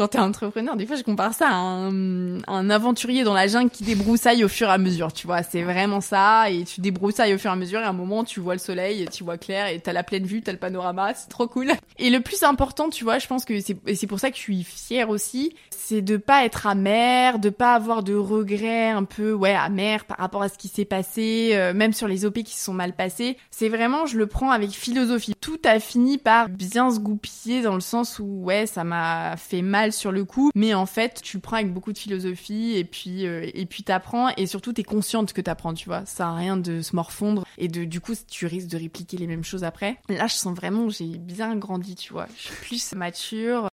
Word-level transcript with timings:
quand 0.00 0.08
t'es 0.08 0.18
entrepreneur, 0.18 0.76
des 0.76 0.86
fois 0.86 0.96
je 0.96 1.02
compare 1.02 1.34
ça 1.34 1.48
à 1.50 1.56
un, 1.56 2.70
aventurier 2.70 3.22
dans 3.22 3.34
la 3.34 3.48
jungle 3.48 3.68
qui 3.68 3.84
débroussaille 3.84 4.42
au 4.44 4.48
fur 4.48 4.68
et 4.68 4.72
à 4.72 4.78
mesure, 4.78 5.12
tu 5.12 5.26
vois. 5.26 5.42
C'est 5.42 5.62
vraiment 5.62 6.00
ça, 6.00 6.48
et 6.48 6.64
tu 6.64 6.80
débroussailles 6.80 7.34
au 7.34 7.38
fur 7.38 7.50
et 7.50 7.52
à 7.52 7.56
mesure, 7.56 7.80
et 7.80 7.84
à 7.84 7.90
un 7.90 7.92
moment 7.92 8.24
tu 8.24 8.40
vois 8.40 8.54
le 8.54 8.60
soleil, 8.60 9.06
tu 9.12 9.24
vois 9.24 9.36
clair, 9.36 9.66
et 9.66 9.78
t'as 9.78 9.92
la 9.92 10.02
pleine 10.02 10.24
vue, 10.24 10.40
t'as 10.40 10.52
le 10.52 10.58
panorama, 10.58 11.12
c'est 11.12 11.28
trop 11.28 11.46
cool. 11.48 11.72
Et 11.98 12.08
le 12.08 12.20
plus 12.20 12.44
important, 12.44 12.88
tu 12.88 13.04
vois, 13.04 13.18
je 13.18 13.26
pense 13.26 13.44
que 13.44 13.60
c'est 13.60 14.06
pour 14.06 14.18
ça 14.18 14.30
que 14.30 14.38
je 14.38 14.40
suis 14.40 14.64
fière 14.64 15.10
aussi, 15.10 15.54
c'est 15.90 16.02
de 16.02 16.16
pas 16.16 16.44
être 16.44 16.66
amer, 16.66 17.38
de 17.38 17.50
pas 17.50 17.74
avoir 17.74 18.02
de 18.02 18.14
regrets 18.14 18.88
un 18.88 19.04
peu, 19.04 19.32
ouais, 19.32 19.54
amer 19.54 20.04
par 20.04 20.18
rapport 20.18 20.40
à 20.40 20.48
ce 20.48 20.56
qui 20.56 20.68
s'est 20.68 20.84
passé, 20.84 21.50
euh, 21.54 21.74
même 21.74 21.92
sur 21.92 22.06
les 22.06 22.24
OP 22.24 22.42
qui 22.42 22.56
se 22.56 22.64
sont 22.64 22.72
mal 22.72 22.94
passés. 22.94 23.36
C'est 23.50 23.68
vraiment, 23.68 24.06
je 24.06 24.16
le 24.16 24.26
prends 24.26 24.50
avec 24.50 24.70
philosophie. 24.70 25.34
Tout 25.40 25.58
a 25.64 25.80
fini 25.80 26.16
par 26.16 26.48
bien 26.48 26.90
se 26.90 27.00
goupiller 27.00 27.62
dans 27.62 27.74
le 27.74 27.80
sens 27.80 28.18
où, 28.20 28.44
ouais, 28.44 28.66
ça 28.66 28.84
m'a 28.84 29.36
fait 29.36 29.62
mal 29.62 29.89
sur 29.90 30.12
le 30.12 30.24
coup, 30.24 30.50
mais 30.54 30.74
en 30.74 30.86
fait, 30.86 31.20
tu 31.22 31.38
prends 31.38 31.56
avec 31.56 31.72
beaucoup 31.72 31.92
de 31.92 31.98
philosophie 31.98 32.74
et 32.76 32.84
puis 32.84 33.26
euh, 33.26 33.48
et 33.54 33.66
puis 33.66 33.82
t'apprends 33.82 34.28
et 34.36 34.46
surtout 34.46 34.72
t'es 34.72 34.82
consciente 34.82 35.32
que 35.32 35.40
t'apprends, 35.40 35.74
tu 35.74 35.88
vois. 35.88 36.04
Ça 36.06 36.28
a 36.28 36.34
rien 36.34 36.56
de 36.56 36.82
se 36.82 36.94
morfondre 36.96 37.44
et 37.58 37.68
de 37.68 37.84
du 37.84 38.00
coup 38.00 38.14
tu 38.28 38.46
risques 38.46 38.68
de 38.68 38.76
répliquer 38.76 39.16
les 39.16 39.26
mêmes 39.26 39.44
choses 39.44 39.64
après. 39.64 39.98
Là, 40.08 40.26
je 40.26 40.34
sens 40.34 40.54
vraiment 40.56 40.88
j'ai 40.88 41.18
bien 41.18 41.56
grandi, 41.56 41.94
tu 41.94 42.12
vois. 42.12 42.26
Je 42.36 42.42
suis 42.42 42.54
plus 42.54 42.94
mature. 42.94 43.68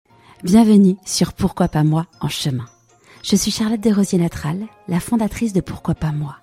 Bienvenue 0.42 0.96
sur 1.06 1.32
Pourquoi 1.32 1.68
pas 1.68 1.84
moi 1.84 2.06
en 2.20 2.28
chemin. 2.28 2.66
Je 3.22 3.36
suis 3.36 3.50
Charlotte 3.50 3.80
Desrosiers 3.80 4.18
Natral, 4.18 4.66
la 4.88 5.00
fondatrice 5.00 5.54
de 5.54 5.62
Pourquoi 5.62 5.94
pas 5.94 6.12
moi, 6.12 6.36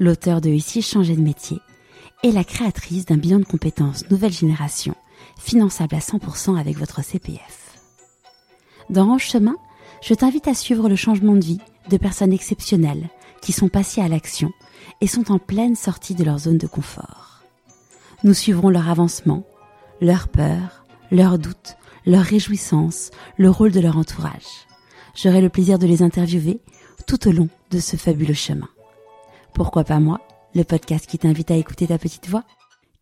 l'auteur 0.00 0.40
de 0.40 0.48
Ici 0.50 0.82
changer 0.82 1.14
de 1.14 1.20
métier 1.20 1.60
et 2.24 2.32
la 2.32 2.42
créatrice 2.42 3.06
d'un 3.06 3.16
bilan 3.16 3.38
de 3.38 3.44
compétences 3.44 4.10
nouvelle 4.10 4.32
génération, 4.32 4.96
finançable 5.38 5.94
à 5.94 6.00
100% 6.00 6.58
avec 6.58 6.76
votre 6.76 7.04
CPF. 7.04 7.67
Dans 8.90 9.04
Range 9.04 9.22
Chemin, 9.22 9.56
je 10.00 10.14
t'invite 10.14 10.48
à 10.48 10.54
suivre 10.54 10.88
le 10.88 10.96
changement 10.96 11.34
de 11.34 11.44
vie 11.44 11.60
de 11.90 11.98
personnes 11.98 12.32
exceptionnelles 12.32 13.10
qui 13.42 13.52
sont 13.52 13.68
passées 13.68 14.00
à 14.00 14.08
l'action 14.08 14.50
et 15.02 15.06
sont 15.06 15.30
en 15.30 15.38
pleine 15.38 15.76
sortie 15.76 16.14
de 16.14 16.24
leur 16.24 16.38
zone 16.38 16.56
de 16.56 16.66
confort. 16.66 17.42
Nous 18.24 18.32
suivrons 18.32 18.70
leur 18.70 18.88
avancement, 18.88 19.44
leurs 20.00 20.28
peurs, 20.28 20.86
leurs 21.10 21.38
doutes, 21.38 21.76
leurs 22.06 22.24
réjouissances, 22.24 23.10
le 23.36 23.50
rôle 23.50 23.72
de 23.72 23.80
leur 23.80 23.98
entourage. 23.98 24.66
J'aurai 25.14 25.42
le 25.42 25.50
plaisir 25.50 25.78
de 25.78 25.86
les 25.86 26.02
interviewer 26.02 26.60
tout 27.06 27.28
au 27.28 27.32
long 27.32 27.48
de 27.70 27.80
ce 27.80 27.96
fabuleux 27.96 28.34
chemin. 28.34 28.68
Pourquoi 29.52 29.84
pas 29.84 30.00
moi, 30.00 30.20
le 30.54 30.64
podcast 30.64 31.06
qui 31.06 31.18
t'invite 31.18 31.50
à 31.50 31.56
écouter 31.56 31.88
ta 31.88 31.98
petite 31.98 32.28
voix? 32.28 32.44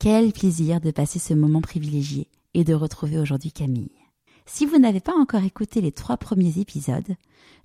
Quel 0.01 0.33
plaisir 0.33 0.81
de 0.81 0.91
passer 0.91 1.21
ce 1.21 1.33
moment 1.33 1.61
privilégié 1.61 2.29
et 2.55 2.65
de 2.65 2.75
retrouver 2.75 3.19
aujourd'hui 3.19 3.53
Camille. 3.53 4.06
Si 4.47 4.65
vous 4.65 4.79
n'avez 4.79 5.01
pas 5.01 5.15
encore 5.15 5.43
écouté 5.43 5.81
les 5.81 5.91
trois 5.91 6.17
premiers 6.17 6.59
épisodes, 6.59 7.17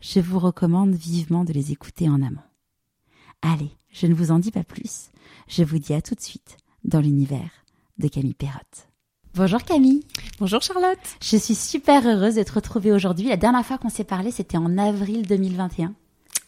je 0.01 0.19
vous 0.19 0.39
recommande 0.39 0.93
vivement 0.93 1.45
de 1.45 1.53
les 1.53 1.71
écouter 1.71 2.09
en 2.09 2.21
amont. 2.23 2.41
Allez, 3.43 3.71
je 3.91 4.07
ne 4.07 4.15
vous 4.15 4.31
en 4.31 4.39
dis 4.39 4.51
pas 4.51 4.63
plus. 4.63 5.11
Je 5.47 5.63
vous 5.63 5.77
dis 5.77 5.93
à 5.93 6.01
tout 6.01 6.15
de 6.15 6.21
suite 6.21 6.57
dans 6.83 6.99
l'univers 6.99 7.51
de 7.99 8.07
Camille 8.07 8.33
Perrotte. 8.33 8.89
Bonjour 9.35 9.63
Camille. 9.63 10.03
Bonjour 10.39 10.61
Charlotte. 10.61 10.97
Je 11.21 11.37
suis 11.37 11.55
super 11.55 12.05
heureuse 12.05 12.35
de 12.35 12.43
te 12.43 12.51
retrouver 12.51 12.91
aujourd'hui. 12.91 13.29
La 13.29 13.37
dernière 13.37 13.65
fois 13.65 13.77
qu'on 13.77 13.89
s'est 13.89 14.03
parlé, 14.03 14.31
c'était 14.31 14.57
en 14.57 14.77
avril 14.77 15.25
2021. 15.27 15.93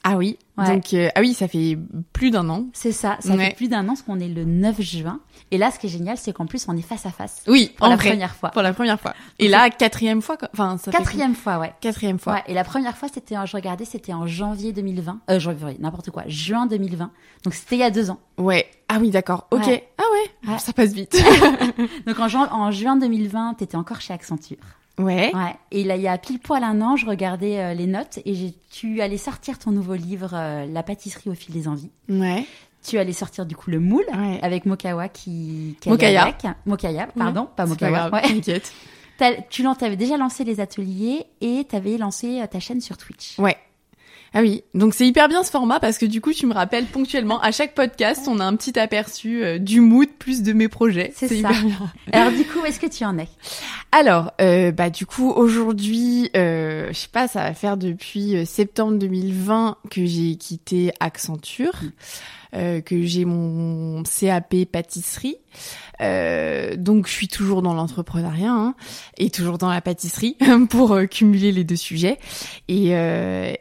Ah 0.04 0.18
oui. 0.18 0.38
Donc 0.58 0.94
euh, 0.94 1.10
ah 1.16 1.22
oui, 1.22 1.34
ça 1.34 1.48
fait 1.48 1.78
plus 2.12 2.30
d'un 2.30 2.48
an. 2.50 2.66
C'est 2.74 2.92
ça, 2.92 3.18
ça 3.20 3.36
fait 3.38 3.56
plus 3.56 3.70
d'un 3.70 3.84
an 3.86 3.94
parce 3.94 4.02
qu'on 4.04 4.20
est 4.20 4.28
le 4.28 4.44
9 4.44 4.82
juin. 4.82 5.20
Et 5.52 5.58
là, 5.58 5.72
ce 5.72 5.80
qui 5.80 5.88
est 5.88 5.90
génial, 5.90 6.18
c'est 6.18 6.34
qu'en 6.34 6.46
plus, 6.46 6.66
on 6.68 6.76
est 6.76 6.82
face 6.82 7.06
à 7.06 7.12
face. 7.12 7.44
Oui, 7.48 7.72
pour 7.78 7.88
la 7.88 7.98
première 7.98 8.36
fois. 8.36 8.50
Pour 8.50 8.62
la 8.62 8.74
première 8.74 9.00
fois. 9.00 9.14
Et 9.40 9.48
là, 9.48 9.70
quatrième 9.70 10.22
fois. 10.22 10.38
Enfin, 10.54 10.78
ça 10.78 10.92
quatrième 10.92 11.36
fois, 11.36 11.58
ouais. 11.58 11.74
Quatrième 11.80 12.20
fois. 12.20 12.34
Ouais. 12.34 12.44
Et 12.48 12.54
la 12.54 12.64
première 12.64 12.98
fois, 12.98 13.08
c'était, 13.12 13.36
je 13.46 13.56
regardais, 13.56 13.86
c'était 13.86 14.14
en 14.14 14.28
janvier 14.28 14.74
2020. 14.74 15.22
Euh, 15.30 15.40
janvier, 15.40 15.78
n'importe 15.80 16.12
quoi, 16.12 16.24
juin 16.28 16.66
2020. 16.66 17.12
Donc 17.46 17.54
c'était 17.54 17.76
il 17.78 17.80
y 17.80 17.84
a 17.84 17.92
deux 17.92 18.10
ans. 18.10 18.20
Ouais. 18.38 18.70
Ah 18.90 18.98
oui, 19.00 19.10
d'accord. 19.10 19.48
Ok. 19.52 19.62
Ah 19.98 20.04
ouais. 20.48 20.60
Ça 20.60 20.74
passe 20.74 20.92
vite. 20.94 21.16
Donc 22.06 22.20
en, 22.20 22.28
en 22.36 22.72
juin 22.72 22.98
2020, 22.98 23.56
t'étais 23.56 23.78
encore 23.78 24.02
chez 24.02 24.14
Accenture. 24.14 24.58
Ouais. 25.00 25.32
ouais. 25.34 25.56
Et 25.72 25.84
là, 25.84 25.96
il 25.96 26.02
y 26.02 26.08
a 26.08 26.18
pile 26.18 26.40
poil 26.40 26.64
un 26.64 26.82
an, 26.82 26.96
je 26.96 27.06
regardais 27.06 27.60
euh, 27.60 27.74
les 27.74 27.88
notes 27.88 28.20
et 28.26 28.54
tu 28.70 29.02
allais 29.02 29.18
sortir 29.18 29.58
ton 29.58 29.72
nouveau 29.72 29.96
livre, 29.96 30.32
euh, 30.34 30.66
La 30.66 30.84
pâtisserie 30.84 31.30
au 31.30 31.34
fil 31.34 31.54
des 31.54 31.68
envies. 31.68 31.90
Ouais. 32.10 32.46
Tu 32.86 32.98
allais 32.98 33.14
sortir 33.14 33.46
du 33.46 33.56
coup 33.56 33.72
le 33.72 33.80
moule 33.80 34.06
avec 34.42 34.66
Mokawa 34.66 35.08
qui, 35.08 35.78
qui 35.80 35.90
Mokaya. 35.90 36.24
Avec. 36.24 36.46
Mokaya, 36.66 37.08
pardon, 37.08 37.48
pas 37.56 37.66
Mokawa. 37.66 38.10
Pas 38.10 38.22
ouais. 38.22 39.44
Tu 39.50 39.66
avais 39.66 39.96
déjà 39.96 40.18
lancé 40.18 40.44
les 40.44 40.60
ateliers 40.60 41.26
et 41.40 41.66
tu 41.68 41.76
avais 41.76 41.98
lancé 41.98 42.42
euh, 42.42 42.48
ta 42.48 42.60
chaîne 42.60 42.82
sur 42.82 42.98
Twitch. 42.98 43.40
Ouais. 43.40 43.58
Ah 44.36 44.42
oui, 44.42 44.64
donc 44.74 44.96
c'est 44.96 45.06
hyper 45.06 45.30
bien 45.30 45.44
ce 45.44 45.52
format 45.52 45.80
parce 45.80 46.00
que 46.00 46.08
du 46.08 46.20
coup 46.20 46.34
tu 46.34 46.48
me 46.48 46.54
rappelles 46.56 46.86
ponctuellement 46.86 47.40
à 47.42 47.52
chaque 47.52 47.76
podcast 47.76 48.28
on 48.28 48.40
a 48.40 48.44
un 48.44 48.56
petit 48.56 48.80
aperçu 48.80 49.44
euh, 49.44 49.60
du 49.60 49.80
mood 49.80 50.10
plus 50.18 50.42
de 50.42 50.54
mes 50.54 50.68
projets. 50.68 51.14
C'est 51.16 51.28
ça. 51.28 51.36
Hyper 51.36 51.64
bien. 51.64 51.94
Alors 52.12 52.32
du 52.32 52.44
coup 52.44 52.66
est-ce 52.66 52.80
que 52.80 52.88
tu 52.88 53.06
en 53.06 53.20
es? 53.20 53.28
Alors 53.92 54.32
euh, 54.42 54.72
bah 54.72 54.90
du 54.90 55.06
coup 55.06 55.30
aujourd'hui 55.30 56.32
euh, 56.36 56.88
je 56.88 56.98
sais 56.98 57.10
pas 57.12 57.28
ça 57.28 57.44
va 57.44 57.54
faire 57.54 57.78
depuis 57.78 58.36
euh, 58.36 58.46
septembre 58.46 58.98
2020 58.98 59.78
que 59.92 60.04
j'ai 60.04 60.36
quitté 60.36 60.92
Accenture. 61.00 61.76
Mm. 61.84 61.92
Euh, 62.56 62.82
que 62.82 63.02
j'ai 63.02 63.26
mon 63.26 64.04
CAP 64.04 64.66
pâtisserie. 64.72 65.38
Euh, 66.02 66.76
donc 66.76 67.08
je 67.08 67.12
suis 67.12 67.28
toujours 67.28 67.64
dans 67.64 67.74
l'entrepreneuriat 67.74 68.52
hein, 68.52 68.76
et 69.18 69.32
toujours 69.32 69.58
dans 69.58 69.70
la 69.70 69.82
pâtisserie 69.82 70.38
pour 70.70 70.92
euh, 70.92 71.06
cumuler 71.06 71.52
les 71.52 71.64
deux 71.64 71.76
sujets. 71.76 72.20
Et, 72.68 72.94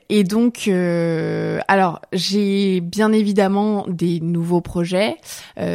et 0.09 0.25
donc, 0.25 0.69
alors 0.69 2.01
j'ai 2.13 2.81
bien 2.81 3.13
évidemment 3.13 3.87
des 3.89 4.21
nouveaux 4.21 4.61
projets, 4.61 5.17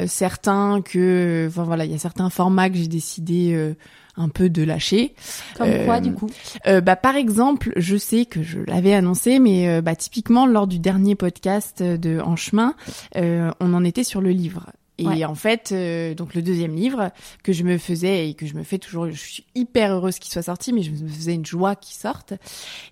certains 0.05 0.81
que, 0.81 1.47
enfin 1.49 1.63
voilà, 1.63 1.85
il 1.85 1.91
y 1.91 1.95
a 1.95 1.99
certains 1.99 2.29
formats 2.29 2.69
que 2.69 2.77
j'ai 2.77 2.87
décidé 2.87 3.75
un 4.17 4.29
peu 4.29 4.49
de 4.49 4.63
lâcher. 4.63 5.13
Comme 5.57 5.85
quoi, 5.85 5.99
du 6.01 6.13
coup 6.13 6.29
euh, 6.65 6.81
Bah, 6.81 6.95
par 6.95 7.15
exemple, 7.15 7.71
je 7.75 7.95
sais 7.95 8.25
que 8.25 8.43
je 8.43 8.59
l'avais 8.59 8.93
annoncé, 8.93 9.39
mais 9.39 9.69
euh, 9.69 9.81
bah, 9.81 9.95
typiquement 9.95 10.45
lors 10.45 10.67
du 10.67 10.79
dernier 10.79 11.15
podcast 11.15 11.81
de 11.81 12.19
En 12.19 12.35
chemin, 12.35 12.75
euh, 13.15 13.51
on 13.59 13.73
en 13.73 13.83
était 13.83 14.03
sur 14.03 14.21
le 14.21 14.31
livre. 14.31 14.65
Et 14.99 15.25
en 15.25 15.35
fait, 15.35 15.71
donc 16.15 16.33
le 16.33 16.41
deuxième 16.41 16.73
livre 16.73 17.11
que 17.43 17.53
je 17.53 17.61
me 17.61 17.77
faisais 17.77 18.29
et 18.29 18.33
que 18.33 18.47
je 18.47 18.55
me 18.55 18.63
fais 18.63 18.79
toujours, 18.79 19.07
je 19.11 19.15
suis 19.15 19.45
hyper 19.53 19.93
heureuse 19.93 20.17
qu'il 20.17 20.33
soit 20.33 20.41
sorti, 20.41 20.73
mais 20.73 20.81
je 20.81 20.89
me 20.89 21.07
faisais 21.07 21.35
une 21.35 21.45
joie 21.45 21.75
qu'il 21.75 21.95
sorte. 21.95 22.33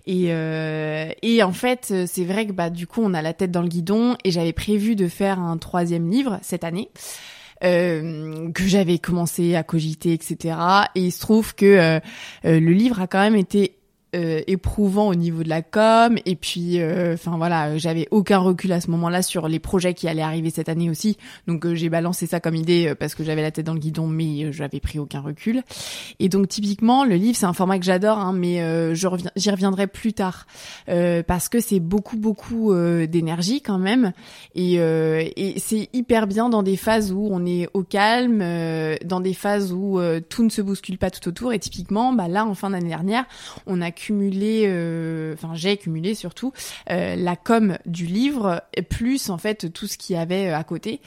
Et 0.06 0.26
et 0.26 1.42
en 1.42 1.52
fait, 1.52 1.92
c'est 2.06 2.24
vrai 2.24 2.46
que 2.46 2.52
bah 2.52 2.70
du 2.70 2.86
coup, 2.86 3.00
on 3.02 3.12
a 3.12 3.22
la 3.22 3.32
tête 3.32 3.50
dans 3.50 3.60
le 3.60 3.66
guidon 3.66 4.16
et 4.22 4.30
j'avais 4.30 4.52
prévu 4.52 4.94
de 4.94 5.08
faire 5.08 5.40
un 5.40 5.58
troisième 5.58 6.08
livre 6.08 6.38
cette 6.42 6.62
année. 6.62 6.90
Euh, 7.64 8.50
que 8.52 8.64
j'avais 8.64 8.98
commencé 8.98 9.54
à 9.54 9.62
cogiter, 9.62 10.12
etc. 10.12 10.56
Et 10.94 11.06
il 11.06 11.10
se 11.10 11.20
trouve 11.20 11.54
que 11.54 11.64
euh, 11.64 12.00
euh, 12.44 12.60
le 12.60 12.72
livre 12.72 13.00
a 13.00 13.06
quand 13.06 13.20
même 13.20 13.36
été 13.36 13.75
euh, 14.16 14.40
éprouvant 14.46 15.08
au 15.08 15.14
niveau 15.14 15.42
de 15.42 15.48
la 15.48 15.60
com. 15.60 16.16
Et 16.24 16.36
puis 16.36 16.80
euh, 16.80 17.14
enfin 17.14 17.36
voilà 17.36 17.76
j'avais 17.76 18.08
aucun 18.10 18.38
recul 18.38 18.72
à 18.72 18.80
ce 18.80 18.90
moment-là 18.92 19.20
sur 19.20 19.46
les 19.46 19.58
projets 19.58 19.92
qui 19.92 20.08
allaient 20.08 20.22
arriver 20.22 20.48
cette 20.48 20.70
année 20.70 20.88
aussi. 20.88 21.18
Donc 21.46 21.66
euh, 21.66 21.74
j'ai 21.74 21.90
balancé 21.90 22.26
ça 22.26 22.40
comme 22.40 22.54
idée 22.54 22.94
parce 22.98 23.14
que 23.14 23.24
j'avais 23.24 23.42
la 23.42 23.50
tête 23.50 23.66
dans 23.66 23.74
le 23.74 23.80
guidon 23.80 24.06
mais 24.06 24.52
j'avais 24.52 24.80
pris 24.80 24.98
aucun 24.98 25.20
recul. 25.20 25.62
Et 26.18 26.28
donc 26.28 26.48
typiquement 26.48 27.04
le 27.04 27.16
livre 27.16 27.36
c'est 27.36 27.46
un 27.46 27.52
format 27.52 27.78
que 27.78 27.84
j'adore 27.84 28.18
hein, 28.18 28.32
mais 28.32 28.94
je 28.94 29.06
reviens 29.06 29.30
j'y 29.36 29.50
reviendrai 29.50 29.86
plus 29.86 30.12
tard. 30.12 30.46
Parce 30.86 31.48
que 31.48 31.60
c'est 31.60 31.80
beaucoup 31.80 32.16
beaucoup 32.16 32.74
d'énergie 32.74 33.60
quand 33.60 33.78
même. 33.78 34.12
Et, 34.54 34.74
et 34.76 35.58
c'est 35.58 35.88
hyper 35.92 36.26
bien 36.26 36.48
dans 36.48 36.62
des 36.62 36.76
phases 36.76 37.12
où 37.12 37.28
on 37.30 37.44
est 37.44 37.68
au 37.74 37.82
calme 37.82 38.38
dans 39.04 39.20
des 39.20 39.34
phases 39.34 39.72
où 39.72 40.00
tout 40.28 40.44
ne 40.44 40.50
se 40.50 40.62
bouscule 40.62 40.98
pas 40.98 41.10
tout 41.10 41.28
autour. 41.28 41.52
Et 41.52 41.58
typiquement 41.58 42.12
bah 42.12 42.28
là 42.28 42.46
en 42.46 42.54
fin 42.54 42.70
d'année 42.70 42.88
dernière 42.88 43.26
on 43.66 43.80
a 43.80 43.90
cumulé, 44.06 44.64
euh, 44.66 45.34
enfin 45.34 45.54
j'ai 45.54 45.76
cumulé 45.76 46.14
surtout 46.14 46.52
euh, 46.90 47.16
la 47.16 47.34
com 47.34 47.76
du 47.86 48.06
livre 48.06 48.62
plus 48.88 49.30
en 49.30 49.38
fait 49.38 49.72
tout 49.72 49.88
ce 49.88 49.98
qu'il 49.98 50.14
y 50.14 50.18
avait 50.18 50.50
à 50.50 50.62
côté 50.62 51.00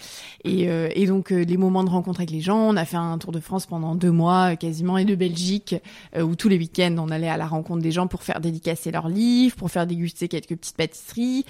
et, 0.44 0.64
et 0.64 1.06
donc 1.06 1.30
les 1.30 1.58
moments 1.58 1.84
de 1.84 1.90
rencontre 1.90 2.20
avec 2.20 2.32
les 2.32 2.42
gens. 2.42 2.60
On 2.60 2.76
a 2.76 2.86
fait 2.86 2.98
un 2.98 3.18
tour 3.18 3.32
de 3.32 3.40
France 3.40 3.66
pendant 3.66 3.96
deux 3.96 4.12
mois 4.12 4.56
quasiment 4.56 4.98
et 4.98 5.06
de 5.06 5.16
Belgique 5.16 5.76
où 6.20 6.36
tous 6.36 6.50
les 6.50 6.58
week-ends 6.58 6.96
on 6.98 7.10
allait 7.10 7.30
à 7.30 7.38
la 7.38 7.48
rencontre 7.48 7.82
des 7.82 7.92
gens 7.92 8.08
pour 8.08 8.24
faire 8.24 8.42
dédicacer 8.42 8.92
leurs 8.92 9.10
livres, 9.10 9.56
pour 9.56 9.72
faire 9.72 9.88
déguster 9.88 10.28
quelques 10.28 10.56
petites 10.56 10.78
pâtisseries 10.78 11.46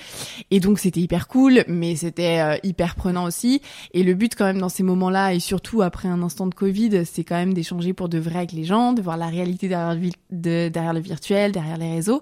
et 0.51 0.59
donc 0.59 0.79
c'était 0.79 0.99
hyper 0.99 1.27
cool, 1.27 1.63
mais 1.67 1.95
c'était 1.95 2.59
hyper 2.63 2.95
prenant 2.95 3.25
aussi. 3.25 3.61
Et 3.93 4.03
le 4.03 4.13
but 4.13 4.35
quand 4.35 4.45
même 4.45 4.59
dans 4.59 4.69
ces 4.69 4.83
moments-là 4.83 5.33
et 5.33 5.39
surtout 5.39 5.81
après 5.81 6.07
un 6.09 6.21
instant 6.21 6.47
de 6.47 6.53
Covid, 6.53 7.05
c'est 7.05 7.23
quand 7.23 7.35
même 7.35 7.53
d'échanger 7.53 7.93
pour 7.93 8.09
de 8.09 8.19
vrai 8.19 8.37
avec 8.37 8.51
les 8.51 8.65
gens, 8.65 8.93
de 8.93 9.01
voir 9.01 9.17
la 9.17 9.27
réalité 9.27 9.67
derrière 9.67 9.95
le, 9.95 10.09
de, 10.31 10.69
derrière 10.69 10.93
le 10.93 10.99
virtuel, 10.99 11.38
derrière 11.47 11.77
les 11.77 11.91
réseaux. 11.91 12.21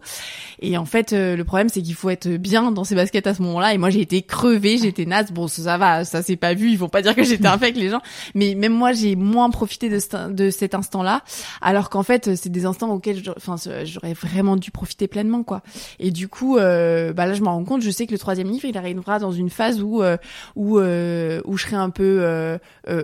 Et 0.59 0.77
en 0.77 0.85
fait, 0.85 1.13
euh, 1.13 1.35
le 1.35 1.43
problème, 1.43 1.69
c'est 1.69 1.81
qu'il 1.81 1.95
faut 1.95 2.09
être 2.09 2.27
bien 2.27 2.71
dans 2.71 2.83
ses 2.83 2.95
baskets 2.95 3.27
à 3.27 3.33
ce 3.33 3.41
moment-là. 3.41 3.73
Et 3.73 3.77
moi, 3.77 3.89
j'ai 3.89 4.01
été 4.01 4.21
crevée, 4.21 4.77
j'étais 4.77 5.05
naze. 5.05 5.31
Bon, 5.31 5.47
ça, 5.47 5.77
va, 5.77 6.05
ça 6.05 6.21
s'est 6.21 6.35
pas 6.35 6.53
vu. 6.53 6.71
Ils 6.71 6.77
vont 6.77 6.89
pas 6.89 7.01
dire 7.01 7.15
que 7.15 7.23
j'étais 7.23 7.47
avec 7.47 7.75
les 7.75 7.89
gens. 7.89 8.01
Mais 8.35 8.55
même 8.55 8.73
moi, 8.73 8.91
j'ai 8.91 9.15
moins 9.15 9.49
profité 9.49 9.89
de, 9.89 9.99
de 10.31 10.49
cet 10.49 10.75
instant-là. 10.75 11.23
Alors 11.61 11.89
qu'en 11.89 12.03
fait, 12.03 12.35
c'est 12.35 12.49
des 12.49 12.65
instants 12.65 12.91
auxquels, 12.91 13.21
enfin, 13.35 13.55
j'aurais 13.83 14.13
vraiment 14.13 14.55
dû 14.55 14.71
profiter 14.71 15.07
pleinement, 15.07 15.43
quoi. 15.43 15.61
Et 15.99 16.11
du 16.11 16.27
coup, 16.27 16.57
euh, 16.57 17.13
bah 17.13 17.25
là, 17.25 17.33
je 17.33 17.41
me 17.41 17.47
rends 17.47 17.63
compte. 17.63 17.81
Je 17.81 17.91
sais 17.91 18.05
que 18.05 18.11
le 18.11 18.17
troisième 18.17 18.49
livre, 18.49 18.65
il 18.65 18.77
arrivera 18.77 19.19
dans 19.19 19.31
une 19.31 19.49
phase 19.49 19.81
où, 19.81 20.01
euh, 20.01 20.17
où, 20.55 20.79
euh, 20.79 21.41
où 21.45 21.57
je 21.57 21.63
serai 21.63 21.75
un 21.75 21.89
peu, 21.89 22.57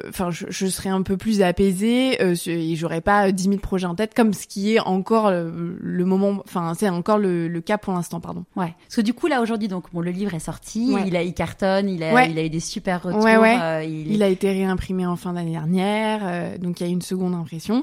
enfin, 0.10 0.32
je, 0.32 0.46
je, 0.50 0.68
serai 0.68 0.90
un 0.90 1.02
peu 1.02 1.18
plus 1.18 1.42
apaisée 1.42 2.18
et 2.22 2.76
j'aurais 2.76 3.02
pas 3.02 3.32
dix 3.32 3.48
mille 3.48 3.60
projets 3.60 3.86
en 3.86 3.96
tête, 3.96 4.14
comme 4.14 4.34
ce 4.34 4.48
qui 4.48 4.76
est 4.76 4.80
encore 4.80 5.32
le, 5.32 5.93
moment, 6.06 6.42
enfin 6.46 6.74
c'est 6.78 6.90
encore 6.90 7.18
le, 7.18 7.48
le, 7.48 7.62
cas 7.62 7.78
pour 7.78 7.94
l'instant, 7.94 8.20
pardon. 8.20 8.46
Ouais. 8.56 8.74
Parce 8.84 8.96
que 8.96 9.02
du 9.02 9.14
coup 9.14 9.28
là 9.28 9.42
aujourd'hui, 9.42 9.68
donc 9.68 9.86
bon, 9.94 10.02
le 10.02 10.12
livre 10.12 10.34
est 10.34 10.40
sorti, 10.40 10.96
il 11.06 11.16
a, 11.16 11.24
il 11.24 11.34
cartonne, 11.34 11.90
il 11.90 12.04
a, 12.04 12.26
il 12.26 12.38
a 12.38 12.44
eu 12.44 12.50
des 12.50 12.60
super 12.60 13.04
retours. 13.04 13.24
Ouais, 13.24 13.38
ouais. 13.38 13.58
Euh, 13.60 13.84
il... 13.84 14.24
a 14.24 14.28
été 14.28 14.52
réimprimé 14.52 15.06
en 15.06 15.16
fin 15.16 15.34
d'année 15.34 15.52
dernière, 15.52 16.22
euh, 16.24 16.58
donc 16.58 16.80
il 16.80 16.88
y 16.88 16.90
a 16.90 16.92
une 16.92 17.02
seconde 17.02 17.36
impression. 17.36 17.82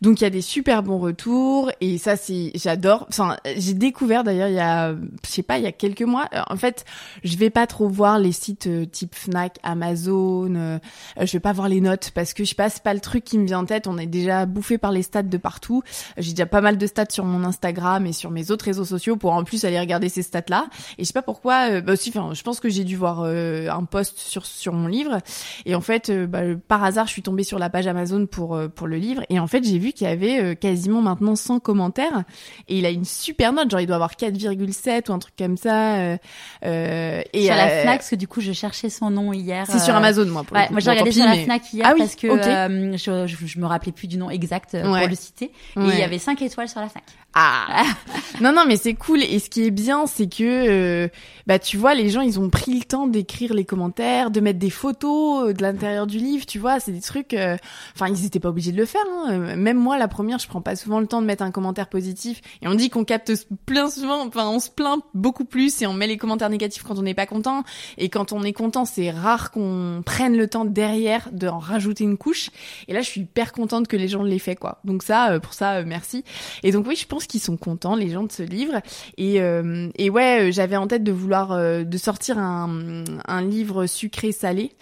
Donc 0.00 0.20
il 0.20 0.24
y 0.24 0.26
a 0.26 0.30
des 0.30 0.42
super 0.42 0.82
bons 0.82 0.98
retours 0.98 1.70
et 1.80 1.98
ça 1.98 2.16
c'est, 2.16 2.52
j'adore. 2.54 3.06
Enfin, 3.08 3.36
j'ai 3.56 3.74
découvert 3.74 4.24
d'ailleurs 4.24 4.48
il 4.48 4.54
y 4.54 4.60
a, 4.60 4.92
je 4.92 5.28
sais 5.28 5.42
pas, 5.42 5.58
il 5.58 5.64
y 5.64 5.68
a 5.68 5.72
quelques 5.72 6.02
mois. 6.02 6.28
En 6.48 6.56
fait, 6.56 6.84
je 7.24 7.36
vais 7.36 7.50
pas 7.50 7.66
trop 7.66 7.88
voir 7.88 8.18
les 8.18 8.32
sites 8.32 8.66
euh, 8.66 8.86
type 8.86 9.14
Fnac, 9.14 9.58
Amazon. 9.62 10.80
je 11.20 11.32
vais 11.32 11.40
pas 11.40 11.52
voir 11.52 11.68
les 11.68 11.80
notes 11.80 12.12
parce 12.14 12.32
que 12.32 12.44
je 12.44 12.50
sais 12.50 12.54
pas, 12.54 12.70
c'est 12.70 12.82
pas 12.82 12.94
le 12.94 13.00
truc 13.00 13.24
qui 13.24 13.38
me 13.38 13.46
vient 13.46 13.60
en 13.60 13.64
tête. 13.64 13.86
On 13.86 13.98
est 13.98 14.06
déjà 14.06 14.46
bouffé 14.46 14.78
par 14.78 14.92
les 14.92 15.02
stats 15.02 15.22
de 15.22 15.36
partout. 15.36 15.82
J'ai 16.16 16.32
déjà 16.32 16.46
pas 16.46 16.60
mal 16.60 16.78
de 16.78 16.86
stats 16.86 17.06
sur 17.10 17.24
mon 17.24 17.39
Instagram 17.44 18.06
et 18.06 18.12
sur 18.12 18.30
mes 18.30 18.50
autres 18.50 18.64
réseaux 18.64 18.84
sociaux 18.84 19.16
pour 19.16 19.32
en 19.32 19.44
plus 19.44 19.64
aller 19.64 19.78
regarder 19.78 20.08
ces 20.08 20.22
stats 20.22 20.42
là. 20.48 20.66
Et 20.98 21.02
je 21.02 21.06
sais 21.06 21.12
pas 21.12 21.22
pourquoi. 21.22 21.70
Euh, 21.70 21.80
bah 21.80 21.92
aussi, 21.92 22.12
enfin, 22.14 22.34
je 22.34 22.42
pense 22.42 22.60
que 22.60 22.68
j'ai 22.68 22.84
dû 22.84 22.96
voir 22.96 23.22
euh, 23.22 23.68
un 23.68 23.84
post 23.84 24.18
sur 24.18 24.46
sur 24.46 24.72
mon 24.72 24.88
livre. 24.88 25.18
Et 25.66 25.74
en 25.74 25.80
fait, 25.80 26.10
euh, 26.10 26.26
bah, 26.26 26.40
par 26.68 26.84
hasard, 26.84 27.06
je 27.06 27.12
suis 27.12 27.22
tombée 27.22 27.44
sur 27.44 27.58
la 27.58 27.70
page 27.70 27.86
Amazon 27.86 28.26
pour 28.26 28.60
pour 28.74 28.86
le 28.86 28.96
livre. 28.96 29.22
Et 29.28 29.38
en 29.38 29.46
fait, 29.46 29.64
j'ai 29.64 29.78
vu 29.78 29.92
qu'il 29.92 30.06
y 30.06 30.10
avait 30.10 30.56
quasiment 30.56 31.02
maintenant 31.02 31.36
100 31.36 31.60
commentaires. 31.60 32.24
Et 32.68 32.78
il 32.78 32.86
a 32.86 32.90
une 32.90 33.04
super 33.04 33.52
note, 33.52 33.70
genre 33.70 33.80
il 33.80 33.86
doit 33.86 33.96
avoir 33.96 34.12
4,7 34.12 35.10
ou 35.10 35.12
un 35.12 35.18
truc 35.18 35.34
comme 35.36 35.56
ça. 35.56 36.00
et 36.02 36.18
sur 36.62 37.54
la 37.54 37.68
Fnac, 37.68 37.98
parce 37.98 38.10
que 38.10 38.16
du 38.16 38.28
coup, 38.28 38.40
je 38.40 38.52
cherchais 38.52 38.90
son 38.90 39.10
nom 39.10 39.32
hier. 39.32 39.66
C'est 39.68 39.78
sur 39.78 39.94
Amazon, 39.94 40.26
moi. 40.26 40.44
Pour 40.44 40.56
ouais, 40.56 40.68
moi, 40.70 40.80
j'ai 40.80 40.90
regardé 40.90 41.12
sur 41.12 41.24
la 41.24 41.36
Fnac 41.36 41.72
hier 41.72 41.86
ah 41.88 41.94
parce 41.96 42.14
que 42.14 42.28
je, 42.28 43.46
je, 43.46 43.58
me 43.58 43.66
rappelais 43.66 43.92
plus 43.92 44.08
du 44.08 44.16
nom 44.16 44.30
exact 44.30 44.76
pour 44.82 44.96
le 44.96 45.14
citer. 45.14 45.46
Et 45.76 45.80
il 45.80 45.98
y 45.98 46.02
avait 46.02 46.18
5 46.18 46.40
étoiles 46.42 46.68
sur 46.68 46.80
la 46.80 46.88
5. 46.88 47.02
Ah 47.34 47.84
Non, 48.40 48.52
non, 48.52 48.64
mais 48.66 48.76
c'est 48.76 48.94
cool. 48.94 49.22
Et 49.22 49.38
ce 49.38 49.50
qui 49.50 49.64
est 49.64 49.70
bien, 49.70 50.06
c'est 50.06 50.26
que, 50.26 50.42
euh, 50.42 51.08
bah, 51.46 51.58
tu 51.58 51.76
vois, 51.76 51.94
les 51.94 52.08
gens, 52.08 52.22
ils 52.22 52.40
ont 52.40 52.48
pris 52.48 52.78
le 52.78 52.84
temps 52.84 53.06
d'écrire 53.06 53.52
les 53.52 53.66
commentaires, 53.66 54.30
de 54.30 54.40
mettre 54.40 54.58
des 54.58 54.70
photos 54.70 55.50
euh, 55.50 55.52
de 55.52 55.60
l'intérieur 55.60 56.06
du 56.06 56.18
livre, 56.18 56.46
tu 56.46 56.58
vois. 56.58 56.80
C'est 56.80 56.92
des 56.92 57.02
trucs. 57.02 57.34
Euh, 57.34 57.56
enfin, 57.94 58.08
ils 58.08 58.24
étaient 58.24 58.40
pas 58.40 58.48
obligés 58.48 58.72
de 58.72 58.78
le 58.78 58.86
faire. 58.86 59.04
Hein. 59.26 59.56
Même 59.56 59.76
moi, 59.76 59.98
la 59.98 60.08
première, 60.08 60.38
je 60.38 60.48
prends 60.48 60.62
pas 60.62 60.74
souvent 60.74 61.00
le 61.00 61.06
temps 61.06 61.20
de 61.20 61.26
mettre 61.26 61.42
un 61.42 61.50
commentaire 61.50 61.88
positif. 61.88 62.40
Et 62.62 62.68
on 62.68 62.74
dit 62.74 62.88
qu'on 62.88 63.04
capte 63.04 63.32
plein 63.66 63.90
souvent. 63.90 64.26
Enfin, 64.26 64.48
on 64.48 64.58
se 64.58 64.70
plaint 64.70 65.02
beaucoup 65.12 65.44
plus 65.44 65.82
et 65.82 65.86
on 65.86 65.92
met 65.92 66.06
les 66.06 66.16
commentaires 66.16 66.50
négatifs 66.50 66.82
quand 66.82 66.98
on 66.98 67.02
n'est 67.02 67.14
pas 67.14 67.26
content. 67.26 67.62
Et 67.98 68.08
quand 68.08 68.32
on 68.32 68.42
est 68.42 68.54
content, 68.54 68.86
c'est 68.86 69.10
rare 69.10 69.50
qu'on 69.50 70.02
prenne 70.04 70.36
le 70.36 70.48
temps 70.48 70.64
derrière 70.64 71.28
de 71.32 71.46
en 71.46 71.58
rajouter 71.58 72.04
une 72.04 72.16
couche. 72.16 72.50
Et 72.88 72.94
là, 72.94 73.02
je 73.02 73.06
suis 73.06 73.20
hyper 73.22 73.52
contente 73.52 73.86
que 73.86 73.96
les 73.98 74.08
gens 74.08 74.22
l'aient 74.22 74.38
fait, 74.38 74.56
quoi. 74.56 74.80
Donc 74.84 75.02
ça, 75.02 75.38
pour 75.40 75.52
ça, 75.52 75.82
merci. 75.82 76.24
Et 76.62 76.72
donc 76.72 76.86
oui, 76.86 76.96
je 76.96 77.06
pense 77.06 77.19
qui 77.26 77.30
qu'ils 77.30 77.40
sont 77.40 77.56
contents, 77.56 77.94
les 77.94 78.10
gens 78.10 78.24
de 78.24 78.32
ce 78.32 78.42
livre. 78.42 78.80
Et, 79.16 79.40
euh, 79.40 79.88
et 79.96 80.10
ouais, 80.10 80.48
euh, 80.48 80.52
j'avais 80.52 80.76
en 80.76 80.86
tête 80.86 81.04
de 81.04 81.12
vouloir 81.12 81.52
euh, 81.52 81.84
de 81.84 81.96
sortir 81.96 82.38
un, 82.38 83.04
un 83.26 83.42
livre 83.42 83.86
sucré-salé 83.86 84.72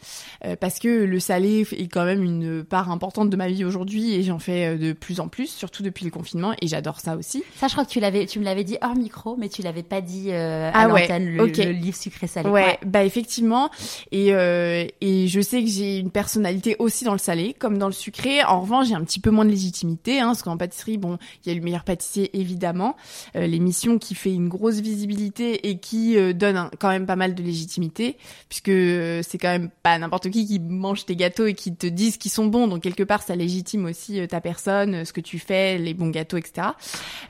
parce 0.61 0.79
que 0.79 0.88
le 0.88 1.19
salé 1.19 1.67
est 1.73 1.88
quand 1.88 2.05
même 2.05 2.23
une 2.23 2.62
part 2.62 2.93
importante 2.93 3.29
de 3.29 3.37
ma 3.37 3.49
vie 3.49 3.64
aujourd'hui 3.64 4.14
et 4.14 4.23
j'en 4.23 4.38
fais 4.38 4.79
de 4.79 4.93
plus 4.93 5.19
en 5.19 5.26
plus, 5.26 5.49
surtout 5.49 5.82
depuis 5.82 6.05
le 6.05 6.12
confinement. 6.12 6.55
Et 6.62 6.69
j'adore 6.69 7.00
ça 7.00 7.17
aussi. 7.17 7.43
Ça, 7.56 7.67
je 7.67 7.73
crois 7.73 7.85
que 7.85 7.90
tu 7.90 7.99
l'avais, 7.99 8.25
tu 8.25 8.38
me 8.38 8.44
l'avais 8.44 8.62
dit 8.62 8.79
hors 8.81 8.94
micro, 8.94 9.37
mais 9.37 9.49
tu 9.49 9.62
l'avais 9.62 9.82
pas 9.82 10.00
dit 10.00 10.31
à 10.31 10.70
ah 10.73 10.87
l'antenne, 10.87 11.26
le, 11.26 11.44
le, 11.44 11.73
livre 11.73 11.96
sucré-salé. 11.96 12.49
Ouais, 12.49 12.79
bah 12.87 13.02
effectivement. 13.05 13.70
Et 14.12 14.29
et 14.29 15.26
je 15.26 15.41
sais 15.41 15.62
que 15.62 15.69
j'ai 15.69 15.99
une 15.99 16.11
personnalité 16.11 16.76
aussi 16.79 17.05
dans 17.05 17.12
le 17.12 17.19
salé 17.19 17.55
comme 17.58 17.79
dans 17.79 17.87
le 17.87 17.93
sucré. 17.93 18.43
En 18.44 18.61
revanche, 18.61 18.88
j'ai 18.88 18.94
un 18.94 19.05
petit 19.05 19.20
peu 19.20 19.31
moins 19.31 19.44
de 19.44 19.50
légitimité, 19.50 20.20
hein, 20.20 20.29
parce 20.29 20.43
qu'en 20.43 20.56
pâtisserie, 20.56 20.99
bon, 20.99 21.19
il 21.44 21.49
y 21.49 21.52
a 21.52 21.58
le 21.58 21.64
meilleur 21.64 21.84
pâtissier 21.84 22.28
évidemment, 22.33 22.97
euh, 23.37 23.47
l'émission 23.47 23.99
qui 23.99 24.15
fait 24.15 24.33
une 24.33 24.49
grosse 24.49 24.81
visibilité 24.81 25.69
et 25.69 25.79
qui 25.79 26.17
euh, 26.17 26.33
donne 26.33 26.71
quand 26.79 26.89
même 26.89 27.07
pas 27.07 27.17
mal 27.17 27.35
de 27.35 27.43
légitimité, 27.43 28.17
puisque 28.49 28.69
euh, 28.69 29.23
c'est 29.27 29.39
quand 29.39 29.49
même 29.49 29.71
pas 29.83 29.99
n'importe 29.99 30.31
qui 30.31 30.47
qui 30.47 30.59
mange 30.59 31.05
tes 31.05 31.17
gâteaux 31.17 31.47
et 31.47 31.55
qui 31.55 31.75
te 31.75 31.87
disent 31.87 32.17
qu'ils 32.17 32.31
sont 32.31 32.47
bons, 32.47 32.69
donc 32.69 32.83
quelque 32.83 33.03
part 33.03 33.23
ça 33.23 33.37
légitime 33.37 33.87
aussi 33.87 34.27
ta 34.29 34.41
personne, 34.41 35.05
ce 35.05 35.13
que 35.13 35.21
tu 35.21 35.39
fais, 35.39 35.79
les 35.79 35.95
bons 35.95 36.11
gâteaux, 36.11 36.37
etc. 36.37 36.69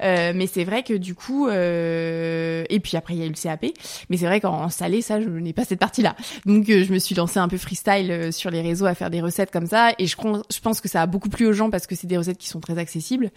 mais 0.00 0.46
c'est 0.46 0.64
vrai 0.64 0.82
que 0.82 0.94
du 0.94 1.14
coup, 1.14 1.48
et 1.48 2.80
puis 2.82 2.96
après 2.96 3.14
il 3.14 3.20
y 3.20 3.22
a 3.22 3.26
eu 3.26 3.30
le 3.30 3.34
CAP, 3.34 3.66
mais 4.10 4.16
c'est 4.16 4.26
vrai 4.26 4.40
qu'en 4.40 4.68
salé 4.68 5.02
ça 5.02 5.20
je 5.20 5.28
n'ai 5.28 5.52
pas 5.52 5.64
cette 5.64 5.80
partie-là, 5.80 6.16
donc 6.46 6.66
je 6.66 6.92
me 6.92 6.98
suis 6.98 7.14
lancée 7.14 7.38
un 7.38 7.48
peu 7.48 7.58
freestyle 7.58 8.32
sur 8.32 8.50
les 8.50 8.60
réseaux 8.60 8.86
à 8.86 8.94
faire 8.94 9.10
des 9.10 9.20
recettes 9.20 9.50
comme 9.50 9.66
ça, 9.66 9.92
et 9.98 10.06
je, 10.06 10.16
je 10.50 10.60
pense 10.60 10.80
que 10.80 10.88
ça 10.88 11.02
a 11.02 11.06
beaucoup 11.06 11.28
plu 11.28 11.46
aux 11.46 11.52
gens 11.52 11.70
parce 11.70 11.86
que 11.86 11.94
c'est 11.94 12.06
des 12.06 12.16
recettes 12.16 12.38
qui 12.38 12.48
sont 12.48 12.60
très 12.60 12.78
accessibles, 12.78 13.30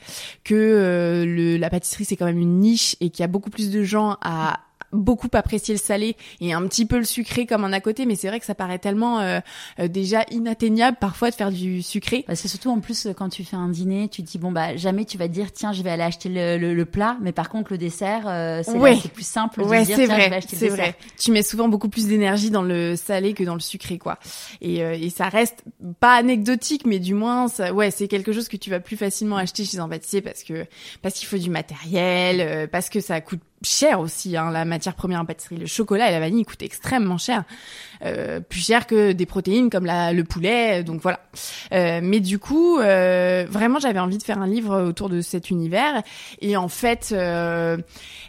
que 0.43 1.23
le 1.25 1.50
la 1.55 1.69
pâtisserie 1.69 2.05
c'est 2.05 2.15
quand 2.15 2.25
même 2.25 2.39
une 2.39 2.59
niche 2.59 2.95
et 2.99 3.09
qu'il 3.09 3.21
y 3.21 3.25
a 3.25 3.27
beaucoup 3.27 3.49
plus 3.49 3.71
de 3.71 3.83
gens 3.83 4.17
à 4.21 4.59
beaucoup 4.93 5.29
apprécié 5.33 5.73
le 5.73 5.79
salé 5.79 6.15
et 6.39 6.53
un 6.53 6.65
petit 6.67 6.85
peu 6.85 6.97
le 6.97 7.03
sucré 7.03 7.45
comme 7.45 7.63
un 7.63 7.73
à 7.73 7.79
côté, 7.79 8.05
mais 8.05 8.15
c'est 8.15 8.27
vrai 8.27 8.39
que 8.39 8.45
ça 8.45 8.55
paraît 8.55 8.79
tellement 8.79 9.19
euh, 9.19 9.39
euh, 9.79 9.87
déjà 9.87 10.23
inatteignable 10.31 10.97
parfois 10.99 11.29
de 11.29 11.35
faire 11.35 11.51
du 11.51 11.81
sucré. 11.81 12.25
Bah, 12.27 12.35
c'est 12.35 12.47
surtout 12.47 12.69
en 12.69 12.79
plus 12.79 13.07
quand 13.15 13.29
tu 13.29 13.43
fais 13.43 13.55
un 13.55 13.69
dîner, 13.69 14.09
tu 14.09 14.23
te 14.23 14.27
dis 14.29 14.37
bon 14.37 14.51
bah 14.51 14.75
jamais 14.75 15.05
tu 15.05 15.17
vas 15.17 15.27
te 15.27 15.33
dire 15.33 15.51
tiens 15.51 15.71
je 15.71 15.81
vais 15.83 15.89
aller 15.89 16.03
acheter 16.03 16.29
le, 16.29 16.57
le, 16.73 16.85
plat, 16.85 17.17
mais 17.21 17.31
par 17.31 17.49
contre 17.49 17.71
le 17.71 17.77
dessert 17.77 18.23
euh, 18.27 18.61
c'est 18.63 19.11
plus 19.11 19.25
simple 19.25 19.63
de 19.63 19.67
ouais, 19.67 19.85
dire 19.85 19.97
tiens 19.97 20.07
vrai, 20.07 20.25
je 20.25 20.29
vais 20.29 20.35
acheter 20.35 20.55
le 20.55 20.61
dessert. 20.61 20.75
Vrai. 20.75 20.95
Tu 21.17 21.31
mets 21.31 21.43
souvent 21.43 21.69
beaucoup 21.69 21.89
plus 21.89 22.07
d'énergie 22.07 22.49
dans 22.49 22.63
le 22.63 22.95
salé 22.95 23.33
que 23.33 23.43
dans 23.43 23.53
le 23.53 23.59
sucré 23.59 23.97
quoi. 23.97 24.17
Et, 24.61 24.79
et 24.79 25.09
ça 25.09 25.29
reste 25.29 25.63
pas 25.99 26.15
anecdotique, 26.15 26.85
mais 26.85 26.99
du 26.99 27.13
moins 27.13 27.47
ça, 27.47 27.73
ouais 27.73 27.91
c'est 27.91 28.07
quelque 28.07 28.33
chose 28.33 28.47
que 28.47 28.57
tu 28.57 28.69
vas 28.69 28.79
plus 28.79 28.97
facilement 28.97 29.37
acheter 29.37 29.63
chez 29.63 29.79
un 29.79 29.87
pâtissier 29.87 30.21
parce 30.21 30.43
que 30.43 30.65
parce 31.01 31.15
qu'il 31.15 31.27
faut 31.27 31.37
du 31.37 31.49
matériel, 31.49 32.67
parce 32.69 32.89
que 32.89 32.99
ça 32.99 33.21
coûte 33.21 33.41
cher 33.61 33.99
aussi, 33.99 34.37
hein, 34.37 34.51
la 34.51 34.65
matière 34.65 34.95
première 34.95 35.21
en 35.21 35.25
pâtisserie. 35.25 35.57
Le 35.57 35.65
chocolat 35.65 36.09
et 36.09 36.11
la 36.11 36.19
vanille 36.19 36.45
coûtent 36.45 36.61
extrêmement 36.61 37.17
cher. 37.17 37.43
Euh, 38.03 38.39
plus 38.39 38.65
cher 38.65 38.87
que 38.87 39.11
des 39.11 39.25
protéines 39.25 39.69
comme 39.69 39.85
la, 39.85 40.13
le 40.13 40.23
poulet, 40.23 40.83
donc 40.83 41.01
voilà. 41.01 41.19
Euh, 41.73 41.99
mais 42.01 42.19
du 42.19 42.39
coup, 42.39 42.79
euh, 42.79 43.45
vraiment, 43.49 43.79
j'avais 43.79 43.99
envie 43.99 44.17
de 44.17 44.23
faire 44.23 44.39
un 44.39 44.47
livre 44.47 44.81
autour 44.81 45.09
de 45.09 45.21
cet 45.21 45.49
univers. 45.49 46.01
Et 46.41 46.57
en 46.57 46.67
fait, 46.67 47.09
euh, 47.11 47.77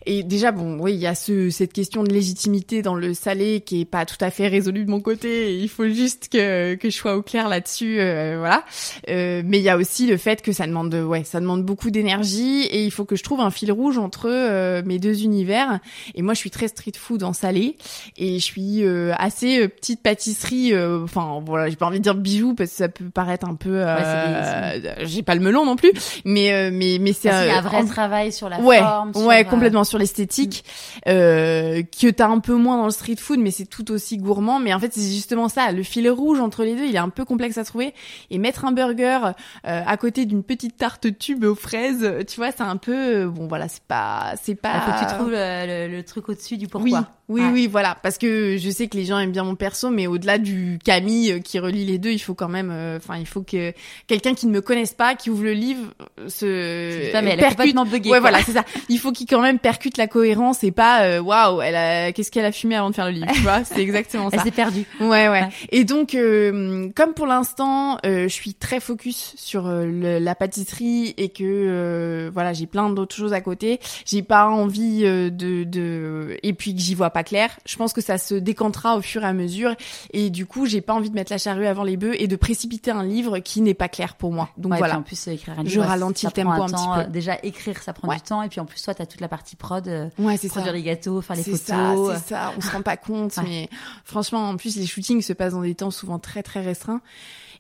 et 0.05 0.23
déjà, 0.23 0.53
bon, 0.53 0.79
oui, 0.79 0.93
il 0.95 1.01
y 1.01 1.07
a 1.07 1.15
ce, 1.15 1.51
cette 1.51 1.73
question 1.73 2.05
de 2.05 2.13
légitimité 2.13 2.83
dans 2.83 2.95
le 2.95 3.15
salé 3.15 3.61
qui 3.61 3.81
est 3.81 3.85
pas 3.87 4.05
tout 4.05 4.23
à 4.23 4.31
fait 4.31 4.49
résolue 4.49 4.85
de 4.85 4.91
mon 4.91 5.01
côté. 5.01 5.57
il 5.57 5.69
faut 5.69 5.89
juste 5.89 6.29
que, 6.31 6.75
que 6.75 6.91
je 6.91 6.97
sois 6.97 7.17
au 7.17 7.23
clair 7.23 7.49
là-dessus, 7.49 7.99
euh, 7.99 8.37
voilà. 8.39 8.65
mais 9.09 9.59
il 9.59 9.63
y 9.63 9.69
a 9.69 9.77
aussi 9.77 10.07
le 10.07 10.17
fait 10.17 10.43
que 10.43 10.53
ça 10.53 10.67
demande, 10.67 10.95
ouais, 10.95 11.25
ça 11.25 11.41
demande 11.41 11.65
beaucoup 11.65 11.91
d'énergie 11.91 12.63
et 12.63 12.85
il 12.85 12.91
faut 12.91 13.05
que 13.05 13.17
je 13.17 13.23
trouve 13.23 13.41
un 13.41 13.51
fil 13.51 13.73
rouge 13.73 13.99
entre 13.99 14.83
mes 14.83 14.99
deux 14.99 15.25
univers. 15.25 15.81
Et 16.15 16.23
moi, 16.23 16.35
je 16.35 16.39
suis 16.39 16.51
très 16.51 16.69
street 16.69 16.93
food 16.97 17.23
en 17.23 17.33
salé 17.33 17.77
et 18.17 18.39
je 18.39 18.45
suis 18.45 18.85
euh, 18.85 19.13
assez 19.19 19.62
euh, 19.63 19.69
petite 19.69 20.03
pâtisserie. 20.03 20.73
euh, 20.75 21.03
Enfin, 21.05 21.43
voilà, 21.45 21.69
j'ai 21.71 21.77
pas 21.77 21.87
envie 21.87 21.99
de 21.99 22.03
dire 22.03 22.15
bijoux 22.15 22.55
parce 22.55 22.71
que 22.71 22.77
ça 22.77 22.89
peut 22.89 23.09
paraître 23.11 23.47
un 23.49 23.55
peu. 23.55 23.71
euh, 23.73 24.79
j'ai 25.05 25.23
pas 25.23 25.35
le 25.35 25.41
melon 25.41 25.65
non 25.65 25.77
plus, 25.77 25.93
mais 26.25 26.53
euh, 26.53 26.71
mais 26.73 26.99
mais 27.01 27.13
c'est 27.13 27.31
un 27.31 27.61
vrai 27.61 27.79
en- 27.79 27.87
travail 27.87 28.33
sur 28.33 28.49
la 28.49 28.61
ouais, 28.61 28.79
forme. 28.79 29.13
ouais, 29.17 29.45
complètement 29.45 29.85
sur 29.85 29.99
l'esthétique, 29.99 30.65
euh, 31.09 31.83
que 31.83 32.11
t'as 32.11 32.29
un 32.29 32.39
peu 32.41 32.55
moins 32.55 32.77
dans 32.79 32.85
le 32.87 32.91
street 32.91 33.17
food, 33.19 33.39
mais 33.41 33.51
c'est 33.51 33.67
tout 33.67 33.91
aussi 33.91 34.19
gourmand. 34.19 34.61
Mais 34.61 34.73
en 34.75 34.79
fait, 34.81 34.93
c'est 34.93 35.01
justement 35.03 35.49
ça, 35.49 35.73
le 35.73 35.83
fil 35.83 36.09
rouge 36.11 36.41
entre 36.41 36.65
les 36.65 36.75
deux, 36.75 36.85
il 36.85 36.95
est 36.95 36.99
un 36.99 37.09
peu 37.09 37.25
complexe 37.25 37.59
à 37.59 37.65
trouver. 37.65 37.95
Et 38.31 38.39
mettre 38.39 38.65
un 38.65 38.73
burger 38.73 39.19
euh, 39.67 39.83
à 39.87 39.97
côté 39.97 40.25
d'une 40.27 40.43
petite 40.43 40.77
tarte 40.77 41.19
tube 41.19 41.45
aux 41.45 41.55
fraises, 41.55 42.09
tu 42.29 42.37
vois, 42.37 42.51
c'est 42.53 42.63
un 42.63 42.77
peu, 42.77 43.27
bon, 43.27 43.47
voilà, 43.49 43.69
c'est 43.69 43.83
pas, 43.83 44.35
c'est 44.43 44.55
pas. 44.55 44.73
Il 44.77 44.81
faut 44.81 44.93
que 44.93 44.99
tu 45.11 45.15
trouves 45.15 45.31
le, 45.31 45.89
le- 45.89 45.97
le 45.97 46.03
truc 46.03 46.29
au-dessus 46.29 46.57
du 46.57 46.69
pourquoi. 46.69 46.99
Oui, 47.01 47.05
oui, 47.33 47.41
Ouais. 47.41 47.51
oui, 47.53 47.67
voilà, 47.67 47.97
parce 48.03 48.19
que 48.19 48.57
je 48.59 48.71
sais 48.71 48.87
que 48.89 48.97
les 48.97 49.05
gens 49.05 49.19
aiment 49.19 49.33
bien 49.33 49.45
mon 49.45 49.55
perso, 49.55 49.91
mais 49.91 50.07
au-delà 50.07 50.39
du 50.39 50.79
Camille 50.85 51.33
euh, 51.33 51.39
qui 51.41 51.59
relie 51.59 51.85
les 51.85 51.99
deux, 51.99 52.11
il 52.13 52.19
faut 52.19 52.35
quand 52.35 52.49
même, 52.49 52.71
euh, 52.71 52.97
enfin, 52.99 53.17
il 53.19 53.27
faut 53.27 53.43
que 53.43 53.73
quelqu'un 54.07 54.35
qui 54.35 54.47
ne 54.47 54.53
me 54.53 54.61
connaisse 54.61 54.93
pas, 54.93 55.15
qui 55.15 55.31
ouvre 55.31 55.45
le 55.45 55.53
livre, 55.53 55.93
euh, 56.21 56.29
se 56.29 57.07
Putain, 57.07 57.23
mais 57.23 57.31
elle 57.33 57.39
percute. 57.39 57.57
complètement 57.59 57.85
buggée. 57.87 58.11
Ouais, 58.11 58.19
quoi. 58.21 58.31
voilà, 58.31 58.43
c'est 58.45 58.53
ça. 58.53 58.65
Il 58.89 58.99
faut 58.99 59.13
qu'il 59.13 59.27
quand 59.27 59.41
même 59.41 59.59
percute 59.59 59.97
la 59.97 60.07
cohérence 60.07 60.63
et 60.65 60.71
pas, 60.73 61.21
waouh, 61.21 61.61
elle 61.63 61.75
a, 61.77 62.13
qu'est-ce 62.13 62.31
qu'elle 62.31 62.45
a 62.45 62.53
fumé 62.53 62.77
avant 62.77 62.91
de 62.91 62.95
faire 62.95 63.07
le 63.07 63.13
livre, 63.13 63.27
tu 63.35 63.41
vois? 63.41 63.65
C'est 63.65 63.81
exactement 63.81 64.29
Elle 64.33 64.39
ça. 64.39 64.45
s'est 64.45 64.51
perdue. 64.51 64.85
Ouais, 65.01 65.29
ouais. 65.29 65.29
Ouais. 65.29 65.49
Et 65.71 65.85
donc, 65.85 66.15
euh, 66.15 66.89
comme 66.95 67.15
pour 67.15 67.27
l'instant, 67.27 67.97
euh, 68.05 68.25
je 68.25 68.33
suis 68.33 68.55
très 68.55 68.81
focus 68.81 69.33
sur 69.37 69.67
le- 69.69 70.19
la 70.19 70.35
pâtisserie 70.35 71.15
et 71.17 71.31
que 71.31 71.43
euh, 71.43 72.31
voilà, 72.33 72.53
j'ai 72.53 72.67
plein 72.67 72.91
d'autres 72.91 73.15
choses 73.17 73.33
à 73.33 73.41
côté. 73.41 73.81
J'ai 74.05 74.23
pas 74.23 74.47
envie 74.49 75.03
de, 75.03 75.65
de 75.65 76.37
et 76.43 76.53
puis 76.53 76.75
que 76.75 76.81
j'y 76.81 76.95
vois 76.95 77.11
pas 77.11 77.22
clair. 77.23 77.51
Je 77.67 77.77
pense 77.77 77.93
que 77.93 78.01
ça 78.01 78.19
se 78.19 78.35
décantera 78.35 78.97
au 78.97 79.03
fur 79.03 79.23
et 79.23 79.27
à 79.27 79.33
mesure. 79.33 79.75
Et 80.13 80.31
du 80.31 80.47
coup, 80.47 80.67
j'ai 80.67 80.81
pas 80.81 80.95
envie 80.95 81.11
de 81.11 81.15
mettre 81.15 81.33
la 81.33 81.39
charrue 81.39 81.67
avant 81.67 81.85
les 81.85 81.97
bœufs 81.97 82.15
et 82.21 82.27
de 82.29 82.37
précipiter 82.37 82.91
un 82.91 83.03
livre 83.05 83.39
qui 83.39 83.61
n'est 83.61 83.75
pas 83.75 83.89
clair 83.89 84.15
pour 84.15 84.33
moi. 84.33 84.49
Donc 84.57 84.73
Ouais, 84.73 84.79
voilà. 84.79 84.95
puis 84.95 85.01
en 85.01 85.03
plus, 85.03 85.29
euh, 85.29 85.33
écrire 85.33 85.59
un 85.59 85.65
Je 85.65 85.69
livre, 85.71 85.85
ralentis 85.85 86.23
ça 86.23 86.29
le 86.37 86.43
tempo 86.43 86.63
un 86.63 86.67
petit 86.67 86.75
peu. 86.95 87.01
Euh, 87.01 87.07
Déjà, 87.13 87.39
écrire, 87.43 87.83
ça 87.83 87.93
prend 87.93 88.09
Ouais. 88.09 88.17
du 88.17 88.23
temps. 88.23 88.43
Et 88.43 88.49
puis 88.49 88.61
en 88.61 88.65
plus, 88.65 88.83
toi, 88.83 88.95
t'as 88.95 89.07
toute 89.07 89.21
la 89.21 89.29
partie 89.29 89.57
prod, 89.57 89.87
euh, 89.89 90.09
Ouais, 90.19 90.37
c'est 90.37 90.49
ça. 90.49 90.55
produire 90.55 90.73
les 90.73 90.83
gâteaux, 90.83 91.21
faire 91.21 91.37
les 91.37 91.43
C'est 91.43 91.51
photos. 91.53 91.67
ça, 92.15 92.19
c'est 92.19 92.29
ça. 92.35 92.53
On 92.57 92.61
se 92.61 92.71
rend 92.71 92.83
pas 92.83 92.97
compte, 92.97 93.37
Ouais. 93.37 93.43
mais 93.47 93.69
franchement, 94.05 94.49
en 94.49 94.57
plus, 94.57 94.77
les 94.77 94.87
shootings 94.87 95.23
se 95.23 95.33
passent 95.33 95.53
dans 95.55 95.63
des 95.63 95.75
temps 95.75 95.91
souvent 95.91 96.19
très 96.19 96.43
très 96.43 96.61
restreints. 96.63 97.01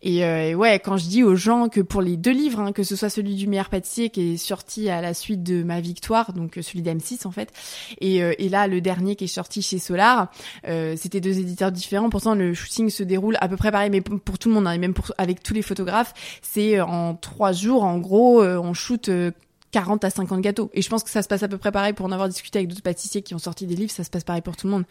Et, 0.03 0.25
euh, 0.25 0.55
ouais, 0.55 0.81
quand 0.81 0.97
je 0.97 1.07
dis 1.07 1.23
aux 1.23 1.37
gens 1.37 1.69
que 1.69 1.81
pour 1.81 2.03
les 2.03 2.17
deux 2.17 2.33
livres, 2.33 2.61
hein, 2.61 2.73
que 2.73 2.83
ce 2.83 2.97
soit 2.97 3.09
celui 3.09 3.37
du 3.37 3.47
meilleur 3.47 3.69
pâtissier 3.69 4.11
qui 4.11 4.33
est 4.33 4.37
sorti 4.37 4.89
à 4.89 5.01
la 5.01 5.15
suite 5.15 5.43
de 5.43 5.63
ma 5.63 5.81
victoire, 5.81 6.33
donc 6.33 6.59
euh, 6.59 6.63
celui 6.63 6.83
d'M6 6.83 7.27
en 7.27 7.31
fait, 7.31 7.53
et, 8.01 8.23
euh, 8.23 8.35
et 8.39 8.49
là 8.49 8.67
le 8.67 8.81
dernier 8.81 9.15
qui 9.15 9.25
est 9.25 9.29
sorti 9.29 9.63
chez 9.63 9.79
Solar, 9.79 10.31
euh, 10.67 10.95
c'était 10.97 11.21
deux 11.21 11.39
éditeurs 11.39 11.71
différents. 11.71 12.11
Pourtant 12.11 12.35
le 12.35 12.53
shooting 12.53 12.91
se 12.91 13.05
déroule 13.05 13.37
à 13.41 13.49
peu 13.49 13.57
près 13.57 13.71
pareil, 13.71 13.91
mais 13.91 14.01
pour, 14.01 14.39
tout 14.39 14.49
le 14.49 14.55
monde, 14.55 14.67
hein, 14.67 14.73
et 14.73 14.79
même 14.79 14.95
pour, 14.95 15.13
avec 15.19 15.43
tous 15.43 15.55
les 15.55 15.63
photographes, 15.63 16.15
c'est 16.43 16.81
en 16.81 17.15
trois 17.15 17.53
jours, 17.53 17.85
en 17.85 17.99
gros, 17.99 18.43
on 18.43 18.75
shoot. 18.75 19.09
Euh, 19.77 19.83
40 19.83 20.05
à 20.05 20.11
50 20.11 20.41
gâteaux. 20.41 20.71
Et 20.75 20.83
je 20.83 20.89
pense 20.89 21.03
que 21.03 21.11
ça 21.11 21.23
se 21.23 21.29
passe 21.29 21.43
à 21.43 21.49
peu 21.49 21.59
près 21.59 21.73
pareil 21.73 21.93
pour 21.93 22.07
en 22.07 22.13
avoir 22.13 22.29
discuté 22.29 22.59
avec 22.59 22.69
d'autres 22.69 22.83
pâtissiers 22.83 23.23
qui 23.23 23.35
ont 23.35 23.39
sorti 23.39 23.67
des 23.67 23.75
livres, 23.75 23.91
ça 23.91 24.05
se 24.05 24.11
passe 24.11 24.25
pareil 24.25 24.43
pour 24.43 24.57
tout 24.57 24.67
le 24.67 24.73
monde. 24.73 24.85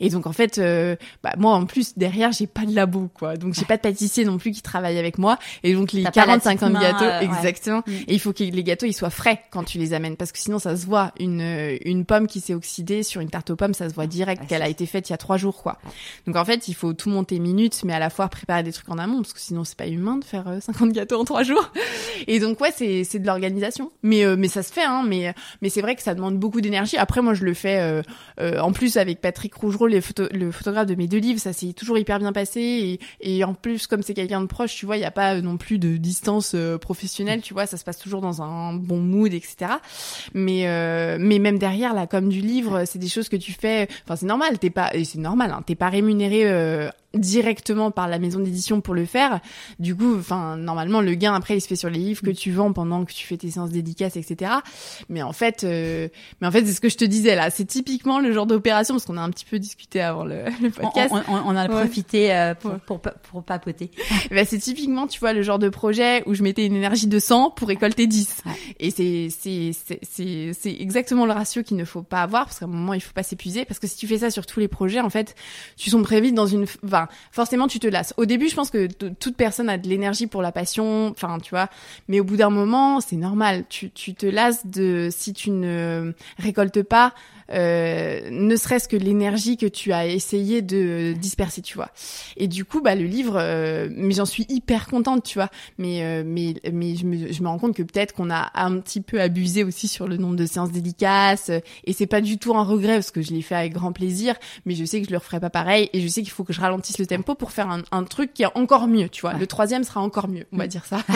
Et 0.00 0.10
donc 0.10 0.26
en 0.26 0.32
fait, 0.32 0.58
euh, 0.58 0.96
bah, 1.22 1.34
moi 1.38 1.52
en 1.52 1.66
plus 1.66 1.96
derrière 1.96 2.32
j'ai 2.32 2.46
pas 2.46 2.66
de 2.66 2.74
labo 2.74 3.08
quoi, 3.14 3.36
donc 3.36 3.54
j'ai 3.54 3.64
pas 3.64 3.76
de 3.76 3.82
pâtissier 3.82 4.24
non 4.24 4.38
plus 4.38 4.50
qui 4.50 4.62
travaille 4.62 4.98
avec 4.98 5.18
moi. 5.18 5.38
Et 5.62 5.74
donc 5.74 5.92
les 5.92 6.02
T'as 6.02 6.10
pas 6.10 6.26
la 6.26 6.38
40-50 6.38 6.40
petite 6.40 6.60
main, 6.62 6.80
gâteaux, 6.80 7.04
euh, 7.04 7.20
exactement. 7.20 7.82
Mm. 7.86 7.92
Et 7.92 8.14
il 8.14 8.20
faut 8.20 8.32
que 8.32 8.44
les 8.44 8.64
gâteaux 8.64 8.86
ils 8.86 8.92
soient 8.92 9.10
frais 9.10 9.40
quand 9.50 9.64
tu 9.64 9.78
les 9.78 9.92
amènes, 9.94 10.16
parce 10.16 10.32
que 10.32 10.38
sinon 10.38 10.58
ça 10.58 10.76
se 10.76 10.86
voit. 10.86 11.12
Une 11.20 11.40
euh, 11.40 11.76
une 11.84 12.04
pomme 12.04 12.26
qui 12.26 12.40
s'est 12.40 12.54
oxydée 12.54 13.02
sur 13.02 13.20
une 13.20 13.30
tarte 13.30 13.50
aux 13.50 13.56
pommes, 13.56 13.74
ça 13.74 13.88
se 13.88 13.94
voit 13.94 14.06
direct 14.06 14.46
qu'elle 14.46 14.62
a 14.62 14.68
été 14.68 14.86
faite 14.86 15.08
il 15.08 15.12
y 15.12 15.14
a 15.14 15.18
trois 15.18 15.36
jours 15.36 15.62
quoi. 15.62 15.78
Donc 16.26 16.36
en 16.36 16.44
fait 16.44 16.68
il 16.68 16.74
faut 16.74 16.92
tout 16.92 17.10
monter 17.10 17.38
minutes, 17.38 17.82
mais 17.84 17.92
à 17.92 17.98
la 17.98 18.10
fois 18.10 18.28
préparer 18.28 18.62
des 18.62 18.72
trucs 18.72 18.88
en 18.88 18.98
amont, 18.98 19.22
parce 19.22 19.32
que 19.32 19.40
sinon 19.40 19.64
c'est 19.64 19.76
pas 19.76 19.86
humain 19.86 20.16
de 20.16 20.24
faire 20.24 20.48
euh, 20.48 20.60
50 20.60 20.92
gâteaux 20.92 21.20
en 21.20 21.24
trois 21.24 21.42
jours. 21.42 21.72
Et 22.26 22.40
donc 22.40 22.60
ouais, 22.60 22.72
c'est 22.74 23.04
c'est 23.04 23.18
de 23.18 23.26
l'organisation. 23.26 23.92
Mais 24.02 24.23
euh, 24.24 24.36
mais 24.38 24.48
ça 24.48 24.62
se 24.62 24.72
fait 24.72 24.82
hein, 24.82 25.04
mais 25.06 25.34
mais 25.62 25.68
c'est 25.68 25.80
vrai 25.80 25.94
que 25.94 26.02
ça 26.02 26.14
demande 26.14 26.38
beaucoup 26.38 26.60
d'énergie. 26.60 26.96
Après 26.96 27.22
moi 27.22 27.34
je 27.34 27.44
le 27.44 27.54
fais 27.54 27.80
euh, 27.80 28.02
euh, 28.40 28.58
en 28.60 28.72
plus 28.72 28.96
avec 28.96 29.20
Patrick 29.20 29.54
Rougereau, 29.54 29.86
le 29.86 30.00
photographe 30.00 30.86
de 30.86 30.94
mes 30.94 31.06
deux 31.06 31.18
livres, 31.18 31.40
ça 31.40 31.52
s'est 31.52 31.72
toujours 31.72 31.98
hyper 31.98 32.18
bien 32.18 32.32
passé 32.32 32.60
et 33.20 33.36
et 33.36 33.44
en 33.44 33.54
plus 33.54 33.86
comme 33.86 34.02
c'est 34.02 34.14
quelqu'un 34.14 34.40
de 34.40 34.46
proche, 34.46 34.74
tu 34.74 34.86
vois, 34.86 34.96
il 34.96 35.00
y 35.00 35.06
a 35.06 35.10
pas 35.10 35.34
euh, 35.34 35.40
non 35.40 35.56
plus 35.56 35.78
de 35.78 35.96
distance 35.96 36.52
euh, 36.54 36.78
professionnelle, 36.78 37.42
tu 37.42 37.54
vois, 37.54 37.66
ça 37.66 37.76
se 37.76 37.84
passe 37.84 37.98
toujours 37.98 38.20
dans 38.20 38.42
un 38.42 38.74
bon 38.74 38.98
mood 38.98 39.32
etc. 39.32 39.72
Mais 40.32 40.66
euh, 40.66 41.16
mais 41.20 41.38
même 41.38 41.58
derrière 41.58 41.94
la 41.94 42.06
com 42.06 42.28
du 42.28 42.40
livre, 42.40 42.84
c'est 42.86 42.98
des 42.98 43.08
choses 43.08 43.28
que 43.28 43.36
tu 43.36 43.52
fais 43.52 43.88
enfin 44.04 44.16
c'est 44.16 44.26
normal, 44.26 44.58
t'es 44.58 44.70
pas 44.70 44.90
c'est 45.04 45.18
normal 45.18 45.52
hein, 45.52 45.62
t'es 45.66 45.74
pas 45.74 45.88
rémunéré 45.88 46.44
directement 47.14 47.90
par 47.90 48.08
la 48.08 48.18
maison 48.18 48.38
d'édition 48.40 48.80
pour 48.80 48.94
le 48.94 49.04
faire. 49.06 49.40
Du 49.78 49.94
coup, 49.96 50.16
enfin, 50.18 50.56
normalement, 50.56 51.00
le 51.00 51.14
gain 51.14 51.34
après, 51.34 51.56
il 51.56 51.60
se 51.60 51.68
fait 51.68 51.76
sur 51.76 51.90
les 51.90 51.98
livres 51.98 52.22
que 52.22 52.30
tu 52.30 52.50
vends 52.52 52.72
pendant 52.72 53.04
que 53.04 53.12
tu 53.12 53.26
fais 53.26 53.36
tes 53.36 53.50
séances 53.50 53.70
dédicaces, 53.70 54.16
etc. 54.16 54.52
Mais 55.08 55.22
en 55.22 55.32
fait, 55.32 55.64
euh, 55.64 56.08
mais 56.40 56.46
en 56.46 56.50
fait, 56.50 56.64
c'est 56.66 56.72
ce 56.72 56.80
que 56.80 56.88
je 56.88 56.96
te 56.96 57.04
disais 57.04 57.34
là. 57.36 57.50
C'est 57.50 57.64
typiquement 57.64 58.20
le 58.20 58.32
genre 58.32 58.46
d'opération 58.46 58.94
parce 58.94 59.04
qu'on 59.06 59.16
a 59.16 59.22
un 59.22 59.30
petit 59.30 59.44
peu 59.44 59.58
discuté 59.58 60.00
avant 60.00 60.24
le, 60.24 60.44
podcast. 60.74 61.12
on- 61.12 61.32
on- 61.34 61.42
on 61.46 61.56
a 61.56 61.64
Ouais. 61.64 61.68
profité 61.68 62.34
euh, 62.34 62.54
pour, 62.54 62.72
Ouais. 62.72 62.76
pour, 62.86 63.00
pour 63.00 63.42
papoter. 63.42 63.90
Bah, 64.30 64.44
c'est 64.44 64.58
typiquement, 64.58 65.06
tu 65.06 65.20
vois, 65.20 65.32
le 65.32 65.42
genre 65.42 65.58
de 65.58 65.68
projet 65.68 66.22
où 66.26 66.34
je 66.34 66.42
mettais 66.42 66.66
une 66.66 66.74
énergie 66.76 67.06
de 67.06 67.18
100 67.18 67.50
pour 67.50 67.68
récolter 67.68 68.06
10. 68.06 68.42
Ouais. 68.46 68.52
Et 68.80 68.90
c'est, 68.90 69.28
c'est, 69.30 69.70
c'est, 69.86 70.00
c'est, 70.02 70.50
c'est 70.58 70.76
exactement 70.80 71.26
le 71.26 71.32
ratio 71.32 71.62
qu'il 71.62 71.76
ne 71.76 71.84
faut 71.84 72.02
pas 72.02 72.22
avoir 72.22 72.46
parce 72.46 72.58
qu'à 72.58 72.64
un 72.64 72.68
moment, 72.68 72.94
il 72.94 73.00
faut 73.00 73.12
pas 73.12 73.22
s'épuiser 73.22 73.64
parce 73.64 73.78
que 73.78 73.86
si 73.86 73.96
tu 73.96 74.06
fais 74.06 74.18
ça 74.18 74.30
sur 74.30 74.46
tous 74.46 74.60
les 74.60 74.68
projets, 74.68 75.00
en 75.00 75.10
fait, 75.10 75.34
tu 75.76 75.90
sombres 75.90 76.04
très 76.06 76.20
vite 76.20 76.34
dans 76.34 76.46
une, 76.46 76.66
enfin, 76.84 77.03
forcément, 77.30 77.68
tu 77.68 77.78
te 77.78 77.86
lasses. 77.86 78.14
Au 78.16 78.24
début, 78.24 78.48
je 78.48 78.54
pense 78.54 78.70
que 78.70 78.86
toute 78.86 79.36
personne 79.36 79.68
a 79.68 79.78
de 79.78 79.88
l'énergie 79.88 80.26
pour 80.26 80.42
la 80.42 80.52
passion, 80.52 81.08
enfin, 81.08 81.38
tu 81.38 81.50
vois, 81.50 81.68
mais 82.08 82.20
au 82.20 82.24
bout 82.24 82.36
d'un 82.36 82.50
moment, 82.50 83.00
c'est 83.00 83.16
normal. 83.16 83.64
Tu, 83.68 83.90
tu 83.90 84.14
te 84.14 84.26
lasses 84.26 84.66
de, 84.66 85.08
si 85.10 85.32
tu 85.32 85.50
ne 85.50 86.12
récoltes 86.38 86.82
pas, 86.82 87.14
euh, 87.52 88.28
ne 88.30 88.56
serait-ce 88.56 88.88
que 88.88 88.96
l'énergie 88.96 89.56
que 89.56 89.66
tu 89.66 89.92
as 89.92 90.06
essayé 90.06 90.62
de 90.62 91.12
disperser, 91.12 91.62
tu 91.62 91.74
vois. 91.76 91.90
Et 92.36 92.48
du 92.48 92.64
coup, 92.64 92.80
bah 92.80 92.94
le 92.94 93.04
livre, 93.04 93.36
euh, 93.38 93.88
mais 93.90 94.14
j'en 94.14 94.24
suis 94.24 94.46
hyper 94.48 94.86
contente, 94.86 95.24
tu 95.24 95.38
vois. 95.38 95.50
Mais 95.78 96.02
euh, 96.04 96.22
mais 96.26 96.54
mais 96.72 96.96
je 96.96 97.04
me, 97.06 97.32
je 97.32 97.42
me 97.42 97.48
rends 97.48 97.58
compte 97.58 97.74
que 97.74 97.82
peut-être 97.82 98.12
qu'on 98.14 98.30
a 98.30 98.50
un 98.54 98.78
petit 98.80 99.00
peu 99.00 99.20
abusé 99.20 99.64
aussi 99.64 99.88
sur 99.88 100.08
le 100.08 100.16
nombre 100.16 100.36
de 100.36 100.46
séances 100.46 100.72
dédicaces. 100.72 101.50
Et 101.84 101.92
c'est 101.92 102.06
pas 102.06 102.20
du 102.20 102.38
tout 102.38 102.54
un 102.56 102.64
regret 102.64 102.94
parce 102.94 103.10
que 103.10 103.22
je 103.22 103.32
l'ai 103.32 103.42
fait 103.42 103.54
avec 103.54 103.72
grand 103.72 103.92
plaisir. 103.92 104.34
Mais 104.66 104.74
je 104.74 104.84
sais 104.84 105.00
que 105.00 105.06
je 105.06 105.12
le 105.12 105.18
referai 105.18 105.40
pas 105.40 105.50
pareil. 105.50 105.90
Et 105.92 106.00
je 106.00 106.08
sais 106.08 106.22
qu'il 106.22 106.30
faut 106.30 106.44
que 106.44 106.52
je 106.52 106.60
ralentisse 106.60 106.98
le 106.98 107.06
tempo 107.06 107.34
pour 107.34 107.50
faire 107.52 107.68
un, 107.70 107.82
un 107.92 108.04
truc 108.04 108.32
qui 108.34 108.42
est 108.42 108.48
encore 108.56 108.86
mieux, 108.88 109.08
tu 109.08 109.20
vois. 109.22 109.34
Ouais. 109.34 109.38
Le 109.40 109.46
troisième 109.46 109.84
sera 109.84 110.00
encore 110.00 110.28
mieux, 110.28 110.46
on 110.52 110.56
va 110.56 110.66
dire 110.66 110.84
ça. 110.84 110.98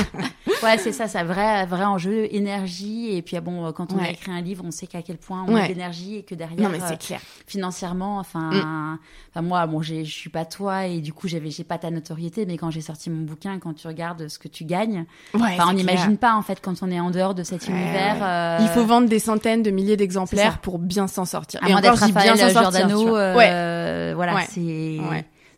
Ouais, 0.63 0.77
c'est 0.79 0.93
ça, 0.93 1.05
un 1.21 1.25
vrai, 1.25 1.67
vrai 1.67 1.85
enjeu, 1.85 2.27
énergie. 2.35 3.11
Et 3.17 3.23
puis, 3.23 3.37
ah 3.37 3.41
bon, 3.41 3.71
quand 3.73 3.93
on 3.93 3.97
Ouais. 3.99 4.07
a 4.07 4.11
écrit 4.11 4.33
un 4.33 4.41
livre, 4.41 4.65
on 4.67 4.71
sait 4.73 4.87
qu'à 4.89 5.03
quel 5.03 5.17
point 5.19 5.45
on 5.47 5.55
Ouais. 5.55 5.63
a 5.63 5.69
d'énergie 5.69 6.18
et 6.19 6.23
que 6.23 6.35
derrière, 6.35 6.61
non 6.61 6.69
mais 6.69 6.83
euh, 6.83 7.17
financièrement, 7.47 8.19
enfin, 8.19 8.51
Mm. 8.51 8.99
enfin 9.31 9.43
moi, 9.43 9.67
bon, 9.67 9.83
je 9.83 10.03
suis 10.05 10.31
pas 10.31 10.45
toi 10.45 10.87
et 10.87 11.01
du 11.01 11.13
coup, 11.13 11.29
j'avais, 11.29 11.51
j'ai 11.51 11.65
pas 11.65 11.79
ta 11.79 11.91
notoriété. 11.91 12.45
Mais 12.47 12.57
quand 12.57 12.71
j'ai 12.71 12.81
sorti 12.81 13.11
mon 13.11 13.23
bouquin, 13.25 13.59
quand 13.59 13.75
tu 13.75 13.87
regardes 13.87 14.29
ce 14.29 14.39
que 14.39 14.49
tu 14.49 14.65
gagnes, 14.65 15.07
Ouais, 15.35 15.57
on 15.67 15.73
n'imagine 15.73 16.17
pas 16.19 16.35
en 16.35 16.43
fait 16.43 16.61
quand 16.61 16.83
on 16.83 16.91
est 16.91 17.01
en 17.01 17.11
dehors 17.11 17.35
de 17.35 17.43
cet 17.43 17.63
Ouais, 17.69 17.75
univers. 17.75 18.17
ouais. 18.17 18.23
euh, 18.23 18.59
Il 18.63 18.69
faut 18.69 18.85
vendre 18.85 19.09
des 19.09 19.19
centaines 19.19 19.63
de 19.63 19.71
milliers 19.71 19.97
d'exemplaires 19.97 20.59
pour 20.61 20.79
bien 20.79 21.07
s'en 21.07 21.25
sortir. 21.25 21.63
à 21.63 21.69
Et 21.69 21.73
moins 21.73 21.81
encore, 21.81 21.93
d'être 21.95 22.07
bien 22.07 22.15
Raphaël 22.33 22.47
tu 22.47 22.53
Giordano, 22.53 23.17
euh, 23.17 24.13
voilà, 24.15 24.41
c'est. 24.43 24.99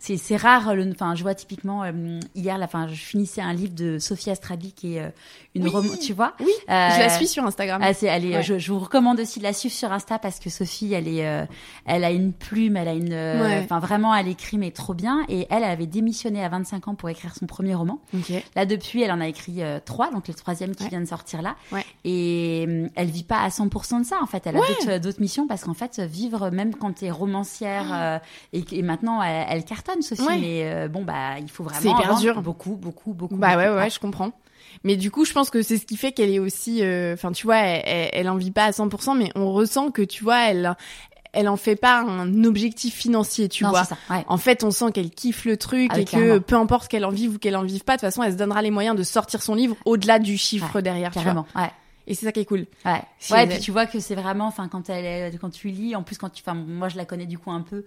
C'est, 0.03 0.17
c'est 0.17 0.37
rare. 0.37 0.75
Le, 0.75 0.91
enfin, 0.93 1.15
je 1.15 1.21
vois 1.23 1.35
typiquement 1.35 1.85
euh, 1.85 1.93
hier, 2.35 2.57
là, 2.57 2.65
enfin, 2.65 2.89
je 2.89 2.95
finissais 2.95 3.43
un 3.43 3.53
livre 3.53 3.75
de 3.75 3.99
Sophie 3.99 4.31
Astradi 4.31 4.73
qui 4.73 4.97
est 4.97 5.01
euh, 5.03 5.11
une 5.57 5.65
Oui. 5.65 5.71
roman, 5.71 5.95
tu 6.01 6.13
vois. 6.13 6.35
Oui, 6.39 6.53
Euh, 6.69 6.89
je 6.95 7.01
la 7.01 7.09
suis 7.09 7.27
sur 7.27 7.45
Instagram. 7.45 7.81
Ah, 7.85 7.93
c'est, 7.93 8.07
elle 8.07 8.25
est, 8.25 8.37
Ouais. 8.37 8.43
je, 8.43 8.59
je 8.59 8.73
vous 8.73 8.79
recommande 8.79 9.19
aussi 9.19 9.41
de 9.41 9.45
la 9.45 9.53
suivre 9.53 9.75
sur 9.75 9.91
Insta 9.91 10.19
parce 10.21 10.39
que 10.39 10.49
Sophie, 10.49 10.93
elle 10.95 11.09
est, 11.09 11.27
euh, 11.27 11.45
elle 11.87 12.05
a 12.05 12.13
une 12.13 12.33
plume, 12.33 12.77
elle 12.77 12.87
a 12.87 12.93
une, 12.93 13.13
euh, 13.13 13.43
Ouais. 13.43 13.61
enfin 13.65 13.81
vraiment, 13.81 14.15
elle 14.15 14.29
écrit 14.29 14.59
mais 14.59 14.71
trop 14.71 14.95
bien. 14.95 15.25
Et 15.29 15.49
elle, 15.51 15.65
elle 15.65 15.71
avait 15.71 15.87
démissionné 15.89 16.45
à 16.45 16.49
25 16.49 16.87
ans 16.87 16.95
pour 16.95 17.09
écrire 17.09 17.35
son 17.35 17.47
premier 17.47 17.75
roman. 17.75 17.99
Ok. 18.15 18.33
Là, 18.55 18.65
depuis, 18.65 19.03
elle 19.03 19.11
en 19.11 19.21
a 19.21 19.27
écrit 19.27 19.63
euh, 19.63 19.81
trois, 19.85 20.13
donc 20.13 20.29
le 20.29 20.35
troisième 20.35 20.75
qui 20.77 20.85
Ouais. 20.85 20.91
vient 20.91 21.01
de 21.01 21.07
sortir 21.07 21.43
là. 21.43 21.57
Ouais. 21.73 21.85
Et 22.05 22.63
elle 22.95 23.09
vit 23.11 23.25
pas 23.25 23.41
à 23.43 23.49
100% 23.49 23.99
de 24.01 24.05
ça, 24.05 24.19
en 24.23 24.27
fait. 24.27 24.47
Elle 24.47 24.57
a 24.57 24.61
Ouais. 24.61 24.67
d'autres, 24.85 24.99
d'autres 24.99 25.21
missions 25.21 25.49
parce 25.49 25.65
qu'en 25.65 25.75
fait, 25.75 25.99
vivre, 26.01 26.51
même 26.51 26.77
quand 26.77 26.93
t'es 26.93 27.11
romancière, 27.11 27.87
euh, 27.93 28.19
et, 28.53 28.63
et 28.71 28.83
maintenant, 28.83 29.21
elle, 29.21 29.47
elle 29.49 29.65
cartonne, 29.65 30.03
Sophie. 30.03 30.23
Ouais. 30.23 30.39
Mais 30.39 30.61
euh, 30.65 30.87
bon, 30.89 31.03
bah, 31.03 31.39
il 31.41 31.51
faut 31.51 31.65
vraiment. 31.65 31.81
C'est 31.81 31.89
hyper 31.91 32.15
dur. 32.19 32.41
Beaucoup, 32.41 32.77
beaucoup, 32.77 33.13
beaucoup. 33.15 33.37
Bah 33.37 33.57
ouais, 33.57 33.67
beaucoup. 33.67 33.79
ouais, 33.79 33.91
je 33.91 33.99
comprends. 33.99 34.31
Mais 34.85 34.97
du 34.97 35.11
coup, 35.11 35.25
je 35.25 35.33
pense 35.33 35.51
que 35.51 35.63
c'est 35.63 35.79
ce 35.79 35.87
qui 35.87 35.97
fait 35.97 36.13
qu'elle 36.13 36.31
est 36.31 36.39
aussi, 36.39 36.83
euh, 36.83 37.15
enfin, 37.15 37.33
tu 37.33 37.47
vois, 37.47 37.59
elle, 37.59 38.11
elle, 38.13 38.29
en 38.29 38.37
vit 38.37 38.51
pas 38.51 38.65
à 38.65 38.71
100%, 38.71 39.17
mais 39.17 39.31
on 39.35 39.53
ressent 39.53 39.91
que, 39.91 40.03
tu 40.03 40.25
vois, 40.25 40.49
elle, 40.51 40.77
elle 41.33 41.49
en 41.49 41.57
fait 41.57 41.77
pas 41.77 42.01
un 42.01 42.45
objectif 42.45 42.95
financier, 42.95 43.49
tu 43.49 43.65
non, 43.65 43.71
vois. 43.71 43.85
ça. 43.85 43.97
Ouais. 44.09 44.25
En 44.29 44.37
fait, 44.37 44.65
on 44.65 44.71
sent 44.71 44.93
qu'elle 44.93 45.11
kiffe 45.11 45.45
le 45.45 45.57
truc 45.57 45.91
Ah 45.95 46.01
et 46.01 46.05
que 46.05 46.39
peu 46.39 46.57
importe 46.57 46.89
qu'elle 46.89 47.05
en 47.05 47.11
vive 47.11 47.35
ou 47.35 47.39
qu'elle 47.39 47.57
en 47.57 47.63
vive 47.63 47.85
pas, 47.85 47.95
de 47.95 48.01
toute 48.01 48.09
façon, 48.09 48.23
elle 48.23 48.33
se 48.33 48.39
donnera 48.39 48.63
les 48.63 48.71
moyens 48.71 48.97
de 48.97 49.03
sortir 49.03 49.43
son 49.43 49.55
livre 49.55 49.77
au-delà 49.85 50.19
du 50.19 50.37
chiffre 50.37 50.81
derrière, 50.81 51.11
tu 51.11 51.15
vois. 51.15 51.25
Carrément. 51.25 51.47
Ouais. 51.55 51.71
Et 52.07 52.15
c'est 52.15 52.27
ça 52.27 52.33
qui 52.33 52.41
est 52.41 52.45
cool. 52.45 52.67
Ouais. 52.85 53.03
Ouais, 53.31 53.45
et 53.45 53.47
puis 53.47 53.61
tu 53.61 53.71
vois 53.71 53.87
que 53.87 54.01
c'est 54.01 54.17
vraiment, 54.17 54.47
enfin, 54.47 54.69
quand 54.69 54.91
elle 54.91 55.39
quand 55.39 55.51
tu 55.51 55.69
lis, 55.69 55.95
en 55.95 56.03
plus 56.03 56.19
quand 56.19 56.31
tu, 56.31 56.43
enfin, 56.45 56.55
moi 56.55 56.89
je 56.89 56.97
la 56.97 57.05
connais 57.05 57.27
du 57.27 57.39
coup 57.39 57.53
un 57.53 57.61
peu 57.61 57.85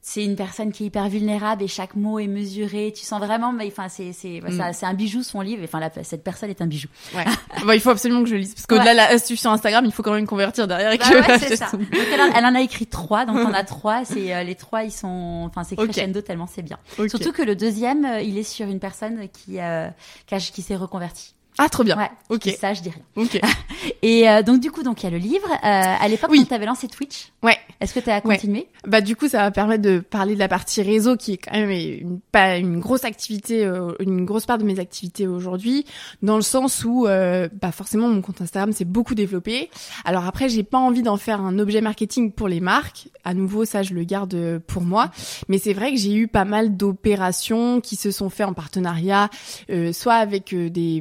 c'est 0.00 0.24
une 0.24 0.36
personne 0.36 0.72
qui 0.72 0.84
est 0.84 0.86
hyper 0.86 1.08
vulnérable 1.08 1.62
et 1.62 1.68
chaque 1.68 1.94
mot 1.96 2.18
est 2.18 2.28
mesuré. 2.28 2.92
Tu 2.96 3.04
sens 3.04 3.20
vraiment, 3.20 3.52
mais 3.52 3.66
enfin, 3.66 3.88
c'est 3.88 4.12
c'est 4.12 4.40
mm. 4.40 4.72
c'est 4.72 4.86
un 4.86 4.94
bijou 4.94 5.22
son 5.22 5.40
livre. 5.40 5.62
Enfin, 5.64 5.80
cette 6.02 6.24
personne 6.24 6.50
est 6.50 6.62
un 6.62 6.66
bijou. 6.66 6.88
Ouais. 7.14 7.24
bon, 7.66 7.72
il 7.72 7.80
faut 7.80 7.90
absolument 7.90 8.22
que 8.22 8.28
je 8.28 8.34
le 8.34 8.40
lise 8.40 8.54
parce 8.54 8.66
qu'au-delà 8.66 8.92
de 8.92 8.96
l'astuce 8.96 9.40
sur 9.40 9.50
Instagram, 9.50 9.84
il 9.84 9.92
faut 9.92 10.02
quand 10.02 10.12
même 10.12 10.26
convertir 10.26 10.66
derrière. 10.66 10.92
Et 10.92 10.98
bah 10.98 11.38
que... 11.38 11.56
ça. 11.56 11.70
elle, 12.34 12.44
en 12.46 12.54
a 12.54 12.60
écrit 12.60 12.86
trois, 12.86 13.26
donc 13.26 13.36
on 13.36 13.52
a 13.52 13.64
trois. 13.64 14.04
C'est 14.04 14.34
euh, 14.34 14.44
les 14.44 14.54
trois, 14.54 14.84
ils 14.84 14.92
sont, 14.92 15.44
enfin, 15.46 15.64
c'est 15.64 15.76
crescendo 15.76 16.20
tellement 16.22 16.46
c'est 16.46 16.62
bien. 16.62 16.78
Surtout 17.08 17.32
que 17.32 17.42
le 17.42 17.56
deuxième, 17.56 18.04
euh, 18.04 18.20
il 18.20 18.38
est 18.38 18.44
sur 18.44 18.66
une 18.66 18.80
personne 18.80 19.28
qui 19.28 19.60
euh, 19.60 19.88
qui, 20.26 20.52
qui 20.52 20.62
s'est 20.62 20.76
reconvertie. 20.76 21.34
Ah, 21.58 21.68
trop 21.68 21.82
bien. 21.82 21.98
Ouais. 21.98 22.10
Ok. 22.28 22.48
Ça, 22.58 22.72
je 22.72 22.82
dis 22.82 22.90
rien. 22.90 23.02
Ok. 23.16 23.40
Et 24.02 24.28
euh, 24.28 24.42
donc 24.42 24.60
du 24.60 24.70
coup, 24.70 24.82
donc 24.82 25.02
il 25.02 25.04
y 25.04 25.06
a 25.08 25.10
le 25.10 25.18
livre. 25.18 25.48
Euh, 25.50 25.56
à 25.62 26.08
l'époque, 26.08 26.30
oui. 26.30 26.40
quand 26.40 26.46
tu 26.46 26.54
avais 26.54 26.66
lancé 26.66 26.86
Twitch. 26.86 27.32
Ouais. 27.42 27.56
Est-ce 27.80 27.94
que 27.94 28.00
tu 28.00 28.10
as 28.10 28.20
continué? 28.20 28.68
Bah 28.86 29.00
du 29.00 29.16
coup, 29.16 29.28
ça 29.28 29.38
va 29.38 29.50
permettre 29.50 29.82
de 29.82 29.98
parler 29.98 30.34
de 30.34 30.38
la 30.38 30.48
partie 30.48 30.82
réseau 30.82 31.16
qui 31.16 31.32
est 31.32 31.36
quand 31.36 31.52
même 31.52 31.70
une, 31.70 32.20
pas 32.32 32.56
une 32.56 32.80
grosse 32.80 33.04
activité, 33.04 33.64
euh, 33.64 33.92
une 34.00 34.24
grosse 34.24 34.46
part 34.46 34.58
de 34.58 34.64
mes 34.64 34.78
activités 34.78 35.26
aujourd'hui, 35.26 35.84
dans 36.22 36.36
le 36.36 36.42
sens 36.42 36.84
où 36.84 37.06
euh, 37.06 37.48
bah 37.60 37.72
forcément 37.72 38.08
mon 38.08 38.20
compte 38.20 38.40
Instagram 38.40 38.72
s'est 38.72 38.84
beaucoup 38.84 39.14
développé. 39.14 39.70
Alors 40.04 40.26
après, 40.26 40.48
j'ai 40.48 40.64
pas 40.64 40.78
envie 40.78 41.02
d'en 41.02 41.16
faire 41.16 41.40
un 41.40 41.58
objet 41.58 41.80
marketing 41.80 42.32
pour 42.32 42.48
les 42.48 42.60
marques. 42.60 43.08
À 43.24 43.34
nouveau, 43.34 43.64
ça 43.64 43.82
je 43.82 43.94
le 43.94 44.04
garde 44.04 44.60
pour 44.66 44.82
moi. 44.82 45.10
Mais 45.48 45.58
c'est 45.58 45.72
vrai 45.72 45.90
que 45.92 45.98
j'ai 45.98 46.14
eu 46.14 46.28
pas 46.28 46.44
mal 46.44 46.76
d'opérations 46.76 47.80
qui 47.80 47.96
se 47.96 48.10
sont 48.10 48.30
faites 48.30 48.46
en 48.46 48.54
partenariat, 48.54 49.28
euh, 49.70 49.92
soit 49.92 50.14
avec 50.14 50.54
des, 50.54 51.00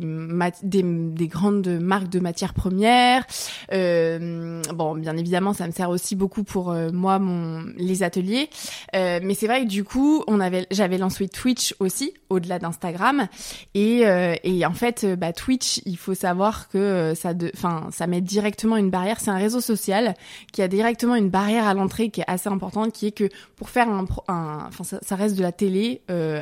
des, 0.63 0.84
des 0.84 1.27
grandes 1.27 1.68
marques 1.68 2.10
de 2.10 2.20
matières 2.20 2.54
premières. 2.54 3.25
bon, 3.72 4.96
bien 4.96 5.18
évidemment, 5.18 5.54
ça 5.54 5.68
me 5.68 5.72
sert 5.72 5.89
aussi 5.89 6.16
beaucoup 6.16 6.44
pour 6.44 6.72
euh, 6.72 6.92
moi 6.92 7.20
mon 7.20 7.66
les 7.77 8.04
ateliers. 8.04 8.50
Euh, 8.96 9.20
mais 9.22 9.34
c'est 9.34 9.48
vrai 9.48 9.63
que 9.63 9.68
du 9.68 9.84
coup, 9.84 10.24
on 10.27 10.39
avait 10.39 10.68
j'avais 10.72 10.98
lancé 10.98 11.27
Twitch 11.27 11.75
aussi 11.80 12.13
au-delà 12.30 12.60
d'Instagram 12.60 13.27
et 13.74 14.08
euh, 14.08 14.36
et 14.44 14.66
en 14.66 14.74
fait 14.74 15.06
bah 15.18 15.34
Twitch, 15.34 15.82
il 15.86 15.98
faut 15.98 16.13
savoir 16.13 16.70
que 16.70 17.13
ça 17.16 17.34
de 17.34 17.51
enfin 17.56 17.88
ça 17.92 18.08
met 18.08 18.22
directement 18.22 18.77
une 18.77 18.89
barrière, 18.89 19.20
c'est 19.20 19.32
un 19.32 19.38
réseau 19.38 19.62
social 19.62 20.13
qui 20.51 20.62
a 20.62 20.68
directement 20.68 21.16
une 21.16 21.30
barrière 21.30 21.68
à 21.68 21.74
l'entrée 21.74 22.10
qui 22.10 22.22
est 22.22 22.27
assez 22.27 22.50
importante 22.50 22.94
qui 22.94 23.08
est 23.08 23.12
que 23.12 23.30
pour 23.56 23.70
faire 23.70 23.89
un 23.89 24.06
enfin 24.27 24.84
ça, 24.84 25.00
ça, 25.01 25.16
reste 25.16 25.36
de 25.36 25.42
la 25.42 25.51
télé 25.51 26.01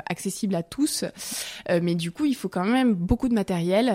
accessible 0.09 0.55
à 0.55 0.63
tous 0.63 1.05
mais 1.69 1.95
du 1.95 2.11
coup, 2.11 2.25
il 2.25 2.35
faut 2.35 2.49
quand 2.49 2.65
même 2.65 2.93
beaucoup 2.93 3.29
de 3.29 3.33
matériel 3.33 3.94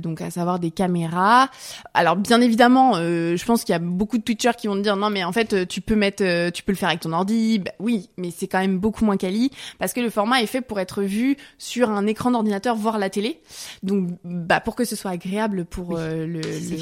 donc 0.00 0.20
à 0.20 0.30
savoir 0.30 0.58
des 0.58 0.70
caméras. 0.70 1.50
Alors 1.94 2.16
bien 2.16 2.40
évidemment, 2.40 2.94
je 2.94 3.44
pense 3.44 3.64
qu'il 3.64 3.72
y 3.72 3.76
a 3.76 3.80
beaucoup 3.80 4.18
de 4.18 4.22
Twitchers 4.22 4.56
qui 4.56 4.66
vont 4.66 4.76
te 4.76 4.80
dire 4.80 4.96
non 4.96 5.10
mais 5.10 5.24
en 5.24 5.32
fait 5.32 5.48
euh, 5.52 5.66
tu 5.66 5.80
peux 5.80 5.96
mettre, 5.96 6.22
euh, 6.24 6.50
tu 6.50 6.62
peux 6.62 6.72
le 6.72 6.76
faire 6.76 6.88
avec 6.88 7.00
ton 7.00 7.12
ordi. 7.12 7.58
Bah, 7.58 7.72
oui, 7.78 8.08
mais 8.16 8.30
c'est 8.30 8.46
quand 8.46 8.58
même 8.58 8.78
beaucoup 8.78 9.04
moins 9.04 9.16
quali 9.16 9.50
parce 9.78 9.92
que 9.92 10.00
le 10.00 10.10
format 10.10 10.42
est 10.42 10.46
fait 10.46 10.60
pour 10.60 10.80
être 10.80 11.02
vu 11.02 11.36
sur 11.58 11.90
un 11.90 12.06
écran 12.06 12.30
d'ordinateur, 12.30 12.76
voire 12.76 12.98
la 12.98 13.10
télé. 13.10 13.40
Donc, 13.82 14.10
bah, 14.24 14.60
pour 14.60 14.74
que 14.74 14.84
ce 14.84 14.96
soit 14.96 15.10
agréable 15.10 15.64
pour 15.64 15.96
euh, 15.96 16.26
le, 16.26 16.40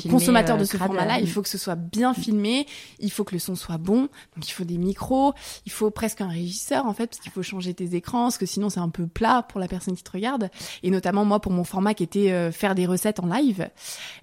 consommateur 0.09 0.59
de 0.59 0.65
ce 0.65 0.77
format-là, 0.77 1.21
il 1.21 1.31
faut 1.31 1.43
que 1.43 1.49
ce 1.49 1.59
soit 1.59 1.75
bien 1.75 2.15
filmé, 2.15 2.67
il 3.01 3.11
faut 3.11 3.25
que 3.25 3.35
le 3.35 3.39
son 3.39 3.55
soit 3.55 3.79
bon. 3.79 4.03
Donc, 4.35 4.49
il 4.49 4.53
faut 4.53 4.65
des 4.65 4.79
micros, 4.79 5.35
il 5.65 5.73
faut 5.73 5.91
presque 5.91 6.21
un 6.21 6.29
régisseur 6.29 6.87
en 6.87 6.95
fait 6.95 7.07
parce 7.09 7.21
qu'il 7.21 7.33
faut 7.33 7.43
changer 7.43 7.75
tes 7.75 7.95
écrans, 7.95 8.25
parce 8.25 8.39
que 8.39 8.47
sinon 8.47 8.71
c'est 8.71 8.81
un 8.81 8.89
peu 8.89 9.07
plat 9.07 9.45
pour 9.49 9.61
la 9.61 9.69
personne 9.69 9.95
qui 9.95 10.03
te 10.03 10.11
regarde. 10.11 10.51
Et 10.83 10.91
notamment 10.91 11.25
moi 11.25 11.41
pour 11.41 11.53
mon 11.53 11.65
format 11.65 11.95
qui 11.95 12.03
était 12.03 12.31
faire 12.53 12.75
des 12.75 12.87
recettes 12.87 13.21
en 13.21 13.27
live. 13.27 13.69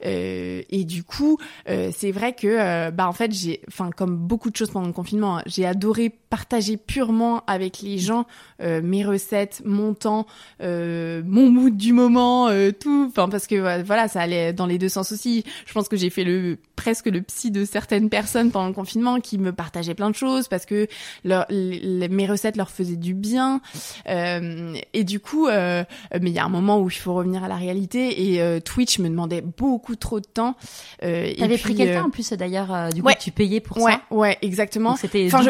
et 0.01 0.83
du 0.85 1.03
coup, 1.03 1.37
c'est 1.65 2.11
vrai 2.11 2.33
que 2.33 2.89
bah 2.91 3.07
en 3.07 3.13
fait 3.13 3.31
j'ai, 3.31 3.61
enfin 3.67 3.89
comme 3.95 4.15
beaucoup 4.15 4.49
de 4.49 4.55
choses 4.55 4.69
pendant 4.71 4.87
le 4.87 4.93
confinement. 4.93 5.37
Hein. 5.37 5.43
J'ai 5.45 5.65
adoré 5.65 6.09
partager 6.09 6.77
purement 6.77 7.43
avec 7.45 7.81
les 7.81 7.99
gens 7.99 8.25
euh, 8.61 8.81
mes 8.83 9.03
recettes, 9.03 9.61
mon 9.65 9.93
temps, 9.93 10.25
euh, 10.61 11.21
mon 11.25 11.51
mood 11.51 11.77
du 11.77 11.93
moment, 11.93 12.47
euh, 12.47 12.71
tout. 12.71 13.07
Enfin 13.09 13.29
parce 13.29 13.47
que 13.47 13.83
voilà, 13.83 14.07
ça 14.07 14.21
allait 14.21 14.53
dans 14.53 14.65
les 14.65 14.77
deux 14.77 14.89
sens 14.89 15.11
aussi. 15.11 15.43
Je 15.65 15.73
pense 15.73 15.87
que 15.87 15.95
j'ai 15.95 16.09
fait 16.09 16.23
le 16.23 16.57
presque 16.75 17.05
le 17.05 17.21
psy 17.21 17.51
de 17.51 17.65
certaines 17.65 18.09
personnes 18.09 18.51
pendant 18.51 18.67
le 18.67 18.73
confinement 18.73 19.19
qui 19.19 19.37
me 19.37 19.51
partageaient 19.51 19.93
plein 19.93 20.09
de 20.09 20.15
choses 20.15 20.47
parce 20.47 20.65
que 20.65 20.87
mes 21.23 22.27
recettes 22.27 22.57
leur 22.57 22.71
faisaient 22.71 22.95
du 22.95 23.13
bien. 23.13 23.61
et 24.07 25.03
du 25.03 25.19
coup, 25.19 25.47
mais 25.47 25.85
il 26.11 26.33
y 26.33 26.39
a 26.39 26.45
un 26.45 26.49
moment 26.49 26.79
où 26.79 26.89
il 26.89 26.95
faut 26.95 27.13
revenir 27.13 27.43
à 27.43 27.47
la 27.47 27.55
réalité 27.55 28.02
et 28.09 28.61
Twitch 28.61 28.99
me 28.99 29.09
demandait 29.09 29.41
beaucoup 29.41 29.95
trop 29.95 30.19
de 30.19 30.25
temps. 30.25 30.55
T'avais 30.99 31.57
pris 31.57 31.75
quelqu'un 31.75 32.03
en 32.03 32.09
plus 32.09 32.31
d'ailleurs, 32.33 32.89
du 32.93 33.01
coup 33.01 33.09
tu 33.19 33.31
payais 33.31 33.59
pour 33.59 33.77
ouais, 33.77 33.93
ça. 33.93 34.01
Ouais, 34.11 34.37
exactement. 34.41 34.95
C'était 34.95 35.29
enfin, 35.31 35.45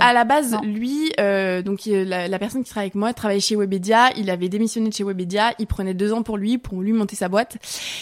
à 0.00 0.12
la 0.12 0.24
base, 0.24 0.56
lui, 0.62 1.12
euh, 1.20 1.62
donc 1.62 1.80
la, 1.84 2.28
la, 2.28 2.38
personne 2.38 2.62
qui 2.62 2.70
travaille 2.70 2.86
avec 2.86 2.94
moi 2.94 3.12
travaillait 3.12 3.40
chez 3.40 3.56
Webedia. 3.56 4.10
Il 4.16 4.30
avait 4.30 4.48
démissionné 4.48 4.88
de 4.88 4.94
chez 4.94 5.04
Webedia. 5.04 5.52
Il 5.58 5.66
prenait 5.66 5.94
deux 5.94 6.12
ans 6.12 6.22
pour 6.22 6.36
lui, 6.36 6.58
pour 6.58 6.80
lui 6.80 6.92
monter 6.92 7.16
sa 7.16 7.28
boîte. 7.28 7.56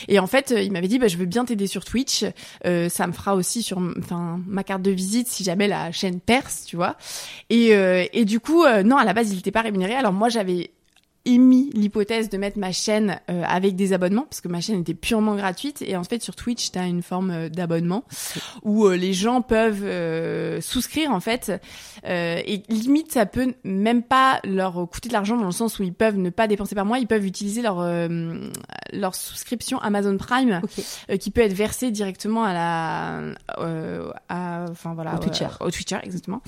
Et 0.08 0.18
en 0.18 0.26
fait, 0.26 0.54
il 0.56 0.72
m'avait 0.72 0.88
dit, 0.88 0.98
bah, 0.98 1.08
je 1.08 1.16
veux 1.16 1.26
bien 1.26 1.44
t'aider 1.44 1.66
sur 1.66 1.84
Twitch. 1.84 2.24
Euh, 2.64 2.88
ça 2.88 3.06
me 3.06 3.12
fera 3.12 3.34
aussi 3.34 3.62
sur, 3.62 3.78
enfin, 3.98 4.40
ma 4.46 4.64
carte 4.64 4.82
de 4.82 4.90
visite 4.90 5.28
si 5.28 5.44
jamais 5.44 5.68
la 5.68 5.92
chaîne 5.92 6.20
perce, 6.20 6.64
tu 6.66 6.76
vois. 6.76 6.96
Et, 7.50 7.74
euh, 7.74 8.04
et 8.12 8.24
du 8.24 8.40
coup, 8.40 8.64
euh, 8.64 8.82
non, 8.82 8.96
à 8.96 9.04
la 9.04 9.12
base, 9.12 9.30
il 9.30 9.36
n'était 9.36 9.50
pas 9.50 9.62
rémunéré. 9.62 9.94
Alors 9.94 10.12
moi, 10.12 10.28
j'avais 10.28 10.70
émis 11.26 11.70
l'hypothèse 11.74 12.30
de 12.30 12.38
mettre 12.38 12.58
ma 12.58 12.72
chaîne 12.72 13.20
euh, 13.30 13.42
avec 13.46 13.74
des 13.74 13.92
abonnements 13.92 14.22
parce 14.22 14.40
que 14.40 14.48
ma 14.48 14.60
chaîne 14.60 14.80
était 14.80 14.94
purement 14.94 15.34
gratuite 15.34 15.82
et 15.82 15.96
en 15.96 16.04
fait 16.04 16.22
sur 16.22 16.36
Twitch 16.36 16.70
tu 16.70 16.78
as 16.78 16.86
une 16.86 17.02
forme 17.02 17.30
euh, 17.30 17.48
d'abonnement 17.48 18.04
où 18.62 18.86
euh, 18.86 18.96
les 18.96 19.12
gens 19.12 19.42
peuvent 19.42 19.84
souscrire 20.62 21.10
en 21.10 21.20
fait 21.20 21.52
et 22.04 22.62
limite 22.68 23.12
ça 23.12 23.26
peut 23.26 23.54
même 23.64 24.02
pas 24.02 24.40
leur 24.44 24.88
coûter 24.88 25.08
de 25.08 25.12
l'argent 25.12 25.36
dans 25.36 25.46
le 25.46 25.52
sens 25.52 25.78
où 25.78 25.82
ils 25.82 25.92
peuvent 25.92 26.16
ne 26.16 26.30
pas 26.30 26.46
dépenser 26.46 26.74
par 26.76 26.84
mois 26.84 26.98
ils 26.98 27.08
peuvent 27.08 27.26
utiliser 27.26 27.62
leur 27.62 27.84
leur 28.92 29.14
souscription 29.14 29.78
Amazon 29.80 30.16
Prime 30.16 30.60
qui 31.18 31.30
peut 31.30 31.40
être 31.40 31.52
versée 31.52 31.90
directement 31.90 32.44
à 32.44 32.52
la 32.52 33.22
à 34.28 34.66
enfin 34.70 34.94
voilà 34.94 35.16
au 35.16 35.18
Twitcher. 35.18 35.48
au 35.60 35.70
Twitcher 35.70 35.98
exactement. 36.04 36.40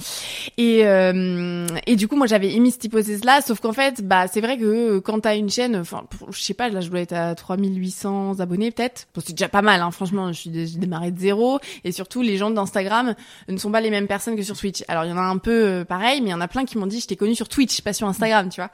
Et 0.57 0.81
et 0.81 1.97
du 1.97 2.07
coup 2.07 2.17
moi 2.17 2.27
j'avais 2.27 2.53
émis 2.53 2.71
cette 2.71 2.85
hypothèse 2.85 3.25
là 3.25 3.41
sauf 3.41 3.61
qu'en 3.61 3.73
fait 3.73 4.03
bah 4.03 4.29
c'est 4.29 4.41
vrai 4.41 4.57
que 4.57 4.68
euh, 4.71 5.01
quand 5.01 5.21
t'as 5.21 5.37
une 5.37 5.51
chaîne, 5.51 5.77
enfin, 5.77 6.05
je 6.31 6.41
sais 6.41 6.55
pas, 6.55 6.69
là, 6.69 6.81
je 6.81 6.91
dois 6.91 7.01
être 7.01 7.13
à 7.13 7.35
3800 7.35 8.41
abonnés 8.41 8.71
peut-être. 8.71 9.07
Bon, 9.15 9.23
c'est 9.25 9.33
déjà 9.33 9.49
pas 9.49 9.63
mal, 9.63 9.81
hein, 9.81 9.91
franchement. 9.91 10.33
Je 10.33 10.39
suis 10.39 10.51
démarré 10.51 11.11
de 11.11 11.19
zéro. 11.19 11.59
Et 11.85 11.93
surtout, 11.93 12.23
les 12.23 12.37
gens 12.37 12.51
d'Instagram 12.51 13.15
ne 13.49 13.57
sont 13.57 13.71
pas 13.71 13.81
les 13.81 13.91
mêmes 13.91 14.07
personnes 14.07 14.37
que 14.37 14.43
sur 14.43 14.57
Twitch. 14.57 14.85
Alors, 14.89 15.05
il 15.05 15.11
y 15.11 15.13
en 15.13 15.19
a 15.19 15.23
un 15.23 15.39
peu 15.39 15.65
euh, 15.65 15.85
pareil, 15.85 16.21
mais 16.21 16.29
il 16.29 16.31
y 16.31 16.35
en 16.35 16.41
a 16.41 16.49
plein 16.49 16.65
qui 16.65 16.79
m'ont 16.79 16.87
dit, 16.87 17.01
je 17.01 17.07
t'ai 17.07 17.17
connu 17.17 17.35
sur 17.35 17.49
Twitch, 17.49 17.81
pas 17.83 17.93
sur 17.93 18.07
Instagram, 18.07 18.49
tu 18.49 18.61
vois. 18.61 18.71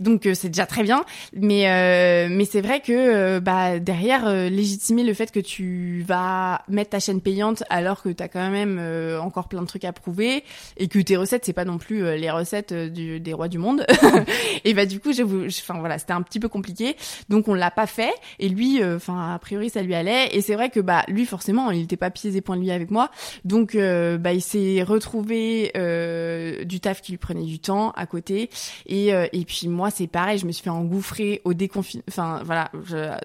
Donc, 0.00 0.26
euh, 0.26 0.34
c'est 0.34 0.48
déjà 0.48 0.66
très 0.66 0.82
bien. 0.82 1.04
Mais, 1.34 2.28
mais 2.28 2.44
c'est 2.44 2.60
vrai 2.60 2.80
que, 2.80 3.38
bah, 3.38 3.78
derrière, 3.78 4.28
légitimer 4.50 5.04
le 5.04 5.14
fait 5.14 5.30
que 5.30 5.40
tu 5.40 6.04
vas 6.06 6.62
mettre 6.68 6.90
ta 6.90 7.00
chaîne 7.00 7.20
payante 7.20 7.62
alors 7.70 8.02
que 8.02 8.08
t'as 8.10 8.28
quand 8.28 8.50
même 8.50 8.80
encore 9.20 9.48
plein 9.48 9.62
de 9.62 9.66
trucs 9.66 9.84
à 9.84 9.92
prouver 9.92 10.44
et 10.76 10.88
que 10.88 10.98
tes 10.98 11.16
recettes, 11.16 11.44
c'est 11.44 11.52
pas 11.52 11.64
non 11.64 11.78
plus 11.78 12.16
les 12.16 12.30
recettes 12.30 12.72
des 12.72 13.32
rois 13.32 13.48
du 13.48 13.58
monde. 13.58 13.86
et 14.64 14.74
bah, 14.74 14.86
du 14.86 15.00
coup, 15.00 15.12
enfin 15.46 15.78
voilà, 15.78 15.98
c'était 15.98 16.12
un 16.12 16.22
petit 16.22 16.40
peu 16.40 16.48
compliqué, 16.48 16.96
donc 17.28 17.48
on 17.48 17.54
l'a 17.54 17.70
pas 17.70 17.86
fait. 17.86 18.12
Et 18.38 18.48
lui, 18.48 18.82
euh, 18.82 18.96
enfin 18.96 19.34
a 19.34 19.38
priori 19.38 19.70
ça 19.70 19.82
lui 19.82 19.94
allait. 19.94 20.34
Et 20.34 20.40
c'est 20.40 20.54
vrai 20.54 20.70
que 20.70 20.80
bah 20.80 21.04
lui 21.08 21.26
forcément, 21.26 21.70
il 21.70 21.82
était 21.82 21.96
pas 21.96 22.10
pieds 22.10 22.36
et 22.36 22.40
poings 22.40 22.56
liés 22.56 22.72
avec 22.72 22.90
moi, 22.90 23.10
donc 23.44 23.74
euh, 23.74 24.18
bah 24.18 24.32
il 24.32 24.42
s'est 24.42 24.82
retrouvé 24.82 25.72
euh, 25.76 26.64
du 26.64 26.80
taf 26.80 27.02
qui 27.02 27.12
lui 27.12 27.18
prenait 27.18 27.44
du 27.44 27.58
temps 27.58 27.90
à 27.92 28.06
côté. 28.06 28.50
Et 28.86 29.08
et 29.08 29.44
puis 29.44 29.68
moi 29.68 29.90
c'est 29.90 30.06
pareil, 30.06 30.38
je 30.38 30.46
me 30.46 30.52
suis 30.52 30.62
fait 30.62 30.70
engouffrer 30.70 31.40
au 31.44 31.54
déconfinement, 31.54 32.04
enfin 32.08 32.40
voilà, 32.44 32.70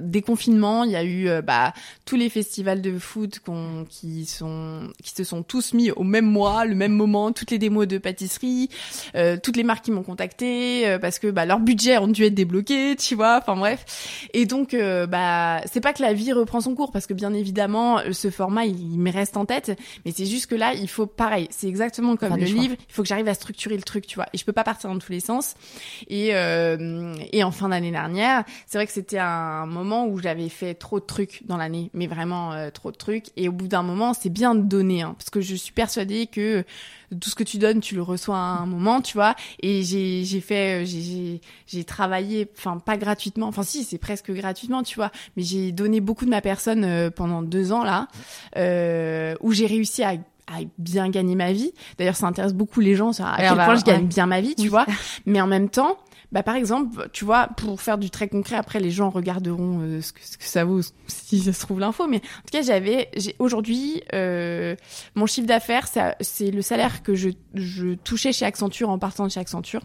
déconfinement. 0.02 0.84
Il 0.84 0.92
y 0.92 0.96
a 0.96 1.04
eu 1.04 1.30
bah 1.42 1.74
tous 2.06 2.16
les 2.16 2.30
festivals 2.30 2.82
de 2.82 2.98
foot 2.98 3.40
qui 3.90 4.26
sont 4.26 4.90
qui 5.04 5.12
se 5.12 5.24
sont 5.24 5.44
tous 5.44 5.74
mis 5.74 5.92
au 5.92 6.04
même 6.04 6.26
mois, 6.26 6.66
le 6.66 6.76
même 6.76 6.94
moment, 6.94 7.32
toutes 7.32 7.52
les 7.52 7.60
démos 7.60 7.88
de 7.88 7.98
pâtisserie, 7.98 8.70
toutes 9.44 9.58
les 9.58 9.64
marques 9.64 9.86
qui 9.86 9.92
m'ont 9.92 10.04
contacté 10.04 10.98
parce 11.02 11.20
que 11.20 11.28
bah 11.28 11.46
leur 11.46 11.60
budget 11.60 11.98
ont 12.02 12.08
dû 12.08 12.24
être 12.24 12.34
débloqués, 12.34 12.96
tu 12.96 13.16
vois. 13.16 13.40
Enfin 13.42 13.56
bref. 13.56 14.28
Et 14.34 14.46
donc, 14.46 14.74
euh, 14.74 15.08
bah, 15.08 15.62
c'est 15.72 15.82
pas 15.82 15.94
que 15.94 16.02
la 16.02 16.14
vie 16.14 16.32
reprend 16.32 16.62
son 16.62 16.76
cours 16.76 16.92
parce 16.92 17.08
que 17.08 17.14
bien 17.14 17.34
évidemment, 17.34 18.00
ce 18.12 18.30
format, 18.30 18.66
il, 18.66 19.00
me 19.00 19.12
reste 19.12 19.38
en 19.38 19.46
tête. 19.46 19.78
Mais 20.06 20.12
c'est 20.12 20.26
juste 20.26 20.48
que 20.48 20.56
là, 20.56 20.74
il 20.74 20.90
faut 20.90 21.06
pareil. 21.06 21.48
C'est 21.52 21.68
exactement 21.68 22.16
comme 22.16 22.36
le 22.36 22.46
livre. 22.46 22.76
Il 22.90 22.94
faut 22.94 23.02
que 23.02 23.08
j'arrive 23.08 23.28
à 23.28 23.34
structurer 23.34 23.76
le 23.76 23.84
truc, 23.84 24.08
tu 24.08 24.16
vois. 24.16 24.28
Et 24.34 24.38
je 24.38 24.46
peux 24.46 24.54
pas 24.54 24.64
partir 24.64 24.90
dans 24.90 25.00
tous 25.00 25.12
les 25.12 25.20
sens. 25.20 25.56
Et 26.08 26.30
euh, 26.34 27.16
et 27.32 27.44
en 27.44 27.52
fin 27.52 27.70
d'année 27.70 27.92
dernière, 27.92 28.44
c'est 28.66 28.78
vrai 28.78 28.88
que 28.88 28.94
c'était 28.94 29.20
un 29.20 29.66
moment 29.66 30.08
où 30.08 30.20
j'avais 30.20 30.50
fait 30.50 30.74
trop 30.74 31.00
de 31.00 31.06
trucs 31.06 31.46
dans 31.46 31.58
l'année, 31.58 31.90
mais 31.94 32.08
vraiment 32.08 32.54
euh, 32.54 32.70
trop 32.70 32.92
de 32.92 32.98
trucs. 32.98 33.26
Et 33.36 33.50
au 33.50 33.52
bout 33.52 33.68
d'un 33.68 33.84
moment, 33.84 34.14
c'est 34.14 34.30
bien 34.30 34.56
de 34.56 34.62
donner, 34.62 35.02
hein, 35.02 35.16
parce 35.18 35.30
que 35.30 35.42
je 35.42 35.56
suis 35.56 35.74
persuadée 35.74 36.28
que 36.28 36.64
tout 37.20 37.30
ce 37.30 37.36
que 37.36 37.44
tu 37.44 37.58
donnes, 37.58 37.80
tu 37.80 37.96
le 37.96 38.02
reçois 38.02 38.38
à 38.38 38.60
un 38.60 38.66
moment, 38.66 39.02
tu 39.02 39.14
vois. 39.14 39.36
Et 39.62 39.84
j'ai 39.84 40.24
j'ai 40.26 40.42
fait, 40.42 40.84
euh, 40.84 40.86
j'ai 40.86 41.42
j'ai 41.68 41.84
travaillé, 41.84 42.48
enfin 42.58 42.78
pas 42.78 42.98
gratuitement, 42.98 43.48
enfin 43.48 43.64
si 43.64 43.84
c'est 43.84 43.98
presque 43.98 44.32
gratuitement, 44.32 44.84
tu 44.84 44.96
vois. 44.96 45.12
Mais 45.36 45.44
j'ai 45.44 45.72
donné 45.72 46.02
beaucoup 46.02 46.26
de 46.26 46.30
ma 46.30 46.42
personne 46.42 46.84
euh, 46.84 47.10
pendant 47.10 47.42
deux 47.42 47.72
ans 47.72 47.84
là, 47.84 48.08
euh, 48.58 49.36
où 49.42 49.52
j'ai 49.52 49.66
réussi 49.66 50.04
à 50.04 50.14
à 50.52 50.62
bien 50.80 51.10
gagner 51.10 51.36
ma 51.36 51.54
vie. 51.54 51.72
D'ailleurs, 52.00 52.16
ça 52.16 52.26
intéresse 52.26 52.56
beaucoup 52.56 52.80
les 52.80 52.96
gens, 52.96 53.12
à 53.20 53.38
quel 53.38 53.54
point 53.54 53.76
je 53.76 53.84
gagne 53.84 54.08
bien 54.08 54.26
ma 54.26 54.42
vie, 54.42 54.56
tu 54.56 54.68
vois. 54.68 54.88
Mais 55.28 55.40
en 55.42 55.46
même 55.48 55.70
temps, 55.70 56.00
bah 56.32 56.44
par 56.44 56.56
exemple, 56.56 57.10
tu 57.12 57.26
vois, 57.26 57.48
pour 57.58 57.82
faire 57.82 57.98
du 57.98 58.10
très 58.10 58.28
concret, 58.28 58.56
après 58.56 58.80
les 58.80 58.92
gens 58.92 59.10
regarderont 59.10 59.80
euh, 59.82 60.02
ce, 60.02 60.14
que, 60.14 60.20
ça 60.40 60.64
vaut 60.64 60.82
si 61.08 61.40
ça 61.40 61.54
se 61.54 61.60
trouve 61.60 61.80
l'info. 61.80 62.08
Mais 62.08 62.18
en 62.18 62.20
tout 62.20 62.52
cas, 62.52 62.62
j'avais, 62.62 63.10
aujourd'hui 63.40 64.04
euh, 64.14 64.76
mon 65.16 65.26
chiffre 65.26 65.48
d'affaires, 65.48 65.88
c'est 66.22 66.52
le 66.52 66.62
salaire 66.62 67.02
que 67.02 67.16
je, 67.16 67.30
je 67.56 67.96
touchais 67.96 68.32
chez 68.32 68.46
Accenture 68.46 68.90
en 68.90 69.00
partant 69.00 69.26
de 69.26 69.32
chez 69.32 69.40
Accenture. 69.40 69.82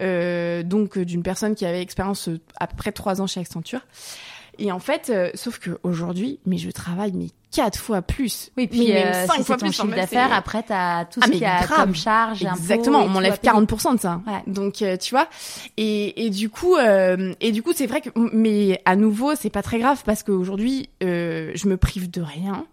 Euh, 0.00 0.62
donc 0.62 0.98
d'une 0.98 1.22
personne 1.22 1.54
qui 1.54 1.66
avait 1.66 1.82
expérience 1.82 2.28
euh, 2.28 2.40
à 2.58 2.66
peu 2.66 2.76
près 2.76 2.92
trois 2.92 3.20
ans 3.20 3.26
chez 3.26 3.40
Accenture. 3.40 3.80
Et 4.58 4.72
en 4.72 4.78
fait, 4.78 5.10
euh, 5.10 5.30
sauf 5.34 5.58
que 5.58 5.78
aujourd'hui, 5.82 6.40
mais 6.46 6.58
je 6.58 6.70
travaille 6.70 7.12
mais 7.12 7.28
quatre 7.50 7.78
fois 7.78 8.02
plus. 8.02 8.50
Oui, 8.56 8.66
puis 8.66 8.92
euh, 8.92 9.26
cinq 9.26 9.38
si 9.38 9.44
fois 9.44 9.56
ton 9.56 9.70
chiffre 9.70 9.86
d'affaires, 9.94 10.32
après 10.32 10.62
t'as 10.62 11.04
tout 11.06 11.20
ce 11.20 11.26
ah, 11.26 11.30
qu'il 11.30 11.40
y 11.40 11.44
a 11.44 11.66
comme 11.66 11.94
charge, 11.94 12.44
exactement. 12.44 13.00
on 13.00 13.08
m'enlève 13.08 13.38
40% 13.42 13.96
de 13.96 14.00
ça. 14.00 14.20
Ouais. 14.26 14.42
Donc 14.46 14.82
euh, 14.82 14.96
tu 14.96 15.14
vois. 15.14 15.28
Et, 15.76 16.26
et 16.26 16.30
du 16.30 16.50
coup, 16.50 16.76
euh, 16.76 17.34
et 17.40 17.52
du 17.52 17.62
coup, 17.62 17.72
c'est 17.74 17.86
vrai 17.86 18.00
que, 18.00 18.10
mais 18.32 18.80
à 18.84 18.96
nouveau, 18.96 19.34
c'est 19.34 19.50
pas 19.50 19.62
très 19.62 19.78
grave 19.78 20.02
parce 20.04 20.22
qu'aujourd'hui, 20.22 20.90
euh, 21.02 21.52
je 21.54 21.68
me 21.68 21.76
prive 21.76 22.10
de 22.10 22.20
rien. 22.20 22.66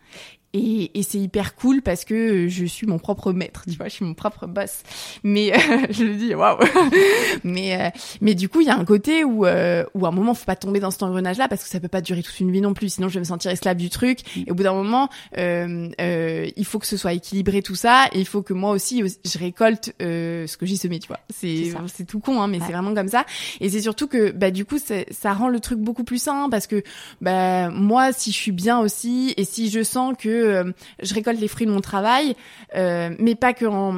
Et, 0.55 0.97
et 0.97 1.03
c'est 1.03 1.17
hyper 1.17 1.55
cool 1.55 1.81
parce 1.81 2.05
que 2.05 2.47
je 2.47 2.65
suis 2.65 2.87
mon 2.87 2.97
propre 2.97 3.33
maître, 3.33 3.63
tu 3.69 3.75
vois, 3.75 3.89
je 3.89 3.95
suis 3.95 4.05
mon 4.05 4.13
propre 4.13 4.47
boss. 4.47 4.83
Mais 5.21 5.53
euh, 5.53 5.57
je 5.89 6.05
le 6.05 6.13
dis, 6.13 6.33
waouh. 6.33 6.57
mais 7.43 7.77
euh, 7.77 7.89
mais 8.21 8.35
du 8.35 8.47
coup, 8.47 8.61
il 8.61 8.67
y 8.67 8.69
a 8.69 8.77
un 8.77 8.85
côté 8.85 9.25
où 9.25 9.45
euh, 9.45 9.83
où 9.93 10.05
à 10.05 10.09
un 10.09 10.11
moment, 10.13 10.33
faut 10.33 10.45
pas 10.45 10.55
tomber 10.55 10.79
dans 10.79 10.91
cet 10.91 11.03
engrenage-là 11.03 11.49
parce 11.49 11.61
que 11.61 11.69
ça 11.69 11.81
peut 11.81 11.89
pas 11.89 11.99
durer 11.99 12.23
toute 12.23 12.39
une 12.39 12.51
vie 12.51 12.61
non 12.61 12.73
plus. 12.73 12.93
Sinon, 12.93 13.09
je 13.09 13.15
vais 13.15 13.19
me 13.19 13.25
sentir 13.25 13.51
esclave 13.51 13.75
du 13.75 13.89
truc. 13.89 14.19
Et 14.47 14.49
au 14.49 14.55
bout 14.55 14.63
d'un 14.63 14.73
moment, 14.73 15.09
euh, 15.37 15.89
euh, 15.99 16.47
il 16.55 16.65
faut 16.65 16.79
que 16.79 16.87
ce 16.87 16.95
soit 16.95 17.11
équilibré 17.11 17.61
tout 17.61 17.75
ça. 17.75 18.05
Et 18.13 18.19
il 18.19 18.25
faut 18.25 18.41
que 18.41 18.53
moi 18.53 18.71
aussi, 18.71 19.03
je 19.25 19.37
récolte 19.37 19.93
ce 19.99 20.55
que 20.55 20.65
j'ai 20.65 20.77
semé, 20.77 20.99
tu 20.99 21.09
vois. 21.09 21.19
C'est 21.33 21.73
c'est 21.93 22.05
tout 22.05 22.21
con, 22.21 22.41
hein, 22.41 22.47
mais 22.47 22.59
c'est 22.65 22.71
vraiment 22.71 22.93
comme 22.93 23.09
ça. 23.09 23.25
Et 23.59 23.69
c'est 23.69 23.81
surtout 23.81 24.07
que 24.07 24.31
bah 24.31 24.51
du 24.51 24.63
coup, 24.63 24.77
ça 24.79 25.33
rend 25.33 25.49
le 25.49 25.59
truc 25.59 25.79
beaucoup 25.79 26.05
plus 26.05 26.21
sain 26.21 26.47
parce 26.49 26.65
que 26.65 26.81
bah 27.19 27.69
moi, 27.71 28.13
si 28.13 28.31
je 28.31 28.37
suis 28.37 28.53
bien 28.53 28.79
aussi 28.79 29.33
et 29.35 29.43
si 29.43 29.69
je 29.69 29.83
sens 29.83 30.15
que 30.17 30.44
euh, 30.45 30.71
je 31.01 31.13
récolte 31.13 31.39
les 31.39 31.47
fruits 31.47 31.65
de 31.65 31.71
mon 31.71 31.81
travail, 31.81 32.36
euh, 32.75 33.10
mais 33.19 33.36
pas 33.36 33.53
que 33.53 33.65
en, 33.65 33.95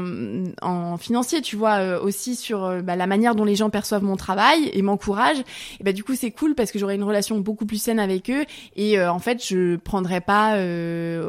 en 0.61 0.97
financier, 0.97 1.41
tu 1.41 1.55
vois, 1.55 1.75
euh, 1.75 1.99
aussi 1.99 2.35
sur 2.35 2.81
bah, 2.83 2.95
la 2.95 3.07
manière 3.07 3.35
dont 3.35 3.43
les 3.43 3.55
gens 3.55 3.69
perçoivent 3.69 4.03
mon 4.03 4.15
travail 4.15 4.69
et 4.73 4.81
m'encouragent. 4.81 5.43
Et 5.79 5.83
bah 5.83 5.91
du 5.91 6.03
coup 6.03 6.15
c'est 6.15 6.31
cool 6.31 6.55
parce 6.55 6.71
que 6.71 6.79
j'aurai 6.79 6.95
une 6.95 7.03
relation 7.03 7.37
beaucoup 7.39 7.65
plus 7.65 7.81
saine 7.81 7.99
avec 7.99 8.29
eux 8.29 8.45
et 8.75 9.01
en 9.01 9.19
fait 9.19 9.45
je 9.45 9.75
prendrai 9.77 10.21
pas 10.21 10.55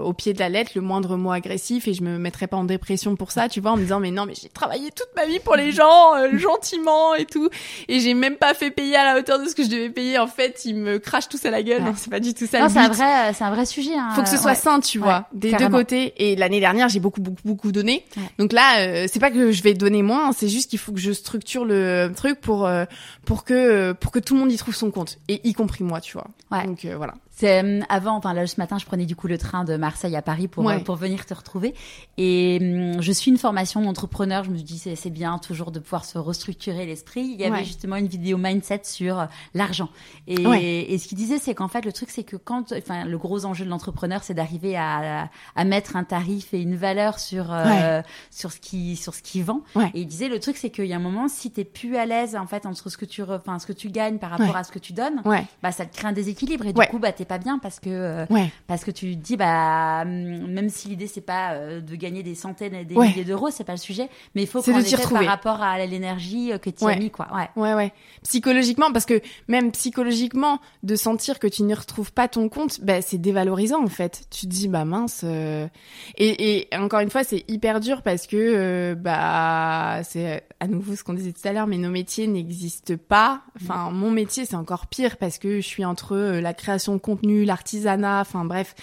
au 0.03 0.13
pied 0.13 0.33
de 0.33 0.39
la 0.39 0.49
lettre 0.49 0.73
le 0.75 0.81
moindre 0.81 1.17
mot 1.17 1.31
agressif 1.31 1.89
et 1.89 1.95
je 1.95 2.03
me 2.03 2.19
mettrai 2.19 2.47
pas 2.47 2.57
en 2.57 2.65
dépression 2.65 3.17
pour 3.17 3.31
ça, 3.31 3.49
tu 3.49 3.61
vois, 3.61 3.73
en 3.73 3.77
me 3.77 3.83
disant 3.83 4.01
mais 4.01 4.11
non 4.11 4.27
mais 4.27 4.35
j'ai 4.41 4.49
travaillé 4.49 4.91
toute 4.91 5.09
ma 5.17 5.27
vie 5.27 5.39
pour 5.39 5.57
les 5.57 5.73
gens 5.73 6.15
gentiment 6.35 7.15
et 7.15 7.25
tout 7.25 7.49
et 7.89 8.01
j'ai 8.01 8.15
même 8.15 8.37
pas 8.37 8.55
fait 8.55 8.71
payer 8.71 8.97
à 8.97 9.05
la 9.05 9.19
hauteur 9.19 9.39
de 9.39 9.49
ce 9.49 9.55
que 9.55 9.63
je 9.63 9.69
devais 9.69 9.91
payer. 9.91 10.19
En 10.19 10.27
fait 10.27 10.65
ils 10.65 10.77
me 10.77 10.99
crachent 10.99 11.29
tous 11.29 11.45
à 11.45 11.51
la 11.51 11.63
gueule. 11.63 11.83
C'est 11.97 12.11
pas 12.11 12.21
du 12.21 12.35
tout 12.35 12.47
ça. 12.47 12.61
Non 12.61 12.69
c'est 12.69 12.79
un 12.79 12.89
vrai 12.89 13.33
c'est 13.35 13.45
un 13.45 13.51
vrai 13.51 13.67
sujet. 13.67 13.95
Hein. 13.95 14.11
Faut 14.15 14.23
que 14.23 14.29
ce 14.29 14.37
soit 14.37 14.55
sain, 14.55 14.81
tu 14.81 14.99
vois 14.99 15.08
des 15.33 15.53
deux 15.53 15.69
côtés. 15.69 16.15
Et 16.17 16.37
l'année 16.37 16.61
dernière, 16.61 16.89
j'ai 16.89 17.01
beaucoup, 17.01 17.21
beaucoup, 17.21 17.43
beaucoup 17.45 17.73
donné. 17.73 18.05
Donc 18.39 18.53
là, 18.53 18.81
euh, 18.81 19.07
c'est 19.11 19.21
pas 19.21 19.31
que 19.31 19.53
je 19.53 19.63
vais 19.63 19.75
donner 19.75 20.03
moins, 20.03 20.33
c'est 20.33 20.49
juste 20.49 20.71
qu'il 20.71 20.79
faut 20.79 20.93
que 20.93 21.01
je 21.01 21.13
structure 21.13 21.65
le 21.65 22.11
truc 22.15 22.41
pour 22.41 22.67
euh, 22.67 22.85
pour 23.25 23.45
que 23.45 23.93
pour 23.93 24.13
que 24.13 24.19
tout 24.19 24.35
le 24.35 24.41
monde 24.41 24.53
y 24.53 24.57
trouve 24.57 24.75
son 24.75 24.91
compte, 24.91 25.19
et 25.29 25.47
y 25.49 25.53
compris 25.53 25.85
moi, 25.85 26.01
tu 26.01 26.15
vois. 26.15 26.27
Donc 26.65 26.85
euh, 26.85 26.97
voilà. 26.97 27.15
C'est 27.39 27.63
euh, 27.63 27.81
avant, 27.89 28.17
enfin 28.17 28.35
là 28.35 28.47
ce 28.49 28.57
matin, 28.59 28.79
je 28.79 28.85
prenais 28.85 29.07
du 29.07 29.15
coup 29.15 29.29
le 29.29 29.39
train 29.39 29.63
de 29.63 29.77
Marseille 29.77 30.17
à 30.17 30.23
Paris 30.23 30.49
pour 30.49 30.65
euh, 30.69 30.85
pour 30.85 30.97
venir 30.97 31.25
te 31.25 31.35
retrouver. 31.35 31.73
Et 32.17 32.59
hum, 32.61 33.01
je 33.01 33.13
suis 33.13 33.31
une 33.31 33.39
formation 33.39 33.81
d'entrepreneur. 33.81 34.43
Je 34.43 34.51
me 34.51 34.57
dis 34.59 34.77
c'est 34.79 34.97
c'est 34.97 35.11
bien 35.11 35.39
toujours 35.39 35.71
de 35.71 35.79
pouvoir 35.79 36.05
se 36.05 36.19
restructurer 36.19 36.85
l'esprit. 36.85 37.23
Il 37.23 37.41
y 37.41 37.45
avait 37.45 37.65
justement 37.65 37.95
une 37.95 38.09
vidéo 38.09 38.39
mindset 38.39 38.81
sur 38.83 39.21
euh, 39.21 39.27
l'argent. 39.55 39.89
Et, 40.27 40.93
et 40.93 40.99
ce 40.99 41.07
qu'il 41.07 41.17
disait, 41.17 41.39
c'est 41.39 41.55
qu'en 41.55 41.69
fait 41.69 41.85
le 41.85 41.93
truc, 41.93 42.11
c'est 42.11 42.25
que 42.25 42.37
quand, 42.37 42.73
enfin 42.73 43.05
le 43.05 43.19
gros 43.19 43.45
enjeu 43.45 43.65
de 43.65 43.71
l'entrepreneur, 43.71 44.25
c'est 44.25 44.35
d'arriver 44.35 44.77
à, 44.77 45.31
à 45.55 45.65
mettre 45.65 45.95
un 45.95 46.03
tarif 46.05 46.53
et 46.55 46.61
une 46.61 46.75
valeur 46.75 47.21
sur 47.21 47.55
sur 48.33 48.51
ce 48.51 48.59
qui 48.59 48.97
sur 48.97 49.15
ce 49.15 49.23
qui 49.23 49.43
vend. 49.43 49.63
Et 49.95 50.01
il 50.01 50.07
disait 50.07 50.29
le 50.29 50.41
truc, 50.41 50.57
c'est 50.57 50.71
qu'il 50.71 50.87
y 50.87 50.93
a 50.93 50.97
un 50.97 50.99
moment, 50.99 51.29
si 51.29 51.53
t'es 51.53 51.65
plus 51.65 51.97
à 51.97 52.05
l'aise 52.05 52.35
en 52.35 52.47
fait 52.49 52.67
entre 52.67 52.89
ce 52.91 52.97
que 52.97 53.05
tu, 53.05 53.23
enfin 53.23 53.61
ce 53.61 53.67
que 53.67 53.73
tu 53.73 53.91
gagnes 53.91 54.19
par 54.19 54.31
rapport 54.31 54.57
à 54.57 54.65
ce 54.65 54.73
que 54.73 54.81
tu 54.81 54.93
donnes, 54.93 55.23
bah 55.63 55.71
ça 55.71 55.87
te 55.87 55.97
crée 55.97 56.09
un 56.09 56.13
déséquilibre. 56.13 56.67
Et 56.67 56.73
du 56.73 56.81
coup, 56.89 56.99
bah 56.99 57.13
t'es 57.13 57.28
pas 57.29 57.39
bien 57.39 57.59
parce 57.59 57.79
que 57.79 57.91
euh, 57.91 58.27
parce 58.67 58.85
que 58.85 58.91
tu 58.91 59.17
te 59.17 59.23
dis 59.23 59.37
bah 59.37 60.03
hum, 60.03 60.47
même 60.49 60.69
si 60.69 60.89
l'idée 60.89 61.07
c'est 61.07 61.21
pas 61.21 61.53
euh, 61.53 61.81
de 61.81 61.95
gagner 61.95 62.23
des 62.23 62.35
centaines 62.35 62.75
et 62.75 62.85
des 62.85 62.97
milliers 62.97 63.25
d'euros, 63.25 63.51
c'est 63.51 63.65
pas 63.65 63.73
le 63.73 63.79
sujet, 63.79 64.09
mais 64.35 64.43
il 64.43 64.49
faut 64.49 64.63
qu'on 64.63 64.79
ait 64.79 64.97
par 64.97 65.25
rapport 65.25 65.63
à 65.63 65.85
l'énergie 65.87 66.53
euh, 66.53 66.59
que 66.59 66.71
tu 66.71 66.85
as 66.85 66.97
mis 66.97 67.11
quoi. 67.11 67.29
Ouais. 67.35 67.49
Ouais 67.57 67.75
ouais. 67.75 67.93
Psychologiquement 68.25 68.93
parce 68.93 69.07
que 69.07 69.21
même 69.47 69.71
psychologiquement 69.73 70.61
de 70.83 70.97
sentir 70.97 71.39
que 71.39 71.47
tu 71.47 71.63
n'y 71.63 71.75
retrouves 71.75 72.13
pas 72.13 72.29
ton 72.29 72.49
compte, 72.49 72.81
bah 72.81 73.03
c'est 73.03 73.19
dévalorisant 73.19 73.83
en 73.83 73.89
fait. 73.89 74.27
Tu 74.31 74.47
te 74.47 74.51
dis 74.53 74.69
bah 74.69 74.85
mince 74.85 75.25
et, 75.25 75.69
et 76.17 76.69
encore 76.77 77.01
une 77.01 77.11
fois, 77.11 77.25
c'est 77.25 77.45
hyper 77.49 77.81
dur 77.81 78.03
parce 78.03 78.27
que 78.27 78.95
bah 78.95 80.01
c'est 80.03 80.45
à 80.61 80.67
nouveau 80.67 80.97
ce 80.97 81.05
qu'on 81.05 81.15
disait 81.15 81.33
tout 81.33 81.47
à 81.47 81.53
l'heure 81.53 81.67
mais 81.67 81.77
nos 81.77 81.91
métiers 81.91 82.27
n'existent 82.27 82.95
pas. 83.09 83.43
Enfin, 83.61 83.91
mon 83.91 84.11
métier 84.11 84.45
c'est 84.45 84.57
encore 84.57 84.87
pire 84.87 85.19
parce 85.19 85.39
que 85.39 85.61
je 85.61 85.67
suis 85.67 85.85
entre 85.85 86.17
la 86.17 86.55
création 86.55 86.95
de 86.95 86.99
contenu 86.99 87.18
l'artisanat, 87.23 88.21
enfin 88.21 88.45
bref, 88.45 88.75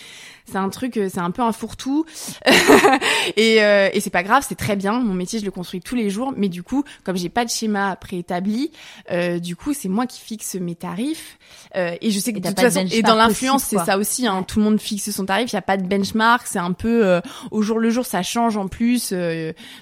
c'est 0.46 0.58
un 0.58 0.70
truc, 0.70 0.98
euh, 0.98 1.10
c'est 1.12 1.20
un 1.20 1.32
peu 1.32 1.42
un 1.42 1.52
fourre-tout. 1.52 2.06
et, 3.36 3.64
euh, 3.64 3.90
et 3.92 4.00
c'est 4.00 4.12
pas 4.12 4.24
grave, 4.24 4.46
c'est 4.48 4.56
très 4.56 4.76
bien. 4.76 5.00
Mon 5.00 5.14
métier, 5.14 5.40
je 5.40 5.46
le 5.46 5.52
construis 5.52 5.82
tous 5.82 5.96
les 5.96 6.10
jours. 6.10 6.34
Mais 6.38 6.50
du 6.50 6.62
coup, 6.62 6.84
comme 7.04 7.18
j'ai 7.18 7.30
pas 7.30 7.46
de 7.46 7.50
schéma 7.50 7.96
préétabli, 7.96 8.72
euh, 9.12 9.40
du 9.40 9.56
coup, 9.56 9.74
c'est 9.74 9.90
moi 9.90 10.06
qui 10.06 10.22
fixe 10.22 10.56
mes 10.56 10.76
tarifs. 10.76 11.40
Euh, 11.76 11.96
et 12.00 12.12
je 12.12 12.20
sais 12.20 12.32
que 12.32 12.40
de 12.40 12.48
toute 12.48 12.60
façon, 12.60 12.86
et 12.92 13.02
dans 13.02 13.16
l'influence, 13.16 13.64
c'est 13.64 13.80
ça 13.80 13.98
aussi. 13.98 14.28
Hein, 14.28 14.44
Tout 14.44 14.60
le 14.60 14.66
monde 14.66 14.80
fixe 14.80 15.10
son 15.10 15.26
tarif. 15.26 15.52
Il 15.52 15.56
y 15.56 15.58
a 15.58 15.64
pas 15.64 15.78
de 15.78 15.88
benchmark. 15.88 16.46
C'est 16.46 16.60
un 16.60 16.74
peu 16.74 17.06
euh, 17.06 17.22
au 17.50 17.64
jour 17.64 17.80
le 17.80 17.90
jour, 17.90 18.06
ça 18.06 18.22
change 18.22 18.56
en 18.56 18.68
plus. 18.68 19.14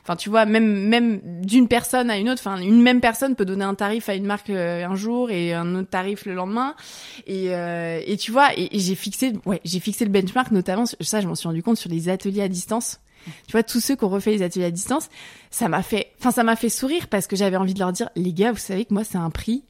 Enfin, 0.03 0.15
tu 0.17 0.29
vois, 0.29 0.45
même 0.45 0.87
même 0.87 1.19
d'une 1.41 1.67
personne 1.67 2.09
à 2.09 2.17
une 2.17 2.29
autre. 2.29 2.41
Enfin, 2.45 2.61
une 2.61 2.81
même 2.81 3.01
personne 3.01 3.35
peut 3.35 3.45
donner 3.45 3.65
un 3.65 3.75
tarif 3.75 4.07
à 4.07 4.15
une 4.15 4.25
marque 4.25 4.49
un 4.49 4.95
jour 4.95 5.29
et 5.29 5.53
un 5.53 5.75
autre 5.75 5.89
tarif 5.89 6.25
le 6.25 6.33
lendemain. 6.33 6.75
Et, 7.27 7.47
et 7.47 8.17
tu 8.17 8.31
vois, 8.31 8.42
et, 8.55 8.75
et 8.75 8.79
j'ai 8.79 8.95
fixé, 8.95 9.33
ouais, 9.45 9.61
j'ai 9.63 9.79
fixé 9.79 10.05
le 10.05 10.11
benchmark 10.11 10.51
notamment, 10.51 10.85
ça 10.85 11.21
je 11.21 11.27
m'en 11.27 11.35
suis 11.35 11.47
rendu 11.47 11.63
compte 11.63 11.77
sur 11.77 11.89
les 11.89 12.09
ateliers 12.09 12.41
à 12.41 12.47
distance. 12.47 12.99
Tu 13.47 13.53
vois, 13.53 13.63
tous 13.63 13.79
ceux 13.79 13.95
qui 13.95 14.03
ont 14.03 14.09
refait 14.09 14.31
les 14.31 14.41
ateliers 14.41 14.65
à 14.65 14.71
distance, 14.71 15.09
ça 15.49 15.69
m'a 15.69 15.81
fait, 15.81 16.11
enfin 16.19 16.31
ça 16.31 16.43
m'a 16.43 16.55
fait 16.55 16.69
sourire 16.69 17.07
parce 17.07 17.25
que 17.27 17.35
j'avais 17.35 17.55
envie 17.55 17.73
de 17.73 17.79
leur 17.79 17.93
dire, 17.93 18.09
les 18.15 18.33
gars, 18.33 18.51
vous 18.51 18.57
savez 18.57 18.85
que 18.85 18.93
moi 18.93 19.03
c'est 19.03 19.17
un 19.17 19.29
prix. 19.29 19.63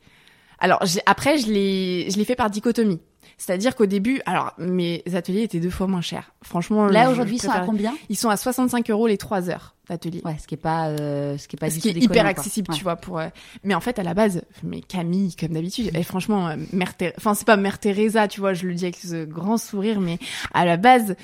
Alors 0.59 0.81
après, 1.05 1.37
je 1.37 1.51
l'ai, 1.51 2.09
je 2.09 2.17
l'ai 2.17 2.25
fait 2.25 2.35
par 2.35 2.49
dichotomie. 2.49 2.99
C'est-à-dire 3.45 3.75
qu'au 3.75 3.87
début, 3.87 4.21
alors 4.25 4.53
mes 4.57 5.03
ateliers 5.13 5.41
étaient 5.41 5.59
deux 5.59 5.69
fois 5.69 5.85
moins 5.85 5.99
chers. 5.99 6.31
Franchement, 6.43 6.85
là 6.85 7.09
aujourd'hui, 7.09 7.35
ils 7.35 7.41
sont 7.41 7.49
à 7.49 7.59
combien? 7.59 7.93
Ils 8.07 8.15
sont 8.15 8.29
à 8.29 8.37
65 8.37 8.89
euros 8.89 9.05
les 9.05 9.17
trois 9.17 9.49
heures 9.49 9.75
d'atelier. 9.89 10.21
Ouais, 10.23 10.37
ce 10.41 10.47
qui 10.47 10.55
est 10.55 10.57
pas, 10.57 10.87
euh, 10.87 11.37
ce 11.37 11.49
qui 11.49 11.57
est 11.57 11.59
pas 11.59 11.69
ce 11.69 11.79
qui 11.79 11.89
est 11.89 11.97
hyper 11.97 12.25
accessible, 12.25 12.73
tu 12.73 12.83
vois. 12.83 12.95
Pour, 12.95 13.19
euh, 13.19 13.27
mais 13.65 13.75
en 13.75 13.81
fait, 13.81 13.99
à 13.99 14.03
la 14.03 14.13
base, 14.13 14.43
mais 14.63 14.79
Camille, 14.79 15.35
comme 15.35 15.49
d'habitude, 15.49 15.91
et 15.93 16.03
franchement, 16.03 16.47
euh, 16.47 16.55
mère, 16.71 16.93
enfin 17.17 17.33
c'est 17.33 17.43
pas 17.43 17.57
mère 17.57 17.79
Teresa, 17.79 18.29
tu 18.29 18.39
vois, 18.39 18.53
je 18.53 18.65
le 18.65 18.75
dis 18.75 18.85
avec 18.85 18.95
ce 18.95 19.25
grand 19.25 19.57
sourire, 19.57 19.99
mais 19.99 20.19
à 20.53 20.63
la 20.63 20.77
base, 20.77 21.17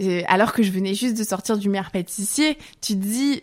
euh, 0.00 0.22
alors 0.28 0.54
que 0.54 0.62
je 0.62 0.72
venais 0.72 0.94
juste 0.94 1.18
de 1.18 1.24
sortir 1.24 1.58
du 1.58 1.68
mère 1.68 1.90
pâtissier, 1.90 2.56
tu 2.80 2.94
te 2.94 3.04
dis 3.04 3.42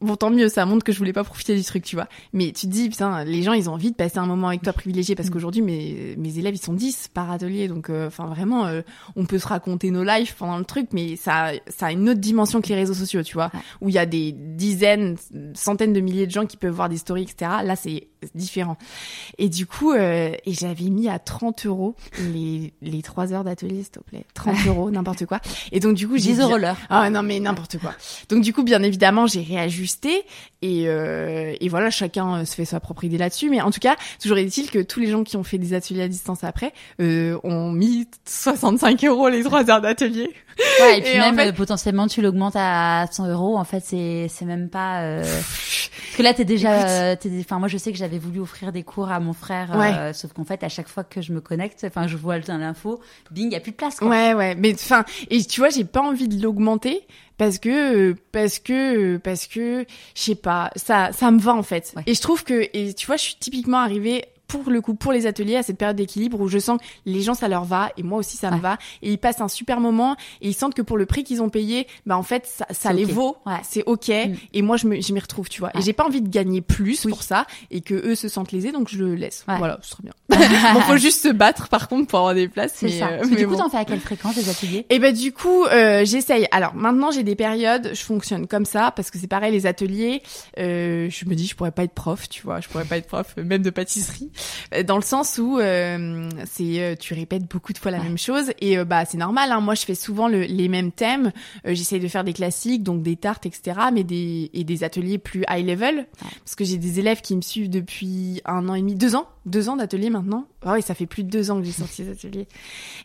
Bon, 0.00 0.16
tant 0.16 0.30
mieux, 0.30 0.48
ça 0.48 0.64
montre 0.64 0.82
que 0.82 0.92
je 0.92 0.98
voulais 0.98 1.12
pas 1.12 1.24
profiter 1.24 1.54
du 1.54 1.62
truc, 1.62 1.84
tu 1.84 1.94
vois. 1.94 2.08
Mais 2.32 2.52
tu 2.52 2.66
te 2.66 2.72
dis, 2.72 2.88
putain, 2.88 3.22
les 3.24 3.42
gens, 3.42 3.52
ils 3.52 3.68
ont 3.68 3.74
envie 3.74 3.90
de 3.90 3.96
passer 3.96 4.18
un 4.18 4.24
moment 4.24 4.48
avec 4.48 4.62
toi 4.62 4.72
privilégié 4.72 5.14
parce 5.14 5.28
mm. 5.28 5.32
qu'aujourd'hui, 5.32 5.60
mes, 5.60 6.14
mes 6.16 6.38
élèves, 6.38 6.54
ils 6.54 6.62
sont 6.62 6.72
10 6.72 7.08
par 7.08 7.30
atelier. 7.30 7.68
Donc, 7.68 7.90
euh, 7.90 8.06
enfin, 8.06 8.26
vraiment, 8.26 8.66
euh, 8.66 8.80
on 9.14 9.26
peut 9.26 9.38
se 9.38 9.46
raconter 9.46 9.90
nos 9.90 10.02
lives 10.02 10.34
pendant 10.36 10.56
le 10.56 10.64
truc, 10.64 10.88
mais 10.92 11.16
ça, 11.16 11.52
ça 11.68 11.86
a 11.86 11.92
une 11.92 12.08
autre 12.08 12.20
dimension 12.20 12.62
que 12.62 12.68
les 12.68 12.76
réseaux 12.76 12.94
sociaux, 12.94 13.22
tu 13.22 13.34
vois, 13.34 13.50
où 13.82 13.90
il 13.90 13.94
y 13.94 13.98
a 13.98 14.06
des 14.06 14.32
dizaines, 14.32 15.16
centaines 15.52 15.92
de 15.92 16.00
milliers 16.00 16.26
de 16.26 16.32
gens 16.32 16.46
qui 16.46 16.56
peuvent 16.56 16.74
voir 16.74 16.88
des 16.88 16.96
stories, 16.96 17.22
etc. 17.22 17.50
Là, 17.62 17.76
c'est 17.76 18.08
différent. 18.34 18.76
Et 19.38 19.48
du 19.48 19.66
coup, 19.66 19.92
euh, 19.92 20.32
et 20.44 20.52
j'avais 20.52 20.90
mis 20.90 21.08
à 21.08 21.18
30 21.18 21.66
euros 21.66 21.94
les, 22.32 22.72
les 22.82 23.02
3 23.02 23.32
heures 23.32 23.44
d'atelier, 23.44 23.82
s'il 23.82 23.90
te 23.90 24.00
plaît. 24.00 24.24
30 24.34 24.56
euros, 24.66 24.90
n'importe 24.90 25.26
quoi. 25.26 25.40
Et 25.72 25.80
donc, 25.80 25.94
du 25.94 26.06
coup, 26.06 26.16
j'ai... 26.16 26.32
10 26.32 26.40
euros 26.40 26.56
l'heure. 26.56 26.76
Ah 26.88 27.08
non, 27.10 27.22
mais 27.22 27.40
n'importe 27.40 27.78
quoi. 27.78 27.94
Donc, 28.28 28.42
du 28.42 28.52
coup, 28.52 28.62
bien 28.62 28.82
évidemment, 28.82 29.26
j'ai 29.26 29.42
réajusté. 29.42 30.24
Et, 30.62 30.84
euh, 30.88 31.54
et 31.60 31.68
voilà, 31.68 31.90
chacun 31.90 32.40
euh, 32.40 32.44
se 32.44 32.54
fait 32.54 32.64
sa 32.64 32.80
propre 32.80 33.04
idée 33.04 33.18
là-dessus. 33.18 33.50
Mais 33.50 33.60
en 33.60 33.70
tout 33.70 33.80
cas, 33.80 33.96
toujours 34.20 34.38
est-il 34.38 34.70
que 34.70 34.80
tous 34.80 35.00
les 35.00 35.08
gens 35.08 35.24
qui 35.24 35.36
ont 35.36 35.44
fait 35.44 35.58
des 35.58 35.74
ateliers 35.74 36.02
à 36.02 36.08
distance 36.08 36.44
après 36.44 36.72
euh, 37.00 37.38
ont 37.44 37.72
mis 37.72 38.06
65 38.26 39.04
euros 39.04 39.28
les 39.28 39.42
3 39.42 39.70
heures 39.70 39.80
d'atelier. 39.80 40.34
Ouais, 40.80 40.98
et 40.98 41.02
puis 41.02 41.12
Et 41.12 41.20
en 41.20 41.26
même 41.26 41.36
fait- 41.36 41.48
euh, 41.48 41.52
potentiellement 41.52 42.06
tu 42.06 42.22
l'augmentes 42.22 42.54
à 42.56 43.06
100 43.10 43.26
euros. 43.28 43.56
En 43.58 43.64
fait, 43.64 43.82
c'est 43.84 44.26
c'est 44.28 44.44
même 44.44 44.68
pas. 44.68 45.02
euh, 45.02 45.22
Parce 45.22 46.16
que 46.16 46.22
là, 46.22 46.34
t'es 46.34 46.44
déjà. 46.44 46.88
euh, 46.88 47.16
t'es- 47.16 47.30
Enfin, 47.40 47.58
moi, 47.58 47.68
je 47.68 47.78
sais 47.78 47.92
que 47.92 47.98
j'avais 47.98 48.18
voulu 48.18 48.40
offrir 48.40 48.72
des 48.72 48.82
cours 48.82 49.10
à 49.10 49.20
mon 49.20 49.32
frère, 49.32 49.70
euh, 49.74 50.12
sauf 50.12 50.32
qu'en 50.32 50.44
fait, 50.44 50.62
à 50.64 50.68
chaque 50.68 50.88
fois 50.88 51.04
que 51.04 51.20
je 51.22 51.32
me 51.32 51.40
connecte, 51.40 51.84
enfin, 51.86 52.06
je 52.06 52.16
vois 52.16 52.38
l'info, 52.38 53.00
bing, 53.30 53.52
y 53.52 53.56
a 53.56 53.60
plus 53.60 53.72
de 53.72 53.76
place. 53.76 53.98
Quoi. 53.98 54.08
Ouais, 54.08 54.34
ouais, 54.34 54.54
mais 54.54 54.74
enfin, 54.74 55.04
et 55.30 55.42
tu 55.44 55.60
vois, 55.60 55.70
j'ai 55.70 55.84
pas 55.84 56.00
envie 56.00 56.28
de 56.28 56.42
l'augmenter 56.42 57.06
parce 57.38 57.58
que, 57.58 58.14
parce 58.32 58.58
que, 58.58 59.16
parce 59.18 59.46
que, 59.46 59.86
je 60.14 60.20
sais 60.22 60.34
pas, 60.34 60.70
ça, 60.76 61.10
ça 61.12 61.30
me 61.30 61.38
va 61.38 61.54
en 61.54 61.62
fait. 61.62 61.92
Ouais. 61.96 62.02
Et 62.06 62.14
je 62.14 62.20
trouve 62.20 62.44
que, 62.44 62.68
et 62.74 62.92
tu 62.94 63.06
vois, 63.06 63.16
je 63.16 63.22
suis 63.22 63.36
typiquement 63.40 63.78
arrivée 63.78 64.24
pour 64.58 64.70
le 64.70 64.80
coup, 64.80 64.94
pour 64.94 65.12
les 65.12 65.26
ateliers, 65.26 65.56
à 65.56 65.62
cette 65.62 65.78
période 65.78 65.96
d'équilibre 65.96 66.40
où 66.40 66.48
je 66.48 66.58
sens 66.58 66.78
que 66.78 66.84
les 67.06 67.22
gens, 67.22 67.34
ça 67.34 67.48
leur 67.48 67.64
va, 67.64 67.90
et 67.96 68.02
moi 68.02 68.18
aussi, 68.18 68.36
ça 68.36 68.50
me 68.50 68.58
va, 68.58 68.78
et 69.02 69.10
ils 69.12 69.18
passent 69.18 69.40
un 69.40 69.48
super 69.48 69.80
moment, 69.80 70.16
et 70.40 70.48
ils 70.48 70.54
sentent 70.54 70.74
que 70.74 70.82
pour 70.82 70.96
le 70.96 71.06
prix 71.06 71.24
qu'ils 71.24 71.42
ont 71.42 71.48
payé, 71.50 71.86
bah 72.06 72.16
en 72.16 72.22
fait, 72.22 72.46
ça, 72.46 72.66
ça 72.70 72.90
C'est 72.90 72.94
les 72.94 73.04
vaut, 73.04 73.36
Ouais. 73.46 73.54
c'est 73.62 73.84
ok, 73.86 74.08
Mm. 74.08 74.34
et 74.54 74.62
moi, 74.62 74.76
je 74.76 74.86
me, 74.86 75.00
je 75.00 75.12
m'y 75.12 75.20
retrouve, 75.20 75.48
tu 75.48 75.60
vois. 75.60 75.70
Et 75.74 75.78
Ouais. 75.78 75.82
j'ai 75.82 75.92
pas 75.92 76.04
envie 76.04 76.20
de 76.22 76.28
gagner 76.28 76.60
plus 76.60 77.04
Oui. 77.04 77.10
pour 77.10 77.22
ça, 77.22 77.46
et 77.70 77.80
que 77.80 77.94
eux 77.94 78.14
se 78.14 78.28
sentent 78.28 78.52
lésés, 78.52 78.72
donc 78.72 78.88
je 78.88 78.98
le 78.98 79.14
laisse. 79.14 79.44
Ouais. 79.48 79.56
Voilà, 79.58 79.78
ce 79.82 79.90
serait 79.90 80.02
bien. 80.02 80.12
bon, 80.74 80.80
faut 80.80 80.96
juste 80.96 81.22
se 81.22 81.28
battre, 81.28 81.68
par 81.68 81.88
contre, 81.88 82.08
pour 82.08 82.18
avoir 82.20 82.34
des 82.34 82.48
places. 82.48 82.72
C'est 82.76 82.86
mais, 82.86 82.98
ça. 82.98 83.06
euh, 83.08 83.16
Parce 83.18 83.28
que 83.28 83.34
mais 83.34 83.40
du 83.40 83.46
coup, 83.46 83.52
bon. 83.54 83.58
t'en 83.58 83.70
fais 83.70 83.76
à 83.78 83.84
quelle 83.84 84.00
fréquence 84.00 84.34
des 84.34 84.48
ateliers? 84.48 84.86
Et 84.90 84.98
ben 84.98 85.14
du 85.14 85.32
coup, 85.32 85.64
euh, 85.66 86.04
j'essaye. 86.04 86.46
Alors 86.50 86.74
maintenant, 86.74 87.10
j'ai 87.10 87.22
des 87.22 87.36
périodes, 87.36 87.90
je 87.94 88.02
fonctionne 88.02 88.46
comme 88.46 88.64
ça 88.64 88.92
parce 88.94 89.10
que 89.10 89.18
c'est 89.18 89.26
pareil 89.26 89.52
les 89.52 89.66
ateliers. 89.66 90.22
Euh, 90.58 91.08
je 91.10 91.24
me 91.26 91.34
dis, 91.34 91.46
je 91.46 91.54
pourrais 91.54 91.70
pas 91.72 91.84
être 91.84 91.92
prof, 91.94 92.28
tu 92.28 92.42
vois, 92.42 92.60
je 92.60 92.68
pourrais 92.68 92.84
pas 92.84 92.96
être 92.96 93.06
prof, 93.06 93.34
même 93.36 93.62
de 93.62 93.70
pâtisserie, 93.70 94.30
dans 94.86 94.96
le 94.96 95.02
sens 95.02 95.38
où 95.38 95.58
euh, 95.58 96.28
c'est 96.50 96.80
euh, 96.82 96.94
tu 96.98 97.14
répètes 97.14 97.44
beaucoup 97.50 97.72
de 97.72 97.78
fois 97.78 97.90
la 97.90 97.98
Ouais. 97.98 98.04
même 98.04 98.18
chose 98.18 98.52
et 98.60 98.78
euh, 98.78 98.84
bah 98.84 99.04
c'est 99.04 99.18
normal. 99.18 99.52
Hein, 99.52 99.60
moi, 99.60 99.74
je 99.74 99.84
fais 99.84 99.94
souvent 99.94 100.28
le- 100.28 100.42
les 100.42 100.68
mêmes 100.68 100.92
thèmes. 100.92 101.32
Euh, 101.66 101.74
J'essaye 101.74 102.00
de 102.00 102.08
faire 102.08 102.24
des 102.24 102.32
classiques, 102.32 102.82
donc 102.82 103.02
des 103.02 103.16
tartes, 103.16 103.46
etc. 103.46 103.78
Mais 103.92 104.04
des 104.04 104.50
et 104.54 104.64
des 104.64 104.84
ateliers 104.84 105.18
plus 105.18 105.44
high 105.50 105.66
level 105.66 106.06
parce 106.44 106.54
que 106.54 106.64
j'ai 106.64 106.78
des 106.78 106.98
élèves 107.00 107.20
qui 107.20 107.36
me 107.36 107.42
suivent 107.42 107.70
depuis 107.70 108.40
un 108.44 108.68
an 108.68 108.74
et 108.74 108.80
demi, 108.80 108.94
deux 108.94 109.14
ans, 109.16 109.26
deux 109.46 109.68
ans 109.68 109.76
d'atelier 109.76 110.10
maintenant. 110.10 110.46
Ah 110.64 110.74
oui, 110.74 110.82
ça 110.82 110.94
fait 110.94 111.06
plus 111.06 111.24
de 111.24 111.30
deux 111.30 111.50
ans 111.50 111.58
que 111.58 111.64
j'ai 111.64 111.72
sorti 111.72 112.04
ces 112.04 112.10
ateliers 112.10 112.46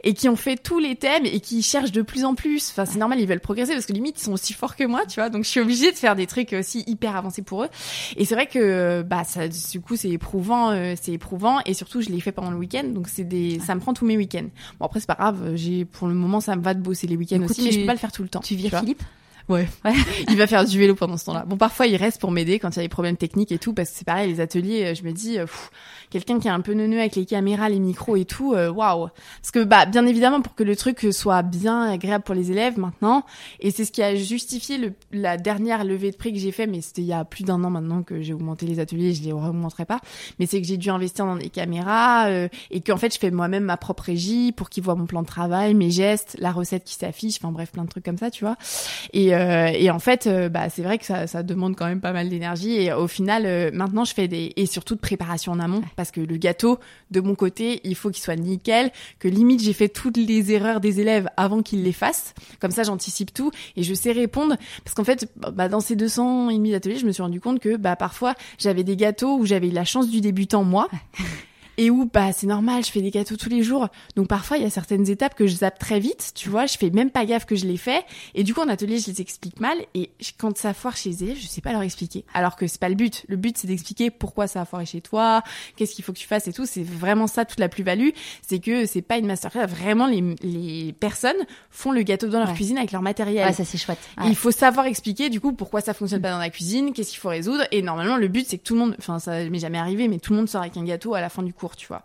et 0.03 0.13
qui 0.13 0.27
ont 0.27 0.35
fait 0.35 0.57
tous 0.57 0.79
les 0.79 0.95
thèmes 0.97 1.25
et 1.25 1.39
qui 1.39 1.61
cherchent 1.61 1.91
de 1.93 2.01
plus 2.01 2.25
en 2.25 2.35
plus. 2.35 2.69
Enfin, 2.71 2.85
c'est 2.85 2.99
normal, 2.99 3.19
ils 3.21 3.27
veulent 3.27 3.39
progresser 3.39 3.71
parce 3.73 3.85
que 3.85 3.93
limite 3.93 4.19
ils 4.19 4.23
sont 4.25 4.33
aussi 4.33 4.53
forts 4.53 4.75
que 4.75 4.83
moi, 4.83 5.05
tu 5.07 5.19
vois. 5.19 5.29
Donc 5.29 5.45
je 5.45 5.49
suis 5.49 5.59
obligée 5.61 5.91
de 5.91 5.97
faire 5.97 6.15
des 6.15 6.27
trucs 6.27 6.51
aussi 6.53 6.83
hyper 6.87 7.15
avancés 7.15 7.41
pour 7.41 7.63
eux. 7.63 7.69
Et 8.17 8.25
c'est 8.25 8.35
vrai 8.35 8.47
que 8.47 9.01
bah 9.01 9.23
ça, 9.23 9.47
du 9.47 9.79
coup, 9.81 9.95
c'est 9.95 10.09
éprouvant, 10.09 10.71
euh, 10.71 10.95
c'est 11.01 11.13
éprouvant 11.13 11.59
et 11.65 11.73
surtout 11.73 12.01
je 12.01 12.09
l'ai 12.09 12.19
fait 12.19 12.31
pendant 12.33 12.51
le 12.51 12.57
week-end, 12.57 12.83
donc 12.85 13.07
c'est 13.07 13.23
des, 13.23 13.59
ça 13.59 13.73
me 13.75 13.79
prend 13.79 13.93
tous 13.93 14.05
mes 14.05 14.17
week-ends. 14.17 14.49
Bon 14.79 14.85
après 14.87 14.99
c'est 14.99 15.07
pas 15.07 15.15
grave, 15.15 15.55
j'ai 15.55 15.85
pour 15.85 16.07
le 16.07 16.13
moment 16.13 16.41
ça 16.41 16.55
me 16.57 16.61
va 16.61 16.73
de 16.73 16.81
bosser 16.81 17.07
les 17.07 17.15
week-ends 17.15 17.41
aussi, 17.43 17.61
mais 17.63 17.69
tu- 17.69 17.75
je 17.75 17.79
peux 17.81 17.85
pas 17.87 17.93
le 17.93 17.99
faire 17.99 18.11
tout 18.11 18.23
le 18.23 18.29
temps. 18.29 18.41
Tu 18.41 18.55
vires. 18.55 18.77
Philippe? 18.79 19.03
Ouais. 19.47 19.67
Ouais. 19.85 19.93
il 20.29 20.37
va 20.37 20.47
faire 20.47 20.65
du 20.65 20.79
vélo 20.79 20.95
pendant 20.95 21.17
ce 21.17 21.25
temps-là. 21.25 21.45
Bon, 21.45 21.55
parfois, 21.55 21.85
il 21.85 21.95
reste 21.97 22.19
pour 22.19 22.31
m'aider 22.31 22.57
quand 22.57 22.71
il 22.71 22.77
y 22.77 22.79
a 22.79 22.81
des 22.81 22.89
problèmes 22.89 23.15
techniques 23.15 23.51
et 23.51 23.59
tout, 23.59 23.73
parce 23.73 23.91
que 23.91 23.97
c'est 23.99 24.03
pareil, 24.05 24.27
les 24.31 24.39
ateliers, 24.39 24.95
je 24.95 25.03
me 25.03 25.11
dis, 25.11 25.37
euh, 25.37 25.43
pff, 25.45 25.69
quelqu'un 26.09 26.39
qui 26.39 26.47
est 26.47 26.51
un 26.51 26.61
peu 26.61 26.73
neuneux 26.73 26.99
avec 26.99 27.15
les 27.15 27.25
caméras, 27.25 27.69
les 27.69 27.79
micros 27.79 28.15
et 28.15 28.25
tout, 28.25 28.53
euh, 28.53 28.71
waouh. 28.71 29.09
Parce 29.41 29.51
que, 29.51 29.63
bah, 29.63 29.85
bien 29.85 30.05
évidemment, 30.05 30.41
pour 30.41 30.55
que 30.55 30.63
le 30.63 30.75
truc 30.75 31.07
soit 31.11 31.41
bien 31.41 31.83
agréable 31.83 32.23
pour 32.23 32.35
les 32.35 32.51
élèves 32.51 32.77
maintenant, 32.77 33.23
et 33.59 33.71
c'est 33.71 33.85
ce 33.85 33.91
qui 33.91 34.03
a 34.03 34.15
justifié 34.15 34.77
le, 34.77 34.93
la 35.11 35.37
dernière 35.37 35.83
levée 35.83 36.11
de 36.11 36.17
prix 36.17 36.33
que 36.33 36.39
j'ai 36.39 36.51
fait, 36.51 36.67
mais 36.67 36.81
c'était 36.81 37.01
il 37.01 37.07
y 37.07 37.13
a 37.13 37.25
plus 37.25 37.43
d'un 37.43 37.63
an 37.63 37.69
maintenant 37.69 38.03
que 38.03 38.21
j'ai 38.21 38.33
augmenté 38.33 38.65
les 38.65 38.79
ateliers, 38.79 39.13
je 39.13 39.23
les 39.23 39.31
remonterai 39.31 39.85
pas, 39.85 39.99
mais 40.39 40.45
c'est 40.45 40.61
que 40.61 40.67
j'ai 40.67 40.77
dû 40.77 40.89
investir 40.89 41.25
dans 41.25 41.35
des 41.35 41.49
caméras, 41.49 42.27
euh, 42.27 42.47
et 42.71 42.81
qu'en 42.81 42.97
fait, 42.97 43.13
je 43.13 43.19
fais 43.19 43.31
moi-même 43.31 43.63
ma 43.63 43.77
propre 43.77 44.03
régie 44.03 44.51
pour 44.51 44.69
qu'ils 44.69 44.83
voient 44.83 44.95
mon 44.95 45.05
plan 45.05 45.21
de 45.21 45.27
travail, 45.27 45.73
mes 45.73 45.91
gestes, 45.91 46.37
la 46.39 46.51
recette 46.51 46.83
qui 46.83 46.95
s'affiche, 46.95 47.37
enfin 47.41 47.51
bref, 47.51 47.71
plein 47.71 47.83
de 47.83 47.89
trucs 47.89 48.05
comme 48.05 48.17
ça, 48.17 48.31
tu 48.31 48.43
vois. 48.43 48.55
Et, 49.13 49.35
euh, 49.35 49.71
et 49.73 49.89
en 49.89 49.99
fait, 49.99 50.27
euh, 50.27 50.49
bah, 50.49 50.69
c'est 50.69 50.83
vrai 50.83 50.97
que 50.97 51.05
ça, 51.05 51.27
ça 51.27 51.43
demande 51.43 51.75
quand 51.75 51.85
même 51.85 52.01
pas 52.01 52.13
mal 52.13 52.29
d'énergie. 52.29 52.73
Et 52.73 52.93
au 52.93 53.07
final, 53.07 53.43
euh, 53.45 53.71
maintenant, 53.73 54.05
je 54.05 54.13
fais 54.13 54.27
des 54.27 54.53
et 54.55 54.65
surtout 54.65 54.95
de 54.95 54.99
préparation 54.99 55.51
en 55.51 55.59
amont 55.59 55.81
parce 55.95 56.11
que 56.11 56.21
le 56.21 56.37
gâteau, 56.37 56.79
de 57.11 57.21
mon 57.21 57.35
côté, 57.35 57.81
il 57.83 57.95
faut 57.95 58.09
qu'il 58.09 58.23
soit 58.23 58.35
nickel. 58.35 58.91
Que 59.19 59.27
limite, 59.27 59.61
j'ai 59.61 59.73
fait 59.73 59.89
toutes 59.89 60.17
les 60.17 60.51
erreurs 60.51 60.79
des 60.79 60.99
élèves 60.99 61.29
avant 61.37 61.61
qu'ils 61.61 61.83
les 61.83 61.93
fassent. 61.93 62.33
Comme 62.59 62.71
ça, 62.71 62.83
j'anticipe 62.83 63.33
tout 63.33 63.51
et 63.75 63.83
je 63.83 63.93
sais 63.93 64.11
répondre. 64.11 64.55
Parce 64.83 64.95
qu'en 64.95 65.03
fait, 65.03 65.29
bah, 65.35 65.69
dans 65.69 65.79
ces 65.79 65.95
200 65.95 66.49
et 66.49 66.55
demi 66.55 66.71
d'ateliers, 66.71 66.97
je 66.97 67.05
me 67.05 67.11
suis 67.11 67.23
rendu 67.23 67.39
compte 67.39 67.59
que 67.59 67.77
bah, 67.77 67.95
parfois, 67.95 68.35
j'avais 68.57 68.83
des 68.83 68.95
gâteaux 68.95 69.37
où 69.37 69.45
j'avais 69.45 69.69
la 69.69 69.85
chance 69.85 70.09
du 70.09 70.21
débutant 70.21 70.63
moi. 70.63 70.89
Et 71.77 71.89
où 71.89 72.09
bah 72.11 72.31
c'est 72.31 72.47
normal, 72.47 72.83
je 72.85 72.91
fais 72.91 73.01
des 73.01 73.11
gâteaux 73.11 73.35
tous 73.35 73.49
les 73.49 73.63
jours. 73.63 73.89
Donc 74.15 74.27
parfois 74.27 74.57
il 74.57 74.63
y 74.63 74.65
a 74.65 74.69
certaines 74.69 75.09
étapes 75.09 75.35
que 75.35 75.47
je 75.47 75.55
zappe 75.57 75.77
très 75.79 75.99
vite, 75.99 76.31
tu 76.35 76.49
vois, 76.49 76.65
je 76.65 76.77
fais 76.77 76.89
même 76.89 77.09
pas 77.11 77.25
gaffe 77.25 77.45
que 77.45 77.55
je 77.55 77.65
les 77.65 77.77
fais 77.77 78.03
et 78.33 78.43
du 78.43 78.53
coup 78.53 78.61
en 78.61 78.67
atelier 78.69 78.99
je 78.99 79.07
les 79.07 79.21
explique 79.21 79.59
mal 79.59 79.77
et 79.93 80.09
quand 80.37 80.57
ça 80.57 80.73
foire 80.73 80.95
chez 80.95 81.11
eux, 81.23 81.35
je 81.39 81.47
sais 81.47 81.61
pas 81.61 81.71
leur 81.73 81.81
expliquer. 81.81 82.25
Alors 82.33 82.55
que 82.55 82.67
c'est 82.67 82.79
pas 82.79 82.89
le 82.89 82.95
but. 82.95 83.25
Le 83.27 83.35
but 83.35 83.57
c'est 83.57 83.67
d'expliquer 83.67 84.09
pourquoi 84.11 84.47
ça 84.47 84.61
a 84.61 84.65
foiré 84.65 84.85
chez 84.85 85.01
toi, 85.01 85.43
qu'est-ce 85.75 85.93
qu'il 85.95 86.03
faut 86.05 86.13
que 86.13 86.17
tu 86.17 86.27
fasses 86.27 86.47
et 86.47 86.53
tout, 86.53 86.65
c'est 86.65 86.83
vraiment 86.83 87.27
ça 87.27 87.45
toute 87.45 87.59
la 87.59 87.69
plus-value, 87.69 88.09
c'est 88.47 88.59
que 88.59 88.85
c'est 88.85 89.01
pas 89.01 89.17
une 89.17 89.27
masterclass, 89.27 89.67
vraiment 89.67 90.07
les 90.07 90.23
les 90.41 90.93
personnes 90.93 91.35
font 91.69 91.91
le 91.91 92.01
gâteau 92.03 92.27
dans 92.27 92.39
leur 92.39 92.49
Ouais. 92.49 92.53
cuisine 92.53 92.77
avec 92.77 92.91
leur 92.91 93.01
matériel. 93.01 93.45
Ouais, 93.47 93.53
ça 93.53 93.65
c'est 93.65 93.77
chouette. 93.77 93.99
Ouais. 94.17 94.25
Il 94.27 94.35
faut 94.35 94.51
savoir 94.51 94.85
expliquer 94.85 95.29
du 95.29 95.41
coup 95.41 95.51
pourquoi 95.53 95.81
ça 95.81 95.93
fonctionne 95.93 96.21
pas 96.21 96.31
dans 96.31 96.37
la 96.39 96.49
cuisine, 96.49 96.93
qu'est-ce 96.93 97.09
qu'il 97.11 97.19
faut 97.19 97.29
résoudre. 97.29 97.63
Et 97.71 97.81
normalement, 97.81 98.17
le 98.17 98.27
but 98.27 98.45
c'est 98.47 98.57
que 98.59 98.63
tout 98.63 98.75
le 98.75 98.79
monde, 98.81 98.95
enfin 98.99 99.19
ça 99.19 99.43
m'est 99.49 99.59
jamais 99.59 99.77
arrivé, 99.79 100.07
mais 100.07 100.19
tout 100.19 100.31
le 100.33 100.37
monde 100.39 100.47
sort 100.49 100.61
avec 100.61 100.77
un 100.77 100.83
gâteau 100.83 101.15
à 101.15 101.21
la 101.21 101.29
fin 101.29 101.43
du 101.43 101.53
cours, 101.53 101.64
tu 101.75 101.87
vois. 101.87 102.03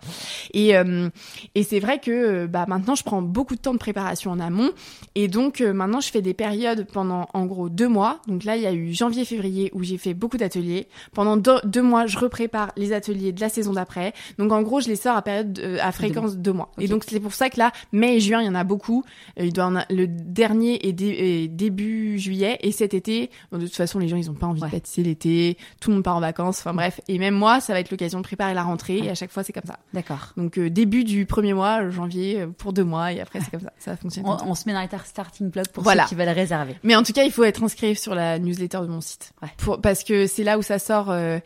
Et 0.54 0.76
euh, 0.76 1.08
et 1.54 1.62
c'est 1.62 1.80
vrai 1.80 1.98
que 1.98 2.10
euh, 2.10 2.46
bah 2.46 2.64
maintenant 2.68 2.94
je 2.94 3.02
prends 3.02 3.20
beaucoup 3.22 3.54
de 3.56 3.60
temps 3.60 3.72
de 3.74 3.78
préparation 3.78 4.30
en 4.30 4.40
amont. 4.40 4.70
Et 5.14 5.28
donc 5.28 5.60
euh, 5.60 5.72
maintenant 5.72 6.00
je 6.00 6.10
fais 6.10 6.22
des 6.22 6.34
périodes 6.34 6.86
pendant 6.92 7.28
en 7.34 7.44
gros 7.46 7.68
deux 7.68 7.88
mois. 7.88 8.20
Donc 8.28 8.44
là 8.44 8.56
il 8.56 8.62
y 8.62 8.66
a 8.66 8.72
eu 8.72 8.92
janvier-février 8.94 9.70
où 9.74 9.82
j'ai 9.82 9.98
fait 9.98 10.14
beaucoup 10.14 10.36
d'ateliers. 10.38 10.86
Pendant 11.12 11.36
deux, 11.36 11.56
deux 11.64 11.82
mois 11.82 12.06
je 12.06 12.18
reprépare 12.18 12.70
les 12.76 12.92
ateliers 12.92 13.32
de 13.32 13.40
la 13.40 13.48
saison 13.48 13.72
d'après. 13.74 14.14
Donc 14.38 14.52
en 14.52 14.62
gros 14.62 14.80
je 14.80 14.88
les 14.88 14.96
sors 14.96 15.16
à 15.16 15.22
période 15.22 15.60
à 15.82 15.92
fréquence 15.92 16.36
de 16.36 16.40
deux 16.40 16.52
mois. 16.52 16.70
Et 16.78 16.88
donc 16.88 17.04
c'est 17.06 17.20
pour 17.20 17.34
ça 17.34 17.50
que 17.50 17.58
là 17.58 17.72
mai 17.92 18.16
et 18.16 18.20
juin 18.20 18.40
il 18.40 18.46
y 18.46 18.48
en 18.48 18.54
a 18.54 18.64
beaucoup. 18.64 19.04
Il 19.36 19.52
doit 19.52 19.64
en 19.64 19.76
a- 19.76 19.86
le 19.90 20.06
dernier 20.06 20.86
est, 20.86 20.92
dé- 20.92 21.08
est 21.44 21.48
début 21.48 22.18
juillet 22.18 22.58
et 22.62 22.72
cet 22.72 22.94
été. 22.94 23.30
bon, 23.50 23.58
de 23.58 23.66
toute 23.66 23.76
façon 23.76 23.98
les 23.98 24.08
gens 24.08 24.16
ils 24.16 24.30
ont 24.30 24.34
pas 24.34 24.46
envie 24.46 24.60
Ouais. 24.60 24.68
de 24.68 24.72
pâtisser 24.72 25.02
l'été. 25.02 25.56
Tout 25.80 25.90
le 25.90 25.96
monde 25.96 26.04
part 26.04 26.16
en 26.16 26.20
vacances. 26.20 26.58
Enfin 26.60 26.74
bref. 26.74 27.00
Et 27.08 27.18
même 27.18 27.34
moi 27.34 27.60
ça 27.60 27.72
va 27.72 27.80
être 27.80 27.90
l'occasion 27.90 28.18
de 28.18 28.24
préparer 28.24 28.54
la 28.54 28.62
rentrée. 28.62 28.98
Et 28.98 29.10
à 29.10 29.14
chaque 29.14 29.30
fois 29.32 29.42
c'est 29.54 29.60
comme 29.60 29.68
ça. 29.68 29.78
D'accord. 29.92 30.32
Donc 30.36 30.58
euh, 30.58 30.70
début 30.70 31.04
du 31.04 31.26
premier 31.26 31.52
mois, 31.54 31.88
janvier, 31.90 32.40
euh, 32.40 32.46
pour 32.46 32.72
deux 32.72 32.84
mois, 32.84 33.12
et 33.12 33.20
après 33.20 33.40
c'est 33.40 33.50
comme 33.50 33.60
ça, 33.60 33.72
ça 33.78 33.96
fonctionne. 33.96 34.24
On, 34.26 34.54
se 34.54 34.64
met 34.66 34.72
dans 34.72 34.80
les 34.80 34.88
tar- 34.88 35.06
starting 35.06 35.50
blocks 35.50 35.68
pour 35.68 35.82
Voilà. 35.82 36.04
ceux 36.04 36.10
qui 36.10 36.14
veulent 36.14 36.28
réserver. 36.28 36.76
Mais 36.82 36.94
en 36.96 37.02
tout 37.02 37.12
cas, 37.12 37.24
il 37.24 37.32
faut 37.32 37.44
être 37.44 37.62
inscrit 37.62 37.96
sur 37.96 38.14
la 38.14 38.38
newsletter 38.38 38.78
de 38.80 38.86
mon 38.86 39.00
site, 39.00 39.32
Ouais. 39.42 39.48
pour, 39.58 39.80
parce 39.80 40.04
que 40.04 40.26
c'est 40.26 40.44
là 40.44 40.58
où 40.58 40.62
ça 40.62 40.78
sort, 40.78 41.10
euh, 41.10 41.38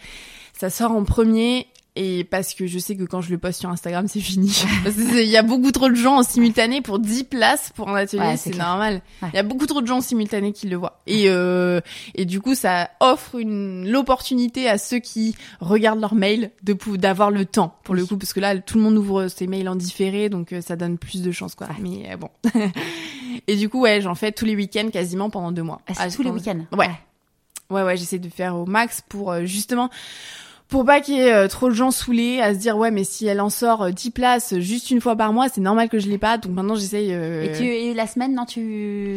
ça 0.53 0.71
sort 0.71 0.93
en 0.93 1.05
premier. 1.05 1.67
Et 1.97 2.25
parce 2.25 2.55
que 2.55 2.67
je 2.67 2.77
sais 2.81 2.97
que 2.97 3.05
quand 3.05 3.21
je 3.21 3.31
le 3.31 3.39
poste 3.39 3.61
sur 3.61 3.71
Instagram, 3.71 4.09
c'est 4.09 4.19
fini. 4.19 4.49
Parce 4.83 4.97
que 4.97 5.03
c'est- 5.09 5.25
il 5.25 5.31
y 5.31 5.37
a 5.37 5.43
beaucoup 5.45 5.71
trop 5.71 5.89
de 5.89 5.95
gens 5.95 6.17
en 6.17 6.23
simultané 6.25 6.83
pour 6.83 6.99
10 6.99 7.23
places 7.23 7.71
pour 7.77 7.89
un 7.89 7.95
atelier, 7.95 8.21
Ouais, 8.23 8.37
c'est 8.37 8.57
normal. 8.57 9.01
Il 9.23 9.27
Ouais. 9.27 9.31
y 9.35 9.39
a 9.39 9.45
beaucoup 9.45 9.67
trop 9.67 9.81
de 9.81 9.87
gens 9.87 9.99
en 9.99 10.01
simultané 10.01 10.53
qui 10.53 10.67
le 10.67 10.75
voient. 10.77 11.01
Et, 11.07 11.27
euh, 11.29 11.81
et 12.17 12.25
du 12.25 12.41
coup, 12.41 12.57
ça 12.57 12.91
offre 12.99 13.37
une, 13.37 13.89
l'opportunité 13.89 14.69
à 14.69 14.77
ceux 14.77 14.99
qui 14.99 15.37
regardent 15.61 16.01
leur 16.01 16.17
mail 16.17 16.51
de 16.65 16.77
d'avoir 16.97 17.31
le 17.31 17.45
temps, 17.45 17.77
pour 17.85 17.95
le 17.95 18.05
coup, 18.05 18.17
parce 18.17 18.33
que 18.33 18.41
là, 18.41 18.59
tout 18.59 18.77
le 18.79 18.83
monde 18.83 18.97
ouvre 18.99 19.29
ses 19.29 19.47
mails 19.47 19.69
en 19.69 19.77
différé, 19.77 20.29
donc 20.29 20.53
euh, 20.53 20.61
ça 20.61 20.75
donne 20.75 20.99
plus 20.99 21.23
de 21.23 21.31
chances, 21.31 21.55
quoi. 21.55 21.69
Mais 21.81 22.11
euh, 22.13 22.17
bon. 22.17 22.29
et 23.47 23.55
du 23.55 23.69
coup, 23.69 23.81
ouais, 23.83 24.01
j'en 24.01 24.17
fais 24.17 24.33
tous 24.33 24.45
les 24.47 24.57
week-ends 24.57 24.89
quasiment 24.93 25.31
pendant 25.31 25.53
deux 25.53 25.63
mois. 25.63 25.81
Ah, 25.87 25.93
c'est 25.95 26.03
Ah, 26.03 26.11
tous 26.11 26.23
les 26.25 26.31
week-ends. 26.31 26.65
Ouais. 26.77 26.91
Ouais, 27.71 27.83
ouais, 27.83 27.97
j'essaie 27.97 28.19
de 28.19 28.29
faire 28.29 28.57
au 28.57 28.67
max 28.67 29.03
pour 29.09 29.31
euh, 29.33 29.45
justement 29.45 29.91
pour 30.69 30.85
pas 30.85 31.01
qu'il 31.01 31.15
y 31.17 31.21
ait 31.21 31.33
euh, 31.33 31.47
trop 31.49 31.69
de 31.69 31.75
gens 31.75 31.91
saoulés 31.91 32.41
à 32.41 32.53
se 32.55 32.59
dire 32.59 32.77
ouais 32.77 32.91
mais 32.91 33.05
si 33.05 33.27
elle 33.27 33.41
en 33.41 33.51
sort 33.51 33.83
euh, 33.83 33.91
10 33.91 34.11
places 34.11 34.59
juste 34.59 34.91
une 34.91 35.01
fois 35.01 35.15
par 35.15 35.33
mois 35.33 35.49
c'est 35.49 35.61
normal 35.61 35.89
que 35.89 35.99
je 35.99 36.09
l'ai 36.09 36.19
pas. 36.19 36.39
Donc 36.39 36.53
maintenant 36.53 36.75
j'essaye 36.75 37.13
euh... 37.13 37.45
Et, 37.45 37.57
tu, 37.57 37.65
et 37.65 37.95
la 37.95 38.07
semaine, 38.07 38.35
non, 38.35 38.45
tu. 38.45 39.15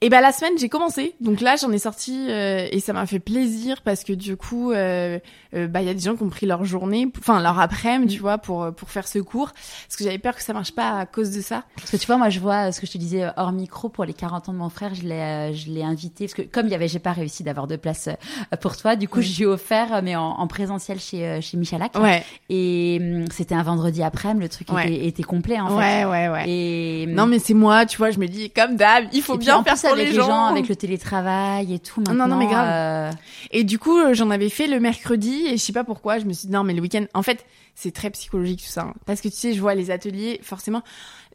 et 0.00 0.08
ben 0.08 0.20
la 0.20 0.32
semaine 0.32 0.52
j'ai 0.58 0.68
commencé. 0.68 1.14
Donc 1.20 1.40
là 1.40 1.56
j'en 1.56 1.72
ai 1.72 1.78
sorti 1.78 2.26
euh, 2.28 2.66
et 2.70 2.80
ça 2.80 2.92
m'a 2.92 3.06
fait 3.06 3.20
plaisir 3.20 3.82
parce 3.82 4.04
que 4.04 4.12
du 4.12 4.36
coup 4.36 4.72
euh, 4.72 5.18
euh, 5.54 5.66
bah 5.66 5.80
il 5.80 5.86
y 5.86 5.90
a 5.90 5.94
des 5.94 6.00
gens 6.00 6.16
qui 6.16 6.22
ont 6.22 6.28
pris 6.28 6.46
leur 6.46 6.64
journée 6.64 7.10
enfin 7.18 7.40
leur 7.40 7.58
après-midi 7.58 8.16
tu 8.16 8.20
vois 8.20 8.38
pour 8.38 8.62
euh, 8.64 8.70
pour 8.70 8.90
faire 8.90 9.06
ce 9.06 9.18
cours. 9.18 9.52
Parce 9.52 9.96
que 9.96 10.04
j'avais 10.04 10.18
peur 10.18 10.34
que 10.34 10.42
ça 10.42 10.52
marche 10.52 10.72
pas 10.72 10.98
à 10.98 11.06
cause 11.06 11.30
de 11.30 11.40
ça. 11.40 11.64
Parce 11.76 11.90
que 11.90 11.96
tu 11.96 12.06
vois, 12.06 12.16
moi, 12.16 12.30
je 12.30 12.40
vois 12.40 12.68
euh, 12.68 12.72
ce 12.72 12.80
que 12.80 12.86
je 12.86 12.92
te 12.92 12.98
disais 12.98 13.24
euh, 13.24 13.30
hors 13.36 13.52
micro 13.52 13.88
pour 13.88 14.04
les 14.04 14.14
40 14.14 14.48
ans 14.48 14.52
de 14.52 14.58
mon 14.58 14.68
frère, 14.70 14.94
je 14.94 15.02
l'ai, 15.02 15.20
euh, 15.20 15.52
je 15.52 15.70
l'ai 15.70 15.82
invité. 15.82 16.24
Parce 16.24 16.34
que 16.34 16.42
comme 16.42 16.66
il 16.66 16.72
y 16.72 16.74
avait, 16.74 16.88
j'ai 16.88 16.98
pas 16.98 17.12
réussi 17.12 17.42
d'avoir 17.42 17.66
de 17.66 17.76
place 17.76 18.08
euh, 18.08 18.56
pour 18.56 18.76
toi. 18.76 18.96
Du 18.96 19.08
coup, 19.08 19.20
je 19.20 19.36
lui 19.36 19.42
ai 19.42 19.46
offert, 19.46 19.94
euh, 19.94 20.00
mais 20.02 20.16
en, 20.16 20.22
en 20.22 20.46
présentiel 20.46 20.87
chez 20.96 21.40
chez 21.42 21.56
Michalak. 21.56 21.98
Ouais. 21.98 22.24
Et 22.48 22.98
hum, 23.00 23.24
c'était 23.30 23.54
un 23.54 23.62
vendredi 23.62 24.02
après, 24.02 24.32
le 24.34 24.48
truc 24.48 24.72
Ouais. 24.72 24.86
était, 24.92 25.06
était 25.06 25.22
complet 25.22 25.60
en 25.60 25.68
fait. 25.68 25.74
Ouais, 25.74 26.04
ouais, 26.04 26.28
ouais. 26.28 26.44
Et 26.48 27.04
hum, 27.06 27.14
Non, 27.14 27.26
mais 27.26 27.38
c'est 27.38 27.54
moi, 27.54 27.84
tu 27.84 27.98
vois, 27.98 28.10
je 28.10 28.18
me 28.18 28.26
dis, 28.26 28.50
comme 28.50 28.76
d'hab, 28.76 29.04
il 29.12 29.20
faut 29.22 29.36
bien 29.36 29.56
en 29.58 29.64
faire 29.64 29.74
pour 29.74 29.90
avec 29.92 30.08
les 30.08 30.14
gens. 30.14 30.46
avec 30.46 30.68
le 30.68 30.76
télétravail 30.76 31.74
et 31.74 31.78
tout. 31.78 32.00
Non, 32.00 32.12
Maintenant, 32.14 32.28
non, 32.28 32.36
mais 32.38 32.46
grave. 32.46 32.68
euh, 32.70 33.10
Et 33.50 33.64
du 33.64 33.78
coup, 33.78 33.98
euh, 33.98 34.14
j'en 34.14 34.30
avais 34.30 34.48
fait 34.48 34.66
le 34.66 34.80
mercredi 34.80 35.42
et 35.46 35.52
je 35.52 35.62
sais 35.62 35.72
pas 35.72 35.84
pourquoi, 35.84 36.18
je 36.18 36.24
me 36.24 36.32
suis 36.32 36.46
dit 36.46 36.52
non 36.52 36.64
mais 36.64 36.72
le 36.74 36.80
week-end, 36.80 37.04
en 37.14 37.22
fait, 37.22 37.44
c'est 37.74 37.92
très 37.92 38.10
psychologique 38.10 38.60
tout 38.62 38.70
ça. 38.70 38.82
hein. 38.82 38.94
Parce 39.06 39.20
que 39.20 39.28
tu 39.28 39.36
sais, 39.36 39.52
je 39.54 39.60
vois 39.60 39.74
les 39.74 39.90
ateliers, 39.90 40.40
forcément, 40.42 40.82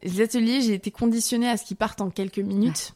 les 0.03 0.21
ateliers, 0.21 0.61
j'ai 0.61 0.73
été 0.73 0.91
conditionnée 0.91 1.49
à 1.49 1.57
ce 1.57 1.63
qu'ils 1.65 1.77
partent 1.77 2.01
en 2.01 2.09
quelques 2.09 2.39
minutes. 2.39 2.93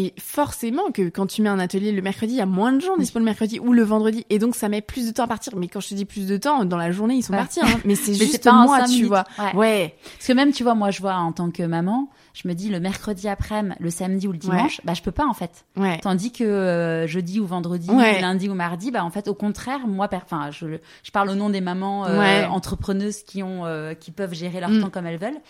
Et 0.00 0.14
forcément 0.16 0.92
que 0.92 1.08
quand 1.08 1.26
tu 1.26 1.42
mets 1.42 1.48
un 1.48 1.58
atelier 1.58 1.90
le 1.90 2.02
mercredi, 2.02 2.34
il 2.34 2.36
y 2.36 2.40
a 2.40 2.46
moins 2.46 2.72
de 2.72 2.80
gens 2.80 2.96
dispo 2.96 3.18
le 3.18 3.24
mercredi 3.24 3.58
ou 3.58 3.72
le 3.72 3.82
vendredi. 3.82 4.24
Et 4.30 4.38
donc, 4.38 4.54
ça 4.54 4.68
met 4.68 4.80
plus 4.80 5.06
de 5.08 5.12
temps 5.12 5.24
à 5.24 5.26
partir. 5.26 5.56
Mais 5.56 5.66
quand 5.66 5.80
je 5.80 5.88
te 5.88 5.94
dis 5.94 6.04
plus 6.04 6.26
de 6.28 6.36
temps, 6.36 6.64
dans 6.64 6.76
la 6.76 6.92
journée, 6.92 7.14
ils 7.16 7.22
sont 7.22 7.32
Ouais. 7.32 7.38
partis. 7.40 7.60
Hein. 7.62 7.66
Mais 7.84 7.96
c'est 7.96 8.14
juste 8.14 8.44
pas 8.44 8.52
moi, 8.52 8.82
tu 8.84 8.90
minutes. 8.90 9.06
vois. 9.08 9.24
Ouais. 9.38 9.54
Ouais. 9.56 9.94
Parce 10.14 10.26
que 10.28 10.32
même, 10.34 10.52
tu 10.52 10.62
vois, 10.62 10.74
moi, 10.74 10.90
je 10.92 11.00
vois 11.00 11.14
en 11.14 11.32
tant 11.32 11.50
que 11.50 11.62
maman, 11.64 12.08
je 12.34 12.46
me 12.46 12.54
dis 12.54 12.68
le 12.68 12.78
mercredi 12.78 13.28
après-midi, 13.28 13.74
le 13.80 13.90
samedi 13.90 14.28
ou 14.28 14.32
le 14.32 14.38
dimanche, 14.38 14.80
bah, 14.84 14.94
je 14.94 15.02
peux 15.02 15.10
pas 15.10 15.26
en 15.26 15.34
fait. 15.34 15.64
Ouais. 15.76 15.98
Tandis 16.00 16.30
que 16.30 16.44
euh, 16.44 17.06
jeudi 17.08 17.40
ou 17.40 17.46
vendredi, 17.46 17.90
ou 17.90 17.98
lundi 17.98 18.48
ou 18.48 18.54
mardi, 18.54 18.90
bah 18.92 19.02
en 19.04 19.10
fait, 19.10 19.26
au 19.26 19.34
contraire, 19.34 19.86
moi, 19.88 20.08
enfin, 20.12 20.50
je, 20.52 20.66
je 21.02 21.10
parle 21.10 21.30
au 21.30 21.34
nom 21.34 21.50
des 21.50 21.60
mamans 21.60 22.06
euh, 22.06 22.46
entrepreneuses 22.46 23.22
qui 23.24 23.42
ont, 23.42 23.66
euh, 23.66 23.94
qui 23.94 24.12
peuvent 24.12 24.34
gérer 24.34 24.60
leur 24.60 24.70
Mm. 24.70 24.82
temps 24.82 24.90
comme 24.90 25.06
elles 25.06 25.18
veulent. 25.18 25.40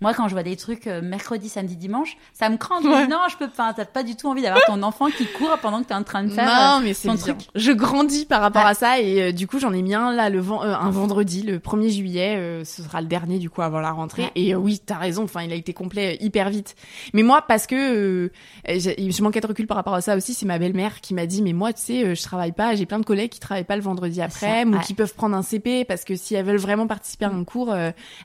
Moi, 0.00 0.14
quand 0.14 0.28
je 0.28 0.34
vois 0.34 0.42
des 0.44 0.56
trucs 0.56 0.86
euh, 0.86 1.00
mercredi, 1.02 1.48
samedi, 1.48 1.76
dimanche, 1.76 2.16
ça 2.32 2.48
me 2.48 2.54
me 2.54 2.88
Ouais. 2.92 3.06
non, 3.08 3.18
je 3.30 3.36
peux, 3.36 3.46
enfin, 3.46 3.72
t'as 3.74 3.84
pas 3.84 4.02
du 4.02 4.14
tout 4.16 4.28
envie 4.28 4.42
d'avoir 4.42 4.62
ton 4.66 4.82
enfant 4.82 5.06
qui 5.06 5.26
court 5.26 5.56
pendant 5.60 5.82
que 5.82 5.88
t'es 5.88 5.94
en 5.94 6.02
train 6.04 6.22
de 6.22 6.28
faire. 6.30 6.46
Non, 6.46 6.78
euh, 6.80 6.84
mais 6.84 6.94
c'est 6.94 7.08
ton 7.08 7.16
truc. 7.16 7.36
Je 7.54 7.72
grandis 7.72 8.24
par 8.24 8.40
rapport 8.40 8.64
à 8.66 8.74
ça 8.74 9.00
et 9.00 9.22
euh, 9.22 9.32
du 9.32 9.46
coup 9.46 9.58
j'en 9.58 9.72
ai 9.72 9.82
mis 9.82 9.94
un 9.94 10.12
là 10.12 10.30
le 10.30 10.40
ven- 10.40 10.60
euh, 10.62 10.74
un 10.76 10.90
vendredi, 10.90 11.42
le 11.42 11.58
1er 11.58 11.88
juillet, 11.90 12.36
euh, 12.36 12.64
ce 12.64 12.82
sera 12.82 13.00
le 13.00 13.06
dernier 13.08 13.38
du 13.38 13.50
coup 13.50 13.62
avant 13.62 13.80
la 13.80 13.90
rentrée. 13.90 14.22
Ouais. 14.24 14.30
Et 14.36 14.54
euh, 14.54 14.58
oui, 14.58 14.80
t'as 14.84 14.98
raison. 14.98 15.24
Enfin, 15.24 15.42
il 15.42 15.52
a 15.52 15.56
été 15.56 15.72
complet 15.72 16.16
hyper 16.20 16.50
vite. 16.50 16.74
Mais 17.12 17.22
moi, 17.22 17.42
parce 17.42 17.66
que 17.66 17.74
euh, 17.74 18.30
je 18.68 19.22
manquais 19.22 19.40
de 19.40 19.46
recul 19.46 19.66
par 19.66 19.76
rapport 19.76 19.94
à 19.94 20.00
ça 20.00 20.16
aussi, 20.16 20.34
c'est 20.34 20.46
ma 20.46 20.58
belle-mère 20.58 21.00
qui 21.00 21.14
m'a 21.14 21.26
dit 21.26 21.42
mais 21.42 21.52
moi 21.52 21.72
tu 21.72 21.82
sais, 21.82 22.04
euh, 22.04 22.14
je 22.14 22.22
travaille 22.22 22.52
pas. 22.52 22.74
J'ai 22.74 22.86
plein 22.86 22.98
de 23.00 23.04
collègues 23.04 23.30
qui 23.30 23.40
travaillent 23.40 23.64
pas 23.64 23.76
le 23.76 23.82
vendredi 23.82 24.20
après 24.22 24.64
ou 24.64 24.72
ouais. 24.74 24.80
qui 24.84 24.94
peuvent 24.94 25.14
prendre 25.14 25.36
un 25.36 25.42
CP 25.42 25.84
parce 25.84 26.04
que 26.04 26.14
si 26.16 26.34
elles 26.34 26.44
veulent 26.44 26.56
vraiment 26.56 26.86
participer 26.86 27.24
à 27.24 27.30
un 27.30 27.44
cours, 27.44 27.74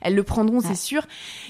elles 0.02 0.14
le 0.14 0.22
prendront, 0.22 0.60
c'est 0.60 0.74
sûr. 0.76 1.02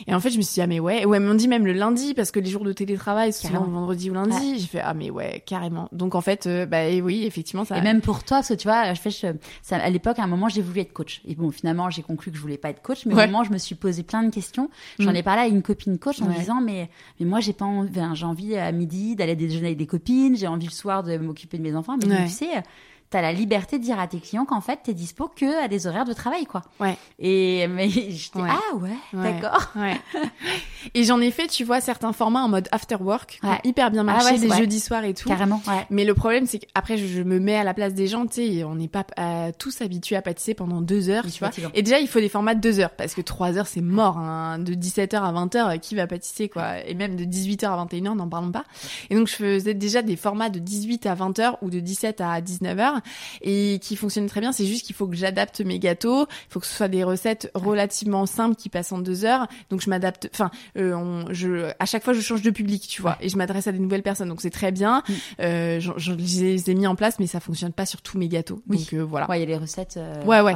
Et 0.06 0.13
en 0.14 0.20
fait, 0.20 0.30
je 0.30 0.36
me 0.38 0.42
suis 0.42 0.54
dit 0.54 0.60
ah 0.60 0.66
mais 0.66 0.80
ouais, 0.80 1.04
ouais, 1.04 1.16
elles 1.16 1.22
m'ont 1.22 1.34
dit 1.34 1.48
même 1.48 1.66
le 1.66 1.72
lundi 1.72 2.14
parce 2.14 2.30
que 2.30 2.40
les 2.40 2.50
jours 2.50 2.64
de 2.64 2.72
télétravail 2.72 3.32
c'est 3.32 3.46
souvent 3.48 3.64
vendredi 3.64 4.10
ou 4.10 4.14
lundi. 4.14 4.58
J'ai 4.58 4.66
fait 4.66 4.80
ah 4.80 4.94
mais 4.94 5.10
ouais 5.10 5.42
carrément. 5.46 5.88
Donc 5.92 6.14
en 6.14 6.20
fait, 6.20 6.46
euh, 6.46 6.66
bah 6.66 6.84
et 6.84 7.00
oui 7.02 7.24
effectivement 7.24 7.64
ça. 7.64 7.78
Et 7.78 7.80
même 7.82 8.00
pour 8.00 8.24
toi, 8.24 8.38
parce 8.38 8.48
que 8.48 8.54
tu 8.54 8.68
vois, 8.68 8.92
je 8.94 9.00
fais, 9.00 9.10
je- 9.10 9.26
ça, 9.62 9.76
à 9.76 9.90
l'époque, 9.90 10.18
à 10.18 10.22
un 10.24 10.26
moment, 10.26 10.48
j'ai 10.48 10.62
voulu 10.62 10.80
être 10.80 10.92
coach. 10.92 11.20
Et 11.26 11.34
bon, 11.34 11.50
finalement, 11.50 11.90
j'ai 11.90 12.02
conclu 12.02 12.30
que 12.30 12.36
je 12.36 12.42
voulais 12.42 12.58
pas 12.58 12.70
être 12.70 12.82
coach, 12.82 13.06
mais 13.06 13.14
Ouais. 13.14 13.24
au 13.24 13.26
moment, 13.26 13.44
je 13.44 13.50
me 13.52 13.58
suis 13.58 13.74
posé 13.74 14.02
plein 14.02 14.22
de 14.22 14.30
questions. 14.30 14.70
J'en 14.98 15.12
Mm. 15.12 15.16
ai 15.16 15.22
parlé 15.22 15.42
à 15.42 15.46
une 15.46 15.62
copine 15.62 15.98
coach 15.98 16.20
en 16.22 16.26
Ouais. 16.28 16.38
disant, 16.38 16.60
mais, 16.60 16.88
mais 17.20 17.26
moi, 17.26 17.40
j'ai 17.40 17.52
pas 17.52 17.64
envie, 17.64 17.90
j'ai 18.14 18.24
envie 18.26 18.56
à 18.56 18.70
midi 18.72 19.16
d'aller 19.16 19.36
déjeuner 19.36 19.66
avec 19.66 19.78
des 19.78 19.86
copines, 19.86 20.36
j'ai 20.36 20.46
envie 20.46 20.66
le 20.66 20.72
soir 20.72 21.02
de 21.02 21.16
m'occuper 21.18 21.58
de 21.58 21.62
mes 21.62 21.74
enfants. 21.74 21.96
Mais 22.06 22.06
Ouais. 22.14 22.24
tu 22.24 22.30
sais, 22.32 22.62
t'as 23.10 23.22
la 23.22 23.32
liberté 23.32 23.78
de 23.78 23.84
dire 23.84 23.98
à 24.00 24.06
tes 24.08 24.18
clients 24.18 24.44
qu'en 24.44 24.60
fait, 24.60 24.80
t'es 24.82 24.92
dispo 24.94 25.28
que 25.34 25.62
à 25.64 25.68
des 25.68 25.86
horaires 25.86 26.04
de 26.04 26.12
travail, 26.12 26.46
quoi. 26.46 26.62
Ouais. 26.80 26.96
Et, 27.18 27.66
mais 27.68 27.88
j'étais, 28.10 28.40
Ouais. 28.40 28.48
ah 28.50 28.74
ouais, 28.76 28.90
Ouais. 29.12 29.32
d'accord. 29.40 29.68
Ouais. 29.76 30.00
Et 30.94 31.04
j'en 31.04 31.20
ai 31.20 31.30
fait, 31.30 31.46
tu 31.46 31.64
vois, 31.64 31.80
certains 31.80 32.12
formats 32.12 32.42
en 32.42 32.48
mode 32.48 32.68
after 32.72 32.96
work, 33.00 33.38
qui 33.40 33.46
ont 33.46 33.50
Ouais. 33.50 33.60
hyper 33.64 33.90
bien 33.90 34.02
Ah 34.02 34.12
marché, 34.14 34.38
des 34.38 34.50
jeudis 34.50 34.80
soirs 34.80 35.04
et 35.04 35.14
tout. 35.14 35.28
Carrément, 35.28 35.62
ouais. 35.68 35.86
Mais 35.90 36.04
le 36.04 36.14
problème, 36.14 36.46
c'est 36.46 36.58
qu'après, 36.58 36.98
je, 36.98 37.06
je 37.06 37.22
me 37.22 37.38
mets 37.38 37.56
à 37.56 37.64
la 37.64 37.72
place 37.74 37.94
des 37.94 38.06
gens, 38.06 38.26
tu 38.26 38.34
sais, 38.58 38.64
on 38.64 38.74
n'est 38.74 38.88
pas 38.88 39.04
euh, 39.18 39.50
tous 39.58 39.80
habitués 39.80 40.16
à 40.16 40.22
pâtisser 40.22 40.54
pendant 40.54 40.80
deux 40.80 41.08
heures, 41.08 41.24
tu 41.30 41.38
vois. 41.38 41.50
Et 41.74 41.82
déjà, 41.82 42.00
il 42.00 42.08
faut 42.08 42.20
des 42.20 42.28
formats 42.28 42.54
de 42.54 42.60
deux 42.60 42.80
heures, 42.80 42.90
parce 42.90 43.14
que 43.14 43.20
trois 43.20 43.56
heures, 43.56 43.66
c'est 43.66 43.80
mort, 43.80 44.18
hein. 44.18 44.58
De 44.58 44.74
17h 44.74 45.16
à 45.16 45.32
20h, 45.32 45.78
qui 45.80 45.94
va 45.94 46.06
pâtisser, 46.06 46.48
quoi? 46.48 46.78
Et 46.86 46.94
même 46.94 47.16
de 47.16 47.24
18h 47.24 47.66
à 47.66 47.84
21h, 47.84 48.14
n'en 48.16 48.28
parlons 48.28 48.50
pas. 48.52 48.64
Et 49.10 49.14
donc, 49.16 49.28
je 49.28 49.34
faisais 49.34 49.74
déjà 49.74 50.02
des 50.02 50.16
formats 50.16 50.50
de 50.50 50.58
18 50.58 51.06
à 51.06 51.14
20h 51.14 51.54
ou 51.62 51.70
de 51.70 51.80
17 51.80 52.20
à 52.20 52.40
19h, 52.40 53.00
et 53.42 53.78
qui 53.82 53.96
fonctionnaient 53.96 54.28
très 54.28 54.40
bien. 54.40 54.52
C'est 54.52 54.66
juste 54.66 54.84
qu'il 54.86 54.94
faut 54.94 55.06
que 55.06 55.16
j'adapte 55.16 55.60
mes 55.60 55.78
gâteaux. 55.78 56.26
Il 56.28 56.52
faut 56.52 56.60
que 56.60 56.66
ce 56.66 56.74
soit 56.74 56.88
des 56.88 57.04
recettes 57.04 57.50
relativement 57.54 58.26
simples 58.26 58.56
qui 58.56 58.68
passent 58.68 58.92
en 58.92 58.98
deux 58.98 59.24
heures. 59.24 59.46
Donc, 59.70 59.80
je 59.80 59.90
m'adapte, 59.90 60.28
enfin, 60.32 60.50
euh, 60.76 60.92
on, 60.94 61.32
je, 61.32 61.70
à 61.78 61.86
chaque 61.86 62.04
fois, 62.04 62.12
je 62.12 62.20
change 62.20 62.42
de 62.42 62.50
public, 62.50 62.86
tu 62.88 63.02
vois, 63.02 63.16
et 63.20 63.28
je 63.28 63.36
m'adresse 63.36 63.66
à 63.66 63.72
des 63.72 63.78
nouvelles 63.78 64.02
personnes. 64.02 64.28
Donc, 64.28 64.40
c'est 64.40 64.50
très 64.50 64.72
bien. 64.72 65.02
Mm. 65.08 65.12
Euh, 65.40 65.80
je, 65.80 65.92
je 65.96 66.12
les 66.12 66.70
ai 66.70 66.74
mis 66.74 66.86
en 66.86 66.94
place, 66.94 67.18
mais 67.18 67.26
ça 67.26 67.40
fonctionne 67.40 67.72
pas 67.72 67.86
sur 67.86 68.02
tous 68.02 68.18
mes 68.18 68.28
gâteaux. 68.28 68.62
Oui. 68.68 68.78
Donc, 68.78 68.92
euh, 68.94 69.02
voilà. 69.04 69.28
Ouais, 69.28 69.38
il 69.38 69.40
y 69.40 69.44
a 69.44 69.46
les 69.46 69.56
recettes. 69.56 69.96
euh, 69.96 70.22
Ouais, 70.24 70.40
ouais. 70.40 70.54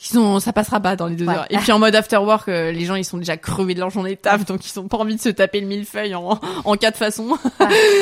Ils 0.00 0.06
sont, 0.06 0.40
ça 0.40 0.52
passera 0.52 0.80
pas 0.80 0.96
dans 0.96 1.06
les 1.06 1.14
deux 1.16 1.24
Ouais. 1.26 1.34
heures. 1.34 1.46
Et 1.50 1.56
puis 1.58 1.70
en 1.72 1.78
mode 1.78 1.94
after 1.94 2.16
work, 2.18 2.48
euh, 2.48 2.72
les 2.72 2.84
gens 2.84 2.96
ils 2.96 3.04
sont 3.04 3.16
déjà 3.16 3.36
crevés 3.36 3.74
de 3.74 3.80
leur 3.80 3.90
journée 3.90 4.10
de 4.16 4.20
taf, 4.20 4.44
donc 4.44 4.64
ils 4.66 4.68
sont 4.68 4.86
pas 4.88 4.98
envie 4.98 5.14
de 5.16 5.20
se 5.20 5.28
taper 5.30 5.60
le 5.60 5.66
millefeuille 5.66 6.14
en, 6.14 6.38
en 6.64 6.74
quatre 6.76 6.96
façons. 6.96 7.38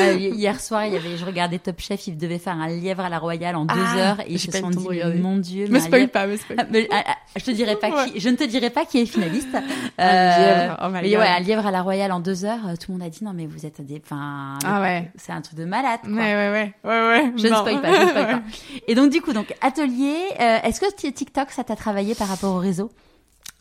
Euh, 0.01 0.13
hier 0.17 0.59
soir, 0.59 0.85
il 0.85 0.93
y 0.93 0.97
avait, 0.97 1.15
je 1.15 1.23
regardais 1.25 1.57
Top 1.59 1.79
Chef, 1.79 2.07
il 2.07 2.17
devait 2.17 2.39
faire 2.39 2.53
un 2.59 2.67
lièvre 2.67 3.01
à 3.05 3.09
la 3.09 3.19
royale 3.19 3.55
en 3.55 3.63
deux 3.65 3.73
Ah, 3.77 3.97
heures 3.97 4.19
et 4.21 4.33
ils 4.33 4.39
se 4.39 4.51
sont 4.51 4.69
dit, 4.69 4.77
mon 5.21 5.37
Dieu, 5.37 5.67
me 5.69 5.79
spoil 5.79 6.01
lièvre- 6.01 6.11
pas, 6.11 6.27
me 6.27 6.35
spoil 6.35 6.57
Ah, 6.59 6.65
mais, 6.69 6.87
ah, 6.91 7.03
je 7.37 7.43
te 7.45 7.51
dirai 7.51 7.75
pas 7.77 7.89
Ouais. 7.89 8.11
qui, 8.11 8.19
je 8.19 8.29
ne 8.29 8.35
te 8.35 8.43
dirai 8.43 8.69
pas 8.69 8.85
qui 8.85 8.99
est 8.99 9.05
finaliste. 9.05 9.47
Un 9.97 10.05
lièvre, 10.37 10.77
oh 10.83 10.87
mais 10.91 11.17
ouais, 11.17 11.27
un 11.27 11.39
lièvre 11.39 11.65
à 11.65 11.71
la 11.71 11.81
royale 11.81 12.11
en 12.11 12.19
deux 12.19 12.43
heures, 12.43 12.59
euh, 12.67 12.75
tout 12.75 12.91
le 12.91 12.97
monde 12.97 13.07
a 13.07 13.09
dit 13.09 13.23
non 13.23 13.31
mais 13.33 13.45
vous 13.45 13.65
êtes 13.65 13.79
des, 13.85 14.01
enfin, 14.03 14.57
Ah 14.65 14.81
ouais. 14.81 15.11
c'est 15.15 15.31
un 15.31 15.41
truc 15.41 15.57
de 15.57 15.65
malade. 15.65 15.99
Quoi. 16.03 16.13
Ouais, 16.13 16.35
ouais, 16.35 16.51
ouais, 16.51 16.73
ouais, 16.83 17.07
ouais. 17.07 17.33
Je 17.37 17.47
ne 17.47 17.55
spoil 17.55 17.81
pas, 17.81 17.93
je 17.93 18.01
ne 18.03 18.09
spoil 18.09 18.27
pas. 18.31 18.41
Et 18.87 18.95
donc 18.95 19.11
du 19.11 19.21
coup, 19.21 19.31
donc 19.33 19.53
atelier, 19.61 20.17
euh, 20.41 20.57
est-ce 20.63 20.81
que 20.81 20.91
TikTok 21.11 21.51
ça 21.51 21.63
t'a 21.63 21.75
travaillé 21.75 21.92
par 22.15 22.27
rapport 22.27 22.55
au 22.55 22.59
réseau? 22.59 22.91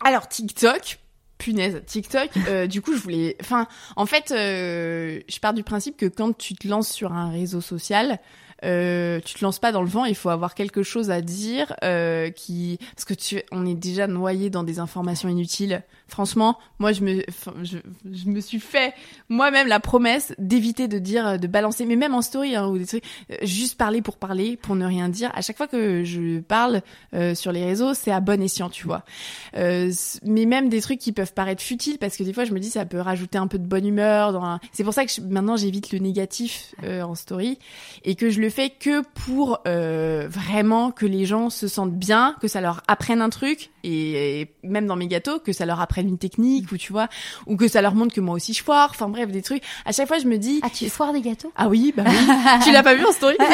Alors 0.05 0.29
TikTok, 0.29 0.99
punaise, 1.39 1.83
TikTok. 1.87 2.31
euh, 2.49 2.67
du 2.69 2.83
coup, 2.83 2.95
je 2.95 3.01
voulais. 3.01 3.37
Enfin, 3.41 3.67
en 3.97 4.07
fait, 4.07 4.31
euh, 4.33 5.21
je 5.29 5.39
pars 5.39 5.55
du 5.55 5.63
principe 5.63 5.97
que 5.97 6.07
quand 6.07 6.37
tu 6.37 6.55
te 6.55 6.67
lances 6.67 6.91
sur 6.91 7.13
un 7.13 7.31
réseau 7.31 7.61
social. 7.61 8.19
Euh, 8.65 9.21
tu 9.25 9.35
te 9.35 9.45
lances 9.45 9.59
pas 9.59 9.73
dans 9.73 9.83
le 9.83 9.89
vent, 9.89 10.05
il 10.05 10.15
faut 10.15 10.29
avoir 10.31 10.55
quelque 10.55 10.83
chose 10.83 11.11
à 11.11 11.21
dire 11.21 11.75
euh, 11.83 12.31
qui 12.31 12.79
parce 12.95 13.05
que 13.05 13.15
tu 13.15 13.41
on 13.51 13.67
est 13.67 13.75
déjà 13.75 14.07
noyé 14.07 14.51
dans 14.51 14.63
des 14.63 14.79
informations 14.79 15.29
inutiles. 15.29 15.83
Franchement, 16.09 16.59
moi 16.79 16.93
je 16.93 17.01
me 17.03 17.23
je, 17.63 17.79
je 18.13 18.27
me 18.29 18.41
suis 18.41 18.61
fait 18.61 18.93
moi-même 19.29 19.67
la 19.67 19.81
promesse 19.81 20.35
d'éviter 20.39 20.87
de 20.87 20.99
dire 20.99 21.39
de 21.41 21.47
balancer 21.47 21.87
mais 21.87 21.97
même 21.97 22.15
en 22.15 22.23
story 22.23 22.55
hein, 22.55 22.69
ou 22.69 22.79
des 22.79 22.87
trucs 22.87 23.05
euh, 23.31 23.37
juste 23.43 23.77
parler 23.79 24.03
pour 24.03 24.17
parler 24.17 24.57
pour 24.57 24.77
ne 24.77 24.85
rien 24.87 25.09
dire. 25.09 25.31
À 25.35 25.41
chaque 25.43 25.57
fois 25.57 25.67
que 25.67 26.05
je 26.05 26.41
parle 26.41 26.83
euh, 27.15 27.35
sur 27.35 27.51
les 27.51 27.65
réseaux, 27.65 27.95
c'est 27.95 28.11
à 28.13 28.21
bon 28.21 28.41
escient, 28.43 28.69
tu 28.71 28.87
vois. 28.87 29.05
Euh, 29.57 29.91
mais 30.25 30.45
même 30.47 30.69
des 30.69 30.81
trucs 30.81 30.99
qui 31.01 31.13
peuvent 31.13 31.33
paraître 31.33 31.63
futiles 31.63 31.99
parce 31.99 32.17
que 32.17 32.23
des 32.23 32.33
fois 32.33 32.45
je 32.45 32.53
me 32.53 32.61
dis 32.61 32.71
ça 32.71 32.85
peut 32.85 33.01
rajouter 33.01 33.39
un 33.39 33.47
peu 33.47 33.59
de 33.59 33.67
bonne 33.67 33.87
humeur 33.87 34.33
dans 34.33 34.45
un- 34.45 34.61
c'est 34.73 34.85
pour 34.85 34.95
ça 34.95 35.05
que 35.05 35.11
je- 35.11 35.21
maintenant 35.21 35.57
j'évite 35.57 35.93
le 35.93 35.99
négatif 35.99 36.75
euh, 36.85 37.03
en 37.03 37.15
story 37.15 37.59
et 38.05 38.15
que 38.15 38.31
je 38.31 38.41
le 38.41 38.51
fais 38.53 38.71
que 38.71 39.03
pour 39.03 39.61
euh, 39.67 40.27
vraiment 40.29 40.93
que 40.93 41.07
les 41.07 41.25
gens 41.25 41.51
se 41.51 41.67
sentent 41.67 41.95
bien 41.95 42.37
que 42.41 42.47
ça 42.47 42.61
leur 42.61 42.83
apprenne 42.87 43.21
un 43.21 43.31
truc 43.31 43.72
et, 43.85 44.41
et 44.41 44.55
même 44.63 44.87
dans 44.87 44.97
mes 44.97 45.09
gâteaux 45.09 45.39
que 45.39 45.53
ça 45.53 45.67
leur 45.67 45.81
apprenne 45.81 46.09
une 46.09 46.19
technique 46.19 46.71
ou 46.73 46.77
tu 46.77 46.93
vois 46.93 47.09
ou 47.47 47.57
que 47.57 47.69
ça 47.69 47.83
leur 47.83 47.95
montre 47.95 48.15
que 48.15 48.21
moi 48.21 48.35
aussi 48.35 48.53
je 48.53 48.63
foire 48.63 48.91
enfin 48.91 49.09
bref 49.09 49.31
des 49.31 49.43
trucs. 49.43 49.63
À 49.85 49.93
chaque 49.93 50.09
fois 50.09 50.19
je 50.19 50.27
me 50.27 50.39
dis 50.39 50.61
Ah, 50.63 50.71
tu 50.71 50.89
foires 50.89 51.13
des 51.13 51.21
gâteaux? 51.21 51.53
Ah 51.57 51.69
oui, 51.69 51.93
bah 51.97 52.05
oui. 52.07 52.17
tu 52.65 52.73
l'as 52.73 52.83
pas 52.83 52.95
vu 52.95 53.05
en 53.05 53.13
story? 53.13 53.37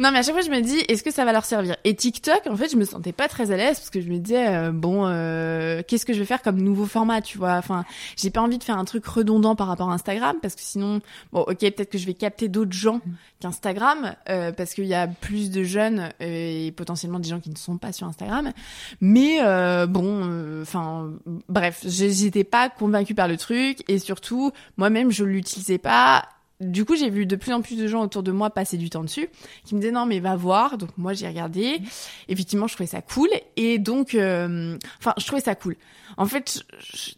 Non, 0.00 0.10
mais 0.12 0.18
à 0.20 0.22
chaque 0.22 0.34
fois 0.34 0.42
je 0.42 0.50
me 0.50 0.60
dis, 0.60 0.78
est-ce 0.88 1.02
que 1.02 1.10
ça 1.10 1.24
va 1.24 1.32
leur 1.32 1.44
servir? 1.44 1.76
Et 1.84 1.94
TikTok, 1.94 2.46
en 2.48 2.56
fait, 2.56 2.70
je 2.70 2.76
me 2.76 2.84
sentais 2.84 3.12
pas 3.12 3.28
très 3.28 3.50
à 3.50 3.56
l'aise 3.56 3.78
parce 3.78 3.90
que 3.90 4.00
je 4.00 4.08
me 4.08 4.18
disais, 4.18 4.48
euh, 4.48 4.72
bon, 4.72 5.06
euh, 5.06 5.82
qu'est-ce 5.86 6.06
que 6.06 6.14
je 6.14 6.20
vais 6.20 6.24
faire 6.24 6.40
comme 6.42 6.60
nouveau 6.60 6.86
format, 6.86 7.20
tu 7.20 7.36
vois? 7.36 7.54
Enfin, 7.54 7.84
j'ai 8.16 8.30
pas 8.30 8.40
envie 8.40 8.58
de 8.58 8.64
faire 8.64 8.78
un 8.78 8.84
truc 8.84 9.04
redondant 9.06 9.56
par 9.56 9.66
rapport 9.66 9.90
à 9.90 9.94
Instagram 9.94 10.36
parce 10.40 10.54
que 10.54 10.62
sinon, 10.62 11.00
bon, 11.32 11.40
ok, 11.40 11.58
peut-être 11.58 11.90
que 11.90 11.98
je 11.98 12.06
vais 12.06 12.14
capter 12.14 12.48
d'autres 12.48 12.72
gens 12.72 13.00
qu'Instagram 13.40 14.14
euh, 14.28 14.52
parce 14.52 14.74
qu'il 14.74 14.86
y 14.86 14.94
a 14.94 15.06
plus 15.06 15.50
de 15.50 15.64
jeunes 15.64 16.10
euh, 16.20 16.66
et 16.66 16.72
potentiellement 16.72 17.18
des 17.18 17.28
gens 17.28 17.40
qui 17.40 17.50
ne 17.50 17.56
sont 17.56 17.78
pas 17.78 17.92
sur 17.92 18.06
Instagram. 18.06 18.52
Mais 19.00 19.38
euh, 19.50 19.86
bon, 19.86 20.22
euh, 20.24 20.62
enfin, 20.62 21.10
bref, 21.48 21.80
j'étais 21.86 22.44
pas 22.44 22.68
convaincue 22.70 23.14
par 23.14 23.28
le 23.28 23.36
truc 23.36 23.82
et 23.88 23.98
surtout, 23.98 24.52
moi-même, 24.76 25.10
je 25.10 25.24
l'utilisais 25.24 25.78
pas 25.78 26.24
du 26.60 26.84
coup, 26.84 26.94
j'ai 26.94 27.08
vu 27.08 27.24
de 27.24 27.36
plus 27.36 27.54
en 27.54 27.62
plus 27.62 27.76
de 27.78 27.86
gens 27.86 28.02
autour 28.02 28.22
de 28.22 28.32
moi 28.32 28.50
passer 28.50 28.76
du 28.76 28.90
temps 28.90 29.02
dessus, 29.02 29.30
qui 29.64 29.74
me 29.74 29.80
disaient 29.80 29.92
non 29.94 30.04
mais 30.04 30.20
va 30.20 30.36
voir. 30.36 30.76
Donc 30.76 30.90
moi 30.98 31.14
j'ai 31.14 31.26
regardé. 31.26 31.80
Effectivement, 32.28 32.66
je 32.66 32.74
trouvais 32.74 32.86
ça 32.86 33.00
cool. 33.00 33.30
Et 33.56 33.78
donc, 33.78 34.14
euh, 34.14 34.76
enfin, 34.98 35.14
je 35.16 35.24
trouvais 35.24 35.40
ça 35.40 35.54
cool. 35.54 35.76
En 36.18 36.26
fait, 36.26 36.62
je- 36.78 36.98
je- 36.98 37.12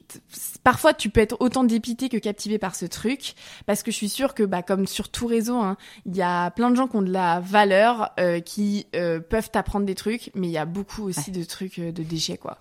parfois 0.63 0.95
tu 0.95 1.11
peux 1.11 1.21
être 1.21 1.37
autant 1.41 1.65
dépité 1.65 2.09
que 2.09 2.17
captivé 2.17 2.59
par 2.59 2.75
ce 2.75 2.87
truc, 2.87 3.35
parce 3.67 3.83
que 3.83 3.91
je 3.91 3.97
suis 3.97 4.09
sûre 4.09 4.35
que, 4.35 4.45
bah, 4.45 4.63
comme 4.63 4.87
sur 4.87 5.09
tout 5.09 5.27
réseau, 5.27 5.57
hein, 5.57 5.77
il 6.07 6.17
y 6.17 6.23
a 6.23 6.51
plein 6.51 6.71
de 6.71 6.77
gens 6.77 6.87
qui 6.87 6.97
ont 6.97 7.03
de 7.03 7.13
la 7.13 7.41
valeur, 7.41 8.11
euh, 8.21 8.41
qui 8.41 8.87
euh, 8.95 9.21
peuvent 9.21 9.51
t'apprendre 9.51 9.87
des 9.87 9.95
trucs, 9.95 10.31
mais 10.35 10.47
il 10.47 10.53
y 10.53 10.59
a 10.59 10.67
beaucoup 10.67 11.03
aussi 11.03 11.31
de 11.33 11.43
trucs 11.43 11.79
euh, 11.79 11.91
de 11.91 12.03
déchets, 12.05 12.39
quoi. 12.39 12.59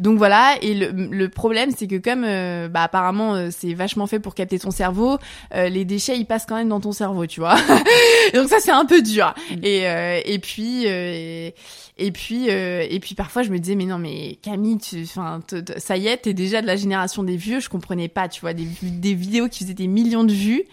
Donc 0.00 0.18
voilà. 0.18 0.56
Et 0.62 0.74
le, 0.74 0.90
le 0.90 1.28
problème, 1.28 1.70
c'est 1.76 1.86
que 1.86 1.96
comme, 1.96 2.24
euh, 2.24 2.68
bah, 2.68 2.82
apparemment, 2.82 3.34
euh, 3.34 3.48
c'est 3.50 3.74
vachement 3.74 4.06
fait 4.06 4.18
pour 4.18 4.34
capter 4.34 4.58
ton 4.58 4.70
cerveau, 4.70 5.18
euh, 5.54 5.68
les 5.68 5.84
déchets, 5.84 6.18
ils 6.18 6.24
il 6.24 6.26
passe 6.26 6.46
quand 6.46 6.56
même 6.56 6.70
dans 6.70 6.80
ton 6.80 6.92
cerveau, 6.92 7.26
tu 7.26 7.40
vois. 7.40 7.54
donc 8.34 8.48
ça 8.48 8.56
c'est 8.58 8.70
un 8.70 8.86
peu 8.86 9.02
dur. 9.02 9.34
Mm. 9.50 9.54
Et 9.62 9.86
euh, 9.86 10.20
et 10.24 10.38
puis 10.38 10.84
euh, 10.86 11.50
et 11.98 12.12
puis 12.12 12.48
euh, 12.48 12.86
et 12.88 12.98
puis 12.98 13.14
parfois 13.14 13.42
je 13.42 13.50
me 13.50 13.58
disais 13.58 13.74
mais 13.74 13.84
non 13.84 13.98
mais 13.98 14.38
Camille, 14.42 14.78
enfin 15.02 15.40
ça 15.76 15.96
y 15.98 16.06
est, 16.06 16.16
t'es 16.16 16.32
déjà 16.32 16.62
de 16.62 16.66
la 16.66 16.76
génération 16.76 16.93
des 17.24 17.36
vieux. 17.36 17.60
Je 17.60 17.68
comprenais 17.68 18.08
pas, 18.08 18.28
tu 18.28 18.40
vois, 18.40 18.54
des 18.54 18.66
des 18.82 19.14
vidéos 19.14 19.48
qui 19.48 19.64
faisaient 19.64 19.74
des 19.74 19.86
millions 19.86 20.24
de 20.24 20.32
vues, 20.32 20.64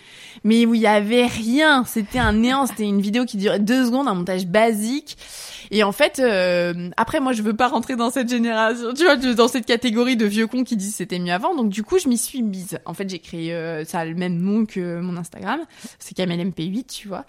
mais 0.44 0.66
où 0.66 0.74
il 0.74 0.82
y 0.82 0.88
avait 0.88 1.26
rien. 1.26 1.84
C'était 1.86 2.20
un 2.20 2.34
néant. 2.34 2.66
C'était 2.66 2.86
une 2.86 3.02
vidéo 3.02 3.26
qui 3.26 3.38
durait 3.38 3.60
deux 3.60 3.86
secondes, 3.86 4.08
un 4.08 4.14
montage 4.14 4.46
basique. 4.46 5.18
Et 5.74 5.84
en 5.84 5.94
fait, 5.94 6.20
euh, 6.20 6.90
après, 6.98 7.22
moi, 7.22 7.32
je 7.32 7.42
veux 7.42 7.56
pas 7.56 7.70
rentrer 7.70 7.96
dans 7.96 8.12
cette 8.12 8.30
génération, 8.30 8.94
tu 8.94 9.06
vois, 9.06 9.16
dans 9.16 9.48
cette 9.48 9.66
catégorie 9.66 10.18
de 10.18 10.26
vieux 10.26 10.46
cons 10.46 10.66
qui 10.66 10.76
disent 10.76 10.96
c'était 10.96 11.18
mieux 11.18 11.32
avant. 11.32 11.56
Donc, 11.56 11.70
du 11.70 11.82
coup, 11.82 11.98
je 11.98 12.10
m'y 12.10 12.18
suis 12.18 12.44
mise. 12.44 12.78
En 12.86 12.94
fait, 12.94 13.10
j'ai 13.10 13.20
créé, 13.20 13.54
euh, 13.54 13.86
ça 13.86 14.00
a 14.00 14.06
le 14.06 14.14
même 14.14 14.38
nom 14.38 14.66
que 14.66 15.00
mon 15.00 15.16
Instagram. 15.16 15.62
C'est 15.98 16.16
KamelMP8, 16.18 16.88
tu 16.88 17.08
vois. 17.08 17.24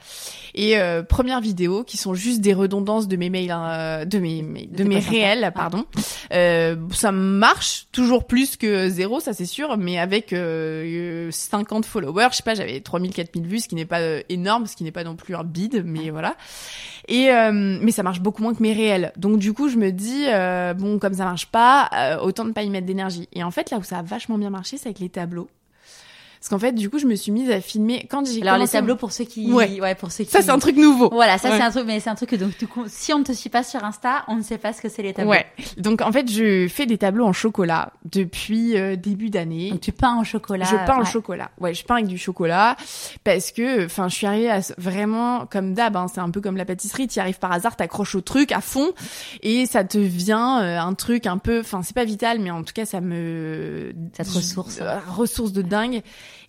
Et 0.57 0.77
euh, 0.79 1.05
première 1.05 1.41
vidéo, 1.41 1.85
qui 1.85 1.97
sont 1.97 2.15
juste 2.15 2.41
des 2.41 2.53
redondances 2.53 3.07
de 3.07 3.17
mes 3.17 3.31
mails, 3.31 3.53
hein, 3.53 4.05
de 4.07 4.19
mes, 4.19 4.43
de 4.43 4.83
mes 4.83 4.99
réels, 4.99 5.53
pardon. 5.55 5.85
Euh, 6.33 6.75
ça 6.93 7.13
marche 7.13 7.87
toujours 7.93 8.27
plus 8.27 8.57
que 8.57 8.89
zéro, 8.89 9.21
ça 9.21 9.35
c'est 9.35 9.47
sûr, 9.47 9.77
mais 9.79 10.01
avec 10.01 10.35
50 10.35 11.87
followers, 11.87 12.29
je 12.33 12.37
sais 12.39 12.43
pas, 12.43 12.55
j'avais 12.55 12.81
3000, 12.81 13.13
4000 13.13 13.47
vues, 13.47 13.61
ce 13.61 13.69
qui 13.69 13.77
n'est 13.77 13.85
pas 13.85 14.01
énorme, 14.29 14.67
ce 14.67 14.75
qui 14.75 14.83
n'est 14.83 14.91
pas 14.91 15.05
non 15.05 15.15
plus 15.15 15.37
un 15.37 15.45
bide, 15.45 15.85
mais 15.85 16.11
voilà. 16.11 16.35
Et 17.09 17.31
mais 17.81 17.91
ça 17.91 18.03
marche 18.03 18.21
beaucoup 18.21 18.33
beaucoup 18.33 18.43
moins 18.43 18.55
que 18.55 18.63
mes 18.63 18.73
réels. 18.73 19.13
Donc 19.17 19.39
du 19.39 19.53
coup, 19.53 19.69
je 19.69 19.77
me 19.77 19.93
dis 19.93 20.25
euh, 20.29 20.73
bon, 20.73 20.99
comme 20.99 21.13
ça 21.13 21.25
marche 21.25 21.47
pas, 21.47 21.91
euh, 21.95 22.19
autant 22.19 22.45
ne 22.45 22.53
pas 22.53 22.63
y 22.63 22.71
mettre 22.71 22.87
d'énergie. 22.87 23.29
Et 23.35 23.45
en 23.45 23.51
fait, 23.51 23.71
là 23.71 23.79
où 23.79 23.83
ça 23.83 23.99
a 23.99 24.03
vachement 24.03 24.39
bien 24.39 24.49
marché, 24.49 24.79
c'est 24.79 24.89
avec 24.89 25.01
les 25.01 25.11
tableaux. 25.11 25.49
Parce 26.43 26.49
qu'en 26.49 26.59
fait, 26.59 26.73
du 26.73 26.91
coup, 26.91 26.99
je 26.99 27.07
me 27.07 27.15
suis 27.15 27.31
mise 27.31 27.49
à 27.53 27.61
filmer 27.61 28.05
quand 28.11 28.27
j'ai 28.27 28.43
Alors 28.43 28.57
les 28.57 28.67
tableaux 28.67 28.97
pour 28.97 29.13
ceux 29.13 29.23
qui 29.23 29.53
ouais, 29.53 29.81
ouais 29.81 29.95
pour 29.95 30.11
ceux 30.11 30.25
qui 30.25 30.31
Ça 30.31 30.43
c'est 30.43 30.51
un 30.51 30.59
truc 30.59 30.77
nouveau. 30.77 31.09
Voilà, 31.13 31.39
ça 31.39 31.57
c'est 31.57 31.63
un 31.63 31.71
truc 31.71 31.85
mais 31.87 32.01
c'est 32.01 32.11
un 32.11 32.17
truc 32.17 32.31
que 32.31 32.37
donc 32.37 32.59
du 32.59 32.67
coup, 32.67 32.83
si 32.89 33.13
on 33.13 33.21
ne 33.21 33.25
te 33.25 33.31
suit 33.31 33.49
pas 33.49 33.63
sur 33.63 33.85
Insta, 33.85 34.25
on 34.27 34.35
ne 34.35 34.43
sait 34.43 34.59
pas 34.59 34.73
ce 34.73 34.83
que 34.83 34.89
c'est 34.89 35.03
les 35.03 35.15
tableaux. 35.15 35.31
Ouais. 35.31 35.47
Donc 35.77 36.01
en 36.01 36.11
fait, 36.11 36.29
je 36.29 36.67
fais 36.67 36.85
des 36.85 36.99
tableaux 36.99 37.27
en 37.27 37.33
chocolat 37.33 37.93
depuis 38.11 38.77
euh, 38.77 38.97
début 38.97 39.31
d'année. 39.31 39.71
Donc 39.71 39.83
tu 39.83 39.93
peins 39.93 40.17
en 40.17 40.25
chocolat. 40.25 40.65
Je 40.65 40.75
peins 40.85 40.97
en 40.97 41.05
chocolat. 41.05 41.53
Ouais, 41.61 41.75
je 41.75 41.85
peins 41.85 41.95
avec 41.95 42.09
du 42.09 42.19
chocolat 42.19 42.77
parce 43.23 43.53
que 43.53 43.85
enfin, 43.85 44.09
je 44.09 44.17
suis 44.17 44.27
arrivée 44.27 44.51
à 44.51 44.63
vraiment 44.79 45.47
comme 45.47 45.75
d'hab, 45.75 45.97
hein, 45.97 46.07
c'est 46.13 46.19
un 46.19 46.31
peu 46.31 46.41
comme 46.41 46.57
la 46.57 46.65
pâtisserie, 46.65 47.07
tu 47.07 47.21
arrives 47.21 47.39
par 47.39 47.53
hasard, 47.53 47.77
t'accroches 47.77 48.17
au 48.17 48.21
truc 48.21 48.51
à 48.51 48.61
fond 48.61 48.91
et 49.45 49.65
ça 49.67 49.85
te 49.85 49.99
vient 49.99 50.61
euh, 50.61 50.77
un 50.81 50.95
truc 50.95 51.29
un 51.29 51.39
peu 51.39 51.61
enfin, 51.61 51.83
c'est 51.85 51.95
pas 51.95 52.05
vital 52.05 52.41
mais 52.41 52.51
en 52.51 52.65
tout 52.65 52.73
cas 52.75 52.85
ça 52.85 53.01
me 53.01 53.93
ça 54.15 54.25
te 54.25 54.31
ressource. 54.31 54.81
Euh, 54.81 54.99
ressource 55.09 55.53
de 55.53 55.63
dingue 55.63 56.03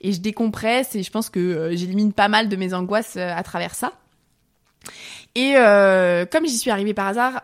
et 0.03 0.11
je 0.11 0.19
décompresse 0.19 0.95
et 0.95 1.01
je 1.01 1.09
pense 1.09 1.29
que 1.29 1.39
euh, 1.39 1.75
j'élimine 1.75 2.13
pas 2.13 2.27
mal 2.27 2.49
de 2.49 2.55
mes 2.55 2.73
angoisses 2.73 3.15
euh, 3.17 3.33
à 3.33 3.41
travers 3.41 3.73
ça. 3.73 3.93
Et 5.33 5.53
euh, 5.55 6.25
comme 6.25 6.45
j'y 6.45 6.57
suis 6.57 6.69
arrivée 6.69 6.93
par 6.93 7.07
hasard 7.07 7.41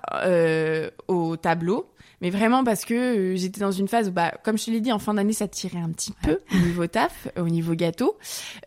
au 1.08 1.38
tableau, 1.38 1.89
mais 2.22 2.30
vraiment 2.30 2.64
parce 2.64 2.86
que 2.86 2.94
euh, 2.94 3.36
j'étais 3.36 3.62
dans 3.62 3.72
une 3.72 3.88
phase 3.88 4.10
où, 4.10 4.12
bah, 4.12 4.34
comme 4.44 4.58
je 4.58 4.66
te 4.66 4.72
l'ai 4.72 4.82
dit, 4.82 4.92
en 4.92 5.00
fin 5.00 5.14
d'année, 5.14 5.34
ça 5.34 5.48
tirait 5.48 5.80
un 5.80 5.90
petit 5.90 6.14
peu 6.22 6.40
au 6.54 6.58
niveau 6.60 6.88
taf, 6.88 7.28
au 7.38 7.48
niveau 7.48 7.74
gâteau, 7.76 8.18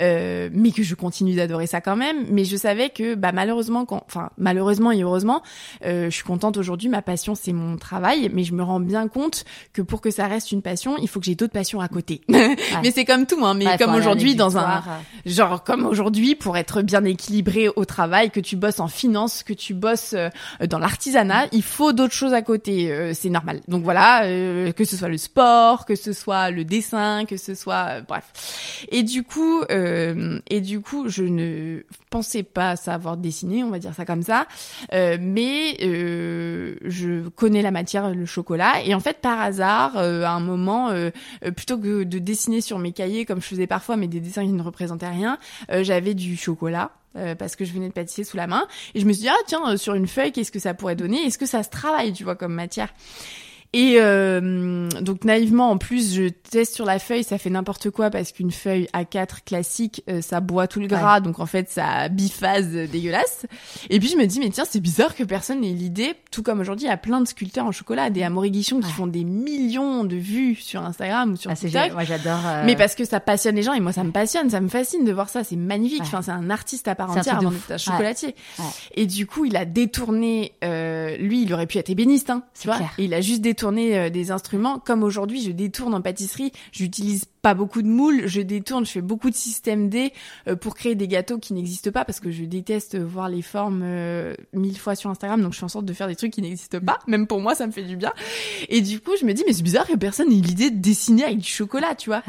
euh, 0.00 0.48
mais 0.53 0.70
que 0.70 0.82
je 0.82 0.94
continue 0.94 1.34
d'adorer 1.34 1.66
ça 1.66 1.80
quand 1.80 1.96
même. 1.96 2.26
Mais 2.30 2.44
je 2.44 2.57
savais 2.57 2.90
que, 2.90 3.14
bah, 3.14 3.32
malheureusement, 3.32 3.84
quand, 3.84 4.03
enfin, 4.07 4.30
malheureusement 4.38 4.90
et 4.90 5.03
heureusement, 5.03 5.42
euh, 5.84 6.07
je 6.07 6.11
suis 6.11 6.24
contente 6.24 6.57
aujourd'hui. 6.57 6.88
Ma 6.88 7.03
passion, 7.03 7.34
c'est 7.34 7.53
mon 7.53 7.76
travail, 7.76 8.30
mais 8.32 8.44
je 8.44 8.55
me 8.55 8.62
rends 8.62 8.80
bien 8.80 9.09
compte 9.09 9.44
que 9.72 9.82
pour 9.82 10.00
que 10.00 10.11
ça 10.11 10.26
reste 10.26 10.53
une 10.53 10.62
passion, 10.62 10.96
il 10.98 11.09
faut 11.09 11.20
que 11.20 11.26
j'ai 11.26 11.34
d'autres 11.34 11.53
passions 11.53 11.80
à 11.80 11.88
côté. 11.88 12.22
mais 12.28 12.90
c'est 12.90 13.05
comme 13.05 13.26
tout, 13.26 13.44
hein. 13.44 13.55
Mais 13.55 13.76
comme 13.76 13.94
aujourd'hui, 13.94 14.34
dans 14.34 14.57
un, 14.57 14.82
genre, 15.26 15.62
comme 15.62 15.84
aujourd'hui, 15.84 16.34
pour 16.34 16.57
être 16.57 16.82
bien 16.82 17.05
équilibré 17.05 17.68
au 17.68 17.84
travail, 17.84 18.30
que 18.30 18.40
tu 18.40 18.57
bosses 18.57 18.80
en 18.80 18.88
finance, 18.88 19.42
que 19.42 19.53
tu 19.53 19.74
bosses 19.74 20.14
euh, 20.14 20.30
dans 20.66 20.78
l'artisanat, 20.78 21.46
il 21.53 21.62
faut 21.62 21.92
d'autres 21.92 22.14
choses 22.14 22.32
à 22.32 22.42
côté. 22.42 22.90
Euh, 22.90 23.12
c'est 23.14 23.28
normal 23.28 23.41
donc 23.68 23.82
voilà, 23.82 24.24
euh, 24.24 24.72
que 24.72 24.84
ce 24.84 24.97
soit 24.97 25.09
le 25.09 25.18
sport, 25.18 25.84
que 25.86 25.95
ce 25.95 26.12
soit 26.12 26.51
le 26.51 26.64
dessin, 26.64 27.24
que 27.24 27.36
ce 27.36 27.55
soit 27.55 27.86
euh, 27.88 28.01
bref. 28.07 28.86
Et 28.90 29.03
du 29.03 29.22
coup, 29.22 29.62
euh, 29.70 30.38
et 30.49 30.61
du 30.61 30.80
coup, 30.80 31.09
je 31.09 31.24
ne 31.24 31.82
pensais 32.11 32.43
pas 32.43 32.76
savoir 32.76 33.16
dessiner, 33.16 33.64
on 33.64 33.70
va 33.70 33.78
dire 33.78 33.95
ça 33.95 34.05
comme 34.05 34.22
ça, 34.22 34.47
mais 34.93 35.76
je 35.80 37.28
connais 37.30 37.62
la 37.62 37.70
matière, 37.70 38.14
le 38.14 38.26
chocolat, 38.26 38.82
et 38.84 38.95
en 38.95 39.01
fait 39.01 39.18
par 39.18 39.40
hasard, 39.40 39.97
à 39.97 40.30
un 40.30 40.40
moment, 40.40 40.90
plutôt 41.57 41.78
que 41.78 42.05
de 42.05 42.18
dessiner 42.18 42.61
sur 42.61 42.78
mes 42.78 42.93
cahiers 42.93 43.24
comme 43.24 43.40
je 43.40 43.47
faisais 43.47 43.66
parfois, 43.66 43.97
mais 43.97 44.09
des 44.09 44.20
dessins 44.20 44.45
qui 44.45 44.53
ne 44.53 44.62
représentaient 44.62 45.09
rien, 45.09 45.38
j'avais 45.70 46.14
du 46.14 46.36
chocolat. 46.36 46.90
Parce 47.38 47.56
que 47.56 47.64
je 47.64 47.72
venais 47.72 47.88
de 47.88 47.92
pâtisser 47.92 48.24
sous 48.24 48.36
la 48.36 48.46
main. 48.46 48.66
Et 48.94 49.00
je 49.00 49.06
me 49.06 49.12
suis 49.12 49.22
dit 49.22 49.28
ah 49.28 49.42
tiens 49.46 49.76
sur 49.76 49.94
une 49.94 50.06
feuille 50.06 50.32
qu'est-ce 50.32 50.52
que 50.52 50.58
ça 50.58 50.74
pourrait 50.74 50.96
donner? 50.96 51.26
Est-ce 51.26 51.38
que 51.38 51.46
ça 51.46 51.62
se 51.62 51.70
travaille 51.70 52.12
tu 52.12 52.24
vois 52.24 52.36
comme 52.36 52.54
matière? 52.54 52.92
Et 53.74 53.94
euh, 53.96 54.90
donc 55.00 55.24
naïvement, 55.24 55.70
en 55.70 55.78
plus, 55.78 56.14
je 56.14 56.28
teste 56.28 56.74
sur 56.74 56.84
la 56.84 56.98
feuille, 56.98 57.24
ça 57.24 57.38
fait 57.38 57.48
n'importe 57.48 57.88
quoi 57.88 58.10
parce 58.10 58.30
qu'une 58.32 58.50
feuille 58.50 58.86
A4 58.92 59.44
classique, 59.46 60.04
euh, 60.10 60.20
ça 60.20 60.40
boit 60.40 60.66
tout 60.66 60.78
le 60.78 60.86
gras, 60.86 61.20
donc 61.20 61.40
en 61.40 61.46
fait, 61.46 61.70
ça 61.70 62.10
biphase 62.10 62.68
dégueulasse. 62.68 63.46
Et 63.88 63.98
puis 63.98 64.10
je 64.10 64.16
me 64.18 64.26
dis, 64.26 64.40
mais 64.40 64.50
tiens, 64.50 64.64
c'est 64.68 64.80
bizarre 64.80 65.14
que 65.14 65.24
personne 65.24 65.62
n'ait 65.62 65.72
l'idée, 65.72 66.12
tout 66.30 66.42
comme 66.42 66.60
aujourd'hui, 66.60 66.84
il 66.84 66.90
y 66.90 66.92
a 66.92 66.98
plein 66.98 67.22
de 67.22 67.26
sculpteurs 67.26 67.64
en 67.64 67.72
chocolat, 67.72 68.10
des 68.10 68.22
amorigichons 68.22 68.80
qui 68.80 68.92
font 68.92 69.06
des 69.06 69.24
millions 69.24 70.04
de 70.04 70.16
vues 70.16 70.54
sur 70.54 70.82
Instagram 70.82 71.32
ou 71.32 71.36
sur 71.36 71.50
ah, 71.50 71.56
TikTok. 71.56 71.92
Moi, 71.92 72.04
j'adore. 72.04 72.46
Euh, 72.46 72.64
mais 72.66 72.76
parce 72.76 72.94
que 72.94 73.06
ça 73.06 73.20
passionne 73.20 73.56
les 73.56 73.62
gens 73.62 73.72
et 73.72 73.80
moi, 73.80 73.92
ça 73.92 74.04
me 74.04 74.12
passionne, 74.12 74.50
ça 74.50 74.60
me 74.60 74.68
fascine 74.68 75.06
de 75.06 75.12
voir 75.12 75.30
ça, 75.30 75.44
c'est 75.44 75.56
magnifique. 75.56 76.02
Enfin, 76.02 76.20
c'est 76.20 76.30
un 76.30 76.50
artiste 76.50 76.88
à 76.88 76.94
part 76.94 77.10
entière 77.10 77.38
avant 77.38 77.50
d'être 77.50 77.70
un 77.70 77.78
chocolatier. 77.78 78.34
Et 78.94 79.06
du 79.06 79.26
coup, 79.26 79.46
il 79.46 79.56
a 79.56 79.64
détourné. 79.64 80.52
lui, 80.62 81.42
il 81.42 81.54
aurait 81.54 81.66
pu 81.66 81.78
être 81.78 81.88
ébéniste, 81.88 82.28
hein, 82.28 82.42
tu 82.60 82.68
vois. 82.68 82.78
Et 82.98 83.04
il 83.04 83.14
a 83.14 83.22
juste 83.22 83.40
détourné 83.40 83.61
tourner 83.62 83.96
euh, 83.96 84.10
des 84.10 84.32
instruments. 84.32 84.80
Comme 84.80 85.04
aujourd'hui, 85.04 85.40
je 85.40 85.52
détourne 85.52 85.94
en 85.94 86.02
pâtisserie, 86.02 86.50
j'utilise 86.72 87.26
pas 87.43 87.55
beaucoup 87.55 87.82
de 87.82 87.88
moules, 87.88 88.22
je 88.26 88.40
détourne, 88.40 88.86
je 88.86 88.93
fais 88.93 89.01
beaucoup 89.01 89.28
de 89.28 89.34
systèmes 89.34 89.88
D 89.88 90.12
euh, 90.47 90.55
pour 90.55 90.76
créer 90.76 90.95
des 90.95 91.09
gâteaux 91.09 91.38
qui 91.38 91.53
n'existent 91.55 91.90
pas 91.90 92.05
parce 92.05 92.20
que 92.20 92.30
je 92.30 92.45
déteste 92.45 92.97
voir 92.97 93.28
les 93.28 93.43
formes 93.43 93.82
euh, 93.84 94.34
mille 94.53 94.78
fois 94.78 94.95
sur 94.95 95.11
Instagram, 95.11 95.43
donc 95.43 95.53
je 95.53 95.59
fais 95.59 95.64
en 95.64 95.68
sorte 95.68 95.84
de 95.84 95.93
faire 95.93 96.07
des 96.07 96.14
trucs 96.14 96.32
qui 96.32 96.40
n'existent 96.40 96.78
pas. 96.80 97.01
Même 97.09 97.26
pour 97.26 97.40
moi, 97.40 97.57
ça 97.57 97.66
me 97.66 97.72
fait 97.72 97.82
du 97.82 97.97
bien. 97.97 98.12
Et 98.68 98.80
du 98.80 99.01
coup, 99.01 99.12
je 99.20 99.26
me 99.26 99.34
dis 99.34 99.43
mais 99.45 99.53
c'est 99.53 99.64
bizarre 99.64 99.88
que 99.88 99.97
personne 99.97 100.28
n'ait 100.28 100.36
l'idée 100.36 100.70
de 100.70 100.80
dessiner 100.80 101.24
avec 101.24 101.38
du 101.38 101.49
chocolat, 101.49 101.97
tu 101.97 102.11
vois. 102.11 102.22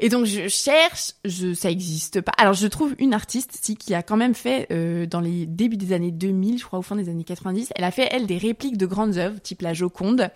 Et 0.00 0.08
donc 0.08 0.26
je 0.26 0.48
cherche, 0.48 1.12
je 1.24 1.54
ça 1.54 1.70
existe 1.70 2.20
pas. 2.20 2.32
Alors 2.36 2.54
je 2.54 2.66
trouve 2.66 2.96
une 2.98 3.14
artiste 3.14 3.56
si 3.62 3.76
qui 3.76 3.94
a 3.94 4.02
quand 4.02 4.16
même 4.16 4.34
fait 4.34 4.66
euh, 4.72 5.06
dans 5.06 5.20
les 5.20 5.46
débuts 5.46 5.76
des 5.76 5.92
années 5.92 6.10
2000, 6.10 6.58
je 6.58 6.64
crois 6.64 6.80
au 6.80 6.82
fin 6.82 6.96
des 6.96 7.08
années 7.08 7.22
90, 7.22 7.70
elle 7.76 7.84
a 7.84 7.92
fait 7.92 8.08
elle 8.10 8.26
des 8.26 8.38
répliques 8.38 8.76
de 8.76 8.86
grandes 8.86 9.18
œuvres 9.18 9.40
type 9.40 9.62
la 9.62 9.72
Joconde, 9.72 10.30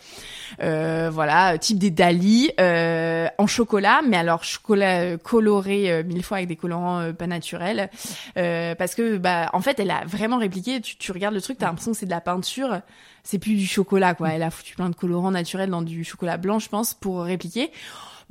voilà, 0.61 1.59
type 1.59 1.79
des 1.79 1.91
Dali 1.91 2.51
en 2.59 3.47
chocolat 3.49 4.01
mais 4.12 4.12
alors 4.17 4.45
chocolat 4.45 5.01
euh, 5.01 5.19
coloré 5.19 5.91
euh, 5.91 6.03
mille 6.03 6.23
fois 6.23 6.39
avec 6.39 6.49
des 6.49 6.57
colorants 6.57 7.01
euh, 7.01 7.13
pas 7.13 7.27
naturels, 7.27 7.91
parce 8.35 8.95
que 8.95 9.17
bah 9.17 9.51
en 9.53 9.61
fait 9.61 9.79
elle 9.81 9.91
a 9.91 10.05
vraiment 10.05 10.39
répliqué. 10.39 10.81
Tu, 10.81 10.97
tu 10.97 11.13
regardes 11.13 11.35
le 11.35 11.43
truc, 11.43 11.59
t'as 11.59 11.67
l'impression 11.67 11.93
que 11.93 11.99
c'est 11.99 12.07
de 12.07 12.11
la 12.11 12.21
peinture, 12.21 12.81
c'est 13.23 13.39
plus 13.39 13.55
du 13.55 13.67
chocolat 13.67 14.15
quoi. 14.15 14.31
Elle 14.31 14.43
a 14.43 14.51
foutu 14.51 14.75
plein 14.75 14.91
de 14.91 14.95
colorants 14.95 15.31
naturels 15.31 15.71
dans 15.71 15.83
du 15.83 16.05
chocolat 16.05 16.37
blanc, 16.37 16.59
je 16.59 16.69
pense, 16.69 16.95
pour 16.95 17.23
répliquer. 17.23 17.71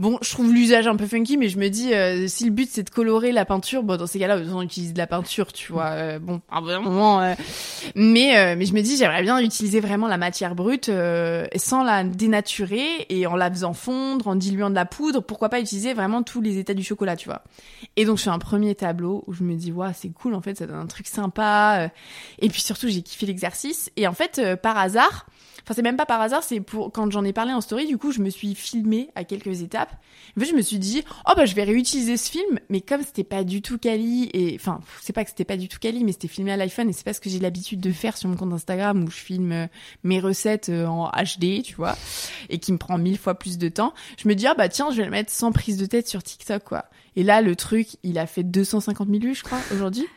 Bon, 0.01 0.17
je 0.23 0.31
trouve 0.31 0.51
l'usage 0.51 0.87
un 0.87 0.95
peu 0.95 1.05
funky, 1.05 1.37
mais 1.37 1.47
je 1.47 1.59
me 1.59 1.69
dis, 1.69 1.93
euh, 1.93 2.27
si 2.27 2.45
le 2.45 2.49
but 2.49 2.67
c'est 2.67 2.81
de 2.81 2.89
colorer 2.89 3.31
la 3.31 3.45
peinture, 3.45 3.83
bon, 3.83 3.97
dans 3.97 4.07
ces 4.07 4.17
cas-là, 4.17 4.39
on 4.51 4.63
utilise 4.63 4.93
de 4.93 4.97
la 4.97 5.05
peinture, 5.05 5.53
tu 5.53 5.71
vois. 5.71 5.89
Euh, 5.89 6.17
bon, 6.17 6.41
à 6.49 6.57
un 6.57 6.79
moment. 6.79 7.21
Euh, 7.21 7.35
mais, 7.93 8.55
mais 8.55 8.65
je 8.65 8.73
me 8.73 8.81
dis, 8.81 8.97
j'aimerais 8.97 9.21
bien 9.21 9.37
utiliser 9.37 9.79
vraiment 9.79 10.07
la 10.07 10.17
matière 10.17 10.55
brute 10.55 10.89
sans 11.55 11.83
la 11.83 12.03
dénaturer 12.03 13.05
et 13.09 13.27
en 13.27 13.35
la 13.35 13.51
faisant 13.51 13.73
fondre, 13.73 14.27
en 14.27 14.35
diluant 14.35 14.71
de 14.71 14.75
la 14.75 14.85
poudre. 14.85 15.21
Pourquoi 15.21 15.49
pas 15.49 15.59
utiliser 15.59 15.93
vraiment 15.93 16.23
tous 16.23 16.41
les 16.41 16.57
états 16.57 16.73
du 16.73 16.83
chocolat, 16.83 17.15
tu 17.15 17.29
vois. 17.29 17.43
Et 17.95 18.03
donc, 18.03 18.17
je 18.17 18.23
fais 18.23 18.31
un 18.31 18.39
premier 18.39 18.73
tableau 18.73 19.23
où 19.27 19.33
je 19.33 19.43
me 19.43 19.53
dis, 19.53 19.71
waouh, 19.71 19.91
c'est 19.95 20.09
cool, 20.09 20.33
en 20.33 20.41
fait, 20.41 20.57
ça 20.57 20.65
donne 20.65 20.77
un 20.77 20.87
truc 20.87 21.05
sympa. 21.05 21.91
Et 22.39 22.49
puis 22.49 22.61
surtout, 22.61 22.87
j'ai 22.89 23.03
kiffé 23.03 23.27
l'exercice. 23.27 23.91
Et 23.97 24.07
en 24.07 24.13
fait, 24.13 24.41
par 24.63 24.79
hasard, 24.79 25.27
Enfin, 25.63 25.73
c'est 25.75 25.81
même 25.81 25.97
pas 25.97 26.05
par 26.05 26.21
hasard, 26.21 26.43
c'est 26.43 26.59
pour 26.59 26.91
quand 26.91 27.11
j'en 27.11 27.23
ai 27.23 27.33
parlé 27.33 27.53
en 27.53 27.61
story, 27.61 27.85
du 27.85 27.97
coup, 27.97 28.11
je 28.11 28.21
me 28.21 28.29
suis 28.29 28.55
filmée 28.55 29.09
à 29.15 29.23
quelques 29.23 29.61
étapes. 29.61 29.93
En 30.35 30.39
fait, 30.39 30.47
je 30.47 30.55
me 30.55 30.61
suis 30.61 30.79
dit, 30.79 31.03
oh 31.27 31.33
bah 31.35 31.45
je 31.45 31.55
vais 31.55 31.63
réutiliser 31.63 32.17
ce 32.17 32.31
film, 32.31 32.59
mais 32.69 32.81
comme 32.81 33.01
c'était 33.03 33.23
pas 33.23 33.43
du 33.43 33.61
tout 33.61 33.77
quali 33.77 34.29
et 34.33 34.55
enfin, 34.55 34.79
c'est 35.01 35.13
pas 35.13 35.23
que 35.23 35.29
c'était 35.29 35.45
pas 35.45 35.57
du 35.57 35.67
tout 35.67 35.79
quali, 35.79 36.03
mais 36.03 36.11
c'était 36.11 36.27
filmé 36.27 36.51
à 36.51 36.57
l'iPhone 36.57 36.89
et 36.89 36.93
c'est 36.93 37.05
pas 37.05 37.13
ce 37.13 37.21
que 37.21 37.29
j'ai 37.29 37.39
l'habitude 37.39 37.79
de 37.79 37.91
faire 37.91 38.17
sur 38.17 38.29
mon 38.29 38.35
compte 38.35 38.53
Instagram 38.53 39.03
où 39.03 39.11
je 39.11 39.17
filme 39.17 39.51
euh, 39.51 39.67
mes 40.03 40.19
recettes 40.19 40.69
euh, 40.69 40.85
en 40.85 41.09
HD, 41.09 41.63
tu 41.63 41.75
vois, 41.75 41.97
et 42.49 42.59
qui 42.59 42.71
me 42.71 42.77
prend 42.77 42.97
mille 42.97 43.17
fois 43.17 43.35
plus 43.35 43.57
de 43.57 43.69
temps. 43.69 43.93
Je 44.17 44.27
me 44.27 44.35
dis, 44.35 44.47
ah 44.47 44.53
bah 44.55 44.69
tiens, 44.69 44.91
je 44.91 44.97
vais 44.97 45.05
le 45.05 45.11
mettre 45.11 45.31
sans 45.31 45.51
prise 45.51 45.77
de 45.77 45.85
tête 45.85 46.07
sur 46.07 46.23
TikTok, 46.23 46.63
quoi. 46.63 46.85
Et 47.15 47.23
là, 47.23 47.41
le 47.41 47.55
truc, 47.55 47.87
il 48.03 48.17
a 48.17 48.25
fait 48.25 48.43
250 48.43 49.09
000 49.09 49.19
vues, 49.21 49.35
je 49.35 49.43
crois, 49.43 49.59
aujourd'hui. 49.73 50.07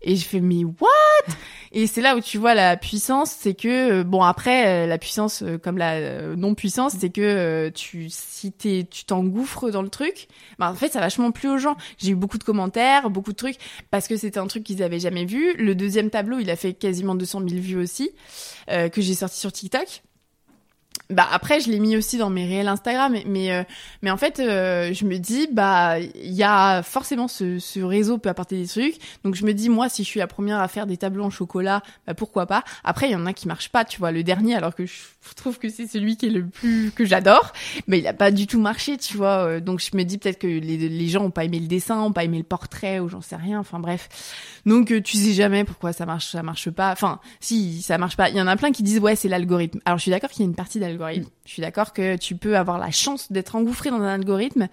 Et 0.00 0.16
je 0.16 0.24
fais 0.24 0.40
mais 0.40 0.64
what? 0.64 1.34
Et 1.72 1.86
c'est 1.86 2.00
là 2.00 2.16
où 2.16 2.20
tu 2.20 2.38
vois 2.38 2.54
la 2.54 2.76
puissance, 2.76 3.30
c'est 3.30 3.54
que 3.54 4.02
bon 4.02 4.22
après 4.22 4.86
la 4.86 4.96
puissance 4.96 5.44
comme 5.62 5.76
la 5.76 6.34
non 6.36 6.54
puissance, 6.54 6.94
c'est 6.98 7.10
que 7.10 7.68
tu 7.74 8.06
si 8.08 8.52
t'es 8.52 8.86
tu 8.88 9.04
t'engouffres 9.04 9.70
dans 9.70 9.82
le 9.82 9.88
truc, 9.90 10.28
bah 10.58 10.70
en 10.70 10.74
fait 10.74 10.92
ça 10.92 11.00
vachement 11.00 11.30
plu 11.30 11.48
aux 11.48 11.58
gens. 11.58 11.76
J'ai 11.98 12.12
eu 12.12 12.14
beaucoup 12.14 12.38
de 12.38 12.44
commentaires, 12.44 13.10
beaucoup 13.10 13.32
de 13.32 13.36
trucs 13.36 13.56
parce 13.90 14.08
que 14.08 14.16
c'était 14.16 14.38
un 14.38 14.46
truc 14.46 14.64
qu'ils 14.64 14.82
avaient 14.82 15.00
jamais 15.00 15.24
vu. 15.24 15.54
Le 15.56 15.74
deuxième 15.74 16.10
tableau, 16.10 16.38
il 16.38 16.48
a 16.48 16.56
fait 16.56 16.74
quasiment 16.74 17.14
200 17.14 17.42
000 17.48 17.60
vues 17.60 17.76
aussi 17.76 18.12
que 18.68 19.02
j'ai 19.02 19.14
sorti 19.14 19.38
sur 19.38 19.52
TikTok 19.52 20.02
bah 21.10 21.26
après 21.32 21.60
je 21.60 21.70
l'ai 21.70 21.78
mis 21.78 21.96
aussi 21.96 22.18
dans 22.18 22.30
mes 22.30 22.46
réels 22.46 22.68
Instagram 22.68 23.16
mais 23.26 23.52
euh, 23.52 23.62
mais, 24.02 24.10
en 24.10 24.16
fait 24.16 24.40
euh, 24.40 24.92
je 24.92 25.04
me 25.04 25.18
dis 25.18 25.48
bah 25.50 25.98
il 25.98 26.32
y 26.32 26.42
a 26.42 26.82
forcément 26.82 27.28
ce, 27.28 27.58
ce 27.58 27.80
réseau 27.80 28.18
peut 28.18 28.28
apporter 28.28 28.60
des 28.60 28.68
trucs. 28.68 28.96
Donc 29.24 29.34
je 29.34 29.44
me 29.44 29.54
dis 29.54 29.68
moi 29.68 29.88
si 29.88 30.04
je 30.04 30.08
suis 30.08 30.20
la 30.20 30.26
première 30.26 30.60
à 30.60 30.68
faire 30.68 30.86
des 30.86 30.96
tableaux 30.96 31.24
en 31.24 31.30
chocolat 31.30 31.82
bah 32.06 32.14
pourquoi 32.14 32.46
pas? 32.46 32.64
Après 32.84 33.08
il 33.08 33.12
y 33.12 33.16
en 33.16 33.26
a 33.26 33.32
qui 33.32 33.48
marchent 33.48 33.70
pas 33.70 33.84
tu 33.84 33.98
vois. 33.98 34.12
Le 34.12 34.22
dernier 34.22 34.54
alors 34.54 34.74
que 34.74 34.86
je 34.86 34.94
trouve 35.34 35.58
que 35.58 35.68
c'est 35.68 35.86
celui 35.86 36.16
qui 36.16 36.26
est 36.26 36.30
le 36.30 36.46
plus 36.46 36.90
que 36.92 37.04
j'adore 37.04 37.52
mais 37.86 37.98
il 37.98 38.06
a 38.06 38.12
pas 38.12 38.30
du 38.30 38.46
tout 38.46 38.60
marché 38.60 38.96
tu 38.96 39.16
vois 39.16 39.46
euh, 39.46 39.60
donc 39.60 39.80
je 39.80 39.96
me 39.96 40.02
dis 40.04 40.18
peut-être 40.18 40.38
que 40.38 40.46
les, 40.46 40.88
les 40.88 41.08
gens 41.08 41.24
ont 41.24 41.30
pas 41.30 41.44
aimé 41.44 41.58
le 41.58 41.66
dessin 41.66 42.00
ont 42.00 42.12
pas 42.12 42.24
aimé 42.24 42.38
le 42.38 42.44
portrait 42.44 42.98
ou 42.98 43.08
j'en 43.08 43.20
sais 43.20 43.36
rien 43.36 43.58
enfin 43.58 43.78
bref. 43.78 44.08
Donc 44.66 44.92
tu 45.02 45.16
sais 45.16 45.32
jamais 45.32 45.64
pourquoi 45.64 45.92
ça 45.92 46.06
marche 46.06 46.30
ça 46.30 46.42
marche 46.42 46.70
pas. 46.70 46.92
Enfin 46.92 47.20
si 47.40 47.82
ça 47.82 47.98
marche 47.98 48.16
pas. 48.16 48.28
Il 48.30 48.36
y 48.36 48.40
en 48.40 48.46
a 48.46 48.56
plein 48.56 48.72
qui 48.72 48.82
disent 48.82 49.00
ouais 49.00 49.16
c'est 49.16 49.28
l'algorithme. 49.28 49.80
Alors 49.84 49.98
je 49.98 50.02
suis 50.02 50.10
d'accord 50.10 50.30
qu'il 50.30 50.40
y 50.40 50.46
a 50.46 50.48
une 50.48 50.54
partie 50.54 50.80
d'algorithme. 50.80 51.28
Je 51.44 51.52
suis 51.52 51.62
d'accord 51.62 51.92
que 51.92 52.16
tu 52.16 52.36
peux 52.36 52.56
avoir 52.56 52.78
la 52.78 52.90
chance 52.90 53.32
d'être 53.32 53.56
engouffré 53.56 53.90
dans 53.90 54.00
un 54.00 54.14
algorithme, 54.14 54.68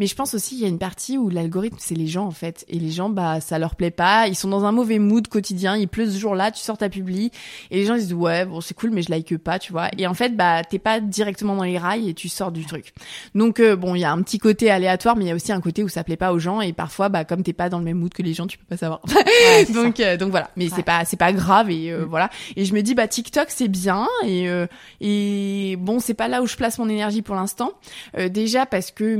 mais 0.00 0.06
je 0.06 0.14
pense 0.16 0.34
aussi 0.34 0.54
qu'il 0.54 0.62
y 0.62 0.64
a 0.64 0.68
une 0.68 0.78
partie 0.78 1.18
où 1.18 1.28
l'algorithme 1.28 1.76
c'est 1.78 1.94
les 1.94 2.06
gens 2.06 2.24
en 2.24 2.30
fait, 2.32 2.64
et 2.68 2.78
les 2.78 2.90
gens 2.90 3.10
bah 3.10 3.40
ça 3.40 3.58
leur 3.58 3.76
plaît 3.76 3.92
pas, 3.92 4.26
ils 4.26 4.34
sont 4.34 4.48
dans 4.48 4.64
un 4.64 4.72
mauvais 4.72 4.98
mood 4.98 5.28
quotidien, 5.28 5.76
il 5.76 5.86
pleut 5.86 6.10
ce 6.10 6.18
jour-là, 6.18 6.50
tu 6.50 6.60
sors 6.60 6.78
ta 6.78 6.88
publi, 6.88 7.30
et 7.70 7.76
les 7.76 7.84
gens 7.84 7.94
ils 7.94 8.00
se 8.00 8.06
disent 8.06 8.14
ouais 8.14 8.46
bon 8.46 8.60
c'est 8.60 8.74
cool 8.74 8.90
mais 8.90 9.02
je 9.02 9.10
like 9.10 9.36
pas, 9.38 9.58
tu 9.58 9.72
vois, 9.72 9.90
et 9.96 10.06
en 10.06 10.14
fait 10.14 10.36
bah 10.36 10.64
t'es 10.64 10.78
pas 10.78 11.00
directement 11.00 11.54
dans 11.54 11.62
les 11.64 11.78
rails 11.78 12.08
et 12.08 12.14
tu 12.14 12.28
sors 12.28 12.50
du 12.50 12.64
truc. 12.64 12.94
Donc 13.34 13.60
euh, 13.60 13.76
bon 13.76 13.94
il 13.94 14.00
y 14.00 14.04
a 14.04 14.10
un 14.10 14.22
petit 14.22 14.38
côté 14.38 14.70
aléatoire, 14.70 15.16
mais 15.16 15.26
il 15.26 15.28
y 15.28 15.32
a 15.32 15.34
aussi 15.34 15.52
un 15.52 15.60
côté 15.60 15.84
où 15.84 15.88
ça 15.88 16.02
plaît 16.02 16.16
pas 16.16 16.32
aux 16.32 16.38
gens, 16.38 16.62
et 16.62 16.72
parfois 16.72 17.10
bah 17.10 17.26
comme 17.26 17.42
t'es 17.42 17.52
pas 17.52 17.68
dans 17.68 17.78
le 17.78 17.84
même 17.84 17.98
mood 17.98 18.12
que 18.12 18.22
les 18.22 18.32
gens, 18.32 18.46
tu 18.46 18.56
peux 18.56 18.64
pas 18.64 18.78
savoir. 18.78 19.02
donc 19.74 20.00
euh, 20.00 20.16
donc 20.16 20.30
voilà, 20.30 20.50
mais 20.56 20.70
c'est 20.74 20.82
pas 20.82 21.04
c'est 21.04 21.18
pas 21.18 21.34
grave 21.34 21.70
et 21.70 21.92
euh, 21.92 22.06
mm. 22.06 22.08
voilà. 22.08 22.30
Et 22.56 22.64
je 22.64 22.72
me 22.72 22.80
dis 22.80 22.94
bah 22.94 23.06
TikTok 23.06 23.48
c'est 23.50 23.68
bien 23.68 24.08
et 24.24 24.48
et 25.02 25.76
bon 25.78 26.00
c'est 26.00 26.14
pas 26.14 26.28
là 26.28 26.40
où 26.40 26.46
je 26.46 26.56
place 26.56 26.78
mon 26.78 26.88
énergie 26.88 27.20
pour 27.20 27.34
l'instant. 27.34 27.72
Euh, 28.16 28.28
déjà 28.28 28.66
parce 28.66 28.90
que 28.90 29.16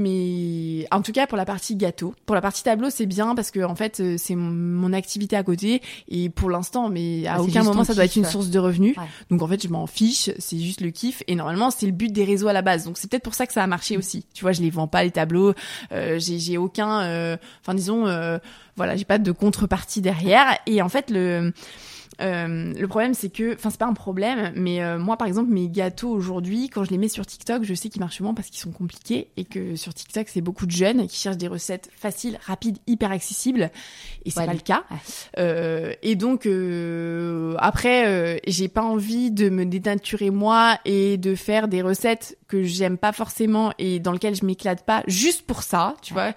en 0.91 1.03
tout 1.03 1.13
cas 1.13 1.27
pour 1.27 1.37
la 1.37 1.45
partie 1.45 1.77
gâteau, 1.77 2.15
pour 2.27 2.35
la 2.35 2.41
partie 2.41 2.63
tableau 2.63 2.91
c'est 2.91 3.07
bien 3.07 3.35
parce 3.35 3.51
que 3.51 3.61
en 3.61 3.75
fait 3.75 4.01
euh, 4.01 4.17
c'est 4.19 4.35
mon, 4.35 4.93
activité 4.93 5.37
à 5.37 5.43
côté. 5.43 5.83
Et 6.09 6.31
pour 6.31 6.51
l'instant 6.51 6.89
mais 6.89 7.27
à 7.27 7.41
aucun 7.41 7.63
moment 7.63 7.85
ça 7.85 7.95
doit 7.95 8.05
être 8.05 8.17
une 8.17 8.25
source 8.25 8.49
de 8.49 8.59
revenus. 8.59 8.97
Donc 9.31 9.43
en 9.43 9.49
fait 9.49 9.63
je 9.63 9.69
m'en 9.69 9.87
fiche, 9.87 10.31
c'est 10.39 10.59
juste 10.59 10.81
le 10.81 10.91
kiff. 10.91 11.23
Et 11.29 11.35
normalement 11.35 11.71
c'est 11.71 11.87
le 11.87 11.93
but 11.93 12.13
des 12.13 12.25
réseaux 12.25 12.49
à 12.49 12.53
la 12.53 12.63
base. 12.63 12.85
Donc 12.85 12.99
c'est 12.99 13.09
peut-être 13.09 13.23
pour 13.23 13.35
ça 13.35 13.47
que 13.47 13.53
ça 13.53 13.63
a 13.63 13.67
marché 13.67 13.97
aussi. 13.97 14.27
Tu 14.35 14.43
vois 14.43 14.53
je 14.53 14.63
les 14.63 14.71
vends 14.71 14.89
pas 14.89 15.05
les 15.05 15.11
tableaux, 15.11 15.55
euh, 15.93 16.19
j'ai 16.19 16.59
aucun, 16.59 17.03
euh, 17.03 17.37
enfin 17.61 17.75
disons 17.75 18.05
voilà 18.77 18.97
j'ai 18.97 19.05
pas 19.05 19.19
de 19.19 19.33
contrepartie 19.33 20.01
derrière. 20.01 20.59
Et 20.67 20.83
en 20.83 20.89
fait 20.89 21.11
le 21.11 21.53
euh, 22.21 22.73
le 22.75 22.89
problème, 22.89 23.15
c'est 23.15 23.31
que, 23.31 23.55
enfin, 23.55 23.71
c'est 23.71 23.79
pas 23.79 23.87
un 23.87 23.95
problème, 23.95 24.53
mais 24.55 24.83
euh, 24.83 24.99
moi, 24.99 25.17
par 25.17 25.27
exemple, 25.27 25.51
mes 25.51 25.69
gâteaux 25.69 26.11
aujourd'hui, 26.11 26.69
quand 26.69 26.85
je 26.85 26.91
les 26.91 26.99
mets 26.99 27.09
sur 27.09 27.25
TikTok, 27.25 27.65
je 27.65 27.75
sais 27.75 27.89
qu'ils 27.89 28.01
marchent 28.01 28.21
moins 28.21 28.35
parce 28.35 28.49
qu'ils 28.49 28.61
sont 28.61 28.73
compliqués 28.73 29.29
et 29.37 29.45
que 29.45 29.77
sur 29.77 29.95
TikTok, 29.95 30.29
c'est 30.29 30.41
beaucoup 30.41 30.67
de 30.67 30.71
jeunes 30.71 31.07
qui 31.07 31.17
cherchent 31.17 31.37
des 31.37 31.49
recettes 31.49 31.91
faciles, 31.97 32.39
rapides, 32.45 32.79
hyper 32.87 33.11
accessibles, 33.11 33.71
et 34.25 34.31
c'est 34.31 34.45
pas 34.45 34.53
le 34.53 34.61
cas. 34.61 34.85
Euh, 35.39 35.93
et 36.03 36.17
donc, 36.17 36.47
euh, 36.47 37.55
après, 37.59 38.41
j'ai 38.47 38.69
pas 38.69 38.83
envie 38.83 39.31
de 39.31 39.49
me 39.49 39.65
dénaturer 39.65 40.31
moi 40.31 40.79
et 40.85 41.17
de 41.17 41.35
faire 41.35 41.69
des 41.69 41.83
recettes 41.83 42.39
que 42.49 42.63
j'aime 42.63 42.99
pas 42.99 43.13
forcément 43.13 43.73
et 43.79 44.01
dans 44.01 44.13
lesquelles 44.13 44.35
je 44.35 44.45
m'éclate 44.45 44.85
pas 44.85 45.03
juste 45.07 45.43
pour 45.47 45.63
ça, 45.63 45.97
tu 46.03 46.13
vois. 46.13 46.33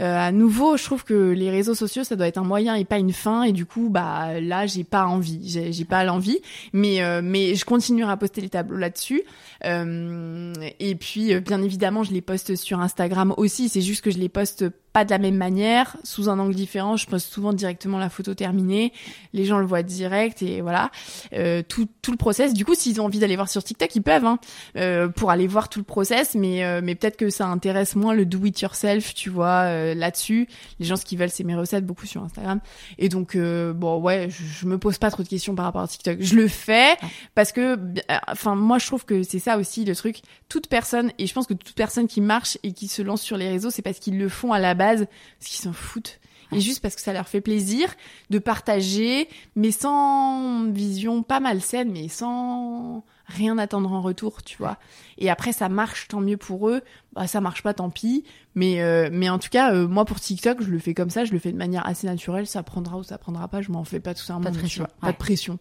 Euh, 0.00 0.16
à 0.16 0.32
nouveau, 0.32 0.76
je 0.76 0.84
trouve 0.84 1.04
que 1.04 1.30
les 1.30 1.50
réseaux 1.50 1.74
sociaux, 1.74 2.04
ça 2.04 2.16
doit 2.16 2.26
être 2.26 2.38
un 2.38 2.44
moyen 2.44 2.74
et 2.74 2.84
pas 2.84 2.98
une 2.98 3.12
fin. 3.12 3.42
Et 3.42 3.52
du 3.52 3.66
coup, 3.66 3.88
bah 3.90 4.40
là, 4.40 4.66
j'ai 4.66 4.84
pas 4.84 5.04
envie, 5.04 5.70
j'ai 5.70 5.84
pas 5.84 6.04
l'envie. 6.04 6.38
Mais 6.72 7.02
euh, 7.02 7.20
mais 7.22 7.54
je 7.54 7.64
continuerai 7.64 8.12
à 8.12 8.16
poster 8.16 8.40
les 8.40 8.48
tableaux 8.48 8.78
là-dessus. 8.78 9.22
Euh, 9.64 10.52
et 10.78 10.94
puis, 10.94 11.38
bien 11.40 11.62
évidemment, 11.62 12.02
je 12.02 12.12
les 12.12 12.22
poste 12.22 12.56
sur 12.56 12.80
Instagram 12.80 13.34
aussi. 13.36 13.68
C'est 13.68 13.82
juste 13.82 14.02
que 14.02 14.10
je 14.10 14.18
les 14.18 14.28
poste 14.28 14.64
pas 14.92 15.04
de 15.04 15.10
la 15.10 15.18
même 15.18 15.36
manière, 15.36 15.96
sous 16.02 16.28
un 16.28 16.38
angle 16.38 16.54
différent. 16.54 16.96
Je 16.96 17.06
poste 17.06 17.32
souvent 17.32 17.52
directement 17.52 17.98
la 17.98 18.10
photo 18.10 18.34
terminée, 18.34 18.92
les 19.32 19.44
gens 19.44 19.58
le 19.58 19.66
voient 19.66 19.82
direct 19.82 20.42
et 20.42 20.60
voilà 20.60 20.90
euh, 21.32 21.62
tout, 21.66 21.88
tout 22.02 22.10
le 22.10 22.16
process. 22.16 22.54
Du 22.54 22.64
coup, 22.64 22.74
s'ils 22.74 23.00
ont 23.00 23.04
envie 23.04 23.20
d'aller 23.20 23.36
voir 23.36 23.48
sur 23.48 23.62
TikTok, 23.62 23.94
ils 23.94 24.02
peuvent 24.02 24.24
hein, 24.24 24.38
euh, 24.76 25.08
pour 25.08 25.30
aller 25.30 25.46
voir 25.46 25.68
tout 25.68 25.78
le 25.78 25.84
process, 25.84 26.34
mais 26.34 26.64
euh, 26.64 26.80
mais 26.82 26.94
peut-être 26.94 27.16
que 27.16 27.30
ça 27.30 27.46
intéresse 27.46 27.94
moins 27.94 28.14
le 28.14 28.26
do 28.26 28.44
it 28.44 28.60
yourself, 28.60 29.14
tu 29.14 29.30
vois, 29.30 29.64
euh, 29.66 29.94
là-dessus. 29.94 30.48
Les 30.80 30.86
gens 30.86 30.96
ce 30.96 31.04
qu'ils 31.04 31.18
veulent, 31.18 31.30
c'est 31.30 31.44
mes 31.44 31.54
recettes 31.54 31.86
beaucoup 31.86 32.06
sur 32.06 32.22
Instagram. 32.22 32.60
Et 32.98 33.08
donc 33.08 33.36
euh, 33.36 33.72
bon 33.72 34.00
ouais, 34.00 34.28
je, 34.30 34.42
je, 34.42 34.66
me 34.66 34.78
pose 34.78 34.98
pas 34.98 35.10
trop 35.10 35.22
de 35.22 35.28
questions 35.28 35.54
par 35.54 35.66
rapport 35.66 35.82
à 35.82 35.88
TikTok. 35.88 36.18
Je 36.20 36.34
le 36.34 36.48
fais 36.48 36.96
parce 37.34 37.52
que 37.52 37.78
enfin 38.26 38.54
moi 38.56 38.78
je 38.78 38.86
trouve 38.86 39.04
que 39.04 39.22
c'est 39.22 39.38
ça 39.38 39.56
aussi 39.58 39.84
le 39.84 39.94
truc. 39.94 40.22
Toute 40.48 40.68
personne 40.68 41.12
et 41.18 41.26
je 41.26 41.34
pense 41.34 41.46
que 41.46 41.54
toute 41.54 41.74
personne 41.74 42.08
qui 42.08 42.20
marche 42.20 42.58
et 42.64 42.72
qui 42.72 42.88
se 42.88 43.02
lance 43.02 43.22
sur 43.22 43.36
les 43.36 43.48
réseaux, 43.48 43.70
c'est 43.70 43.82
parce 43.82 44.00
qu'ils 44.00 44.18
le 44.18 44.28
font 44.28 44.52
à 44.52 44.58
la 44.58 44.74
base, 44.80 45.06
parce 45.38 45.50
qu'ils 45.50 45.62
s'en 45.62 45.72
foutent. 45.72 46.20
Et 46.52 46.60
juste 46.60 46.82
parce 46.82 46.96
que 46.96 47.00
ça 47.00 47.12
leur 47.12 47.28
fait 47.28 47.40
plaisir 47.40 47.88
de 48.30 48.38
partager, 48.38 49.28
mais 49.54 49.70
sans 49.70 50.64
vision 50.70 51.22
pas 51.22 51.40
malsaine, 51.40 51.92
mais 51.92 52.08
sans 52.08 53.04
rien 53.26 53.56
attendre 53.58 53.92
en 53.92 54.00
retour, 54.00 54.42
tu 54.42 54.56
vois. 54.58 54.76
Et 55.18 55.30
après, 55.30 55.52
ça 55.52 55.68
marche, 55.68 56.08
tant 56.08 56.20
mieux 56.20 56.36
pour 56.36 56.68
eux. 56.68 56.82
Bah, 57.12 57.26
ça 57.26 57.40
marche 57.40 57.62
pas, 57.62 57.74
tant 57.74 57.90
pis. 57.90 58.24
Mais, 58.54 58.82
euh, 58.82 59.08
mais 59.12 59.30
en 59.30 59.38
tout 59.38 59.48
cas, 59.48 59.72
euh, 59.72 59.86
moi, 59.86 60.04
pour 60.04 60.18
TikTok, 60.18 60.62
je 60.62 60.70
le 60.70 60.78
fais 60.80 60.94
comme 60.94 61.10
ça, 61.10 61.24
je 61.24 61.32
le 61.32 61.38
fais 61.38 61.52
de 61.52 61.56
manière 61.56 61.86
assez 61.86 62.08
naturelle. 62.08 62.46
Ça 62.46 62.64
prendra 62.64 62.96
ou 62.96 63.04
ça 63.04 63.18
prendra 63.18 63.46
pas, 63.46 63.62
je 63.62 63.70
m'en 63.70 63.84
fais 63.84 64.00
pas 64.00 64.14
tout 64.14 64.24
ça. 64.24 64.38
Pas 64.42 64.50
de 64.50 64.58
pression. 64.58 64.86
Pas 65.00 65.12
de 65.12 65.16
pression. 65.16 65.58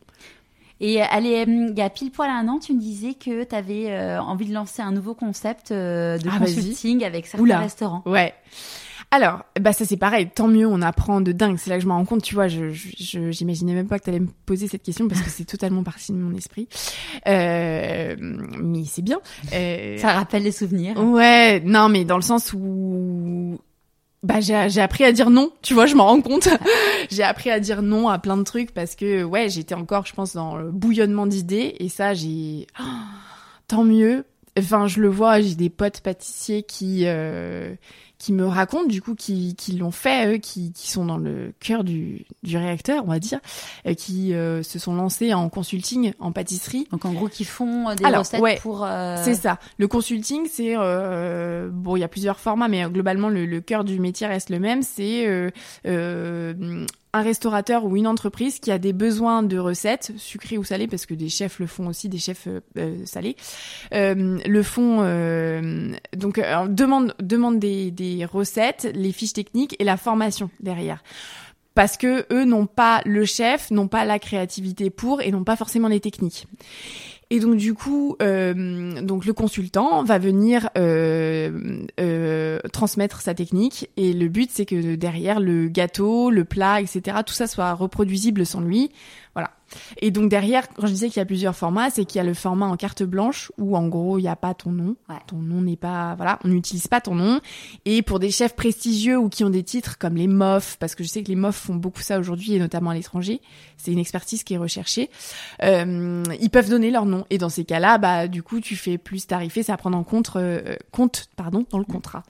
Et 0.82 1.02
allez, 1.02 1.44
il 1.46 1.78
y 1.78 1.82
a 1.82 1.90
pile 1.90 2.10
poil 2.10 2.30
un 2.30 2.48
an, 2.48 2.58
tu 2.58 2.74
me 2.74 2.80
disais 2.80 3.14
que 3.14 3.44
tu 3.44 3.54
avais 3.54 3.92
euh, 3.92 4.20
envie 4.22 4.48
de 4.48 4.54
lancer 4.54 4.82
un 4.82 4.94
nouveau 4.94 5.14
concept 5.14 5.72
de 5.72 6.18
ah, 6.28 6.40
consulting 6.40 7.04
avec 7.04 7.28
certains 7.28 7.60
restaurants. 7.60 8.02
Ouais. 8.06 8.34
Alors, 9.12 9.44
bah 9.60 9.74
ça 9.74 9.86
c'est 9.86 9.98
pareil, 9.98 10.30
tant 10.30 10.48
mieux, 10.48 10.68
on 10.68 10.84
apprend 10.84 11.20
de 11.20 11.32
dingue. 11.32 11.58
C'est 11.58 11.72
là 11.72 11.78
que 11.78 11.84
je 11.84 11.88
me 11.88 11.94
rends 11.94 12.06
compte, 12.06 12.22
tu 12.22 12.36
vois, 12.36 12.48
je, 12.48 12.70
je, 12.72 13.32
j'imaginais 13.32 13.74
même 13.74 13.88
pas 13.88 13.98
que 13.98 14.04
tu 14.04 14.12
allais 14.12 14.20
me 14.20 14.30
poser 14.46 14.68
cette 14.68 14.84
question 14.84 15.08
parce 15.08 15.22
que 15.22 15.32
c'est 15.32 15.46
totalement 15.46 15.84
parti 15.84 16.12
de 16.12 16.18
mon 16.18 16.36
esprit. 16.36 16.68
Euh, 17.28 18.16
mais 18.20 18.84
c'est 18.86 19.02
bien. 19.02 19.20
Euh, 19.54 19.98
ça 19.98 20.14
rappelle 20.14 20.44
les 20.44 20.52
souvenirs. 20.52 20.98
Ouais, 21.00 21.60
non, 21.62 21.90
mais 21.90 22.06
dans 22.06 22.18
le 22.18 22.22
sens 22.22 22.54
où 22.54 23.60
bah 24.22 24.42
j'ai, 24.42 24.70
j'ai 24.70 24.82
appris 24.82 25.06
à 25.06 25.12
dire 25.12 25.30
non, 25.30 25.52
tu 25.62 25.74
vois, 25.74 25.88
je 25.88 25.96
m'en 25.96 26.06
rends 26.06 26.22
compte. 26.22 26.50
j'ai 27.10 27.24
appris 27.24 27.50
à 27.50 27.60
dire 27.60 27.82
non 27.82 28.10
à 28.10 28.20
plein 28.20 28.38
de 28.38 28.44
trucs 28.44 28.74
parce 28.74 28.96
que 28.96 29.24
ouais, 29.24 29.50
j'étais 29.50 29.76
encore, 29.76 30.06
je 30.06 30.14
pense, 30.14 30.34
dans 30.34 30.56
le 30.56 30.72
bouillonnement 30.72 31.26
d'idées 31.26 31.76
et 31.80 31.90
ça, 31.90 32.14
j'ai 32.14 32.68
oh, 32.80 32.84
tant 33.68 33.84
mieux. 33.84 34.26
Enfin, 34.58 34.88
je 34.88 35.00
le 35.00 35.08
vois, 35.08 35.42
j'ai 35.42 35.56
des 35.56 35.70
potes 35.70 36.02
pâtissiers 36.02 36.64
qui 36.64 37.04
euh, 37.06 37.74
qui 38.20 38.34
me 38.34 38.46
racontent 38.46 38.86
du 38.86 39.02
coup 39.02 39.16
qui, 39.16 39.56
qui 39.56 39.72
l'ont 39.72 39.92
fait 39.92 40.36
eux 40.36 40.38
qui, 40.38 40.74
qui 40.74 40.92
sont 40.92 41.06
dans 41.06 41.18
le 41.18 41.54
cœur 41.60 41.84
du, 41.84 42.26
du 42.44 42.58
réacteur 42.58 43.04
on 43.06 43.08
va 43.08 43.20
dire 43.20 43.40
euh, 43.88 43.94
qui 43.94 44.34
euh, 44.34 44.62
se 44.62 44.78
sont 44.78 44.94
lancés 44.94 45.34
en 45.34 45.50
consulting 45.50 46.14
en 46.20 46.32
pâtisserie. 46.32 46.88
Donc 46.92 47.06
en 47.06 47.14
gros 47.14 47.30
qui 47.30 47.46
font 47.46 47.90
euh, 47.90 47.96
des 47.96 48.06
recettes 48.06 48.62
pour 48.62 48.88
c'est 49.24 49.36
ça. 49.36 49.58
Le 49.78 49.88
consulting 49.88 50.48
c'est 50.52 50.76
bon 50.76 51.96
il 51.96 52.02
y 52.02 52.04
a 52.04 52.08
plusieurs 52.08 52.40
formats 52.40 52.68
mais 52.68 52.84
globalement 52.90 53.30
le, 53.30 53.46
le 53.46 53.62
cœur 53.62 53.84
du 53.84 54.00
métier 54.00 54.28
reste 54.28 54.50
le 54.50 54.60
même. 54.60 54.84
C'est 54.84 55.52
un 57.14 57.22
restaurateur 57.22 57.86
ou 57.86 57.96
une 57.98 58.08
entreprise 58.08 58.60
qui 58.60 58.72
a 58.72 58.78
des 58.78 58.94
besoins 58.94 59.42
de 59.44 59.58
recettes, 59.58 60.12
sucrées 60.18 60.58
ou 60.58 60.64
salées, 60.64 60.88
parce 60.88 61.06
que 61.06 61.14
des 61.14 61.30
chefs 61.30 61.60
le 61.60 61.68
font 61.68 61.88
aussi, 61.88 62.10
des 62.10 62.20
chefs 62.20 62.48
euh, 62.48 62.62
euh 62.78 63.06
salés, 63.06 63.36
euh, 63.94 64.40
le 64.46 64.64
font 64.64 65.00
euh, 65.02 65.92
donc 66.16 66.40
demande 66.70 67.16
demande 67.20 67.60
des, 67.60 67.92
des 67.92 68.26
recettes, 68.26 68.90
les 68.94 69.12
fiches 69.12 69.34
techniques 69.34 69.76
et 69.80 69.84
la 69.84 69.98
formation 69.98 70.50
derrière 70.60 71.04
parce 71.76 71.96
que 71.96 72.26
eux 72.34 72.44
n'ont 72.44 72.66
pas 72.66 73.02
le 73.06 73.24
chef, 73.24 73.72
n'ont 73.72 73.88
pas 73.88 74.04
la 74.04 74.20
créativité 74.20 74.90
pour 74.90 75.22
et 75.22 75.32
n'ont 75.32 75.46
pas 75.46 75.56
forcément 75.56 75.88
les 75.88 76.02
techniques. 76.02 76.46
Et 77.32 77.40
donc 77.40 77.58
du 77.58 77.76
coup, 77.76 78.16
euh, 78.24 79.02
donc 79.02 79.26
le 79.26 79.34
consultant 79.34 80.04
va 80.04 80.18
venir 80.18 80.72
euh, 80.80 81.84
euh, 82.00 82.60
transmettre 82.74 83.22
sa 83.22 83.36
technique 83.36 83.88
et 83.98 84.14
le 84.14 84.28
but 84.30 84.50
c'est 84.52 84.66
que 84.66 84.96
derrière 84.96 85.40
le 85.40 85.68
gâteau, 85.68 86.32
le 86.32 86.44
plat, 86.44 86.82
etc. 86.82 87.18
Tout 87.24 87.36
ça 87.36 87.46
soit 87.46 87.74
reproduisible 87.74 88.48
sans 88.48 88.62
lui. 88.62 88.90
Voilà. 89.34 89.52
Et 90.02 90.12
donc 90.12 90.30
derrière, 90.30 90.68
quand 90.70 90.88
je 90.88 90.92
disais 90.92 91.08
qu'il 91.08 91.18
y 91.18 91.22
a 91.22 91.26
plusieurs 91.26 91.56
formats, 91.56 91.90
c'est 91.90 92.06
qu'il 92.06 92.18
y 92.18 92.22
a 92.22 92.24
le 92.24 92.34
format 92.34 92.66
en 92.66 92.76
carte 92.76 93.04
blanche 93.04 93.52
où 93.58 93.76
en 93.76 93.88
gros 93.88 94.18
il 94.18 94.24
n'y 94.24 94.28
a 94.28 94.36
pas 94.36 94.54
ton 94.54 94.72
nom, 94.72 94.96
ton 95.28 95.38
nom 95.38 95.62
n'est 95.62 95.76
pas, 95.76 96.16
voilà, 96.16 96.40
on 96.44 96.50
n'utilise 96.50 96.88
pas 96.88 97.02
ton 97.02 97.16
nom. 97.16 97.40
Et 97.86 98.02
pour 98.02 98.20
des 98.20 98.32
chefs 98.32 98.56
prestigieux 98.56 99.18
ou 99.18 99.30
qui 99.30 99.44
ont 99.44 99.50
des 99.50 99.64
titres 99.64 99.98
comme 99.98 100.16
les 100.16 100.28
MOF, 100.28 100.78
parce 100.80 100.96
que 100.96 101.04
je 101.04 101.10
sais 101.10 101.24
que 101.24 101.30
les 101.30 101.36
MOF 101.36 101.56
font 101.56 101.76
beaucoup 101.76 102.02
ça 102.02 102.20
aujourd'hui 102.20 102.54
et 102.54 102.60
notamment 102.60 102.90
à 102.90 102.94
l'étranger, 102.94 103.42
c'est 103.78 103.92
une 103.92 104.00
expertise 104.00 104.44
qui 104.44 104.54
est 104.54 104.58
recherchée. 104.58 105.10
Euh, 105.64 106.24
ils 106.40 106.50
peuvent 106.50 106.70
donner 106.70 106.92
leur 106.92 107.06
nom 107.06 107.26
et 107.30 107.38
dans 107.38 107.50
ces 107.50 107.66
cas-là, 107.66 107.98
bah 107.98 108.28
du 108.28 108.44
coup 108.44 108.60
tu 108.60 108.76
fais 108.76 108.98
plus 108.98 109.28
tarifé, 109.28 109.64
c'est 109.64 109.72
à 109.72 109.78
prendre 109.78 109.98
en 109.98 110.04
compte, 110.04 110.32
euh, 110.36 110.76
compte 110.92 111.30
pardon 111.36 111.66
dans 111.70 111.78
le 111.78 111.86
contrat. 111.86 112.24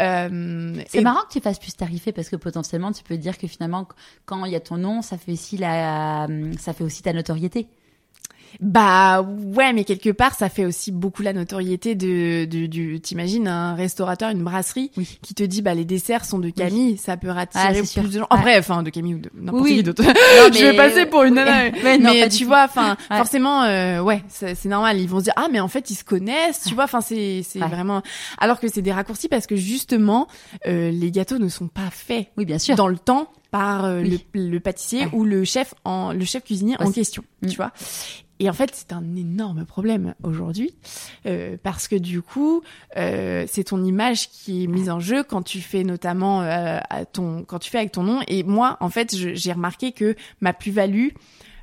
Euh, 0.00 0.80
c'est 0.88 1.02
marrant 1.02 1.22
que 1.28 1.32
tu 1.32 1.40
fasses 1.40 1.58
plus 1.58 1.74
tarifé 1.74 2.12
parce 2.12 2.28
que 2.28 2.36
potentiellement 2.36 2.92
tu 2.92 3.04
peux 3.04 3.16
dire 3.16 3.38
que 3.38 3.46
finalement 3.46 3.86
quand 4.24 4.44
il 4.44 4.52
y 4.52 4.56
a 4.56 4.60
ton 4.60 4.76
nom, 4.76 5.02
ça 5.02 5.18
fait 5.18 5.32
aussi 5.32 5.56
la, 5.56 6.26
ça 6.58 6.72
fait 6.72 6.84
aussi 6.84 7.02
ta 7.02 7.12
notoriété. 7.12 7.66
Bah 8.60 9.22
ouais, 9.22 9.72
mais 9.72 9.84
quelque 9.84 10.10
part, 10.10 10.34
ça 10.34 10.48
fait 10.48 10.64
aussi 10.64 10.92
beaucoup 10.92 11.22
la 11.22 11.32
notoriété 11.32 11.94
de, 11.94 12.44
de 12.44 12.66
du. 12.66 13.00
T'imagines 13.00 13.48
un 13.48 13.74
restaurateur, 13.74 14.30
une 14.30 14.42
brasserie 14.42 14.90
qui 15.22 15.34
te 15.34 15.42
dit 15.42 15.62
bah 15.62 15.74
les 15.74 15.84
desserts 15.84 16.24
sont 16.24 16.38
de 16.38 16.50
Camille, 16.50 16.96
ça 16.96 17.16
peut 17.16 17.30
rattirer 17.30 17.64
ah, 17.68 18.00
plus 18.00 18.10
de 18.10 18.18
gens. 18.18 18.26
En 18.30 18.38
vrai, 18.38 18.58
enfin 18.58 18.82
de 18.82 18.90
Camille 18.90 19.14
ou 19.14 19.18
de 19.18 19.30
n'importe 19.34 19.66
qui 19.66 19.82
d'autre. 19.82 20.02
Je 20.52 20.70
vais 20.70 20.76
passer 20.76 21.06
pour 21.06 21.22
une 21.22 21.34
nana. 21.34 21.70
mais, 21.82 22.28
tu 22.28 22.44
vois, 22.44 22.64
enfin 22.64 22.96
forcément, 23.08 23.62
euh, 23.62 24.00
ouais, 24.00 24.22
c'est 24.28 24.64
normal. 24.66 24.98
Ils 25.00 25.08
vont 25.08 25.20
se 25.20 25.24
dire 25.24 25.34
ah 25.36 25.48
mais 25.50 25.60
en 25.60 25.68
fait 25.68 25.90
ils 25.90 25.96
se 25.96 26.04
connaissent, 26.04 26.64
tu 26.66 26.74
vois. 26.74 26.84
Enfin 26.84 27.00
c'est 27.00 27.42
c'est 27.44 27.60
vraiment. 27.60 28.02
Alors 28.38 28.60
que 28.60 28.68
c'est 28.68 28.82
des 28.82 28.92
raccourcis 28.92 29.28
parce 29.28 29.46
que 29.46 29.56
justement 29.56 30.26
euh, 30.66 30.90
les 30.90 31.10
gâteaux 31.10 31.38
ne 31.38 31.48
sont 31.48 31.68
pas 31.68 31.90
faits. 31.90 32.28
Oui 32.36 32.44
bien 32.44 32.58
sûr. 32.58 32.76
Dans 32.76 32.88
le 32.88 32.98
temps 32.98 33.28
par 33.50 33.84
euh, 33.84 34.02
le, 34.02 34.18
le, 34.32 34.60
pâtissier 34.60 35.08
ou 35.12 35.24
le 35.24 35.44
chef 35.44 35.74
en 35.84 36.12
le 36.12 36.24
chef 36.24 36.44
cuisinier 36.44 36.76
en 36.78 36.90
question, 36.92 37.24
tu 37.42 37.48
mm. 37.48 37.56
vois. 37.56 37.72
Et 38.40 38.48
en 38.48 38.54
fait, 38.54 38.70
c'est 38.74 38.92
un 38.94 39.16
énorme 39.16 39.66
problème 39.66 40.14
aujourd'hui 40.22 40.74
euh, 41.26 41.58
parce 41.62 41.88
que 41.88 41.96
du 41.96 42.22
coup, 42.22 42.62
euh, 42.96 43.44
c'est 43.46 43.64
ton 43.64 43.84
image 43.84 44.30
qui 44.30 44.64
est 44.64 44.66
mise 44.66 44.88
en 44.88 44.98
jeu 44.98 45.22
quand 45.22 45.42
tu 45.42 45.60
fais 45.60 45.84
notamment 45.84 46.40
euh, 46.42 46.78
ton 47.12 47.44
quand 47.44 47.58
tu 47.58 47.70
fais 47.70 47.78
avec 47.78 47.92
ton 47.92 48.02
nom. 48.02 48.20
Et 48.28 48.42
moi, 48.42 48.78
en 48.80 48.88
fait, 48.88 49.14
j'ai 49.14 49.52
remarqué 49.52 49.92
que 49.92 50.16
ma 50.40 50.54
plus-value 50.54 51.08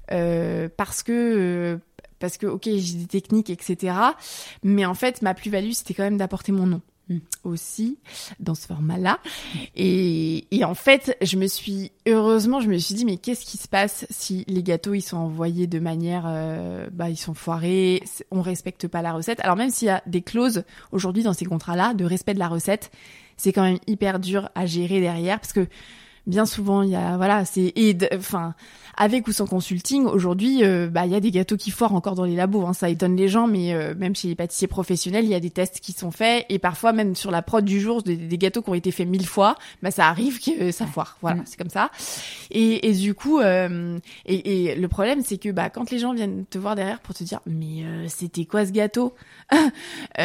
parce 0.08 1.02
que 1.04 1.80
parce 2.20 2.38
que 2.38 2.46
ok, 2.46 2.64
j'ai 2.66 2.96
des 2.96 3.08
techniques, 3.08 3.50
etc. 3.50 3.96
Mais 4.64 4.86
en 4.86 4.94
fait, 4.94 5.24
ma 5.24 5.34
plus-value, 5.34 5.72
c'était 5.72 5.96
quand 5.96 6.04
même 6.04 6.18
d'apporter 6.18 6.52
mon 6.52 6.68
nom. 6.68 6.82
Mm. 7.10 7.20
aussi 7.46 7.98
dans 8.42 8.54
ce 8.54 8.68
format-là. 8.68 9.20
Et, 9.78 10.46
et, 10.52 10.66
en 10.66 10.76
fait, 10.76 11.18
je 11.22 11.38
me 11.38 11.48
suis 11.48 11.94
heureusement, 12.06 12.60
je 12.60 12.68
me 12.68 12.78
suis 12.78 12.96
dit 12.96 13.06
mais 13.06 13.16
qu'est-ce 13.16 13.46
qui 13.46 13.58
se 13.58 13.70
passe 13.70 14.06
si 14.10 14.44
les 14.50 14.62
gâteaux 14.62 14.94
ils 14.94 15.02
sont 15.02 15.16
envoyés 15.16 15.68
de 15.68 15.80
manière, 15.80 16.26
euh, 16.28 16.90
bah 16.92 17.10
ils 17.10 17.16
sont 17.16 17.34
foirés, 17.34 18.04
on 18.30 18.42
respecte 18.42 18.90
pas 18.90 19.02
la 19.02 19.14
recette. 19.14 19.40
Alors 19.40 19.56
même 19.56 19.70
s'il 19.70 19.88
y 19.88 19.92
a 19.92 20.04
des 20.06 20.22
clauses 20.22 20.64
aujourd'hui 20.92 21.24
dans 21.24 21.32
ces 21.32 21.46
contrats-là 21.46 21.94
de 21.94 22.04
respect 22.04 22.34
de 22.34 22.40
la 22.40 22.50
recette, 22.50 22.92
c'est 23.38 23.54
quand 23.54 23.64
même 23.64 23.80
hyper 23.88 24.20
dur 24.20 24.50
à 24.54 24.66
gérer 24.66 25.00
derrière 25.00 25.40
parce 25.40 25.54
que 25.54 25.66
bien 26.28 26.46
souvent 26.46 26.84
il 26.84 26.92
y 26.92 26.96
a 26.96 27.18
voilà 27.18 27.44
c'est 27.46 27.74
enfin 28.14 28.54
avec 28.98 29.28
ou 29.28 29.32
sans 29.32 29.46
consulting, 29.46 30.06
aujourd'hui, 30.06 30.64
euh, 30.64 30.90
bah 30.90 31.06
il 31.06 31.12
y 31.12 31.16
a 31.16 31.20
des 31.20 31.30
gâteaux 31.30 31.56
qui 31.56 31.70
foirent 31.70 31.94
encore 31.94 32.16
dans 32.16 32.26
les 32.26 32.36
labos. 32.36 32.66
Hein, 32.66 32.74
ça 32.74 32.90
étonne 32.90 33.16
les 33.16 33.28
gens, 33.28 33.46
mais 33.46 33.74
euh, 33.74 33.94
même 33.96 34.16
chez 34.16 34.28
les 34.28 34.36
pâtissiers 34.36 34.68
professionnels, 34.68 35.24
il 35.24 35.30
y 35.30 35.36
a 35.36 35.40
des 35.40 35.52
tests 35.52 35.80
qui 35.80 35.94
sont 35.94 36.10
faits 36.10 36.48
et 36.50 36.58
parfois 36.58 36.94
même 36.94 37.16
sur 37.16 37.30
la 37.30 37.44
prod 37.44 37.64
du 37.64 37.80
jour, 37.80 38.02
des, 38.02 38.18
des 38.18 38.38
gâteaux 38.40 38.64
qui 38.64 38.72
ont 38.72 38.74
été 38.74 38.90
faits 38.90 39.08
mille 39.08 39.28
fois, 39.28 39.56
bah 39.84 39.92
ça 39.92 40.08
arrive 40.08 40.40
que 40.42 40.72
ça 40.72 40.88
foire. 40.88 41.18
Voilà, 41.22 41.42
mm. 41.42 41.44
c'est 41.46 41.58
comme 41.58 41.70
ça. 41.70 41.92
Et, 42.50 42.90
et 42.90 42.94
du 42.94 43.14
coup, 43.14 43.40
euh, 43.40 44.00
et, 44.26 44.72
et, 44.72 44.76
le 44.76 44.88
problème, 44.88 45.22
c'est 45.24 45.38
que 45.38 45.50
bah 45.50 45.70
quand 45.70 45.92
les 45.92 46.00
gens 46.00 46.14
viennent 46.14 46.46
te 46.50 46.58
voir 46.58 46.76
derrière 46.76 47.00
pour 47.00 47.14
te 47.14 47.24
dire, 47.24 47.40
mais 47.46 47.84
c'était 48.08 48.46
quoi 48.46 48.66
ce 48.66 48.72
gâteau? 48.72 49.14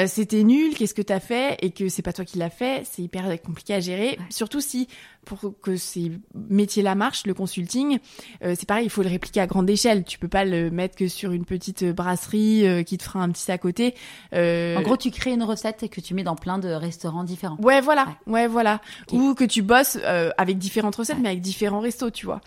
C'était 0.07 0.43
nul. 0.43 0.75
Qu'est-ce 0.75 0.95
que 0.95 1.03
t'as 1.03 1.21
fait? 1.21 1.59
Et 1.61 1.71
que 1.71 1.89
c'est 1.89 2.03
pas 2.03 2.13
toi 2.13 2.25
qui 2.25 2.39
l'as 2.39 2.51
fait, 2.51 2.83
c'est 2.91 3.03
hyper 3.03 3.25
compliqué 3.43 3.75
à 3.75 3.81
gérer. 3.81 4.19
Surtout 4.31 4.61
si 4.61 4.89
pour 5.25 5.55
que 5.61 5.77
ces 5.93 6.13
métiers-là 6.35 6.95
marchent, 6.95 7.27
le 7.27 7.35
consulting, 7.35 7.99
euh, 8.43 8.55
c'est 8.59 8.67
pareil, 8.67 8.87
il 8.87 8.91
faut 8.91 9.03
le 9.03 9.09
répliquer 9.09 9.41
à 9.41 9.47
grande 9.47 9.69
échelle. 9.69 10.05
Tu 10.05 10.19
peux 10.19 10.29
pas 10.29 10.45
le 10.45 10.71
mettre 10.71 10.97
que 10.97 11.09
sur 11.09 11.33
une 11.33 11.45
petite 11.45 11.85
brasserie 11.85 12.67
euh, 12.67 12.83
qui 12.83 12.99
te 12.99 13.03
fera 13.03 13.21
un 13.21 13.31
petit 13.31 13.51
à 13.51 13.59
côté. 13.59 13.95
Euh... 14.35 14.77
En 14.77 14.83
gros, 14.83 14.97
tu 14.97 15.11
crées 15.11 15.33
une 15.33 15.43
recette 15.43 15.83
et 15.83 15.89
que 15.89 16.01
tu 16.01 16.15
mets 16.15 16.23
dans 16.23 16.37
plein 16.37 16.59
de 16.59 16.69
restaurants 16.69 17.25
différents. 17.25 17.57
Ouais, 17.61 17.81
voilà, 17.81 18.09
ouais, 18.27 18.47
voilà. 18.47 18.81
Ou 19.13 19.35
que 19.35 19.45
tu 19.45 19.63
bosses 19.63 19.99
euh, 20.03 20.31
avec 20.39 20.59
différentes 20.59 20.97
recettes, 20.97 21.19
mais 21.21 21.29
avec 21.29 21.41
différents 21.41 21.81
restos, 21.81 22.11
tu 22.11 22.27
vois, 22.27 22.41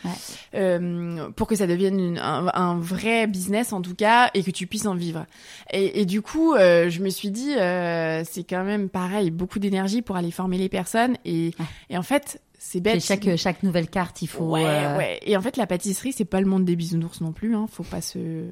euh, 0.56 1.30
pour 1.36 1.48
que 1.48 1.56
ça 1.56 1.68
devienne 1.68 2.18
un, 2.18 2.48
un, 2.54 2.78
vrai 2.80 3.28
business 3.28 3.74
en 3.74 3.82
tout 3.82 3.96
cas 3.96 4.30
et 4.34 4.44
que 4.44 4.52
tu 4.52 4.68
puisses 4.68 4.86
en 4.86 4.96
vivre. 4.96 5.26
Et, 5.72 6.02
et 6.02 6.06
du 6.06 6.22
coup, 6.22 6.56
je 6.56 7.00
me 7.02 7.10
suis 7.10 7.32
dit, 7.32 7.54
c'est 7.54 8.44
quand 8.44 8.64
même 8.64 8.90
pareil, 8.90 9.32
beaucoup 9.32 9.60
d'énergie 9.60 10.02
pour 10.02 10.16
aller 10.16 10.32
former 10.32 10.58
les 10.58 10.70
personnes 10.70 11.18
et, 11.26 11.52
et 11.90 11.98
en 11.98 12.04
fait 12.04 12.42
c'est 12.68 12.80
bête. 12.80 13.00
Chaque, 13.00 13.36
chaque 13.36 13.62
nouvelle 13.62 13.88
carte, 13.88 14.24
il 14.24 14.28
faut. 14.28 14.46
Ouais, 14.46 14.66
euh, 14.66 14.98
ouais. 14.98 15.20
Et 15.22 15.38
en 15.38 15.42
fait, 15.42 15.56
la 15.56 15.68
pâtisserie, 15.68 16.14
c'est 16.14 16.26
pas 16.26 16.42
le 16.42 16.48
monde 16.48 16.66
des 16.66 16.76
bisounours 16.76 17.22
non 17.22 17.32
plus. 17.32 17.56
Hein. 17.56 17.68
Faut 17.72 17.84
pas 17.84 18.02
se. 18.02 18.48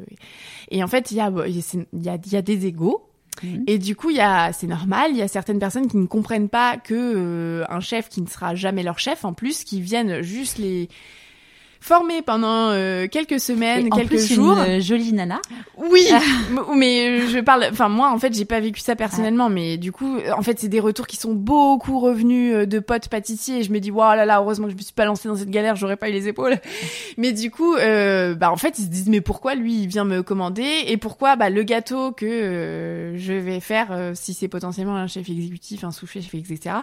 Et 0.70 0.84
en 0.84 0.88
fait, 0.88 1.10
il 1.10 1.18
y 1.18 1.20
a, 1.20 1.32
y 1.32 2.10
a, 2.10 2.18
y 2.24 2.36
a 2.36 2.42
des 2.44 2.66
égaux. 2.68 3.10
Mhm. 3.42 3.64
Et 3.66 3.80
du 3.80 3.96
coup, 3.96 4.12
il 4.12 4.18
y 4.18 4.22
a, 4.22 4.54
c'est 4.54 4.68
normal. 4.68 5.10
Il 5.10 5.18
y 5.18 5.24
a 5.24 5.28
certaines 5.28 5.58
personnes 5.58 5.88
qui 5.88 5.98
ne 5.98 6.06
comprennent 6.06 6.50
pas 6.50 6.78
que 6.78 6.94
euh, 6.94 7.66
un 7.70 7.80
chef 7.80 8.08
qui 8.08 8.22
ne 8.22 8.28
sera 8.28 8.54
jamais 8.54 8.84
leur 8.84 9.00
chef, 9.00 9.26
en 9.26 9.34
plus, 9.34 9.64
qui 9.64 9.82
viennent 9.82 10.22
juste 10.22 10.60
les 10.60 10.90
formée 11.84 12.22
pendant 12.22 12.70
euh, 12.70 13.08
quelques 13.08 13.42
semaines, 13.42 13.90
quelques 13.90 14.08
plus, 14.08 14.34
jours. 14.34 14.58
Une, 14.58 14.78
euh, 14.78 14.80
jolie 14.80 15.12
nana. 15.12 15.42
Oui, 15.78 16.08
mais 16.76 17.28
je 17.28 17.40
parle. 17.40 17.68
Enfin 17.72 17.90
moi, 17.90 18.12
en 18.12 18.18
fait, 18.18 18.34
j'ai 18.34 18.46
pas 18.46 18.62
vécu 18.62 18.80
ça 18.80 18.96
personnellement, 18.96 19.50
mais 19.50 19.78
du 19.78 19.92
coup, 19.92 20.18
en 20.36 20.42
fait, 20.42 20.60
c'est 20.60 20.70
des 20.70 20.80
retours 20.80 21.08
qui 21.08 21.18
sont 21.18 21.34
beaucoup 21.34 22.00
revenus 22.00 22.56
euh, 22.56 22.66
de 22.66 22.80
potes 22.80 23.10
pâtissiers. 23.10 23.60
Et 23.60 23.64
je 23.64 23.72
me 23.72 23.80
dis, 23.80 23.92
waouh 23.92 24.16
là 24.16 24.26
là, 24.26 24.40
heureusement 24.40 24.68
que 24.68 24.72
je 24.72 24.78
me 24.78 24.82
suis 24.82 24.94
pas 24.94 25.04
lancée 25.04 25.28
dans 25.28 25.36
cette 25.36 25.50
galère, 25.50 25.76
j'aurais 25.76 25.98
pas 25.98 26.10
eu 26.10 26.14
les 26.14 26.30
épaules. 26.30 26.58
Mais 27.18 27.34
du 27.34 27.52
coup, 27.52 27.76
euh, 27.76 28.34
bah 28.34 28.50
en 28.50 28.58
fait, 28.58 28.80
ils 28.80 28.86
se 28.86 28.90
disent, 28.90 29.10
mais 29.10 29.22
pourquoi 29.22 29.56
lui, 29.56 29.84
il 29.84 29.88
vient 29.88 30.06
me 30.06 30.24
commander 30.24 30.86
et 30.88 30.98
pourquoi 30.98 31.36
bah 31.36 31.50
le 31.50 31.64
gâteau 31.64 32.12
que 32.12 33.14
je 33.16 33.34
vais 33.34 33.60
faire, 33.60 34.12
si 34.14 34.34
c'est 34.34 34.48
potentiellement 34.48 34.96
un 34.96 35.08
chef 35.08 35.30
exécutif, 35.30 35.84
un 35.84 35.92
sous-chef, 35.92 36.34
etc 36.34 36.76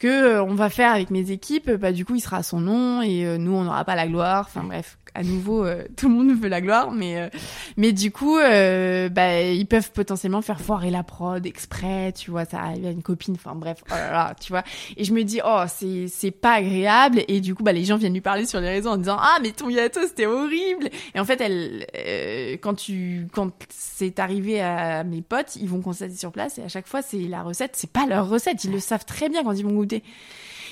que 0.00 0.08
euh, 0.08 0.42
on 0.42 0.54
va 0.54 0.70
faire 0.70 0.90
avec 0.90 1.10
mes 1.10 1.30
équipes, 1.30 1.70
bah 1.70 1.92
du 1.92 2.04
coup 2.04 2.16
il 2.16 2.20
sera 2.20 2.38
à 2.38 2.42
son 2.42 2.60
nom 2.60 3.02
et 3.02 3.24
euh, 3.24 3.38
nous 3.38 3.52
on 3.52 3.64
n'aura 3.64 3.84
pas 3.84 3.94
la 3.94 4.08
gloire. 4.08 4.46
Enfin 4.48 4.64
bref, 4.64 4.98
à 5.14 5.22
nouveau 5.22 5.64
euh, 5.64 5.84
tout 5.96 6.08
le 6.08 6.14
monde 6.14 6.38
veut 6.38 6.48
la 6.48 6.60
gloire, 6.60 6.90
mais 6.90 7.30
mais 7.76 7.92
du 7.92 8.10
coup 8.10 8.36
bah 8.36 9.42
ils 9.42 9.66
peuvent 9.66 9.90
potentiellement 9.92 10.42
faire 10.42 10.60
foirer 10.60 10.90
la 10.90 11.02
prod 11.02 11.44
exprès, 11.44 12.12
tu 12.12 12.30
vois, 12.30 12.44
ça 12.44 12.60
arrive 12.60 12.86
à 12.86 12.90
une 12.90 13.02
copine. 13.02 13.34
Enfin 13.34 13.54
bref, 13.54 13.82
oh 13.88 13.94
là 13.94 14.10
là, 14.10 14.34
tu 14.40 14.52
vois. 14.52 14.62
Et 14.96 15.04
je 15.04 15.12
me 15.12 15.22
dis 15.22 15.40
oh 15.44 15.64
c'est 15.68 16.06
c'est 16.08 16.30
pas 16.30 16.54
agréable 16.54 17.22
et 17.28 17.40
du 17.40 17.54
coup 17.54 17.62
bah 17.62 17.72
les 17.72 17.84
gens 17.84 17.96
viennent 17.96 18.14
lui 18.14 18.20
parler 18.20 18.46
sur 18.46 18.60
les 18.60 18.68
réseaux 18.68 18.90
en 18.90 18.96
disant 18.96 19.16
ah 19.18 19.38
mais 19.42 19.52
ton 19.52 19.68
gâteau 19.68 20.00
c'était 20.06 20.26
horrible. 20.26 20.88
Et 21.14 21.20
en 21.20 21.24
fait 21.24 21.40
elle 21.40 21.86
quand 22.60 22.74
tu 22.74 23.26
quand 23.32 23.50
c'est 23.68 24.18
arrivé 24.18 24.60
à 24.60 25.04
mes 25.04 25.22
potes, 25.22 25.56
ils 25.56 25.68
vont 25.68 25.80
constater 25.80 26.14
sur 26.14 26.32
place 26.32 26.58
et 26.58 26.62
à 26.62 26.68
chaque 26.68 26.86
fois 26.86 27.02
c'est 27.02 27.20
la 27.20 27.42
recette, 27.42 27.72
c'est 27.74 27.90
pas 27.90 28.06
leur 28.06 28.28
recette, 28.28 28.64
ils 28.64 28.72
le 28.72 28.80
savent 28.80 29.04
très 29.04 29.28
bien 29.28 29.44
quand 29.44 29.52
ils 29.52 29.64
vont 29.64 29.72
goûter 29.72 30.02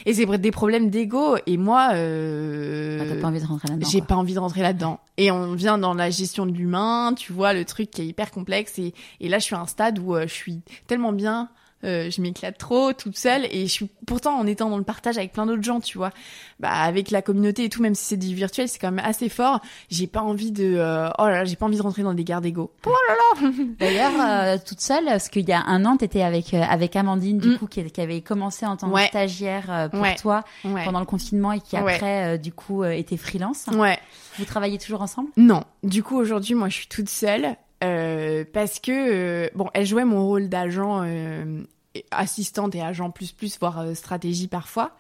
et 0.07 0.15
c'est 0.15 0.27
des 0.27 0.51
problèmes 0.51 0.91
d'ego. 0.91 1.37
Et 1.47 1.57
moi, 1.57 1.91
euh, 1.93 2.99
ah, 3.01 3.21
pas 3.21 3.29
envie 3.29 3.41
de 3.41 3.47
rentrer 3.47 3.69
là-dedans. 3.69 3.89
J'ai 3.89 4.01
pas 4.01 4.17
envie 4.17 4.35
de 4.35 4.39
rentrer 4.39 4.63
là-dedans. 4.63 5.01
Et 5.17 5.31
on 5.31 5.55
vient 5.55 5.79
dans 5.79 5.95
la 5.95 6.11
gestion 6.11 6.47
de 6.47 6.53
l'humain, 6.53 7.15
tu 7.17 7.33
vois, 7.33 7.53
le 7.53 7.65
truc 7.65 7.91
qui 7.91 8.03
est 8.03 8.07
hyper 8.07 8.31
complexe. 8.31 8.79
Et, 8.79 8.95
et 9.21 9.29
là, 9.29 9.39
je 9.39 9.45
suis 9.45 9.55
à 9.55 9.61
un 9.61 9.67
stade 9.67 9.99
où 9.99 10.15
euh, 10.15 10.23
je 10.23 10.35
suis 10.35 10.61
tellement 10.87 11.13
bien 11.13 11.49
euh, 11.85 12.11
je 12.11 12.21
m'éclate 12.21 12.59
trop 12.59 12.93
toute 12.93 13.17
seule 13.17 13.45
et 13.53 13.63
je 13.63 13.73
suis 13.73 13.89
pourtant 14.07 14.37
en 14.37 14.47
étant 14.47 14.69
dans 14.69 14.79
le 14.79 14.85
partage 14.85 15.17
avec 15.17 15.33
plein 15.33 15.47
d'autres 15.47 15.63
gens, 15.63 15.81
tu 15.81 15.97
vois. 15.97 16.11
Bah 16.59 16.71
avec 16.71 17.13
la 17.13 17.23
communauté 17.23 17.65
et 17.65 17.69
tout, 17.69 17.81
même 17.81 17.95
si 17.95 18.05
c'est 18.05 18.17
du 18.17 18.35
virtuel, 18.35 18.69
c'est 18.69 18.81
quand 18.81 18.91
même 18.91 19.05
assez 19.05 19.29
fort. 19.29 19.61
J'ai 19.89 20.09
pas 20.09 20.23
envie 20.23 20.51
de 20.51 20.75
euh, 20.77 21.09
oh 21.19 21.27
là 21.27 21.31
là, 21.31 21.45
j'ai 21.45 21.55
pas 21.55 21.67
envie 21.67 21.77
de 21.77 21.83
rentrer 21.83 22.03
dans 22.03 22.15
des 22.15 22.25
guerres 22.25 22.41
d'ego. 22.41 22.73
Oh 22.85 22.91
là 22.91 23.15
là. 23.15 23.53
D'ailleurs, 23.79 24.13
euh, 24.21 24.59
toute 24.67 24.81
seule, 24.81 25.05
parce 25.05 25.29
qu'il 25.29 25.49
y 25.49 25.53
a 25.53 25.63
un 25.67 25.85
an, 25.85 25.97
t'étais 25.97 26.23
avec 26.23 26.53
avec 26.53 26.97
Amandine 26.97 27.39
du 27.39 27.51
mm. 27.51 27.59
coup 27.59 27.67
qui, 27.69 27.85
qui, 27.85 28.01
avait 28.01 28.23
commencé 28.23 28.67
en 28.67 28.77
tant 28.77 28.91
que 28.91 29.07
stagiaire 29.07 29.89
pour 29.93 30.15
toi 30.17 30.43
pendant 30.63 31.01
le 31.01 31.07
confinement 31.07 31.53
et 31.53 31.61
qui 31.61 31.77
après 31.77 32.39
du 32.39 32.53
coup 32.53 32.85
était 32.85 33.17
freelance. 33.17 33.67
Ouais. 33.73 33.99
Vous 34.39 34.45
travaillez 34.45 34.79
toujours 34.79 35.03
ensemble? 35.03 35.31
Non. 35.37 35.63
Du 35.85 36.03
coup 36.03 36.17
aujourd'hui, 36.17 36.55
moi 36.55 36.69
je 36.69 36.75
suis 36.75 36.89
toute 36.89 37.09
seule. 37.09 37.57
Euh, 37.85 38.45
parce 38.53 38.81
que 38.81 38.93
euh, 38.93 39.49
bon, 39.55 39.69
elle 39.75 39.87
jouait 39.87 40.05
mon 40.05 40.27
rôle 40.27 40.49
d'agent 40.49 41.03
euh, 41.05 41.63
assistante 42.11 42.75
et 42.75 42.83
agent 42.83 43.11
plus 43.11 43.31
plus 43.33 43.59
voire 43.59 43.81
euh, 43.81 43.95
stratégie 43.95 44.49
parfois. 44.49 44.97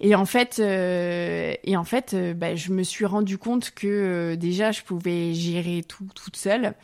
Et 0.00 0.14
en 0.14 0.24
fait 0.24 0.58
et 0.58 1.76
en 1.76 1.84
fait 1.84 2.16
bah, 2.36 2.54
je 2.54 2.72
me 2.72 2.82
suis 2.82 3.04
rendu 3.04 3.36
compte 3.36 3.72
que 3.72 4.34
déjà 4.36 4.72
je 4.72 4.82
pouvais 4.82 5.34
gérer 5.34 5.82
tout 5.86 6.06
toute 6.14 6.36
seule 6.36 6.74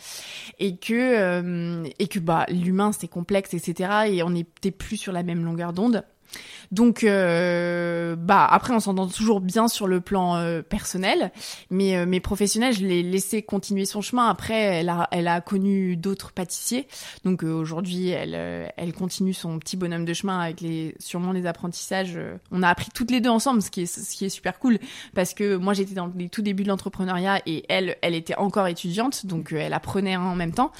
et 0.58 0.76
que 0.76 1.84
et 1.98 2.08
que 2.08 2.18
bah 2.18 2.46
l'humain 2.48 2.92
c'est 2.92 3.08
complexe 3.08 3.54
etc 3.54 3.90
et 4.08 4.22
on 4.22 4.30
n'était 4.30 4.70
plus 4.70 4.96
sur 4.96 5.12
la 5.12 5.22
même 5.22 5.44
longueur 5.44 5.72
d'onde 5.72 6.04
Donc, 6.70 7.02
euh, 7.02 8.14
bah 8.14 8.46
après, 8.48 8.72
on 8.72 8.78
s'entend 8.78 9.08
toujours 9.08 9.40
bien 9.40 9.66
sur 9.66 9.88
le 9.88 10.00
plan 10.00 10.36
euh, 10.36 10.62
personnel, 10.62 11.32
mais 11.68 11.96
euh, 11.96 12.06
mes 12.06 12.20
professionnels, 12.20 12.74
je 12.74 12.86
l'ai 12.86 13.02
laissé 13.02 13.42
continuer 13.42 13.84
son 13.86 14.00
chemin. 14.00 14.28
Après, 14.28 14.54
elle 14.54 14.88
a, 14.88 15.08
elle 15.10 15.26
a 15.26 15.40
connu 15.40 15.96
d'autres 15.96 16.30
pâtissiers, 16.30 16.86
donc 17.24 17.42
aujourd'hui, 17.42 18.10
elle, 18.10 18.72
elle 18.76 18.92
continue 18.92 19.34
son 19.34 19.58
petit 19.58 19.76
bonhomme 19.76 20.04
de 20.04 20.14
chemin 20.14 20.38
avec 20.38 20.60
les, 20.60 20.94
sûrement 21.00 21.32
les 21.32 21.46
apprentissages. 21.46 22.18
on 22.52 22.62
a 22.62 22.68
appris 22.68 22.88
toutes 22.94 23.10
les 23.10 23.20
deux 23.20 23.30
ensemble, 23.30 23.62
ce 23.62 23.70
qui 23.70 23.82
est, 23.82 23.86
ce 23.86 24.16
qui 24.16 24.26
est 24.26 24.30
super 24.30 24.60
cool, 24.60 24.78
parce 25.14 25.34
que 25.34 25.56
moi 25.56 25.74
j'étais 25.74 25.94
dans 25.94 26.10
les 26.16 26.28
tout 26.28 26.42
débuts 26.42 26.62
de 26.62 26.68
l'entrepreneuriat 26.68 27.40
et 27.46 27.64
elle, 27.68 27.96
elle 28.02 28.14
était 28.14 28.36
encore 28.36 28.68
étudiante, 28.68 29.26
donc 29.26 29.52
elle 29.52 29.72
apprenait 29.72 30.16
en 30.16 30.36
même 30.36 30.52
temps. 30.52 30.70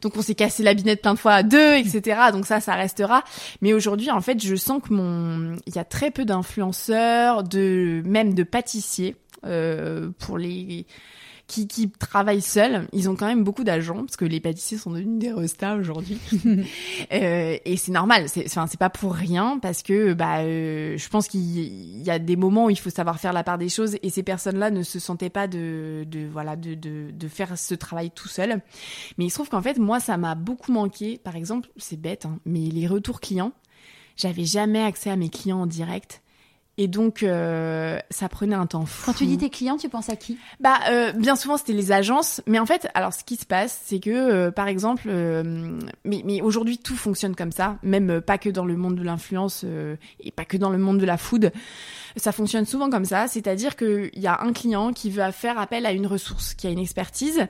Donc 0.00 0.16
on 0.16 0.22
s'est 0.22 0.34
cassé 0.34 0.62
la 0.62 0.74
binette 0.74 1.00
plein 1.00 1.14
de 1.14 1.18
fois 1.18 1.32
à 1.32 1.42
deux, 1.42 1.74
etc. 1.76 2.20
Donc 2.30 2.46
ça, 2.46 2.60
ça 2.60 2.74
restera. 2.74 3.24
Mais 3.62 3.72
aujourd'hui, 3.72 4.10
en 4.10 4.20
fait, 4.20 4.44
je 4.44 4.54
sens 4.54 4.82
que 4.82 4.92
mon, 4.92 5.23
il 5.66 5.74
y 5.74 5.78
a 5.78 5.84
très 5.84 6.10
peu 6.10 6.24
d'influenceurs, 6.24 7.42
de 7.42 8.02
même 8.04 8.34
de 8.34 8.42
pâtissiers 8.42 9.16
euh, 9.44 10.10
pour 10.18 10.38
les 10.38 10.86
qui, 11.46 11.68
qui 11.68 11.90
travaillent 11.90 12.40
seuls. 12.40 12.88
Ils 12.92 13.10
ont 13.10 13.16
quand 13.16 13.26
même 13.26 13.44
beaucoup 13.44 13.64
d'agents 13.64 14.04
parce 14.04 14.16
que 14.16 14.24
les 14.24 14.40
pâtissiers 14.40 14.78
sont 14.78 14.90
devenus 14.90 15.18
des 15.18 15.32
restas 15.32 15.76
aujourd'hui. 15.76 16.18
euh, 17.12 17.58
et 17.64 17.76
c'est 17.76 17.92
normal. 17.92 18.28
C'est, 18.28 18.46
enfin, 18.46 18.66
c'est 18.66 18.80
pas 18.80 18.90
pour 18.90 19.14
rien 19.14 19.58
parce 19.60 19.82
que 19.82 20.14
bah, 20.14 20.38
euh, 20.38 20.96
je 20.96 21.08
pense 21.08 21.28
qu'il 21.28 22.02
y 22.02 22.10
a 22.10 22.18
des 22.18 22.36
moments 22.36 22.66
où 22.66 22.70
il 22.70 22.78
faut 22.78 22.90
savoir 22.90 23.20
faire 23.20 23.32
la 23.32 23.44
part 23.44 23.58
des 23.58 23.68
choses 23.68 23.96
et 24.02 24.10
ces 24.10 24.22
personnes-là 24.22 24.70
ne 24.70 24.82
se 24.82 24.98
sentaient 24.98 25.30
pas 25.30 25.46
de, 25.46 26.06
de 26.10 26.26
voilà, 26.26 26.56
de, 26.56 26.74
de, 26.74 27.10
de 27.10 27.28
faire 27.28 27.58
ce 27.58 27.74
travail 27.74 28.10
tout 28.10 28.28
seul. 28.28 28.62
Mais 29.18 29.26
il 29.26 29.30
se 29.30 29.34
trouve 29.34 29.50
qu'en 29.50 29.62
fait, 29.62 29.78
moi, 29.78 30.00
ça 30.00 30.16
m'a 30.16 30.34
beaucoup 30.34 30.72
manqué. 30.72 31.18
Par 31.18 31.36
exemple, 31.36 31.68
c'est 31.76 32.00
bête, 32.00 32.26
hein, 32.26 32.38
mais 32.46 32.60
les 32.60 32.86
retours 32.86 33.20
clients. 33.20 33.52
J'avais 34.16 34.44
jamais 34.44 34.82
accès 34.82 35.10
à 35.10 35.16
mes 35.16 35.28
clients 35.28 35.62
en 35.62 35.66
direct. 35.66 36.22
Et 36.76 36.88
donc, 36.88 37.22
euh, 37.22 38.00
ça 38.10 38.28
prenait 38.28 38.56
un 38.56 38.66
temps 38.66 38.84
fou. 38.84 39.06
Quand 39.06 39.16
tu 39.16 39.26
dis 39.26 39.38
tes 39.38 39.48
clients, 39.48 39.76
tu 39.76 39.88
penses 39.88 40.08
à 40.08 40.16
qui? 40.16 40.38
Bah, 40.58 40.80
euh, 40.90 41.12
bien 41.12 41.36
souvent, 41.36 41.56
c'était 41.56 41.72
les 41.72 41.92
agences. 41.92 42.42
Mais 42.48 42.58
en 42.58 42.66
fait, 42.66 42.88
alors, 42.94 43.12
ce 43.12 43.22
qui 43.22 43.36
se 43.36 43.46
passe, 43.46 43.80
c'est 43.84 44.00
que, 44.00 44.10
euh, 44.10 44.50
par 44.50 44.66
exemple, 44.66 45.08
mais, 46.04 46.22
mais 46.24 46.42
aujourd'hui, 46.42 46.78
tout 46.78 46.96
fonctionne 46.96 47.36
comme 47.36 47.52
ça. 47.52 47.78
Même 47.84 48.20
pas 48.20 48.38
que 48.38 48.50
dans 48.50 48.64
le 48.64 48.76
monde 48.76 48.96
de 48.96 49.04
l'influence 49.04 49.64
et 50.18 50.30
pas 50.32 50.44
que 50.44 50.56
dans 50.56 50.70
le 50.70 50.78
monde 50.78 50.98
de 50.98 51.06
la 51.06 51.16
food. 51.16 51.52
Ça 52.16 52.32
fonctionne 52.32 52.66
souvent 52.66 52.90
comme 52.90 53.04
ça. 53.04 53.28
C'est-à-dire 53.28 53.76
qu'il 53.76 54.10
y 54.14 54.26
a 54.26 54.40
un 54.42 54.52
client 54.52 54.92
qui 54.92 55.10
veut 55.10 55.30
faire 55.30 55.58
appel 55.60 55.86
à 55.86 55.92
une 55.92 56.08
ressource, 56.08 56.54
qui 56.54 56.66
a 56.66 56.70
une 56.70 56.80
expertise. 56.80 57.46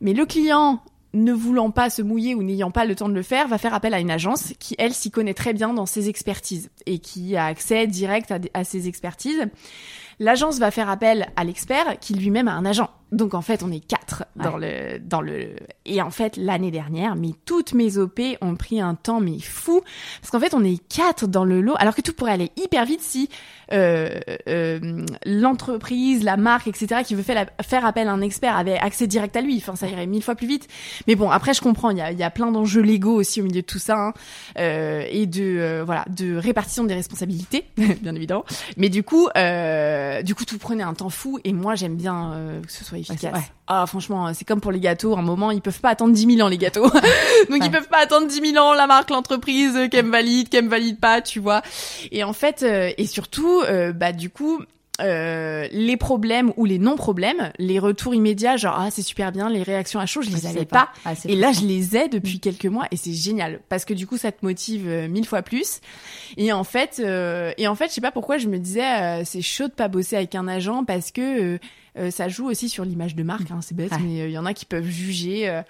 Mais 0.00 0.14
le 0.14 0.26
client 0.26 0.80
ne 1.12 1.32
voulant 1.32 1.70
pas 1.70 1.90
se 1.90 2.02
mouiller 2.02 2.34
ou 2.34 2.42
n'ayant 2.42 2.70
pas 2.70 2.84
le 2.84 2.94
temps 2.94 3.08
de 3.08 3.14
le 3.14 3.22
faire, 3.22 3.48
va 3.48 3.58
faire 3.58 3.74
appel 3.74 3.94
à 3.94 4.00
une 4.00 4.10
agence 4.10 4.52
qui, 4.58 4.74
elle, 4.78 4.94
s'y 4.94 5.10
connaît 5.10 5.34
très 5.34 5.52
bien 5.52 5.74
dans 5.74 5.86
ses 5.86 6.08
expertises 6.08 6.70
et 6.86 6.98
qui 6.98 7.36
a 7.36 7.46
accès 7.46 7.86
direct 7.86 8.30
à, 8.30 8.38
à 8.54 8.64
ses 8.64 8.88
expertises. 8.88 9.46
L'agence 10.18 10.58
va 10.58 10.70
faire 10.70 10.88
appel 10.88 11.28
à 11.36 11.44
l'expert 11.44 11.98
qui 11.98 12.14
lui-même 12.14 12.48
a 12.48 12.52
un 12.52 12.64
agent. 12.64 12.90
Donc 13.12 13.34
en 13.34 13.42
fait, 13.42 13.62
on 13.62 13.72
est 13.72 13.80
quatre 13.80 14.24
dans 14.36 14.56
le 14.56 14.98
dans 15.00 15.20
le 15.20 15.56
et 15.84 16.00
en 16.00 16.10
fait 16.10 16.36
l'année 16.36 16.70
dernière, 16.70 17.16
mais 17.16 17.30
toutes 17.44 17.74
mes 17.74 17.98
op 17.98 18.20
ont 18.40 18.56
pris 18.56 18.80
un 18.80 18.94
temps 18.94 19.20
mais 19.20 19.38
fou 19.38 19.82
parce 20.20 20.30
qu'en 20.30 20.40
fait 20.40 20.54
on 20.54 20.64
est 20.64 20.78
quatre 20.88 21.26
dans 21.26 21.44
le 21.44 21.60
lot 21.60 21.74
alors 21.78 21.94
que 21.94 22.02
tout 22.02 22.12
pourrait 22.12 22.32
aller 22.32 22.50
hyper 22.56 22.84
vite 22.84 23.00
si 23.00 23.28
euh, 23.72 24.18
euh, 24.48 25.04
l'entreprise, 25.24 26.24
la 26.24 26.36
marque, 26.36 26.66
etc. 26.66 27.02
qui 27.04 27.14
veut 27.14 27.22
faire, 27.22 27.46
faire 27.62 27.86
appel 27.86 28.08
à 28.08 28.12
un 28.12 28.20
expert 28.20 28.56
avait 28.56 28.78
accès 28.78 29.06
direct 29.06 29.36
à 29.36 29.40
lui. 29.40 29.56
Enfin, 29.58 29.76
ça 29.76 29.86
irait 29.86 30.06
mille 30.06 30.22
fois 30.22 30.34
plus 30.34 30.46
vite. 30.46 30.68
Mais 31.06 31.14
bon, 31.14 31.30
après 31.30 31.54
je 31.54 31.60
comprends, 31.60 31.90
il 31.90 31.98
y 31.98 32.00
a, 32.00 32.12
y 32.12 32.22
a 32.22 32.30
plein 32.30 32.50
d'enjeux 32.50 32.80
légaux 32.80 33.14
aussi 33.14 33.40
au 33.40 33.44
milieu 33.44 33.62
de 33.62 33.66
tout 33.66 33.78
ça 33.78 33.96
hein, 33.96 34.12
euh, 34.58 35.04
et 35.08 35.26
de 35.26 35.58
euh, 35.58 35.82
voilà 35.84 36.04
de 36.08 36.36
répartition 36.36 36.84
des 36.84 36.94
responsabilités, 36.94 37.64
bien 37.76 38.14
évidemment. 38.14 38.44
Mais 38.76 38.88
du 38.88 39.02
coup, 39.02 39.28
euh, 39.36 40.22
du 40.22 40.34
coup 40.34 40.44
tout 40.44 40.58
prenait 40.58 40.82
un 40.82 40.94
temps 40.94 41.10
fou 41.10 41.38
et 41.44 41.52
moi 41.52 41.74
j'aime 41.74 41.96
bien 41.96 42.32
euh, 42.32 42.60
que 42.62 42.72
ce 42.72 42.84
soit 42.84 42.98
efficace. 43.00 43.32
Ouais, 43.32 43.44
ah, 43.66 43.86
franchement, 43.86 44.32
c'est 44.34 44.44
comme 44.44 44.60
pour 44.60 44.72
les 44.72 44.80
gâteaux. 44.80 45.14
À 45.14 45.18
un 45.18 45.22
moment, 45.22 45.50
ils 45.50 45.60
peuvent 45.60 45.80
pas 45.80 45.90
attendre 45.90 46.12
10 46.12 46.36
000 46.36 46.46
ans, 46.46 46.48
les 46.48 46.58
gâteaux. 46.58 46.82
Donc, 46.90 46.92
ouais. 47.50 47.58
ils 47.62 47.70
peuvent 47.70 47.88
pas 47.88 47.98
attendre 48.02 48.26
10 48.26 48.52
000 48.52 48.64
ans, 48.64 48.74
la 48.74 48.86
marque, 48.86 49.10
l'entreprise, 49.10 49.76
euh, 49.76 49.88
qu'elle 49.88 50.06
me 50.06 50.12
valide, 50.12 50.48
qu'elle 50.48 50.64
me 50.64 50.70
valide 50.70 50.98
pas, 50.98 51.20
tu 51.20 51.40
vois. 51.40 51.62
Et 52.10 52.24
en 52.24 52.32
fait, 52.32 52.62
euh, 52.62 52.90
et 52.96 53.06
surtout, 53.06 53.62
euh, 53.62 53.92
bah, 53.92 54.12
du 54.12 54.30
coup, 54.30 54.60
euh, 55.00 55.68
les 55.72 55.96
problèmes 55.96 56.52
ou 56.56 56.64
les 56.64 56.78
non-problèmes, 56.78 57.52
les 57.58 57.78
retours 57.78 58.14
immédiats, 58.14 58.56
genre 58.56 58.76
ah 58.78 58.90
c'est 58.90 59.02
super 59.02 59.32
bien, 59.32 59.48
les 59.48 59.62
réactions 59.62 60.00
à 60.00 60.06
chaud, 60.06 60.22
je 60.22 60.30
les 60.30 60.46
avais 60.46 60.64
pas. 60.64 60.86
pas. 60.86 60.92
Ah, 61.04 61.14
et 61.24 61.36
là 61.36 61.52
je 61.52 61.64
les 61.66 61.96
ai 61.96 62.08
depuis 62.08 62.36
mmh. 62.36 62.40
quelques 62.40 62.66
mois 62.66 62.86
et 62.90 62.96
c'est 62.96 63.12
génial 63.12 63.60
parce 63.68 63.84
que 63.84 63.94
du 63.94 64.06
coup 64.06 64.16
ça 64.16 64.32
te 64.32 64.44
motive 64.44 64.86
euh, 64.86 65.08
mille 65.08 65.26
fois 65.26 65.42
plus. 65.42 65.80
Et 66.36 66.52
en 66.52 66.64
fait, 66.64 67.00
euh, 67.04 67.52
et 67.58 67.68
en 67.68 67.74
fait 67.74 67.88
je 67.88 67.94
sais 67.94 68.00
pas 68.00 68.12
pourquoi 68.12 68.38
je 68.38 68.48
me 68.48 68.58
disais 68.58 68.84
euh, 68.84 69.22
c'est 69.24 69.42
chaud 69.42 69.68
de 69.68 69.72
pas 69.72 69.88
bosser 69.88 70.16
avec 70.16 70.34
un 70.34 70.48
agent 70.48 70.84
parce 70.84 71.10
que 71.10 71.58
ça 72.10 72.28
joue 72.28 72.48
aussi 72.48 72.68
sur 72.68 72.84
l'image 72.84 73.14
de 73.14 73.22
marque. 73.22 73.50
Hein, 73.50 73.60
c'est 73.62 73.76
bête, 73.76 73.92
mais 74.02 74.28
il 74.28 74.30
y 74.30 74.38
en 74.38 74.46
a 74.46 74.54
qui 74.54 74.64
peuvent 74.64 74.86
juger 74.86 75.62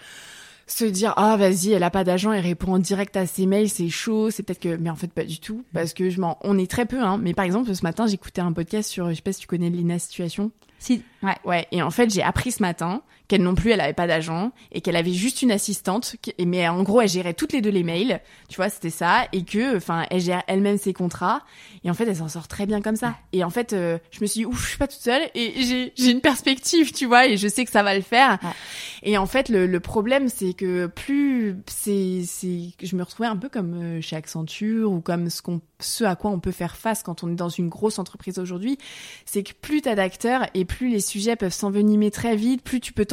se 0.73 0.85
dire 0.85 1.15
ah 1.17 1.37
vas-y 1.37 1.73
elle 1.73 1.83
a 1.83 1.91
pas 1.91 2.05
d'agent 2.05 2.33
elle 2.33 2.45
répond 2.45 2.75
en 2.75 2.79
direct 2.79 3.17
à 3.17 3.27
ses 3.27 3.47
mails 3.47 3.69
c'est 3.69 3.89
chaud 3.89 4.31
c'est 4.31 4.43
peut-être 4.43 4.61
que 4.61 4.77
mais 4.77 4.91
en 4.91 4.97
fait 4.97 5.13
pas 5.13 5.25
du 5.25 5.41
tout 5.41 5.65
parce 5.73 5.93
que 5.95 6.11
je 6.11 6.21
m'en 6.21 6.39
on 6.43 6.59
est 6.59 6.71
très 6.71 6.87
peu 6.87 7.01
hein. 7.01 7.19
Mais 7.23 7.35
par 7.35 7.45
exemple 7.45 7.75
ce 7.75 7.83
matin 7.83 8.07
j'écoutais 8.07 8.41
un 8.41 8.53
podcast 8.53 8.91
sur 8.91 9.09
je 9.11 9.15
sais 9.15 9.23
pas 9.23 9.33
si 9.33 9.41
tu 9.41 9.47
connais 9.47 9.71
Lina 9.71 9.99
Situation. 9.99 10.51
Si. 10.79 11.03
Ouais. 11.23 11.37
Ouais 11.45 11.67
et 11.73 11.83
en 11.83 11.91
fait 11.91 12.11
j'ai 12.11 12.23
appris 12.23 12.53
ce 12.53 12.63
matin 12.63 13.03
qu'elle 13.31 13.43
non 13.45 13.55
plus 13.55 13.71
elle 13.71 13.81
avait 13.81 13.93
pas 13.93 14.09
d'agent 14.09 14.51
et 14.73 14.81
qu'elle 14.81 14.97
avait 14.97 15.13
juste 15.13 15.41
une 15.41 15.53
assistante 15.53 16.17
qui, 16.21 16.35
mais 16.45 16.69
en 16.69 16.83
gros 16.83 17.01
elle 17.01 17.09
gérait 17.09 17.33
toutes 17.33 17.53
les 17.53 17.61
deux 17.61 17.71
les 17.71 17.85
mails. 17.85 18.21
Tu 18.49 18.57
vois 18.57 18.69
c'était 18.69 18.91
ça. 18.91 19.29
Et 19.33 19.45
que 19.45 19.77
enfin 19.77 20.05
elle 20.11 20.21
gère 20.21 20.43
elle-même 20.49 20.79
ses 20.79 20.93
contrats. 20.93 21.43
Et 21.85 21.91
en 21.91 21.95
fait 21.95 22.09
elle 22.09 22.17
s'en 22.17 22.29
sort 22.29 22.49
très 22.49 22.67
bien 22.67 22.81
comme 22.83 22.97
ça. 22.97 23.15
Et 23.33 23.45
en 23.45 23.51
fait 23.51 23.73
euh, 23.73 23.99
je 24.11 24.21
me 24.21 24.27
suis 24.27 24.41
dit 24.41 24.47
ouf 24.47 24.61
je 24.65 24.69
suis 24.71 24.79
pas 24.79 24.89
toute 24.89 25.01
seule 25.01 25.23
et 25.37 25.63
j'ai 25.63 25.93
j'ai 25.97 26.11
une 26.11 26.21
perspective 26.21 26.93
tu 26.93 27.07
vois 27.07 27.29
et 27.29 27.37
je 27.37 27.47
sais 27.47 27.65
que 27.65 27.71
ça 27.71 27.85
va 27.85 27.95
le 27.95 28.03
faire. 28.03 28.39
Ouais. 28.43 28.51
et 29.05 29.17
en 29.17 29.27
fait 29.27 29.49
le, 29.49 29.67
le 29.67 29.81
problème 29.81 30.29
c'est 30.29 30.53
que 30.53 30.87
plus 30.87 31.57
c'est 31.69 32.23
c'est 32.27 32.71
je 32.83 32.97
me 32.97 33.05
retrouvais 33.05 33.29
un 33.29 33.37
peu 33.37 33.49
comme 33.49 33.75
euh, 33.75 34.01
chez 34.01 34.17
Accenture 34.17 34.91
ou 34.91 35.01
comme 35.01 35.31
ce 35.31 35.41
qu'on 35.41 35.61
ce 35.79 36.03
à 36.03 36.17
quoi 36.17 36.33
on 36.33 36.41
peut 36.41 36.51
faire 36.51 36.77
face 36.77 37.05
quand 37.05 37.23
on 37.23 37.31
est 37.31 37.37
dans 37.37 37.49
une 37.49 37.69
grosse 37.69 38.01
entreprise 38.01 38.41
aujourd'hui. 38.41 38.77
C'est 39.25 39.45
que 39.45 39.53
plus 39.53 39.83
t'as 39.83 39.95
d'acteurs 39.95 40.47
et 40.55 40.65
plus 40.65 40.89
les 40.89 41.01
sujets 41.01 41.37
peuvent 41.37 41.53
s'envenimer 41.53 42.11
très 42.11 42.35
vite 42.35 42.63
plus 42.63 42.81
tu 42.81 42.93
peux 42.93 43.05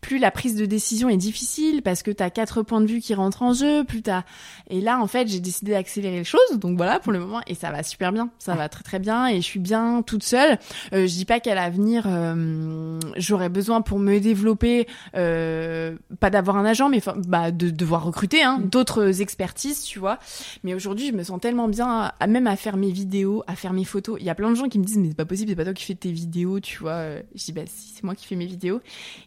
plus 0.00 0.18
la 0.18 0.30
prise 0.30 0.56
de 0.56 0.66
décision 0.66 1.08
est 1.08 1.16
difficile 1.16 1.82
parce 1.82 2.02
que 2.02 2.10
t'as 2.10 2.30
quatre 2.30 2.62
points 2.62 2.80
de 2.80 2.86
vue 2.86 3.00
qui 3.00 3.14
rentrent 3.14 3.42
en 3.42 3.52
jeu 3.52 3.84
plus 3.84 4.02
t'as 4.02 4.22
et 4.68 4.80
là 4.80 5.00
en 5.00 5.06
fait 5.06 5.28
j'ai 5.28 5.40
décidé 5.40 5.72
d'accélérer 5.72 6.18
les 6.18 6.24
choses. 6.24 6.58
Donc 6.58 6.76
voilà 6.76 7.00
pour 7.00 7.12
le 7.12 7.18
moment 7.18 7.40
et 7.46 7.54
ça 7.54 7.70
va 7.70 7.82
super 7.82 8.12
bien. 8.12 8.30
Ça 8.38 8.54
va 8.54 8.68
très 8.68 8.82
très 8.82 8.98
bien 8.98 9.26
et 9.28 9.36
je 9.36 9.46
suis 9.46 9.60
bien 9.60 10.02
toute 10.02 10.22
seule. 10.22 10.58
Euh, 10.92 11.06
je 11.06 11.12
dis 11.14 11.24
pas 11.24 11.40
qu'à 11.40 11.54
l'avenir 11.54 12.04
euh, 12.06 12.98
j'aurais 13.16 13.48
besoin 13.48 13.82
pour 13.82 13.98
me 13.98 14.18
développer 14.18 14.86
euh, 15.16 15.96
pas 16.20 16.30
d'avoir 16.30 16.56
un 16.56 16.64
agent 16.64 16.88
mais 16.88 17.00
bah 17.26 17.50
de 17.50 17.70
devoir 17.70 18.04
recruter 18.04 18.42
hein, 18.42 18.60
d'autres 18.62 19.20
expertises 19.20 19.82
tu 19.82 19.98
vois. 19.98 20.18
Mais 20.64 20.74
aujourd'hui 20.74 21.08
je 21.08 21.12
me 21.12 21.22
sens 21.22 21.40
tellement 21.40 21.68
bien 21.68 22.12
à, 22.18 22.26
même 22.26 22.46
à 22.46 22.56
faire 22.56 22.76
mes 22.76 22.90
vidéos 22.90 23.42
à 23.46 23.56
faire 23.56 23.72
mes 23.72 23.84
photos. 23.84 24.18
Il 24.20 24.26
y 24.26 24.30
a 24.30 24.34
plein 24.34 24.50
de 24.50 24.56
gens 24.56 24.68
qui 24.68 24.78
me 24.78 24.84
disent 24.84 24.98
mais 24.98 25.08
c'est 25.08 25.16
pas 25.16 25.24
possible 25.24 25.50
c'est 25.50 25.56
pas 25.56 25.64
toi 25.64 25.74
qui 25.74 25.84
fais 25.84 25.94
tes 25.94 26.12
vidéos 26.12 26.60
tu 26.60 26.78
vois. 26.78 27.16
Je 27.34 27.44
dis 27.44 27.52
bah 27.52 27.62
si 27.66 27.92
c'est 27.94 28.04
moi 28.04 28.14
qui 28.14 28.26
fais 28.26 28.36
mes 28.36 28.46
vidéos 28.46 28.79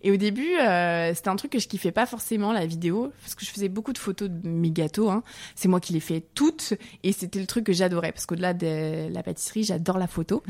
et 0.04 0.12
au 0.12 0.18
début 0.18 0.56
euh, 0.60 1.14
c'était 1.14 1.30
un 1.30 1.36
truc 1.36 1.51
que 1.51 1.60
je 1.60 1.68
kiffais 1.68 1.91
pas 1.91 2.06
forcément 2.06 2.51
la 2.51 2.66
vidéo 2.66 3.12
parce 3.22 3.36
que 3.36 3.45
je 3.45 3.51
faisais 3.51 3.70
beaucoup 3.70 3.93
de 3.93 3.97
photos 3.97 4.30
de 4.30 4.47
mes 4.47 4.72
gâteaux 4.72 5.10
hein. 5.10 5.24
c'est 5.56 5.68
moi 5.68 5.80
qui 5.80 5.93
les 5.93 5.99
fais 5.99 6.24
toutes 6.34 6.74
et 7.04 7.12
c'était 7.12 7.39
le 7.39 7.47
truc 7.47 7.66
que 7.66 7.74
j'adorais 7.74 8.12
parce 8.12 8.26
qu'au-delà 8.26 8.54
de 8.54 9.12
la 9.12 9.24
pâtisserie 9.24 9.64
j'adore 9.64 9.97
la 9.97 10.08
photo. 10.08 10.43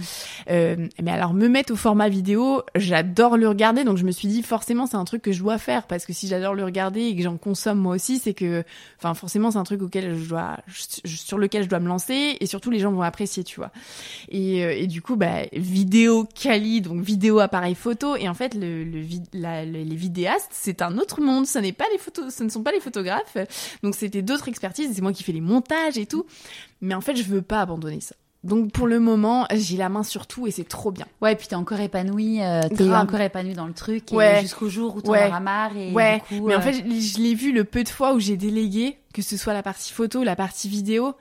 Euh, 0.49 0.87
mais 1.01 1.11
alors 1.11 1.33
me 1.33 1.47
mettre 1.47 1.73
au 1.73 1.75
format 1.75 2.09
vidéo 2.09 2.63
j'adore 2.75 3.37
le 3.37 3.47
regarder 3.47 3.83
donc 3.83 3.97
je 3.97 4.05
me 4.05 4.11
suis 4.11 4.27
dit 4.27 4.43
forcément 4.43 4.87
c'est 4.87 4.97
un 4.97 5.05
truc 5.05 5.21
que 5.21 5.31
je 5.31 5.39
dois 5.39 5.57
faire 5.57 5.87
parce 5.87 6.05
que 6.05 6.13
si 6.13 6.27
j'adore 6.27 6.53
le 6.53 6.63
regarder 6.63 7.01
et 7.01 7.15
que 7.15 7.21
j'en 7.21 7.37
consomme 7.37 7.79
moi 7.79 7.95
aussi 7.95 8.19
c'est 8.19 8.33
que 8.33 8.63
enfin 8.97 9.13
forcément 9.13 9.51
c'est 9.51 9.57
un 9.57 9.63
truc 9.63 9.81
auquel 9.81 10.17
je 10.17 10.29
dois 10.29 10.57
sur 11.05 11.37
lequel 11.37 11.63
je 11.63 11.69
dois 11.69 11.79
me 11.79 11.87
lancer 11.87 12.37
et 12.39 12.45
surtout 12.45 12.71
les 12.71 12.79
gens 12.79 12.91
vont 12.91 13.01
apprécier 13.01 13.43
tu 13.43 13.59
vois. 13.59 13.71
Et, 14.29 14.63
euh, 14.63 14.75
et 14.75 14.87
du 14.87 15.01
coup 15.01 15.15
bah 15.15 15.43
vidéo 15.53 16.27
quali 16.33 16.81
donc 16.81 17.01
vidéo 17.01 17.39
appareil 17.39 17.75
photo 17.75 18.15
et 18.15 18.27
en 18.29 18.33
fait 18.33 18.53
le, 18.55 18.83
le, 18.93 19.05
la, 19.33 19.65
le 19.65 19.83
les 19.83 19.95
vidéastes 19.95 20.49
c'est 20.51 20.81
un 20.81 20.97
autre 20.97 21.21
monde. 21.21 21.45
Ce 21.47 21.59
n'est 21.59 21.73
pas 21.73 21.85
les 21.91 21.97
photos 21.97 22.33
ce 22.33 22.43
ne 22.43 22.49
sont 22.49 22.63
pas 22.63 22.71
les 22.71 22.79
photographes. 22.79 23.37
Donc 23.83 23.95
c'était 23.95 24.21
d'autres 24.21 24.47
expertises 24.47 24.91
c'est 24.93 25.01
moi 25.01 25.13
qui 25.13 25.23
fais 25.23 25.31
les 25.33 25.41
montages 25.41 25.97
et 25.97 26.05
tout. 26.05 26.25
Mais 26.81 26.93
en 26.93 27.01
fait 27.01 27.15
je 27.15 27.23
veux 27.23 27.41
pas 27.41 27.61
abandonner 27.61 28.01
ça. 28.01 28.15
Donc 28.43 28.73
pour 28.73 28.87
le 28.87 28.99
moment, 28.99 29.45
j'ai 29.53 29.77
la 29.77 29.87
main 29.87 30.03
sur 30.03 30.27
tout 30.27 30.47
et 30.47 30.51
c'est 30.51 30.67
trop 30.67 30.91
bien. 30.91 31.05
Ouais, 31.21 31.31
et 31.31 31.35
puis 31.37 31.47
t'es 31.47 31.55
encore 31.55 31.79
épanouie, 31.79 32.41
euh, 32.43 32.59
t'es 32.75 32.93
encore 32.93 33.21
épanouie 33.21 33.53
dans 33.53 33.67
le 33.67 33.73
truc 33.73 34.03
Ouais. 34.11 34.41
jusqu'au 34.41 34.67
jour 34.67 34.97
où 34.97 35.01
t'en 35.01 35.13
Ouais. 35.13 35.27
auras 35.27 35.39
marre 35.39 35.77
et 35.77 35.93
Ouais, 35.93 36.17
du 36.29 36.39
coup, 36.41 36.47
mais 36.47 36.55
en 36.55 36.59
euh, 36.59 36.61
fait, 36.61 36.73
je, 36.73 36.99
je 36.99 37.19
l'ai 37.19 37.35
vu 37.35 37.53
le 37.53 37.63
peu 37.63 37.85
de 37.85 37.87
fois 37.89 38.13
où 38.13 38.19
j'ai 38.19 38.35
délégué, 38.35 38.97
que 39.13 39.21
ce 39.21 39.37
soit 39.37 39.53
la 39.53 39.63
partie 39.63 39.93
photo, 39.93 40.25
la 40.25 40.35
partie 40.35 40.67
vidéo, 40.67 41.13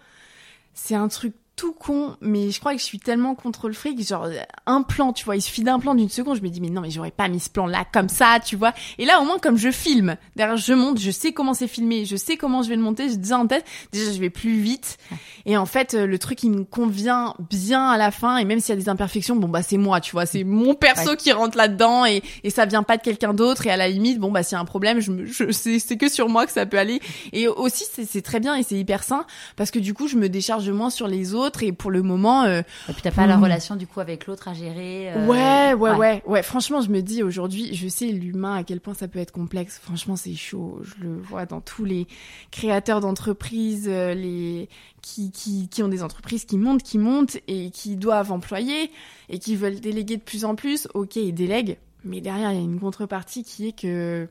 c'est 0.75 0.97
un 0.97 1.07
truc 1.07 1.33
tout 1.63 1.73
con, 1.73 2.17
mais 2.21 2.51
je 2.51 2.59
crois 2.59 2.73
que 2.73 2.81
je 2.81 2.85
suis 2.85 2.99
tellement 2.99 3.37
contre 3.37 3.69
le 3.69 3.73
fric, 3.73 4.05
genre 4.05 4.27
un 4.67 4.83
plan, 4.83 5.13
tu 5.13 5.25
vois, 5.25 5.37
il 5.37 5.41
suffit 5.41 5.63
d'un 5.63 5.79
plan 5.79 5.95
d'une 5.95 6.09
seconde, 6.09 6.37
je 6.37 6.43
me 6.43 6.49
dis 6.49 6.61
mais 6.61 6.71
non 6.71 6.81
mais 6.81 6.91
j'aurais 6.91 7.13
pas 7.13 7.29
mis 7.29 7.39
ce 7.39 7.49
plan 7.49 7.69
là 7.69 7.85
comme 7.93 8.09
ça, 8.09 8.41
tu 8.45 8.57
vois. 8.57 8.73
Et 8.99 9.05
là 9.05 9.21
au 9.21 9.25
moins 9.25 9.39
comme 9.39 9.57
je 9.57 9.71
filme, 9.71 10.17
derrière 10.35 10.57
je 10.57 10.73
monte, 10.73 10.99
je 10.99 11.13
sais 11.13 11.31
comment 11.31 11.55
c'est 11.55 11.69
filmé, 11.69 12.05
je 12.05 12.17
sais 12.17 12.37
comment 12.37 12.65
je 12.65 12.69
vais 12.69 12.75
le 12.75 12.83
monter, 12.83 13.09
je 13.11 13.15
dis 13.15 13.33
en 13.33 13.47
tête, 13.47 13.65
déjà 13.93 14.11
je 14.11 14.19
vais 14.19 14.29
plus 14.29 14.59
vite. 14.59 14.99
Et 15.47 15.57
en 15.57 15.65
fait 15.65 15.95
le 15.95 16.19
truc 16.19 16.43
il 16.43 16.51
me 16.51 16.65
convient 16.65 17.37
bien 17.49 17.91
à 17.91 17.97
la 17.97 18.11
fin 18.11 18.39
et 18.39 18.45
même 18.45 18.59
s'il 18.59 18.75
y 18.75 18.79
a 18.79 18.83
des 18.83 18.89
imperfections, 18.89 19.37
bon 19.37 19.49
bah 19.49 19.63
c'est 19.63 19.79
moi, 19.79 20.01
tu 20.01 20.11
vois, 20.11 20.27
c'est 20.27 20.43
mon 20.43 20.75
perso 20.75 21.15
qui 21.15 21.31
rentre 21.31 21.57
là-dedans 21.57 22.07
et 22.07 22.25
et 22.43 22.51
ça 22.51 22.67
vient 22.67 22.83
pas 22.83 22.97
de 22.97 23.03
quelqu'un 23.03 23.35
d'autre 23.35 23.69
et 23.69 23.71
à 23.71 23.77
la 23.77 23.87
limite 23.87 24.19
bon 24.19 24.33
bah 24.33 24.43
s'il 24.43 24.57
y 24.57 24.59
a 24.59 24.61
un 24.61 24.65
problème, 24.65 24.99
je, 24.99 25.13
me, 25.13 25.27
je 25.27 25.53
c'est 25.53 25.97
que 25.97 26.11
sur 26.11 26.29
moi 26.29 26.45
que 26.45 26.53
ça 26.53 26.67
peut 26.67 26.79
aller. 26.79 27.01
Et 27.33 27.47
aussi 27.47 27.85
c'est 27.93 28.23
très 28.23 28.41
bien 28.41 28.57
et 28.57 28.65
c'est 28.65 28.75
hyper 28.75 29.05
sain 29.05 29.27
parce 29.55 29.71
que 29.71 29.79
du 29.79 29.95
coup 29.95 30.09
je 30.09 30.17
me 30.17 30.29
décharge 30.29 30.69
moins 30.69 30.91
sur 30.91 31.07
les 31.07 31.35
autres 31.35 31.52
et 31.61 31.73
pour 31.73 31.91
le 31.91 32.03
moment. 32.03 32.45
Euh, 32.45 32.63
et 32.89 32.93
puis 32.93 33.03
t'as 33.03 33.11
pas 33.11 33.27
la 33.27 33.37
hmm. 33.37 33.43
relation 33.43 33.77
du 33.77 33.87
coup 33.87 34.01
avec 34.01 34.27
l'autre 34.27 34.49
à 34.49 34.55
gérer. 34.55 35.13
Euh, 35.13 35.27
ouais, 35.27 35.75
ouais, 35.75 35.97
ouais, 35.97 36.23
ouais, 36.27 36.43
Franchement, 36.43 36.81
je 36.81 36.91
me 36.91 37.03
dis 37.03 37.23
aujourd'hui, 37.23 37.75
je 37.75 37.89
sais 37.89 38.07
l'humain 38.07 38.55
à 38.57 38.65
quel 38.65 38.81
point 38.81 38.95
ça 38.95 39.09
peut 39.09 39.19
être 39.19 39.33
complexe. 39.33 39.79
Franchement, 39.83 40.17
c'est 40.17 40.35
chaud. 40.35 40.81
Je 40.83 41.05
le 41.05 41.21
vois 41.21 41.47
dans 41.47 41.61
tous 41.61 41.85
les 41.85 42.07
créateurs 42.51 43.01
d'entreprises, 43.01 43.87
euh, 43.89 44.15
les 44.15 44.69
qui, 45.03 45.31
qui, 45.33 45.69
qui 45.69 45.83
ont 45.83 45.89
des 45.89 46.03
entreprises 46.03 46.45
qui 46.45 46.57
montent, 46.57 46.83
qui 46.83 46.99
montent 46.99 47.39
et 47.49 47.71
qui 47.71 47.97
doivent 47.97 48.31
employer 48.31 48.91
et 49.29 49.39
qui 49.39 49.57
veulent 49.57 49.81
déléguer 49.81 50.17
de 50.17 50.23
plus 50.23 50.45
en 50.45 50.55
plus. 50.55 50.89
Ok, 50.95 51.17
ils 51.17 51.33
délèguent, 51.33 51.79
mais 52.05 52.21
derrière 52.21 52.53
il 52.53 52.57
y 52.57 52.61
a 52.61 52.65
une 52.65 52.81
contrepartie 52.81 53.43
qui 53.43 53.69
est 53.69 53.73
que 53.73 54.29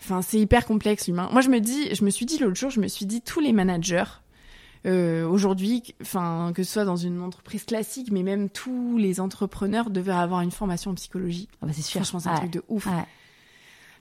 Enfin, 0.00 0.22
c'est 0.22 0.38
hyper 0.38 0.64
complexe 0.64 1.08
l'humain. 1.08 1.28
Moi, 1.32 1.40
je 1.40 1.48
me 1.48 1.60
dis, 1.60 1.94
je 1.94 2.04
me 2.04 2.10
suis 2.10 2.24
dit 2.24 2.38
l'autre 2.38 2.56
jour, 2.56 2.70
je 2.70 2.80
me 2.80 2.88
suis 2.88 3.06
dit 3.06 3.20
tous 3.20 3.40
les 3.40 3.52
managers 3.52 4.04
euh, 4.86 5.26
aujourd'hui, 5.26 5.82
enfin 6.00 6.52
que 6.54 6.62
ce 6.62 6.72
soit 6.72 6.84
dans 6.84 6.96
une 6.96 7.20
entreprise 7.20 7.64
classique, 7.64 8.10
mais 8.12 8.22
même 8.22 8.48
tous 8.48 8.96
les 8.98 9.20
entrepreneurs 9.20 9.90
devraient 9.90 10.12
avoir 10.12 10.40
une 10.40 10.50
formation 10.50 10.92
en 10.92 10.94
psychologie. 10.94 11.48
Ah 11.62 11.66
bah 11.66 11.72
c'est 11.74 11.82
sûr. 11.82 12.00
Franchement, 12.00 12.20
c'est 12.20 12.28
un 12.28 12.36
truc 12.36 12.52
de 12.52 12.62
ouf. 12.68 12.88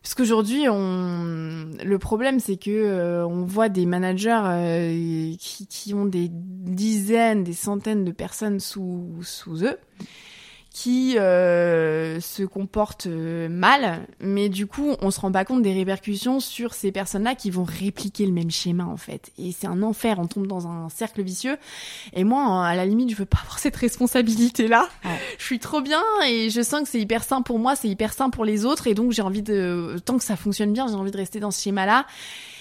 Parce 0.04 0.16
qu'aujourd'hui, 0.16 0.70
on... 0.70 1.68
le 1.84 1.98
problème, 1.98 2.40
c'est 2.40 2.58
que 2.58 2.72
euh, 2.72 3.28
on 3.28 3.44
voit 3.44 3.68
des 3.68 3.86
managers 3.86 4.42
euh, 4.46 5.36
qui, 5.38 5.68
qui, 5.68 5.94
ont 5.94 6.06
des 6.06 6.30
dizaines, 6.32 7.44
des 7.44 7.54
centaines 7.54 8.06
de 8.06 8.12
personnes 8.12 8.60
sous, 8.60 9.16
sous 9.22 9.66
eux 9.66 9.78
qui 10.78 11.18
euh, 11.18 12.20
se 12.20 12.44
comportent 12.44 13.08
euh, 13.08 13.50
mal, 13.50 14.06
mais 14.20 14.48
du 14.48 14.68
coup, 14.68 14.96
on 15.02 15.10
se 15.10 15.20
rend 15.20 15.32
pas 15.32 15.44
compte 15.44 15.64
des 15.64 15.74
répercussions 15.74 16.40
sur 16.40 16.76
ces 16.76 16.92
personnes-là 16.92 17.34
qui 17.34 17.50
vont 17.50 17.64
répliquer 17.64 18.28
le 18.28 18.32
même 18.32 18.52
schéma 18.52 18.86
en 18.86 18.96
fait. 18.96 19.32
Et 19.40 19.56
c'est 19.58 19.66
un 19.66 19.82
enfer, 19.82 20.20
on 20.20 20.28
tombe 20.28 20.46
dans 20.46 20.68
un 20.68 20.88
cercle 20.90 21.24
vicieux. 21.24 21.58
Et 22.14 22.24
moi, 22.24 22.64
à 22.64 22.76
la 22.76 22.86
limite, 22.86 23.10
je 23.10 23.16
veux 23.16 23.26
pas 23.26 23.40
avoir 23.42 23.58
cette 23.58 23.76
responsabilité-là. 23.76 24.88
Je 25.40 25.44
suis 25.44 25.58
trop 25.58 25.82
bien 25.82 26.04
et 26.28 26.52
je 26.52 26.62
sens 26.62 26.84
que 26.84 26.90
c'est 26.90 27.00
hyper 27.00 27.24
sain 27.24 27.42
pour 27.42 27.58
moi, 27.58 27.76
c'est 27.76 27.90
hyper 27.90 28.14
sain 28.14 28.30
pour 28.30 28.46
les 28.46 28.64
autres, 28.64 28.86
et 28.86 28.94
donc 28.94 29.14
j'ai 29.14 29.24
envie 29.24 29.42
de, 29.42 29.96
tant 30.06 30.20
que 30.20 30.24
ça 30.24 30.36
fonctionne 30.36 30.74
bien, 30.74 30.88
j'ai 30.88 30.94
envie 30.94 31.10
de 31.10 31.18
rester 31.18 31.40
dans 31.40 31.50
ce 31.50 31.60
schéma-là. 31.60 32.06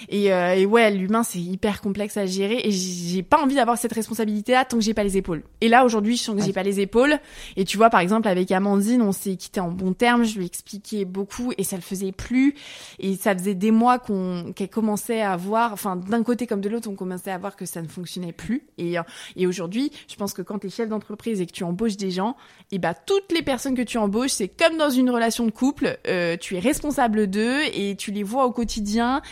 Et, 0.09 0.33
euh, 0.33 0.55
et 0.55 0.65
ouais, 0.65 0.91
l'humain 0.91 1.23
c'est 1.23 1.39
hyper 1.39 1.83
complexe 1.83 2.17
à 2.17 2.25
gérer 2.25 2.61
et 2.65 2.71
j'ai 2.71 3.23
pas 3.23 3.43
envie 3.43 3.55
d'avoir 3.57 3.77
cette 3.77 3.93
responsabilité-là 3.93 4.65
tant 4.65 4.79
que 4.79 4.83
j'ai 4.83 4.95
pas 4.95 5.05
les 5.05 5.19
épaules. 5.19 5.43
Et 5.61 5.69
là 5.69 5.85
aujourd'hui, 5.85 6.17
je 6.17 6.23
sens 6.23 6.37
que 6.37 6.43
j'ai 6.43 6.53
pas 6.53 6.63
les 6.63 6.81
épaules. 6.81 7.19
Et 7.57 7.65
tu 7.65 7.77
vois, 7.77 7.91
par 7.91 8.01
exemple 8.07 8.29
avec 8.29 8.51
Amandine, 8.53 9.03
on 9.03 9.13
s'est 9.13 9.37
quitté 9.37 9.61
en 9.61 9.71
bon 9.71 9.93
terme. 9.93 10.25
Je 10.25 10.37
lui 10.37 10.45
ai 10.45 10.47
expliqué 10.47 11.05
beaucoup 11.05 11.53
et 11.59 11.65
ça 11.65 11.77
le 11.77 11.83
faisait 11.83 12.13
plus. 12.13 12.55
Et 12.99 13.17
ça 13.17 13.35
faisait 13.37 13.55
des 13.55 13.71
mois 13.71 13.99
qu'on 13.99 14.53
qu'elle 14.55 14.71
commençait 14.71 15.21
à 15.21 15.37
voir, 15.37 15.73
enfin 15.73 15.97
d'un 15.97 16.23
côté 16.23 16.47
comme 16.47 16.61
de 16.61 16.69
l'autre, 16.69 16.89
on 16.89 16.95
commençait 16.95 17.31
à 17.31 17.39
voir 17.39 17.57
que 17.57 17.67
ça 17.67 17.83
ne 17.83 17.89
fonctionnait 17.89 18.33
plus. 18.33 18.67
Et, 18.79 18.99
euh, 18.99 19.03
et 19.35 19.47
aujourd'hui, 19.47 19.91
je 20.09 20.17
pense 20.17 20.33
que 20.33 20.43
quand 20.43 20.61
tu 20.61 20.69
es 20.69 20.71
chef 20.71 20.89
d'entreprise 20.89 21.41
et 21.41 21.47
que 21.47 21.53
tu 21.53 21.65
embauches 21.65 21.97
des 21.97 22.11
gens, 22.11 22.37
et 22.71 22.79
bah 22.79 22.95
toutes 22.95 23.33
les 23.33 23.43
personnes 23.43 23.75
que 23.75 23.83
tu 23.83 23.99
embauches, 23.99 24.31
c'est 24.31 24.49
comme 24.49 24.77
dans 24.77 24.91
une 24.91 25.11
relation 25.11 25.45
de 25.45 25.51
couple. 25.51 25.99
Euh, 26.07 26.37
tu 26.37 26.57
es 26.57 26.61
responsable 26.61 27.27
d'eux 27.27 27.61
et 27.75 27.97
tu 27.97 28.13
les 28.13 28.23
vois 28.23 28.47
au 28.47 28.53
quotidien 28.53 29.23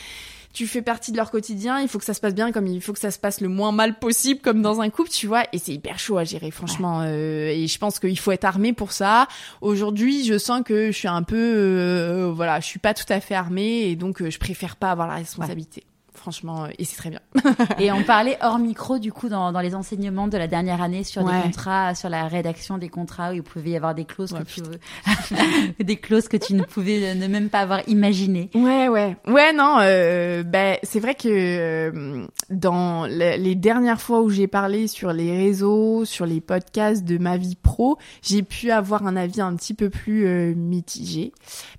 tu 0.54 0.68
fais 0.68 0.82
partie 0.82 1.10
de 1.10 1.16
leur 1.16 1.32
quotidien, 1.32 1.80
il 1.80 1.88
faut 1.88 1.98
que 1.98 2.04
ça 2.04 2.14
se 2.14 2.20
passe 2.20 2.34
bien, 2.34 2.52
comme 2.52 2.68
il 2.68 2.80
faut 2.80 2.92
que 2.92 3.00
ça 3.00 3.10
se 3.10 3.18
passe 3.18 3.40
le 3.40 3.48
moins 3.48 3.72
mal 3.72 3.98
possible, 3.98 4.40
comme 4.40 4.62
dans 4.62 4.80
un 4.80 4.88
couple, 4.88 5.10
tu 5.10 5.26
vois. 5.26 5.42
Et 5.52 5.58
c'est 5.58 5.72
hyper 5.72 5.98
chaud 5.98 6.16
à 6.16 6.24
gérer, 6.24 6.52
franchement. 6.52 7.00
Euh, 7.02 7.48
et 7.48 7.66
je 7.66 7.78
pense 7.78 7.98
qu'il 7.98 8.18
faut 8.18 8.30
être 8.30 8.44
armé 8.44 8.72
pour 8.72 8.92
ça. 8.92 9.26
Aujourd'hui, 9.60 10.24
je 10.24 10.38
sens 10.38 10.62
que 10.64 10.92
je 10.92 10.96
suis 10.96 11.08
un 11.08 11.24
peu, 11.24 11.36
euh, 11.36 12.32
voilà, 12.34 12.60
je 12.60 12.66
suis 12.66 12.78
pas 12.78 12.94
tout 12.94 13.04
à 13.08 13.20
fait 13.20 13.34
armée, 13.34 13.90
et 13.90 13.96
donc 13.96 14.22
euh, 14.22 14.30
je 14.30 14.38
préfère 14.38 14.76
pas 14.76 14.92
avoir 14.92 15.08
la 15.08 15.16
responsabilité 15.16 15.84
franchement, 16.14 16.64
euh, 16.64 16.68
et 16.78 16.84
c'est 16.84 16.96
très 16.96 17.10
bien. 17.10 17.20
et 17.78 17.92
on 17.92 18.02
parlait 18.02 18.38
hors 18.40 18.58
micro, 18.58 18.98
du 18.98 19.12
coup, 19.12 19.28
dans, 19.28 19.52
dans, 19.52 19.60
les 19.60 19.74
enseignements 19.74 20.28
de 20.28 20.38
la 20.38 20.46
dernière 20.46 20.82
année 20.82 21.04
sur 21.04 21.24
des 21.24 21.32
contrats, 21.42 21.94
sur 21.94 22.08
la 22.08 22.28
rédaction 22.28 22.78
des 22.78 22.88
contrats, 22.88 23.30
où 23.30 23.34
il 23.34 23.42
pouvait 23.42 23.70
y 23.70 23.76
avoir 23.76 23.94
des 23.94 24.04
clauses 24.04 24.32
que 24.32 24.42
tu 24.42 24.62
des 25.84 25.96
clauses 25.96 26.28
que 26.28 26.36
tu 26.36 26.54
ne 26.54 26.62
pouvais 26.62 27.14
ne 27.14 27.26
même 27.26 27.48
pas 27.48 27.60
avoir 27.60 27.80
imaginées. 27.88 28.50
Ouais, 28.54 28.88
ouais, 28.88 29.16
ouais, 29.26 29.52
non, 29.52 29.78
euh, 29.80 30.42
ben 30.42 30.78
c'est 30.82 31.00
vrai 31.00 31.14
que 31.14 31.28
euh, 31.28 32.26
dans 32.50 33.06
les 33.06 33.54
dernières 33.54 34.00
fois 34.00 34.22
où 34.22 34.30
j'ai 34.30 34.46
parlé 34.46 34.86
sur 34.86 35.12
les 35.12 35.36
réseaux, 35.36 36.04
sur 36.04 36.26
les 36.26 36.40
podcasts 36.40 37.04
de 37.04 37.18
ma 37.18 37.36
vie 37.36 37.56
pro, 37.56 37.98
j'ai 38.22 38.42
pu 38.42 38.70
avoir 38.70 39.06
un 39.06 39.16
avis 39.16 39.40
un 39.40 39.54
petit 39.56 39.74
peu 39.74 39.90
plus 39.90 40.26
euh, 40.26 40.54
mitigé 40.54 41.32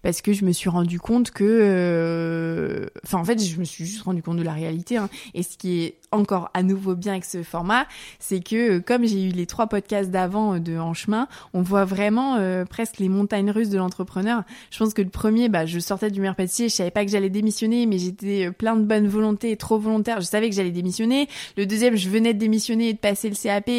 parce 0.03 0.21
que 0.21 0.33
je 0.33 0.45
me 0.45 0.51
suis 0.51 0.69
rendu 0.69 0.99
compte 0.99 1.31
que, 1.31 2.89
enfin, 3.05 3.19
en 3.19 3.25
fait, 3.25 3.41
je 3.41 3.59
me 3.59 3.63
suis 3.63 3.85
juste 3.85 4.03
rendu 4.03 4.21
compte 4.25 4.37
de 4.37 4.43
la 4.43 4.53
réalité. 4.53 4.97
Hein. 4.97 5.09
Et 5.33 5.43
ce 5.43 5.57
qui 5.57 5.83
est 5.83 5.95
encore 6.15 6.49
à 6.53 6.63
nouveau 6.63 6.95
bien 6.95 7.13
avec 7.13 7.25
ce 7.25 7.43
format, 7.43 7.85
c'est 8.19 8.39
que 8.39 8.77
euh, 8.77 8.79
comme 8.79 9.05
j'ai 9.05 9.23
eu 9.23 9.29
les 9.29 9.45
trois 9.45 9.67
podcasts 9.67 10.11
d'avant 10.11 10.55
euh, 10.55 10.59
de 10.59 10.77
En 10.77 10.93
chemin, 10.93 11.27
on 11.53 11.61
voit 11.61 11.85
vraiment 11.85 12.35
euh, 12.35 12.65
presque 12.65 12.99
les 12.99 13.09
montagnes 13.09 13.51
russes 13.51 13.69
de 13.69 13.77
l'entrepreneur. 13.77 14.43
Je 14.71 14.77
pense 14.77 14.93
que 14.93 15.01
le 15.01 15.09
premier, 15.09 15.49
bah, 15.49 15.65
je 15.65 15.79
sortais 15.79 16.11
du 16.11 16.19
meilleur 16.19 16.35
pâtissier, 16.35 16.69
je 16.69 16.75
savais 16.75 16.91
pas 16.91 17.05
que 17.05 17.11
j'allais 17.11 17.29
démissionner, 17.29 17.85
mais 17.85 17.97
j'étais 17.97 18.51
plein 18.51 18.75
de 18.75 18.83
bonne 18.83 19.07
volonté 19.07 19.55
trop 19.57 19.77
volontaire. 19.77 20.21
Je 20.21 20.25
savais 20.25 20.49
que 20.49 20.55
j'allais 20.55 20.71
démissionner. 20.71 21.27
Le 21.57 21.65
deuxième, 21.65 21.95
je 21.95 22.09
venais 22.09 22.33
de 22.33 22.39
démissionner 22.39 22.89
et 22.89 22.93
de 22.93 22.99
passer 22.99 23.29
le 23.29 23.35
CAP. 23.35 23.69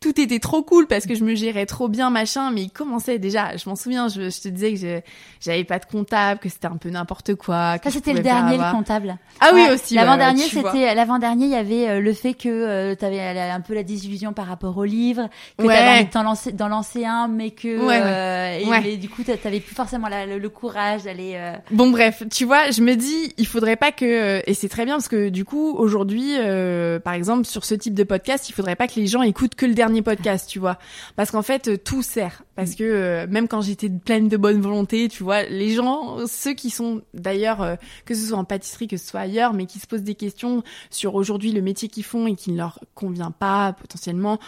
Tout 0.00 0.20
était 0.20 0.38
trop 0.38 0.62
cool 0.62 0.86
parce 0.86 1.06
que 1.06 1.14
je 1.14 1.24
me 1.24 1.34
gérais 1.34 1.66
trop 1.66 1.88
bien, 1.88 2.10
machin, 2.10 2.50
mais 2.50 2.62
il 2.62 2.70
commençait 2.70 3.18
déjà. 3.18 3.56
Je 3.56 3.68
m'en 3.68 3.76
souviens, 3.76 4.08
je, 4.08 4.28
te 4.28 4.48
disais 4.48 4.74
que 4.74 5.02
j'avais 5.40 5.64
pas 5.64 5.78
de 5.78 5.86
comptable, 5.86 6.40
que 6.40 6.48
c'était 6.48 6.66
un 6.66 6.76
peu 6.76 6.90
n'importe 6.90 7.34
quoi. 7.34 7.76
Ça, 7.82 7.90
c'était 7.90 8.12
le 8.12 8.20
dernier, 8.20 8.56
le 8.56 8.72
comptable. 8.72 9.16
Ah 9.40 9.50
oui, 9.54 9.66
aussi. 9.72 9.94
L'avant-dernier, 9.94 10.44
c'était, 10.44 10.94
l'avant-dernier, 10.94 11.46
il 11.46 11.52
y 11.52 11.56
avait 11.56 11.81
euh, 11.88 12.00
le 12.00 12.12
fait 12.12 12.34
que 12.34 12.48
euh, 12.48 12.94
tu 12.94 13.04
avais 13.04 13.20
un 13.20 13.60
peu 13.60 13.74
la 13.74 13.82
désillusion 13.82 14.32
par 14.32 14.46
rapport 14.46 14.76
au 14.76 14.84
livre, 14.84 15.28
que 15.58 15.64
ouais. 15.64 15.74
t'avais 15.74 16.24
envie 16.26 16.52
d'en 16.52 16.68
lancer, 16.68 17.04
un, 17.04 17.28
mais 17.28 17.50
que 17.50 17.68
euh, 17.68 18.82
et, 18.84 18.96
du 18.96 19.08
coup 19.08 19.22
t'avais 19.22 19.60
plus 19.60 19.74
forcément 19.74 20.08
le, 20.08 20.48
courage 20.48 21.04
d'aller. 21.04 21.40
Bon 21.70 21.90
bref, 21.90 22.22
tu 22.30 22.44
vois, 22.44 22.70
je 22.70 22.82
me 22.82 22.94
dis, 22.94 23.32
il 23.38 23.46
faudrait 23.46 23.76
pas 23.76 23.92
que 23.92 24.42
et 24.46 24.54
c'est 24.54 24.68
très 24.68 24.84
bien 24.84 24.94
parce 24.94 25.08
que 25.08 25.28
du 25.28 25.44
coup 25.44 25.74
aujourd'hui, 25.76 26.34
par 27.04 27.14
exemple 27.14 27.46
sur 27.46 27.64
ce 27.64 27.74
type 27.74 27.94
de 27.94 28.04
podcast, 28.04 28.48
il 28.48 28.52
faudrait 28.52 28.76
pas 28.76 28.88
que 28.88 29.00
les 29.00 29.06
gens 29.06 29.22
écoutent 29.22 29.54
que 29.54 29.66
le 29.66 29.74
dernier 29.74 30.02
podcast, 30.02 30.48
tu 30.48 30.58
vois, 30.58 30.78
parce 31.16 31.30
qu'en 31.30 31.42
fait 31.42 31.82
tout 31.82 32.02
sert, 32.02 32.42
parce 32.56 32.74
que 32.74 33.26
même 33.26 33.48
quand 33.48 33.62
j'étais 33.62 33.88
pleine 33.88 34.28
de 34.28 34.36
bonne 34.36 34.60
volonté, 34.60 35.08
tu 35.08 35.22
vois, 35.22 35.44
les 35.44 35.70
gens, 35.70 36.18
ceux 36.26 36.52
qui 36.52 36.70
sont 36.70 37.02
d'ailleurs 37.14 37.76
que 38.04 38.14
ce 38.14 38.26
soit 38.26 38.38
en 38.38 38.44
pâtisserie, 38.44 38.88
que 38.88 38.96
ce 38.96 39.06
soit 39.06 39.20
ailleurs, 39.20 39.54
mais 39.54 39.66
qui 39.66 39.78
se 39.78 39.86
posent 39.86 40.02
des 40.02 40.14
questions 40.14 40.62
sur 40.90 41.14
aujourd'hui 41.14 41.52
le 41.52 41.60
métier 41.72 41.88
qu'ils 41.88 42.04
font 42.04 42.26
et 42.26 42.34
qui 42.36 42.52
ne 42.52 42.58
leur 42.58 42.78
convient 42.94 43.30
pas 43.30 43.72
potentiellement, 43.72 44.38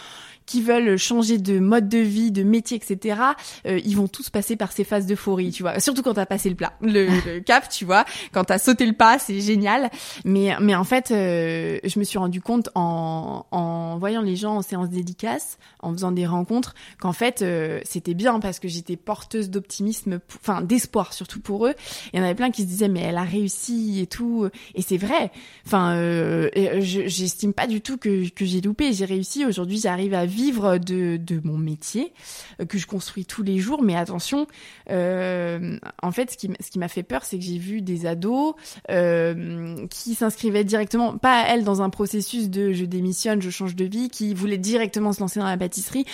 qui 0.45 0.61
veulent 0.61 0.97
changer 0.97 1.37
de 1.37 1.59
mode 1.59 1.89
de 1.89 1.97
vie, 1.97 2.31
de 2.31 2.43
métier, 2.43 2.77
etc., 2.77 3.19
euh, 3.65 3.79
ils 3.83 3.95
vont 3.95 4.07
tous 4.07 4.29
passer 4.29 4.55
par 4.55 4.71
ces 4.71 4.83
phases 4.83 5.05
d'euphorie, 5.05 5.51
tu 5.51 5.63
vois. 5.63 5.79
Surtout 5.79 6.03
quand 6.03 6.13
t'as 6.13 6.25
passé 6.25 6.49
le 6.49 6.55
plat, 6.55 6.73
le, 6.81 7.39
cap, 7.39 7.67
tu 7.69 7.85
vois. 7.85 8.05
Quand 8.31 8.43
t'as 8.45 8.59
sauté 8.59 8.85
le 8.85 8.93
pas, 8.93 9.19
c'est 9.19 9.41
génial. 9.41 9.89
Mais, 10.23 10.55
mais 10.61 10.75
en 10.75 10.83
fait, 10.83 11.11
euh, 11.11 11.79
je 11.83 11.99
me 11.99 12.03
suis 12.03 12.17
rendu 12.17 12.41
compte 12.41 12.69
en, 12.75 13.45
en 13.51 13.97
voyant 13.97 14.21
les 14.21 14.35
gens 14.35 14.57
en 14.57 14.61
séance 14.61 14.89
dédicace, 14.89 15.57
en 15.79 15.91
faisant 15.93 16.11
des 16.11 16.27
rencontres, 16.27 16.75
qu'en 16.99 17.13
fait, 17.13 17.41
euh, 17.41 17.79
c'était 17.83 18.13
bien 18.13 18.39
parce 18.39 18.59
que 18.59 18.67
j'étais 18.67 18.95
porteuse 18.95 19.49
d'optimisme, 19.49 20.19
enfin 20.41 20.61
d'espoir 20.61 21.13
surtout 21.13 21.39
pour 21.39 21.65
eux. 21.65 21.73
Il 22.13 22.19
y 22.19 22.21
en 22.21 22.25
avait 22.25 22.35
plein 22.35 22.51
qui 22.51 22.61
se 22.63 22.67
disaient 22.67 22.87
mais 22.87 23.01
elle 23.01 23.17
a 23.17 23.23
réussi 23.23 23.99
et 23.99 24.07
tout. 24.07 24.47
Et 24.75 24.81
c'est 24.81 24.97
vrai. 24.97 25.31
Enfin, 25.65 25.99
j'estime 26.79 27.53
pas 27.53 27.67
du 27.67 27.81
tout 27.81 27.97
que, 27.97 28.29
que 28.29 28.45
j'ai 28.45 28.61
loupé. 28.61 28.93
J'ai 28.93 29.05
réussi. 29.05 29.45
Aujourd'hui, 29.45 29.79
j'arrive 29.79 30.13
à 30.13 30.25
vivre 30.25 30.34
de, 30.35 31.17
de 31.17 31.41
mon 31.43 31.57
métier 31.57 32.13
euh, 32.59 32.65
que 32.65 32.77
je 32.77 32.87
construis 32.87 33.25
tous 33.25 33.43
les 33.43 33.59
jours. 33.59 33.81
Mais 33.83 33.95
attention, 33.95 34.47
euh, 34.89 35.77
en 36.01 36.11
fait, 36.11 36.31
ce 36.31 36.37
qui, 36.37 36.79
m'a 36.79 36.87
fait 36.87 37.03
peur, 37.03 37.23
c'est 37.23 37.37
que 37.37 37.43
j'ai 37.43 37.57
vu 37.57 37.81
des 37.81 38.05
ados 38.05 38.55
euh, 38.91 39.87
qui 39.87 40.15
s'inscrivaient 40.15 40.63
directement, 40.63 41.17
pas 41.17 41.45
elles 41.47 41.63
dans 41.63 41.81
un 41.81 41.89
processus 41.89 42.49
de 42.49 42.73
je 42.73 42.85
démissionne, 42.85 43.41
je 43.41 43.49
change 43.49 43.75
de 43.75 43.85
vie, 43.85 44.09
qui 44.09 44.33
voulaient 44.33 44.57
directement 44.57 45.13
se 45.13 45.19
lancer 45.19 45.39
dans 45.39 45.45
la 45.45 45.57
pâtisserie 45.57 46.05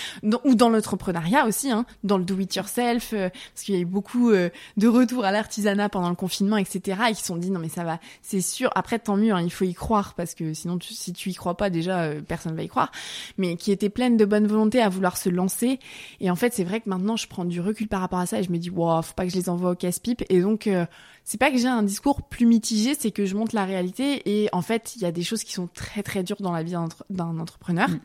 ou 0.43 0.55
dans 0.55 0.69
l'entrepreneuriat 0.69 1.45
aussi, 1.45 1.71
hein, 1.71 1.85
dans 2.03 2.17
le 2.17 2.23
do-it-yourself, 2.23 3.13
euh, 3.13 3.29
parce 3.53 3.65
qu'il 3.65 3.75
y 3.75 3.77
a 3.77 3.81
eu 3.81 3.85
beaucoup 3.85 4.31
de 4.31 4.87
retours 4.87 5.25
à 5.25 5.31
l'artisanat 5.31 5.89
pendant 5.89 6.09
le 6.09 6.15
confinement, 6.15 6.57
etc. 6.57 7.01
Et 7.09 7.13
qui 7.13 7.21
se 7.21 7.27
sont 7.27 7.37
dit 7.37 7.51
non 7.51 7.59
mais 7.59 7.69
ça 7.69 7.83
va, 7.83 7.99
c'est 8.21 8.41
sûr. 8.41 8.69
Après 8.75 8.99
tant 8.99 9.17
mieux, 9.17 9.33
hein, 9.33 9.41
il 9.41 9.51
faut 9.51 9.65
y 9.65 9.73
croire 9.73 10.13
parce 10.13 10.35
que 10.35 10.53
sinon 10.53 10.77
si 10.81 11.13
tu 11.13 11.29
y 11.29 11.33
crois 11.33 11.57
pas 11.57 11.69
déjà, 11.69 12.09
personne 12.27 12.55
va 12.55 12.63
y 12.63 12.67
croire, 12.67 12.91
mais 13.37 13.55
qui 13.55 13.71
était 13.71 13.89
pleine 14.11 14.17
de 14.17 14.25
bonne 14.25 14.47
volonté 14.47 14.81
à 14.81 14.89
vouloir 14.89 15.17
se 15.17 15.29
lancer. 15.29 15.79
Et 16.19 16.29
en 16.29 16.35
fait, 16.35 16.53
c'est 16.53 16.63
vrai 16.63 16.81
que 16.81 16.89
maintenant, 16.89 17.15
je 17.15 17.27
prends 17.27 17.45
du 17.45 17.61
recul 17.61 17.87
par 17.87 18.01
rapport 18.01 18.19
à 18.19 18.25
ça 18.25 18.39
et 18.39 18.43
je 18.43 18.51
me 18.51 18.57
dis, 18.57 18.69
wow, 18.69 19.01
faut 19.01 19.13
pas 19.13 19.25
que 19.25 19.31
je 19.31 19.37
les 19.37 19.49
envoie 19.49 19.71
au 19.71 19.75
casse-pipe. 19.75 20.23
Et 20.29 20.41
donc, 20.41 20.67
euh, 20.67 20.85
c'est 21.23 21.39
pas 21.39 21.51
que 21.51 21.57
j'ai 21.57 21.67
un 21.67 21.83
discours 21.83 22.23
plus 22.23 22.45
mitigé, 22.45 22.93
c'est 22.97 23.11
que 23.11 23.25
je 23.25 23.35
montre 23.35 23.55
la 23.55 23.65
réalité. 23.65 24.21
Et 24.25 24.49
en 24.51 24.61
fait, 24.61 24.93
il 24.95 25.01
y 25.01 25.05
a 25.05 25.11
des 25.11 25.23
choses 25.23 25.43
qui 25.43 25.53
sont 25.53 25.67
très 25.73 26.03
très 26.03 26.23
dures 26.23 26.41
dans 26.41 26.51
la 26.51 26.63
vie 26.63 26.75
d'un 27.09 27.39
entrepreneur. 27.39 27.89
Mm. 27.89 27.99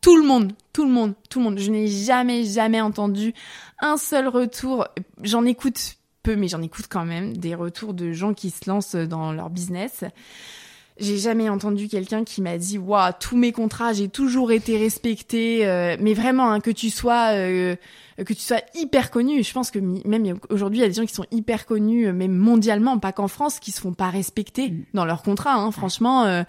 Tout 0.00 0.16
le 0.16 0.26
monde, 0.26 0.52
tout 0.72 0.84
le 0.84 0.90
monde, 0.90 1.14
tout 1.28 1.38
le 1.38 1.44
monde. 1.44 1.58
Je 1.58 1.70
n'ai 1.70 1.86
jamais, 1.86 2.44
jamais 2.44 2.80
entendu 2.80 3.34
un 3.80 3.96
seul 3.96 4.26
retour. 4.26 4.86
J'en 5.22 5.44
écoute 5.44 5.96
peu, 6.22 6.34
mais 6.36 6.48
j'en 6.48 6.62
écoute 6.62 6.86
quand 6.88 7.04
même, 7.04 7.36
des 7.36 7.54
retours 7.54 7.94
de 7.94 8.12
gens 8.12 8.32
qui 8.32 8.50
se 8.50 8.68
lancent 8.68 8.94
dans 8.94 9.32
leur 9.32 9.50
business. 9.50 10.04
J'ai 11.02 11.18
jamais 11.18 11.48
entendu 11.48 11.88
quelqu'un 11.88 12.22
qui 12.22 12.40
m'a 12.42 12.58
dit 12.58 12.78
waouh 12.78 13.10
tous 13.18 13.36
mes 13.36 13.50
contrats 13.50 13.92
j'ai 13.92 14.08
toujours 14.08 14.52
été 14.52 14.78
respecté 14.78 15.66
euh, 15.66 15.96
mais 15.98 16.14
vraiment 16.14 16.52
hein, 16.52 16.60
que 16.60 16.70
tu 16.70 16.90
sois 16.90 17.32
euh, 17.32 17.74
que 18.16 18.32
tu 18.32 18.40
sois 18.40 18.60
hyper 18.74 19.10
connu. 19.10 19.42
Je 19.42 19.52
pense 19.52 19.72
que 19.72 19.80
même 19.80 20.38
aujourd'hui 20.48 20.78
il 20.78 20.82
y 20.82 20.84
a 20.84 20.88
des 20.88 20.94
gens 20.94 21.04
qui 21.04 21.12
sont 21.12 21.26
hyper 21.32 21.66
connus 21.66 22.06
euh, 22.06 22.12
même 22.12 22.36
mondialement 22.36 23.00
pas 23.00 23.10
qu'en 23.10 23.26
France 23.26 23.58
qui 23.58 23.72
se 23.72 23.80
font 23.80 23.94
pas 23.94 24.10
respecter 24.10 24.70
mm. 24.70 24.84
dans 24.94 25.04
leurs 25.04 25.24
contrats 25.24 25.56
hein, 25.56 25.72
franchement 25.72 26.44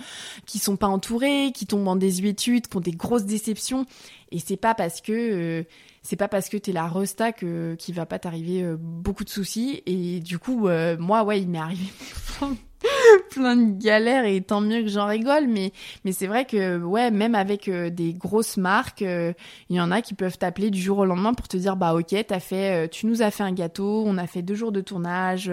qui 0.45 0.59
sont 0.59 0.75
pas 0.75 0.87
entourés 0.87 1.51
qui 1.51 1.65
tombent 1.65 1.87
en 1.87 1.95
désuétude 1.95 2.67
qui 2.67 2.77
ont 2.77 2.81
des 2.81 2.91
grosses 2.91 3.25
déceptions. 3.25 3.87
Et 4.31 4.37
c'est 4.37 4.57
pas 4.57 4.75
parce 4.75 5.01
que 5.01 5.65
c'est 6.03 6.15
pas 6.15 6.27
parce 6.27 6.49
que 6.49 6.57
t'es 6.57 6.73
la 6.73 6.87
resta 6.87 7.31
que 7.31 7.73
qui 7.79 7.91
va 7.91 8.05
pas 8.05 8.19
t'arriver 8.19 8.63
beaucoup 8.77 9.23
de 9.23 9.29
soucis. 9.29 9.81
Et 9.87 10.19
du 10.19 10.37
coup 10.37 10.67
moi 10.99 11.23
ouais 11.23 11.41
il 11.41 11.49
m'est 11.49 11.57
arrivé 11.57 11.85
plein 13.31 13.55
de 13.55 13.81
galères 13.81 14.25
et 14.25 14.41
tant 14.41 14.61
mieux 14.61 14.81
que 14.81 14.87
j'en 14.87 15.07
rigole 15.07 15.47
mais 15.47 15.71
mais 16.03 16.11
c'est 16.11 16.27
vrai 16.27 16.45
que 16.45 16.77
ouais 16.77 17.11
même 17.11 17.35
avec 17.35 17.67
euh, 17.67 17.89
des 17.89 18.13
grosses 18.13 18.57
marques 18.57 19.01
euh, 19.01 19.33
il 19.69 19.75
y 19.75 19.81
en 19.81 19.91
a 19.91 20.01
qui 20.01 20.13
peuvent 20.13 20.37
t'appeler 20.37 20.69
du 20.69 20.81
jour 20.81 20.99
au 20.99 21.05
lendemain 21.05 21.33
pour 21.33 21.47
te 21.47 21.57
dire 21.57 21.75
bah 21.75 21.93
ok 21.93 22.15
t'as 22.27 22.39
fait 22.39 22.85
euh, 22.85 22.87
tu 22.87 23.05
nous 23.05 23.21
as 23.21 23.31
fait 23.31 23.43
un 23.43 23.53
gâteau 23.53 24.03
on 24.05 24.17
a 24.17 24.27
fait 24.27 24.41
deux 24.41 24.55
jours 24.55 24.71
de 24.71 24.81
tournage 24.81 25.51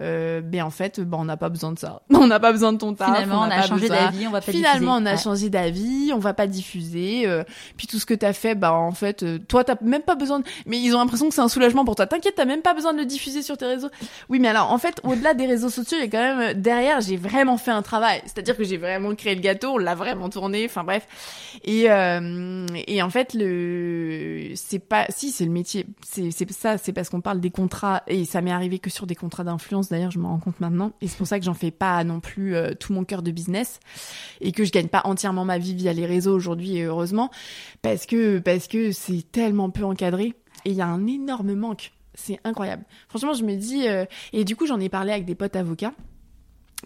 euh, 0.00 0.40
ben 0.40 0.62
en 0.62 0.70
fait, 0.70 1.00
ben 1.00 1.18
on 1.20 1.24
n'a 1.24 1.36
pas 1.36 1.48
besoin 1.48 1.72
de 1.72 1.78
ça. 1.78 2.02
On 2.10 2.26
n'a 2.26 2.40
pas 2.40 2.52
besoin 2.52 2.72
de 2.72 2.78
ton 2.78 2.94
taf. 2.94 3.08
Finalement, 3.08 3.40
on, 3.42 3.50
a, 3.50 3.62
changé 3.62 3.88
d'avis, 3.88 4.26
on 4.26 4.30
va 4.30 4.40
pas 4.40 4.50
Finalement, 4.50 4.96
on 4.96 5.06
a 5.06 5.16
changé 5.16 5.50
d'avis, 5.50 6.10
on 6.14 6.18
va 6.18 6.32
pas 6.32 6.46
diffuser. 6.46 7.26
Euh, 7.26 7.44
puis 7.76 7.86
tout 7.86 7.98
ce 7.98 8.06
que 8.06 8.14
t'as 8.14 8.32
fait, 8.32 8.54
bah 8.54 8.72
en 8.72 8.92
fait, 8.92 9.22
euh, 9.22 9.38
toi 9.38 9.62
t'as 9.62 9.76
même 9.82 10.02
pas 10.02 10.14
besoin. 10.14 10.40
De... 10.40 10.44
Mais 10.66 10.80
ils 10.80 10.94
ont 10.94 10.98
l'impression 10.98 11.28
que 11.28 11.34
c'est 11.34 11.42
un 11.42 11.48
soulagement 11.48 11.84
pour 11.84 11.96
toi. 11.96 12.06
T'inquiète, 12.06 12.34
t'as 12.36 12.44
même 12.44 12.62
pas 12.62 12.74
besoin 12.74 12.92
de 12.92 12.98
le 12.98 13.04
diffuser 13.04 13.42
sur 13.42 13.56
tes 13.56 13.66
réseaux. 13.66 13.90
Oui, 14.28 14.40
mais 14.40 14.48
alors 14.48 14.72
en 14.72 14.78
fait, 14.78 15.00
au-delà 15.04 15.34
des 15.34 15.46
réseaux 15.46 15.68
sociaux, 15.68 15.98
il 15.98 16.04
y 16.04 16.08
a 16.08 16.10
quand 16.10 16.18
même 16.18 16.40
euh, 16.40 16.54
derrière, 16.54 17.00
j'ai 17.00 17.16
vraiment 17.16 17.58
fait 17.58 17.72
un 17.72 17.82
travail. 17.82 18.22
C'est-à-dire 18.24 18.56
que 18.56 18.64
j'ai 18.64 18.78
vraiment 18.78 19.14
créé 19.14 19.34
le 19.34 19.42
gâteau, 19.42 19.74
on 19.74 19.78
l'a 19.78 19.94
vraiment 19.94 20.28
tourné. 20.28 20.64
Enfin 20.64 20.82
bref. 20.82 21.06
Et 21.64 21.90
euh, 21.90 22.66
et 22.86 23.02
en 23.02 23.10
fait, 23.10 23.34
le 23.34 24.52
c'est 24.54 24.78
pas 24.78 25.06
si 25.10 25.30
c'est 25.30 25.44
le 25.44 25.52
métier. 25.52 25.86
C'est 26.02 26.30
c'est 26.30 26.50
ça. 26.52 26.78
C'est 26.78 26.92
parce 26.92 27.10
qu'on 27.10 27.20
parle 27.20 27.40
des 27.40 27.50
contrats 27.50 28.02
et 28.06 28.24
ça 28.24 28.40
m'est 28.40 28.52
arrivé 28.52 28.78
que 28.78 28.90
sur 28.90 29.06
des 29.06 29.14
contrats 29.14 29.44
d'influence 29.44 29.83
d'ailleurs, 29.90 30.10
je 30.10 30.18
me 30.18 30.26
rends 30.26 30.38
compte 30.38 30.60
maintenant. 30.60 30.92
Et 31.00 31.08
c'est 31.08 31.16
pour 31.16 31.26
ça 31.26 31.38
que 31.38 31.44
j'en 31.44 31.54
fais 31.54 31.70
pas 31.70 32.02
non 32.04 32.20
plus 32.20 32.54
euh, 32.54 32.74
tout 32.74 32.92
mon 32.92 33.04
cœur 33.04 33.22
de 33.22 33.30
business 33.30 33.80
et 34.40 34.52
que 34.52 34.64
je 34.64 34.72
gagne 34.72 34.88
pas 34.88 35.02
entièrement 35.04 35.44
ma 35.44 35.58
vie 35.58 35.74
via 35.74 35.92
les 35.92 36.06
réseaux 36.06 36.34
aujourd'hui, 36.34 36.76
et 36.76 36.84
heureusement, 36.84 37.30
parce 37.82 38.06
que 38.06 38.38
parce 38.38 38.68
que 38.68 38.92
c'est 38.92 39.30
tellement 39.30 39.70
peu 39.70 39.84
encadré 39.84 40.34
et 40.64 40.70
il 40.70 40.74
y 40.74 40.82
a 40.82 40.86
un 40.86 41.06
énorme 41.06 41.54
manque. 41.54 41.92
C'est 42.14 42.38
incroyable. 42.44 42.84
Franchement, 43.08 43.34
je 43.34 43.44
me 43.44 43.56
dis 43.56 43.88
euh, 43.88 44.04
et 44.32 44.44
du 44.44 44.56
coup, 44.56 44.66
j'en 44.66 44.80
ai 44.80 44.88
parlé 44.88 45.12
avec 45.12 45.24
des 45.24 45.34
potes 45.34 45.56
avocats 45.56 45.92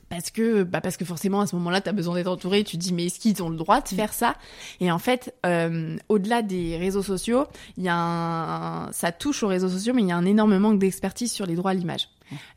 parce 0.08 0.30
que 0.30 0.62
bah 0.62 0.80
parce 0.80 0.96
que 0.96 1.04
forcément 1.04 1.40
à 1.40 1.46
ce 1.46 1.56
moment-là 1.56 1.80
tu 1.80 1.88
as 1.88 1.92
besoin 1.92 2.14
d'être 2.14 2.28
entouré 2.28 2.64
tu 2.64 2.76
te 2.76 2.82
dis 2.82 2.92
mais 2.92 3.06
est-ce 3.06 3.18
qu'ils 3.18 3.42
ont 3.42 3.50
le 3.50 3.56
droit 3.56 3.80
de 3.80 3.88
faire 3.88 4.12
ça? 4.12 4.36
Et 4.80 4.90
en 4.90 4.98
fait 4.98 5.34
euh, 5.44 5.96
au-delà 6.08 6.42
des 6.42 6.76
réseaux 6.76 7.02
sociaux 7.02 7.46
y 7.76 7.88
a 7.88 7.96
un, 7.96 8.92
ça 8.92 9.12
touche 9.12 9.42
aux 9.42 9.48
réseaux 9.48 9.68
sociaux 9.68 9.94
mais 9.94 10.02
il 10.02 10.08
y 10.08 10.12
a 10.12 10.16
un 10.16 10.26
énorme 10.26 10.58
manque 10.58 10.78
d'expertise 10.78 11.32
sur 11.32 11.46
les 11.46 11.56
droits 11.56 11.72
à 11.72 11.74
l'image 11.74 12.08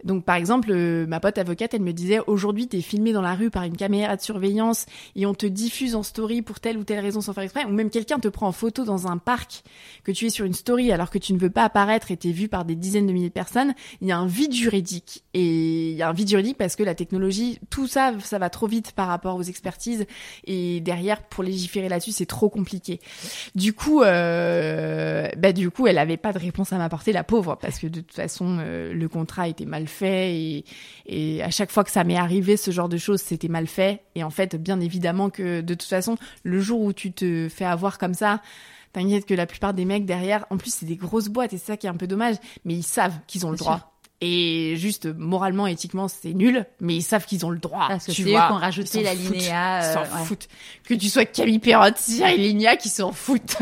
donc 0.04 0.26
par 0.26 0.36
exemple, 0.36 0.70
euh, 0.72 1.06
ma 1.08 1.20
pote 1.20 1.38
avocate, 1.38 1.74
elle 1.74 1.82
me 1.82 1.94
disait 1.94 2.20
aujourd'hui 2.28 2.68
t'es 2.68 2.82
filmé 2.82 3.14
dans 3.14 3.22
la 3.22 3.36
rue 3.36 3.50
par 3.50 3.64
une 3.64 3.78
caméra 3.78 4.16
de 4.16 4.22
surveillance 4.22 4.86
et 5.16 5.26
on 5.26 5.34
te 5.34 5.46
diffuse 5.46 5.96
en 5.96 6.04
story 6.04 6.42
pour 6.42 6.60
telle 6.60 6.78
ou 6.78 6.84
telle 6.84 7.00
raison 7.00 7.22
sans 7.22 7.34
faire 7.34 7.44
exprès, 7.44 7.66
ou 7.66 7.70
même 7.70 7.90
quelqu'un 7.90 8.20
te 8.20 8.28
prend 8.28 8.48
en 8.48 8.52
photo 8.52 8.84
dans 8.84 9.08
un 9.08 9.18
parc 9.18 9.64
que 10.04 10.12
tu 10.12 10.26
es 10.26 10.30
sur 10.30 10.46
une 10.46 10.54
story 10.54 10.92
alors 10.92 11.10
que 11.10 11.18
tu 11.18 11.34
ne 11.34 11.38
veux 11.38 11.50
pas 11.50 11.64
apparaître 11.64 12.12
et 12.12 12.18
t'es 12.18 12.32
vu 12.32 12.48
par 12.48 12.66
des 12.66 12.76
dizaines 12.76 13.08
de 13.08 13.14
milliers 13.14 13.30
de 13.30 13.34
personnes, 13.34 13.74
il 14.02 14.08
y 14.08 14.12
a 14.12 14.18
un 14.18 14.28
vide 14.28 14.54
juridique 14.54 15.24
et 15.34 15.92
il 15.92 15.96
y 15.96 16.02
a 16.02 16.10
un 16.10 16.14
vide 16.14 16.30
juridique 16.30 16.58
parce 16.58 16.76
que 16.76 16.84
la 16.84 16.96
technologie, 16.96 17.60
tout 17.70 17.88
ça, 17.88 18.14
ça 18.20 18.40
va 18.40 18.50
trop 18.50 18.68
vite 18.68 18.92
par 18.92 19.08
rapport 19.08 19.36
aux 19.36 19.44
expertises 19.44 20.06
et 20.46 20.82
derrière 20.82 21.24
pour 21.24 21.44
légiférer 21.44 21.90
là-dessus 21.90 22.12
c'est 22.12 22.26
trop 22.26 22.50
compliqué. 22.50 23.00
Du 23.56 23.74
coup, 23.74 24.02
euh, 24.04 25.28
bah 25.38 25.54
du 25.54 25.70
coup 25.70 25.88
elle 25.88 25.98
avait 25.98 26.18
pas 26.18 26.34
de 26.34 26.40
réponse 26.40 26.74
à 26.74 26.78
m'apporter 26.78 27.12
la 27.12 27.24
pauvre 27.24 27.58
parce 27.62 27.80
que 27.80 27.88
de 27.88 28.02
toute 28.02 28.14
façon 28.14 28.58
euh, 28.60 28.94
le 28.94 29.10
contrat 29.10 29.48
était 29.48 29.61
mal 29.66 29.88
fait 29.88 30.36
et, 30.36 30.66
et 31.06 31.44
à 31.44 31.50
chaque 31.50 31.72
fois 31.72 31.84
que 31.84 31.92
ça 31.92 32.04
m'est 32.04 32.18
arrivé 32.18 32.58
ce 32.58 32.72
genre 32.72 32.90
de 32.90 32.98
choses 32.98 33.22
c'était 33.22 33.48
mal 33.48 33.68
fait. 33.68 34.02
Et 34.16 34.24
en 34.24 34.30
fait 34.30 34.56
bien 34.56 34.80
évidemment 34.80 35.30
que 35.30 35.62
de 35.62 35.74
toute 35.74 35.90
façon 35.90 36.18
le 36.44 36.60
jour 36.60 36.82
où 36.82 36.94
tu 36.94 37.12
te 37.12 37.48
fais 37.50 37.66
avoir 37.66 37.98
comme 37.98 38.14
ça 38.14 38.42
t'inquiète 38.94 39.26
que 39.26 39.34
la 39.34 39.46
plupart 39.46 39.74
des 39.74 39.86
mecs 39.86 40.06
derrière 40.06 40.46
en 40.50 40.58
plus 40.58 40.74
c'est 40.74 40.86
des 40.86 40.98
grosses 40.98 41.30
boîtes 41.30 41.54
et 41.54 41.58
c'est 41.58 41.68
ça 41.68 41.78
qui 41.78 41.88
est 41.88 41.90
un 41.90 41.96
peu 41.96 42.08
dommage 42.08 42.36
mais 42.66 42.74
ils 42.74 42.84
savent 42.84 43.20
qu'ils 43.28 43.46
ont 43.46 43.52
le 43.52 43.58
droit 43.58 43.91
Et 44.24 44.76
juste 44.78 45.08
moralement, 45.08 45.66
éthiquement, 45.66 46.08
c'est 46.08 46.34
nul, 46.34 46.68
mais 46.80 46.96
ils 46.96 47.02
savent 47.02 47.26
qu'ils 47.26 47.44
ont 47.44 47.50
le 47.50 47.58
droit. 47.58 47.88
Parce 47.88 48.06
que 48.06 48.12
c'est 48.12 48.22
eux 48.22 48.26
qui 48.26 48.36
ont 48.36 48.56
rajouté 48.56 49.02
la 49.02 49.16
linéa. 49.16 49.80
Ils 49.80 49.94
s'en 49.94 50.02
euh, 50.02 50.24
foutent. 50.24 50.48
Que 50.88 50.94
tu 50.94 51.10
sois 51.10 51.26
Camille 51.26 51.58
Perrotte, 51.58 51.98
Cyril 51.98 52.40
Lignac, 52.40 52.80
qui 52.80 52.90
s'en 52.90 53.12
foutent. 53.12 53.58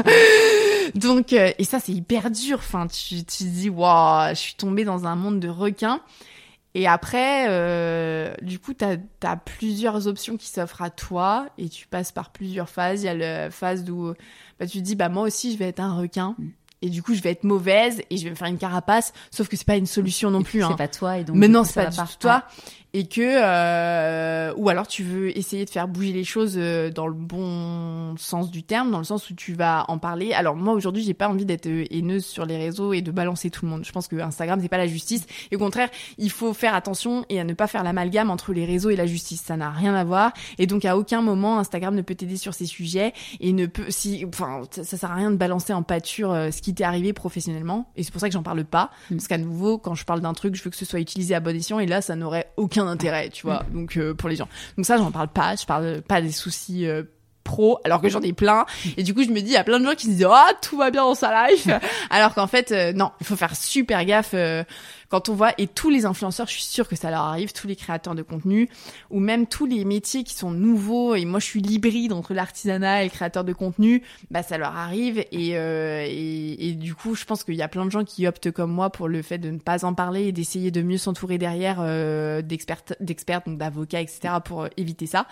Donc, 0.96 1.32
euh, 1.32 1.52
et 1.58 1.64
ça, 1.64 1.80
c'est 1.80 1.94
hyper 1.94 2.30
dur. 2.30 2.58
Enfin, 2.58 2.88
tu, 2.88 3.24
tu 3.24 3.24
te 3.24 3.44
dis, 3.44 3.70
waouh, 3.70 4.32
je 4.32 4.40
suis 4.40 4.56
tombée 4.56 4.84
dans 4.84 5.06
un 5.06 5.16
monde 5.16 5.40
de 5.40 5.48
requins. 5.48 6.02
Et 6.76 6.88
après, 6.88 7.46
euh, 7.48 8.34
du 8.42 8.60
coup, 8.60 8.74
tu 8.74 8.86
as, 8.86 9.38
plusieurs 9.38 10.08
options 10.08 10.36
qui 10.36 10.48
s'offrent 10.48 10.82
à 10.82 10.90
toi 10.90 11.48
et 11.58 11.70
tu 11.70 11.88
passes 11.88 12.12
par 12.12 12.32
plusieurs 12.32 12.70
phases. 12.70 13.04
Il 13.04 13.06
y 13.06 13.10
a 13.10 13.14
la 13.14 13.50
phase 13.50 13.90
où 13.90 14.14
bah, 14.60 14.68
tu 14.68 14.80
te 14.80 14.84
dis, 14.84 14.96
bah, 14.96 15.08
moi 15.08 15.24
aussi, 15.24 15.54
je 15.54 15.58
vais 15.58 15.70
être 15.70 15.80
un 15.80 15.96
requin. 15.96 16.36
Mm. 16.38 16.50
Et 16.82 16.90
du 16.90 17.04
coup, 17.04 17.14
je 17.14 17.22
vais 17.22 17.32
être 17.32 17.44
mauvaise 17.44 18.02
et 18.10 18.18
je 18.18 18.24
vais 18.24 18.30
me 18.30 18.36
faire 18.36 18.48
une 18.48 18.58
carapace. 18.58 19.14
Sauf 19.32 19.50
que 19.50 19.58
c'est 19.58 19.68
pas 19.68 19.76
une 19.76 19.86
solution 19.86 20.32
non 20.32 20.44
plus. 20.44 20.60
C'est 20.60 20.66
hein. 20.66 20.76
pas 20.78 20.88
toi 20.88 21.18
et 21.18 21.24
donc. 21.24 21.36
Mais 21.36 21.48
non, 21.48 21.64
c'est 21.64 21.74
pas 21.84 21.90
du 21.90 21.98
tout 21.98 22.04
toi 22.20 22.46
et 22.94 23.06
que 23.06 23.22
euh, 23.22 24.52
ou 24.58 24.70
alors 24.70 24.88
tu 24.88 25.04
veux 25.04 25.38
essayer 25.38 25.64
de 25.64 25.70
faire 25.70 25.88
bouger 25.88 26.12
les 26.12 26.24
choses 26.24 26.56
euh, 26.58 26.90
dans 26.90 27.06
le 27.06 27.14
bon 27.14 28.16
sens 28.18 28.50
du 28.50 28.64
terme 28.64 28.90
dans 28.90 28.98
le 28.98 29.04
sens 29.04 29.30
où 29.30 29.36
tu 29.36 29.54
vas 29.54 29.86
en 29.90 30.00
parler. 30.00 30.34
Alors 30.34 30.56
moi 30.56 30.74
aujourd'hui 30.74 31.04
j'ai 31.04 31.14
pas 31.14 31.28
envie 31.30 31.46
d'être 31.46 31.68
euh, 31.68 31.86
haineuse 31.92 32.26
sur 32.26 32.46
les 32.46 32.58
réseaux 32.58 32.94
et 32.94 33.02
de 33.02 33.12
balancer 33.12 33.52
tout 33.52 33.66
le 33.66 33.72
monde. 33.72 33.86
Je 33.86 33.92
pense 33.92 34.08
que 34.08 34.16
Instagram 34.16 34.60
c'est 34.62 34.70
pas 34.70 34.78
la 34.78 34.88
justice. 34.88 35.28
Et 35.52 35.56
au 35.56 35.60
contraire 35.60 35.90
il 36.18 36.32
faut 36.32 36.54
faire 36.54 36.74
attention 36.74 37.26
et 37.30 37.40
à 37.40 37.44
ne 37.44 37.54
pas 37.54 37.68
faire 37.68 37.84
l'amalgame 37.84 38.32
entre 38.32 38.54
les 38.54 38.66
réseaux 38.66 38.90
et 38.90 38.96
la 38.96 39.06
justice. 39.06 39.42
Ça 39.42 39.56
n'a 39.56 39.70
rien 39.70 39.94
à 39.94 40.04
voir. 40.04 40.34
Et 40.58 40.66
donc 40.66 40.84
à 40.84 40.98
aucun 40.98 41.22
moment 41.22 41.60
Instagram 41.60 41.94
ne 41.94 42.02
peut 42.02 42.16
t'aider 42.16 42.38
sur 42.38 42.56
ces 42.56 42.66
sujets 42.66 43.14
et 43.40 43.54
ne 43.54 43.68
peut 43.68 43.86
si 43.90 44.26
enfin 44.28 44.64
ça, 44.72 44.84
ça 44.84 44.98
sert 44.98 45.12
à 45.12 45.16
rien 45.16 45.30
de 45.30 45.38
balancer 45.38 45.74
en 45.74 45.84
pâture 45.84 46.32
euh, 46.32 46.50
ce 46.50 46.64
qui 46.64 46.74
t'est 46.74 46.86
arrivé 46.86 47.14
professionnellement. 47.14 47.92
Et 47.96 48.04
c'est 48.04 48.12
pour 48.12 48.22
ça 48.22 48.30
que 48.30 48.34
j'en 48.34 48.44
parle 48.44 48.66
pas. 48.66 48.90
Mm. 49.12 49.18
parce 49.18 49.28
qu'à 49.28 49.38
nouveau 49.38 49.78
quand 49.78 49.94
je 49.94 50.06
parle 50.06 50.22
d'un 50.22 50.34
truc 50.34 50.56
je 50.56 50.64
veux 50.64 50.72
que 50.72 50.78
ce 50.78 50.86
soit 50.86 51.00
utilisé 51.00 51.36
à 51.36 51.40
bon 51.40 51.56
escient. 51.56 51.80
Et 51.80 51.86
là 51.86 52.02
ça 52.02 52.16
n'aurait 52.16 52.52
aucun 52.58 52.79
intérêt, 52.88 53.30
tu 53.30 53.46
vois. 53.46 53.64
Donc 53.74 53.98
euh, 53.98 54.14
pour 54.14 54.30
les 54.30 54.36
gens. 54.36 54.48
Donc 54.78 54.86
ça, 54.86 54.98
j'en 54.98 55.12
parle 55.12 55.30
pas. 55.30 55.56
Je 55.56 55.66
parle 55.66 56.02
pas 56.02 56.22
des 56.22 56.32
soucis 56.32 56.88
euh, 56.88 57.04
pro, 57.44 57.80
alors 57.84 58.02
que 58.02 58.10
j'en 58.10 58.22
ai 58.22 58.34
plein. 58.34 58.66
Et 58.98 59.04
du 59.04 59.14
coup, 59.14 59.24
je 59.24 59.30
me 59.30 59.42
dis, 59.42 59.48
il 59.48 59.54
y 59.54 59.58
a 59.58 59.64
plein 59.64 59.80
de 59.80 59.86
gens 59.86 59.96
qui 59.96 60.06
se 60.06 60.12
disent, 60.12 60.28
oh, 60.30 60.54
tout 60.62 60.78
va 60.78 60.92
bien 60.92 61.04
dans 61.04 61.16
sa 61.16 61.50
life, 61.50 61.68
alors 62.10 62.34
qu'en 62.34 62.48
fait, 62.48 62.72
euh, 62.72 62.94
non, 62.94 63.12
il 63.20 63.26
faut 63.26 63.36
faire 63.36 63.56
super 63.56 64.06
gaffe 64.06 64.36
quand 65.10 65.30
on 65.30 65.34
voit, 65.34 65.54
et 65.58 65.68
tous 65.68 65.90
les 65.90 66.06
influenceurs, 66.06 66.48
je 66.48 66.54
suis 66.54 66.64
sûre 66.64 66.88
que 66.88 66.96
ça 66.96 67.10
leur 67.10 67.22
arrive, 67.22 67.52
tous 67.52 67.68
les 67.68 67.76
créateurs 67.76 68.16
de 68.16 68.22
contenu, 68.22 68.70
ou 69.10 69.20
même 69.20 69.48
tous 69.48 69.66
les 69.66 69.84
métiers 69.84 70.24
qui 70.24 70.36
sont 70.36 70.52
nouveaux, 70.52 71.16
et 71.16 71.26
moi 71.26 71.40
je 71.40 71.46
suis 71.46 71.62
l'hybride 71.62 72.14
entre 72.14 72.34
l'artisanat 72.34 73.02
et 73.02 73.06
le 73.06 73.10
créateur 73.10 73.44
de 73.44 73.54
contenu, 73.54 74.04
bah 74.30 74.44
ça 74.44 74.58
leur 74.58 74.76
arrive, 74.76 75.26
et, 75.32 75.58
euh, 75.58 76.06
et, 76.08 76.74
du 76.74 76.94
coup 76.94 77.16
je 77.16 77.26
pense 77.26 77.44
qu'il 77.44 77.56
y 77.56 77.62
a 77.62 77.68
plein 77.68 77.86
de 77.86 77.92
gens 77.92 78.06
qui 78.06 78.28
optent 78.28 78.52
comme 78.52 78.72
moi 78.72 78.92
pour 78.92 79.08
le 79.08 79.22
fait 79.22 79.40
de 79.40 79.50
ne 79.50 79.58
pas 79.58 79.84
en 79.84 79.94
parler 79.94 80.28
et 80.28 80.32
d'essayer 80.32 80.72
de 80.72 80.82
mieux 80.82 80.98
s'entourer 80.98 81.38
derrière 81.38 81.78
euh, 81.80 82.42
d'experts, 82.42 82.84
d'experts, 83.00 83.42
donc 83.46 83.58
d'avocats, 83.58 84.02
etc., 84.02 84.36
pour 84.44 84.64
euh, 84.64 84.68
éviter 84.78 85.08
ça. 85.08 85.26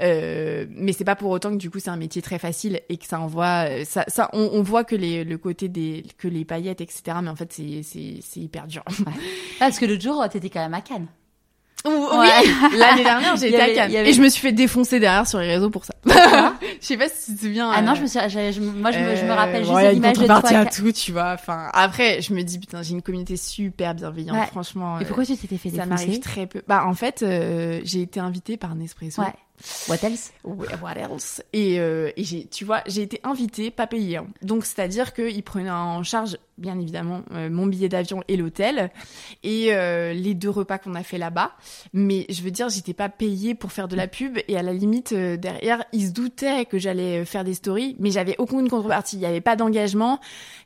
Euh, 0.00 0.66
mais 0.70 0.92
c'est 0.92 1.04
pas 1.04 1.16
pour 1.16 1.30
autant 1.30 1.50
que 1.50 1.56
du 1.56 1.70
coup 1.70 1.78
c'est 1.78 1.90
un 1.90 1.96
métier 1.96 2.22
très 2.22 2.38
facile 2.38 2.80
et 2.88 2.96
que 2.96 3.06
ça 3.06 3.20
envoie, 3.20 3.68
euh, 3.68 3.84
ça, 3.84 4.04
ça 4.08 4.28
on, 4.32 4.50
on 4.52 4.62
voit 4.62 4.84
que 4.84 4.96
les, 4.96 5.22
le 5.22 5.38
côté 5.38 5.68
des, 5.68 6.04
que 6.18 6.26
les 6.28 6.44
paillettes, 6.44 6.80
etc., 6.80 7.02
mais 7.22 7.30
en 7.30 7.36
fait 7.36 7.52
c'est, 7.52 7.82
c'est 7.82 8.40
hyper 8.40 8.66
dur. 8.66 8.82
Parce 9.58 9.78
que 9.78 9.86
l'autre 9.86 10.02
jour, 10.02 10.24
t'étais 10.30 10.50
quand 10.50 10.60
même 10.60 10.74
à 10.74 10.80
Cannes. 10.80 11.08
Oui, 11.84 12.28
l'année 12.78 13.02
dernière, 13.02 13.36
j'ai 13.40 13.48
été 13.48 13.60
à 13.60 13.74
Cannes. 13.88 14.06
Et 14.06 14.12
je 14.12 14.22
me 14.22 14.28
suis 14.28 14.40
fait 14.40 14.52
défoncer 14.52 15.00
derrière 15.00 15.26
sur 15.26 15.40
les 15.40 15.48
réseaux 15.48 15.70
pour 15.70 15.84
ça. 15.84 15.94
je 16.06 16.12
sais 16.80 16.96
pas 16.96 17.08
si 17.08 17.32
tu 17.32 17.38
te 17.38 17.44
souviens. 17.46 17.70
Ah 17.74 17.82
non, 17.82 17.92
euh, 17.92 17.94
je 17.96 18.02
me 18.02 18.06
suis, 18.06 18.20
je, 18.20 18.60
moi, 18.60 18.92
je, 18.92 18.98
me, 18.98 19.16
je 19.16 19.24
me 19.24 19.32
rappelle 19.32 19.64
juste 19.64 19.74
ouais, 19.74 19.92
l'image 19.92 20.18
de 20.18 20.26
toi. 20.26 20.40
à 20.44 20.66
tout, 20.66 20.92
tu 20.92 21.12
vois. 21.12 21.32
Enfin, 21.32 21.68
après, 21.72 22.22
je 22.22 22.32
me 22.34 22.42
dis, 22.42 22.58
putain, 22.58 22.82
j'ai 22.82 22.92
une 22.92 23.02
communauté 23.02 23.36
super 23.36 23.94
bienveillante, 23.94 24.38
ouais. 24.38 24.46
franchement. 24.46 25.00
Et 25.00 25.04
pourquoi 25.04 25.24
tu 25.24 25.36
t'étais 25.36 25.58
fait 25.58 25.70
défoncer 25.70 25.88
Ça 25.88 26.04
m'arrive 26.04 26.20
très 26.20 26.46
peu. 26.46 26.62
Bah, 26.68 26.84
en 26.86 26.94
fait, 26.94 27.22
euh, 27.22 27.80
j'ai 27.84 28.02
été 28.02 28.20
invitée 28.20 28.56
par 28.56 28.74
Nespresso. 28.74 29.20
Ouais. 29.20 29.32
What 29.88 29.98
else? 30.02 30.32
What 30.44 30.94
else? 30.96 31.42
Et, 31.52 31.78
euh, 31.78 32.10
tu 32.50 32.64
vois, 32.64 32.82
j'ai 32.86 33.02
été 33.02 33.20
invitée, 33.24 33.70
pas 33.70 33.86
payée. 33.86 34.16
hein. 34.18 34.26
Donc, 34.42 34.64
c'est-à-dire 34.64 35.12
qu'ils 35.14 35.42
prenaient 35.42 35.70
en 35.70 36.02
charge, 36.02 36.36
bien 36.58 36.78
évidemment, 36.78 37.22
euh, 37.32 37.48
mon 37.50 37.66
billet 37.66 37.88
d'avion 37.88 38.22
et 38.28 38.36
l'hôtel 38.36 38.90
et 39.42 39.74
euh, 39.74 40.12
les 40.12 40.34
deux 40.34 40.50
repas 40.50 40.78
qu'on 40.78 40.94
a 40.94 41.02
fait 41.02 41.18
là-bas. 41.18 41.52
Mais 41.92 42.26
je 42.28 42.42
veux 42.42 42.50
dire, 42.50 42.68
j'étais 42.68 42.94
pas 42.94 43.08
payée 43.08 43.54
pour 43.54 43.72
faire 43.72 43.88
de 43.88 43.96
la 43.96 44.06
pub 44.08 44.38
et 44.48 44.56
à 44.56 44.62
la 44.62 44.72
limite, 44.72 45.14
derrière, 45.14 45.84
ils 45.92 46.08
se 46.08 46.12
doutaient 46.12 46.64
que 46.64 46.78
j'allais 46.78 47.24
faire 47.24 47.44
des 47.44 47.54
stories, 47.54 47.96
mais 47.98 48.10
j'avais 48.10 48.36
aucune 48.38 48.68
contrepartie. 48.68 49.16
Il 49.16 49.22
y 49.22 49.26
avait 49.26 49.40
pas 49.40 49.56
d'engagement. 49.56 50.20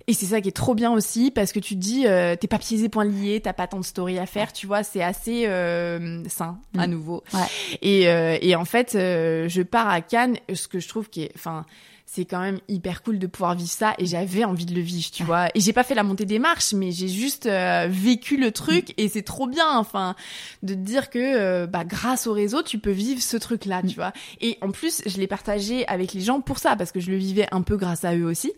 Et 0.09 0.13
c'est 0.15 0.27
ça 0.27 0.41
qui 0.41 0.49
est 0.49 0.53
trop 0.53 0.75
bien 0.77 0.93
aussi 0.93 1.33
parce 1.33 1.51
que 1.53 1.59
tu 1.59 1.75
te 1.75 1.81
dis, 1.81 2.07
euh, 2.07 2.37
t'es 2.37 2.47
pas 2.47 2.59
pieds 2.59 2.85
et 2.85 2.89
poings 2.89 3.05
liés, 3.05 3.41
t'as 3.43 3.53
pas 3.53 3.67
tant 3.67 3.81
de 3.81 3.85
stories 3.85 4.21
à 4.21 4.27
faire, 4.27 4.53
tu 4.53 4.67
vois, 4.69 4.85
c'est 4.85 5.03
assez 5.03 5.47
euh, 5.49 6.23
sain 6.29 6.59
à 6.79 6.87
Mm. 6.87 6.91
nouveau. 6.91 7.25
Ouais. 7.35 7.41
Et, 7.83 8.09
euh, 8.09 8.39
et 8.41 8.55
en 8.55 8.65
fait, 8.65 8.95
euh, 8.95 9.49
je 9.49 9.63
pars 9.63 9.89
à 9.89 10.01
Cannes, 10.03 10.37
ce 10.55 10.69
que 10.69 10.79
je 10.79 10.87
trouve 10.89 11.09
qui 11.11 11.23
est, 11.23 11.33
enfin, 11.35 11.67
c'est 12.09 12.25
quand 12.25 12.39
même 12.39 12.61
hyper 12.69 13.03
cool 13.03 13.19
de 13.19 13.27
pouvoir 13.27 13.57
vivre 13.57 13.69
ça 13.69 13.95
et 13.99 14.07
j'avais 14.07 14.45
envie 14.45 14.65
de 14.65 14.73
le 14.77 14.81
vivre, 14.81 15.11
tu 15.11 15.25
vois. 15.25 15.49
Et 15.57 15.61
j'ai 15.61 15.73
pas 15.73 15.83
fait 15.83 15.97
la 15.97 16.05
montée 16.05 16.25
des 16.25 16.39
marches, 16.39 16.73
mais 16.73 16.93
j'ai 16.93 17.09
juste 17.09 17.47
euh, 17.47 17.89
vécu 17.91 18.37
le 18.37 18.53
truc 18.53 18.95
et 18.99 19.09
c'est 19.09 19.23
trop 19.25 19.49
bien, 19.49 19.77
enfin, 19.77 20.15
de 20.63 20.75
te 20.75 20.79
dire 20.79 21.11
que 21.11 21.19
euh, 21.19 21.67
bah 21.67 21.85
grâce 21.85 22.29
au 22.29 22.33
réseau, 22.33 22.63
tu 22.63 22.79
peux 22.79 22.93
vivre 22.93 23.21
ce 23.21 23.37
truc-là, 23.37 23.83
tu 23.83 23.97
vois. 23.97 24.13
Et 24.41 24.57
en 24.63 24.71
plus, 24.71 25.03
je 25.05 25.17
l'ai 25.17 25.27
partagé 25.27 25.85
avec 25.89 26.13
les 26.13 26.21
gens 26.21 26.41
pour 26.41 26.61
ça 26.61 26.77
parce 26.77 26.93
que 26.93 27.01
je 27.01 27.11
le 27.11 27.17
vivais 27.17 27.49
un 27.51 27.63
peu 27.63 27.77
grâce 27.77 28.05
à 28.05 28.15
eux 28.15 28.25
aussi. 28.27 28.53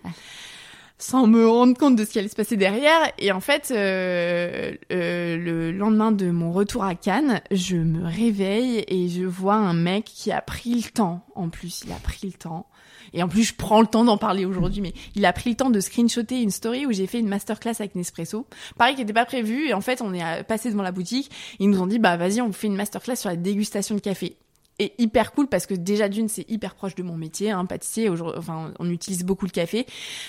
Sans 1.01 1.29
me 1.29 1.49
rendre 1.49 1.79
compte 1.79 1.95
de 1.95 2.05
ce 2.05 2.11
qui 2.11 2.19
allait 2.19 2.29
se 2.29 2.35
passer 2.35 2.57
derrière. 2.57 3.13
Et 3.19 3.31
en 3.31 3.41
fait, 3.41 3.71
euh, 3.71 4.73
euh, 4.91 5.37
le 5.37 5.71
lendemain 5.71 6.11
de 6.11 6.31
mon 6.31 6.51
retour 6.51 6.83
à 6.83 6.97
Cannes, 6.97 7.41
je 7.53 7.77
me 7.77 8.05
réveille 8.05 8.85
et 8.89 9.09
je 9.09 9.25
vois 9.25 9.55
un 9.55 9.75
mec 9.75 10.05
qui 10.05 10.33
a 10.33 10.41
pris 10.41 10.75
le 10.75 10.91
temps. 10.91 11.25
En 11.37 11.51
plus, 11.51 11.83
il 11.87 11.93
a 11.93 11.97
pris 11.97 12.27
le 12.27 12.33
temps. 12.33 12.67
Et 13.13 13.23
en 13.23 13.29
plus, 13.29 13.45
je 13.45 13.55
prends 13.55 13.81
le 13.81 13.87
temps 13.87 14.05
d'en 14.05 14.19
parler 14.19 14.45
aujourd'hui, 14.45 14.81
mais 14.81 14.93
il 15.15 15.25
a 15.25 15.33
pris 15.33 15.51
le 15.51 15.57
temps 15.57 15.71
de 15.71 15.79
screenshotter 15.79 16.43
une 16.43 16.51
story 16.51 16.85
où 16.85 16.93
j'ai 16.93 17.07
fait 17.07 17.21
une 17.21 17.29
masterclass 17.29 17.75
avec 17.79 17.95
Nespresso. 17.95 18.47
Pareil, 18.77 18.97
qui 18.97 19.01
n'était 19.03 19.13
pas 19.13 19.25
prévu. 19.25 19.69
Et 19.69 19.75
en 19.75 19.81
fait, 19.81 20.03
on 20.03 20.13
est 20.13 20.43
passé 20.45 20.69
devant 20.71 20.83
la 20.83 20.93
boutique. 20.93 21.31
Ils 21.61 21.71
nous 21.71 21.81
ont 21.81 21.87
dit, 21.87 22.01
bah, 22.01 22.17
vas-y, 22.17 22.41
on 22.41 22.49
vous 22.49 22.53
fait 22.53 22.67
une 22.67 22.77
masterclass 22.77 23.17
sur 23.17 23.31
la 23.31 23.37
dégustation 23.37 23.95
de 23.95 24.01
café. 24.01 24.37
Et 24.81 24.93
hyper 24.99 25.33
cool 25.33 25.49
parce 25.49 25.66
que 25.66 25.74
déjà 25.74 26.09
d'une 26.09 26.29
c'est 26.29 26.49
hyper 26.49 26.74
proche 26.76 26.95
de 26.95 27.03
mon 27.03 27.16
métier 27.16 27.51
hein, 27.51 27.64
pâtissier 27.66 28.09
enfin 28.11 28.72
on 28.79 28.89
utilise 28.91 29.24
beaucoup 29.24 29.45
le 29.45 29.51
café 29.51 29.87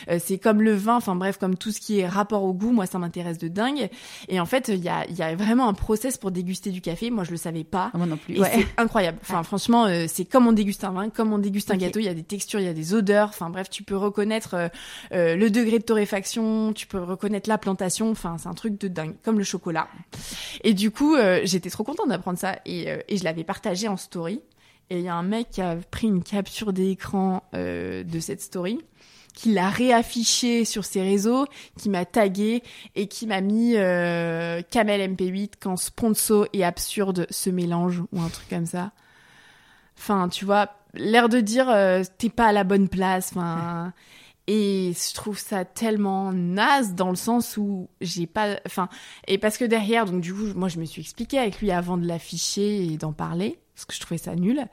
Euh, 0.10 0.18
c'est 0.24 0.40
comme 0.40 0.62
le 0.62 0.74
vin 0.74 0.96
enfin 0.96 1.16
bref 1.16 1.38
comme 1.38 1.56
tout 1.56 1.72
ce 1.72 1.80
qui 1.80 2.00
est 2.00 2.08
rapport 2.08 2.44
au 2.44 2.54
goût 2.54 2.72
moi 2.72 2.86
ça 2.88 2.98
m'intéresse 2.98 3.38
de 3.38 3.48
dingue 3.48 3.90
et 4.28 4.40
en 4.40 4.46
fait 4.48 4.70
il 4.70 4.84
y 4.84 4.90
a 4.90 5.06
il 5.08 5.16
y 5.16 5.22
a 5.22 5.36
vraiment 5.36 5.68
un 5.70 5.74
process 5.76 6.18
pour 6.18 6.32
déguster 6.32 6.72
du 6.72 6.82
café 6.82 7.12
moi 7.12 7.24
je 7.24 7.32
le 7.32 7.38
savais 7.38 7.64
pas 7.64 7.92
Ah, 7.94 7.98
Moi 7.98 8.08
non 8.08 8.18
plus. 8.18 8.36
et 8.38 8.40
Ouais. 8.42 8.50
c'est 8.54 8.68
incroyable. 8.82 9.20
Enfin, 9.22 9.44
franchement, 9.44 9.86
euh, 9.86 10.06
c'est 10.08 10.26
comme 10.26 10.48
on 10.48 10.52
déguste 10.52 10.84
un 10.84 10.92
vin, 10.92 11.10
comme 11.10 11.32
on 11.34 11.38
déguste 11.38 11.70
un 11.72 11.78
gâteau. 11.78 12.00
Il 12.00 12.06
y 12.06 12.10
a 12.10 12.14
des 12.14 12.24
textures, 12.24 12.60
il 12.60 12.66
y 12.66 12.70
a 12.70 12.74
des 12.74 12.94
odeurs. 12.94 13.30
Enfin, 13.30 13.50
bref, 13.50 13.70
tu 13.70 13.84
peux 13.84 13.96
reconnaître 13.98 14.54
euh, 14.56 14.68
euh, 15.12 15.36
le 15.36 15.50
degré 15.50 15.80
de 15.80 15.84
torréfaction, 15.84 16.74
tu 16.74 16.88
peux 16.88 17.02
reconnaître 17.02 17.50
la 17.50 17.58
plantation. 17.58 18.10
Enfin, 18.12 18.38
c'est 18.38 18.48
un 18.50 18.54
truc 18.54 18.80
de 18.80 18.88
dingue, 18.88 19.16
comme 19.24 19.38
le 19.38 19.44
chocolat. 19.44 19.88
Et 20.64 20.74
du 20.74 20.92
coup, 20.92 21.16
euh, 21.16 21.42
j'étais 21.44 21.70
trop 21.70 21.84
contente 21.84 22.10
d'apprendre 22.10 22.38
ça 22.40 22.60
et, 22.66 22.90
euh, 22.92 22.98
et 23.08 23.18
je 23.18 23.24
l'avais 23.24 23.44
partagé 23.44 23.88
en 23.88 23.98
story. 23.98 24.39
Et 24.90 25.00
il 25.00 25.04
y 25.04 25.08
a 25.08 25.16
un 25.16 25.24
mec 25.24 25.52
qui 25.52 25.62
a 25.62 25.76
pris 25.92 26.08
une 26.08 26.24
capture 26.24 26.74
d'écran 26.74 27.44
euh, 27.54 28.04
de 28.04 28.20
cette 28.20 28.42
story 28.42 28.80
qui 29.40 29.54
l'a 29.54 29.70
réaffiché 29.70 30.66
sur 30.66 30.84
ses 30.84 31.02
réseaux, 31.02 31.46
qui 31.78 31.90
m'a 31.90 32.04
tagué 32.04 32.62
et 32.96 33.08
qui 33.08 33.26
m'a 33.26 33.40
mis 33.40 33.78
euh, 33.78 34.62
Camel 34.70 35.16
MP8 35.16 35.54
quand 35.62 35.78
sponsor 35.78 36.48
et 36.52 36.66
absurde 36.66 37.26
se 37.30 37.50
mélangent 37.50 38.04
ou 38.12 38.20
un 38.20 38.28
truc 38.28 38.50
comme 38.50 38.66
ça. 38.66 38.92
Enfin, 39.98 40.28
tu 40.28 40.44
vois, 40.44 40.72
l'air 40.94 41.30
de 41.30 41.40
dire 41.40 41.70
euh, 41.70 42.04
t'es 42.18 42.30
pas 42.30 42.48
à 42.48 42.52
la 42.52 42.66
bonne 42.66 42.90
place. 42.90 43.32
Enfin, 43.34 43.94
et 44.48 44.94
je 44.94 45.14
trouve 45.14 45.38
ça 45.38 45.64
tellement 45.64 46.34
naze 46.34 46.96
dans 46.96 47.10
le 47.10 47.16
sens 47.16 47.56
où 47.56 47.88
j'ai 48.02 48.28
pas, 48.28 48.60
enfin, 48.66 48.90
et 49.28 49.38
parce 49.38 49.58
que 49.58 49.66
derrière, 49.66 50.06
donc 50.06 50.22
du 50.22 50.34
coup, 50.34 50.48
moi 50.56 50.68
je 50.68 50.80
me 50.80 50.86
suis 50.86 51.02
expliquée 51.02 51.38
avec 51.38 51.62
lui 51.62 51.72
avant 51.72 51.98
de 51.98 52.08
l'afficher 52.08 52.84
et 52.84 52.98
d'en 52.98 53.14
parler. 53.14 53.60
Parce 53.80 53.86
que 53.86 53.94
je 53.94 54.02
trouvais 54.02 54.18
ça 54.18 54.36
nul, 54.36 54.66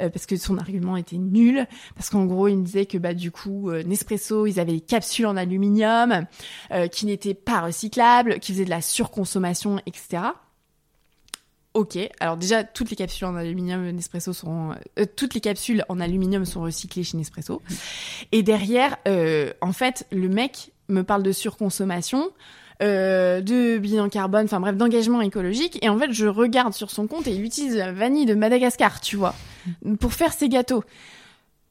euh, 0.00 0.08
parce 0.08 0.24
que 0.24 0.36
son 0.38 0.56
argument 0.56 0.96
était 0.96 1.18
nul, 1.18 1.66
parce 1.94 2.08
qu'en 2.08 2.24
gros 2.24 2.48
il 2.48 2.56
me 2.56 2.64
disait 2.64 2.86
que 2.86 2.96
bah 2.96 3.12
du 3.12 3.30
coup 3.30 3.68
euh, 3.68 3.82
Nespresso 3.82 4.46
ils 4.46 4.58
avaient 4.58 4.72
des 4.72 4.80
capsules 4.80 5.26
en 5.26 5.36
aluminium 5.36 6.24
euh, 6.70 6.88
qui 6.88 7.04
n'étaient 7.04 7.34
pas 7.34 7.60
recyclables, 7.60 8.40
qui 8.40 8.52
faisaient 8.52 8.64
de 8.64 8.70
la 8.70 8.80
surconsommation, 8.80 9.78
etc. 9.84 10.22
Ok, 11.74 11.98
alors 12.18 12.38
déjà 12.38 12.64
toutes 12.64 12.88
les 12.88 12.96
capsules 12.96 13.26
en 13.26 13.36
aluminium 13.36 13.90
Nespresso 13.90 14.32
sont 14.32 14.74
toutes 15.16 15.34
les 15.34 15.42
capsules 15.42 15.84
en 15.90 16.00
aluminium 16.00 16.46
sont 16.46 16.62
recyclées 16.62 17.04
chez 17.04 17.18
Nespresso. 17.18 17.60
Et 18.32 18.42
derrière, 18.42 18.96
en 19.60 19.72
fait, 19.74 20.06
le 20.10 20.30
mec 20.30 20.72
me 20.88 21.02
parle 21.02 21.22
de 21.22 21.32
surconsommation, 21.32 22.30
euh, 22.82 23.40
de 23.40 23.78
bilan 23.78 24.08
carbone, 24.08 24.44
enfin 24.44 24.60
bref, 24.60 24.76
d'engagement 24.76 25.20
écologique. 25.20 25.78
Et 25.82 25.88
en 25.88 25.98
fait, 25.98 26.12
je 26.12 26.26
regarde 26.26 26.74
sur 26.74 26.90
son 26.90 27.06
compte 27.06 27.26
et 27.26 27.32
il 27.32 27.44
utilise 27.44 27.76
la 27.76 27.92
vanille 27.92 28.26
de 28.26 28.34
Madagascar, 28.34 29.00
tu 29.00 29.16
vois, 29.16 29.34
pour 30.00 30.12
faire 30.12 30.32
ses 30.32 30.48
gâteaux. 30.48 30.84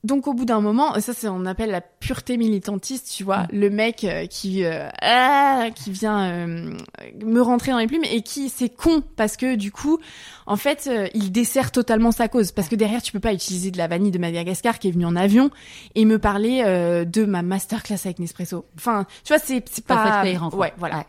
Donc 0.06 0.28
au 0.28 0.36
bout 0.36 0.46
d'un 0.46 0.62
moment, 0.62 1.00
ça 1.00 1.14
c'est 1.16 1.28
on 1.28 1.48
appelle 1.48 1.72
la 1.72 1.82
pureté 1.82 2.38
militantiste, 2.38 3.12
tu 3.12 3.24
vois, 3.24 3.48
le 3.52 3.72
mec 3.72 4.04
euh, 4.04 4.28
qui 4.28 4.64
euh, 4.64 4.88
ah, 5.02 5.70
qui 5.74 5.90
vient 5.90 6.26
euh, 6.26 6.78
me 7.26 7.42
rentrer 7.42 7.72
dans 7.72 7.80
les 7.80 7.88
plumes 7.88 8.04
et 8.04 8.22
qui 8.22 8.50
c'est 8.50 8.70
con 8.70 9.02
parce 9.16 9.36
que 9.36 9.56
du 9.56 9.72
coup, 9.72 9.98
en 10.46 10.58
fait, 10.58 10.88
euh, 10.88 11.08
il 11.16 11.32
dessert 11.32 11.72
totalement 11.72 12.12
sa 12.12 12.28
cause. 12.28 12.52
Parce 12.52 12.70
que 12.70 12.76
derrière 12.76 13.02
tu 13.02 13.14
peux 13.14 13.20
pas 13.20 13.34
utiliser 13.34 13.72
de 13.72 13.80
la 13.80 13.88
vanille 13.88 14.12
de 14.12 14.20
Madagascar 14.20 14.78
qui 14.78 14.90
est 14.90 14.92
venue 14.92 15.08
en 15.08 15.16
avion 15.16 15.50
et 15.96 16.06
me 16.06 16.20
parler 16.20 16.62
euh, 16.64 17.04
de 17.04 17.26
ma 17.26 17.42
masterclass 17.42 17.98
avec 18.06 18.20
Nespresso. 18.20 18.64
Enfin, 18.78 19.08
tu 19.24 19.34
vois, 19.34 19.40
c'est 19.40 19.68
c'est 19.68 19.86
Pas 19.86 19.96
pas, 19.96 20.24
fait 20.24 20.38
ouais, 20.38 20.72
voilà. 20.78 21.04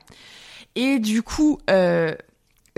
Et 0.74 0.98
du 0.98 1.22
coup, 1.22 1.58
euh, 1.68 2.14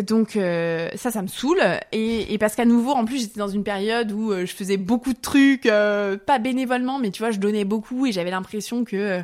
donc 0.03 0.37
euh, 0.37 0.89
ça, 0.95 1.11
ça 1.11 1.23
me 1.23 1.27
saoule. 1.27 1.61
Et, 1.93 2.33
et 2.33 2.39
parce 2.39 2.55
qu'à 2.55 2.65
nouveau, 2.65 2.93
en 2.93 3.05
plus, 3.05 3.21
j'étais 3.21 3.39
dans 3.39 3.49
une 3.49 3.65
période 3.65 4.13
où 4.13 4.31
euh, 4.33 4.47
je 4.47 4.55
faisais 4.55 4.77
beaucoup 4.77 5.13
de 5.13 5.21
trucs, 5.21 5.67
euh, 5.67 6.17
pas 6.17 6.39
bénévolement, 6.39 6.99
mais 6.99 7.11
tu 7.11 7.23
vois, 7.23 7.31
je 7.31 7.39
donnais 7.39 7.65
beaucoup 7.65 8.07
et 8.07 8.13
j'avais 8.13 8.31
l'impression 8.31 8.85
que 8.85 8.97
euh, 8.97 9.23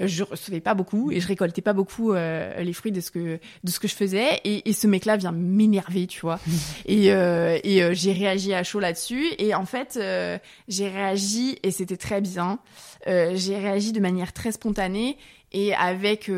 je 0.00 0.22
recevais 0.22 0.60
pas 0.60 0.74
beaucoup 0.74 1.10
et 1.10 1.20
je 1.20 1.28
récoltais 1.28 1.62
pas 1.62 1.72
beaucoup 1.72 2.12
euh, 2.12 2.62
les 2.62 2.72
fruits 2.72 2.92
de 2.92 3.00
ce 3.00 3.10
que 3.10 3.38
de 3.64 3.70
ce 3.70 3.80
que 3.80 3.88
je 3.88 3.94
faisais. 3.94 4.40
Et, 4.44 4.68
et 4.68 4.72
ce 4.72 4.86
mec-là 4.86 5.16
vient 5.16 5.32
m'énerver, 5.32 6.06
tu 6.06 6.20
vois. 6.20 6.38
et 6.86 7.12
euh, 7.12 7.58
et 7.64 7.94
j'ai 7.94 8.12
réagi 8.12 8.54
à 8.54 8.62
chaud 8.62 8.80
là-dessus. 8.80 9.26
Et 9.38 9.54
en 9.54 9.66
fait, 9.66 9.96
euh, 9.96 10.38
j'ai 10.68 10.88
réagi 10.88 11.58
et 11.62 11.70
c'était 11.70 11.96
très 11.96 12.20
bien. 12.20 12.58
Euh, 13.06 13.32
j'ai 13.34 13.58
réagi 13.58 13.92
de 13.92 14.00
manière 14.00 14.32
très 14.32 14.52
spontanée 14.52 15.18
et 15.52 15.74
avec 15.74 16.30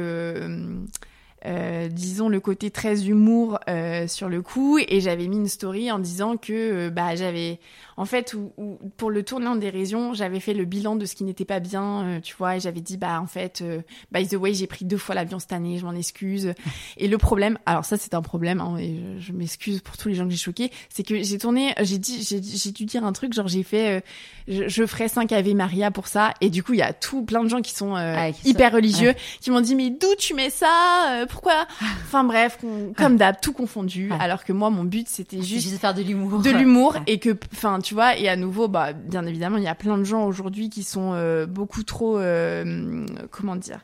euh, 1.47 1.89
disons 1.89 2.29
le 2.29 2.41
côté 2.41 2.71
très 2.71 3.07
humour 3.07 3.59
euh, 3.69 4.09
sur 4.09 4.29
le 4.29 4.43
coup. 4.43 4.79
Et 4.79 5.01
j'avais 5.01 5.29
mis 5.29 5.37
une 5.37 5.49
story 5.49 5.91
en 5.93 5.99
disant 5.99 6.37
que 6.37 6.53
euh, 6.53 6.91
bah 6.91 7.15
j'avais 7.15 7.61
en 7.97 8.05
fait 8.05 8.35
où, 8.35 8.53
où- 8.59 8.79
pour 8.97 9.11
le 9.11 9.23
tournant 9.23 9.57
des 9.57 9.71
régions 9.71 10.13
j'avais 10.15 10.41
fait 10.41 10.53
le 10.55 10.65
bilan 10.65 10.97
de 10.97 11.05
ce 11.07 11.15
qui 11.15 11.25
n'était 11.25 11.45
pas 11.45 11.61
bien 11.61 12.03
euh, 12.05 12.21
tu 12.21 12.35
vois 12.37 12.57
et 12.57 12.61
j'avais 12.61 12.81
dit 12.81 12.97
bah 12.97 13.21
en 13.21 13.27
fait 13.27 13.63
euh, 13.63 13.81
by 14.13 14.27
the 14.29 14.35
way 14.35 14.53
j'ai 14.55 14.67
pris 14.67 14.85
deux 14.85 14.99
fois 14.99 15.15
l'avion 15.15 15.39
cette 15.39 15.53
année 15.53 15.79
je 15.79 15.85
m'en 15.85 15.93
excuse 15.95 16.53
et 16.97 17.09
le 17.09 17.19
problème 17.19 17.59
alors 17.67 17.85
ça 17.85 17.97
c'est 17.97 18.15
un 18.15 18.23
problème 18.23 18.61
hein, 18.61 18.77
et 18.79 19.01
je, 19.19 19.27
je 19.29 19.33
m'excuse 19.33 19.81
pour 19.81 19.97
tous 19.97 20.09
les 20.09 20.15
gens 20.15 20.25
que 20.25 20.31
j'ai 20.31 20.37
choqués 20.37 20.71
c'est 20.89 21.03
que 21.03 21.23
j'ai 21.23 21.39
tourné 21.39 21.75
j'ai 21.81 21.99
dit 21.99 22.23
j'ai 22.23 22.71
dû 22.73 22.85
dire 22.85 23.05
un 23.05 23.13
truc 23.13 23.33
genre 23.33 23.49
j'ai 23.49 23.63
fait 23.63 23.97
euh, 23.97 24.01
je, 24.49 24.69
je 24.69 24.87
ferai 24.87 25.09
5 25.09 25.33
Ave 25.33 25.55
Maria 25.55 25.91
pour 25.91 26.07
ça 26.07 26.35
et 26.41 26.51
du 26.51 26.63
coup 26.63 26.73
il 26.75 26.79
y 26.79 26.83
a 26.83 26.93
tout 26.93 27.23
plein 27.25 27.43
de 27.43 27.49
gens 27.49 27.63
qui 27.63 27.73
sont 27.75 27.97
euh, 27.97 28.31
qui 28.33 28.51
hyper 28.51 28.71
sont- 28.71 28.77
religieux 28.77 29.15
qui 29.41 29.51
m'ont 29.51 29.61
dit 29.61 29.75
mais 29.75 29.91
d'où 29.91 30.15
tu 30.19 30.35
mets 30.35 30.51
ça 30.51 30.67
Euh, 31.11 31.27
pourquoi 31.27 31.67
enfin 32.05 32.25
bref 32.25 32.59
comme 32.97 33.17
d'hab 33.17 33.41
tout 33.41 33.53
confondu 33.53 34.11
Ouais. 34.11 34.17
alors 34.21 34.45
que 34.45 34.53
moi 34.53 34.69
mon 34.71 34.85
but 34.85 35.09
c'était 35.09 35.37
Juste, 35.43 35.63
juste 35.63 35.73
de 35.75 35.79
faire 35.79 35.95
de 35.95 36.03
l'humour. 36.03 36.41
de 36.43 36.51
l'humour 36.51 36.93
Ouais. 36.97 37.03
et 37.07 37.19
que 37.19 37.37
enfin 37.55 37.81
tu 37.87 37.95
vois 37.95 38.19
et 38.19 38.29
à 38.29 38.35
nouveau 38.35 38.67
bah 38.67 38.93
bien 38.93 39.25
évidemment 39.27 39.59
il 39.59 39.63
y 39.63 39.69
a 39.69 39.75
plein 39.77 39.97
de 39.97 40.03
gens 40.03 40.27
aujourd'hui 40.27 40.71
qui 40.71 40.83
sont 40.83 41.13
euh, 41.15 41.47
beaucoup 41.47 41.85
trop 41.85 42.19
euh, 42.19 43.07
comment 43.31 43.55
dire 43.55 43.79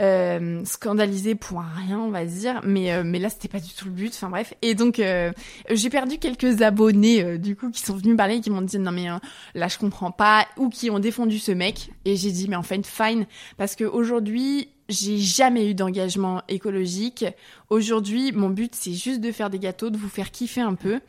euh, 0.00 0.64
scandalisés 0.64 1.34
pour 1.34 1.60
un 1.60 1.72
rien 1.86 1.98
on 1.98 2.10
va 2.10 2.24
dire. 2.24 2.60
Mais 2.64 2.92
euh, 2.92 3.02
mais 3.04 3.18
là 3.18 3.28
c'était 3.28 3.48
pas 3.48 3.60
du 3.60 3.72
tout 3.72 3.86
le 3.86 3.90
but. 3.92 4.12
Enfin 4.14 4.30
bref. 4.30 4.54
Et 4.62 4.74
donc 4.74 4.98
euh, 4.98 5.32
j'ai 5.70 5.90
perdu 5.90 6.18
quelques 6.18 6.62
abonnés 6.62 7.22
euh, 7.22 7.38
du 7.38 7.56
coup 7.56 7.70
qui 7.70 7.82
sont 7.82 7.94
venus 7.94 8.12
me 8.12 8.16
parler 8.16 8.36
et 8.36 8.40
qui 8.40 8.50
m'ont 8.50 8.62
dit 8.62 8.78
non 8.78 8.92
mais 8.92 9.10
euh, 9.10 9.18
là 9.54 9.68
je 9.68 9.78
comprends 9.78 10.10
pas. 10.10 10.46
Ou 10.56 10.68
qui 10.68 10.90
ont 10.90 10.98
défendu 10.98 11.38
ce 11.38 11.52
mec. 11.52 11.90
Et 12.04 12.16
j'ai 12.16 12.30
dit 12.30 12.48
mais 12.48 12.56
en 12.56 12.62
fait 12.62 12.86
fine. 12.86 13.26
Parce 13.56 13.76
que 13.76 13.84
aujourd'hui 13.84 14.68
j'ai 14.88 15.18
jamais 15.18 15.70
eu 15.70 15.74
d'engagement 15.74 16.42
écologique. 16.48 17.26
Aujourd'hui, 17.68 18.32
mon 18.32 18.48
but 18.48 18.74
c'est 18.74 18.94
juste 18.94 19.20
de 19.20 19.32
faire 19.32 19.50
des 19.50 19.58
gâteaux, 19.58 19.90
de 19.90 19.98
vous 19.98 20.08
faire 20.08 20.30
kiffer 20.30 20.62
un 20.62 20.74
peu. 20.74 21.00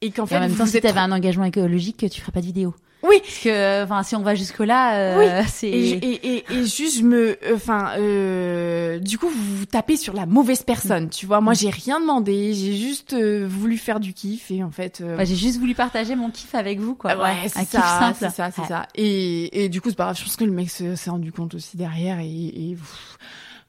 Et 0.00 0.10
qu'en 0.10 0.26
fait 0.26 0.36
en 0.36 0.40
même 0.40 0.54
temps, 0.54 0.64
vous 0.64 0.70
si 0.70 0.76
êtes 0.78 0.84
t'avais 0.84 1.00
un 1.00 1.12
engagement 1.12 1.44
écologique, 1.44 2.06
tu 2.10 2.20
ferais 2.20 2.32
pas 2.32 2.40
de 2.40 2.46
vidéo. 2.46 2.74
Oui. 3.02 3.16
Parce 3.22 3.38
que, 3.38 3.84
enfin, 3.84 4.02
si 4.02 4.16
on 4.16 4.22
va 4.22 4.34
jusque 4.34 4.58
là, 4.60 4.96
euh, 4.96 5.18
Oui. 5.18 5.44
c'est. 5.48 5.68
Et, 5.68 5.90
et, 5.92 6.36
et, 6.38 6.44
et 6.50 6.64
juste, 6.66 6.98
je 6.98 7.02
me, 7.02 7.38
enfin, 7.54 7.92
euh, 7.98 8.98
du 8.98 9.18
coup, 9.18 9.28
vous 9.28 9.56
vous 9.58 9.66
tapez 9.66 9.96
sur 9.96 10.12
la 10.14 10.26
mauvaise 10.26 10.62
personne, 10.62 11.08
tu 11.08 11.26
vois. 11.26 11.40
Moi, 11.40 11.54
j'ai 11.54 11.70
rien 11.70 12.00
demandé, 12.00 12.52
j'ai 12.54 12.74
juste 12.76 13.12
euh, 13.12 13.46
voulu 13.48 13.76
faire 13.78 14.00
du 14.00 14.12
kiff 14.12 14.50
et 14.50 14.62
en 14.64 14.70
fait. 14.70 15.00
euh, 15.00 15.16
Bah, 15.16 15.24
j'ai 15.24 15.36
juste 15.36 15.58
voulu 15.58 15.74
partager 15.74 16.14
mon 16.16 16.30
kiff 16.30 16.54
avec 16.54 16.80
vous, 16.80 16.94
quoi. 16.94 17.16
Ouais, 17.22 17.34
c'est 17.48 17.64
ça, 17.66 18.12
c'est 18.18 18.30
ça, 18.30 18.50
c'est 18.50 18.62
Ouais. 18.62 18.68
ça. 18.68 18.86
Et, 18.94 19.64
et 19.64 19.68
du 19.68 19.80
coup, 19.80 19.90
c'est 19.90 19.96
pas 19.96 20.04
grave. 20.04 20.18
Je 20.18 20.24
pense 20.24 20.36
que 20.36 20.44
le 20.44 20.52
mec 20.52 20.70
se- 20.70 20.96
s'est 20.96 21.10
rendu 21.10 21.30
compte 21.32 21.54
aussi 21.54 21.76
derrière 21.76 22.18
et, 22.20 22.26
et 22.26 22.74
pff, 22.74 23.18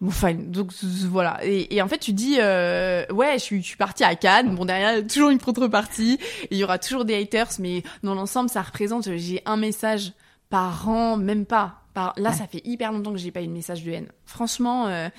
bon, 0.01 0.11
fine. 0.11 0.51
Donc 0.51 0.71
voilà. 1.09 1.39
Et, 1.43 1.75
et 1.75 1.81
en 1.81 1.87
fait, 1.87 1.97
tu 1.99 2.13
dis, 2.13 2.37
euh, 2.39 3.05
ouais, 3.11 3.33
je 3.33 3.43
suis, 3.43 3.61
je 3.61 3.67
suis 3.67 3.77
partie 3.77 4.03
à 4.03 4.15
Cannes. 4.15 4.55
Bon, 4.55 4.65
derrière, 4.65 4.93
il 4.93 4.95
y 4.97 4.99
a 4.99 5.07
toujours 5.07 5.29
une 5.29 5.39
contrepartie. 5.39 6.19
Il 6.51 6.57
y 6.57 6.63
aura 6.63 6.79
toujours 6.79 7.05
des 7.05 7.15
haters, 7.15 7.49
mais 7.59 7.83
dans 8.03 8.15
l'ensemble, 8.15 8.49
ça 8.49 8.61
représente. 8.61 9.09
J'ai 9.17 9.41
un 9.45 9.57
message 9.57 10.13
par 10.49 10.87
an, 10.89 11.17
même 11.17 11.45
pas. 11.45 11.81
Par, 11.93 12.13
là, 12.17 12.29
Ouais. 12.29 12.35
ça 12.35 12.47
fait 12.47 12.61
hyper 12.63 12.91
longtemps 12.91 13.11
que 13.11 13.17
j'ai 13.17 13.31
pas 13.31 13.41
eu 13.41 13.47
de 13.47 13.51
message 13.51 13.83
de 13.83 13.91
haine. 13.91 14.07
Franchement. 14.25 14.87
Euh, 14.87 15.09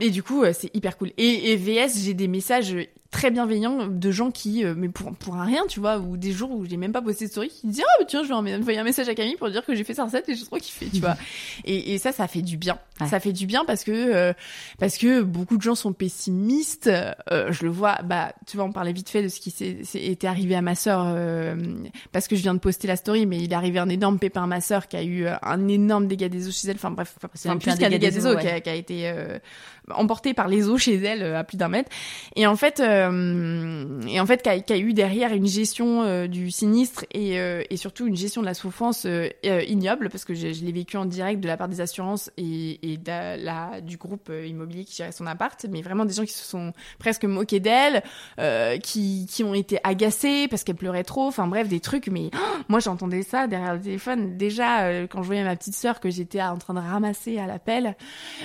et 0.00 0.10
du 0.10 0.22
coup, 0.22 0.42
euh, 0.44 0.52
c'est 0.56 0.74
hyper 0.76 0.96
cool. 0.96 1.12
Et, 1.16 1.52
et 1.52 1.56
VS, 1.56 2.00
j'ai 2.04 2.14
des 2.14 2.28
messages 2.28 2.74
très 3.10 3.30
bienveillants 3.30 3.86
de 3.88 4.10
gens 4.10 4.30
qui, 4.30 4.64
euh, 4.64 4.74
mais 4.76 4.88
pour, 4.88 5.14
pour 5.14 5.36
un 5.36 5.44
rien, 5.44 5.62
tu 5.66 5.80
vois, 5.80 5.98
ou 5.98 6.16
des 6.16 6.32
jours 6.32 6.50
où 6.50 6.66
j'ai 6.66 6.76
même 6.76 6.92
pas 6.92 7.00
posté 7.00 7.26
de 7.26 7.30
story, 7.30 7.48
qui 7.48 7.66
disent, 7.66 7.84
ah, 7.84 7.96
bah, 7.98 8.04
tiens, 8.06 8.22
je 8.22 8.28
vais 8.28 8.34
envoyer 8.34 8.78
un 8.78 8.84
message 8.84 9.08
à 9.08 9.14
Camille 9.14 9.36
pour 9.36 9.50
dire 9.50 9.64
que 9.64 9.74
j'ai 9.74 9.84
fait 9.84 9.94
sa 9.94 10.04
recette 10.04 10.28
et 10.28 10.34
j'ai 10.34 10.44
trop 10.44 10.58
kiffé, 10.58 10.88
tu 10.92 11.00
vois. 11.00 11.16
Et, 11.64 11.94
et 11.94 11.98
ça, 11.98 12.12
ça 12.12 12.28
fait 12.28 12.42
du 12.42 12.56
bien. 12.56 12.78
Ouais. 13.00 13.08
Ça 13.08 13.20
fait 13.20 13.32
du 13.32 13.46
bien 13.46 13.64
parce 13.64 13.84
que, 13.84 13.92
euh, 13.92 14.32
parce 14.78 14.96
que 14.96 15.22
beaucoup 15.22 15.56
de 15.56 15.62
gens 15.62 15.74
sont 15.74 15.92
pessimistes. 15.92 16.88
Euh, 16.88 17.52
je 17.52 17.64
le 17.64 17.70
vois, 17.70 17.98
bah, 18.04 18.32
tu 18.46 18.56
vois, 18.56 18.66
on 18.66 18.72
parlait 18.72 18.92
vite 18.92 19.08
fait 19.08 19.22
de 19.22 19.28
ce 19.28 19.40
qui 19.40 19.50
s'est, 19.50 19.78
était 19.94 20.26
arrivé 20.26 20.54
à 20.54 20.62
ma 20.62 20.74
sœur, 20.74 21.04
euh, 21.06 21.54
parce 22.12 22.28
que 22.28 22.36
je 22.36 22.42
viens 22.42 22.54
de 22.54 22.58
poster 22.58 22.88
la 22.88 22.96
story, 22.96 23.26
mais 23.26 23.38
il 23.38 23.52
est 23.52 23.54
arrivé 23.54 23.78
un 23.78 23.88
énorme 23.88 24.18
pépin 24.18 24.44
à 24.44 24.46
ma 24.46 24.60
sœur 24.60 24.88
qui 24.88 24.96
a 24.96 25.02
eu 25.02 25.26
euh, 25.26 25.34
un 25.42 25.68
énorme 25.68 26.06
dégât 26.06 26.28
des 26.28 26.48
eaux 26.48 26.52
chez 26.52 26.68
elle. 26.68 26.76
Enfin, 26.76 26.90
bref, 26.90 27.14
enfin, 27.16 27.28
plus 27.28 27.58
plus 27.58 27.70
un 27.70 27.76
qu'un 27.76 27.90
dégât 27.90 28.10
des 28.10 28.26
eaux, 28.26 28.34
ouais. 28.34 28.40
qui, 28.40 28.48
a, 28.48 28.60
qui 28.60 28.70
a 28.70 28.74
été 28.74 29.08
euh, 29.08 29.38
emporté 29.90 30.34
par 30.34 30.48
les 30.48 30.68
eaux 30.68 30.78
chez 30.78 30.96
elle 30.96 31.22
à 31.22 31.44
plus 31.44 31.56
d'un 31.56 31.68
mètre. 31.68 31.90
Et 32.36 32.46
en 32.46 32.56
fait, 32.56 32.80
euh, 32.98 34.00
et 34.08 34.20
en 34.20 34.26
fait, 34.26 34.42
qui 34.42 34.72
a, 34.72 34.78
eu 34.78 34.92
derrière 34.92 35.32
une 35.32 35.46
gestion 35.46 36.02
euh, 36.02 36.26
du 36.26 36.50
sinistre 36.50 37.04
et, 37.12 37.38
euh, 37.38 37.62
et 37.70 37.76
surtout 37.76 38.06
une 38.06 38.16
gestion 38.16 38.40
de 38.40 38.46
la 38.46 38.54
souffrance 38.54 39.06
ignoble, 39.44 40.08
parce 40.10 40.24
que 40.24 40.34
je, 40.34 40.46
l'ai 40.46 40.72
vécu 40.72 40.96
en 40.96 41.04
direct 41.04 41.40
de 41.40 41.46
la 41.46 41.56
part 41.56 41.68
des 41.68 41.80
assurances 41.80 42.30
et, 42.36 42.98
du 43.82 43.96
groupe 43.96 44.30
immobilier 44.46 44.84
qui 44.84 44.96
gérait 44.96 45.12
son 45.12 45.26
appart, 45.26 45.64
mais 45.70 45.82
vraiment 45.82 46.04
des 46.04 46.14
gens 46.14 46.24
qui 46.24 46.32
se 46.32 46.44
sont 46.44 46.72
presque 46.98 47.24
moqués 47.24 47.60
d'elle, 47.60 48.02
qui, 48.82 49.26
ont 49.44 49.54
été 49.54 49.78
agacés 49.84 50.48
parce 50.48 50.64
qu'elle 50.64 50.76
pleurait 50.76 51.04
trop, 51.04 51.26
enfin 51.26 51.46
bref, 51.46 51.68
des 51.68 51.80
trucs, 51.80 52.08
mais 52.08 52.30
oh, 52.34 52.62
moi 52.68 52.80
j'entendais 52.80 53.22
ça 53.22 53.46
derrière 53.46 53.74
le 53.74 53.80
téléphone. 53.80 54.36
Déjà, 54.36 55.06
quand 55.06 55.22
je 55.22 55.26
voyais 55.26 55.44
ma 55.44 55.56
petite 55.56 55.74
sœur 55.74 56.00
que 56.00 56.10
j'étais 56.10 56.42
en 56.42 56.58
train 56.58 56.74
de 56.74 56.80
ramasser 56.80 57.38
à 57.38 57.46
l'appel, 57.46 57.96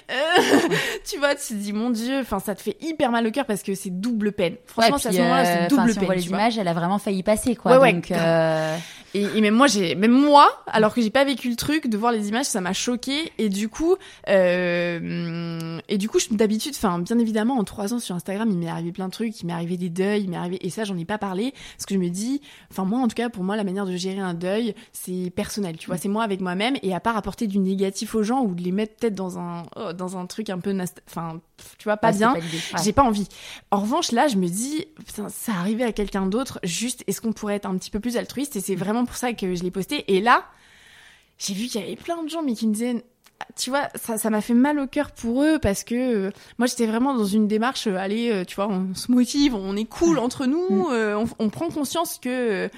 tu 1.09 1.17
vois, 1.17 1.35
tu 1.35 1.47
te 1.47 1.53
dis, 1.53 1.73
mon 1.73 1.89
Dieu, 1.89 2.19
enfin 2.19 2.39
ça 2.39 2.55
te 2.55 2.61
fait 2.61 2.77
hyper 2.81 3.11
mal 3.11 3.25
au 3.25 3.31
cœur 3.31 3.45
parce 3.45 3.63
que 3.63 3.75
c'est 3.75 3.89
double 3.89 4.31
peine. 4.31 4.42
Franchement, 4.65 4.95
Ouais, 4.97 5.07
à 5.07 5.11
ce 5.11 5.17
moment-là, 5.17 5.41
euh, 5.41 5.45
c'est 5.45 5.73
enfin, 5.73 5.81
double 5.83 5.91
si 5.91 5.97
on 5.97 5.99
peine. 6.01 6.05
voit 6.07 6.15
les 6.15 6.27
images, 6.27 6.57
elle 6.57 6.67
a 6.67 6.73
vraiment 6.73 6.99
failli 6.99 7.23
passer, 7.23 7.55
quoi. 7.55 7.73
Ouais, 7.73 7.77
ouais, 7.77 7.93
donc, 7.93 8.07
grave. 8.09 8.19
euh, 8.23 8.77
Et, 9.15 9.25
et 9.37 9.41
même 9.41 9.53
moi, 9.53 9.67
j'ai, 9.67 9.93
même 9.95 10.11
moi, 10.11 10.49
alors 10.67 10.93
que 10.93 11.01
j'ai 11.01 11.11
pas 11.11 11.23
vécu 11.23 11.49
le 11.49 11.55
truc, 11.55 11.87
de 11.87 11.97
voir 11.97 12.11
les 12.11 12.29
images, 12.29 12.45
ça 12.47 12.61
m'a 12.61 12.73
choqué. 12.73 13.31
Et 13.37 13.49
du 13.49 13.69
coup, 13.69 13.95
euh, 14.29 15.79
et 15.87 15.97
du 15.97 16.09
coup, 16.09 16.17
d'habitude, 16.31 16.73
enfin, 16.75 16.99
bien 16.99 17.19
évidemment, 17.19 17.57
en 17.57 17.63
trois 17.63 17.93
ans 17.93 17.99
sur 17.99 18.15
Instagram, 18.15 18.49
il 18.51 18.57
m'est 18.57 18.69
arrivé 18.69 18.91
plein 18.91 19.07
de 19.07 19.11
trucs, 19.11 19.39
il 19.41 19.45
m'est 19.47 19.53
arrivé 19.53 19.77
des 19.77 19.89
deuils, 19.89 20.23
il 20.23 20.29
m'est 20.29 20.37
arrivé, 20.37 20.57
et 20.65 20.69
ça, 20.69 20.83
j'en 20.83 20.97
ai 20.97 21.05
pas 21.05 21.17
parlé, 21.17 21.53
parce 21.77 21.85
que 21.85 21.93
je 21.93 21.99
me 21.99 22.09
dis, 22.09 22.41
enfin, 22.71 22.85
moi, 22.85 22.99
en 22.99 23.07
tout 23.07 23.15
cas, 23.15 23.29
pour 23.29 23.43
moi, 23.43 23.55
la 23.55 23.63
manière 23.63 23.85
de 23.85 23.95
gérer 23.95 24.19
un 24.19 24.33
deuil, 24.33 24.73
c'est 24.91 25.31
personnel, 25.35 25.77
tu 25.77 25.87
vois, 25.87 25.97
c'est 25.97 26.09
moi 26.09 26.23
avec 26.23 26.41
moi-même, 26.41 26.75
et 26.83 26.93
à 26.93 26.99
part 26.99 27.17
apporter 27.17 27.47
du 27.47 27.59
négatif 27.59 28.15
aux 28.15 28.23
gens 28.23 28.41
ou 28.41 28.55
de 28.55 28.61
les 28.63 28.71
mettre 28.71 28.95
peut-être 28.95 29.15
dans 29.15 29.39
un, 29.39 29.63
oh, 29.75 29.93
dans 29.93 30.17
un 30.17 30.25
truc 30.25 30.49
un 30.49 30.59
peu, 30.59 30.75
enfin, 31.07 31.39
tu 31.77 31.85
vois, 31.85 31.97
pas 31.97 32.07
ouais, 32.07 32.13
c'est 32.13 32.19
bien. 32.19 32.33
Ouais. 32.33 32.41
J'ai 32.83 32.93
pas 32.93 33.03
envie. 33.03 33.27
En 33.71 33.79
revanche, 33.79 34.11
là, 34.11 34.27
je 34.27 34.37
me 34.37 34.47
dis, 34.47 34.85
putain, 35.05 35.29
ça 35.29 35.53
arrivait 35.53 35.83
à 35.83 35.91
quelqu'un 35.91 36.25
d'autre. 36.25 36.59
Juste, 36.63 37.03
est-ce 37.07 37.21
qu'on 37.21 37.33
pourrait 37.33 37.55
être 37.55 37.65
un 37.65 37.77
petit 37.77 37.91
peu 37.91 37.99
plus 37.99 38.17
altruiste? 38.17 38.55
Et 38.55 38.61
c'est 38.61 38.75
vraiment 38.75 39.05
pour 39.05 39.15
ça 39.15 39.33
que 39.33 39.55
je 39.55 39.63
l'ai 39.63 39.71
posté. 39.71 40.03
Et 40.13 40.21
là, 40.21 40.45
j'ai 41.37 41.53
vu 41.53 41.67
qu'il 41.67 41.81
y 41.81 41.83
avait 41.83 41.95
plein 41.95 42.21
de 42.23 42.29
gens, 42.29 42.43
mais 42.43 42.53
qui 42.53 42.67
me 42.67 42.73
disaient, 42.73 43.03
ah, 43.39 43.45
tu 43.57 43.71
vois, 43.71 43.89
ça, 43.95 44.17
ça 44.17 44.29
m'a 44.29 44.41
fait 44.41 44.53
mal 44.53 44.79
au 44.79 44.87
cœur 44.87 45.11
pour 45.11 45.43
eux 45.43 45.57
parce 45.59 45.83
que 45.83 45.95
euh, 45.95 46.31
moi, 46.59 46.67
j'étais 46.67 46.85
vraiment 46.85 47.15
dans 47.15 47.25
une 47.25 47.47
démarche, 47.47 47.87
euh, 47.87 47.97
allez, 47.97 48.31
euh, 48.31 48.45
tu 48.45 48.55
vois, 48.55 48.67
on 48.69 48.93
se 48.93 49.11
motive, 49.11 49.55
on 49.55 49.75
est 49.75 49.85
cool 49.85 50.19
entre 50.19 50.45
nous, 50.45 50.87
euh, 50.91 51.15
on, 51.15 51.45
on 51.45 51.49
prend 51.49 51.69
conscience 51.69 52.19
que, 52.21 52.69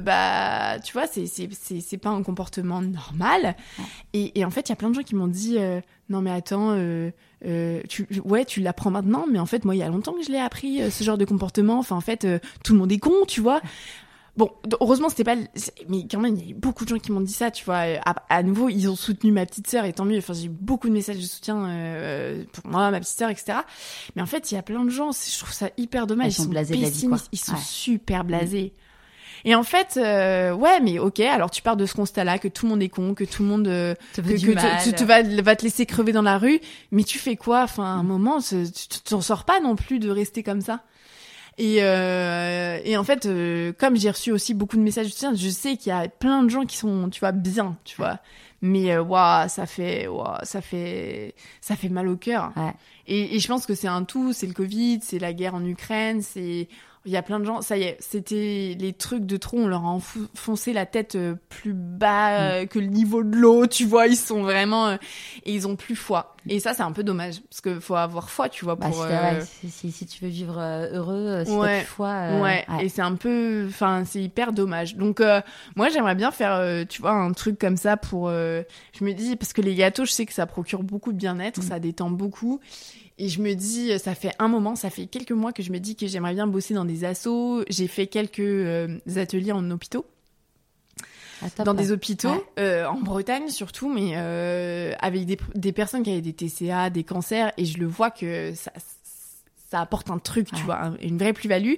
bah, 0.00 0.78
tu 0.80 0.94
vois, 0.94 1.06
c'est 1.06 1.26
c'est 1.26 1.48
c'est 1.52 1.80
c'est 1.80 1.98
pas 1.98 2.08
un 2.10 2.22
comportement 2.22 2.80
normal. 2.80 3.56
Et, 4.14 4.38
et 4.40 4.44
en 4.44 4.50
fait, 4.50 4.68
il 4.68 4.70
y 4.70 4.72
a 4.72 4.76
plein 4.76 4.88
de 4.88 4.94
gens 4.94 5.02
qui 5.02 5.14
m'ont 5.14 5.28
dit, 5.28 5.58
non 6.08 6.22
mais 6.22 6.30
attends. 6.30 6.76
Euh, 7.46 7.80
tu, 7.88 8.06
ouais, 8.24 8.44
tu 8.44 8.60
l'apprends 8.60 8.90
maintenant, 8.90 9.26
mais 9.30 9.38
en 9.38 9.46
fait, 9.46 9.64
moi, 9.64 9.74
il 9.74 9.78
y 9.78 9.82
a 9.82 9.88
longtemps 9.88 10.12
que 10.12 10.22
je 10.22 10.30
l'ai 10.30 10.38
appris, 10.38 10.82
euh, 10.82 10.90
ce 10.90 11.02
genre 11.04 11.16
de 11.18 11.24
comportement. 11.24 11.78
Enfin, 11.78 11.96
en 11.96 12.00
fait, 12.02 12.24
euh, 12.24 12.38
tout 12.64 12.72
le 12.74 12.78
monde 12.80 12.92
est 12.92 12.98
con, 12.98 13.14
tu 13.26 13.40
vois. 13.40 13.60
Bon, 14.36 14.50
heureusement, 14.80 15.08
c'était 15.08 15.24
pas. 15.24 15.34
Mais 15.88 16.06
quand 16.10 16.20
même, 16.20 16.36
il 16.36 16.44
y 16.44 16.46
a 16.48 16.50
eu 16.50 16.54
beaucoup 16.54 16.84
de 16.84 16.88
gens 16.90 16.98
qui 16.98 17.12
m'ont 17.12 17.20
dit 17.20 17.32
ça, 17.32 17.50
tu 17.50 17.64
vois. 17.64 17.86
Euh, 17.86 17.96
À, 18.06 18.14
à 18.28 18.42
nouveau, 18.42 18.68
ils 18.68 18.88
ont 18.88 18.94
soutenu 18.96 19.32
ma 19.32 19.44
petite 19.44 19.66
sœur, 19.68 19.84
et 19.84 19.92
tant 19.92 20.04
mieux. 20.04 20.18
Enfin, 20.18 20.34
j'ai 20.34 20.46
eu 20.46 20.48
beaucoup 20.48 20.88
de 20.88 20.92
messages 20.92 21.16
de 21.16 21.22
soutien 21.22 21.66
euh, 21.68 22.44
pour 22.52 22.66
moi, 22.70 22.90
ma 22.90 23.00
petite 23.00 23.18
sœur, 23.18 23.28
etc. 23.30 23.58
Mais 24.16 24.22
en 24.22 24.26
fait, 24.26 24.52
il 24.52 24.54
y 24.54 24.58
a 24.58 24.62
plein 24.62 24.84
de 24.84 24.90
gens, 24.90 25.10
je 25.12 25.38
trouve 25.38 25.52
ça 25.52 25.68
hyper 25.76 26.06
dommage. 26.06 26.28
Ils 26.28 26.42
sont 26.42 26.44
blasés 26.44 26.76
de 26.76 26.82
la 26.82 26.90
vie, 26.90 27.06
quoi. 27.08 27.18
Ils 27.32 27.38
sont 27.38 27.52
Ouais. 27.52 27.58
super 27.64 28.24
blasés. 28.24 28.72
Et 29.44 29.54
en 29.54 29.62
fait, 29.62 29.96
euh, 29.96 30.52
ouais, 30.52 30.80
mais 30.80 30.98
ok, 30.98 31.20
alors 31.20 31.50
tu 31.50 31.62
pars 31.62 31.76
de 31.76 31.86
ce 31.86 31.94
constat-là, 31.94 32.38
que 32.38 32.48
tout 32.48 32.66
le 32.66 32.70
monde 32.70 32.82
est 32.82 32.88
con, 32.88 33.14
que 33.14 33.24
tout 33.24 33.42
le 33.42 33.48
monde 33.48 33.68
euh, 33.68 33.94
que, 34.14 34.20
que 34.20 34.52
tu- 34.84 34.92
tu, 34.94 35.04
va, 35.04 35.22
te 35.56 35.62
laisser 35.62 35.86
crever 35.86 36.12
dans 36.12 36.22
la 36.22 36.38
rue, 36.38 36.60
mais 36.90 37.04
tu 37.04 37.18
fais 37.18 37.36
quoi? 37.36 37.62
Enfin, 37.62 37.84
à 37.84 37.88
un 37.98 38.02
moment, 38.02 38.40
c'est- 38.40 38.70
tu 38.72 39.00
t'en 39.00 39.20
sors 39.20 39.44
pas 39.44 39.60
non 39.60 39.76
plus 39.76 39.98
de 39.98 40.10
rester 40.10 40.42
comme 40.42 40.60
ça. 40.60 40.80
Et, 41.58 41.78
euh, 41.80 42.78
et 42.84 42.96
en 42.96 43.04
fait, 43.04 43.26
euh, 43.26 43.72
comme 43.78 43.96
j'ai 43.96 44.10
reçu 44.10 44.30
aussi 44.32 44.54
beaucoup 44.54 44.76
de 44.76 44.82
messages 44.82 45.06
de 45.06 45.10
soutien, 45.12 45.34
je 45.34 45.48
sais 45.48 45.76
qu'il 45.76 45.90
y 45.90 45.94
a 45.94 46.08
plein 46.08 46.42
de 46.42 46.48
gens 46.48 46.64
qui 46.64 46.76
sont, 46.76 47.10
tu 47.10 47.20
vois, 47.20 47.32
bien, 47.32 47.76
tu 47.84 47.96
vois. 47.96 48.18
Mais 48.62 48.96
waouh, 48.98 49.48
ça 49.48 49.66
fait, 49.66 50.06
waouh, 50.06 50.36
ça 50.42 50.60
fait, 50.60 51.34
ça 51.60 51.76
fait 51.76 51.88
mal 51.88 52.08
au 52.08 52.16
cœur. 52.16 52.52
Ouais. 52.56 52.72
Et, 53.06 53.36
et 53.36 53.40
je 53.40 53.48
pense 53.48 53.66
que 53.66 53.74
c'est 53.74 53.88
un 53.88 54.04
tout. 54.04 54.32
C'est 54.32 54.46
le 54.46 54.52
Covid, 54.52 55.00
c'est 55.02 55.18
la 55.18 55.32
guerre 55.32 55.54
en 55.54 55.64
Ukraine, 55.64 56.22
c'est 56.22 56.68
il 57.06 57.12
y 57.12 57.16
a 57.16 57.22
plein 57.22 57.40
de 57.40 57.44
gens, 57.46 57.62
ça 57.62 57.78
y 57.78 57.82
est, 57.84 57.96
c'était 58.00 58.76
les 58.78 58.92
trucs 58.92 59.24
de 59.24 59.36
trop, 59.38 59.58
on 59.58 59.66
leur 59.68 59.84
a 59.84 59.88
enfoncé 59.88 60.72
la 60.74 60.84
tête 60.84 61.14
euh, 61.14 61.34
plus 61.48 61.72
bas 61.72 62.38
euh, 62.40 62.66
que 62.66 62.78
le 62.78 62.86
niveau 62.86 63.22
de 63.22 63.34
l'eau, 63.36 63.66
tu 63.66 63.86
vois, 63.86 64.06
ils 64.06 64.16
sont 64.16 64.42
vraiment 64.42 64.88
euh, 64.88 64.96
et 65.46 65.54
ils 65.54 65.66
ont 65.66 65.76
plus 65.76 65.96
foi. 65.96 66.36
Et 66.48 66.58
ça 66.60 66.72
c'est 66.74 66.82
un 66.82 66.92
peu 66.92 67.02
dommage 67.02 67.40
parce 67.42 67.60
que 67.60 67.80
faut 67.80 67.94
avoir 67.96 68.30
foi, 68.30 68.48
tu 68.48 68.64
vois 68.64 68.76
Bah, 68.76 68.86
pour 68.88 69.02
si, 69.02 69.08
t'as- 69.08 69.32
euh, 69.34 69.44
si, 69.60 69.70
si, 69.70 69.92
si 69.92 70.06
tu 70.06 70.24
veux 70.24 70.30
vivre 70.30 70.58
heureux, 70.92 71.42
si 71.44 71.50
t'as 71.50 71.58
Ouais. 71.58 71.78
plus 71.80 71.86
foi. 71.86 72.08
euh, 72.08 72.40
ouais, 72.42 72.66
et 72.82 72.88
c'est 72.88 73.02
un 73.02 73.14
peu 73.14 73.66
enfin 73.68 74.04
c'est 74.06 74.22
hyper 74.22 74.52
dommage. 74.52 74.96
Donc 74.96 75.20
euh, 75.20 75.40
moi 75.76 75.88
j'aimerais 75.90 76.14
bien 76.14 76.30
faire 76.30 76.52
euh, 76.54 76.84
tu 76.88 77.00
vois 77.02 77.12
un 77.12 77.32
truc 77.32 77.58
comme 77.58 77.76
ça 77.76 77.96
pour 77.96 78.28
euh, 78.28 78.62
je 78.98 79.04
me 79.04 79.12
dis 79.12 79.36
parce 79.36 79.52
que 79.52 79.60
les 79.62 79.74
gâteaux, 79.74 80.04
je 80.04 80.12
sais 80.12 80.26
que 80.26 80.32
ça 80.32 80.46
procure 80.46 80.82
beaucoup 80.82 81.12
de 81.12 81.18
bien-être, 81.18 81.60
Mm. 81.60 81.62
ça 81.62 81.78
détend 81.78 82.10
beaucoup. 82.10 82.60
Et 83.22 83.28
je 83.28 83.42
me 83.42 83.52
dis, 83.54 83.98
ça 83.98 84.14
fait 84.14 84.32
un 84.38 84.48
moment, 84.48 84.74
ça 84.76 84.88
fait 84.88 85.04
quelques 85.04 85.32
mois 85.32 85.52
que 85.52 85.62
je 85.62 85.70
me 85.72 85.78
dis 85.78 85.94
que 85.94 86.06
j'aimerais 86.06 86.32
bien 86.32 86.46
bosser 86.46 86.72
dans 86.72 86.86
des 86.86 87.04
assos. 87.04 87.62
J'ai 87.68 87.86
fait 87.86 88.06
quelques 88.06 88.40
euh, 88.40 88.98
ateliers 89.16 89.52
en 89.52 89.70
hôpitaux, 89.70 90.06
Ah, 91.42 91.64
dans 91.64 91.74
ouais. 91.74 91.82
des 91.82 91.92
hôpitaux, 91.92 92.30
Ouais. 92.30 92.44
euh, 92.60 92.86
en 92.86 92.98
Bretagne 93.00 93.48
surtout, 93.50 93.92
mais 93.92 94.12
euh, 94.14 94.94
avec 95.00 95.26
des, 95.26 95.36
des 95.54 95.72
personnes 95.72 96.02
qui 96.02 96.10
avaient 96.10 96.22
des 96.22 96.32
TCA, 96.32 96.88
des 96.88 97.04
cancers, 97.04 97.52
et 97.58 97.66
je 97.66 97.76
le 97.78 97.86
vois 97.86 98.10
que 98.10 98.54
ça, 98.54 98.72
ça 99.70 99.80
apporte 99.82 100.08
un 100.10 100.18
truc, 100.18 100.50
tu 100.52 100.62
vois, 100.64 100.82
un- 100.82 100.96
une 101.02 101.18
vraie 101.18 101.34
plus-value. 101.34 101.74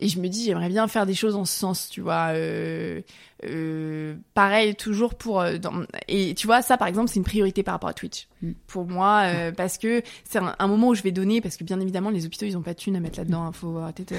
Et 0.00 0.08
je 0.08 0.18
me 0.18 0.28
dis, 0.28 0.44
j'aimerais 0.46 0.68
bien 0.70 0.88
faire 0.88 1.06
des 1.06 1.14
choses 1.14 1.36
en 1.36 1.44
ce 1.44 1.52
sens, 1.58 1.88
tu 1.90 2.00
vois. 2.00 2.28
Euh, 2.32 3.02
euh, 3.44 4.16
pareil, 4.34 4.74
toujours 4.74 5.14
pour... 5.14 5.40
euh, 5.40 5.58
dans- 5.58 5.84
et 6.08 6.34
tu 6.34 6.46
vois, 6.46 6.62
ça, 6.62 6.76
par 6.78 6.88
exemple, 6.88 7.08
c'est 7.08 7.16
une 7.16 7.24
priorité 7.24 7.62
par 7.62 7.74
rapport 7.74 7.90
à 7.90 7.94
Twitch. 7.94 8.26
Mm. 8.40 8.52
Pour 8.66 8.86
moi, 8.86 9.22
euh, 9.26 9.52
parce 9.52 9.76
que 9.78 10.02
c'est 10.24 10.38
un, 10.38 10.54
un 10.58 10.66
moment 10.68 10.88
où 10.88 10.94
je 10.94 11.02
vais 11.02 11.12
donner, 11.12 11.40
parce 11.42 11.56
que 11.58 11.64
bien 11.64 11.78
évidemment, 11.80 12.08
les 12.10 12.24
hôpitaux, 12.24 12.46
ils 12.46 12.56
ont 12.56 12.62
pas 12.62 12.72
de 12.72 12.78
thunes 12.78 12.96
à 12.96 13.00
mettre 13.00 13.18
là-dedans, 13.18 13.44
hein, 13.44 13.52
faut 13.52 13.76
arrêter 13.78 14.04
de... 14.04 14.16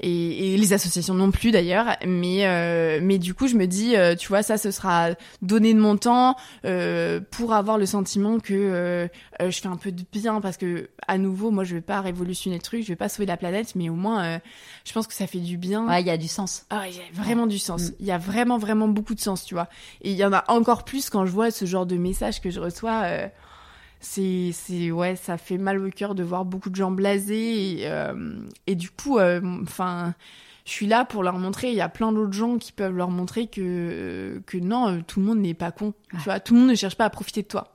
Et, 0.00 0.54
et 0.54 0.56
les 0.56 0.72
associations 0.72 1.14
non 1.14 1.30
plus, 1.30 1.52
d'ailleurs. 1.52 1.96
Mais, 2.06 3.00
mais 3.00 3.18
du 3.18 3.32
coup, 3.34 3.46
je 3.46 3.54
me 3.54 3.66
dis, 3.66 3.94
tu 4.18 4.28
vois, 4.28 4.42
ça, 4.42 4.58
ce 4.58 4.70
sera 4.72 5.10
donner 5.42 5.74
de 5.74 5.80
mon 5.80 5.96
temps 5.96 6.36
pour 7.30 7.52
avoir 7.54 7.78
le 7.78 7.86
sentiment 7.86 8.40
que 8.40 9.08
je 9.40 9.50
fais 9.60 9.68
un 9.68 9.76
peu 9.76 9.92
de 9.92 10.02
bien, 10.12 10.40
parce 10.40 10.56
que, 10.56 10.90
à 11.06 11.18
nouveau, 11.18 11.50
moi, 11.50 11.64
je 11.64 11.74
vais 11.76 11.80
pas 11.80 12.00
révolutionner 12.00 12.56
le 12.56 12.62
truc, 12.62 12.82
je 12.82 12.88
vais 12.88 12.96
pas 12.96 13.08
sauver 13.08 13.26
la 13.26 13.36
planète, 13.36 13.74
mais 13.76 13.88
au 13.88 13.94
moins, 13.94 14.40
je 14.84 14.92
pense 14.92 15.06
que 15.06 15.14
ça 15.20 15.26
fait 15.26 15.38
du 15.38 15.58
bien. 15.58 15.86
Ouais, 15.86 16.00
il 16.00 16.06
y 16.06 16.10
a 16.10 16.16
du 16.16 16.28
sens. 16.28 16.64
Ah, 16.70 16.88
il 16.88 16.96
y 16.96 16.98
a 16.98 17.02
vraiment 17.12 17.46
du 17.46 17.58
sens. 17.58 17.90
Mm. 17.90 17.94
Il 18.00 18.06
y 18.06 18.10
a 18.10 18.16
vraiment, 18.16 18.56
vraiment 18.56 18.88
beaucoup 18.88 19.14
de 19.14 19.20
sens, 19.20 19.44
tu 19.44 19.52
vois. 19.52 19.68
Et 20.00 20.12
il 20.12 20.16
y 20.16 20.24
en 20.24 20.32
a 20.32 20.44
encore 20.48 20.82
plus 20.82 21.10
quand 21.10 21.26
je 21.26 21.30
vois 21.30 21.50
ce 21.50 21.66
genre 21.66 21.84
de 21.84 21.96
messages 21.96 22.40
que 22.40 22.48
je 22.48 22.58
reçois. 22.58 23.02
euh, 23.04 23.28
c'est, 24.00 24.50
c'est, 24.54 24.90
ouais, 24.90 25.16
ça 25.16 25.36
fait 25.36 25.58
mal 25.58 25.78
au 25.84 25.90
cœur 25.90 26.14
de 26.14 26.22
voir 26.22 26.46
beaucoup 26.46 26.70
de 26.70 26.76
gens 26.76 26.90
blasés. 26.90 27.80
Et, 27.80 27.86
euh, 27.86 28.40
et 28.66 28.76
du 28.76 28.88
coup, 28.88 29.18
euh, 29.18 29.42
enfin, 29.62 30.14
je 30.64 30.70
suis 30.70 30.86
là 30.86 31.04
pour 31.04 31.22
leur 31.22 31.36
montrer. 31.36 31.68
Il 31.68 31.76
y 31.76 31.82
a 31.82 31.90
plein 31.90 32.12
d'autres 32.12 32.32
gens 32.32 32.56
qui 32.56 32.72
peuvent 32.72 32.96
leur 32.96 33.10
montrer 33.10 33.46
que 33.46 34.40
que 34.46 34.56
non, 34.56 35.02
tout 35.02 35.20
le 35.20 35.26
monde 35.26 35.40
n'est 35.40 35.52
pas 35.52 35.70
con. 35.70 35.92
Tu 36.12 36.16
vois, 36.24 36.40
tout 36.40 36.54
le 36.54 36.60
monde 36.60 36.70
ne 36.70 36.74
cherche 36.74 36.96
pas 36.96 37.04
à 37.04 37.10
profiter 37.10 37.42
de 37.42 37.48
toi. 37.48 37.74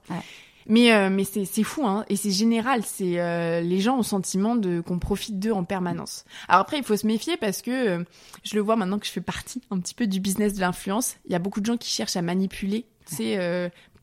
Mais 0.68 0.92
euh, 0.92 1.10
mais 1.10 1.24
c'est 1.24 1.46
c'est 1.46 1.64
fou 1.64 1.86
hein 1.86 2.06
et 2.10 2.16
c'est 2.16 2.32
général. 2.32 2.82
C'est 2.86 3.20
euh, 3.20 3.62
les 3.62 3.80
gens 3.80 3.96
ont 3.96 3.98
le 3.98 4.04
sentiment 4.04 4.56
de 4.56 4.82
qu'on 4.82 5.00
profite 5.00 5.40
d'eux 5.40 5.52
en 5.52 5.64
permanence. 5.64 6.26
Alors 6.48 6.62
après 6.62 6.78
il 6.78 6.84
faut 6.84 6.98
se 6.98 7.06
méfier 7.06 7.38
parce 7.38 7.62
que 7.62 7.72
euh, 8.00 8.04
je 8.44 8.56
le 8.56 8.62
vois 8.62 8.76
maintenant 8.76 8.98
que 8.98 9.06
je 9.06 9.12
fais 9.12 9.22
partie 9.22 9.62
un 9.70 9.80
petit 9.80 9.94
peu 9.94 10.08
du 10.08 10.20
business 10.20 10.54
de 10.56 10.62
l'influence. 10.62 11.16
Il 11.26 11.32
y 11.32 11.36
a 11.36 11.40
beaucoup 11.40 11.62
de 11.62 11.66
gens 11.66 11.78
qui 11.78 11.90
cherchent 11.90 12.16
à 12.16 12.22
manipuler. 12.22 12.86
C'est 13.06 13.38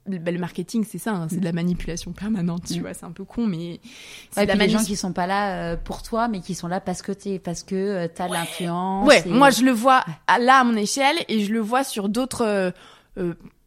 le 0.06 0.38
marketing, 0.38 0.84
c'est 0.88 0.98
ça, 0.98 1.12
hein, 1.12 1.28
c'est 1.30 1.38
de 1.38 1.44
la 1.44 1.52
manipulation 1.52 2.10
permanente, 2.10 2.64
tu 2.66 2.78
mm. 2.78 2.82
vois, 2.82 2.92
c'est 2.92 3.04
un 3.04 3.12
peu 3.12 3.24
con, 3.24 3.46
mais 3.46 3.78
c'est 4.32 4.46
la 4.46 4.66
gens 4.66 4.82
qui 4.82 4.96
sont 4.96 5.12
pas 5.12 5.28
là 5.28 5.76
pour 5.76 6.02
toi, 6.02 6.26
mais 6.26 6.40
qui 6.40 6.56
sont 6.56 6.66
là 6.66 6.80
parce 6.80 7.02
que 7.02 7.12
t'es, 7.12 7.38
parce 7.38 7.62
que 7.62 8.06
t'as 8.08 8.28
de 8.28 8.32
l'influence. 8.32 9.06
Ouais, 9.06 9.24
moi 9.26 9.50
je 9.50 9.62
le 9.62 9.72
vois 9.72 10.04
là 10.28 10.60
à 10.60 10.64
mon 10.64 10.76
échelle 10.76 11.16
et 11.28 11.44
je 11.44 11.52
le 11.52 11.60
vois 11.60 11.82
sur 11.82 12.08
d'autres, 12.08 12.72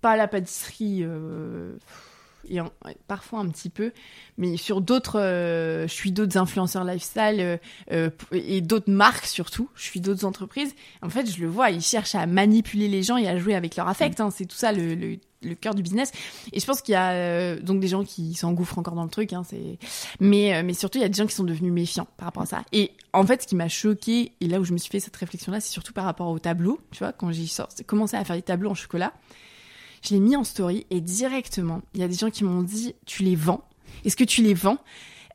pas 0.01 0.15
la 0.15 0.27
pâtisserie 0.29 1.05
et 2.49 2.59
parfois 3.07 3.39
un 3.39 3.49
petit 3.49 3.69
peu, 3.69 3.91
mais 4.37 4.57
sur 4.57 4.81
d'autres, 4.81 5.19
euh, 5.19 5.87
je 5.87 5.93
suis 5.93 6.11
d'autres 6.11 6.37
influenceurs 6.37 6.83
lifestyle 6.83 7.39
euh, 7.39 7.57
euh, 7.91 8.09
et 8.31 8.61
d'autres 8.61 8.91
marques 8.91 9.25
surtout. 9.25 9.69
Je 9.75 9.83
suis 9.83 9.99
d'autres 9.99 10.25
entreprises. 10.25 10.73
En 11.01 11.09
fait, 11.09 11.29
je 11.29 11.41
le 11.41 11.47
vois, 11.47 11.71
ils 11.71 11.81
cherchent 11.81 12.15
à 12.15 12.25
manipuler 12.25 12.87
les 12.87 13.03
gens 13.03 13.17
et 13.17 13.27
à 13.27 13.37
jouer 13.37 13.55
avec 13.55 13.75
leur 13.75 13.87
affect. 13.87 14.19
Hein, 14.19 14.29
c'est 14.31 14.45
tout 14.45 14.55
ça 14.55 14.71
le, 14.71 15.17
cœur 15.61 15.75
du 15.75 15.83
business. 15.83 16.11
Et 16.53 16.59
je 16.59 16.65
pense 16.65 16.81
qu'il 16.81 16.93
y 16.93 16.95
a 16.95 17.55
donc 17.57 17.79
des 17.79 17.87
gens 17.87 18.03
qui 18.03 18.33
s'engouffrent 18.33 18.79
encore 18.79 18.95
dans 18.95 19.03
le 19.03 19.09
truc. 19.09 19.31
Hein, 19.33 19.43
mais 20.19 20.73
surtout 20.73 20.97
il 20.97 21.01
y 21.01 21.05
a 21.05 21.09
des 21.09 21.17
gens 21.17 21.27
qui 21.27 21.35
sont 21.35 21.43
devenus 21.43 21.71
méfiants 21.71 22.07
par 22.17 22.25
rapport 22.25 22.43
à 22.43 22.47
ça. 22.47 22.63
Et 22.71 22.91
en 23.13 23.25
fait, 23.25 23.43
ce 23.43 23.47
qui 23.47 23.55
m'a 23.55 23.67
choqué 23.67 24.31
et 24.41 24.47
là 24.47 24.59
où 24.59 24.63
je 24.63 24.73
me 24.73 24.77
suis 24.77 24.89
fait 24.89 24.99
cette 24.99 25.15
réflexion 25.15 25.51
là, 25.51 25.59
c'est 25.59 25.71
surtout 25.71 25.93
par 25.93 26.05
rapport 26.05 26.27
au 26.29 26.39
tableau. 26.39 26.79
Tu 26.91 26.99
vois, 26.99 27.13
quand 27.13 27.31
j'ai 27.31 27.45
commencé 27.85 28.17
à 28.17 28.25
faire 28.25 28.35
des 28.35 28.41
tableaux 28.41 28.71
en 28.71 28.75
chocolat. 28.75 29.13
Je 30.05 30.13
l'ai 30.13 30.19
mis 30.19 30.35
en 30.35 30.43
story 30.43 30.85
et 30.91 31.01
directement, 31.01 31.81
il 31.93 32.01
y 32.01 32.03
a 32.03 32.07
des 32.07 32.15
gens 32.15 32.29
qui 32.29 32.43
m'ont 32.43 32.61
dit 32.61 32.95
Tu 33.05 33.23
les 33.23 33.35
vends. 33.35 33.63
Est-ce 34.03 34.15
que 34.15 34.23
tu 34.23 34.43
les 34.43 34.53
vends? 34.53 34.77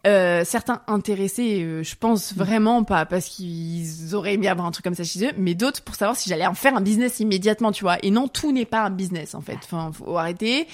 Euh, 0.07 0.45
certains 0.47 0.81
intéressés, 0.87 1.63
euh, 1.63 1.83
je 1.83 1.95
pense 1.95 2.35
vraiment 2.35 2.85
pas 2.85 3.05
parce 3.05 3.27
qu'ils 3.27 4.15
auraient 4.15 4.35
aimé 4.35 4.49
avoir 4.49 4.67
un 4.67 4.71
truc 4.71 4.85
comme 4.85 4.95
ça 4.95 5.05
chez 5.05 5.27
eux, 5.27 5.33
mais 5.37 5.55
d'autres 5.55 5.83
pour 5.83 5.95
savoir 5.95 6.17
si 6.17 6.31
j'allais 6.31 6.47
en 6.47 6.55
faire 6.55 6.75
un 6.75 6.81
business 6.81 7.21
immédiatement, 7.21 7.71
tu 7.71 7.85
vois. 7.85 7.99
Et 8.03 8.11
non, 8.11 8.27
tout 8.27 8.53
n'est 8.53 8.65
pas 8.65 8.85
un 8.85 8.91
business 8.91 9.35
en 9.35 9.43
fait. 9.43 9.59
Enfin, 9.65 9.91
faut 9.93 10.17
arrêter 10.17 10.67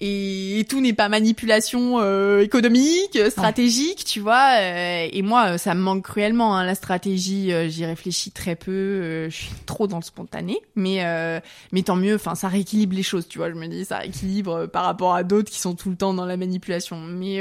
et, 0.00 0.64
tout 0.68 0.80
n'est 0.80 0.92
pas 0.92 1.08
manipulation 1.08 2.00
euh, 2.00 2.42
économique, 2.42 3.18
stratégique, 3.30 4.04
tu 4.04 4.20
vois. 4.20 4.58
Euh, 4.58 5.08
et 5.10 5.22
moi, 5.22 5.58
ça 5.58 5.74
me 5.74 5.80
manque 5.80 6.02
cruellement 6.02 6.56
hein, 6.56 6.64
la 6.64 6.74
stratégie. 6.74 7.52
Euh, 7.52 7.68
j'y 7.68 7.86
réfléchis 7.86 8.30
très 8.30 8.56
peu. 8.56 9.28
je 9.30 9.34
suis 9.34 9.52
trop 9.64 9.86
dans 9.86 9.98
le 9.98 10.02
spontané, 10.02 10.58
mais 10.74 11.02
mais 11.72 11.82
tant 11.82 11.96
mieux. 11.96 12.16
Enfin, 12.16 12.34
ça 12.34 12.48
rééquilibre 12.48 12.94
les 12.94 13.02
choses, 13.02 13.26
tu 13.28 13.38
vois. 13.38 13.50
Je 13.50 13.54
me 13.54 13.66
dis, 13.68 13.84
ça 13.84 13.98
rééquilibre 13.98 14.66
par 14.68 14.84
rapport 14.84 15.14
à 15.14 15.22
d'autres 15.22 15.50
qui 15.50 15.60
sont 15.60 15.74
tout 15.74 15.90
le 15.90 15.96
temps 15.96 16.14
dans 16.14 16.26
la 16.26 16.36
manipulation. 16.36 16.98
Mais 17.00 17.40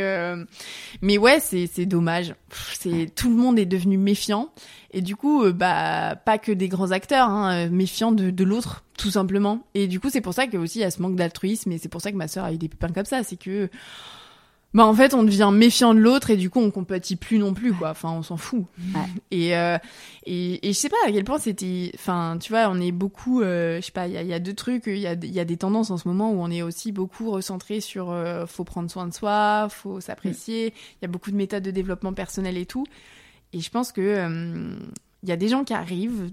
mais 1.01 1.17
ouais, 1.17 1.39
c'est 1.39 1.69
c'est 1.71 1.85
dommage. 1.85 2.35
C'est 2.79 3.09
tout 3.13 3.29
le 3.29 3.35
monde 3.35 3.59
est 3.59 3.65
devenu 3.65 3.97
méfiant. 3.97 4.49
Et 4.95 5.01
du 5.01 5.17
coup, 5.17 5.43
euh, 5.43 5.51
bah, 5.51 6.15
pas 6.15 6.37
que 6.37 6.53
des 6.53 6.69
grands 6.69 6.91
acteurs, 6.91 7.27
hein, 7.27 7.65
euh, 7.65 7.69
méfiants 7.69 8.13
de, 8.13 8.29
de 8.29 8.43
l'autre, 8.45 8.84
tout 8.97 9.11
simplement. 9.11 9.65
Et 9.73 9.87
du 9.87 9.99
coup, 9.99 10.09
c'est 10.09 10.21
pour 10.21 10.33
ça 10.33 10.47
que 10.47 10.57
aussi 10.57 10.79
il 10.79 10.81
y 10.81 10.85
a 10.85 10.91
ce 10.91 11.01
manque 11.01 11.15
d'altruisme, 11.15 11.71
et 11.71 11.77
c'est 11.77 11.89
pour 11.89 12.01
ça 12.01 12.11
que 12.11 12.17
ma 12.17 12.27
sœur 12.27 12.45
a 12.45 12.53
eu 12.53 12.57
des 12.57 12.69
pépins 12.69 12.89
comme 12.89 13.05
ça, 13.05 13.23
c'est 13.23 13.37
que, 13.37 13.69
bah 14.73 14.85
en 14.85 14.93
fait, 14.93 15.13
on 15.13 15.23
devient 15.23 15.51
méfiant 15.53 15.93
de 15.93 15.99
l'autre 15.99 16.29
et 16.29 16.37
du 16.37 16.49
coup, 16.49 16.59
on 16.59 16.71
compatit 16.71 17.15
plus 17.15 17.37
non 17.37 17.53
plus, 17.53 17.73
quoi. 17.73 17.91
Enfin, 17.91 18.11
on 18.11 18.23
s'en 18.23 18.35
fout. 18.37 18.65
Et, 19.31 19.55
euh, 19.55 19.77
et, 20.25 20.67
et 20.67 20.73
je 20.73 20.77
sais 20.77 20.89
pas 20.89 20.97
à 21.07 21.11
quel 21.11 21.23
point 21.23 21.39
c'était, 21.39 21.91
enfin, 21.95 22.37
tu 22.41 22.51
vois, 22.51 22.67
on 22.69 22.81
est 22.81 22.91
beaucoup, 22.91 23.41
je 23.41 23.79
sais 23.81 23.91
pas, 23.91 24.07
il 24.07 24.13
y 24.13 24.17
a, 24.17 24.23
y 24.23 24.33
a, 24.33 24.39
deux 24.39 24.53
trucs, 24.53 24.87
il 24.87 24.97
y 24.97 25.07
a, 25.07 25.13
y 25.13 25.39
a 25.39 25.45
des 25.45 25.57
tendances 25.57 25.91
en 25.91 25.97
ce 25.97 26.07
moment 26.07 26.31
où 26.31 26.41
on 26.41 26.51
est 26.51 26.61
aussi 26.61 26.91
beaucoup 26.91 27.31
recentré 27.31 27.79
sur, 27.79 28.13
faut 28.47 28.63
prendre 28.63 28.91
soin 28.91 29.07
de 29.07 29.13
soi, 29.13 29.67
faut 29.69 30.01
s'apprécier. 30.01 30.73
Il 31.01 31.03
y 31.03 31.05
a 31.05 31.09
beaucoup 31.09 31.31
de 31.31 31.37
méthodes 31.37 31.63
de 31.63 31.71
développement 31.71 32.13
personnel 32.13 32.57
et 32.57 32.65
tout. 32.65 32.85
Et 33.55 33.61
je 33.61 33.69
pense 33.69 33.93
que 33.93 34.01
il 34.01 34.19
euh, 34.19 34.75
y 35.23 35.31
a 35.31 35.37
des 35.37 35.47
gens 35.47 35.63
qui 35.63 35.73
arrivent, 35.73 36.29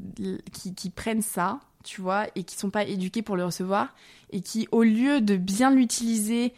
qui, 0.52 0.74
qui, 0.74 0.90
prennent 0.90 1.22
ça, 1.22 1.60
tu 1.82 2.00
vois, 2.00 2.26
et 2.34 2.44
qui 2.44 2.56
sont 2.56 2.70
pas 2.70 2.84
éduqués 2.84 3.22
pour 3.22 3.36
le 3.36 3.44
recevoir, 3.44 3.94
et 4.30 4.40
qui, 4.40 4.68
au 4.72 4.82
lieu 4.82 5.20
de 5.20 5.36
bien 5.36 5.70
l'utiliser, 5.70 6.52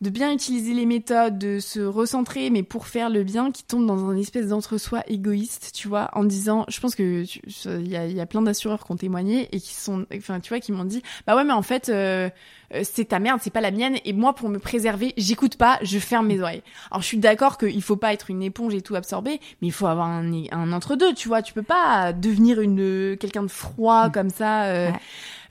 de 0.00 0.10
bien 0.10 0.32
utiliser 0.32 0.74
les 0.74 0.86
méthodes, 0.86 1.38
de 1.38 1.60
se 1.60 1.80
recentrer, 1.80 2.50
mais 2.50 2.62
pour 2.62 2.86
faire 2.86 3.10
le 3.10 3.24
bien, 3.24 3.50
qui 3.50 3.64
tombent 3.64 3.86
dans 3.86 4.08
un 4.08 4.16
espèce 4.16 4.48
d'entre-soi 4.48 5.02
égoïste, 5.06 5.70
tu 5.74 5.88
vois, 5.88 6.10
en 6.12 6.24
disant, 6.24 6.64
je 6.68 6.78
pense 6.80 6.94
que 6.94 7.24
il 7.24 7.88
y 7.88 8.14
y 8.14 8.20
a, 8.20 8.26
plein 8.26 8.42
d'assureurs 8.42 8.84
qui 8.84 8.92
ont 8.92 8.96
témoigné 8.96 9.48
et 9.52 9.60
qui 9.60 9.74
sont, 9.74 10.06
enfin, 10.14 10.40
tu 10.40 10.50
vois, 10.50 10.60
qui 10.60 10.72
m'ont 10.72 10.84
dit, 10.84 11.02
bah 11.26 11.36
ouais, 11.36 11.44
mais 11.44 11.52
en 11.52 11.62
fait, 11.62 11.88
euh, 11.88 12.28
euh, 12.72 12.80
c'est 12.84 13.06
ta 13.06 13.18
merde, 13.18 13.40
c'est 13.42 13.52
pas 13.52 13.60
la 13.60 13.70
mienne. 13.70 13.96
Et 14.04 14.12
moi, 14.12 14.34
pour 14.34 14.48
me 14.48 14.58
préserver, 14.58 15.12
j'écoute 15.16 15.56
pas, 15.56 15.78
je 15.82 15.98
ferme 15.98 16.26
mes 16.26 16.40
oreilles. 16.40 16.62
Alors, 16.90 17.02
je 17.02 17.06
suis 17.06 17.18
d'accord 17.18 17.58
qu'il 17.58 17.82
faut 17.82 17.96
pas 17.96 18.12
être 18.12 18.30
une 18.30 18.42
éponge 18.42 18.74
et 18.74 18.82
tout 18.82 18.94
absorber, 18.94 19.40
mais 19.60 19.68
il 19.68 19.72
faut 19.72 19.86
avoir 19.86 20.08
un, 20.08 20.30
un 20.50 20.72
entre-deux, 20.72 21.14
tu 21.14 21.28
vois. 21.28 21.42
Tu 21.42 21.52
peux 21.52 21.62
pas 21.62 22.12
devenir 22.12 22.60
une 22.60 23.16
quelqu'un 23.18 23.42
de 23.42 23.48
froid 23.48 24.08
mm. 24.08 24.12
comme 24.12 24.30
ça. 24.30 24.64
Euh, 24.64 24.90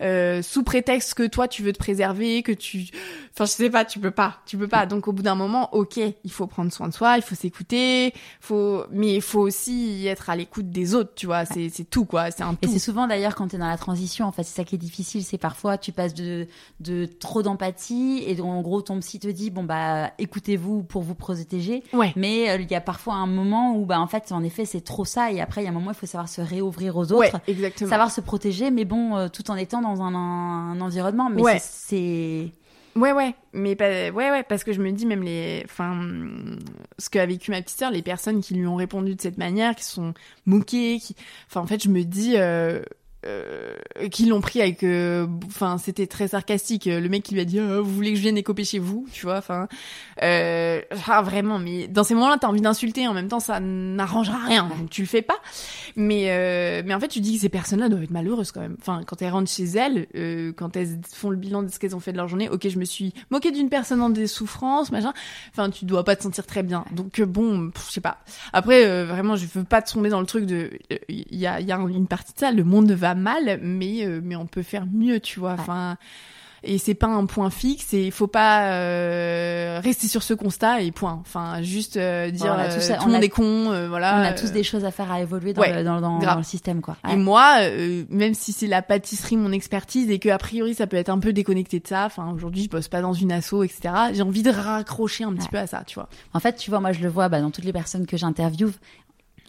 euh, 0.01 0.41
sous 0.41 0.63
prétexte 0.63 1.13
que 1.13 1.25
toi 1.25 1.47
tu 1.47 1.63
veux 1.63 1.71
te 1.71 1.77
préserver, 1.77 2.43
que 2.43 2.51
tu, 2.51 2.87
enfin 3.33 3.45
je 3.45 3.51
sais 3.51 3.69
pas, 3.69 3.85
tu 3.85 3.99
peux 3.99 4.11
pas, 4.11 4.41
tu 4.45 4.57
peux 4.57 4.67
pas. 4.67 4.85
Donc 4.85 5.07
au 5.07 5.13
bout 5.13 5.23
d'un 5.23 5.35
moment, 5.35 5.73
ok, 5.73 5.97
il 5.97 6.31
faut 6.31 6.47
prendre 6.47 6.73
soin 6.73 6.89
de 6.89 6.93
soi, 6.93 7.15
il 7.17 7.21
faut 7.21 7.35
s'écouter, 7.35 8.13
faut, 8.41 8.83
mais 8.91 9.15
il 9.15 9.21
faut 9.21 9.39
aussi 9.39 10.05
être 10.07 10.29
à 10.29 10.35
l'écoute 10.35 10.69
des 10.69 10.95
autres, 10.95 11.11
tu 11.15 11.25
vois. 11.25 11.45
C'est 11.45 11.69
c'est 11.69 11.85
tout 11.85 12.05
quoi, 12.05 12.31
c'est 12.31 12.43
un 12.43 12.55
tout. 12.55 12.67
Et 12.67 12.67
c'est 12.67 12.79
souvent 12.79 13.07
d'ailleurs 13.07 13.35
quand 13.35 13.47
tu 13.47 13.55
es 13.55 13.59
dans 13.59 13.67
la 13.67 13.77
transition, 13.77 14.25
en 14.25 14.31
fait, 14.31 14.43
c'est 14.43 14.55
ça 14.55 14.63
qui 14.63 14.75
est 14.75 14.79
difficile, 14.79 15.23
c'est 15.23 15.37
parfois 15.37 15.77
tu 15.77 15.91
passes 15.91 16.13
de 16.13 16.47
de 16.79 17.05
trop 17.19 17.41
d'empathie 17.41 18.23
et 18.25 18.39
en 18.41 18.61
gros 18.61 18.81
ton 18.81 18.99
psy 18.99 19.19
te 19.19 19.27
dit 19.27 19.49
bon 19.49 19.63
bah 19.63 20.11
écoutez-vous 20.17 20.83
pour 20.83 21.01
vous 21.01 21.15
protéger 21.15 21.83
ouais. 21.93 22.13
mais 22.15 22.49
euh, 22.49 22.57
il 22.57 22.69
y 22.69 22.75
a 22.75 22.81
parfois 22.81 23.15
un 23.15 23.27
moment 23.27 23.75
où 23.75 23.85
bah 23.85 23.99
en 23.99 24.07
fait 24.07 24.31
en 24.31 24.43
effet 24.43 24.65
c'est 24.65 24.81
trop 24.81 25.05
ça 25.05 25.31
et 25.31 25.41
après 25.41 25.61
il 25.61 25.65
y 25.65 25.67
a 25.67 25.71
un 25.71 25.73
moment 25.73 25.91
il 25.91 25.97
faut 25.97 26.05
savoir 26.05 26.29
se 26.29 26.41
réouvrir 26.41 26.97
aux 26.97 27.11
autres 27.11 27.17
ouais, 27.17 27.31
exactement. 27.47 27.89
savoir 27.89 28.11
se 28.11 28.21
protéger 28.21 28.71
mais 28.71 28.85
bon 28.85 29.15
euh, 29.15 29.27
tout 29.27 29.49
en 29.51 29.55
étant 29.55 29.81
dans 29.81 30.01
un, 30.01 30.13
un, 30.13 30.81
environnement 30.81 31.29
mais 31.29 31.59
c'est 31.59 32.51
Ouais, 32.95 33.11
ouais, 33.11 33.33
mais 33.53 33.75
ouais, 33.79 34.11
ouais, 34.11 34.43
parce 34.43 34.63
que 34.63 34.71
je 34.71 34.79
me 34.79 34.91
dis 34.91 35.07
même 35.07 35.23
les, 35.23 35.63
enfin, 35.65 35.99
ce 36.99 37.09
qu'a 37.09 37.25
vécu 37.25 37.49
ma 37.49 37.61
petite 37.61 37.79
sœur, 37.79 37.89
les 37.89 38.03
personnes 38.03 38.41
qui 38.41 38.53
lui 38.53 38.67
ont 38.67 38.75
répondu 38.75 39.15
de 39.15 39.21
cette 39.21 39.39
manière, 39.39 39.75
qui 39.75 39.83
sont 39.83 40.13
moquées, 40.45 40.99
qui, 40.99 41.15
enfin, 41.47 41.61
en 41.61 41.65
fait, 41.65 41.83
je 41.83 41.89
me 41.89 42.03
dis, 42.03 42.35
euh, 42.37 42.83
euh, 43.25 43.75
qui 44.11 44.25
l'ont 44.25 44.41
pris 44.41 44.61
avec 44.61 44.83
euh, 44.83 45.27
enfin 45.47 45.77
c'était 45.77 46.07
très 46.07 46.27
sarcastique. 46.27 46.85
Le 46.85 47.07
mec 47.07 47.23
qui 47.23 47.33
lui 47.33 47.41
a 47.41 47.45
dit 47.45 47.59
oh, 47.59 47.83
vous 47.83 47.93
voulez 47.93 48.11
que 48.11 48.17
je 48.17 48.21
vienne 48.21 48.37
écoper 48.37 48.63
chez 48.63 48.79
vous 48.79 49.07
tu 49.11 49.25
vois 49.25 49.37
enfin 49.37 49.67
euh, 50.21 50.81
ah, 51.07 51.21
vraiment 51.21 51.59
mais 51.59 51.87
dans 51.87 52.03
ces 52.03 52.13
moments-là 52.15 52.37
t'as 52.39 52.47
envie 52.47 52.61
d'insulter 52.61 53.07
en 53.07 53.13
même 53.13 53.27
temps 53.27 53.39
ça 53.39 53.59
n'arrangera 53.59 54.37
rien 54.45 54.69
donc 54.77 54.89
tu 54.89 55.01
le 55.01 55.07
fais 55.07 55.21
pas. 55.21 55.37
Mais 55.95 56.31
euh, 56.31 56.81
mais 56.85 56.93
en 56.93 56.99
fait 56.99 57.07
tu 57.07 57.19
dis 57.19 57.35
que 57.35 57.41
ces 57.41 57.49
personnes-là 57.49 57.89
doivent 57.89 58.03
être 58.03 58.11
malheureuses 58.11 58.51
quand 58.51 58.61
même. 58.61 58.75
Enfin 58.79 59.01
quand 59.05 59.21
elles 59.21 59.31
rentrent 59.31 59.51
chez 59.51 59.65
elles 59.65 60.07
quand 60.57 60.75
elles 60.75 60.99
font 61.11 61.29
le 61.29 61.37
bilan 61.37 61.63
de 61.63 61.69
ce 61.69 61.79
qu'elles 61.79 61.95
ont 61.95 61.99
fait 61.99 62.11
de 62.11 62.17
leur 62.17 62.27
journée 62.27 62.49
ok 62.49 62.67
je 62.67 62.79
me 62.79 62.85
suis 62.85 63.13
moquée 63.29 63.51
d'une 63.51 63.69
personne 63.69 64.01
en 64.01 64.09
des 64.09 64.27
souffrances 64.27 64.91
machin. 64.91 65.13
Enfin 65.51 65.69
tu 65.69 65.85
dois 65.85 66.03
pas 66.03 66.15
te 66.15 66.23
sentir 66.23 66.45
très 66.45 66.63
bien. 66.63 66.85
Donc 66.91 67.21
bon 67.21 67.71
je 67.87 67.91
sais 67.91 68.01
pas. 68.01 68.17
Après 68.51 69.05
vraiment 69.05 69.35
je 69.35 69.45
veux 69.45 69.63
pas 69.63 69.81
tomber 69.81 70.09
dans 70.09 70.19
le 70.19 70.25
truc 70.25 70.45
de 70.45 70.71
il 71.07 71.37
y 71.37 71.47
a 71.47 71.59
il 71.59 71.67
y 71.67 71.71
a 71.71 71.77
une 71.77 72.07
partie 72.07 72.33
de 72.33 72.39
ça 72.39 72.51
le 72.51 72.63
monde 72.63 72.91
va 72.91 73.12
mal, 73.13 73.59
mais 73.61 74.05
euh, 74.05 74.21
mais 74.23 74.35
on 74.35 74.45
peut 74.45 74.63
faire 74.63 74.85
mieux, 74.91 75.19
tu 75.19 75.39
vois. 75.39 75.53
Enfin, 75.53 75.97
et 76.65 76.77
c'est 76.77 76.93
pas 76.93 77.07
un 77.07 77.25
point 77.25 77.49
fixe 77.49 77.93
et 77.93 78.05
il 78.05 78.11
faut 78.13 78.27
pas 78.27 78.71
euh, 78.71 79.81
rester 79.83 80.07
sur 80.07 80.23
ce 80.23 80.33
constat 80.33 80.81
et 80.81 80.91
point. 80.91 81.19
Enfin, 81.19 81.61
juste 81.61 81.97
euh, 81.97 82.31
dire 82.31 82.55
tout, 82.55 83.07
le 83.07 83.11
monde 83.11 83.23
est 83.23 83.29
con, 83.29 83.87
voilà. 83.89 84.17
On 84.17 84.23
a 84.23 84.31
tous 84.31 84.51
des 84.51 84.63
choses 84.63 84.85
à 84.85 84.91
faire 84.91 85.11
à 85.11 85.19
évoluer 85.19 85.51
dans, 85.53 85.99
dans, 85.99 86.37
le 86.37 86.43
système, 86.43 86.79
quoi. 86.79 86.95
Et 87.11 87.17
moi, 87.17 87.57
même 88.09 88.33
si 88.33 88.53
c'est 88.53 88.67
la 88.67 88.81
pâtisserie 88.81 89.35
mon 89.35 89.51
expertise 89.51 90.09
et 90.09 90.19
que 90.19 90.29
a 90.29 90.37
priori 90.37 90.73
ça 90.73 90.87
peut 90.87 90.97
être 90.97 91.09
un 91.09 91.19
peu 91.19 91.33
déconnecté 91.33 91.79
de 91.79 91.87
ça. 91.87 92.05
Enfin, 92.05 92.31
aujourd'hui 92.33 92.63
je 92.63 92.69
bosse 92.69 92.87
pas 92.87 93.01
dans 93.01 93.13
une 93.13 93.33
asso, 93.33 93.63
etc. 93.63 93.93
J'ai 94.13 94.21
envie 94.21 94.43
de 94.43 94.51
raccrocher 94.51 95.25
un 95.25 95.33
petit 95.33 95.49
peu 95.49 95.57
à 95.57 95.67
ça, 95.67 95.83
tu 95.85 95.95
vois. 95.95 96.07
En 96.33 96.39
fait, 96.39 96.55
tu 96.55 96.69
vois, 96.69 96.79
moi 96.79 96.93
je 96.93 97.01
le 97.01 97.09
vois 97.09 97.27
bah, 97.27 97.41
dans 97.41 97.51
toutes 97.51 97.65
les 97.65 97.73
personnes 97.73 98.05
que 98.05 98.15
j'interviewe 98.15 98.71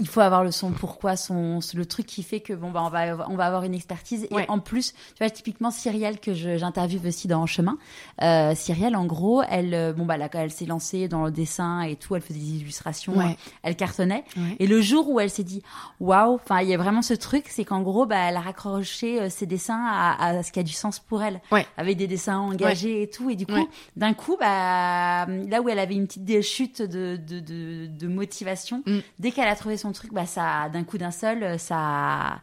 il 0.01 0.09
faut 0.09 0.21
avoir 0.21 0.43
le 0.43 0.51
son 0.51 0.73
pourquoi 0.73 1.17
son 1.17 1.61
le 1.75 1.87
truc 1.87 2.07
qui 2.07 2.23
fait 2.23 2.41
que 2.41 2.53
bon 2.53 2.71
bah 2.71 2.83
on 2.85 2.91
va 2.91 3.29
on 3.29 3.37
va 3.37 3.47
avoir 3.47 3.63
une 3.63 3.75
expertise. 3.75 4.27
Et 4.31 4.49
en 4.49 4.59
plus 4.59 4.93
tu 4.93 4.99
vois 5.21 5.31
typiquement 5.31 5.71
Cyrielle 5.71 6.19
que 6.19 6.35
j'interviewe 6.35 7.07
aussi 7.07 7.29
dans 7.29 7.43
En 7.43 7.47
chemin 7.47 7.79
euh, 8.23 8.55
Cyrielle 8.55 8.97
en 8.97 9.05
gros 9.05 9.43
elle 9.49 9.75
euh, 9.75 9.93
bon 9.93 10.05
bah 10.05 10.17
là 10.17 10.29
elle 10.33 10.51
s'est 10.51 10.67
lancée 10.67 11.07
dans 11.09 11.25
le 11.25 11.31
dessin 11.31 11.83
et 11.83 11.97
tout 11.97 12.17
elle 12.17 12.23
faisait 12.23 12.41
des 12.41 12.57
illustrations 12.57 13.15
elle 13.63 13.77
cartonnait. 13.77 14.25
Et 14.59 14.67
le 14.67 14.81
jour 14.81 15.09
où 15.09 15.21
elle 15.21 15.31
s'est 15.31 15.45
dit 15.45 15.63
waouh 16.01 16.35
enfin 16.35 16.61
il 16.61 16.69
y 16.69 16.75
a 16.75 16.77
vraiment 16.77 17.03
ce 17.03 17.15
truc 17.15 17.47
c'est 17.49 17.65
qu'en 17.65 17.83
gros 17.83 18.07
bah 18.07 18.17
elle 18.29 18.37
a 18.37 18.41
raccroché 18.41 19.21
euh, 19.21 19.29
ses 19.31 19.47
dessins 19.47 19.85
à, 19.87 20.39
à, 20.39 20.43
ce 20.43 20.51
qui 20.51 20.59
a 20.59 20.65
du 20.65 20.73
sens 20.73 20.99
pour 20.99 21.23
elle. 21.23 21.41
Avec 21.77 21.97
des 21.97 22.07
dessins 22.07 22.39
engagés 22.39 23.03
et 23.03 23.11
tout. 23.11 23.31
Et 23.31 23.37
du 23.37 23.47
coup 23.47 23.69
d'un 23.97 24.15
coup 24.15 24.37
bah 24.41 25.27
là 25.27 25.61
où 25.63 25.69
elle 25.69 25.79
avait 25.79 25.95
une 25.95 26.07
petite 26.07 26.43
chute 26.43 26.83
de 26.83 27.17
de, 27.17 27.39
de, 27.39 27.87
de 27.87 28.09
motivation 28.09 28.83
mm. 28.87 28.99
dès 29.19 29.31
qu'elle 29.31 29.49
a 29.49 29.55
trouvé 29.55 29.77
son 29.77 29.84
truc, 29.93 30.13
bah 30.13 30.27
ça, 30.27 30.69
d'un 30.73 30.85
coup 30.85 30.99
d'un 30.99 31.11
seul, 31.11 31.59
ça, 31.59 32.41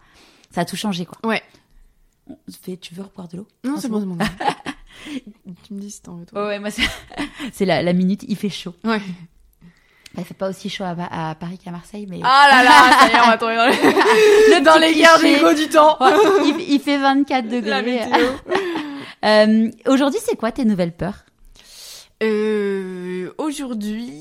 ça 0.52 0.62
a 0.62 0.66
tout 0.66 0.76
changé, 0.76 1.06
quoi. 1.06 1.18
Ouais. 1.28 1.42
Tu 2.82 2.94
veux 2.94 3.04
reprendre 3.04 3.30
de 3.30 3.38
l'eau? 3.38 3.48
Non, 3.64 3.78
c'est 3.78 3.90
bon, 3.90 4.00
c'est 4.00 4.06
bon. 4.06 4.18
tu 5.68 5.74
me 5.74 5.80
dis 5.80 5.92
si 5.92 6.02
t'en 6.02 6.16
veux, 6.16 6.26
toi. 6.26 6.48
Ouais, 6.48 6.60
moi, 6.60 6.70
c'est 7.52 7.66
la, 7.66 7.82
la 7.82 7.94
minute, 7.94 8.24
il 8.28 8.38
fait 8.38 8.50
chaud. 8.50 8.74
Ouais. 8.84 9.02
Il 10.18 10.26
fait 10.26 10.34
pas 10.34 10.50
aussi 10.50 10.70
chaud 10.70 10.84
à, 10.84 11.30
à 11.30 11.36
Paris 11.36 11.58
qu'à 11.58 11.72
Marseille, 11.72 12.06
mais. 12.10 12.20
Ah 12.24 12.48
là 12.52 12.64
là, 12.64 13.00
ça 13.00 13.08
y 13.08 13.12
est, 13.12 13.20
on 13.24 13.28
va 13.28 13.38
tomber 13.38 13.56
dans 13.56 13.66
les, 13.68 14.62
dans 14.66 14.78
les 14.78 14.94
guerres 14.94 15.20
d'égo 15.22 15.54
du 15.54 15.68
temps. 15.70 15.98
Ouais, 16.02 16.12
il, 16.46 16.74
il 16.74 16.80
fait 16.82 16.98
24 16.98 17.46
La 17.46 17.50
degrés. 17.50 17.82
météo. 17.82 18.28
Euh, 19.24 19.72
Aujourd'hui, 19.88 20.20
c'est 20.26 20.36
quoi 20.36 20.52
tes 20.52 20.66
nouvelles 20.66 20.92
peurs? 20.92 21.24
Euh, 22.24 23.32
aujourd'hui, 23.38 24.14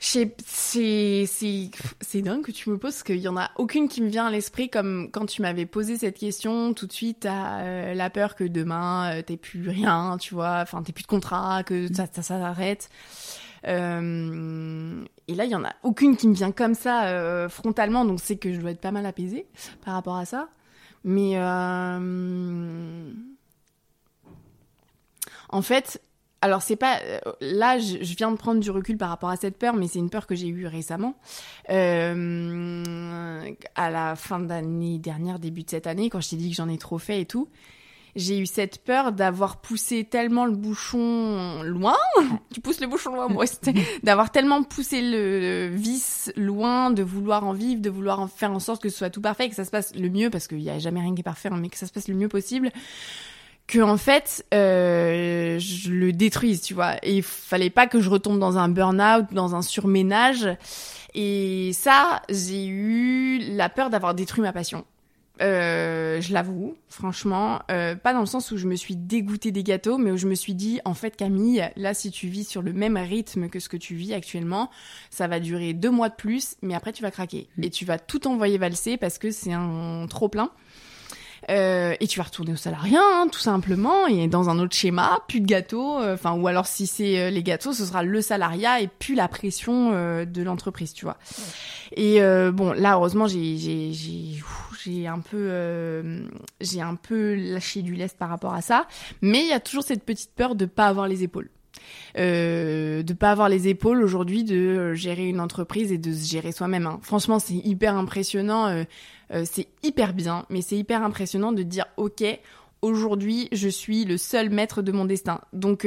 c'est 0.00 0.34
c'est 0.46 1.26
c'est 2.00 2.22
dingue 2.22 2.42
que 2.42 2.50
tu 2.50 2.70
me 2.70 2.78
poses 2.78 2.94
parce 2.94 3.02
qu'il 3.02 3.18
y 3.18 3.28
en 3.28 3.36
a 3.36 3.50
aucune 3.56 3.88
qui 3.88 4.02
me 4.02 4.08
vient 4.08 4.26
à 4.26 4.30
l'esprit 4.30 4.70
comme 4.70 5.10
quand 5.12 5.26
tu 5.26 5.42
m'avais 5.42 5.66
posé 5.66 5.96
cette 5.98 6.18
question 6.18 6.72
tout 6.74 6.86
de 6.86 6.92
suite 6.92 7.26
à 7.26 7.60
euh, 7.60 7.94
la 7.94 8.10
peur 8.10 8.34
que 8.34 8.44
demain 8.44 9.12
euh, 9.12 9.22
t'aies 9.22 9.36
plus 9.36 9.68
rien, 9.68 10.16
tu 10.18 10.34
vois, 10.34 10.60
enfin 10.62 10.82
t'aies 10.82 10.92
plus 10.92 11.02
de 11.02 11.08
contrat, 11.08 11.62
que 11.64 11.92
ça 11.94 12.06
ça 12.10 12.22
s'arrête. 12.22 12.88
Euh, 13.66 15.04
et 15.28 15.34
là, 15.34 15.44
il 15.44 15.50
y 15.50 15.54
en 15.54 15.64
a 15.64 15.74
aucune 15.82 16.16
qui 16.16 16.28
me 16.28 16.34
vient 16.34 16.52
comme 16.52 16.74
ça 16.74 17.06
euh, 17.06 17.48
frontalement, 17.48 18.04
donc 18.04 18.20
c'est 18.20 18.36
que 18.36 18.52
je 18.52 18.60
dois 18.60 18.70
être 18.70 18.80
pas 18.80 18.90
mal 18.90 19.06
apaisée 19.06 19.46
par 19.84 19.94
rapport 19.94 20.16
à 20.16 20.24
ça. 20.24 20.48
Mais 21.04 21.32
euh, 21.36 23.12
en 25.48 25.62
fait, 25.62 26.02
alors 26.42 26.62
c'est 26.62 26.76
pas 26.76 27.00
euh, 27.02 27.18
là, 27.40 27.78
je, 27.78 27.98
je 28.02 28.16
viens 28.16 28.30
de 28.30 28.36
prendre 28.36 28.60
du 28.60 28.70
recul 28.70 28.96
par 28.96 29.10
rapport 29.10 29.28
à 29.28 29.36
cette 29.36 29.58
peur, 29.58 29.74
mais 29.74 29.88
c'est 29.88 29.98
une 29.98 30.10
peur 30.10 30.26
que 30.26 30.34
j'ai 30.34 30.48
eue 30.48 30.66
récemment, 30.66 31.14
Euh, 31.70 33.50
à 33.74 33.90
la 33.90 34.16
fin 34.16 34.40
d'année 34.40 34.98
dernière, 34.98 35.38
début 35.38 35.62
de 35.62 35.70
cette 35.70 35.86
année, 35.86 36.10
quand 36.10 36.20
je 36.20 36.30
t'ai 36.30 36.36
dit 36.36 36.50
que 36.50 36.56
j'en 36.56 36.68
ai 36.68 36.78
trop 36.78 36.98
fait 36.98 37.20
et 37.20 37.26
tout. 37.26 37.48
J'ai 38.16 38.40
eu 38.40 38.46
cette 38.46 38.82
peur 38.82 39.12
d'avoir 39.12 39.60
poussé 39.60 40.02
tellement 40.02 40.44
le 40.44 40.56
bouchon 40.56 41.62
loin. 41.62 41.96
tu 42.52 42.60
pousses 42.60 42.80
le 42.80 42.88
bouchon 42.88 43.14
loin, 43.14 43.28
moi, 43.28 43.44
d'avoir 44.02 44.32
tellement 44.32 44.64
poussé 44.64 45.00
le 45.00 45.68
vice 45.68 46.32
loin, 46.36 46.90
de 46.90 47.04
vouloir 47.04 47.44
en 47.46 47.52
vivre, 47.52 47.80
de 47.80 47.88
vouloir 47.88 48.18
en 48.18 48.26
faire 48.26 48.50
en 48.50 48.58
sorte 48.58 48.82
que 48.82 48.88
ce 48.88 48.98
soit 48.98 49.10
tout 49.10 49.20
parfait, 49.20 49.48
que 49.48 49.54
ça 49.54 49.64
se 49.64 49.70
passe 49.70 49.94
le 49.94 50.08
mieux, 50.08 50.28
parce 50.28 50.48
qu'il 50.48 50.60
y 50.60 50.70
a 50.70 50.80
jamais 50.80 51.00
rien 51.00 51.14
qui 51.14 51.20
est 51.20 51.22
parfait, 51.22 51.50
hein, 51.52 51.58
mais 51.60 51.68
que 51.68 51.78
ça 51.78 51.86
se 51.86 51.92
passe 51.92 52.08
le 52.08 52.16
mieux 52.16 52.28
possible 52.28 52.72
que 53.70 53.78
en 53.78 53.96
fait 53.96 54.44
euh, 54.52 55.58
je 55.60 55.92
le 55.92 56.12
détruise, 56.12 56.60
tu 56.60 56.74
vois. 56.74 56.96
Et 57.04 57.18
il 57.18 57.22
fallait 57.22 57.70
pas 57.70 57.86
que 57.86 58.00
je 58.00 58.10
retombe 58.10 58.40
dans 58.40 58.58
un 58.58 58.68
burn-out, 58.68 59.26
dans 59.32 59.54
un 59.54 59.62
surménage. 59.62 60.48
Et 61.14 61.70
ça, 61.72 62.22
j'ai 62.28 62.66
eu 62.66 63.38
la 63.54 63.68
peur 63.68 63.88
d'avoir 63.88 64.14
détruit 64.14 64.42
ma 64.42 64.52
passion. 64.52 64.84
Euh, 65.40 66.20
je 66.20 66.34
l'avoue, 66.34 66.76
franchement, 66.88 67.60
euh, 67.70 67.94
pas 67.94 68.12
dans 68.12 68.20
le 68.20 68.26
sens 68.26 68.50
où 68.50 68.58
je 68.58 68.66
me 68.66 68.74
suis 68.74 68.96
dégoûtée 68.96 69.52
des 69.52 69.62
gâteaux, 69.62 69.96
mais 69.96 70.10
où 70.10 70.16
je 70.16 70.26
me 70.26 70.34
suis 70.34 70.54
dit, 70.54 70.80
en 70.84 70.92
fait, 70.92 71.16
Camille, 71.16 71.70
là, 71.76 71.94
si 71.94 72.10
tu 72.10 72.26
vis 72.26 72.44
sur 72.44 72.60
le 72.60 72.74
même 72.74 72.98
rythme 72.98 73.48
que 73.48 73.58
ce 73.58 73.70
que 73.70 73.78
tu 73.78 73.94
vis 73.94 74.12
actuellement, 74.12 74.68
ça 75.08 75.28
va 75.28 75.40
durer 75.40 75.72
deux 75.72 75.90
mois 75.90 76.10
de 76.10 76.14
plus, 76.14 76.56
mais 76.60 76.74
après, 76.74 76.92
tu 76.92 77.02
vas 77.02 77.10
craquer. 77.10 77.48
Et 77.62 77.70
tu 77.70 77.86
vas 77.86 77.98
tout 77.98 78.26
envoyer 78.26 78.58
valser 78.58 78.98
parce 78.98 79.16
que 79.16 79.30
c'est 79.30 79.52
un 79.52 80.06
trop 80.10 80.28
plein. 80.28 80.50
Euh, 81.48 81.94
et 82.00 82.06
tu 82.06 82.18
vas 82.18 82.24
retourner 82.24 82.52
au 82.52 82.56
salariat, 82.56 83.00
hein, 83.00 83.28
tout 83.30 83.40
simplement, 83.40 84.06
et 84.06 84.28
dans 84.28 84.50
un 84.50 84.58
autre 84.58 84.74
schéma, 84.76 85.20
plus 85.26 85.40
de 85.40 85.46
gâteaux, 85.46 85.98
euh, 85.98 86.14
enfin, 86.14 86.32
ou 86.34 86.46
alors 86.46 86.66
si 86.66 86.86
c'est 86.86 87.18
euh, 87.18 87.30
les 87.30 87.42
gâteaux, 87.42 87.72
ce 87.72 87.84
sera 87.84 88.02
le 88.02 88.20
salariat 88.20 88.80
et 88.80 88.88
plus 88.88 89.14
la 89.14 89.26
pression 89.28 89.92
euh, 89.92 90.24
de 90.24 90.42
l'entreprise, 90.42 90.92
tu 90.92 91.04
vois. 91.04 91.16
Et 91.96 92.20
euh, 92.22 92.52
bon, 92.52 92.72
là, 92.72 92.94
heureusement, 92.94 93.26
j'ai 93.26 93.56
j'ai 93.56 93.92
j'ai 93.92 94.42
j'ai 94.84 95.06
un 95.06 95.20
peu 95.20 95.48
euh, 95.50 96.26
j'ai 96.60 96.80
un 96.82 96.94
peu 96.94 97.34
lâché 97.34 97.82
du 97.82 97.94
lest 97.94 98.16
par 98.18 98.28
rapport 98.28 98.54
à 98.54 98.62
ça, 98.62 98.86
mais 99.22 99.40
il 99.40 99.48
y 99.48 99.52
a 99.52 99.60
toujours 99.60 99.82
cette 99.82 100.04
petite 100.04 100.32
peur 100.34 100.54
de 100.54 100.66
pas 100.66 100.86
avoir 100.86 101.08
les 101.08 101.22
épaules. 101.22 101.48
Euh, 102.16 103.02
de 103.02 103.12
pas 103.12 103.30
avoir 103.30 103.48
les 103.48 103.68
épaules 103.68 104.02
aujourd'hui 104.02 104.44
de 104.44 104.56
euh, 104.56 104.94
gérer 104.94 105.28
une 105.28 105.40
entreprise 105.40 105.92
et 105.92 105.98
de 105.98 106.12
se 106.12 106.28
gérer 106.30 106.52
soi-même. 106.52 106.86
hein. 106.86 106.98
Franchement, 107.02 107.38
c'est 107.38 107.54
hyper 107.54 107.94
impressionnant. 107.94 108.66
euh, 108.66 108.84
euh, 109.32 109.44
c'est 109.50 109.68
hyper 109.82 110.12
bien, 110.12 110.44
mais 110.50 110.62
c'est 110.62 110.76
hyper 110.76 111.02
impressionnant 111.02 111.52
de 111.52 111.62
dire 111.62 111.86
ok, 111.96 112.24
aujourd'hui 112.82 113.48
je 113.52 113.68
suis 113.68 114.04
le 114.04 114.18
seul 114.18 114.50
maître 114.50 114.82
de 114.82 114.90
mon 114.92 115.04
destin. 115.04 115.40
Donc 115.52 115.86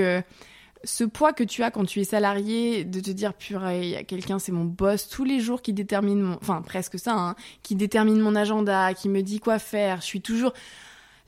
ce 0.85 1.03
poids 1.03 1.33
que 1.33 1.43
tu 1.43 1.63
as 1.63 1.71
quand 1.71 1.85
tu 1.85 1.99
es 2.01 2.03
salarié, 2.03 2.83
de 2.83 2.99
te 2.99 3.11
dire 3.11 3.33
purée, 3.33 3.83
il 3.83 3.89
y 3.89 3.95
a 3.95 4.03
quelqu'un, 4.03 4.39
c'est 4.39 4.51
mon 4.51 4.65
boss 4.65 5.07
tous 5.09 5.23
les 5.23 5.39
jours 5.39 5.61
qui 5.61 5.73
détermine 5.73 6.21
mon, 6.21 6.35
enfin 6.35 6.61
presque 6.61 6.99
ça, 6.99 7.13
hein, 7.13 7.35
qui 7.63 7.75
détermine 7.75 8.19
mon 8.19 8.35
agenda, 8.35 8.93
qui 8.93 9.09
me 9.09 9.21
dit 9.21 9.39
quoi 9.39 9.59
faire. 9.59 10.01
Je 10.01 10.05
suis 10.05 10.21
toujours, 10.21 10.53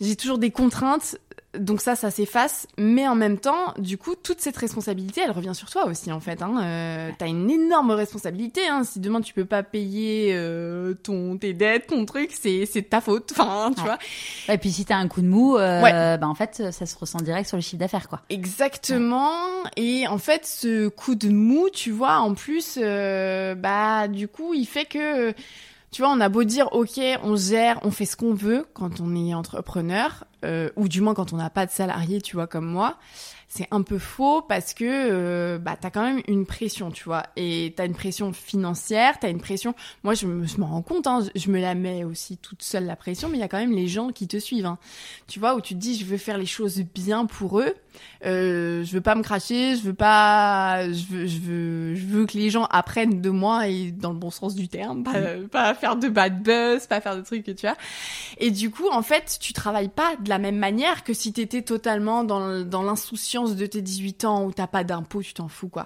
j'ai 0.01 0.15
toujours 0.15 0.37
des 0.37 0.51
contraintes. 0.51 1.17
Donc 1.59 1.81
ça, 1.81 1.95
ça 1.95 2.11
s'efface, 2.11 2.67
mais 2.77 3.07
en 3.07 3.15
même 3.15 3.37
temps, 3.37 3.73
du 3.77 3.97
coup, 3.97 4.15
toute 4.15 4.41
cette 4.41 4.57
responsabilité, 4.57 5.21
elle 5.23 5.31
revient 5.31 5.53
sur 5.55 5.69
toi 5.69 5.85
aussi, 5.85 6.11
en 6.11 6.19
fait. 6.19 6.41
Hein. 6.41 6.59
Euh, 6.63 7.11
T'as 7.17 7.27
une 7.27 7.49
énorme 7.49 7.91
responsabilité. 7.91 8.67
Hein. 8.67 8.83
Si 8.83 8.99
demain 8.99 9.21
tu 9.21 9.33
peux 9.33 9.45
pas 9.45 9.63
payer 9.63 10.31
euh, 10.35 10.93
ton 10.95 11.37
tes 11.37 11.53
dettes, 11.53 11.87
ton 11.87 12.05
truc, 12.05 12.31
c'est 12.31 12.65
c'est 12.65 12.83
ta 12.89 13.01
faute. 13.01 13.31
Enfin, 13.37 13.71
tu 13.75 13.81
Ouais. 13.81 13.87
vois. 13.87 14.53
Et 14.53 14.57
puis 14.57 14.71
si 14.71 14.85
t'as 14.85 14.97
un 14.97 15.07
coup 15.07 15.21
de 15.21 15.27
mou, 15.27 15.57
euh, 15.57 15.81
Ouais. 15.81 16.17
bah 16.17 16.27
en 16.27 16.35
fait, 16.35 16.71
ça 16.71 16.85
se 16.85 16.97
ressent 16.97 17.19
direct 17.19 17.47
sur 17.47 17.57
le 17.57 17.61
chiffre 17.61 17.79
d'affaires, 17.79 18.07
quoi. 18.09 18.21
Exactement. 18.29 19.31
Et 19.77 20.07
en 20.07 20.17
fait, 20.17 20.45
ce 20.45 20.87
coup 20.89 21.15
de 21.15 21.29
mou, 21.29 21.69
tu 21.73 21.91
vois, 21.91 22.17
en 22.17 22.33
plus, 22.33 22.77
euh, 22.81 23.55
bah, 23.55 24.07
du 24.07 24.27
coup, 24.27 24.53
il 24.53 24.65
fait 24.65 24.85
que, 24.85 25.31
tu 25.91 26.01
vois, 26.01 26.09
on 26.11 26.19
a 26.19 26.29
beau 26.29 26.43
dire, 26.43 26.69
ok, 26.73 26.99
on 27.23 27.35
gère, 27.35 27.79
on 27.83 27.91
fait 27.91 28.05
ce 28.05 28.15
qu'on 28.15 28.33
veut 28.33 28.65
quand 28.73 28.99
on 29.01 29.15
est 29.15 29.33
entrepreneur, 29.33 30.25
ou 30.75 30.87
du 30.87 31.01
moins 31.01 31.13
quand 31.13 31.33
on 31.33 31.37
n'a 31.37 31.49
pas 31.49 31.65
de 31.65 31.71
salarié, 31.71 32.21
tu 32.21 32.35
vois, 32.35 32.47
comme 32.47 32.65
moi. 32.65 32.97
C'est 33.55 33.69
un 33.71 33.83
peu 33.83 33.99
faux 33.99 34.41
parce 34.41 34.73
que 34.73 34.83
euh, 34.85 35.57
bah 35.57 35.77
t'as 35.79 35.89
quand 35.89 36.03
même 36.03 36.21
une 36.27 36.45
pression, 36.45 36.91
tu 36.91 37.05
vois, 37.05 37.23
et 37.37 37.73
t'as 37.77 37.85
une 37.85 37.93
pression 37.93 38.33
financière, 38.33 39.17
t'as 39.17 39.29
une 39.29 39.39
pression. 39.39 39.73
Moi, 40.03 40.13
je 40.13 40.25
me, 40.27 40.45
je 40.45 40.57
m'en 40.57 40.67
rends 40.67 40.81
compte, 40.81 41.07
hein, 41.07 41.21
je 41.33 41.49
me 41.49 41.61
la 41.61 41.73
mets 41.73 42.03
aussi 42.03 42.35
toute 42.35 42.63
seule 42.63 42.85
la 42.85 42.97
pression, 42.97 43.29
mais 43.29 43.37
il 43.37 43.39
y 43.39 43.43
a 43.43 43.47
quand 43.47 43.57
même 43.57 43.71
les 43.71 43.87
gens 43.87 44.09
qui 44.09 44.27
te 44.27 44.35
suivent, 44.35 44.65
hein. 44.65 44.77
tu 45.27 45.39
vois, 45.39 45.55
où 45.55 45.61
tu 45.61 45.73
te 45.73 45.79
dis, 45.79 45.97
je 45.97 46.03
veux 46.03 46.17
faire 46.17 46.37
les 46.37 46.45
choses 46.45 46.81
bien 46.93 47.25
pour 47.25 47.61
eux, 47.61 47.73
euh, 48.25 48.83
je 48.83 48.91
veux 48.91 48.99
pas 48.99 49.15
me 49.15 49.23
cracher, 49.23 49.77
je 49.77 49.83
veux 49.83 49.93
pas, 49.93 50.91
je 50.91 51.05
veux, 51.05 51.25
je 51.25 51.39
veux, 51.39 51.95
je 51.95 52.05
veux 52.05 52.25
que 52.25 52.37
les 52.37 52.49
gens 52.49 52.65
apprennent 52.65 53.21
de 53.21 53.29
moi 53.29 53.69
et 53.69 53.91
dans 53.91 54.11
le 54.11 54.19
bon 54.19 54.31
sens 54.31 54.53
du 54.53 54.67
terme, 54.67 55.03
pas, 55.03 55.13
pas 55.49 55.73
faire 55.75 55.95
de 55.95 56.09
bad 56.09 56.43
buzz, 56.43 56.87
pas 56.87 56.99
faire 56.99 57.15
de 57.15 57.21
trucs 57.21 57.45
que 57.45 57.51
tu 57.51 57.67
as. 57.67 57.77
Et 58.37 58.51
du 58.51 58.69
coup, 58.69 58.89
en 58.91 59.01
fait, 59.01 59.37
tu 59.39 59.53
travailles 59.53 59.87
pas 59.87 60.17
de 60.19 60.27
la 60.27 60.39
même 60.39 60.57
manière 60.57 61.05
que 61.05 61.13
si 61.13 61.31
t'étais 61.31 61.61
totalement 61.61 62.25
dans, 62.25 62.65
dans 62.65 62.83
l'insouciance 62.83 63.44
de 63.53 63.65
tes 63.67 63.81
18 63.81 64.25
ans 64.25 64.43
où 64.45 64.51
t'as 64.51 64.65
pas 64.65 64.83
d'impôt, 64.83 65.21
tu 65.21 65.33
t'en 65.33 65.47
fous 65.47 65.69
quoi. 65.69 65.85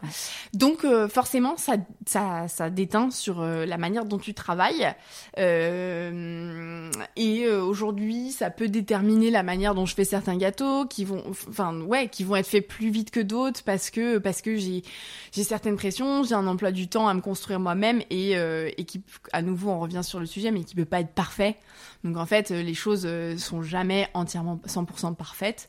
Donc 0.54 0.86
euh, 0.86 1.10
forcément, 1.10 1.58
ça, 1.58 1.74
ça, 2.06 2.48
ça 2.48 2.70
déteint 2.70 3.12
sur 3.12 3.42
euh, 3.42 3.66
la 3.66 3.78
manière 3.78 4.06
dont 4.06 4.18
tu 4.18 4.34
travailles. 4.34 4.94
Euh, 5.38 6.90
et 7.18 7.48
aujourd'hui, 7.48 8.32
ça 8.32 8.50
peut 8.50 8.70
déterminer 8.70 9.32
la 9.32 9.44
manière 9.44 9.76
dont 9.76 9.86
je 9.86 9.96
fais 9.96 10.06
certains 10.06 10.38
gâteaux 10.38 10.86
qui 10.86 11.04
vont, 11.04 11.24
enfin 11.50 11.80
ouais, 11.82 12.08
qui 12.08 12.24
vont 12.24 12.38
être 12.38 12.48
faits 12.48 12.68
plus 12.68 12.90
vite 12.90 13.12
que 13.12 13.20
d'autres 13.20 13.64
parce 13.64 13.90
que 13.90 14.18
parce 14.18 14.42
que 14.42 14.56
j'ai 14.56 14.84
j'ai 15.32 15.44
certaines 15.44 15.76
pressions, 15.76 16.24
j'ai 16.24 16.36
un 16.36 16.48
emploi 16.48 16.72
du 16.72 16.88
temps 16.88 17.08
à 17.08 17.14
me 17.14 17.22
construire 17.22 17.60
moi-même 17.60 18.02
et 18.10 18.30
et 18.32 18.86
qui 18.86 19.04
à 19.34 19.42
nouveau 19.42 19.72
on 19.72 19.80
revient 19.80 20.04
sur 20.04 20.20
le 20.20 20.26
sujet, 20.26 20.52
mais 20.52 20.64
qui 20.64 20.76
peut 20.76 20.86
pas 20.86 21.02
être 21.02 21.14
parfait. 21.14 21.58
Donc 22.04 22.16
en 22.16 22.26
fait, 22.26 22.52
les 22.52 22.74
choses 22.74 23.08
sont 23.38 23.62
jamais 23.62 24.08
entièrement 24.14 24.60
100% 24.66 25.16
parfaites. 25.16 25.68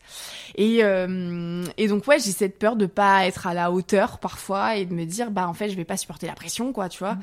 Et 0.56 0.82
euh, 0.82 1.64
et 1.81 1.89
donc 1.89 2.07
ouais, 2.07 2.19
j'ai 2.19 2.31
cette 2.31 2.59
peur 2.59 2.77
de 2.77 2.85
pas 2.85 3.27
être 3.27 3.47
à 3.47 3.55
la 3.55 3.73
hauteur 3.73 4.19
parfois 4.19 4.77
et 4.77 4.85
de 4.85 4.93
me 4.93 5.07
dire 5.07 5.31
bah 5.31 5.48
en 5.48 5.55
fait 5.55 5.70
je 5.70 5.77
vais 5.77 5.86
pas 5.86 5.97
supporter 5.97 6.27
la 6.27 6.35
pression 6.35 6.74
quoi, 6.74 6.90
tu 6.90 6.98
vois. 6.98 7.16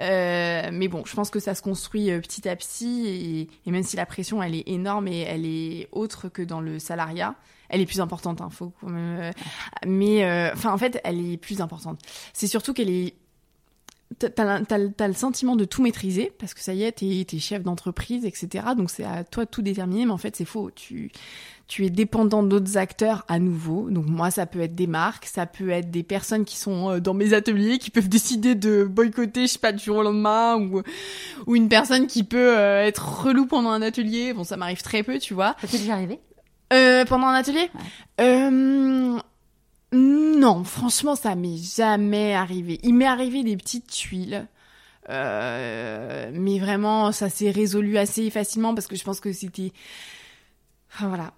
Euh, 0.00 0.70
mais 0.72 0.86
bon, 0.86 1.02
je 1.04 1.12
pense 1.12 1.28
que 1.28 1.40
ça 1.40 1.56
se 1.56 1.62
construit 1.62 2.12
euh, 2.12 2.20
petit 2.20 2.48
à 2.48 2.54
petit 2.54 3.48
et, 3.66 3.70
même 3.70 3.82
si 3.82 3.96
la 3.96 4.06
pression 4.06 4.40
elle 4.44 4.54
est 4.54 4.68
énorme 4.68 5.08
et 5.08 5.22
elle 5.22 5.44
est 5.44 5.88
autre 5.90 6.28
que 6.28 6.42
dans 6.42 6.60
le 6.60 6.78
salariat, 6.78 7.34
elle 7.68 7.80
est 7.80 7.86
plus 7.86 8.00
importante, 8.00 8.40
hein, 8.40 8.48
faut 8.48 8.72
quand 8.80 8.90
même, 8.90 9.20
euh, 9.20 9.32
mais 9.84 10.24
enfin 10.52 10.72
en 10.72 10.78
fait 10.78 11.00
elle 11.02 11.32
est 11.32 11.36
plus 11.36 11.60
importante. 11.60 11.98
C'est 12.32 12.46
surtout 12.46 12.74
qu'elle 12.74 12.90
est 12.90 13.16
t'as 14.20 15.08
le 15.08 15.14
sentiment 15.14 15.56
de 15.56 15.64
tout 15.64 15.82
maîtriser 15.82 16.32
parce 16.38 16.54
que 16.54 16.60
ça 16.60 16.72
y 16.74 16.84
est, 16.84 16.92
t'es, 16.92 17.24
t'es 17.26 17.40
chef 17.40 17.64
d'entreprise, 17.64 18.24
etc. 18.24 18.66
Donc 18.76 18.88
c'est 18.88 19.02
à 19.02 19.24
toi 19.24 19.46
de 19.46 19.50
tout 19.50 19.62
déterminer, 19.62 20.06
mais 20.06 20.12
en 20.12 20.16
fait 20.16 20.36
c'est 20.36 20.44
faux. 20.44 20.70
Tu, 20.70 21.10
tu 21.68 21.84
es 21.84 21.90
dépendant 21.90 22.42
d'autres 22.42 22.76
acteurs 22.76 23.24
à 23.28 23.38
nouveau. 23.38 23.90
Donc 23.90 24.06
moi, 24.06 24.30
ça 24.30 24.46
peut 24.46 24.60
être 24.60 24.74
des 24.74 24.86
marques, 24.86 25.26
ça 25.26 25.46
peut 25.46 25.70
être 25.70 25.90
des 25.90 26.02
personnes 26.02 26.44
qui 26.44 26.56
sont 26.56 26.90
euh, 26.90 27.00
dans 27.00 27.14
mes 27.14 27.34
ateliers, 27.34 27.78
qui 27.78 27.90
peuvent 27.90 28.08
décider 28.08 28.54
de 28.54 28.84
boycotter, 28.84 29.42
je 29.42 29.52
sais 29.52 29.58
pas, 29.58 29.72
du 29.72 29.82
jour 29.84 29.96
au 29.96 30.02
lendemain, 30.02 30.56
ou, 30.56 30.82
ou 31.46 31.56
une 31.56 31.68
personne 31.68 32.06
qui 32.06 32.22
peut 32.22 32.56
euh, 32.56 32.84
être 32.84 33.24
relou 33.24 33.46
pendant 33.46 33.70
un 33.70 33.82
atelier. 33.82 34.32
Bon, 34.32 34.44
ça 34.44 34.56
m'arrive 34.56 34.82
très 34.82 35.02
peu, 35.02 35.18
tu 35.18 35.34
vois. 35.34 35.56
Ça 35.60 35.66
t'est 35.66 35.78
déjà 35.78 35.94
arrivé? 35.94 36.20
Euh, 36.72 37.04
pendant 37.04 37.26
un 37.26 37.34
atelier? 37.34 37.68
Ouais. 37.74 38.20
euh, 38.20 39.18
Non, 39.92 40.64
franchement, 40.64 41.14
ça 41.14 41.34
m'est 41.34 41.58
jamais 41.58 42.34
arrivé. 42.34 42.80
Il 42.82 42.94
m'est 42.94 43.06
arrivé 43.06 43.42
des 43.44 43.56
petites 43.56 43.86
tuiles. 43.88 44.46
Euh, 45.08 46.30
mais 46.34 46.58
vraiment, 46.58 47.12
ça 47.12 47.28
s'est 47.28 47.52
résolu 47.52 47.96
assez 47.96 48.28
facilement 48.30 48.74
parce 48.74 48.88
que 48.88 48.96
je 48.96 49.04
pense 49.04 49.20
que 49.20 49.32
c'était 49.32 49.72
Enfin, 50.96 51.08
voilà, 51.08 51.34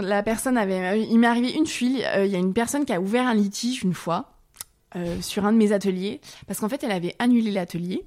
la 0.00 0.22
personne 0.22 0.56
avait, 0.56 1.02
il 1.02 1.18
m'est 1.18 1.26
arrivé 1.26 1.50
une 1.54 1.64
tuile. 1.64 2.04
Euh, 2.14 2.24
il 2.24 2.30
y 2.30 2.36
a 2.36 2.38
une 2.38 2.54
personne 2.54 2.84
qui 2.84 2.92
a 2.92 3.00
ouvert 3.00 3.26
un 3.26 3.34
litige 3.34 3.82
une 3.82 3.94
fois 3.94 4.30
euh, 4.94 5.20
sur 5.20 5.44
un 5.44 5.52
de 5.52 5.56
mes 5.56 5.72
ateliers 5.72 6.20
parce 6.46 6.60
qu'en 6.60 6.68
fait, 6.68 6.84
elle 6.84 6.92
avait 6.92 7.16
annulé 7.18 7.50
l'atelier. 7.50 8.04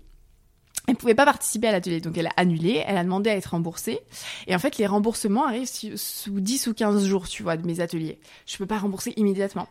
Elle 0.87 0.95
pouvait 0.95 1.15
pas 1.15 1.25
participer 1.25 1.67
à 1.67 1.73
l'atelier, 1.73 1.99
donc 1.99 2.17
elle 2.17 2.27
a 2.27 2.33
annulé. 2.37 2.81
Elle 2.87 2.95
a 2.95 3.03
demandé 3.03 3.29
à 3.29 3.35
être 3.35 3.47
remboursée. 3.47 3.99
Et 4.47 4.55
en 4.55 4.59
fait, 4.59 4.77
les 4.77 4.87
remboursements 4.87 5.45
arrivent 5.45 5.67
sous 5.67 6.39
10 6.39 6.67
ou 6.67 6.73
15 6.73 7.05
jours, 7.05 7.27
tu 7.27 7.43
vois, 7.43 7.57
de 7.57 7.67
mes 7.67 7.81
ateliers. 7.81 8.17
Je 8.45 8.55
peux 8.55 8.65
pas 8.65 8.77
rembourser 8.77 9.13
immédiatement. 9.17 9.67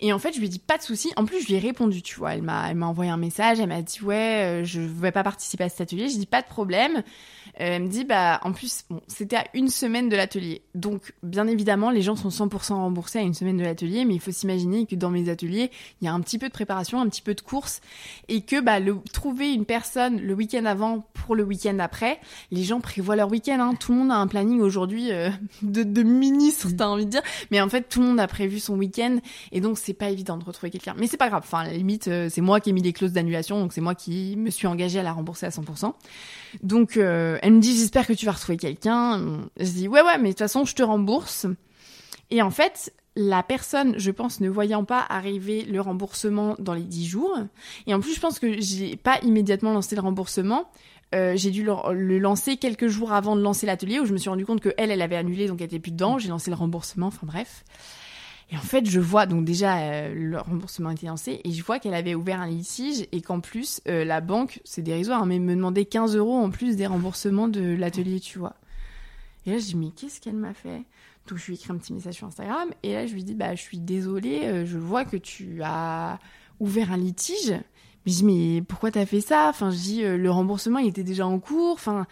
Et 0.00 0.12
en 0.12 0.18
fait, 0.18 0.32
je 0.32 0.38
lui 0.38 0.46
ai 0.46 0.48
dit 0.50 0.58
pas 0.58 0.76
de 0.76 0.82
souci. 0.82 1.12
En 1.16 1.24
plus, 1.24 1.40
je 1.42 1.46
lui 1.46 1.54
ai 1.54 1.58
répondu, 1.58 2.02
tu 2.02 2.16
vois. 2.16 2.34
Elle 2.34 2.42
m'a, 2.42 2.70
elle 2.70 2.76
m'a 2.76 2.86
envoyé 2.86 3.10
un 3.10 3.16
message. 3.16 3.60
Elle 3.60 3.68
m'a 3.68 3.82
dit 3.82 4.02
ouais, 4.02 4.62
euh, 4.62 4.64
je 4.64 4.80
vais 4.80 5.12
pas 5.12 5.22
participer 5.22 5.64
à 5.64 5.68
cet 5.68 5.80
atelier. 5.80 6.08
J'ai 6.08 6.18
dit 6.18 6.26
pas 6.26 6.42
de 6.42 6.46
problème. 6.46 7.02
Euh, 7.60 7.76
elle 7.76 7.84
me 7.84 7.88
dit 7.88 8.04
bah 8.04 8.38
en 8.42 8.52
plus 8.52 8.84
bon, 8.90 9.00
c'était 9.08 9.36
à 9.36 9.44
une 9.54 9.68
semaine 9.68 10.10
de 10.10 10.16
l'atelier. 10.16 10.62
Donc 10.74 11.14
bien 11.22 11.46
évidemment, 11.46 11.90
les 11.90 12.02
gens 12.02 12.16
sont 12.16 12.28
100% 12.28 12.74
remboursés 12.74 13.18
à 13.18 13.22
une 13.22 13.32
semaine 13.32 13.56
de 13.56 13.62
l'atelier, 13.62 14.04
mais 14.04 14.14
il 14.14 14.20
faut 14.20 14.30
s'imaginer 14.30 14.84
que 14.84 14.94
dans 14.94 15.08
mes 15.08 15.30
ateliers, 15.30 15.70
il 16.00 16.04
y 16.04 16.08
a 16.08 16.12
un 16.12 16.20
petit 16.20 16.38
peu 16.38 16.48
de 16.48 16.52
préparation, 16.52 17.00
un 17.00 17.08
petit 17.08 17.22
peu 17.22 17.34
de 17.34 17.40
course 17.40 17.80
et 18.28 18.42
que 18.42 18.60
bah 18.60 18.78
le 18.78 18.98
trouver 19.12 19.54
une 19.54 19.64
personne 19.64 20.20
le 20.20 20.34
week-end 20.34 20.66
avant 20.66 21.06
pour 21.14 21.34
le 21.34 21.44
week-end 21.44 21.78
après, 21.78 22.20
les 22.50 22.62
gens 22.62 22.80
prévoient 22.80 23.16
leur 23.16 23.30
week-end 23.30 23.58
hein. 23.60 23.74
Tout 23.74 23.92
le 23.92 23.98
monde 23.98 24.10
a 24.10 24.16
un 24.16 24.26
planning 24.26 24.60
aujourd'hui 24.60 25.10
euh, 25.10 25.30
de, 25.62 25.82
de 25.82 26.02
ministre, 26.02 26.68
t'as 26.76 26.88
envie 26.88 27.06
de 27.06 27.10
dire, 27.10 27.22
mais 27.50 27.62
en 27.62 27.70
fait 27.70 27.88
tout 27.88 28.00
le 28.00 28.06
monde 28.08 28.20
a 28.20 28.26
prévu 28.26 28.60
son 28.60 28.76
week-end 28.76 29.18
et 29.52 29.60
donc 29.62 29.78
c'est 29.86 29.94
pas 29.94 30.10
évident 30.10 30.36
de 30.36 30.44
retrouver 30.44 30.70
quelqu'un. 30.70 30.94
Mais 30.98 31.06
c'est 31.06 31.16
pas 31.16 31.28
grave. 31.28 31.42
Enfin, 31.44 31.60
à 31.60 31.66
la 31.66 31.72
limite, 31.72 32.08
euh, 32.08 32.28
c'est 32.28 32.40
moi 32.40 32.60
qui 32.60 32.70
ai 32.70 32.72
mis 32.72 32.82
des 32.82 32.92
clauses 32.92 33.12
d'annulation, 33.12 33.60
donc 33.60 33.72
c'est 33.72 33.80
moi 33.80 33.94
qui 33.94 34.36
me 34.36 34.50
suis 34.50 34.66
engagée 34.66 34.98
à 34.98 35.02
la 35.04 35.12
rembourser 35.12 35.46
à 35.46 35.50
100%. 35.50 35.94
Donc, 36.62 36.96
euh, 36.96 37.38
elle 37.42 37.52
me 37.52 37.60
dit, 37.60 37.76
j'espère 37.76 38.06
que 38.06 38.12
tu 38.12 38.26
vas 38.26 38.32
retrouver 38.32 38.58
quelqu'un. 38.58 39.48
Je 39.58 39.70
dis, 39.70 39.88
ouais, 39.88 40.02
ouais, 40.02 40.18
mais 40.18 40.30
de 40.30 40.32
toute 40.32 40.38
façon, 40.38 40.64
je 40.64 40.74
te 40.74 40.82
rembourse. 40.82 41.46
Et 42.30 42.42
en 42.42 42.50
fait, 42.50 42.92
la 43.14 43.42
personne, 43.44 43.94
je 43.96 44.10
pense, 44.10 44.40
ne 44.40 44.48
voyant 44.48 44.84
pas 44.84 45.04
arriver 45.08 45.62
le 45.62 45.80
remboursement 45.80 46.56
dans 46.58 46.74
les 46.74 46.82
10 46.82 47.06
jours, 47.06 47.38
et 47.86 47.94
en 47.94 48.00
plus, 48.00 48.14
je 48.14 48.20
pense 48.20 48.38
que 48.38 48.60
j'ai 48.60 48.96
pas 48.96 49.18
immédiatement 49.22 49.72
lancé 49.72 49.94
le 49.94 50.02
remboursement, 50.02 50.68
euh, 51.14 51.34
j'ai 51.36 51.50
dû 51.50 51.64
le, 51.64 52.18
lancer 52.18 52.56
quelques 52.56 52.88
jours 52.88 53.12
avant 53.12 53.36
de 53.36 53.40
lancer 53.40 53.64
l'atelier, 53.64 54.00
où 54.00 54.04
je 54.04 54.12
me 54.12 54.18
suis 54.18 54.28
rendu 54.28 54.44
compte 54.44 54.60
que 54.60 54.74
elle, 54.76 54.90
elle 54.90 55.02
avait 55.02 55.16
annulé, 55.16 55.46
donc 55.46 55.60
elle 55.60 55.66
était 55.66 55.78
plus 55.78 55.92
dedans, 55.92 56.18
j'ai 56.18 56.28
lancé 56.28 56.50
le 56.50 56.56
remboursement, 56.56 57.06
enfin 57.06 57.26
bref. 57.26 57.64
Et 58.50 58.56
en 58.56 58.60
fait, 58.60 58.88
je 58.88 59.00
vois, 59.00 59.26
donc 59.26 59.44
déjà, 59.44 59.78
euh, 59.78 60.14
le 60.14 60.38
remboursement 60.38 60.90
été 60.90 61.06
lancé, 61.06 61.40
et 61.42 61.50
je 61.50 61.62
vois 61.64 61.80
qu'elle 61.80 61.94
avait 61.94 62.14
ouvert 62.14 62.40
un 62.40 62.46
litige, 62.46 63.06
et 63.10 63.20
qu'en 63.20 63.40
plus, 63.40 63.80
euh, 63.88 64.04
la 64.04 64.20
banque, 64.20 64.60
c'est 64.64 64.82
dérisoire, 64.82 65.22
hein, 65.22 65.26
mais 65.26 65.40
me 65.40 65.54
demandait 65.54 65.84
15 65.84 66.16
euros 66.16 66.36
en 66.36 66.50
plus 66.50 66.76
des 66.76 66.86
remboursements 66.86 67.48
de 67.48 67.74
l'atelier, 67.74 68.20
tu 68.20 68.38
vois. 68.38 68.54
Et 69.46 69.50
là, 69.50 69.58
je 69.58 69.64
dis, 69.64 69.76
mais 69.76 69.90
qu'est-ce 69.90 70.20
qu'elle 70.20 70.36
m'a 70.36 70.54
fait? 70.54 70.82
Donc, 71.26 71.38
je 71.38 71.46
lui 71.46 71.54
écris 71.54 71.72
un 71.72 71.76
petit 71.76 71.92
message 71.92 72.14
sur 72.14 72.28
Instagram, 72.28 72.68
et 72.84 72.92
là, 72.92 73.06
je 73.06 73.14
lui 73.14 73.24
dis, 73.24 73.34
bah, 73.34 73.56
je 73.56 73.62
suis 73.62 73.78
désolée, 73.78 74.42
euh, 74.44 74.64
je 74.64 74.78
vois 74.78 75.04
que 75.04 75.16
tu 75.16 75.60
as 75.64 76.20
ouvert 76.60 76.92
un 76.92 76.98
litige. 76.98 77.50
Mais 77.50 78.12
je 78.12 78.18
dis, 78.18 78.24
mais 78.24 78.62
pourquoi 78.62 78.92
t'as 78.92 79.06
fait 79.06 79.20
ça? 79.20 79.48
Enfin, 79.48 79.72
je 79.72 79.76
dis, 79.76 80.02
le 80.04 80.30
remboursement, 80.30 80.78
il 80.78 80.86
était 80.86 81.02
déjà 81.02 81.26
en 81.26 81.40
cours, 81.40 81.72
enfin 81.72 82.06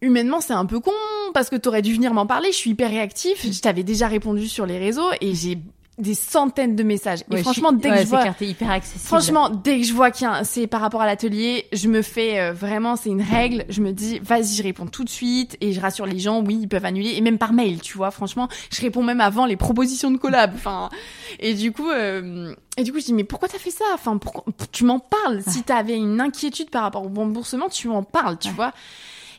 humainement 0.00 0.40
c'est 0.40 0.52
un 0.52 0.66
peu 0.66 0.80
con 0.80 0.92
parce 1.34 1.50
que 1.50 1.56
t'aurais 1.56 1.82
dû 1.82 1.94
venir 1.94 2.14
m'en 2.14 2.26
parler. 2.26 2.52
Je 2.52 2.56
suis 2.56 2.70
hyper 2.70 2.90
réactif. 2.90 3.46
Je 3.50 3.60
t'avais 3.60 3.82
déjà 3.82 4.08
répondu 4.08 4.48
sur 4.48 4.66
les 4.66 4.78
réseaux 4.78 5.10
et 5.20 5.34
j'ai 5.34 5.58
des 5.98 6.14
centaines 6.14 6.76
de 6.76 6.84
messages. 6.84 7.24
Et 7.30 7.38
franchement, 7.38 7.72
dès 7.72 7.90
que 7.90 7.98
je 7.98 8.06
vois, 8.06 8.24
hyper 8.40 8.70
accessible. 8.70 9.04
franchement, 9.04 9.50
dès 9.50 9.80
que 9.80 9.84
je 9.84 9.92
vois 9.92 10.10
qu'il 10.10 10.28
c'est 10.44 10.68
par 10.68 10.80
rapport 10.80 11.02
à 11.02 11.06
l'atelier, 11.06 11.66
je 11.72 11.88
me 11.88 12.02
fais 12.02 12.38
euh, 12.38 12.52
vraiment, 12.52 12.94
c'est 12.94 13.10
une 13.10 13.22
règle. 13.22 13.64
Je 13.68 13.80
me 13.80 13.92
dis, 13.92 14.20
vas-y, 14.20 14.54
je 14.54 14.62
réponds 14.62 14.86
tout 14.86 15.02
de 15.02 15.08
suite 15.08 15.56
et 15.60 15.72
je 15.72 15.80
rassure 15.80 16.06
les 16.06 16.20
gens. 16.20 16.40
Oui, 16.40 16.58
ils 16.62 16.68
peuvent 16.68 16.84
annuler 16.84 17.14
et 17.16 17.20
même 17.20 17.38
par 17.38 17.52
mail, 17.52 17.80
tu 17.80 17.96
vois. 17.96 18.12
Franchement, 18.12 18.48
je 18.70 18.80
réponds 18.80 19.02
même 19.02 19.20
avant 19.20 19.44
les 19.44 19.56
propositions 19.56 20.10
de 20.12 20.18
collab. 20.18 20.52
Enfin, 20.54 20.88
et 21.40 21.54
du 21.54 21.72
coup, 21.72 21.90
euh, 21.90 22.54
et 22.76 22.84
du 22.84 22.92
coup, 22.92 23.00
je 23.00 23.06
dis, 23.06 23.12
mais 23.12 23.24
pourquoi 23.24 23.48
t'as 23.48 23.58
fait 23.58 23.72
ça? 23.72 23.84
Enfin, 23.92 24.18
pourquoi 24.18 24.44
tu 24.70 24.84
m'en 24.84 25.00
parles 25.00 25.42
Si 25.48 25.64
t'avais 25.64 25.96
une 25.96 26.20
inquiétude 26.20 26.70
par 26.70 26.82
rapport 26.82 27.04
au 27.04 27.08
remboursement, 27.08 27.68
tu 27.68 27.88
m'en 27.88 28.04
parles, 28.04 28.38
tu 28.38 28.50
vois. 28.50 28.72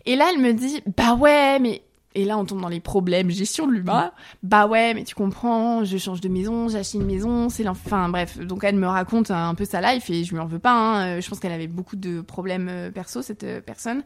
Et 0.06 0.16
là, 0.16 0.32
elle 0.34 0.42
me 0.42 0.54
dit, 0.54 0.82
bah 0.98 1.14
ouais, 1.16 1.60
mais 1.60 1.84
et 2.16 2.26
là, 2.26 2.38
on 2.38 2.46
tombe 2.46 2.62
dans 2.62 2.70
les 2.70 2.80
problèmes 2.80 3.30
gestion 3.30 3.68
de 3.68 3.74
l'humain. 3.74 4.12
Bah 4.42 4.66
ouais, 4.66 4.94
mais 4.94 5.04
tu 5.04 5.14
comprends, 5.14 5.84
je 5.84 5.98
change 5.98 6.22
de 6.22 6.30
maison, 6.30 6.68
j'achète 6.68 6.96
une 6.96 7.06
maison, 7.06 7.50
c'est 7.50 7.64
l'enfin. 7.64 8.10
Bref, 8.10 8.40
donc 8.40 8.64
elle 8.64 8.76
me 8.76 8.88
raconte 8.88 9.30
un 9.30 9.54
peu 9.54 9.66
sa 9.66 9.80
life 9.82 10.10
et 10.10 10.24
je 10.24 10.32
lui 10.34 10.40
en 10.40 10.48
veux 10.48 10.60
pas. 10.60 10.74
Hein. 10.74 11.20
Je 11.20 11.30
pense 11.30 11.40
qu'elle 11.40 11.52
avait 11.52 11.68
beaucoup 11.68 11.96
de 11.96 12.22
problèmes 12.22 12.68
euh, 12.70 12.90
perso, 12.90 13.22
cette 13.22 13.44
euh, 13.44 13.62
personne. 13.62 14.04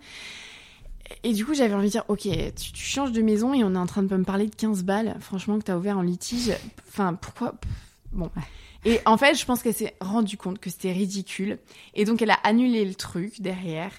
Et 1.23 1.33
du 1.33 1.45
coup, 1.45 1.53
j'avais 1.53 1.73
envie 1.73 1.87
de 1.87 1.91
dire, 1.91 2.03
ok, 2.09 2.21
tu, 2.21 2.75
changes 2.75 3.13
de 3.13 3.21
maison 3.21 3.53
et 3.53 3.63
on 3.63 3.73
est 3.73 3.77
en 3.77 3.85
train 3.85 4.03
de 4.03 4.15
me 4.15 4.23
parler 4.23 4.47
de 4.47 4.55
15 4.55 4.83
balles, 4.83 5.15
franchement, 5.21 5.57
que 5.57 5.63
t'as 5.63 5.77
ouvert 5.77 5.97
en 5.97 6.01
litige. 6.01 6.51
Enfin, 6.89 7.13
pourquoi 7.13 7.55
Bon. 8.11 8.29
Et 8.85 8.99
en 9.05 9.17
fait, 9.17 9.35
je 9.35 9.45
pense 9.45 9.63
qu'elle 9.63 9.73
s'est 9.73 9.95
rendue 10.01 10.37
compte 10.37 10.59
que 10.59 10.69
c'était 10.69 10.91
ridicule. 10.91 11.57
Et 11.93 12.03
donc, 12.05 12.21
elle 12.21 12.31
a 12.31 12.39
annulé 12.43 12.83
le 12.83 12.95
truc 12.95 13.41
derrière. 13.41 13.91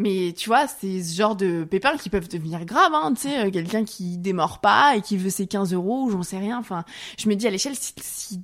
Mais 0.00 0.32
tu 0.34 0.48
vois, 0.48 0.66
c'est 0.66 1.02
ce 1.02 1.14
genre 1.14 1.36
de 1.36 1.62
pépins 1.64 1.98
qui 1.98 2.08
peuvent 2.08 2.28
devenir 2.28 2.64
graves, 2.64 2.94
hein, 2.94 3.12
tu 3.14 3.28
sais, 3.28 3.46
euh, 3.46 3.50
quelqu'un 3.50 3.84
qui 3.84 4.16
démord 4.16 4.60
pas 4.60 4.96
et 4.96 5.02
qui 5.02 5.18
veut 5.18 5.28
ses 5.28 5.46
15 5.46 5.74
euros 5.74 6.04
ou 6.04 6.10
j'en 6.10 6.22
sais 6.22 6.38
rien. 6.38 6.58
Enfin, 6.58 6.84
je 7.18 7.28
me 7.28 7.34
dis 7.34 7.46
à 7.46 7.50
l'échelle, 7.50 7.74
si, 7.76 8.40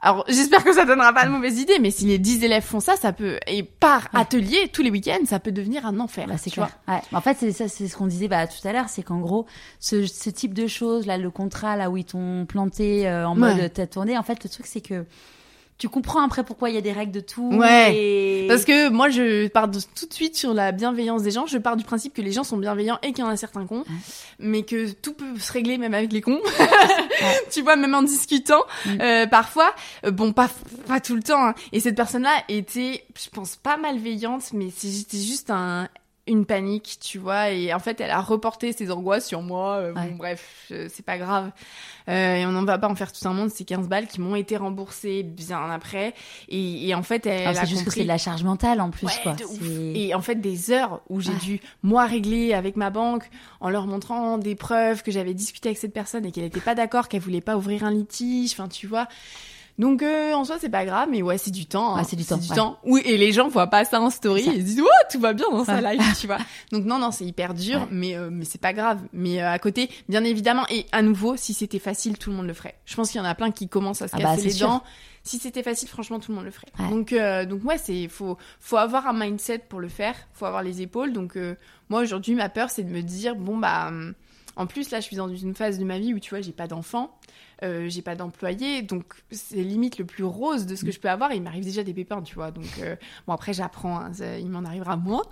alors 0.00 0.24
j'espère 0.28 0.62
que 0.62 0.72
ça 0.72 0.84
donnera 0.84 1.12
pas 1.12 1.24
de 1.24 1.30
mauvaises 1.30 1.58
idées, 1.58 1.80
mais 1.80 1.90
si 1.90 2.04
les 2.04 2.18
10 2.18 2.44
élèves 2.44 2.62
font 2.62 2.78
ça, 2.78 2.94
ça 2.94 3.12
peut 3.12 3.40
et 3.48 3.64
par 3.64 4.08
atelier 4.12 4.70
tous 4.72 4.82
les 4.82 4.90
week-ends, 4.90 5.24
ça 5.26 5.40
peut 5.40 5.50
devenir 5.50 5.84
un 5.84 5.98
enfer. 5.98 6.28
Bah, 6.28 6.36
c'est 6.38 6.50
clair. 6.50 6.68
Ouais. 6.86 7.00
En 7.12 7.20
fait, 7.20 7.38
c'est 7.40 7.50
ça, 7.50 7.66
c'est 7.66 7.88
ce 7.88 7.96
qu'on 7.96 8.06
disait 8.06 8.28
bah, 8.28 8.46
tout 8.46 8.68
à 8.68 8.72
l'heure, 8.72 8.88
c'est 8.88 9.02
qu'en 9.02 9.18
gros, 9.18 9.46
ce, 9.80 10.06
ce, 10.06 10.30
type 10.30 10.54
de 10.54 10.68
choses, 10.68 11.06
là, 11.06 11.18
le 11.18 11.30
contrat, 11.30 11.74
là 11.76 11.90
où 11.90 11.96
ils 11.96 12.04
t'ont 12.04 12.46
planté 12.46 13.08
euh, 13.08 13.26
en 13.26 13.34
mode 13.34 13.72
t'as 13.72 13.88
tourné, 13.88 14.16
en 14.16 14.22
fait, 14.22 14.44
le 14.44 14.48
truc 14.48 14.66
c'est 14.66 14.80
que 14.80 15.06
tu 15.76 15.88
comprends 15.88 16.22
après 16.22 16.44
pourquoi 16.44 16.70
il 16.70 16.74
y 16.74 16.78
a 16.78 16.80
des 16.80 16.92
règles 16.92 17.12
de 17.12 17.20
tout. 17.20 17.50
Ouais. 17.52 18.46
Parce 18.48 18.64
que 18.64 18.88
moi, 18.90 19.08
je 19.08 19.48
pars 19.48 19.68
tout 19.70 20.06
de 20.06 20.14
suite 20.14 20.36
sur 20.36 20.54
la 20.54 20.70
bienveillance 20.70 21.22
des 21.22 21.32
gens. 21.32 21.46
Je 21.46 21.58
pars 21.58 21.76
du 21.76 21.84
principe 21.84 22.14
que 22.14 22.22
les 22.22 22.32
gens 22.32 22.44
sont 22.44 22.56
bienveillants 22.56 22.98
et 23.02 23.12
qu'il 23.12 23.24
y 23.24 23.26
en 23.26 23.30
a 23.30 23.36
certains 23.36 23.66
cons, 23.66 23.84
mais 24.38 24.62
que 24.62 24.92
tout 24.92 25.14
peut 25.14 25.38
se 25.38 25.52
régler 25.52 25.76
même 25.78 25.94
avec 25.94 26.12
les 26.12 26.20
cons. 26.20 26.40
tu 27.50 27.62
vois, 27.62 27.76
même 27.76 27.94
en 27.94 28.02
discutant, 28.02 28.62
mm. 28.86 29.00
euh, 29.00 29.26
parfois. 29.26 29.74
Euh, 30.06 30.10
bon, 30.10 30.32
pas 30.32 30.48
pas 30.86 31.00
tout 31.00 31.16
le 31.16 31.22
temps. 31.22 31.44
Hein. 31.44 31.54
Et 31.72 31.80
cette 31.80 31.96
personne-là 31.96 32.44
était, 32.48 33.04
je 33.20 33.28
pense, 33.30 33.56
pas 33.56 33.76
malveillante, 33.76 34.52
mais 34.52 34.68
c'était 34.70 35.18
juste 35.18 35.50
un 35.50 35.88
une 36.26 36.46
panique, 36.46 36.98
tu 37.00 37.18
vois, 37.18 37.50
et 37.50 37.74
en 37.74 37.78
fait, 37.78 38.00
elle 38.00 38.10
a 38.10 38.20
reporté 38.20 38.72
ses 38.72 38.90
angoisses 38.90 39.26
sur 39.26 39.42
moi. 39.42 39.76
Euh, 39.76 39.92
bon, 39.92 40.14
bref, 40.16 40.70
c'est 40.88 41.04
pas 41.04 41.18
grave. 41.18 41.50
Euh, 42.08 42.36
et 42.36 42.46
on 42.46 42.52
n'en 42.52 42.64
va 42.64 42.78
pas 42.78 42.88
en 42.88 42.94
faire 42.94 43.12
tout 43.12 43.26
un 43.28 43.32
monde. 43.32 43.50
C'est 43.50 43.64
15 43.64 43.88
balles 43.88 44.06
qui 44.06 44.20
m'ont 44.20 44.34
été 44.34 44.56
remboursées 44.56 45.22
bien 45.22 45.70
après. 45.70 46.14
Et, 46.48 46.88
et 46.88 46.94
en 46.94 47.02
fait, 47.02 47.26
elle 47.26 47.46
ah, 47.46 47.54
C'est 47.54 47.66
juste 47.66 47.84
que 47.84 47.90
c'est 47.90 48.04
de 48.04 48.08
la 48.08 48.18
charge 48.18 48.42
mentale 48.42 48.80
en 48.80 48.90
plus, 48.90 49.08
quoi. 49.22 49.36
Et 49.94 50.14
en 50.14 50.22
fait, 50.22 50.36
des 50.36 50.70
heures 50.70 51.02
où 51.08 51.20
j'ai 51.20 51.34
dû, 51.34 51.60
moi, 51.82 52.06
régler 52.06 52.54
avec 52.54 52.76
ma 52.76 52.90
banque 52.90 53.28
en 53.60 53.68
leur 53.68 53.86
montrant 53.86 54.38
des 54.38 54.54
preuves 54.54 55.02
que 55.02 55.10
j'avais 55.10 55.34
discuté 55.34 55.68
avec 55.68 55.78
cette 55.78 55.92
personne 55.92 56.24
et 56.24 56.32
qu'elle 56.32 56.44
n'était 56.44 56.60
pas 56.60 56.74
d'accord, 56.74 57.08
qu'elle 57.08 57.20
voulait 57.20 57.42
pas 57.42 57.56
ouvrir 57.56 57.84
un 57.84 57.90
litige. 57.90 58.52
Enfin, 58.52 58.68
tu 58.68 58.86
vois. 58.86 59.08
Donc 59.78 60.02
euh, 60.02 60.32
en 60.34 60.44
soi 60.44 60.56
c'est 60.60 60.68
pas 60.68 60.84
grave, 60.84 61.08
mais 61.10 61.22
ouais 61.22 61.36
c'est 61.36 61.50
du 61.50 61.66
temps. 61.66 61.96
Hein. 61.96 62.00
Ah, 62.00 62.04
c'est 62.04 62.16
du 62.16 62.24
temps. 62.24 62.36
Du 62.36 62.48
temps. 62.48 62.78
Oui 62.84 63.02
et 63.04 63.16
les 63.16 63.32
gens 63.32 63.48
voient 63.48 63.66
pas 63.66 63.84
ça 63.84 64.00
en 64.00 64.10
story, 64.10 64.44
ils 64.46 64.64
disent 64.64 64.80
ouais 64.80 64.88
tout 65.10 65.18
va 65.18 65.32
bien 65.32 65.46
dans 65.50 65.64
sa 65.64 65.80
life, 65.80 66.20
tu 66.20 66.26
vois. 66.28 66.38
Donc 66.72 66.84
non 66.84 66.98
non 66.98 67.10
c'est 67.10 67.24
hyper 67.24 67.54
dur, 67.54 67.88
mais 67.90 68.16
euh, 68.16 68.28
mais 68.30 68.44
c'est 68.44 68.60
pas 68.60 68.72
grave. 68.72 69.00
Mais 69.12 69.42
euh, 69.42 69.50
à 69.50 69.58
côté, 69.58 69.90
bien 70.08 70.22
évidemment 70.22 70.64
et 70.70 70.86
à 70.92 71.02
nouveau 71.02 71.36
si 71.36 71.54
c'était 71.54 71.80
facile 71.80 72.18
tout 72.18 72.30
le 72.30 72.36
monde 72.36 72.46
le 72.46 72.54
ferait. 72.54 72.76
Je 72.84 72.94
pense 72.94 73.10
qu'il 73.10 73.20
y 73.20 73.24
en 73.24 73.26
a 73.26 73.34
plein 73.34 73.50
qui 73.50 73.68
commencent 73.68 74.02
à 74.02 74.08
se 74.08 74.14
ah 74.14 74.18
bah, 74.18 74.36
casser 74.36 74.48
les 74.48 74.54
dents. 74.54 74.82
Si 75.26 75.38
c'était 75.38 75.62
facile, 75.62 75.88
franchement, 75.88 76.20
tout 76.20 76.32
le 76.32 76.36
monde 76.36 76.44
le 76.44 76.50
ferait. 76.50 76.68
Donc, 76.90 77.14
donc 77.48 77.64
ouais, 77.64 77.78
c'est 77.78 78.08
faut 78.08 78.36
faut 78.60 78.76
avoir 78.76 79.06
un 79.06 79.14
mindset 79.14 79.60
pour 79.70 79.80
le 79.80 79.88
faire, 79.88 80.14
faut 80.34 80.44
avoir 80.44 80.62
les 80.62 80.82
épaules. 80.82 81.12
Donc 81.12 81.38
moi 81.88 82.02
aujourd'hui, 82.02 82.34
ma 82.34 82.48
peur, 82.48 82.70
c'est 82.70 82.82
de 82.82 82.90
me 82.90 83.00
dire 83.00 83.34
bon 83.34 83.56
bah, 83.56 83.88
hum, 83.88 84.14
en 84.56 84.66
plus 84.66 84.90
là, 84.90 85.00
je 85.00 85.06
suis 85.06 85.16
dans 85.16 85.28
une 85.28 85.54
phase 85.54 85.78
de 85.78 85.84
ma 85.84 85.98
vie 85.98 86.14
où 86.14 86.20
tu 86.20 86.30
vois, 86.30 86.40
j'ai 86.40 86.52
pas 86.52 86.66
d'enfant. 86.66 87.16
Euh, 87.64 87.88
j'ai 87.88 88.02
pas 88.02 88.14
d'employé, 88.14 88.82
donc 88.82 89.14
c'est 89.30 89.62
limite 89.62 89.98
le 89.98 90.04
plus 90.04 90.24
rose 90.24 90.66
de 90.66 90.76
ce 90.76 90.84
que 90.84 90.92
je 90.92 91.00
peux 91.00 91.08
avoir. 91.08 91.32
il 91.32 91.42
m'arrive 91.42 91.64
déjà 91.64 91.82
des 91.82 91.94
pépins, 91.94 92.22
tu 92.22 92.34
vois. 92.34 92.50
Donc 92.50 92.66
euh, 92.80 92.96
bon 93.26 93.32
après 93.32 93.52
j'apprends, 93.52 93.98
hein, 93.98 94.12
il 94.38 94.50
m'en 94.50 94.64
arrivera 94.64 94.96
moins. 94.96 95.22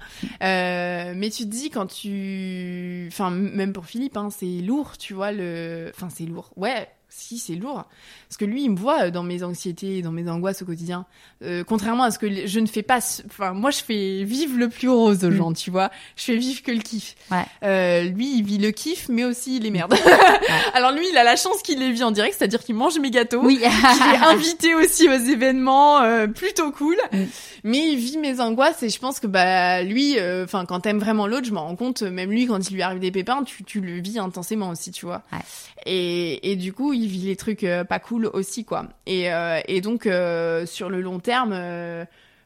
Euh, 0.42 1.12
mais 1.14 1.30
tu 1.30 1.44
te 1.44 1.50
dis 1.50 1.70
quand 1.70 1.86
tu, 1.86 3.06
enfin 3.08 3.30
même 3.30 3.72
pour 3.72 3.86
Philippe, 3.86 4.16
hein, 4.16 4.30
c'est 4.30 4.46
lourd, 4.46 4.96
tu 4.96 5.14
vois 5.14 5.32
le, 5.32 5.90
enfin 5.94 6.08
c'est 6.08 6.24
lourd. 6.24 6.52
Ouais, 6.56 6.88
si 7.14 7.38
c'est 7.38 7.54
lourd 7.54 7.84
parce 8.28 8.38
que 8.38 8.44
lui 8.44 8.64
il 8.64 8.70
me 8.70 8.76
voit 8.76 9.10
dans 9.10 9.22
mes 9.22 9.42
anxiétés 9.42 10.02
dans 10.02 10.12
mes 10.12 10.28
angoisses 10.28 10.62
au 10.62 10.64
quotidien 10.64 11.04
euh, 11.44 11.64
contrairement 11.64 12.04
à 12.04 12.10
ce 12.10 12.18
que 12.18 12.46
je 12.46 12.60
ne 12.60 12.66
fais 12.66 12.82
pas 12.82 13.00
enfin 13.26 13.52
moi 13.52 13.70
je 13.70 13.82
fais 13.82 14.24
vivre 14.24 14.58
le 14.58 14.68
plus 14.68 14.88
rose 14.88 15.24
aux 15.24 15.30
mm. 15.30 15.36
gens 15.36 15.52
tu 15.52 15.70
vois 15.70 15.90
je 16.16 16.24
fais 16.24 16.36
vivre 16.36 16.62
que 16.62 16.70
le 16.70 16.78
kiff 16.78 17.14
ouais. 17.30 17.44
euh, 17.62 18.02
lui 18.04 18.38
il 18.38 18.44
vit 18.44 18.58
le 18.58 18.70
kiff 18.70 19.08
mais 19.08 19.24
aussi 19.24 19.60
les 19.60 19.70
merdes 19.70 19.94
alors 20.74 20.92
lui 20.92 21.06
il 21.10 21.16
a 21.18 21.24
la 21.24 21.36
chance 21.36 21.62
qu'il 21.62 21.78
les 21.78 21.92
vit 21.92 22.02
en 22.02 22.10
direct 22.10 22.34
c'est-à-dire 22.38 22.60
qu'il 22.60 22.74
mange 22.74 22.98
mes 22.98 23.10
gâteaux 23.10 23.42
oui. 23.42 23.60
il 23.60 24.14
est 24.14 24.26
invité 24.26 24.74
aussi 24.74 25.08
aux 25.08 25.12
événements 25.12 26.00
euh, 26.02 26.26
plutôt 26.26 26.70
cool 26.72 26.96
mm. 27.12 27.24
mais 27.64 27.92
il 27.92 27.98
vit 27.98 28.18
mes 28.18 28.40
angoisses 28.40 28.82
et 28.82 28.88
je 28.88 28.98
pense 28.98 29.20
que 29.20 29.26
bah 29.26 29.82
lui 29.82 30.18
euh, 30.18 30.44
enfin 30.44 30.64
quand 30.64 30.80
t'aimes 30.80 31.00
vraiment 31.00 31.26
l'autre 31.26 31.46
je 31.46 31.52
me 31.52 31.58
rends 31.58 31.76
compte 31.76 32.02
même 32.02 32.30
lui 32.30 32.46
quand 32.46 32.70
il 32.70 32.74
lui 32.74 32.82
arrive 32.82 33.00
des 33.00 33.12
pépins 33.12 33.42
tu, 33.44 33.64
tu 33.64 33.80
le 33.80 34.00
vis 34.00 34.18
intensément 34.18 34.70
aussi 34.70 34.90
tu 34.90 35.06
vois 35.06 35.22
ouais. 35.32 35.38
et, 35.86 36.52
et 36.52 36.56
du 36.56 36.72
coup 36.72 36.92
il 36.92 37.01
vit 37.06 37.26
les 37.26 37.36
trucs 37.36 37.64
euh, 37.64 37.84
pas 37.84 37.98
cool 37.98 38.26
aussi 38.26 38.64
quoi. 38.64 38.88
Et, 39.06 39.32
euh, 39.32 39.60
et 39.66 39.80
donc 39.80 40.06
euh, 40.06 40.66
sur 40.66 40.88
le 40.88 41.00
long 41.00 41.18
terme, 41.20 41.54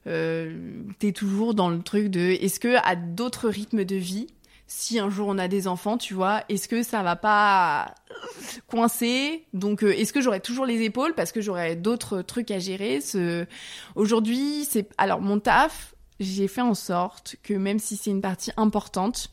t'es 0.05 1.12
toujours 1.12 1.55
dans 1.55 1.69
le 1.69 1.83
truc 1.83 2.09
de 2.09 2.20
est-ce 2.20 2.61
que 2.61 2.77
à 2.85 2.97
d'autres 2.97 3.49
rythmes 3.49 3.85
de 3.85 3.97
vie, 3.97 4.28
si 4.69 4.99
un 4.99 5.11
jour 5.11 5.28
on 5.28 5.39
a 5.39 5.49
des 5.49 5.69
enfants, 5.69 5.99
tu 5.99 6.15
vois, 6.15 6.43
est-ce 6.49 6.69
que 6.69 6.83
ça 6.83 7.03
va 7.03 7.16
pas 7.16 7.95
coincer? 8.69 9.45
Donc 9.53 9.83
est-ce 9.83 10.12
que 10.12 10.20
j'aurai 10.20 10.41
toujours 10.41 10.66
les 10.66 10.83
épaules 10.83 11.15
parce 11.15 11.33
que 11.33 11.41
j'aurai 11.41 11.77
d'autres 11.77 12.23
trucs 12.23 12.51
à 12.51 12.59
gérer? 12.59 13.01
Aujourd'hui, 13.95 14.65
c'est 14.69 14.89
alors 14.99 15.20
mon 15.20 15.41
taf, 15.41 15.95
j'ai 16.20 16.49
fait 16.49 16.62
en 16.62 16.74
sorte 16.74 17.37
que 17.43 17.55
même 17.55 17.78
si 17.78 17.97
c'est 17.97 18.11
une 18.11 18.23
partie 18.23 18.53
importante, 18.57 19.31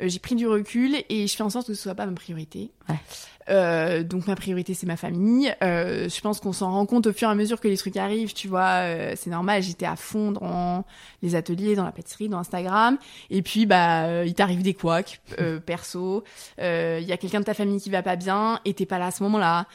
j'ai 0.00 0.18
pris 0.18 0.36
du 0.36 0.46
recul 0.46 0.96
et 1.08 1.26
je 1.26 1.36
fais 1.36 1.42
en 1.42 1.50
sorte 1.50 1.66
que 1.66 1.74
ce 1.74 1.82
soit 1.82 1.94
pas 1.94 2.06
ma 2.06 2.12
priorité. 2.12 2.70
Ouais. 2.88 2.96
Euh, 3.48 4.02
donc 4.02 4.26
ma 4.26 4.36
priorité 4.36 4.74
c'est 4.74 4.86
ma 4.86 4.96
famille. 4.96 5.54
Euh, 5.62 6.08
je 6.08 6.20
pense 6.20 6.40
qu'on 6.40 6.52
s'en 6.52 6.70
rend 6.70 6.86
compte 6.86 7.06
au 7.06 7.12
fur 7.12 7.28
et 7.28 7.32
à 7.32 7.34
mesure 7.34 7.60
que 7.60 7.68
les 7.68 7.76
trucs 7.76 7.96
arrivent, 7.96 8.34
tu 8.34 8.48
vois. 8.48 8.82
Euh, 8.84 9.12
c'est 9.16 9.30
normal. 9.30 9.62
J'étais 9.62 9.86
à 9.86 9.96
fond 9.96 10.32
dans 10.32 10.84
les 11.22 11.34
ateliers, 11.34 11.74
dans 11.74 11.84
la 11.84 11.92
pâtisserie, 11.92 12.28
dans 12.28 12.38
Instagram. 12.38 12.98
Et 13.30 13.42
puis 13.42 13.66
bah 13.66 14.04
euh, 14.04 14.24
il 14.26 14.34
t'arrive 14.34 14.62
des 14.62 14.74
couacs 14.74 15.20
euh, 15.40 15.60
perso. 15.64 16.24
Il 16.58 17.04
y 17.04 17.12
a 17.12 17.16
quelqu'un 17.16 17.40
de 17.40 17.44
ta 17.44 17.54
famille 17.54 17.80
qui 17.80 17.90
va 17.90 18.02
pas 18.02 18.16
bien 18.16 18.60
et 18.64 18.74
t'es 18.74 18.86
pas 18.86 18.98
là 18.98 19.06
à 19.06 19.10
ce 19.10 19.22
moment-là. 19.24 19.66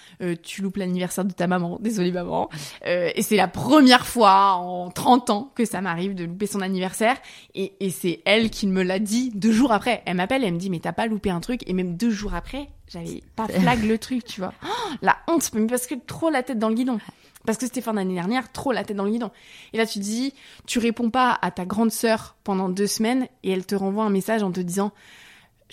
tu 0.44 0.62
loupes 0.62 0.78
l'anniversaire 0.78 1.26
de 1.26 1.34
ta 1.34 1.48
maman. 1.48 1.80
Désolée 1.82 2.12
maman. 2.12 2.50
et 2.86 3.22
c'est 3.22 3.36
la 3.36 3.48
première 3.48 4.06
fois 4.06 4.54
en 4.54 4.90
30 4.90 5.30
ans 5.30 5.52
que 5.56 5.66
ça 5.66 5.82
m'arrive 5.82 6.16
de 6.16 6.26
louper 6.26 6.48
son 6.48 6.62
anniversaire. 6.62 7.18
Et, 7.56 7.74
et 7.80 7.90
c'est 7.90 8.22
elle 8.26 8.50
qui 8.50 8.68
me 8.68 8.84
l'a 8.84 9.00
dit 9.00 9.32
deux 9.34 9.52
jours 9.52 9.72
après. 9.72 10.02
Elle 10.06 10.18
m'appelle, 10.18 10.44
elle 10.44 10.54
me 10.54 10.60
dit 10.60 10.70
mais 10.70 10.80
t'as 10.80 10.94
pas 10.94 11.08
loupé 11.08 11.30
un 11.30 11.40
truc. 11.40 11.62
Et 11.68 11.74
même 11.74 11.96
deux 11.96 12.12
jours 12.12 12.34
après, 12.34 12.70
j'avais 12.88 13.24
pas 13.36 13.48
flag 13.48 13.84
le 13.84 13.98
truc, 13.98 14.26
tu 14.26 14.42
vois. 14.42 14.54
Oh, 14.64 14.94
la 15.02 15.18
honte, 15.28 15.52
mais 15.54 15.66
parce 15.68 15.88
que 15.88 15.96
trop 15.96 16.30
la 16.30 16.44
tête 16.44 16.60
dans 16.60 16.70
le 16.70 16.76
guidon. 16.76 17.00
Parce 17.46 17.58
que 17.58 17.66
c'était 17.66 17.82
fin 17.82 17.94
d'année 17.94 18.14
dernière, 18.14 18.52
trop 18.52 18.72
la 18.72 18.84
tête 18.84 18.96
dans 18.96 19.04
le 19.04 19.12
guidon. 19.12 19.32
Et 19.74 19.78
là, 19.78 19.86
tu 19.86 20.00
dis, 20.00 20.34
tu 20.66 20.80
réponds 20.80 21.10
pas 21.10 21.38
à 21.42 21.52
ta 21.52 21.66
grande 21.66 21.92
sœur 21.92 22.36
pendant 22.44 22.70
deux 22.70 22.88
semaines 22.88 23.28
et 23.44 23.52
elle 23.52 23.66
te 23.66 23.76
renvoie 23.76 24.06
un 24.06 24.10
message 24.10 24.44
en 24.44 24.52
te 24.52 24.62
disant, 24.62 24.92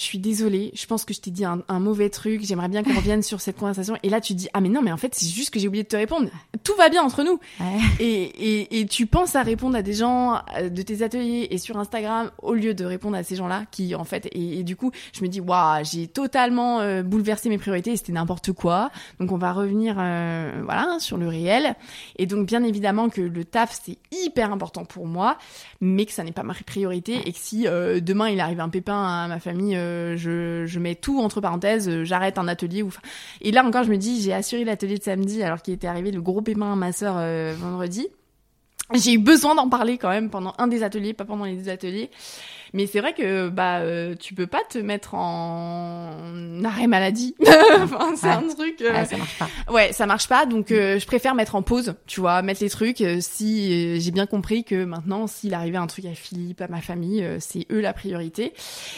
je 0.01 0.06
suis 0.06 0.18
désolée, 0.18 0.72
je 0.74 0.86
pense 0.86 1.05
que 1.05 1.12
je 1.12 1.20
t'ai 1.20 1.31
dit 1.31 1.44
un, 1.44 1.62
un, 1.68 1.78
mauvais 1.78 2.09
truc, 2.09 2.40
j'aimerais 2.43 2.68
bien 2.68 2.82
qu'on 2.82 2.94
revienne 2.94 3.22
sur 3.22 3.40
cette 3.43 3.59
conversation. 3.59 3.97
Et 4.02 4.09
là, 4.09 4.22
tu 4.22 4.32
dis, 4.32 4.48
ah 4.55 4.62
mais 4.62 4.70
non, 4.70 4.81
mais 4.81 4.93
en 4.93 4.97
fait, 4.97 5.14
c'est 5.14 5.28
juste 5.28 5.52
que 5.52 5.60
j'ai 5.60 5.68
oublié 5.68 5.82
de 5.85 5.89
te 5.89 5.97
répondre. 5.97 6.28
Tout 6.64 6.74
va 6.77 6.89
bien 6.89 7.02
entre 7.02 7.22
nous. 7.22 7.39
Ouais. 7.60 7.78
Et, 7.98 8.22
et, 8.22 8.81
et, 8.81 8.86
tu 8.86 9.05
penses 9.05 9.36
à 9.36 9.43
répondre 9.43 9.77
à 9.77 9.82
des 9.82 9.93
gens 9.93 10.40
euh, 10.56 10.70
de 10.70 10.82
tes 10.82 11.02
ateliers 11.02 11.48
et 11.51 11.59
sur 11.59 11.77
Instagram 11.77 12.31
au 12.39 12.55
lieu 12.55 12.72
de 12.72 12.85
répondre 12.86 13.16
à 13.16 13.22
ces 13.22 13.36
gens-là 13.36 13.64
qui, 13.70 13.94
en 13.94 14.05
fait, 14.05 14.27
et, 14.32 14.60
et 14.60 14.62
du 14.62 14.74
coup, 14.74 14.90
je 15.12 15.22
me 15.22 15.28
dis, 15.28 15.40
waouh, 15.40 15.85
j'ai 15.85 16.06
totalement 16.06 16.81
euh, 16.81 17.02
bouleversé 17.02 17.51
mes 17.51 17.59
priorités 17.59 17.93
et 17.93 17.97
c'était 17.98 18.12
n'importe 18.12 18.52
quoi. 18.52 18.90
Donc, 19.18 19.32
on 19.32 19.39
va 19.39 19.52
revenir, 19.52 19.97
euh, 19.98 20.62
voilà, 20.64 20.97
sur 20.98 21.18
le 21.18 21.28
réel. 21.28 21.77
Et 22.16 22.24
donc, 22.24 22.47
bien 22.47 22.62
évidemment 22.62 23.10
que 23.10 23.20
le 23.20 23.44
taf, 23.44 23.78
c'est 23.85 23.98
hyper 24.12 24.51
important 24.51 24.86
pour 24.86 25.06
moi, 25.06 25.36
mais 25.82 26.06
que 26.06 26.12
ça 26.12 26.24
n'est 26.24 26.32
pas 26.32 26.43
ma 26.43 26.55
priorité 26.55 27.20
et 27.27 27.32
que 27.32 27.39
si 27.39 27.66
euh, 27.66 28.01
demain 28.01 28.28
il 28.28 28.40
arrive 28.40 28.60
un 28.60 28.68
pépin 28.68 29.02
à 29.02 29.28
ma 29.28 29.40
famille, 29.40 29.77
je, 30.17 30.65
je, 30.67 30.79
mets 30.79 30.95
tout 30.95 31.21
entre 31.21 31.41
parenthèses, 31.41 31.89
euh, 31.89 32.05
j'arrête 32.05 32.39
un 32.39 32.49
atelier. 32.49 32.83
Ou... 32.83 32.91
Et 33.41 33.51
là 33.53 33.65
encore, 33.65 33.85
je 33.85 33.91
me 33.91 33.97
dis, 33.97 34.21
j'ai 34.21 34.33
assuré 34.33 34.65
l'atelier 34.65 34.99
de 34.99 35.03
samedi 35.03 35.43
alors 35.43 35.62
qu'il 35.62 35.75
était 35.75 35.87
arrivé 35.87 36.11
le 36.11 36.21
gros 36.21 36.43
pépin 36.43 36.73
à 36.73 36.77
ma 36.77 36.93
sœur 36.93 37.15
vendredi. 37.57 38.09
J'ai 38.95 39.12
eu 39.12 39.19
besoin 39.19 39.55
d'en 39.55 39.69
parler 39.69 39.99
quand 39.99 40.11
même 40.11 40.31
pendant 40.31 40.53
un 40.59 40.67
des 40.67 40.83
ateliers, 40.83 41.12
pas 41.12 41.25
pendant 41.25 41.45
les 41.45 41.55
deux 41.55 41.69
ateliers. 41.69 42.11
Mais 42.72 42.86
c'est 42.86 43.01
vrai 43.01 43.12
que 43.14 43.48
bah 43.48 43.78
euh, 43.78 44.14
tu 44.14 44.34
peux 44.34 44.47
pas 44.47 44.60
te 44.68 44.78
mettre 44.78 45.14
en 45.14 46.64
arrêt 46.64 46.86
maladie. 46.86 47.34
enfin, 47.82 48.12
c'est 48.16 48.26
Ouais. 48.26 48.32
un 48.32 48.48
truc. 48.55 48.80
euh, 48.82 48.92
Ouais, 48.92 49.05
ça 49.06 49.16
marche 49.16 49.38
pas. 49.38 49.48
Ouais, 49.72 49.92
ça 49.92 50.06
marche 50.06 50.28
pas, 50.28 50.47
donc 50.47 50.70
euh, 50.70 50.98
je 50.98 51.06
préfère 51.06 51.34
mettre 51.34 51.55
en 51.55 51.62
pause, 51.62 51.94
tu 52.06 52.20
vois, 52.20 52.42
mettre 52.42 52.62
les 52.62 52.70
trucs. 52.70 53.01
euh, 53.01 53.18
si 53.20 53.72
euh, 53.97 53.98
j'ai 54.01 54.10
bien 54.10 54.26
compris 54.26 54.64
que 54.64 54.84
maintenant, 54.84 55.26
s'il 55.26 55.55
arrivait 55.55 55.78
un 55.78 55.86
truc 55.86 56.05
à 56.05 56.14
Philippe, 56.14 56.60
à 56.60 56.68
ma 56.68 56.80
famille, 56.80 57.22
euh, 57.22 57.38
c'est 57.40 57.66
eux 57.72 57.80
la 57.80 57.92
priorité. 57.92 58.52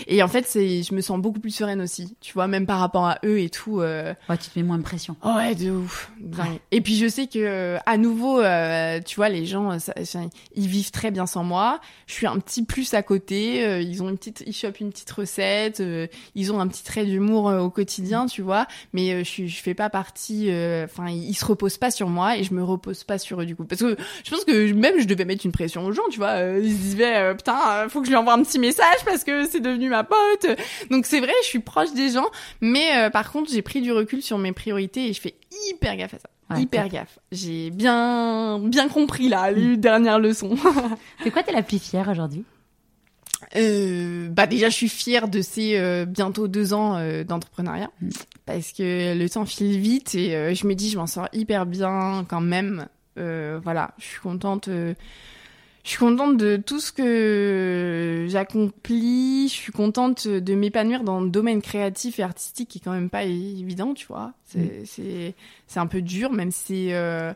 Et 0.07 0.23
en 0.23 0.29
fait, 0.29 0.45
c'est, 0.47 0.83
je 0.83 0.95
me 0.95 1.01
sens 1.01 1.21
beaucoup 1.21 1.41
plus 1.41 1.51
sereine 1.55 1.81
aussi, 1.81 2.17
tu 2.21 2.33
vois, 2.35 2.47
même 2.49 2.67
par 2.67 2.79
rapport 2.79 3.07
à 3.07 3.19
eux 3.25 3.39
et 3.41 3.49
tout. 3.51 3.79
Ouais, 3.79 4.15
tu 4.41 4.51
te 4.51 4.59
mets 4.59 4.65
moins 4.65 4.79
de 4.79 4.83
pression. 4.83 5.17
Oh 5.25 5.33
ouais, 5.37 5.55
de 5.55 5.71
ouf. 5.71 6.11
Et 6.71 6.81
puis 6.81 6.97
je 6.97 7.07
sais 7.09 7.27
que 7.27 7.77
à 7.87 7.97
nouveau, 7.97 8.41
euh, 8.41 9.01
tu 9.05 9.17
vois, 9.17 9.29
les 9.29 9.47
gens, 9.47 9.79
ça- 9.79 9.95
ça- 10.05 10.21
ils 10.55 10.67
vivent 10.69 10.91
très 10.91 11.11
bien 11.11 11.27
sans 11.27 11.45
moi. 11.45 11.81
Je 12.07 12.15
suis 12.15 12.27
un 12.27 12.39
petit 12.39 12.65
plus 12.65 12.95
à 12.95 13.03
côté. 13.03 13.62
Euh, 13.63 13.81
ils 13.81 14.03
ont 14.03 14.09
une 14.09 14.17
petite, 14.17 14.43
ils 14.47 14.55
chopent 14.55 14.81
une 14.81 14.91
petite 14.91 15.11
recette. 15.11 15.81
euh, 15.81 16.07
ils 16.35 16.53
ont 16.53 16.61
un 16.61 16.69
petit 16.69 16.85
trait 16.85 17.05
d'humour 17.05 17.49
euh, 17.49 17.61
au 17.61 17.71
quotidien, 17.71 18.27
tu 18.27 18.43
vois. 18.43 18.67
Mais 18.93 19.25
je, 19.25 19.47
je 19.47 19.57
fais 19.63 19.75
pas 19.75 19.91
partie. 19.91 20.51
Enfin, 20.85 21.09
ils, 21.09 21.35
se 21.35 21.45
reposent 21.45 21.79
pas 21.79 21.91
sur 21.91 22.09
moi 22.09 22.37
et 22.37 22.45
je 22.45 22.55
me 22.55 22.63
repose 22.63 23.05
pas 23.05 23.19
sur 23.19 23.41
eux 23.41 23.47
du 23.47 23.57
coup. 23.57 23.65
Parce 23.65 23.81
que 23.81 23.97
je 24.25 24.31
pense 24.31 24.45
que 24.45 24.73
même 24.73 25.01
je 25.01 25.07
devais 25.07 25.25
mettre 25.25 25.45
une 25.47 25.53
pression 25.53 25.85
aux 25.85 25.93
gens, 25.93 26.03
tu 26.11 26.19
vois. 26.19 26.39
Ils 26.63 26.73
se 26.73 26.79
disaient, 26.79 27.35
putain, 27.35 27.89
faut 27.89 28.01
que 28.01 28.07
je 28.07 28.11
lui 28.11 28.17
envoie 28.17 28.35
un 28.35 28.43
petit 28.43 28.59
message 28.59 29.05
parce 29.05 29.25
que 29.25 29.47
c'est 29.47 29.61
devenu 29.61 29.89
ma 29.89 30.05
pote. 30.05 30.47
Donc 30.91 31.07
c'est 31.07 31.21
vrai, 31.21 31.33
je 31.43 31.49
suis 31.49 31.61
proche 31.61 31.93
des 31.93 32.11
gens. 32.11 32.29
Mais 32.61 33.11
par 33.13 33.33
contre, 33.33 33.51
j'ai 33.51 33.63
pris 33.63 33.81
du 33.81 33.93
recul 33.93 34.23
sur 34.23 34.39
mes 34.39 34.53
priorités 34.53 35.09
et 35.09 35.13
je 35.13 35.21
fais 35.21 35.35
hyper 35.69 35.97
gaffe 35.97 36.15
à 36.15 36.19
ça. 36.19 36.29
Ouais, 36.51 36.63
hyper 36.63 36.89
gaffe. 36.89 37.19
J'ai 37.31 37.71
bien 37.71 38.59
bien 38.59 38.89
compris 38.89 39.29
là 39.29 39.51
les 39.51 39.77
dernières 39.77 40.19
leçons. 40.19 40.57
C'est 41.23 41.31
quoi 41.31 41.43
t'es 41.43 41.53
la 41.53 41.63
plus 41.63 41.79
fière 41.79 42.09
aujourd'hui? 42.09 42.45
Euh, 43.57 44.29
bah 44.29 44.47
déjà, 44.47 44.69
je 44.69 44.75
suis 44.75 44.89
fière 44.89 45.29
de 45.29 45.41
ces 45.43 45.77
euh, 45.79 46.05
bientôt 46.05 46.49
deux 46.49 46.73
ans 46.75 46.97
euh, 46.97 47.25
d'entrepreneuriat 47.25 47.91
Mm. 48.01 48.09
parce 48.47 48.73
que 48.73 49.17
le 49.19 49.29
temps 49.29 49.45
file 49.47 49.79
vite 49.79 50.15
et 50.15 50.35
euh, 50.37 50.55
je 50.55 50.67
me 50.67 50.75
dis 50.75 50.91
je 50.91 50.99
m'en 50.99 51.07
sors 51.07 51.29
hyper 51.33 51.67
bien 51.67 52.25
quand 52.29 52.41
même. 52.41 52.87
Euh, 53.19 53.61
voilà, 53.63 53.93
je 53.99 54.05
suis 54.05 54.21
contente. 54.21 54.69
euh, 54.69 54.95
je 55.85 55.91
suis 55.91 55.99
contente 55.99 56.37
de 56.37 56.57
tout 56.57 56.79
ce 56.81 56.93
que 56.93 58.27
j'accomplis. 58.29 59.49
Je 59.49 59.53
suis 59.55 59.73
contente 59.73 60.29
de 60.29 60.55
m'épanouir 60.55 61.03
dans 61.03 61.21
le 61.21 61.29
domaine 61.29 61.61
créatif 61.61 62.19
et 62.21 62.23
artistique 62.23 62.69
qui 62.69 62.79
est 62.79 62.81
quand 62.81 62.93
même 62.93 63.11
pas 63.11 63.25
évident, 63.25 63.93
tu 63.95 64.07
vois. 64.07 64.33
C'est 64.47 64.83
c'est 64.87 65.35
c'est 65.67 65.81
un 65.81 65.87
peu 65.89 66.01
dur, 66.03 66.33
même 66.33 66.53
si 66.53 66.93
euh, 66.93 67.33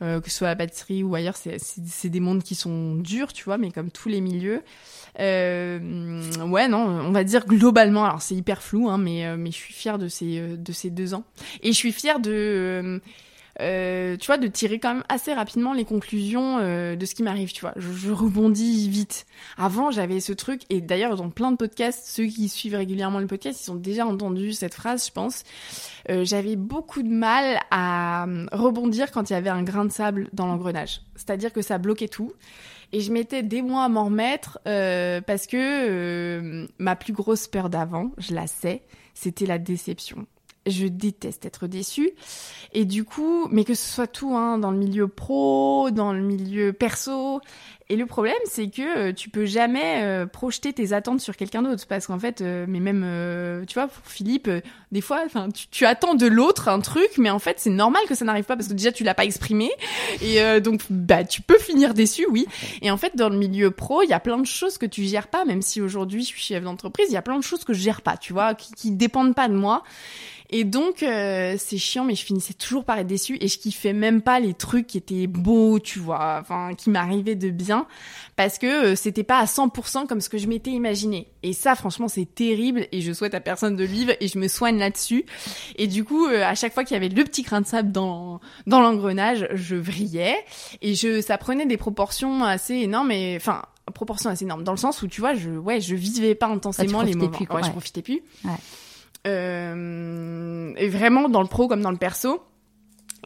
euh, 0.00 0.20
que 0.20 0.30
ce 0.30 0.38
soit 0.38 0.48
la 0.48 0.56
pâtisserie 0.56 1.02
ou 1.02 1.14
ailleurs, 1.14 1.36
c'est 1.36 2.08
des 2.08 2.20
mondes 2.20 2.42
qui 2.42 2.54
sont 2.54 2.94
durs, 2.94 3.32
tu 3.32 3.44
vois, 3.44 3.58
mais 3.58 3.70
comme 3.70 3.90
tous 3.90 4.08
les 4.08 4.20
milieux. 4.20 4.62
Euh, 5.18 5.78
ouais, 6.46 6.68
non, 6.68 6.78
on 6.78 7.10
va 7.10 7.24
dire 7.24 7.46
globalement. 7.46 8.04
Alors 8.04 8.22
c'est 8.22 8.34
hyper 8.34 8.62
flou, 8.62 8.88
hein, 8.88 8.98
mais 8.98 9.26
euh, 9.26 9.36
mais 9.36 9.50
je 9.50 9.56
suis 9.56 9.74
fière 9.74 9.98
de 9.98 10.08
ces 10.08 10.38
euh, 10.38 10.56
de 10.56 10.72
ces 10.72 10.90
deux 10.90 11.14
ans 11.14 11.24
et 11.62 11.68
je 11.68 11.76
suis 11.76 11.92
fière 11.92 12.20
de 12.20 13.00
euh, 13.60 14.16
tu 14.16 14.26
vois, 14.26 14.38
de 14.38 14.46
tirer 14.46 14.78
quand 14.78 14.94
même 14.94 15.04
assez 15.08 15.32
rapidement 15.32 15.72
les 15.72 15.84
conclusions 15.84 16.58
euh, 16.60 16.94
de 16.94 17.06
ce 17.06 17.14
qui 17.14 17.22
m'arrive, 17.22 17.52
tu 17.52 17.62
vois. 17.62 17.72
Je, 17.76 18.10
rebondis 18.10 18.88
vite. 18.88 19.26
Avant, 19.56 19.90
j'avais 19.90 20.20
ce 20.20 20.32
truc, 20.32 20.62
et 20.70 20.80
d'ailleurs, 20.80 21.16
dans 21.16 21.30
plein 21.30 21.50
de 21.50 21.56
podcasts, 21.56 22.06
ceux 22.06 22.26
qui 22.26 22.48
suivent 22.48 22.76
régulièrement 22.76 23.18
le 23.18 23.26
podcast, 23.26 23.66
ils 23.66 23.70
ont 23.70 23.76
déjà 23.76 24.06
entendu 24.06 24.52
cette 24.52 24.74
phrase, 24.74 25.06
je 25.06 25.12
pense. 25.12 25.42
Euh, 26.08 26.24
j'avais 26.24 26.56
beaucoup 26.56 27.02
de 27.02 27.08
mal 27.08 27.58
à 27.70 28.26
rebondir 28.52 29.10
quand 29.10 29.30
il 29.30 29.32
y 29.32 29.36
avait 29.36 29.50
un 29.50 29.62
grain 29.62 29.84
de 29.84 29.92
sable 29.92 30.28
dans 30.32 30.46
l'engrenage. 30.46 31.02
C'est-à-dire 31.16 31.52
que 31.52 31.62
ça 31.62 31.78
bloquait 31.78 32.08
tout. 32.08 32.32
Et 32.92 33.00
je 33.00 33.12
mettais 33.12 33.42
des 33.42 33.60
mois 33.60 33.84
à 33.84 33.88
m'en 33.88 34.04
remettre 34.04 34.58
parce 34.64 35.46
que 35.46 36.66
ma 36.78 36.96
plus 36.96 37.12
grosse 37.12 37.46
peur 37.46 37.68
d'avant, 37.68 38.12
je 38.16 38.34
la 38.34 38.46
sais, 38.46 38.82
c'était 39.12 39.44
la 39.44 39.58
déception. 39.58 40.26
Je 40.68 40.86
déteste 40.86 41.44
être 41.46 41.66
déçue. 41.66 42.10
Et 42.72 42.84
du 42.84 43.04
coup, 43.04 43.48
mais 43.50 43.64
que 43.64 43.74
ce 43.74 43.88
soit 43.88 44.06
tout, 44.06 44.36
hein, 44.36 44.58
dans 44.58 44.70
le 44.70 44.78
milieu 44.78 45.08
pro, 45.08 45.90
dans 45.90 46.12
le 46.12 46.20
milieu 46.20 46.72
perso. 46.72 47.40
Et 47.90 47.96
le 47.96 48.04
problème, 48.04 48.34
c'est 48.44 48.68
que 48.68 48.82
euh, 49.08 49.12
tu 49.14 49.30
peux 49.30 49.46
jamais 49.46 50.02
euh, 50.02 50.26
projeter 50.26 50.74
tes 50.74 50.92
attentes 50.92 51.22
sur 51.22 51.36
quelqu'un 51.36 51.62
d'autre, 51.62 51.86
parce 51.88 52.06
qu'en 52.06 52.18
fait, 52.18 52.42
euh, 52.42 52.66
mais 52.68 52.80
même, 52.80 53.64
tu 53.66 53.74
vois, 53.74 53.88
pour 53.88 54.04
Philippe, 54.04 54.50
des 54.92 55.00
fois, 55.00 55.24
tu, 55.70 55.86
attends 55.86 56.14
de 56.14 56.26
l'autre 56.26 56.68
un 56.68 56.80
truc, 56.80 57.08
mais 57.16 57.30
en 57.30 57.38
fait, 57.38 57.56
c'est 57.58 57.70
normal 57.70 58.02
que 58.06 58.14
ça 58.14 58.26
n'arrive 58.26 58.44
pas 58.44 58.56
parce 58.56 58.68
que 58.68 58.74
déjà 58.74 58.92
tu 58.92 59.04
l'as 59.04 59.14
pas 59.14 59.24
exprimé, 59.24 59.70
et 60.20 60.60
donc, 60.60 60.82
bah, 60.90 61.24
tu 61.24 61.40
peux 61.40 61.58
finir 61.58 61.94
déçu, 61.94 62.26
oui. 62.30 62.46
Et 62.82 62.90
en 62.90 62.98
fait, 62.98 63.16
dans 63.16 63.30
le 63.30 63.38
milieu 63.38 63.70
pro, 63.70 64.02
il 64.02 64.10
y 64.10 64.12
a 64.12 64.20
plein 64.20 64.38
de 64.38 64.46
choses 64.46 64.76
que 64.76 64.86
tu 64.86 65.04
gères 65.04 65.28
pas, 65.28 65.44
même 65.44 65.62
si 65.62 65.80
aujourd'hui 65.80 66.22
je 66.22 66.26
suis 66.26 66.42
chef 66.42 66.64
d'entreprise, 66.64 67.06
il 67.08 67.14
y 67.14 67.18
a 67.18 67.22
plein 67.22 67.38
de 67.38 67.44
choses 67.44 67.64
que 67.64 67.72
je 67.72 67.80
gère 67.80 68.02
pas, 68.02 68.16
tu 68.18 68.32
vois, 68.34 68.54
qui, 68.54 68.72
qui 68.74 68.90
dépendent 68.90 69.34
pas 69.34 69.48
de 69.48 69.54
moi. 69.54 69.82
Et 70.50 70.64
donc, 70.64 71.02
euh, 71.02 71.56
c'est 71.58 71.76
chiant, 71.76 72.04
mais 72.04 72.14
je 72.14 72.24
finissais 72.24 72.54
toujours 72.54 72.84
par 72.84 72.98
être 72.98 73.06
déçue 73.06 73.36
et 73.40 73.48
je 73.48 73.58
kiffais 73.58 73.92
même 73.92 74.22
pas 74.22 74.40
les 74.40 74.54
trucs 74.54 74.86
qui 74.86 74.96
étaient 74.96 75.26
beaux, 75.26 75.78
tu 75.78 75.98
vois, 75.98 76.38
enfin, 76.40 76.70
qui 76.74 76.88
m'arrivaient 76.88 77.34
de 77.34 77.50
bien, 77.50 77.86
parce 78.36 78.56
que 78.56 78.92
euh, 78.92 78.96
c'était 78.96 79.24
pas 79.24 79.38
à 79.38 79.44
100% 79.44 80.06
comme 80.06 80.22
ce 80.22 80.30
que 80.30 80.38
je 80.38 80.46
m'étais 80.46 80.70
imaginé. 80.70 81.28
Et 81.42 81.52
ça, 81.52 81.74
franchement, 81.74 82.08
c'est 82.08 82.24
terrible 82.24 82.86
et 82.92 83.02
je 83.02 83.12
souhaite 83.12 83.34
à 83.34 83.40
personne 83.40 83.76
de 83.76 83.84
vivre 83.84 84.12
et 84.20 84.28
je 84.28 84.38
me 84.38 84.48
soigne 84.48 84.78
là-dessus. 84.78 85.26
Et 85.76 85.86
du 85.86 86.04
coup, 86.04 86.26
euh, 86.26 86.42
à 86.42 86.54
chaque 86.54 86.72
fois 86.72 86.84
qu'il 86.84 86.94
y 86.94 86.96
avait 86.96 87.10
le 87.10 87.24
petit 87.24 87.42
grain 87.42 87.60
de 87.60 87.66
sable 87.66 87.92
dans, 87.92 88.40
dans 88.66 88.80
l'engrenage, 88.80 89.46
je 89.52 89.76
vrillais 89.76 90.36
et 90.80 90.94
je, 90.94 91.20
ça 91.20 91.36
prenait 91.36 91.66
des 91.66 91.76
proportions 91.76 92.42
assez 92.42 92.74
énormes 92.74 93.10
et, 93.10 93.36
enfin, 93.36 93.62
proportions 93.94 94.30
assez 94.30 94.44
énormes 94.44 94.64
dans 94.64 94.72
le 94.72 94.78
sens 94.78 95.00
où 95.00 95.08
tu 95.08 95.22
vois 95.22 95.32
je 95.32 95.48
ouais 95.48 95.80
je 95.80 95.94
vivais 95.94 96.34
pas 96.34 96.48
intensément 96.48 97.00
les 97.00 97.14
moments 97.14 97.30
plus, 97.30 97.46
ouais. 97.48 97.62
je 97.64 97.70
profitais 97.70 98.02
plus 98.02 98.22
Ouais. 98.44 98.50
Euh, 99.26 100.72
et 100.76 100.88
vraiment 100.88 101.28
dans 101.28 101.42
le 101.42 101.48
pro 101.48 101.68
comme 101.68 101.82
dans 101.82 101.90
le 101.90 101.96
perso. 101.96 102.42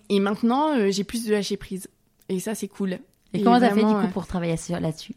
Et 0.08 0.20
maintenant, 0.20 0.76
euh, 0.76 0.90
j'ai 0.90 1.04
plus 1.04 1.24
de 1.26 1.32
lâcher 1.32 1.56
prise. 1.56 1.88
Et 2.28 2.40
ça, 2.40 2.54
c'est 2.54 2.68
cool. 2.68 2.98
Et, 3.34 3.42
comment 3.42 3.60
t'as 3.60 3.70
fait 3.70 3.80
du 3.80 3.86
coup 3.86 3.92
euh, 3.92 4.06
pour 4.08 4.26
travailler 4.26 4.56
là-dessus? 4.68 5.14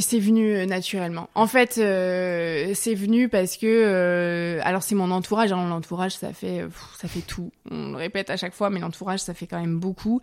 C'est 0.00 0.18
venu 0.18 0.66
naturellement. 0.66 1.28
En 1.34 1.46
fait, 1.46 1.76
euh, 1.76 2.72
c'est 2.74 2.94
venu 2.94 3.28
parce 3.28 3.58
que 3.58 3.66
euh, 3.66 4.60
alors 4.64 4.82
c'est 4.82 4.94
mon 4.94 5.10
entourage. 5.10 5.52
Hein, 5.52 5.68
l'entourage, 5.68 6.16
ça 6.16 6.32
fait 6.32 6.62
pff, 6.62 6.96
ça 6.98 7.06
fait 7.06 7.20
tout. 7.20 7.52
On 7.70 7.90
le 7.90 7.96
répète 7.96 8.30
à 8.30 8.36
chaque 8.38 8.54
fois, 8.54 8.70
mais 8.70 8.80
l'entourage, 8.80 9.20
ça 9.20 9.34
fait 9.34 9.46
quand 9.46 9.60
même 9.60 9.78
beaucoup. 9.78 10.22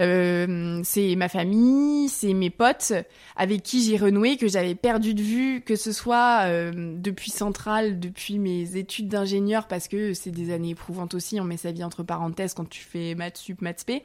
Euh, 0.00 0.80
c'est 0.84 1.16
ma 1.16 1.28
famille, 1.28 2.08
c'est 2.08 2.34
mes 2.34 2.50
potes 2.50 2.92
avec 3.34 3.62
qui 3.62 3.82
j'ai 3.82 3.96
renoué 3.96 4.36
que 4.36 4.48
j'avais 4.48 4.74
perdu 4.74 5.14
de 5.14 5.22
vue, 5.22 5.62
que 5.62 5.76
ce 5.76 5.92
soit 5.92 6.42
euh, 6.46 6.72
depuis 6.96 7.30
Centrale, 7.30 7.98
depuis 7.98 8.38
mes 8.38 8.76
études 8.76 9.08
d'ingénieur, 9.08 9.66
parce 9.66 9.88
que 9.88 10.12
c'est 10.14 10.30
des 10.30 10.52
années 10.52 10.70
éprouvantes 10.70 11.14
aussi. 11.14 11.40
On 11.40 11.44
met 11.44 11.56
sa 11.56 11.72
vie 11.72 11.84
entre 11.84 12.02
parenthèses 12.02 12.54
quand 12.54 12.68
tu 12.68 12.80
fais 12.80 13.14
maths 13.14 13.38
sup, 13.38 13.62
maths 13.62 13.80
spé. 13.80 14.02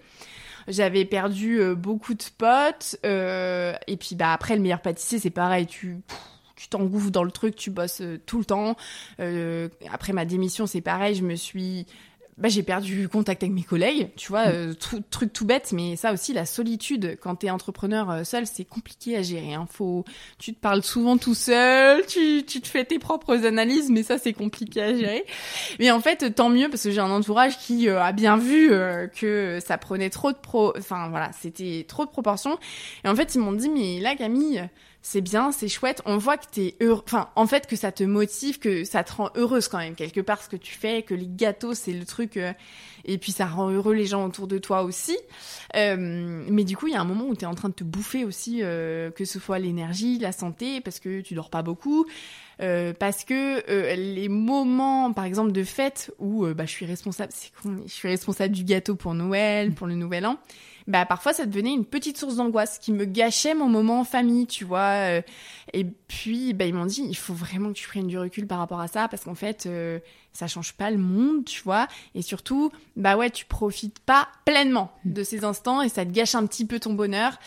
J'avais 0.68 1.06
perdu 1.06 1.60
euh, 1.60 1.76
beaucoup 1.76 2.14
de 2.14 2.24
potes. 2.38 2.98
euh, 3.06 3.74
et 3.88 3.98
puis 3.98 4.16
bah 4.16 4.32
après 4.34 4.56
le 4.56 4.62
meilleur 4.62 4.82
pâtissier, 4.82 5.20
c'est 5.20 5.30
pareil. 5.30 5.66
Tu 5.66 5.98
tu 6.56 6.68
t'engouffres 6.68 7.10
dans 7.10 7.24
le 7.24 7.32
truc, 7.32 7.56
tu 7.56 7.72
bosses 7.72 8.04
tout 8.28 8.38
le 8.38 8.46
temps. 8.46 8.76
Euh, 9.20 9.68
après 9.92 10.14
ma 10.14 10.26
démission, 10.26 10.68
c'est 10.68 10.82
pareil. 10.82 11.16
Je 11.16 11.24
me 11.24 11.34
suis 11.34 11.88
bah, 12.42 12.50
j'ai 12.50 12.64
perdu 12.64 13.08
contact 13.08 13.44
avec 13.44 13.54
mes 13.54 13.64
collègues, 13.64 14.10
tu 14.18 14.30
vois, 14.30 14.48
euh, 14.48 14.74
tru- 14.74 15.02
truc 15.10 15.32
tout 15.32 15.46
bête, 15.46 15.72
mais 15.72 15.96
ça 15.96 16.12
aussi, 16.12 16.34
la 16.34 16.46
solitude, 16.46 17.18
quand 17.22 17.36
t'es 17.36 17.50
entrepreneur 17.50 18.10
euh, 18.10 18.24
seul, 18.24 18.48
c'est 18.48 18.66
compliqué 18.66 19.16
à 19.16 19.22
gérer. 19.22 19.54
Hein. 19.54 19.68
Faut, 19.72 20.04
tu 20.40 20.54
te 20.54 20.60
parles 20.60 20.82
souvent 20.84 21.18
tout 21.18 21.36
seul, 21.36 22.06
tu, 22.08 22.44
tu 22.46 22.60
te 22.60 22.68
fais 22.68 22.84
tes 22.84 23.00
propres 23.00 23.46
analyses, 23.46 23.90
mais 23.90 24.04
ça, 24.04 24.18
c'est 24.18 24.34
compliqué 24.34 24.82
à 24.82 24.94
gérer. 24.96 25.24
Mais 25.80 25.92
en 25.92 26.02
fait, 26.02 26.34
tant 26.34 26.50
mieux, 26.50 26.68
parce 26.68 26.84
que 26.84 26.92
j'ai 26.92 27.00
un 27.00 27.12
entourage 27.12 27.58
qui 27.60 27.88
euh, 27.88 28.02
a 28.02 28.12
bien 28.12 28.38
vu 28.38 28.72
euh, 28.72 29.08
que 29.08 29.60
ça 29.66 29.78
prenait 29.78 30.10
trop 30.10 30.32
de 30.32 30.38
pro... 30.38 30.74
Enfin, 30.78 31.10
voilà, 31.10 31.32
c'était 31.40 31.86
trop 31.88 32.06
de 32.06 32.10
proportions. 32.10 32.58
Et 33.06 33.08
en 33.08 33.16
fait, 33.16 33.36
ils 33.36 33.40
m'ont 33.40 33.54
dit, 33.54 33.70
mais 33.70 34.00
là, 34.00 34.16
Camille 34.16 34.68
c'est 35.02 35.22
bien, 35.22 35.52
c'est 35.52 35.68
chouette. 35.68 36.02
On 36.06 36.18
voit 36.18 36.38
que 36.38 36.46
t'es 36.52 36.76
heureux. 36.82 37.02
Enfin, 37.06 37.30
en 37.36 37.48
fait, 37.48 37.68
que 37.68 37.76
ça 37.76 37.92
te 37.92 38.04
motive, 38.04 38.60
que 38.60 38.84
ça 38.84 39.04
te 39.04 39.14
rend 39.14 39.30
heureuse 39.36 39.68
quand 39.68 39.80
même 39.80 39.96
quelque 39.96 40.22
part 40.22 40.42
ce 40.42 40.50
que 40.50 40.56
tu 40.58 40.74
fais, 40.74 41.02
que 41.04 41.14
les 41.14 41.28
gâteaux 41.28 41.74
c'est 41.74 41.94
le 41.94 42.06
truc. 42.06 42.38
euh, 42.38 42.54
et 43.06 43.18
puis 43.18 43.32
ça 43.32 43.46
rend 43.48 43.70
heureux 43.70 43.94
les 43.94 44.06
gens 44.06 44.26
autour 44.26 44.48
de 44.48 44.58
toi 44.58 44.84
aussi. 44.84 45.18
Euh, 45.76 45.96
mais 45.98 46.64
du 46.64 46.78
coup, 46.78 46.88
il 46.88 46.94
y 46.94 46.96
a 46.96 47.02
un 47.02 47.06
moment 47.06 47.26
où 47.26 47.36
t'es 47.36 47.46
en 47.46 47.56
train 47.56 47.70
de 47.70 47.74
te 47.74 47.84
bouffer 47.84 48.26
aussi, 48.26 48.60
euh, 48.62 49.12
que 49.12 49.26
ce 49.26 49.40
soit 49.40 49.60
l'énergie, 49.60 50.20
la 50.20 50.32
santé, 50.32 50.82
parce 50.82 51.00
que 51.00 51.22
tu 51.22 51.34
dors 51.34 51.50
pas 51.50 51.64
beaucoup. 51.64 52.06
Euh, 52.62 52.94
parce 52.98 53.24
que 53.24 53.64
euh, 53.72 53.96
les 53.96 54.30
moments, 54.30 55.14
par 55.14 55.26
exemple, 55.26 55.52
de 55.52 55.64
fête 55.64 56.14
où 56.20 56.46
euh, 56.46 56.54
bah, 56.54 56.66
je 56.66 56.72
suis 56.72 56.86
responsable, 56.86 57.32
c'est 57.36 57.52
con, 57.62 57.78
je 57.88 57.92
suis 57.92 58.08
responsable 58.08 58.54
du 58.54 58.64
gâteau 58.64 58.96
pour 58.96 59.16
Noël, 59.16 59.72
pour 59.72 59.88
le 59.88 59.96
Nouvel 59.96 60.28
An, 60.28 60.38
bah 60.88 61.06
parfois 61.06 61.34
ça 61.34 61.46
devenait 61.46 61.74
une 61.74 61.86
petite 61.86 62.18
source 62.18 62.36
d'angoisse 62.36 62.80
qui 62.80 62.92
me 62.92 63.06
gâchait 63.06 63.54
mon 63.54 63.68
moment 63.68 64.00
en 64.02 64.04
famille, 64.04 64.48
tu 64.48 64.66
vois. 64.66 64.80
euh, 65.20 65.22
et 65.74 65.86
puis 65.86 66.54
bah 66.54 66.66
ils 66.66 66.74
m'ont 66.74 66.86
dit 66.86 67.04
il 67.08 67.16
faut 67.16 67.34
vraiment 67.34 67.70
que 67.70 67.78
tu 67.78 67.88
prennes 67.88 68.08
du 68.08 68.18
recul 68.18 68.48
par 68.48 68.60
rapport 68.60 68.80
à 68.82 68.88
ça 68.88 69.08
parce 69.08 69.24
qu'en 69.24 69.36
fait 69.36 69.66
euh, 69.66 70.00
ça 70.34 70.48
change 70.48 70.74
pas 70.74 70.92
le 70.92 70.98
monde, 70.98 71.46
tu 71.46 71.62
vois. 71.64 71.88
Et 72.16 72.22
surtout 72.22 72.72
bah 72.96 73.18
ouais 73.18 73.30
tu 73.30 73.46
profites 73.46 74.00
pas 74.00 74.28
pleinement 74.46 74.92
de 75.06 75.24
ces 75.24 75.44
instants 75.44 75.82
et 75.82 75.90
ça 75.90 76.06
te 76.06 76.12
gâche 76.12 76.36
un 76.36 76.46
petit 76.46 76.66
peu 76.66 76.80
ton 76.80 76.94
bonheur. 76.94 77.40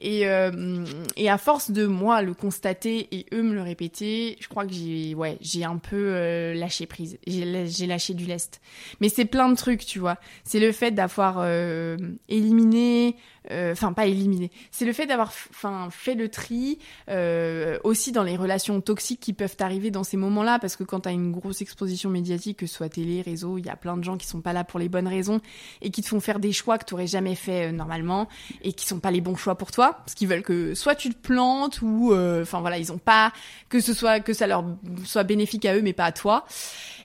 Et 0.00 0.28
euh, 0.28 0.84
et 1.16 1.28
à 1.30 1.38
force 1.38 1.70
de 1.70 1.86
moi 1.86 2.22
le 2.22 2.34
constater 2.34 3.08
et 3.12 3.26
eux 3.32 3.42
me 3.42 3.54
le 3.54 3.62
répéter, 3.62 4.36
je 4.40 4.48
crois 4.48 4.66
que 4.66 4.72
j'ai 4.72 5.14
ouais 5.14 5.38
j'ai 5.40 5.64
un 5.64 5.78
peu 5.78 5.96
euh, 6.14 6.54
lâché 6.54 6.86
prise. 6.86 7.18
J'ai 7.26 7.86
lâché 7.86 8.14
du 8.14 8.24
lest. 8.24 8.60
Mais 9.00 9.08
c'est 9.08 9.24
plein 9.24 9.48
de 9.48 9.56
trucs, 9.56 9.84
tu 9.84 9.98
vois. 9.98 10.16
C'est 10.44 10.60
le 10.60 10.72
fait 10.72 10.90
d'avoir 10.90 11.36
euh, 11.38 11.96
éliminé, 12.28 13.16
enfin 13.50 13.92
pas 13.92 14.06
éliminé, 14.06 14.50
c'est 14.70 14.84
le 14.84 14.92
fait 14.92 15.06
d'avoir 15.06 15.32
fait 15.32 16.14
le 16.14 16.28
tri 16.28 16.78
euh, 17.08 17.78
aussi 17.84 18.12
dans 18.12 18.22
les 18.22 18.36
relations 18.36 18.80
toxiques 18.80 19.20
qui 19.20 19.32
peuvent 19.32 19.56
arriver 19.60 19.90
dans 19.90 20.04
ces 20.04 20.16
moments-là, 20.16 20.58
parce 20.58 20.76
que 20.76 20.84
quand 20.84 21.00
t'as 21.00 21.12
une 21.12 21.32
grosse 21.32 21.62
exposition 21.62 22.10
médiatique, 22.10 22.58
que 22.58 22.66
ce 22.66 22.74
soit 22.74 22.88
télé, 22.88 23.22
réseau, 23.22 23.58
il 23.58 23.66
y 23.66 23.70
a 23.70 23.76
plein 23.76 23.96
de 23.96 24.04
gens 24.04 24.16
qui 24.16 24.26
sont 24.26 24.40
pas 24.40 24.52
là 24.52 24.64
pour 24.64 24.78
les 24.78 24.88
bonnes 24.88 25.08
raisons 25.08 25.40
et 25.82 25.90
qui 25.90 26.02
te 26.02 26.08
font 26.08 26.20
faire 26.20 26.38
des 26.38 26.52
choix 26.52 26.78
que 26.78 26.84
t'aurais 26.84 27.06
jamais 27.06 27.34
fait 27.34 27.68
euh, 27.68 27.72
normalement 27.72 28.28
et 28.62 28.72
qui 28.72 28.86
sont 28.86 29.00
pas 29.00 29.10
les 29.10 29.20
bons 29.20 29.36
choix 29.36 29.56
pour 29.56 29.70
toi, 29.70 29.98
parce 30.04 30.14
qu'ils 30.14 30.28
veulent 30.28 30.42
que 30.42 30.74
soit 30.74 30.94
tu 30.94 31.10
te 31.10 31.18
plantes 31.18 31.80
ou, 31.82 32.12
euh, 32.12 32.42
enfin 32.42 32.60
voilà, 32.60 32.78
ils 32.78 32.92
ont 32.92 32.98
pas 32.98 33.32
que 33.68 33.80
ce 33.80 33.94
soit 33.94 34.20
que 34.20 34.32
ça 34.32 34.46
leur 34.46 34.64
soit 35.04 35.24
bénéfique 35.24 35.64
à 35.64 35.74
eux 35.76 35.82
mais 35.82 35.92
pas 35.92 36.06
à 36.06 36.12
toi. 36.12 36.44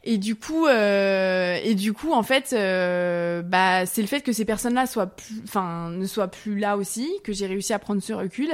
Et 0.05 0.17
du 0.17 0.35
coup, 0.35 0.67
euh, 0.67 1.57
et 1.63 1.75
du 1.75 1.93
coup, 1.93 2.11
en 2.11 2.23
fait, 2.23 2.51
euh, 2.51 3.41
bah, 3.41 3.85
c'est 3.85 4.01
le 4.01 4.07
fait 4.07 4.19
que 4.19 4.33
ces 4.33 4.43
personnes-là 4.43 4.85
soient 4.85 5.15
enfin, 5.45 5.89
ne 5.91 6.05
soient 6.05 6.27
plus 6.27 6.59
là 6.59 6.75
aussi, 6.75 7.09
que 7.23 7.31
j'ai 7.31 7.47
réussi 7.47 7.71
à 7.71 7.79
prendre 7.79 8.01
ce 8.01 8.11
recul, 8.11 8.49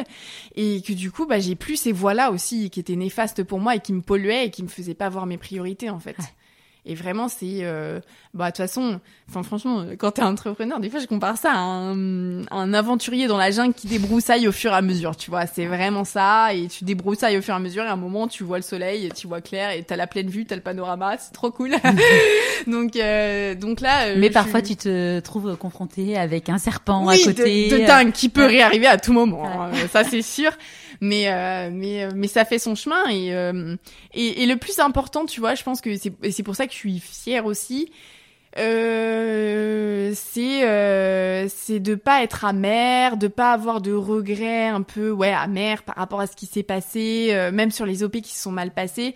et 0.55 0.83
que 0.83 0.93
du 0.93 1.11
coup, 1.11 1.25
bah, 1.25 1.39
j'ai 1.39 1.55
plus 1.55 1.75
ces 1.75 1.91
voix-là 1.91 2.31
aussi 2.31 2.69
qui 2.69 2.79
étaient 2.79 2.95
néfastes 2.95 3.43
pour 3.43 3.59
moi 3.59 3.75
et 3.75 3.79
qui 3.79 3.93
me 3.93 4.01
polluaient 4.01 4.45
et 4.45 4.51
qui 4.51 4.61
me 4.61 4.67
faisaient 4.67 4.93
pas 4.93 5.09
voir 5.09 5.25
mes 5.25 5.37
priorités, 5.37 5.89
en 5.89 5.99
fait. 5.99 6.17
Et 6.85 6.95
vraiment, 6.95 7.27
c'est, 7.27 7.59
euh, 7.61 7.99
bah, 8.33 8.45
de 8.45 8.49
toute 8.51 8.57
façon, 8.57 8.99
enfin, 9.29 9.43
franchement, 9.43 9.85
quand 9.99 10.11
t'es 10.11 10.23
entrepreneur, 10.23 10.79
des 10.79 10.89
fois, 10.89 10.99
je 10.99 11.05
compare 11.07 11.37
ça 11.37 11.51
à 11.51 11.57
un, 11.59 12.73
aventurier 12.73 13.27
dans 13.27 13.37
la 13.37 13.51
jungle 13.51 13.73
qui 13.73 13.87
débroussaille 13.87 14.47
au 14.47 14.51
fur 14.51 14.71
et 14.71 14.75
à 14.75 14.81
mesure, 14.81 15.15
tu 15.15 15.29
vois. 15.29 15.45
C'est 15.45 15.65
vraiment 15.65 16.03
ça, 16.05 16.53
et 16.53 16.67
tu 16.67 16.85
débroussailles 16.85 17.37
au 17.37 17.41
fur 17.41 17.53
et 17.53 17.57
à 17.57 17.59
mesure, 17.59 17.83
et 17.83 17.87
à 17.87 17.93
un 17.93 17.97
moment, 17.97 18.27
tu 18.27 18.43
vois 18.43 18.57
le 18.57 18.63
soleil, 18.63 19.11
tu 19.15 19.27
vois 19.27 19.41
clair, 19.41 19.71
et 19.71 19.83
t'as 19.83 19.97
la 19.97 20.07
pleine 20.07 20.29
vue, 20.29 20.45
t'as 20.45 20.55
le 20.55 20.61
panorama, 20.61 21.15
c'est 21.19 21.33
trop 21.33 21.51
cool. 21.51 21.75
donc, 22.67 22.95
euh, 22.95 23.55
donc 23.55 23.81
là. 23.81 24.07
euh, 24.07 24.15
Mais 24.17 24.29
parfois, 24.29 24.63
suis- 24.63 24.75
tu 24.77 24.83
te 24.83 25.19
trouves 25.19 25.55
confronté 25.57 26.17
avec 26.17 26.49
un 26.49 26.57
serpent 26.57 27.05
oui, 27.07 27.21
à 27.21 27.25
côté. 27.25 27.69
de, 27.69 27.77
de 27.77 27.85
dingue, 27.85 28.11
qui 28.11 28.29
peut 28.29 28.41
Ouais. 28.41 28.47
réarriver 28.47 28.87
à 28.87 28.97
tout 28.97 29.13
moment, 29.13 29.41
Ouais. 29.41 29.47
hein, 29.83 29.87
ça 29.91 30.03
c'est 30.03 30.21
sûr. 30.21 30.51
Mais 31.01 31.29
euh, 31.29 31.69
mais 31.71 32.03
euh, 32.03 32.11
mais 32.13 32.27
ça 32.27 32.43
fait 32.43 32.59
son 32.59 32.75
chemin 32.75 33.07
et, 33.09 33.33
euh, 33.33 33.75
et 34.13 34.43
et 34.43 34.45
le 34.45 34.57
plus 34.57 34.79
important, 34.79 35.25
tu 35.25 35.39
vois, 35.39 35.55
je 35.55 35.63
pense 35.63 35.79
que 35.79 35.95
c'est 35.97 36.13
c'est 36.31 36.43
pour 36.43 36.55
ça 36.55 36.67
que 36.67 36.73
je 36.73 36.77
suis 36.77 36.99
fière 36.99 37.45
aussi. 37.45 37.89
Euh, 38.57 40.11
c'est 40.15 40.67
euh, 40.67 41.47
c'est 41.49 41.79
de 41.79 41.95
pas 41.95 42.23
être 42.23 42.45
amer, 42.45 43.15
de 43.17 43.27
pas 43.27 43.53
avoir 43.53 43.79
de 43.79 43.93
regrets 43.93 44.67
un 44.67 44.81
peu 44.81 45.11
ouais 45.11 45.31
amer 45.31 45.83
par 45.83 45.95
rapport 45.95 46.19
à 46.19 46.27
ce 46.27 46.35
qui 46.35 46.47
s'est 46.47 46.63
passé, 46.63 47.29
euh, 47.31 47.51
même 47.51 47.69
sur 47.71 47.85
les 47.85 48.03
OP 48.03 48.13
qui 48.21 48.33
se 48.33 48.41
sont 48.41 48.51
mal 48.51 48.71
passés. 48.71 49.15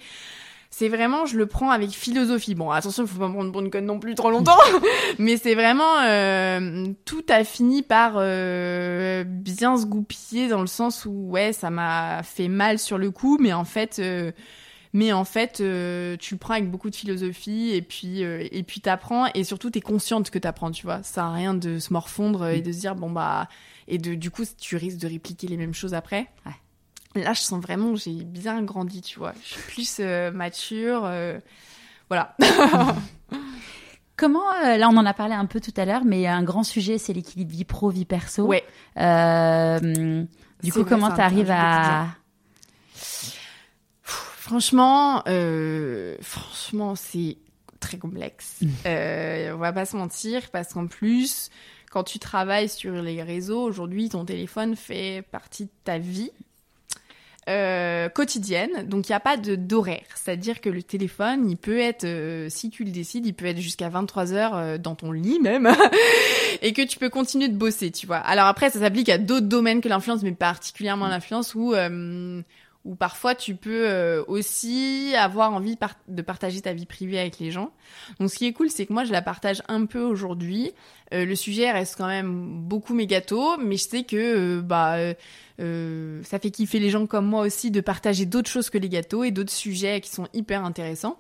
C'est 0.76 0.90
vraiment, 0.90 1.28
je 1.28 1.38
le 1.38 1.46
prends 1.46 1.70
avec 1.70 1.92
philosophie. 1.92 2.56
Bon, 2.56 2.72
attention, 2.72 3.04
il 3.04 3.08
faut 3.08 3.20
pas 3.20 3.28
me 3.28 3.34
prendre 3.34 3.52
pour 3.52 3.62
une 3.62 3.70
conne 3.70 3.86
non 3.86 4.00
plus 4.00 4.16
trop 4.16 4.32
longtemps. 4.32 4.58
Mais 5.20 5.38
c'est 5.38 5.54
vraiment, 5.54 6.00
euh, 6.02 6.88
tout 7.06 7.24
a 7.30 7.44
fini 7.44 7.84
par 7.84 8.14
euh, 8.16 9.24
bien 9.24 9.78
se 9.78 9.86
goupiller 9.86 10.48
dans 10.48 10.62
le 10.62 10.68
sens 10.68 11.06
où, 11.06 11.30
ouais, 11.30 11.54
ça 11.54 11.70
m'a 11.70 12.24
fait 12.24 12.48
mal 12.48 12.80
sur 12.80 12.98
le 12.98 13.12
coup, 13.12 13.38
mais 13.40 13.54
en 13.54 13.66
fait, 13.66 14.00
euh, 14.00 14.32
mais 14.94 15.14
en 15.14 15.26
fait, 15.26 15.60
euh, 15.62 16.18
tu 16.18 16.34
le 16.34 16.40
prends 16.40 16.56
avec 16.56 16.72
beaucoup 16.72 16.90
de 16.90 16.96
philosophie 16.96 17.70
et 17.76 17.84
puis, 17.84 18.24
euh, 18.24 18.44
et 18.52 18.64
puis 18.64 18.82
t'apprends 18.82 19.28
et 19.36 19.44
surtout 19.44 19.70
t'es 19.70 19.80
consciente 19.80 20.32
que 20.32 20.40
t'apprends, 20.40 20.72
tu 20.72 20.88
vois. 20.88 21.04
Ça 21.04 21.28
a 21.28 21.32
rien 21.32 21.54
de 21.54 21.78
se 21.78 21.94
morfondre 21.94 22.48
et 22.48 22.62
de 22.62 22.72
se 22.72 22.80
dire 22.80 22.96
bon 22.96 23.12
bah 23.12 23.48
et 23.88 24.00
de 24.00 24.16
du 24.16 24.32
coup 24.32 24.44
tu 24.60 24.76
risques 24.76 24.98
de 24.98 25.08
répliquer 25.08 25.48
les 25.48 25.58
mêmes 25.58 25.76
choses 25.76 25.94
après. 25.94 26.30
Ouais. 26.48 26.54
Là, 27.16 27.34
je 27.34 27.42
sens 27.42 27.62
vraiment 27.62 27.94
que 27.94 28.00
j'ai 28.00 28.24
bien 28.24 28.62
grandi, 28.64 29.02
tu 29.02 29.20
vois. 29.20 29.34
Je 29.44 29.54
suis 29.54 29.62
plus 29.62 29.98
euh, 30.00 30.32
mature, 30.32 31.04
euh, 31.06 31.40
voilà. 32.10 32.36
Comment, 34.16 34.54
euh, 34.64 34.78
là 34.78 34.90
on 34.90 34.98
en 34.98 35.06
a 35.06 35.14
parlé 35.14 35.34
un 35.34 35.48
peu 35.48 35.60
tout 35.60 35.74
à 35.76 35.86
l'heure, 35.86 36.06
mais 36.06 36.28
un 36.28 36.44
grand 36.44 36.64
sujet 36.64 37.00
c'est 37.00 37.14
l'équilibre 37.14 37.52
vie 37.52 37.66
pro, 37.66 37.90
vie 37.90 38.06
perso. 38.06 38.46
Ouais. 38.46 38.64
Du 38.96 40.72
coup, 40.72 40.80
vrai, 40.80 40.90
comment 40.90 41.12
t'arrives 41.12 41.48
challenge 41.48 41.60
à... 41.60 42.08
Franchement, 44.04 45.24
franchement, 46.22 46.96
c'est 46.96 47.38
très 47.84 47.98
complexe. 47.98 48.62
Euh, 48.86 49.54
on 49.54 49.58
va 49.58 49.74
pas 49.74 49.86
se 49.86 49.96
mentir 49.96 50.50
parce 50.52 50.74
qu'en 50.74 50.88
plus, 50.88 51.50
quand 51.92 52.04
tu 52.04 52.18
travailles 52.18 52.70
sur 52.70 52.94
les 52.94 53.22
réseaux, 53.22 53.62
aujourd'hui, 53.62 54.10
ton 54.10 54.26
téléphone 54.26 54.76
fait 54.76 55.24
partie 55.32 55.66
de 55.66 55.72
ta 55.84 55.98
vie. 55.98 56.32
Euh, 57.50 58.10
quotidienne, 58.10 58.88
donc 58.88 59.10
il 59.10 59.12
n'y 59.12 59.16
a 59.16 59.20
pas 59.20 59.36
de 59.38 59.56
d'horaire. 59.56 60.06
C'est-à-dire 60.16 60.62
que 60.62 60.70
le 60.70 60.82
téléphone, 60.82 61.50
il 61.50 61.58
peut 61.58 61.80
être, 61.80 62.06
euh, 62.06 62.48
si 62.50 62.70
tu 62.70 62.84
le 62.84 62.92
décides, 62.92 63.26
il 63.26 63.34
peut 63.34 63.46
être 63.46 63.60
jusqu'à 63.60 63.90
23 63.90 64.34
heures 64.34 64.56
euh, 64.56 64.78
dans 64.78 64.96
ton 64.96 65.12
lit 65.12 65.40
même, 65.40 65.70
et 66.62 66.74
que 66.74 66.82
tu 66.82 66.98
peux 66.98 67.10
continuer 67.10 67.50
de 67.50 67.58
bosser, 67.58 67.92
tu 67.92 68.08
vois. 68.08 68.18
Alors 68.18 68.46
après, 68.46 68.70
ça 68.70 68.80
s'applique 68.80 69.10
à 69.10 69.18
d'autres 69.18 69.48
domaines 69.48 69.82
que 69.82 69.90
l'influence, 69.90 70.24
mais 70.24 70.32
particulièrement 70.32 71.08
l'influence 71.08 71.54
où 71.54 71.74
ou 72.86 72.96
parfois 72.96 73.34
tu 73.34 73.56
peux 73.56 73.90
euh, 73.90 74.24
aussi 74.28 75.14
avoir 75.18 75.54
envie 75.54 75.78
de 76.08 76.22
partager 76.22 76.62
ta 76.62 76.74
vie 76.74 76.86
privée 76.86 77.20
avec 77.20 77.40
les 77.40 77.50
gens. 77.50 77.72
Donc 78.20 78.30
ce 78.30 78.36
qui 78.36 78.46
est 78.46 78.54
cool, 78.54 78.70
c'est 78.70 78.86
que 78.86 78.94
moi 78.94 79.06
je 79.06 79.12
la 79.12 79.22
partage 79.22 79.64
un 79.68 79.86
peu 79.86 80.02
aujourd'hui. 80.02 80.72
Euh, 81.14 81.26
le 81.26 81.36
sujet 81.36 81.72
reste 81.72 81.96
quand 81.98 82.08
même 82.08 82.60
beaucoup 82.62 82.94
mes 82.94 83.08
gâteaux, 83.08 83.58
mais 83.58 83.78
je 83.78 83.84
sais 83.84 84.04
que 84.04 84.58
euh, 84.58 84.62
bah 84.62 84.98
ça 85.60 86.40
fait 86.40 86.52
kiffer 86.52 86.80
les 86.80 86.90
gens 86.90 87.06
comme 87.06 87.26
moi 87.26 87.42
aussi 87.46 87.72
de 87.72 87.80
partager 87.80 88.26
d'autres 88.26 88.50
choses 88.50 88.70
que 88.70 88.78
les 88.78 88.90
gâteaux 88.90 89.24
et 89.24 89.32
d'autres 89.32 89.52
sujets 89.52 90.02
qui 90.02 90.10
sont 90.10 90.28
hyper 90.34 90.66
intéressants. 90.66 91.18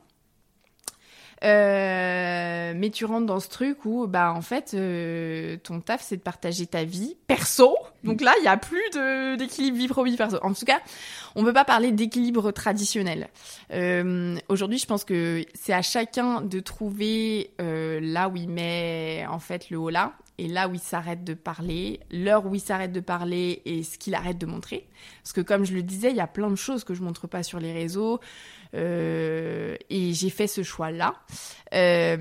Euh, 1.44 2.74
mais 2.76 2.90
tu 2.90 3.06
rentres 3.06 3.26
dans 3.26 3.40
ce 3.40 3.50
truc 3.50 3.86
où, 3.86 4.08
bah, 4.08 4.34
en 4.34 4.42
fait, 4.42 4.74
euh, 4.74 5.58
ton 5.58 5.82
taf, 5.82 6.02
c'est 6.02 6.18
de 6.18 6.22
partager 6.22 6.68
ta 6.68 6.84
vie 6.84 7.16
perso. 7.28 7.76
Donc 8.04 8.22
là, 8.22 8.34
il 8.40 8.46
y 8.46 8.48
a 8.48 8.58
plus 8.58 9.38
d'équilibre 9.38 9.78
vie 9.78 9.88
pro 9.88 10.04
vie 10.04 10.16
perso. 10.16 10.38
En 10.42 10.54
tout 10.54 10.66
cas, 10.66 10.80
on 11.36 11.44
peut 11.44 11.54
pas 11.54 11.66
parler 11.66 11.92
d'équilibre 11.92 12.52
traditionnel. 12.52 13.30
Euh, 13.72 14.36
Aujourd'hui, 14.50 14.78
je 14.78 14.86
pense 14.86 15.04
que 15.04 15.46
c'est 15.54 15.74
à 15.74 15.82
chacun 15.82 16.42
de 16.42 16.60
trouver 16.60 17.52
euh, 17.62 18.00
là 18.02 18.30
où 18.30 18.36
il 18.36 18.50
met 18.50 19.26
en 19.30 19.40
fait 19.40 19.70
le 19.70 19.78
haut 19.78 19.90
là 19.90 20.14
et 20.38 20.48
là 20.48 20.68
où 20.68 20.74
il 20.74 20.80
s'arrête 20.80 21.24
de 21.24 21.34
parler, 21.34 22.00
l'heure 22.12 22.46
où 22.46 22.56
il 22.56 22.62
s'arrête 22.62 22.92
de 22.92 23.00
parler 23.00 23.62
et 23.66 23.84
ce 23.84 23.98
qu'il 23.98 24.16
arrête 24.16 24.38
de 24.38 24.46
montrer. 24.46 24.88
Parce 25.24 25.34
que 25.34 25.42
comme 25.42 25.64
je 25.64 25.74
le 25.74 25.84
disais, 25.84 26.10
il 26.10 26.16
y 26.16 26.22
a 26.22 26.28
plein 26.28 26.50
de 26.50 26.56
choses 26.56 26.84
que 26.84 26.94
je 26.94 27.04
montre 27.04 27.28
pas 27.28 27.44
sur 27.44 27.60
les 27.60 27.72
réseaux. 27.72 28.20
Euh, 28.76 29.76
et 29.90 30.14
j'ai 30.14 30.30
fait 30.30 30.48
ce 30.48 30.64
choix-là. 30.64 31.16
Euh, 31.74 32.18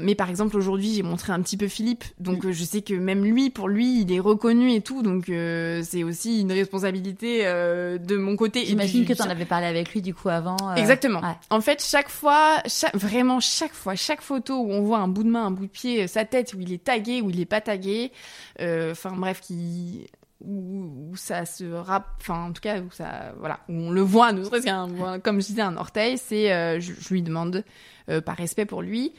mais 0.00 0.14
par 0.14 0.30
exemple, 0.30 0.56
aujourd'hui, 0.56 0.94
j'ai 0.94 1.02
montré 1.02 1.32
un 1.32 1.40
petit 1.42 1.56
peu 1.56 1.68
Philippe. 1.68 2.04
Donc, 2.18 2.48
je 2.48 2.64
sais 2.64 2.82
que 2.82 2.94
même 2.94 3.24
lui, 3.24 3.50
pour 3.50 3.68
lui, 3.68 4.02
il 4.02 4.12
est 4.12 4.20
reconnu 4.20 4.72
et 4.72 4.80
tout. 4.80 5.02
Donc, 5.02 5.28
euh, 5.28 5.82
c'est 5.84 6.02
aussi 6.02 6.40
une 6.40 6.52
responsabilité 6.52 7.44
de 7.44 8.16
mon 8.16 8.36
côté. 8.36 8.64
J'imagine 8.64 9.04
que 9.04 9.12
tu 9.12 9.22
en 9.22 9.30
avais 9.30 9.44
parlé 9.44 9.66
avec 9.66 9.92
lui, 9.92 10.02
du 10.02 10.14
coup, 10.14 10.28
avant. 10.28 10.56
Exactement. 10.74 11.20
En 11.50 11.60
fait, 11.60 11.84
chaque 11.84 12.08
fois, 12.08 12.58
chaque, 12.66 12.94
vraiment, 12.96 13.40
chaque 13.40 13.74
fois, 13.74 13.94
chaque 13.94 14.20
photo 14.20 14.58
où 14.60 14.70
on 14.70 14.82
voit 14.82 14.98
un 14.98 15.08
bout 15.08 15.24
de 15.24 15.30
main, 15.30 15.46
un 15.46 15.50
bout 15.50 15.66
de 15.66 15.70
pied, 15.70 16.06
sa 16.06 16.24
tête, 16.24 16.54
où 16.54 16.60
il 16.60 16.72
est 16.72 16.84
tagué, 16.84 17.20
où 17.20 17.30
il 17.30 17.40
est 17.40 17.46
pas 17.46 17.60
tagué, 17.60 18.12
enfin, 18.58 19.12
bref, 19.16 19.40
qui 19.40 20.06
où, 20.40 21.12
ça 21.16 21.44
se 21.44 21.64
rap 21.64 22.16
enfin 22.20 22.44
en 22.44 22.52
tout 22.52 22.60
cas 22.60 22.80
où 22.80 22.90
ça 22.90 23.34
voilà 23.38 23.60
où 23.68 23.74
on 23.74 23.90
le 23.90 24.00
voit 24.00 24.32
ne 24.32 24.42
serait-ce 24.44 24.64
qu'un 24.64 25.18
comme 25.20 25.40
je 25.40 25.46
disais 25.46 25.62
un 25.62 25.76
orteil 25.76 26.18
c'est 26.18 26.52
euh, 26.52 26.80
je, 26.80 26.92
lui 27.10 27.22
demande 27.22 27.64
euh, 28.08 28.20
par 28.20 28.36
respect 28.36 28.66
pour 28.66 28.82
lui. 28.82 29.12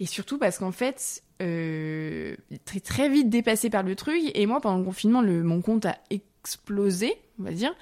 Et 0.00 0.06
surtout 0.06 0.38
parce 0.38 0.58
qu'en 0.58 0.72
fait 0.72 1.22
euh, 1.40 2.36
très 2.64 2.80
très 2.80 3.08
vite 3.08 3.28
dépassé 3.28 3.70
par 3.70 3.82
le 3.82 3.94
truc 3.94 4.20
et 4.34 4.46
moi 4.46 4.60
pendant 4.60 4.78
le 4.78 4.84
confinement 4.84 5.22
le 5.22 5.42
mon 5.42 5.60
compte 5.62 5.86
a 5.86 5.96
explosé 6.10 7.14
on 7.38 7.44
va 7.44 7.52
dire. 7.52 7.74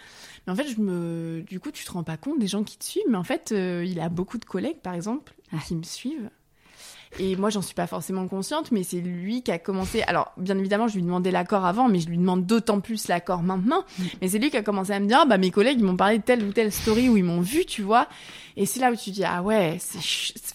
Mais 0.47 0.53
en 0.53 0.57
fait 0.57 0.69
je 0.69 0.81
me 0.81 1.43
du 1.49 1.61
coup 1.61 1.71
tu 1.71 1.85
te 1.85 1.93
rends 1.93 2.05
pas 2.05 2.19
compte 2.19 2.39
des 2.39 2.49
gens 2.49 2.65
qui 2.65 2.77
te 2.77 2.85
suivent 2.85 3.09
mais 3.09 3.17
en 3.17 3.25
fait 3.25 3.53
il 3.53 4.01
a 4.01 4.09
beaucoup 4.09 4.39
de 4.39 4.45
collègues 4.45 4.81
par 4.83 4.95
exemple 4.95 5.35
ah. 5.53 5.59
qui 5.67 5.75
me 5.75 5.83
suivent 5.83 6.31
et 7.19 7.37
moi, 7.37 7.51
j'en 7.51 7.63
suis 7.63 7.75
pas 7.75 7.87
forcément 7.87 8.27
consciente, 8.27 8.73
mais 8.73 8.83
c'est 8.83 9.01
lui 9.01 9.43
qui 9.43 9.51
a 9.51 9.59
commencé. 9.59 10.03
Alors, 10.03 10.33
bien 10.37 10.59
évidemment, 10.59 10.89
je 10.89 10.95
lui 10.95 11.03
demandais 11.03 11.31
l'accord 11.31 11.67
avant, 11.67 11.89
mais 11.89 12.01
je 12.01 12.09
lui 12.09 12.17
demande 12.17 12.47
d'autant 12.47 12.81
plus 12.81 13.09
l'accord 13.09 13.43
maintenant. 13.43 13.85
Mais 14.21 14.29
c'est 14.29 14.39
lui 14.39 14.51
qui 14.51 14.57
a 14.57 14.63
commencé 14.63 14.93
à 14.93 15.01
me 15.01 15.07
dire, 15.07 15.19
ah, 15.23 15.27
bah, 15.27 15.39
mes 15.39 15.51
collègues, 15.51 15.79
ils 15.79 15.85
m'ont 15.85 15.97
parlé 15.97 16.19
de 16.19 16.23
telle 16.23 16.43
ou 16.43 16.53
telle 16.53 16.73
story 16.73 17.09
où 17.09 17.17
ils 17.17 17.25
m'ont 17.25 17.41
vu, 17.41 17.67
tu 17.67 17.83
vois. 17.83 18.09
Et 18.57 18.67
c'est 18.67 18.81
là 18.81 18.91
où 18.91 18.97
tu 18.97 19.11
dis, 19.11 19.25
ah 19.25 19.43
ouais, 19.43 19.77
c'est, 19.79 19.99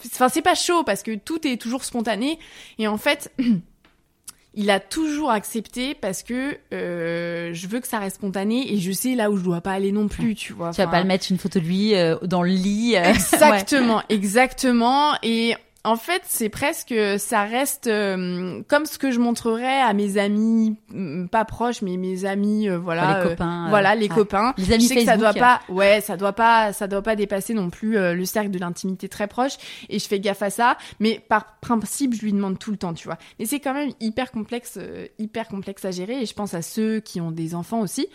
enfin, 0.07 0.29
c'est 0.29 0.41
pas 0.41 0.55
chaud 0.55 0.83
parce 0.83 1.03
que 1.03 1.15
tout 1.15 1.47
est 1.47 1.61
toujours 1.61 1.83
spontané. 1.83 2.39
Et 2.79 2.87
en 2.87 2.97
fait, 2.97 3.31
il 4.53 4.71
a 4.71 4.79
toujours 4.79 5.29
accepté 5.29 5.93
parce 5.93 6.23
que 6.23 6.57
euh, 6.73 7.53
je 7.53 7.67
veux 7.67 7.79
que 7.79 7.87
ça 7.87 7.99
reste 7.99 8.15
spontané 8.15 8.73
et 8.73 8.79
je 8.79 8.91
sais 8.91 9.13
là 9.13 9.29
où 9.29 9.37
je 9.37 9.43
dois 9.43 9.61
pas 9.61 9.73
aller 9.73 9.91
non 9.91 10.07
plus, 10.07 10.33
tu 10.33 10.53
vois. 10.53 10.71
Tu 10.71 10.81
vas 10.81 10.87
pas 10.87 10.99
le 10.99 11.07
mettre 11.07 11.27
une 11.29 11.37
photo 11.37 11.59
de 11.59 11.65
lui 11.65 11.93
euh, 11.93 12.17
dans 12.23 12.41
le 12.41 12.49
lit. 12.49 12.95
Euh, 12.95 13.03
exactement, 13.13 14.01
exactement. 14.09 15.13
Et 15.21 15.55
en 15.87 15.95
fait, 15.95 16.21
c'est 16.25 16.49
presque, 16.49 16.93
ça 17.17 17.43
reste 17.43 17.87
euh, 17.87 18.61
comme 18.67 18.85
ce 18.85 18.97
que 18.97 19.09
je 19.09 19.19
montrerais 19.21 19.81
à 19.81 19.93
mes 19.93 20.17
amis, 20.17 20.75
mm, 20.89 21.27
pas 21.27 21.45
proches, 21.45 21.81
mais 21.81 21.95
mes 21.95 22.25
amis, 22.25 22.67
euh, 22.67 22.77
voilà, 22.77 23.19
les 23.23 23.29
copains, 23.29 23.65
euh, 23.65 23.69
voilà, 23.69 23.95
les 23.95 24.09
copains. 24.09 24.53
Les 24.57 24.73
amis 24.73 24.83
je 24.83 24.87
sais 24.89 24.95
que 24.95 25.05
ça 25.05 25.15
doit 25.15 25.33
pas, 25.33 25.61
ouais, 25.69 26.01
ça 26.01 26.17
doit 26.17 26.33
pas, 26.33 26.73
ça 26.73 26.87
doit 26.87 27.01
pas 27.01 27.15
dépasser 27.15 27.53
non 27.53 27.69
plus 27.69 27.93
le 27.93 28.25
cercle 28.25 28.51
de 28.51 28.59
l'intimité 28.59 29.07
très 29.07 29.27
proche. 29.27 29.53
Et 29.87 29.99
je 29.99 30.07
fais 30.07 30.19
gaffe 30.19 30.41
à 30.41 30.49
ça, 30.49 30.77
mais 30.99 31.23
par 31.25 31.57
principe, 31.61 32.13
je 32.13 32.21
lui 32.21 32.33
demande 32.33 32.59
tout 32.59 32.71
le 32.71 32.77
temps, 32.77 32.93
tu 32.93 33.07
vois. 33.07 33.17
Mais 33.39 33.45
c'est 33.45 33.61
quand 33.61 33.73
même 33.73 33.91
hyper 34.01 34.31
complexe, 34.31 34.77
hyper 35.19 35.47
complexe 35.47 35.85
à 35.85 35.91
gérer. 35.91 36.21
Et 36.21 36.25
je 36.25 36.33
pense 36.33 36.53
à 36.53 36.61
ceux 36.61 36.99
qui 36.99 37.21
ont 37.21 37.31
des 37.31 37.55
enfants 37.55 37.79
aussi 37.79 38.07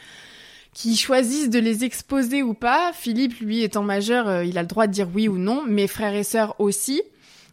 qui 0.74 0.96
choisissent 0.96 1.50
de 1.50 1.58
les 1.58 1.84
exposer 1.84 2.42
ou 2.42 2.54
pas. 2.54 2.92
Philippe, 2.94 3.38
lui, 3.40 3.62
étant 3.62 3.82
majeur, 3.82 4.42
il 4.42 4.56
a 4.56 4.62
le 4.62 4.68
droit 4.68 4.86
de 4.86 4.92
dire 4.92 5.06
oui 5.14 5.28
ou 5.28 5.36
non. 5.36 5.62
Mes 5.66 5.86
frères 5.86 6.14
et 6.14 6.24
sœurs 6.24 6.54
aussi. 6.58 7.02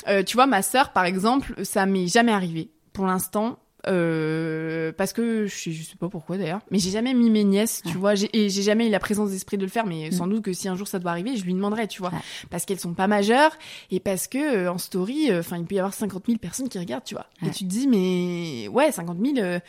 Euh, 0.08 0.24
tu 0.24 0.36
vois, 0.36 0.48
ma 0.48 0.62
sœur, 0.62 0.92
par 0.92 1.06
exemple, 1.06 1.54
ça 1.64 1.86
m'est 1.86 2.08
jamais 2.08 2.32
arrivé. 2.32 2.72
Pour 2.94 3.06
l'instant, 3.06 3.60
euh, 3.88 4.92
parce 4.92 5.14
que 5.14 5.46
je 5.46 5.56
sais, 5.56 5.72
je 5.72 5.84
sais 5.84 5.96
pas 5.96 6.10
pourquoi 6.10 6.38
d'ailleurs, 6.38 6.60
mais 6.70 6.80
j'ai 6.80 6.90
jamais 6.92 7.14
mis 7.14 7.30
mes 7.30 7.46
nièces, 7.46 7.82
tu 7.86 7.98
vois, 7.98 8.14
et 8.34 8.50
j'ai 8.50 8.62
jamais 8.62 8.88
eu 8.88 8.90
la 8.90 9.00
présence 9.00 9.32
d'esprit 9.32 9.58
de 9.58 9.64
le 9.64 9.70
faire, 9.70 9.86
mais 9.86 10.12
sans 10.12 10.28
mm. 10.28 10.32
doute 10.32 10.42
que 10.44 10.54
si 10.54 10.68
un 10.68 10.76
jour 10.76 10.88
ça 10.88 11.00
doit 11.00 11.12
arriver, 11.12 11.38
je 11.38 11.46
lui 11.46 11.54
demanderai, 11.54 11.88
tu 11.88 12.02
vois, 12.02 12.12
parce 12.50 12.66
qu'elles 12.66 12.80
sont 12.80 12.94
pas 12.94 13.08
majeures 13.08 13.52
et 13.90 14.02
parce 14.02 14.28
que 14.28 14.38
euh, 14.38 14.72
en 14.72 14.78
story, 14.78 15.32
euh, 15.32 15.40
enfin, 15.40 15.58
il 15.58 15.66
peut 15.66 15.76
y 15.76 15.80
avoir 15.80 15.94
50 15.94 16.26
000 16.28 16.38
personnes 16.40 16.68
qui 16.68 16.78
regardent, 16.78 17.06
tu 17.06 17.16
vois, 17.16 17.28
et 17.46 17.52
tu 17.52 17.64
te 17.64 17.70
dis 17.70 17.88
mais 17.88 18.68
ouais, 18.68 18.92
50 18.92 19.18
000, 19.36 19.60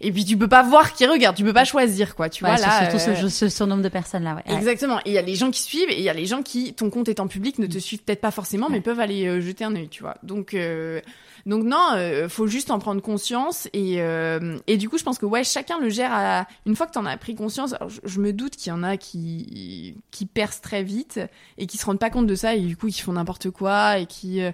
et 0.00 0.12
puis 0.12 0.24
tu 0.24 0.38
peux 0.38 0.48
pas 0.48 0.62
voir 0.62 0.94
qui 0.94 1.06
regarde, 1.06 1.36
tu 1.36 1.44
peux 1.44 1.52
pas 1.52 1.64
choisir, 1.64 2.14
quoi, 2.14 2.30
tu 2.30 2.44
vois 2.44 2.56
là. 2.56 2.90
Surtout 2.90 3.28
ce, 3.28 3.48
ce, 3.48 3.64
nombre 3.64 3.82
de 3.82 3.88
personnes 3.90 4.24
là, 4.24 4.34
ouais. 4.34 4.54
Exactement. 4.54 4.98
Et 5.00 5.10
il 5.10 5.12
y 5.12 5.18
a 5.18 5.22
les 5.22 5.34
gens 5.34 5.50
qui 5.50 5.60
suivent 5.60 5.90
et 5.90 5.98
il 5.98 6.04
y 6.04 6.08
a 6.08 6.14
les 6.14 6.26
gens 6.26 6.42
qui, 6.42 6.72
ton 6.72 6.88
compte 6.88 7.08
étant 7.08 7.28
public, 7.28 7.58
ne 7.58 7.66
te 7.66 7.76
mm. 7.76 7.80
suivent 7.80 8.02
peut-être 8.02 8.22
pas 8.22 8.30
forcément, 8.30 8.70
mais 8.70 8.80
peuvent 8.80 9.00
aller 9.00 9.42
jeter 9.42 9.64
un 9.64 9.74
œil, 9.76 9.88
tu 9.88 10.02
vois. 10.02 10.14
Donc 10.22 10.56
donc 11.48 11.64
non, 11.64 11.92
euh, 11.94 12.28
faut 12.28 12.46
juste 12.46 12.70
en 12.70 12.78
prendre 12.78 13.00
conscience 13.00 13.68
et 13.72 14.02
euh, 14.02 14.58
et 14.66 14.76
du 14.76 14.90
coup 14.90 14.98
je 14.98 15.02
pense 15.02 15.18
que 15.18 15.24
ouais 15.24 15.44
chacun 15.44 15.78
le 15.80 15.88
gère 15.88 16.12
à 16.12 16.46
une 16.66 16.76
fois 16.76 16.86
que 16.86 16.92
t'en 16.92 17.06
as 17.06 17.16
pris 17.16 17.34
conscience. 17.34 17.74
je, 18.04 18.20
me 18.20 18.34
doute 18.34 18.54
qu'il 18.54 18.68
y 18.68 18.72
en 18.72 18.82
a 18.82 18.98
qui 18.98 19.96
qui 20.10 20.26
percent 20.26 20.60
très 20.60 20.82
vite 20.82 21.18
et 21.56 21.66
qui 21.66 21.78
se 21.78 21.86
rendent 21.86 21.98
pas 21.98 22.10
compte 22.10 22.26
de 22.26 22.34
ça 22.34 22.54
et 22.54 22.60
du 22.60 22.76
coup 22.76 22.88
qui 22.88 23.00
font 23.00 23.14
n'importe 23.14 23.48
quoi 23.48 23.96
et 23.96 24.04
qui 24.04 24.42
euh, 24.42 24.52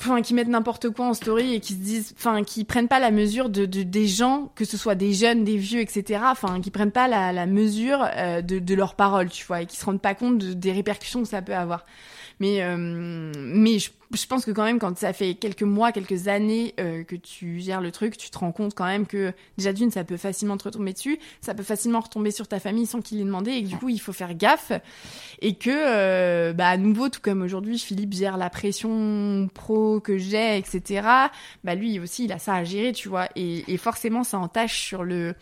enfin 0.00 0.22
qui 0.22 0.32
mettent 0.32 0.48
n'importe 0.48 0.88
quoi 0.88 1.08
en 1.08 1.12
story 1.12 1.52
et 1.52 1.60
qui 1.60 1.74
se 1.74 1.78
disent 1.78 2.14
enfin 2.16 2.42
qui 2.42 2.64
prennent 2.64 2.88
pas 2.88 2.98
la 2.98 3.10
mesure 3.10 3.50
de, 3.50 3.66
de, 3.66 3.82
des 3.82 4.06
gens 4.06 4.50
que 4.54 4.64
ce 4.64 4.78
soit 4.78 4.94
des 4.94 5.12
jeunes 5.12 5.44
des 5.44 5.58
vieux 5.58 5.80
etc 5.80 6.22
enfin 6.24 6.62
qui 6.62 6.70
prennent 6.70 6.90
pas 6.90 7.06
la, 7.06 7.34
la 7.34 7.44
mesure 7.44 8.02
euh, 8.16 8.40
de, 8.40 8.60
de 8.60 8.74
leurs 8.74 8.94
paroles 8.94 9.28
tu 9.28 9.44
vois 9.44 9.60
et 9.60 9.66
qui 9.66 9.76
se 9.76 9.84
rendent 9.84 10.00
pas 10.00 10.14
compte 10.14 10.38
des 10.38 10.72
répercussions 10.72 11.20
que 11.20 11.28
ça 11.28 11.42
peut 11.42 11.54
avoir 11.54 11.84
mais 12.40 12.62
mais 12.76 13.78
je, 13.78 13.90
je, 14.12 14.26
pense 14.26 14.44
que 14.44 14.50
quand 14.50 14.64
même 14.64 14.78
quand 14.78 14.96
ça 14.96 15.12
fait 15.12 15.34
quelques 15.34 15.62
mois, 15.62 15.92
quelques 15.92 16.28
années 16.28 16.74
euh, 16.80 17.04
que 17.04 17.16
tu 17.16 17.60
gères 17.60 17.80
le 17.80 17.90
truc, 17.90 18.16
tu 18.16 18.30
te 18.30 18.38
rends 18.38 18.52
compte 18.52 18.74
quand 18.74 18.84
même 18.84 19.06
que 19.06 19.32
déjà 19.58 19.72
d'une 19.72 19.90
ça 19.90 20.04
peut 20.04 20.16
facilement 20.16 20.56
te 20.56 20.64
retomber 20.64 20.92
dessus, 20.92 21.18
ça 21.40 21.54
peut 21.54 21.62
facilement 21.62 22.00
retomber 22.00 22.30
sur 22.30 22.48
ta 22.48 22.60
famille 22.60 22.86
sans 22.86 23.00
qu'il 23.00 23.20
ait 23.20 23.24
demandé 23.24 23.52
et 23.52 23.62
que 23.62 23.68
du 23.68 23.76
coup 23.76 23.88
il 23.88 24.00
faut 24.00 24.12
faire 24.12 24.34
gaffe 24.34 24.72
et 25.40 25.54
que 25.54 25.70
euh, 25.70 26.52
bah 26.52 26.68
à 26.68 26.76
nouveau 26.76 27.08
tout 27.08 27.20
comme 27.20 27.42
aujourd'hui 27.42 27.78
Philippe 27.78 28.12
gère 28.12 28.36
la 28.36 28.50
pression 28.50 29.48
pro 29.52 30.00
que 30.00 30.18
j'ai 30.18 30.56
etc. 30.56 31.08
Bah 31.64 31.74
lui 31.74 31.98
aussi 32.00 32.24
il 32.24 32.32
a 32.32 32.38
ça 32.38 32.54
à 32.54 32.64
gérer 32.64 32.92
tu 32.92 33.08
vois 33.08 33.28
et, 33.36 33.64
et 33.72 33.76
forcément 33.76 34.24
ça 34.24 34.38
entache 34.38 34.80
sur 34.80 35.04
le 35.04 35.34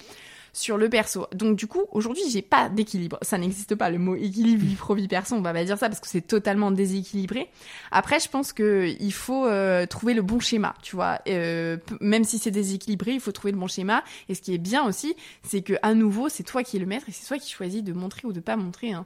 sur 0.55 0.79
le 0.79 0.89
perso. 0.89 1.27
Donc 1.35 1.57
du 1.57 1.67
coup, 1.67 1.83
aujourd'hui, 1.93 2.23
j'ai 2.31 2.41
pas 2.41 2.69
d'équilibre. 2.69 3.19
Ça 3.23 3.37
n'existe 3.37 3.75
pas 3.75 3.91
le 3.91 3.99
mot 3.99 4.15
équilibre 4.15 4.65
vie 4.65 4.77
pro 4.77 4.95
vie 4.95 5.09
perso, 5.09 5.35
on 5.35 5.43
va 5.43 5.53
pas 5.53 5.65
dire 5.65 5.77
ça 5.77 5.89
parce 5.89 6.01
que 6.01 6.09
c'est 6.09 6.27
totalement 6.27 6.71
déséquilibré. 6.71 7.51
Après, 7.91 8.21
je 8.21 8.29
pense 8.29 8.53
que 8.53 8.95
il 9.01 9.13
faut 9.13 9.47
euh, 9.47 9.85
trouver 9.87 10.15
le 10.15 10.23
bon 10.23 10.39
schéma, 10.39 10.75
tu 10.81 10.95
vois. 10.95 11.19
Euh, 11.29 11.77
même 12.01 12.25
si 12.25 12.39
c'est 12.39 12.53
déséquilibré, 12.53 13.13
il 13.13 13.21
faut 13.21 13.33
trouver 13.33 13.53
le 13.53 13.59
bon 13.59 13.67
schéma. 13.67 14.05
Et 14.29 14.35
ce 14.35 14.41
qui 14.41 14.55
est 14.55 14.59
bien 14.59 14.87
aussi, 14.87 15.17
c'est 15.43 15.63
que 15.63 15.75
à 15.83 15.93
nouveau, 15.95 16.29
c'est 16.29 16.45
toi 16.45 16.63
qui 16.63 16.77
es 16.77 16.81
le 16.81 16.87
maître 16.87 17.09
et 17.09 17.13
c'est 17.13 17.27
toi 17.27 17.39
qui 17.39 17.51
choisis 17.51 17.83
de 17.83 17.93
montrer 17.93 18.23
ou 18.25 18.33
de 18.33 18.41
pas 18.41 18.57
montrer. 18.57 18.93
Hein. 18.93 19.05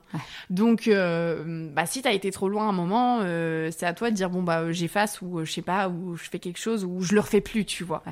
Donc, 0.50 0.86
euh, 0.86 1.70
bah 1.72 1.86
si 1.86 2.02
t'as 2.02 2.12
été 2.12 2.30
trop 2.30 2.50
loin 2.50 2.68
un 2.68 2.72
moment, 2.72 3.20
euh, 3.22 3.70
c'est 3.74 3.86
à 3.86 3.94
toi 3.94 4.10
de 4.10 4.16
dire 4.16 4.28
bon 4.28 4.42
bah 4.42 4.70
j'efface 4.70 5.22
ou 5.22 5.44
je 5.44 5.50
sais 5.50 5.62
pas 5.62 5.88
ou 5.88 6.16
je 6.16 6.28
fais 6.28 6.38
quelque 6.38 6.58
chose 6.60 6.84
ou 6.84 7.00
je 7.00 7.14
le 7.14 7.20
refais 7.20 7.40
plus, 7.40 7.64
tu 7.64 7.84
vois. 7.84 8.02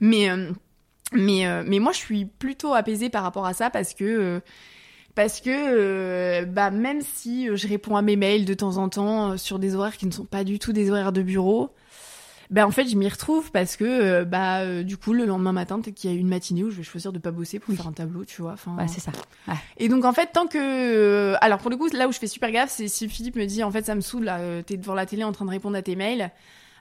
Mais 0.00 0.28
mais, 1.12 1.46
euh, 1.46 1.62
mais 1.66 1.78
moi, 1.78 1.92
je 1.92 1.98
suis 1.98 2.24
plutôt 2.26 2.74
apaisée 2.74 3.08
par 3.10 3.22
rapport 3.22 3.46
à 3.46 3.54
ça 3.54 3.70
parce 3.70 3.94
que, 3.94 4.04
euh, 4.04 4.40
parce 5.14 5.40
que 5.40 5.50
euh, 5.50 6.44
bah, 6.44 6.70
même 6.70 7.00
si 7.00 7.48
je 7.56 7.66
réponds 7.68 7.96
à 7.96 8.02
mes 8.02 8.16
mails 8.16 8.44
de 8.44 8.54
temps 8.54 8.76
en 8.76 8.88
temps 8.88 9.36
sur 9.36 9.58
des 9.58 9.74
horaires 9.74 9.96
qui 9.96 10.06
ne 10.06 10.12
sont 10.12 10.24
pas 10.26 10.44
du 10.44 10.58
tout 10.58 10.72
des 10.72 10.90
horaires 10.90 11.12
de 11.12 11.22
bureau, 11.22 11.70
ben 12.50 12.64
en 12.64 12.70
fait 12.70 12.88
je 12.88 12.96
m'y 12.96 13.08
retrouve 13.08 13.50
parce 13.50 13.76
que 13.76 13.84
euh, 13.84 14.24
bah 14.24 14.60
euh, 14.60 14.82
du 14.82 14.96
coup 14.96 15.12
le 15.12 15.26
lendemain 15.26 15.52
matin 15.52 15.80
peut-être 15.80 15.96
qu'il 15.96 16.10
y 16.10 16.14
a 16.14 16.16
une 16.16 16.28
matinée 16.28 16.64
où 16.64 16.70
je 16.70 16.76
vais 16.76 16.82
choisir 16.82 17.12
de 17.12 17.18
pas 17.18 17.30
bosser 17.30 17.58
pour 17.58 17.74
faire 17.74 17.86
un 17.86 17.92
tableau 17.92 18.24
tu 18.24 18.40
vois 18.40 18.52
enfin 18.52 18.74
Ouais, 18.78 18.88
c'est 18.88 19.00
ça. 19.00 19.10
Ouais. 19.48 19.52
et 19.76 19.90
donc 19.90 20.06
en 20.06 20.14
fait 20.14 20.30
tant 20.32 20.46
que 20.46 20.56
euh, 20.56 21.36
alors 21.42 21.58
pour 21.58 21.68
le 21.70 21.76
coup 21.76 21.88
là 21.92 22.08
où 22.08 22.12
je 22.12 22.18
fais 22.18 22.26
super 22.26 22.50
gaffe 22.50 22.70
c'est 22.70 22.88
si 22.88 23.06
Philippe 23.06 23.36
me 23.36 23.44
dit 23.44 23.62
en 23.62 23.70
fait 23.70 23.84
ça 23.84 23.94
me 23.94 24.00
saoule 24.00 24.24
là 24.24 24.38
euh, 24.38 24.62
t'es 24.62 24.78
devant 24.78 24.94
la 24.94 25.04
télé 25.04 25.24
en 25.24 25.32
train 25.32 25.44
de 25.44 25.50
répondre 25.50 25.76
à 25.76 25.82
tes 25.82 25.94
mails 25.94 26.30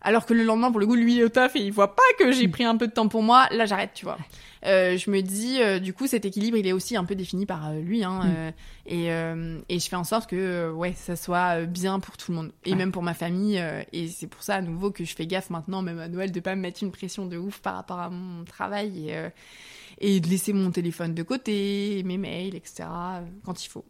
alors 0.07 0.25
que 0.25 0.33
le 0.33 0.43
lendemain 0.43 0.71
pour 0.71 0.79
le 0.79 0.87
coup 0.87 0.95
lui 0.95 1.15
il 1.15 1.19
est 1.19 1.23
au 1.25 1.29
taf 1.29 1.55
et 1.55 1.59
il 1.59 1.71
voit 1.71 1.93
pas 1.95 2.01
que 2.17 2.31
j'ai 2.31 2.47
pris 2.47 2.63
un 2.63 2.77
peu 2.77 2.87
de 2.87 2.93
temps 2.93 3.07
pour 3.09 3.21
moi 3.23 3.47
là 3.51 3.65
j'arrête 3.65 3.91
tu 3.93 4.05
vois 4.05 4.17
Euh, 4.65 4.97
je 4.97 5.11
me 5.11 5.21
dis 5.21 5.61
euh, 5.61 5.77
du 5.79 5.93
coup 5.93 6.07
cet 6.07 6.25
équilibre 6.25 6.57
il 6.57 6.65
est 6.65 6.71
aussi 6.73 6.97
un 6.97 7.05
peu 7.05 7.13
défini 7.13 7.45
par 7.45 7.69
euh, 7.69 7.79
lui 7.79 8.03
hein, 8.03 8.21
Mm. 8.23 8.33
euh, 8.35 8.51
et 8.87 9.11
euh, 9.13 9.59
et 9.69 9.77
je 9.79 9.87
fais 9.87 9.95
en 9.95 10.03
sorte 10.03 10.27
que 10.29 10.71
ouais 10.71 10.93
ça 10.95 11.15
soit 11.15 11.61
bien 11.65 11.99
pour 11.99 12.17
tout 12.17 12.31
le 12.31 12.37
monde 12.37 12.51
et 12.65 12.71
Ouais. 12.71 12.75
même 12.75 12.91
pour 12.91 13.03
ma 13.03 13.13
famille 13.13 13.61
et 13.93 14.07
c'est 14.07 14.27
pour 14.27 14.41
ça 14.41 14.55
à 14.55 14.61
nouveau 14.61 14.89
que 14.91 15.03
je 15.05 15.13
fais 15.15 15.27
gaffe 15.27 15.49
maintenant 15.51 15.81
même 15.83 15.99
à 15.99 16.07
Noël 16.07 16.31
de 16.31 16.39
pas 16.39 16.55
me 16.55 16.61
mettre 16.61 16.81
une 16.83 16.91
pression 16.91 17.27
de 17.27 17.37
ouf 17.37 17.59
par 17.59 17.75
rapport 17.75 17.99
à 17.99 18.09
mon 18.09 18.43
travail 18.45 19.09
et 19.09 19.15
euh, 19.15 19.29
et 19.99 20.19
de 20.19 20.27
laisser 20.27 20.53
mon 20.53 20.71
téléphone 20.71 21.13
de 21.13 21.23
côté 21.23 22.01
mes 22.05 22.17
mails 22.17 22.55
etc 22.55 22.87
quand 23.45 23.63
il 23.63 23.69
faut 23.69 23.85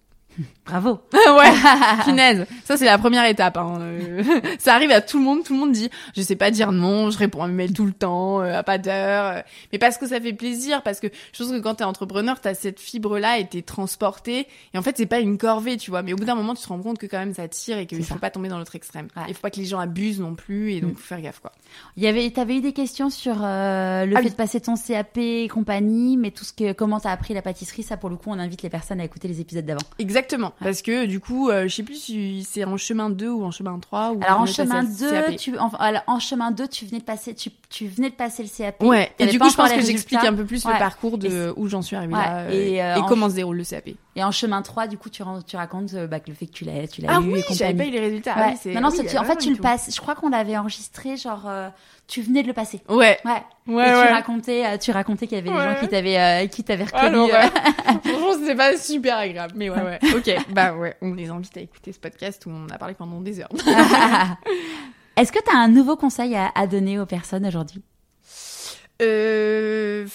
Bravo. 0.68 1.00
ouais, 1.14 1.52
punaise. 2.04 2.46
Ça, 2.64 2.78
c'est 2.78 2.86
la 2.86 2.98
première 2.98 3.26
étape. 3.26 3.58
Hein. 3.58 3.78
Euh, 3.80 4.24
ça 4.60 4.76
arrive 4.76 4.92
à 4.92 5.02
tout 5.02 5.18
le 5.18 5.24
monde. 5.24 5.44
Tout 5.44 5.54
le 5.54 5.60
monde 5.60 5.72
dit, 5.72 5.90
je 6.16 6.22
sais 6.22 6.36
pas 6.36 6.52
dire 6.52 6.72
non, 6.72 7.10
je 7.10 7.18
réponds 7.18 7.42
à 7.42 7.48
mes 7.48 7.54
mails 7.54 7.74
tout 7.74 7.86
le 7.86 7.94
temps, 7.94 8.42
euh, 8.42 8.54
à 8.54 8.62
pas 8.64 8.78
d'heure. 8.78 9.44
mais 9.72 9.80
parce 9.80 9.98
que 9.98 10.08
ça 10.08 10.20
fait 10.20 10.34
plaisir, 10.34 10.84
parce 10.84 11.00
que 11.00 11.08
je 11.34 11.44
pense 11.44 11.52
que 11.52 11.60
quand 11.60 11.76
t'es 11.76 11.84
entrepreneur, 11.86 12.40
t'as 12.40 12.54
cette 12.54 12.80
fibre-là 12.80 13.40
et 13.40 13.48
t'es 13.48 13.62
transporté. 13.64 14.48
Et 14.74 14.78
en 14.78 14.82
fait, 14.84 14.96
c'est 14.98 15.06
pas 15.08 15.20
une 15.20 15.38
corvée, 15.38 15.78
tu 15.78 15.90
vois. 15.90 16.04
Mais 16.04 16.14
au 16.14 16.18
bout 16.18 16.26
d'un 16.26 16.36
moment, 16.36 16.54
tu 16.54 16.62
te 16.64 16.68
rends 16.68 16.80
compte 16.82 17.00
que 17.00 17.08
quand 17.08 17.20
même 17.20 17.34
ça 17.34 17.48
tire 17.48 17.78
et 17.80 17.86
qu'il 17.88 18.04
faut 18.04 18.14
ça. 18.16 18.20
pas 18.20 18.30
tomber 18.30 18.50
dans 18.50 18.60
l'autre 18.60 18.76
extrême. 18.76 19.08
Ouais. 19.16 19.24
Il 19.30 19.34
faut 19.34 19.42
pas 19.42 19.50
que 19.50 19.60
les 19.60 19.66
gens 19.66 19.80
abusent 19.80 20.20
non 20.20 20.36
plus 20.36 20.74
et 20.74 20.82
donc 20.82 20.92
Mm. 20.92 20.96
faut 20.98 21.08
faire 21.08 21.22
gaffe, 21.22 21.40
quoi. 21.40 21.52
Il 21.96 22.04
y 22.04 22.08
avait, 22.08 22.30
t'avais 22.30 22.58
eu 22.58 22.62
des 22.62 22.74
questions 22.74 23.10
sur 23.10 23.38
euh, 23.44 24.06
le 24.06 24.16
Ah 24.16 24.20
fait 24.20 24.26
oui. 24.26 24.32
de 24.32 24.36
passer 24.36 24.60
ton 24.62 24.76
CAP 24.76 25.18
et 25.18 25.48
compagnie, 25.48 26.16
mais 26.18 26.32
tout 26.32 26.44
ce 26.46 26.54
que, 26.54 26.74
comment 26.74 27.00
t'as 27.00 27.12
appris 27.12 27.34
la 27.34 27.42
pâtisserie, 27.42 27.84
ça 27.84 27.98
pour 27.98 28.10
le 28.10 28.18
coup, 28.18 28.30
on 28.30 28.38
invite 28.40 28.62
les 28.62 28.70
personnes 28.70 29.00
à 29.00 29.04
écouter 29.06 29.28
les 29.28 29.42
épisodes 29.42 29.66
d'avant. 29.66 29.80
Exactement. 29.98 30.27
Parce 30.62 30.82
que 30.82 31.06
du 31.06 31.20
coup, 31.20 31.50
euh, 31.50 31.68
je 31.68 31.76
sais 31.76 31.84
plus 31.84 31.96
si 31.96 32.44
c'est 32.50 32.64
en 32.66 32.78
chemin 32.78 33.10
2 33.10 33.30
ou 33.30 33.44
en 33.44 33.52
chemin 33.52 33.78
3. 33.80 34.12
Ou 34.12 34.20
Alors 34.24 34.42
en 34.42 34.46
chemin 34.46 34.80
à 34.80 34.84
2, 34.84 35.10
CAP. 35.12 35.36
tu, 35.38 35.58
en, 35.58 35.70
alors, 35.80 36.02
en 36.08 36.20
chemin 36.20 36.52
2, 36.52 36.68
tu 36.68 36.86
venais 36.86 37.00
de 37.00 37.04
passer, 37.06 37.34
tu, 37.36 37.50
tu 37.70 37.88
venais 37.88 38.10
de 38.10 38.16
passer 38.16 38.44
le 38.44 38.50
CAP. 38.50 38.82
Ouais, 38.84 39.12
et 39.20 39.28
du 39.28 39.40
coup, 39.40 39.50
je 39.50 39.56
pense 39.56 39.72
que 39.72 39.82
j'explique 39.82 40.24
un 40.24 40.34
peu 40.34 40.46
plus 40.46 40.66
Ouais. 40.66 40.74
le 40.74 40.80
parcours 40.80 41.18
de 41.18 41.54
où 41.56 41.68
j'en 41.68 41.82
suis 41.82 41.96
arrivée 41.96 42.14
Ouais, 42.14 42.20
là 42.20 42.38
euh, 42.42 42.50
et, 42.52 42.82
euh, 42.84 42.96
en- 42.98 43.06
comment 43.08 43.30
se 43.30 43.36
déroule 43.36 43.58
le 43.58 43.64
CAP. 43.64 43.90
Et 44.16 44.24
en 44.24 44.32
chemin 44.32 44.62
3, 44.62 44.88
du 44.88 44.98
coup, 44.98 45.10
tu, 45.10 45.22
racontes 45.56 45.94
euh, 45.94 46.08
bah, 46.08 46.20
que 46.20 46.30
le 46.30 46.36
fait 46.36 46.48
que 46.48 46.52
tu 46.54 46.66
l'as, 46.66 46.88
tu 46.88 47.02
l'as 47.02 47.16
Ah 47.18 47.22
eu 47.22 47.32
oui, 47.34 47.40
et 47.40 47.54
j'avais 47.54 47.72
compagnie. 47.74 47.78
pas 47.78 47.86
eu 47.86 47.92
les 47.92 48.00
résultats. 48.00 48.34
Ah 48.36 48.48
oui, 48.52 48.58
c'est- 48.62 48.74
non, 48.74 48.90
oui, 48.90 49.18
en 49.18 49.24
fait, 49.24 49.38
tu 49.38 49.52
le 49.54 49.58
passes. 49.58 49.94
Je 49.96 50.02
crois 50.02 50.16
qu'on 50.16 50.30
l'avait 50.30 50.58
enregistré, 50.58 51.18
genre, 51.18 51.44
tu 52.08 52.22
venais 52.22 52.42
de 52.42 52.48
le 52.48 52.54
passer. 52.54 52.82
Ouais, 52.90 53.20
Ouais. 53.26 53.44
ouais, 53.68 53.84
et 53.84 53.92
tu 53.92 53.98
ouais. 53.98 54.12
racontais, 54.14 54.66
euh, 54.66 54.78
tu 54.78 54.92
racontais 54.92 55.28
qu'il 55.28 55.38
y 55.38 55.42
avait 55.42 55.50
des 55.50 55.56
Ouais. 55.56 55.64
gens 55.74 55.80
qui 55.80 55.88
t'avaient, 55.90 56.18
euh, 56.18 56.48
qui 56.48 56.64
t'avaient 56.64 56.86
Ah, 56.94 56.98
reconnu. 57.08 57.16
l'horreur. 57.16 57.52
euh. 57.54 57.92
Franchement, 58.04 58.34
c'était 58.40 58.56
pas 58.56 58.78
super 58.78 59.18
agréable, 59.18 59.54
mais 59.58 59.70
ouais, 59.70 59.82
ouais. 59.82 60.00
Ok, 60.16 60.32
bah 60.52 60.74
ouais, 60.74 60.96
on 61.02 61.14
les 61.14 61.30
invite 61.30 61.58
à 61.58 61.62
écouter 61.62 61.92
ce 61.92 62.00
podcast 62.00 62.46
où 62.46 62.50
on 62.50 62.68
a 62.74 62.78
parlé 62.78 62.94
pendant 62.94 63.20
des 63.22 63.40
heures. 63.42 63.50
Est-ce 65.18 65.32
que 65.32 65.40
tu 65.44 65.54
as 65.54 65.60
un 65.60 65.68
nouveau 65.68 65.96
conseil 65.98 66.36
à, 66.36 66.52
à 66.56 66.66
donner 66.68 66.98
aux 67.00 67.06
personnes 67.06 67.46
aujourd'hui? 67.46 67.82
Euh, 69.02 70.06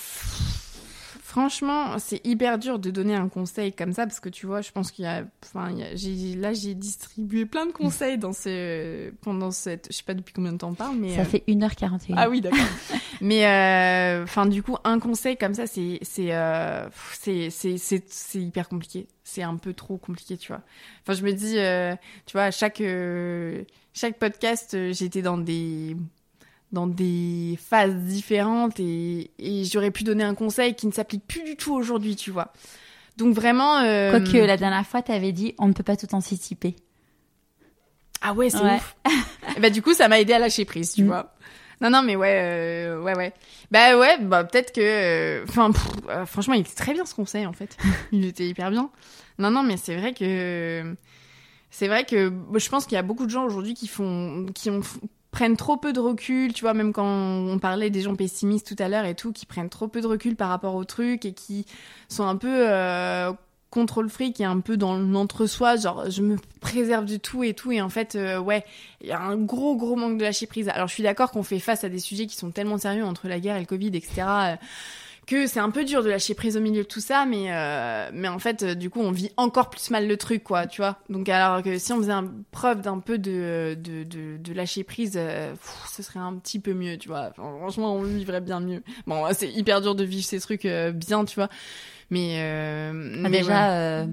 franchement, 1.33 1.99
c'est 1.99 2.21
hyper 2.27 2.59
dur 2.59 2.79
de 2.79 2.91
donner 2.91 3.15
un 3.15 3.29
conseil 3.31 3.73
comme 3.73 3.95
ça 3.95 4.07
parce 4.07 4.21
que 4.21 4.29
tu 4.29 4.45
vois, 4.47 4.61
je 4.61 4.71
pense 4.71 4.93
qu'il 4.93 5.07
y 5.07 5.09
a, 5.09 5.25
enfin, 5.43 5.71
il 5.71 5.79
y 5.79 5.83
a- 5.83 5.97
j'ai, 5.97 6.37
là, 6.37 6.53
j'ai 6.53 6.75
distribué 6.75 7.47
plein 7.47 7.65
de 7.65 7.73
conseils 7.73 8.19
dans 8.19 8.35
ce, 8.35 9.09
pendant 9.23 9.51
cette, 9.51 9.89
je 9.91 9.97
sais 9.97 10.03
pas 10.03 10.13
depuis 10.13 10.35
combien 10.35 10.53
de 10.53 10.59
temps 10.59 10.69
on 10.69 10.75
parle, 10.75 10.97
mais 10.99 11.15
Ça 11.17 11.23
euh, 11.23 11.25
fait 11.25 11.43
1h41. 11.49 12.15
Ah 12.19 12.29
oui, 12.29 12.43
d'accord. 12.43 12.59
Mais 13.23 13.47
euh, 13.47 14.25
enfin, 14.25 14.45
du 14.47 14.63
coup, 14.63 14.77
un 14.85 14.99
conseil 14.99 15.37
comme 15.39 15.55
ça, 15.55 15.67
c'est 15.67 16.01
c'est 16.03 16.35
euh, 16.35 16.87
c'est 17.13 17.51
c'est 17.51 17.79
c'est 17.79 18.03
c'est 18.09 18.41
hyper 18.41 18.69
compliqué. 18.69 19.07
C'est 19.25 19.43
un 19.45 19.57
peu 19.57 19.73
trop 19.75 19.97
compliqué, 19.97 20.37
tu 20.37 20.49
vois. 20.49 20.61
Enfin, 21.03 21.15
je 21.19 21.25
me 21.25 21.33
dis, 21.33 21.57
euh, 21.57 21.95
tu 22.27 22.33
vois, 22.33 22.45
à 22.45 22.51
chaque 22.51 22.81
euh, 22.81 23.63
chaque 23.95 24.19
podcast, 24.19 24.77
j'étais 24.93 25.23
dans 25.23 25.39
des 25.39 25.97
dans 26.73 26.86
des 26.86 27.59
phases 27.62 27.94
différentes 27.94 28.81
et, 28.81 29.31
et 29.39 29.65
j'aurais 29.65 29.90
pu 29.90 30.05
donner 30.05 30.24
un 30.24 30.35
conseil 30.35 30.74
qui 30.74 30.86
ne 30.86 30.93
s'applique 30.93 31.27
plus 31.27 31.43
du 31.44 31.57
tout 31.57 31.74
aujourd'hui, 31.74 32.16
tu 32.16 32.31
vois. 32.31 32.53
Donc 33.19 33.35
vraiment. 33.35 33.78
Euh... 33.81 34.11
Quoique 34.11 34.39
la 34.39 34.57
dernière 34.57 34.86
fois, 34.86 35.03
tu 35.03 35.12
avais 35.12 35.32
dit 35.32 35.55
on 35.59 35.69
ne 35.69 35.73
peut 35.74 35.82
pas 35.82 35.97
tout 35.97 36.12
anticiper. 36.15 36.74
Ah 38.20 38.32
ouais, 38.32 38.51
c'est 38.51 38.59
Ouais. 38.62 38.77
ouf. 38.77 38.97
Bah 39.61 39.70
du 39.70 39.82
coup, 39.82 39.93
ça 39.94 40.09
m'a 40.09 40.20
aidé 40.20 40.32
à 40.32 40.39
lâcher 40.39 40.65
prise, 40.65 40.93
tu 40.94 41.03
Mm. 41.03 41.07
vois. 41.07 41.35
Non 41.81 41.90
non 41.90 42.03
mais 42.03 42.15
ouais 42.15 42.39
euh, 42.40 43.03
ouais 43.03 43.16
ouais. 43.16 43.32
Bah 43.73 43.99
ouais, 43.99 44.16
bah 44.20 44.44
peut-être 44.44 44.73
que 44.73 44.81
euh, 44.81 45.44
enfin 45.49 45.73
euh, 46.11 46.24
franchement, 46.27 46.55
il 46.55 46.61
était 46.61 46.74
très 46.77 46.93
bien 46.93 47.05
ce 47.05 47.15
conseil 47.15 47.44
en 47.44 47.53
fait. 47.53 47.77
il 48.12 48.24
était 48.24 48.47
hyper 48.47 48.70
bien. 48.70 48.89
Non 49.39 49.51
non 49.51 49.65
mais 49.65 49.77
c'est 49.77 49.97
vrai 49.97 50.15
que 50.15 50.94
c'est 51.70 51.89
vrai 51.89 52.05
que 52.05 52.28
bah, 52.28 52.61
je 52.61 52.69
pense 52.69 52.85
qu'il 52.86 52.94
y 52.94 52.99
a 52.99 53.03
beaucoup 53.03 53.27
de 53.27 53.31
gens 53.31 53.44
aujourd'hui 53.44 53.74
qui 53.74 53.89
font 53.89 54.47
qui 54.55 54.70
ont 54.70 54.81
prennent 55.33 55.57
trop 55.57 55.77
peu 55.77 55.93
de 55.93 55.99
recul, 55.99 56.53
tu 56.53 56.61
vois, 56.61 56.75
même 56.75 56.93
quand 56.93 57.07
on 57.07 57.59
parlait 57.59 57.91
des 57.91 58.03
gens 58.03 58.15
pessimistes 58.15 58.77
tout 58.77 58.81
à 58.81 58.89
l'heure 58.89 59.07
et 59.07 59.15
tout, 59.15 59.33
qui 59.33 59.47
prennent 59.47 59.71
trop 59.71 59.89
peu 59.89 60.01
de 60.01 60.07
recul 60.07 60.37
par 60.37 60.51
rapport 60.51 60.75
au 60.75 60.85
truc 60.85 61.25
et 61.25 61.33
qui 61.33 61.67
sont 62.09 62.25
un 62.25 62.37
peu 62.37 62.71
euh, 62.71 63.33
contre 63.71 64.03
le 64.03 64.09
fric 64.09 64.39
et 64.41 64.45
un 64.45 64.61
peu 64.61 64.77
dans 64.77 64.99
l'entre-soi, 64.99 65.77
genre 65.77 66.11
je 66.11 66.21
me 66.21 66.37
préserve 66.61 67.07
du 67.07 67.19
tout 67.19 67.43
et 67.43 67.55
tout, 67.55 67.73
et 67.73 67.81
en 67.81 67.89
fait, 67.89 68.15
euh, 68.15 68.39
ouais, 68.39 68.63
il 69.01 69.09
y 69.09 69.13
a 69.13 69.21
un 69.21 69.37
gros 69.37 69.75
gros 69.75 69.97
manque 69.97 70.19
de 70.19 70.23
lâcher 70.23 70.47
prise. 70.47 70.69
Alors 70.69 70.89
je 70.89 70.93
suis 70.93 71.03
d'accord 71.03 71.31
qu'on 71.31 71.43
fait 71.43 71.59
face 71.59 71.83
à 71.83 71.89
des 71.89 71.99
sujets 71.99 72.27
qui 72.27 72.37
sont 72.37 72.51
tellement 72.51 72.77
sérieux 72.77 73.05
entre 73.05 73.27
la 73.27 73.41
guerre 73.41 73.57
et 73.57 73.61
le 73.61 73.67
Covid, 73.67 73.89
etc. 73.89 74.59
que 75.27 75.47
c'est 75.47 75.61
un 75.61 75.70
peu 75.70 75.85
dur 75.85 76.03
de 76.03 76.11
lâcher 76.11 76.35
prise 76.35 76.57
au 76.57 76.61
milieu 76.61 76.82
de 76.82 76.89
tout 76.89 77.01
ça, 77.01 77.24
mais 77.27 77.47
euh, 77.53 78.11
mais 78.12 78.28
en 78.28 78.39
fait, 78.39 78.62
euh, 78.62 78.74
du 78.74 78.90
coup, 78.90 79.01
on 79.01 79.12
vit 79.12 79.31
encore 79.36 79.70
plus 79.70 79.90
mal 79.90 80.09
le 80.09 80.16
truc, 80.16 80.43
quoi, 80.43 80.66
tu 80.66 80.81
vois. 80.81 80.99
Donc 81.09 81.28
alors 81.28 81.62
que 81.62 81.78
si 81.78 81.93
on 81.93 81.99
faisait 81.99 82.12
un, 82.12 82.28
preuve 82.51 82.81
d'un 82.81 82.99
peu 82.99 83.19
de, 83.19 83.77
de, 83.81 84.03
de, 84.03 84.36
de 84.36 84.53
lâcher 84.53 84.82
prise, 84.85 85.12
euh, 85.16 85.53
pff, 85.53 85.85
ce 85.97 86.03
serait 86.03 86.19
un 86.20 86.35
petit 86.35 86.59
peu 86.59 86.74
mieux, 86.74 86.99
tu 86.99 87.09
vois. 87.09 87.31
Enfin, 87.31 87.44
franchement, 87.59 87.94
on 87.94 88.03
vivrait 88.03 88.40
bien 88.40 88.61
mieux. 88.61 88.82
Bon, 89.07 89.24
c'est 89.32 89.51
hyper 89.51 89.81
dur 89.81 89.94
de 89.94 90.05
vivre 90.05 90.24
ces 90.24 90.40
trucs 90.40 90.65
euh, 90.65 90.90
bien, 90.90 91.24
tu 91.24 91.36
vois. 91.36 91.49
Mais, 92.11 92.36
euh, 92.40 93.23
Ah, 93.24 93.28
mais 93.28 93.39
déjà, 93.39 94.03
ouais. 94.03 94.09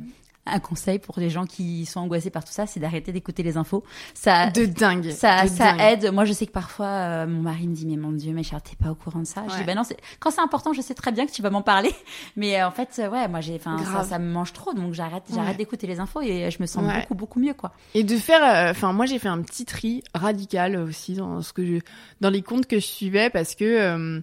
Un 0.51 0.59
conseil 0.59 0.99
pour 0.99 1.19
les 1.19 1.29
gens 1.29 1.45
qui 1.45 1.85
sont 1.85 1.99
angoissés 1.99 2.29
par 2.29 2.43
tout 2.43 2.51
ça, 2.51 2.65
c'est 2.65 2.79
d'arrêter 2.79 3.11
d'écouter 3.11 3.43
les 3.43 3.57
infos. 3.57 3.83
Ça, 4.13 4.49
de 4.49 4.65
dingue. 4.65 5.09
ça, 5.11 5.43
de 5.43 5.47
ça 5.49 5.73
dingue. 5.73 5.81
aide. 5.81 6.11
Moi, 6.13 6.25
je 6.25 6.33
sais 6.33 6.45
que 6.45 6.51
parfois, 6.51 6.87
euh, 6.87 7.27
mon 7.27 7.41
mari 7.41 7.67
me 7.67 7.75
dit, 7.75 7.85
mais 7.85 7.97
mon 7.97 8.11
Dieu, 8.11 8.33
mais 8.33 8.43
Charles, 8.43 8.61
t'es 8.63 8.75
pas 8.75 8.91
au 8.91 8.95
courant 8.95 9.19
de 9.19 9.25
ça. 9.25 9.43
Je 9.49 9.55
dis, 9.57 9.63
bah 9.63 9.75
non, 9.75 9.83
c'est- 9.83 9.97
quand 10.19 10.31
c'est 10.31 10.41
important, 10.41 10.73
je 10.73 10.81
sais 10.81 10.93
très 10.93 11.11
bien 11.11 11.25
que 11.25 11.31
tu 11.31 11.41
vas 11.41 11.49
m'en 11.49 11.61
parler. 11.61 11.91
Mais 12.35 12.59
euh, 12.61 12.67
en 12.67 12.71
fait, 12.71 12.89
euh, 12.99 13.09
ouais, 13.09 13.27
moi, 13.27 13.41
j'ai, 13.41 13.55
enfin, 13.55 13.77
ça, 14.03 14.19
me 14.19 14.31
mange 14.31 14.53
trop, 14.53 14.73
donc 14.73 14.93
j'arrête, 14.93 15.23
Ouais. 15.29 15.35
j'arrête 15.35 15.57
d'écouter 15.57 15.87
les 15.87 15.99
infos 15.99 16.21
et 16.21 16.49
je 16.51 16.61
me 16.61 16.65
sens 16.67 16.83
Ouais. 16.85 17.01
beaucoup, 17.01 17.15
beaucoup 17.15 17.39
mieux, 17.39 17.53
quoi. 17.53 17.71
Et 17.93 18.03
de 18.03 18.15
faire, 18.17 18.43
euh, 18.43 18.71
enfin 18.71 18.93
moi 18.93 19.05
j'ai 19.05 19.19
fait 19.19 19.27
un 19.27 19.41
petit 19.41 19.65
tri 19.65 20.03
radical 20.13 20.75
aussi 20.77 21.13
dans 21.15 21.41
ce 21.41 21.53
que 21.53 21.65
je, 21.65 21.79
dans 22.21 22.29
les 22.29 22.41
comptes 22.41 22.65
que 22.65 22.79
je 22.79 22.85
suivais 22.85 23.29
parce 23.29 23.55
que 23.55 24.21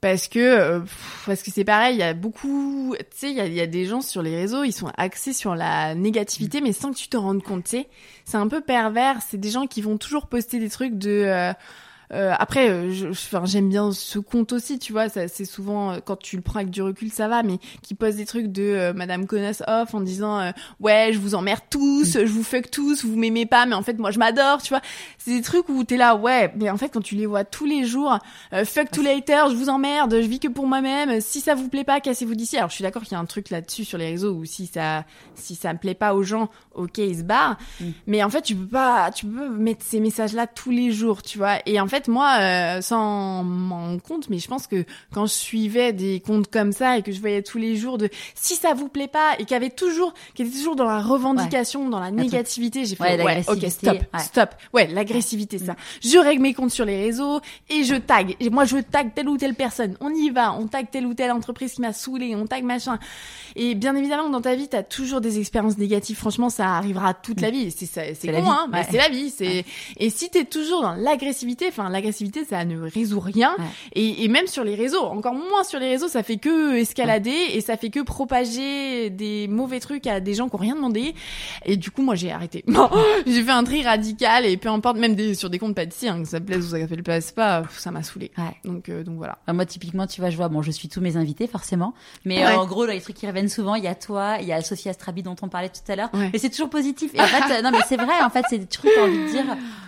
parce 0.00 0.28
que 0.28 0.38
euh, 0.38 0.80
parce 1.24 1.42
que 1.42 1.50
c'est 1.50 1.64
pareil, 1.64 1.96
il 1.96 2.00
y 2.00 2.02
a 2.02 2.14
beaucoup, 2.14 2.94
tu 2.98 3.04
sais, 3.16 3.30
il 3.30 3.54
y 3.54 3.60
a, 3.60 3.66
des 3.66 3.86
gens 3.86 4.00
sur 4.00 4.22
les 4.22 4.36
réseaux, 4.36 4.64
ils 4.64 4.72
sont 4.72 4.90
axés 4.96 5.32
sur 5.32 5.54
la 5.54 5.94
négativité, 5.94 6.60
mais 6.60 6.72
sans 6.72 6.92
que 6.92 6.96
tu 6.96 7.08
te 7.08 7.16
rendes 7.16 7.42
compte, 7.42 7.64
tu 7.64 7.70
sais, 7.70 7.88
c'est 8.24 8.36
un 8.36 8.48
peu 8.48 8.60
pervers. 8.60 9.20
C'est 9.26 9.38
des 9.38 9.50
gens 9.50 9.66
qui 9.66 9.80
vont 9.80 9.96
toujours 9.96 10.26
poster 10.26 10.58
des 10.58 10.70
trucs 10.70 10.98
de 10.98 11.54
euh, 12.12 12.32
après, 12.38 12.68
euh, 12.70 12.92
je- 12.92 13.08
enfin, 13.08 13.42
j'aime 13.44 13.68
bien 13.68 13.92
ce 13.92 14.18
compte 14.18 14.52
aussi, 14.52 14.78
tu 14.78 14.92
vois. 14.92 15.08
C'est 15.08 15.44
souvent 15.44 15.92
euh, 15.92 15.98
quand 16.04 16.16
tu 16.16 16.36
le 16.36 16.42
prends 16.42 16.60
avec 16.60 16.70
du 16.70 16.82
recul, 16.82 17.10
ça 17.12 17.28
va, 17.28 17.42
mais 17.42 17.58
qui 17.82 17.94
pose 17.94 18.16
des 18.16 18.26
trucs 18.26 18.46
de 18.46 18.62
euh, 18.62 18.92
Madame 18.92 19.26
Connasse 19.26 19.62
off 19.66 19.94
en 19.94 20.00
disant 20.00 20.38
euh, 20.40 20.50
ouais, 20.80 21.10
je 21.12 21.18
vous 21.18 21.34
emmerde 21.34 21.60
tous, 21.70 22.12
je 22.14 22.32
vous 22.32 22.42
fuck 22.44 22.70
tous, 22.70 23.04
vous 23.04 23.16
m'aimez 23.16 23.46
pas, 23.46 23.66
mais 23.66 23.74
en 23.74 23.82
fait 23.82 23.98
moi 23.98 24.10
je 24.10 24.18
m'adore, 24.18 24.62
tu 24.62 24.68
vois. 24.70 24.80
C'est 25.18 25.32
des 25.32 25.42
trucs 25.42 25.68
où 25.68 25.82
t'es 25.84 25.96
là, 25.96 26.14
ouais, 26.16 26.52
mais 26.56 26.70
en 26.70 26.76
fait 26.76 26.88
quand 26.90 27.02
tu 27.02 27.14
les 27.16 27.26
vois 27.26 27.44
tous 27.44 27.64
les 27.66 27.84
jours, 27.84 28.18
euh, 28.52 28.64
fuck 28.64 28.90
tous 28.90 29.02
les 29.02 29.10
haters, 29.10 29.50
je 29.50 29.56
vous 29.56 29.68
emmerde, 29.68 30.12
je 30.14 30.26
vis 30.26 30.38
que 30.40 30.48
pour 30.48 30.66
moi-même. 30.66 31.20
Si 31.20 31.40
ça 31.40 31.54
vous 31.54 31.68
plaît 31.68 31.84
pas, 31.84 32.00
cassez-vous 32.00 32.34
d'ici. 32.34 32.56
Alors 32.56 32.70
je 32.70 32.74
suis 32.76 32.82
d'accord 32.82 33.02
qu'il 33.02 33.12
y 33.12 33.16
a 33.16 33.20
un 33.20 33.24
truc 33.26 33.50
là-dessus 33.50 33.84
sur 33.84 33.98
les 33.98 34.06
réseaux 34.10 34.32
où 34.32 34.44
si 34.44 34.66
ça 34.66 35.04
si 35.34 35.54
ça 35.54 35.72
me 35.72 35.78
plaît 35.78 35.94
pas 35.94 36.14
aux 36.14 36.22
gens, 36.22 36.48
ok 36.74 36.98
ils 36.98 37.18
se 37.18 37.22
barrent. 37.22 37.56
Mm. 37.80 37.84
Mais 38.06 38.22
en 38.22 38.30
fait 38.30 38.42
tu 38.42 38.54
peux 38.54 38.66
pas 38.66 39.10
tu 39.10 39.26
peux 39.26 39.48
mettre 39.48 39.84
ces 39.84 40.00
messages 40.00 40.32
là 40.32 40.46
tous 40.46 40.70
les 40.70 40.92
jours, 40.92 41.22
tu 41.22 41.38
vois. 41.38 41.56
Et 41.66 41.80
en 41.80 41.86
fait 41.88 41.95
moi 42.08 42.36
euh, 42.40 42.80
sans 42.80 43.42
m'en 43.42 43.76
rendre 43.76 44.02
compte, 44.02 44.28
mais 44.30 44.38
je 44.38 44.48
pense 44.48 44.66
que 44.66 44.84
quand 45.12 45.26
je 45.26 45.32
suivais 45.32 45.92
des 45.92 46.20
comptes 46.20 46.50
comme 46.50 46.72
ça 46.72 46.98
et 46.98 47.02
que 47.02 47.12
je 47.12 47.20
voyais 47.20 47.42
tous 47.42 47.58
les 47.58 47.76
jours 47.76 47.98
de 47.98 48.08
si 48.34 48.54
ça 48.54 48.74
vous 48.74 48.88
plaît 48.88 49.08
pas 49.08 49.34
et 49.34 49.44
qu'il 49.44 49.52
y 49.52 49.54
avait 49.54 49.70
toujours 49.70 50.14
qui 50.34 50.42
était 50.42 50.56
toujours 50.56 50.76
dans 50.76 50.84
la 50.84 51.00
revendication, 51.00 51.88
dans 51.88 52.00
la 52.00 52.10
négativité, 52.10 52.84
j'ai 52.84 52.96
fait 52.96 53.02
Ouais, 53.06 53.22
ouais, 53.22 53.44
ok 53.48 53.70
stop 53.70 53.94
ouais. 53.94 54.20
stop. 54.20 54.50
Ouais 54.72 54.86
l'agressivité 54.88 55.58
ça. 55.58 55.76
Je 56.02 56.18
règle 56.18 56.42
mes 56.42 56.54
comptes 56.54 56.70
sur 56.70 56.84
les 56.84 57.00
réseaux 57.00 57.40
et 57.70 57.84
je 57.84 57.94
tag 57.94 58.36
et 58.40 58.50
moi 58.50 58.64
je 58.64 58.78
tag 58.78 59.14
telle 59.14 59.28
ou 59.28 59.36
telle 59.38 59.54
personne. 59.54 59.96
On 60.00 60.10
y 60.10 60.30
va 60.30 60.52
on 60.54 60.66
tag 60.66 60.90
telle 60.90 61.06
ou 61.06 61.14
telle 61.14 61.30
entreprise 61.32 61.72
qui 61.72 61.80
m'a 61.80 61.92
saoulé 61.92 62.34
on 62.36 62.46
tag 62.46 62.64
machin. 62.64 62.98
Et 63.54 63.74
bien 63.74 63.94
évidemment 63.96 64.28
dans 64.28 64.40
ta 64.40 64.54
vie 64.54 64.68
t'as 64.68 64.82
toujours 64.82 65.20
des 65.20 65.38
expériences 65.38 65.78
négatives. 65.78 66.16
Franchement 66.16 66.50
ça 66.50 66.74
arrivera 66.74 67.14
toute 67.14 67.40
la 67.40 67.50
vie. 67.50 67.70
C'est 67.70 67.86
c'est 67.86 68.28
con 68.28 68.40
vie, 68.40 68.48
hein 68.48 68.68
mais 68.70 68.84
c'est 68.90 68.96
la 68.96 69.08
vie 69.08 69.30
c'est 69.30 69.64
et 69.96 70.10
si 70.10 70.28
t'es 70.30 70.44
toujours 70.44 70.82
dans 70.82 70.94
l'agressivité 70.94 71.66
enfin 71.68 71.85
enfin 71.86 71.92
l'agressivité 71.92 72.44
ça 72.44 72.64
ne 72.64 72.80
résout 72.80 73.20
rien. 73.20 73.56
Et, 73.94 74.24
et, 74.24 74.28
même 74.28 74.46
sur 74.46 74.64
les 74.64 74.74
réseaux 74.74 75.04
encore 75.04 75.34
moins 75.34 75.64
sur 75.64 75.78
les 75.78 75.88
réseaux 75.88 76.08
ça 76.08 76.22
fait 76.22 76.36
que 76.36 76.76
escalader 76.76 77.34
et 77.52 77.60
ça 77.60 77.76
fait 77.76 77.90
que 77.90 78.00
propager 78.00 79.10
des 79.10 79.48
mauvais 79.48 79.80
trucs 79.80 80.06
à 80.06 80.20
des 80.20 80.34
gens 80.34 80.48
qui 80.48 80.54
ont 80.56 80.58
rien 80.58 80.74
demandé. 80.74 81.14
Et 81.64 81.76
du 81.76 81.90
coup 81.90 82.02
moi 82.02 82.14
j'ai 82.14 82.30
arrêté. 82.30 82.64
J'ai 83.26 83.42
fait 83.42 83.50
un 83.50 83.64
tri 83.64 83.82
radical 83.82 84.46
et 84.46 84.56
peu 84.56 84.68
importe 84.68 84.96
même 84.96 85.14
des, 85.14 85.34
sur 85.34 85.50
des 85.50 85.58
comptes 85.58 85.74
pâtissiers 85.74 86.08
hein, 86.08 86.22
que 86.22 86.28
ça 86.28 86.40
plaise 86.40 86.66
ou 86.66 86.70
ça 86.70 86.78
ne 86.78 87.02
plaise 87.02 87.32
pas 87.32 87.62
ça 87.76 87.90
m'a 87.90 88.02
saoulé. 88.02 88.30
Donc 88.64 88.88
euh, 88.88 89.02
donc 89.02 89.16
voilà. 89.16 89.38
Moi 89.52 89.66
typiquement 89.66 90.06
tu 90.06 90.20
vois 90.20 90.30
je 90.30 90.36
vois 90.36 90.48
bon 90.48 90.62
je 90.62 90.70
suis 90.70 90.88
tous 90.88 91.00
mes 91.00 91.16
invités 91.16 91.46
forcément. 91.46 91.94
Mais 92.24 92.44
euh, 92.44 92.56
en 92.56 92.66
gros 92.66 92.86
les 92.86 93.00
trucs 93.00 93.16
qui 93.16 93.26
reviennent 93.26 93.48
souvent 93.48 93.74
il 93.74 93.84
y 93.84 93.88
a 93.88 93.94
toi 93.94 94.36
il 94.40 94.46
y 94.46 94.52
a 94.52 94.62
Sophie 94.62 94.88
Astrabi 94.88 95.22
dont 95.22 95.36
on 95.42 95.48
parlait 95.48 95.70
tout 95.70 95.90
à 95.90 95.96
l'heure. 95.96 96.10
Mais 96.14 96.38
c'est 96.38 96.50
toujours 96.50 96.70
positif. 96.70 97.14
Et 97.14 97.20
en 97.20 97.26
fait 97.26 97.62
non 97.62 97.70
mais 97.70 97.80
c'est 97.88 97.96
vrai 97.96 98.20
en 98.22 98.30
fait 98.30 98.44
c'est 98.48 98.58
des 98.58 98.66
trucs 98.66 98.96
envie 98.98 99.18
de 99.18 99.28
dire. 99.28 99.44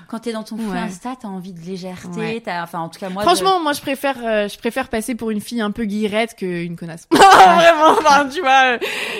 Quand 0.08 0.20
t'es 0.20 0.32
dans 0.32 0.42
ton 0.42 0.56
flux 0.56 0.78
Insta, 0.78 1.16
t'as 1.20 1.28
envie 1.28 1.52
de 1.52 1.60
légèreté. 1.88 2.50
As, 2.50 2.62
enfin, 2.62 2.80
en 2.80 2.88
tout 2.88 2.98
cas, 2.98 3.08
moi. 3.08 3.22
Franchement, 3.22 3.60
moi, 3.60 3.72
je 3.72 3.80
préfère, 3.80 4.16
euh, 4.22 4.48
je 4.48 4.58
préfère 4.58 4.88
passer 4.88 5.14
pour 5.14 5.30
une 5.30 5.40
fille 5.40 5.60
un 5.60 5.70
peu 5.70 5.84
guillerette 5.84 6.34
qu'une 6.36 6.76
connasse. 6.76 7.06
Vraiment, 7.10 7.98
enfin, 7.98 8.28
tu 8.28 8.40
vois, 8.40 8.74
euh, 8.74 8.78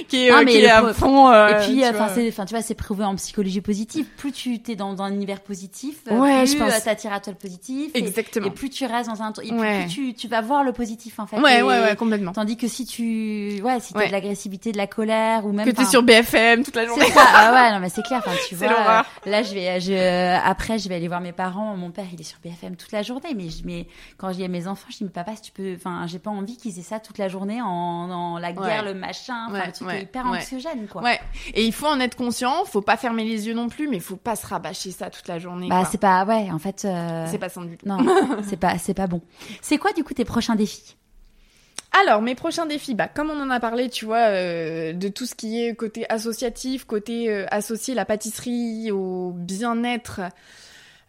qui 0.08 0.26
est, 0.26 0.32
euh, 0.32 0.44
qui 0.44 0.58
est 0.58 0.70
à 0.70 0.92
fond. 0.92 1.32
et 1.32 1.54
puis, 1.66 1.86
enfin, 1.86 2.08
c'est, 2.14 2.28
enfin, 2.28 2.44
tu 2.44 2.54
vois, 2.54 2.62
c'est 2.62 2.74
prouvé 2.74 3.04
en 3.04 3.14
psychologie 3.16 3.60
positive. 3.60 4.06
Plus 4.16 4.32
tu 4.32 4.60
t'es 4.60 4.76
dans, 4.76 4.94
dans 4.94 5.04
un 5.04 5.12
univers 5.12 5.40
positif, 5.40 5.96
ouais, 6.10 6.44
plus 6.44 6.58
t'attires 6.84 7.12
à 7.12 7.20
toi 7.20 7.32
le 7.32 7.38
positif. 7.38 7.90
Exactement. 7.94 8.46
Et, 8.46 8.50
plus 8.50 8.70
tu 8.70 8.84
restes 8.86 9.10
dans 9.10 9.22
un, 9.22 9.32
et 9.42 9.48
plus 9.50 9.88
tu, 9.88 10.14
tu 10.14 10.28
vas 10.28 10.40
voir 10.40 10.64
le 10.64 10.72
positif 10.72 11.18
en 11.18 11.26
fait. 11.26 11.36
Ouais, 11.36 11.62
ouais, 11.62 11.80
ouais, 11.80 11.96
complètement. 11.96 12.32
Tandis 12.32 12.56
que 12.56 12.68
si 12.68 12.86
tu, 12.86 13.60
ouais, 13.62 13.80
si 13.80 13.92
t'as 13.92 14.06
de 14.06 14.12
l'agressivité, 14.12 14.72
de 14.72 14.78
la 14.78 14.86
colère 14.86 15.46
ou 15.46 15.52
même. 15.52 15.66
Que 15.66 15.74
t'es 15.74 15.84
sur 15.84 16.02
BFM 16.02 16.64
toute 16.64 16.76
la 16.76 16.86
journée. 16.86 17.04
C'est 17.06 17.12
ça. 17.12 17.24
Ah 17.34 17.52
ouais, 17.52 17.72
non 17.72 17.80
mais 17.80 17.88
c'est 17.88 18.02
clair. 18.02 18.22
Enfin, 18.24 18.36
tu 18.48 18.54
vois. 18.56 19.04
Là, 19.26 19.42
je 19.42 19.54
vais, 19.54 19.80
je, 19.80 20.38
après, 20.44 20.78
je 20.78 20.88
vais 20.88 20.96
aller 20.96 21.08
voir 21.08 21.20
mes 21.20 21.32
parents. 21.32 21.76
Mon 21.76 21.90
père, 21.90 22.06
il 22.12 22.20
est 22.20 22.24
sur 22.24 22.38
BFM 22.42 22.57
toute 22.76 22.92
la 22.92 23.02
journée. 23.02 23.34
Mais, 23.34 23.50
je, 23.50 23.64
mais 23.64 23.86
quand 24.16 24.32
j'ai 24.32 24.48
mes 24.48 24.66
enfants, 24.66 24.86
je 24.90 24.98
dis, 24.98 25.04
mais 25.04 25.10
papa, 25.10 25.36
si 25.36 25.42
tu 25.42 25.52
peux, 25.52 25.74
enfin, 25.74 26.06
j'ai 26.06 26.18
pas 26.18 26.30
envie 26.30 26.56
qu'ils 26.56 26.78
aient 26.78 26.82
ça 26.82 27.00
toute 27.00 27.18
la 27.18 27.28
journée 27.28 27.60
en, 27.62 28.38
la 28.38 28.52
guerre, 28.52 28.84
le 28.84 28.94
machin. 28.94 29.46
Enfin, 29.48 29.86
ouais, 29.86 30.02
hyper 30.02 30.26
anxiogène, 30.26 30.86
quoi. 30.88 31.02
Ouais. 31.02 31.20
Et 31.54 31.64
il 31.64 31.72
faut 31.72 31.86
en 31.86 32.00
être 32.00 32.16
conscient. 32.16 32.64
Faut 32.64 32.82
pas 32.82 32.96
fermer 32.96 33.24
les 33.24 33.46
yeux 33.46 33.54
non 33.54 33.68
plus, 33.68 33.88
mais 33.88 34.00
faut 34.00 34.16
pas 34.16 34.36
se 34.36 34.46
rabâcher 34.46 34.90
ça 34.90 35.10
toute 35.10 35.28
la 35.28 35.38
journée. 35.38 35.68
Bah, 35.68 35.84
c'est 35.90 36.00
pas, 36.00 36.24
ouais, 36.24 36.50
en 36.50 36.58
fait. 36.58 36.84
Euh, 36.84 37.26
c'est 37.30 37.38
pas 37.38 37.48
sans 37.48 37.62
du 37.62 37.78
Non, 37.84 37.98
c'est 38.42 38.56
pas, 38.56 38.78
c'est 38.78 38.94
pas 38.94 39.06
bon. 39.06 39.22
C'est 39.60 39.78
quoi, 39.78 39.92
du 39.92 40.04
coup, 40.04 40.14
tes 40.14 40.24
prochains 40.24 40.54
défis? 40.54 40.96
Alors, 41.92 42.20
mes 42.20 42.34
prochains 42.34 42.66
défis, 42.66 42.94
bah, 42.94 43.08
comme 43.08 43.30
on 43.30 43.40
en 43.40 43.50
a 43.50 43.60
parlé, 43.60 43.88
tu 43.88 44.04
vois, 44.04 44.28
euh, 44.28 44.92
de 44.92 45.08
tout 45.08 45.26
ce 45.26 45.34
qui 45.34 45.62
est 45.62 45.74
côté 45.74 46.08
associatif, 46.10 46.84
côté 46.84 47.30
euh, 47.30 47.46
associer 47.50 47.94
la 47.94 48.04
pâtisserie 48.04 48.90
au 48.92 49.32
bien-être, 49.34 50.20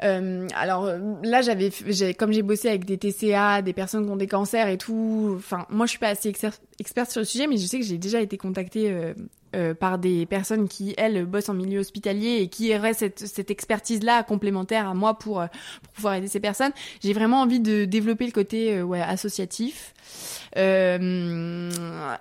euh, 0.03 0.47
alors 0.55 0.85
euh, 0.85 0.99
là, 1.23 1.41
j'avais, 1.41 1.71
comme 2.17 2.31
j'ai 2.31 2.41
bossé 2.41 2.69
avec 2.69 2.85
des 2.85 2.97
TCA, 2.97 3.61
des 3.61 3.73
personnes 3.73 4.05
qui 4.05 4.11
ont 4.11 4.17
des 4.17 4.27
cancers 4.27 4.67
et 4.67 4.77
tout. 4.77 5.35
Enfin, 5.37 5.65
moi, 5.69 5.85
je 5.85 5.91
suis 5.91 5.99
pas 5.99 6.09
assez 6.09 6.29
experte 6.29 7.11
sur 7.11 7.19
le 7.19 7.25
sujet, 7.25 7.47
mais 7.47 7.57
je 7.57 7.65
sais 7.65 7.79
que 7.79 7.85
j'ai 7.85 7.97
déjà 7.97 8.21
été 8.21 8.37
contactée 8.37 8.91
euh, 8.91 9.13
euh, 9.55 9.73
par 9.73 9.97
des 9.97 10.25
personnes 10.25 10.67
qui, 10.67 10.93
elles, 10.97 11.25
bossent 11.25 11.49
en 11.49 11.53
milieu 11.53 11.79
hospitalier 11.79 12.39
et 12.41 12.47
qui 12.47 12.75
auraient 12.75 12.93
cette, 12.93 13.19
cette 13.19 13.51
expertise-là 13.51 14.23
complémentaire 14.23 14.87
à 14.87 14.93
moi 14.93 15.17
pour, 15.17 15.43
pour 15.83 15.93
pouvoir 15.93 16.15
aider 16.15 16.27
ces 16.27 16.39
personnes. 16.39 16.71
J'ai 17.01 17.13
vraiment 17.13 17.41
envie 17.41 17.59
de 17.59 17.85
développer 17.85 18.25
le 18.25 18.31
côté 18.31 18.81
ouais, 18.81 19.01
associatif. 19.01 19.93
Euh, 20.57 21.69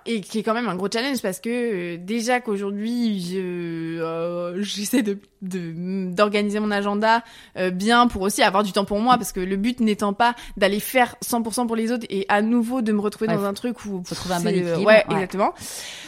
et 0.05 0.21
qui 0.21 0.39
est 0.39 0.43
quand 0.43 0.53
même 0.53 0.69
un 0.69 0.75
gros 0.75 0.87
challenge 0.91 1.19
parce 1.19 1.39
que 1.39 1.49
euh, 1.49 1.97
déjà 1.97 2.39
qu'aujourd'hui 2.41 3.19
je 3.19 3.99
euh, 3.99 4.61
j'essaie 4.61 5.01
de 5.01 5.17
d'organiser 5.41 6.59
mon 6.59 6.69
agenda 6.69 7.23
bien 7.71 8.07
pour 8.07 8.23
aussi 8.23 8.43
avoir 8.43 8.61
du 8.61 8.73
temps 8.73 8.83
pour 8.83 8.99
moi 8.99 9.17
parce 9.17 9.31
que 9.31 9.39
le 9.39 9.55
but 9.55 9.79
n'étant 9.79 10.11
pas 10.11 10.35
d'aller 10.57 10.81
faire 10.81 11.15
100% 11.23 11.65
pour 11.65 11.77
les 11.77 11.93
autres 11.93 12.05
et 12.09 12.25
à 12.27 12.41
nouveau 12.41 12.81
de 12.81 12.91
me 12.91 12.99
retrouver 12.99 13.33
dans 13.33 13.45
un 13.45 13.53
truc 13.53 13.85
où 13.85 14.03
faut 14.03 14.15
trouver 14.15 14.35
un 14.35 14.41
bon 14.41 14.49
équilibre 14.49 14.85
ouais, 14.85 15.05
exactement 15.09 15.53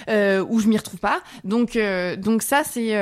où 0.09 0.59
je 0.59 0.67
m'y 0.67 0.77
retrouve 0.77 0.99
pas 0.99 1.10
donc 1.43 1.77
donc 2.17 2.41
ça 2.41 2.63
c'est 2.63 2.95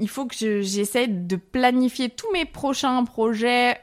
il 0.00 0.08
faut 0.08 0.26
que 0.26 0.34
j'essaie 0.62 1.06
de 1.08 1.36
planifier 1.36 2.08
tous 2.10 2.30
mes 2.32 2.44
prochains 2.44 3.04
projets 3.04 3.78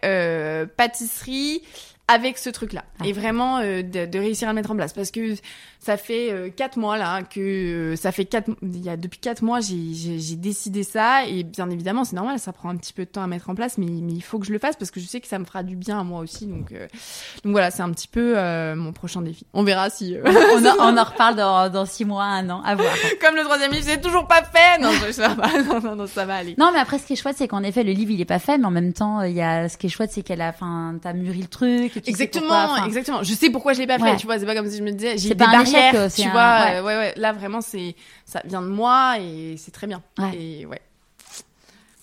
pâtisserie 0.78 1.62
avec 2.10 2.40
ce 2.40 2.50
truc-là. 2.50 2.84
Ah. 3.00 3.06
et 3.06 3.14
vraiment 3.14 3.60
euh, 3.60 3.82
de, 3.82 4.06
de, 4.06 4.20
réussir 4.20 4.48
à 4.48 4.52
le 4.52 4.56
mettre 4.56 4.72
en 4.72 4.76
place. 4.76 4.94
Parce 4.94 5.12
que 5.12 5.36
ça 5.80 5.96
fait 5.96 6.32
euh, 6.32 6.50
quatre 6.50 6.78
mois 6.78 6.98
là 6.98 7.22
que 7.24 7.40
euh, 7.40 7.96
ça 7.96 8.12
fait 8.12 8.26
quatre 8.26 8.50
il 8.62 8.84
y 8.84 8.90
a 8.90 8.98
depuis 8.98 9.20
quatre 9.20 9.44
mois 9.44 9.60
j'ai 9.62 10.36
décidé 10.36 10.84
ça. 10.84 11.26
Et 11.26 11.44
bien 11.44 11.70
évidemment 11.70 12.04
c'est 12.04 12.16
normal 12.16 12.40
ça 12.40 12.52
prend 12.52 12.70
un 12.70 12.78
petit 12.78 12.94
peu 12.94 13.06
de 13.06 13.10
temps 13.10 13.22
à 13.22 13.28
mettre 13.28 13.50
en 13.50 13.56
place 13.56 13.78
mais 13.78 13.86
mais 13.86 14.14
il 14.14 14.22
faut 14.22 14.40
que 14.40 14.46
je 14.46 14.52
le 14.52 14.60
fasse 14.60 14.76
parce 14.76 14.92
que 14.92 15.00
je 15.00 15.06
sais 15.06 15.22
que 15.22 15.28
ça 15.28 15.40
me 15.40 15.46
fera 15.46 15.64
du 15.64 15.76
bien 15.76 16.00
à 16.00 16.04
moi 16.04 16.20
aussi. 16.20 16.48
Donc 16.48 16.74
donc 16.74 17.52
voilà 17.52 17.72
c'est 17.72 17.84
un 17.84 17.92
petit 17.92 18.08
peu 18.08 18.36
mon 18.76 18.92
prochain 18.92 19.22
défi. 19.22 19.46
On 19.54 19.64
verra 19.64 19.90
si 19.90 20.18
on, 20.24 20.28
en, 20.66 20.94
on, 20.94 20.98
en, 20.98 21.04
reparle 21.04 21.36
dans 21.36 21.70
dans 21.70 21.86
six 21.86 22.06
mois 22.06 22.24
un 22.24 22.50
an 22.50 22.62
à 22.64 22.76
voir. 22.76 22.94
Comme 23.22 23.36
le 23.36 23.44
troisième 23.44 23.72
livre 23.72 23.86
c'est 23.86 24.02
toujours 24.02 24.28
pas 24.28 24.44
fait. 24.44 24.82
Non 24.82 24.92
ça 25.12 25.30
va 25.30 25.48
non, 25.64 25.80
non, 25.80 25.96
non 25.96 26.08
ça 26.08 26.26
va 26.26 26.36
aller. 26.36 26.56
Non 26.58 26.72
mais 26.74 26.80
après 26.80 26.98
ce 26.98 27.06
qui 27.06 27.14
est 27.14 27.18
chouette 27.18 27.36
c'est 27.38 27.48
qu'en 27.48 27.64
effet 27.64 27.84
le 27.84 27.92
livre 27.92 28.12
il 28.12 28.20
est 28.20 28.26
pas 28.26 28.40
fait 28.40 28.58
mais 28.58 28.66
en 28.66 28.72
même 28.72 28.94
temps 28.94 29.22
il 29.22 29.34
y 29.34 29.42
a 29.42 29.70
ce 29.70 29.78
qui 29.78 29.88
est 29.88 29.90
chouette 29.90 30.12
c'est 30.12 30.24
qu'elle 30.24 30.42
a 30.42 30.50
enfin 30.50 30.96
t'as 31.02 31.14
mûri 31.14 31.42
le 31.42 31.48
truc 31.48 31.99
exactement, 32.06 32.86
exactement. 32.86 33.24
Je 33.24 33.34
sais 33.34 33.50
pourquoi 33.50 33.74
je 33.74 33.80
l'ai 33.80 33.88
pas 33.88 34.00
fait, 34.00 34.18
tu 34.18 34.26
vois. 34.26 34.40
C'est 34.40 34.46
pas 34.46 34.56
comme 34.56 34.70
si 34.70 34.78
je 34.78 34.84
me 34.84 34.92
disais, 34.92 35.18
j'ai 35.18 35.30
des 35.30 35.36
barrières, 35.36 36.12
tu 36.14 36.30
vois. 36.30 36.66
Ouais. 36.66 36.82
ouais. 36.82 36.98
ouais, 36.98 37.14
Là, 37.18 37.34
vraiment, 37.34 37.62
c'est, 37.62 37.96
ça 38.26 38.42
vient 38.46 38.62
de 38.62 38.68
moi 38.68 39.18
et 39.20 39.56
c'est 39.58 39.72
très 39.72 39.88
bien. 39.88 40.02
Et 40.34 40.66
ouais. 40.66 40.82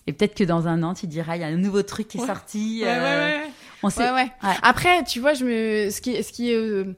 Et 0.07 0.13
peut-être 0.13 0.35
que 0.35 0.45
dans 0.45 0.69
un 0.69 0.83
an, 0.83 0.95
tu 0.95 1.07
diras, 1.07 1.37
il 1.37 1.41
y 1.41 1.45
a 1.45 1.49
un 1.49 1.57
nouveau 1.57 1.83
truc 1.83 2.09
qui 2.09 2.19
est 2.19 2.27
sorti. 2.27 2.83
Ouais, 2.83 2.89
euh... 2.89 3.41
ouais, 3.41 3.51
On 3.83 3.91
sait. 3.91 4.11
Ouais, 4.13 4.31
Après, 4.63 5.03
tu 5.05 5.21
vois, 5.21 5.35
je 5.35 5.45
me, 5.45 5.91
ce 5.91 6.01
qui, 6.01 6.23
ce 6.23 6.33
qui 6.33 6.53
est, 6.53 6.57
euh, 6.57 6.97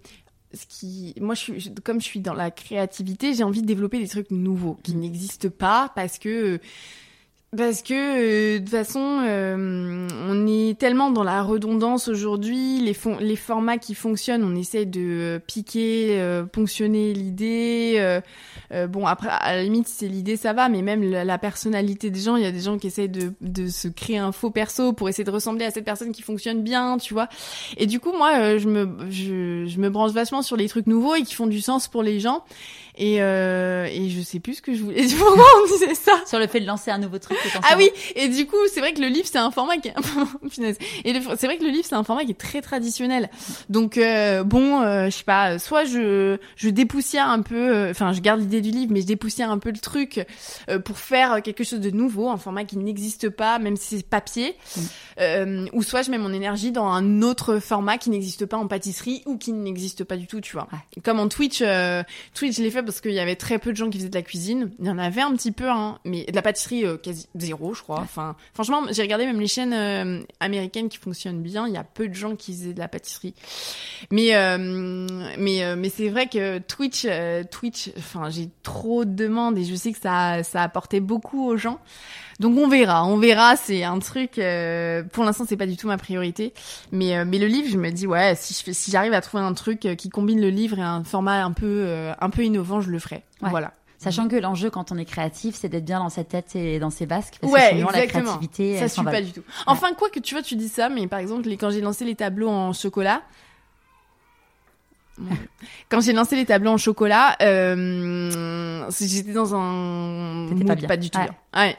ce 0.53 0.67
qui, 0.67 1.15
moi, 1.21 1.35
je 1.35 1.41
suis, 1.41 1.75
comme 1.85 2.01
je 2.01 2.07
suis 2.07 2.21
dans 2.21 2.35
la 2.35 2.51
créativité, 2.51 3.33
j'ai 3.33 3.45
envie 3.45 3.63
de 3.63 3.67
développer 3.67 3.99
des 3.99 4.09
trucs 4.09 4.31
nouveaux 4.31 4.79
qui 4.83 4.95
n'existent 4.95 5.49
pas 5.49 5.91
parce 5.95 6.19
que 6.19 6.61
parce 7.57 7.81
que 7.81 7.95
euh, 7.95 8.59
de 8.59 8.59
toute 8.59 8.69
façon, 8.69 9.21
euh, 9.23 10.07
on 10.29 10.47
est 10.47 10.79
tellement 10.79 11.11
dans 11.11 11.25
la 11.25 11.43
redondance 11.43 12.09
aujourd'hui. 12.09 12.79
Les, 12.81 12.95
les 13.21 13.37
formats 13.37 13.79
qui 13.79 13.95
fonctionnent, 13.95 14.45
on 14.45 14.55
essaie 14.55 14.85
de 14.85 15.01
euh, 15.01 15.39
piquer, 15.39 16.23
ponctionner 16.53 17.15
l'idée. 17.15 18.21
bon, 18.91 19.07
après, 19.07 19.31
à 19.31 19.57
la 19.57 19.63
limite, 19.63 19.89
c'est 19.89 20.09
l'idée, 20.09 20.37
ça 20.37 20.53
va. 20.53 20.69
Mais 20.69 20.83
même 20.83 21.03
la, 21.03 21.39
personnalité 21.39 22.11
des 22.11 22.21
gens, 22.21 22.37
il 22.37 22.43
y 22.43 22.47
a 22.47 22.53
des 22.53 22.61
gens 22.61 22.77
qui 22.77 22.89
essayent 22.89 23.09
de, 23.09 23.33
de 23.41 23.69
se 23.69 23.89
créer 23.89 24.19
un 24.19 24.33
faux 24.33 24.51
perso 24.51 24.93
pour 24.93 25.09
essayer 25.09 25.25
de 25.25 25.31
ressembler 25.31 25.65
à 25.65 25.71
cette 25.71 25.87
personne 25.87 26.13
qui 26.13 26.21
fonctionne 26.21 26.63
bien, 26.63 26.99
tu 26.99 27.15
vois. 27.15 27.29
Et 27.79 27.87
du 27.87 27.99
coup, 27.99 28.13
moi, 28.13 28.59
je 28.59 28.69
me, 28.69 29.11
je, 29.11 29.65
je 29.67 29.79
me 29.79 29.89
branche 29.89 30.13
vachement 30.13 30.43
sur 30.43 30.57
les 30.57 30.69
trucs 30.69 30.87
nouveaux 30.87 31.15
et 31.15 31.23
qui 31.23 31.35
font 31.35 31.47
du 31.47 31.63
sens 31.63 31.89
pour 31.89 32.03
les 32.03 32.21
gens. 32.21 32.45
Et, 32.99 33.23
euh, 33.23 33.87
et 33.87 34.11
je 34.11 34.21
sais 34.21 34.41
plus 34.41 34.55
ce 34.55 34.63
que 34.63 34.75
je 34.75 34.83
voulais. 34.83 35.07
Pourquoi 35.19 35.47
on 35.63 35.67
disait 35.69 35.95
ça 35.95 36.13
Sur 36.27 36.41
le 36.41 36.49
fait 36.49 36.61
de 36.61 36.67
lancer 36.67 36.91
un 36.91 36.99
nouveau 36.99 37.19
truc. 37.19 37.39
Ah 37.63 37.75
oui. 37.77 37.91
Et 38.17 38.29
du 38.29 38.47
coup, 38.47 38.57
c'est 38.73 38.81
vrai 38.81 38.93
que 38.93 39.01
le 39.01 39.07
livre 39.07 39.29
c'est 39.31 39.39
un 39.39 39.53
format 39.53 39.77
qui 39.77 39.89
est. 39.89 39.95
et 41.05 41.15
c'est 41.37 41.47
vrai 41.47 41.59
que 41.59 41.65
le 41.65 41.71
livre 41.71 41.87
c'est 41.89 41.95
un 41.95 42.03
format 42.03 42.25
qui 42.25 42.33
est 42.33 42.39
très 42.39 42.61
traditionnel. 42.61 43.31
Donc 43.69 43.99
euh, 43.99 44.43
bon, 44.43 44.81
euh, 44.83 45.07
je 45.07 45.11
sais 45.11 45.25
pas. 45.25 45.59
Soit 45.61 45.85
je 45.85 46.39
je 46.57 46.69
dépoussière 46.69 47.29
un 47.29 47.43
peu. 47.43 47.77
Euh, 47.77 47.91
enfin, 47.91 48.13
je 48.13 48.21
garde 48.21 48.41
l'idée 48.41 48.61
du 48.61 48.71
livre, 48.71 48.93
mais 48.93 49.01
je 49.01 49.07
dépoussière 49.07 49.51
un 49.51 49.59
peu 49.59 49.71
le 49.71 49.79
truc 49.79 50.27
euh, 50.69 50.81
pour 50.81 50.99
faire 50.99 51.41
quelque 51.43 51.63
chose 51.63 51.81
de 51.81 51.91
nouveau, 51.91 52.29
un 52.29 52.37
format 52.37 52.65
qui 52.65 52.79
n'existe 52.79 53.29
pas, 53.29 53.59
même 53.61 53.77
si 53.77 53.99
c'est 53.99 54.07
papier. 54.07 54.57
Mm. 55.19 55.69
ou 55.73 55.83
soit 55.83 56.03
je 56.03 56.11
mets 56.11 56.19
mon 56.19 56.33
énergie 56.33 56.73
dans 56.73 56.87
un 56.87 57.23
autre 57.23 57.59
format 57.59 57.99
qui 57.99 58.11
n'existe 58.11 58.47
pas 58.47 58.57
en 58.57 58.67
pâtisserie 58.67 59.23
ou 59.27 59.37
qui 59.37 59.53
n'existe 59.53 60.05
pas 60.05 60.17
du 60.17 60.27
tout, 60.27 60.41
tu 60.41 60.53
vois. 60.53 60.69
Comme 61.05 61.21
en 61.21 61.29
Twitch. 61.29 61.63
Twitch, 62.35 62.57
je 62.57 62.63
l'ai 62.63 62.71
fait 62.71 62.83
parce 62.89 63.03
qu'il 63.03 63.13
y 63.13 63.21
avait 63.21 63.37
très 63.37 63.59
peu 63.59 63.71
de 63.71 63.77
gens 63.77 63.91
qui 63.91 63.99
faisaient 63.99 64.09
de 64.09 64.15
la 64.15 64.23
cuisine. 64.23 64.71
Il 64.79 64.87
y 64.87 64.91
en 64.91 64.97
avait 64.97 65.21
un 65.21 65.33
petit 65.33 65.53
peu, 65.53 65.69
hein, 65.69 65.99
mais 66.07 66.25
de 66.25 66.35
la 66.35 66.41
pâtisserie 66.41 66.87
euh, 66.87 66.97
quasi 66.97 67.29
zéro, 67.35 67.75
je 67.75 67.83
crois. 67.83 68.01
Enfin, 68.01 68.35
franchement, 68.55 68.83
j'ai 68.91 69.03
regardé 69.03 69.27
même 69.27 69.39
les 69.39 69.47
chaînes 69.47 69.75
euh, 69.75 70.23
américaines 70.41 70.89
qui 70.89 70.97
fonctionnent 70.97 71.43
bien. 71.43 71.69
Il 71.69 71.75
y 71.75 71.77
a 71.77 71.85
peu 71.85 72.09
de 72.09 72.15
gens 72.15 72.35
qui 72.35 72.55
faisaient 72.55 72.73
de 72.73 72.79
la 72.79 72.89
pâtisserie. 72.89 73.35
Mais 74.11 74.35
euh, 74.35 74.57
mais 75.39 75.77
mais 75.77 75.91
c'est 75.91 76.09
vrai 76.09 76.29
que 76.29 76.61
Twitch, 76.61 77.07
Twitch, 77.51 77.91
enfin, 77.99 78.31
j'ai 78.31 78.49
trop 78.63 79.05
de 79.05 79.13
demandes 79.13 79.59
et 79.59 79.65
je 79.65 79.75
sais 79.75 79.93
que 79.93 79.99
ça 80.01 80.43
ça 80.43 80.63
a 80.63 80.65
apporté 80.65 81.01
beaucoup 81.01 81.47
aux 81.47 81.59
gens. 81.59 81.81
Donc 82.41 82.57
on 82.57 82.69
verra, 82.69 83.05
on 83.07 83.19
verra. 83.19 83.57
C'est 83.57 83.85
un 83.85 83.99
truc. 83.99 84.39
Euh, 84.39 85.03
pour 85.13 85.25
l'instant, 85.25 85.45
c'est 85.49 85.57
pas 85.57 85.67
du 85.67 85.77
tout 85.77 85.89
ma 85.89 85.99
priorité. 85.99 86.53
Mais 86.93 87.17
euh, 87.17 87.25
mais 87.27 87.39
le 87.39 87.47
livre, 87.47 87.69
je 87.71 87.79
me 87.79 87.91
dis 87.91 88.07
ouais, 88.07 88.35
si 88.37 88.55
je 88.55 88.63
fais, 88.63 88.73
si 88.73 88.91
j'arrive 88.91 89.13
à 89.13 89.21
trouver 89.21 89.43
un 89.43 89.55
truc 89.55 89.87
euh, 89.87 89.95
qui 89.95 90.09
combine 90.09 90.41
le 90.41 90.51
livre 90.51 90.79
et 90.79 90.83
un 90.83 91.03
format 91.05 91.45
un 91.45 91.53
peu 91.53 92.09
un 92.21 92.31
peu 92.31 92.45
innovant, 92.45 92.81
je 92.81 92.91
le 92.91 92.99
ferai. 92.99 93.23
Voilà. 93.41 93.73
Sachant 93.99 94.29
que 94.29 94.37
l'enjeu 94.37 94.71
quand 94.71 94.93
on 94.93 94.97
est 94.97 95.05
créatif, 95.05 95.57
c'est 95.57 95.69
d'être 95.69 95.85
bien 95.85 95.99
dans 95.99 96.09
sa 96.09 96.23
tête 96.23 96.55
et 96.55 96.79
dans 96.79 96.91
ses 96.91 97.05
basques. 97.05 97.39
Parce 97.41 97.53
ouais, 97.53 97.71
que 97.71 97.77
sinon, 97.77 97.89
la 97.91 98.07
créativité, 98.07 98.79
ça 98.79 98.89
suit 98.89 99.03
pas 99.03 99.21
du 99.21 99.33
tout. 99.33 99.43
Enfin, 99.67 99.93
quoi 99.95 100.09
que 100.09 100.21
tu 100.21 100.35
vois, 100.35 100.43
tu 100.43 100.55
dis 100.55 100.69
ça, 100.69 100.89
mais 100.89 101.09
par 101.09 101.19
exemple, 101.19 101.49
quand 101.51 101.71
j'ai 101.71 101.81
lancé 101.81 102.05
les 102.05 102.15
tableaux 102.15 102.49
en 102.49 102.73
chocolat, 102.73 103.23
quand 105.89 106.01
j'ai 106.01 106.13
lancé 106.13 106.37
les 106.37 106.47
tableaux 106.47 106.71
en 106.71 106.77
chocolat, 106.77 107.37
euh, 107.43 108.89
j'étais 109.01 109.33
dans 109.33 109.55
un 109.55 110.49
pas, 110.67 110.75
bien. 110.77 110.89
pas 110.89 110.97
du 110.97 111.11
tout 111.11 111.19
bien. 111.19 111.35
Ouais. 111.57 111.77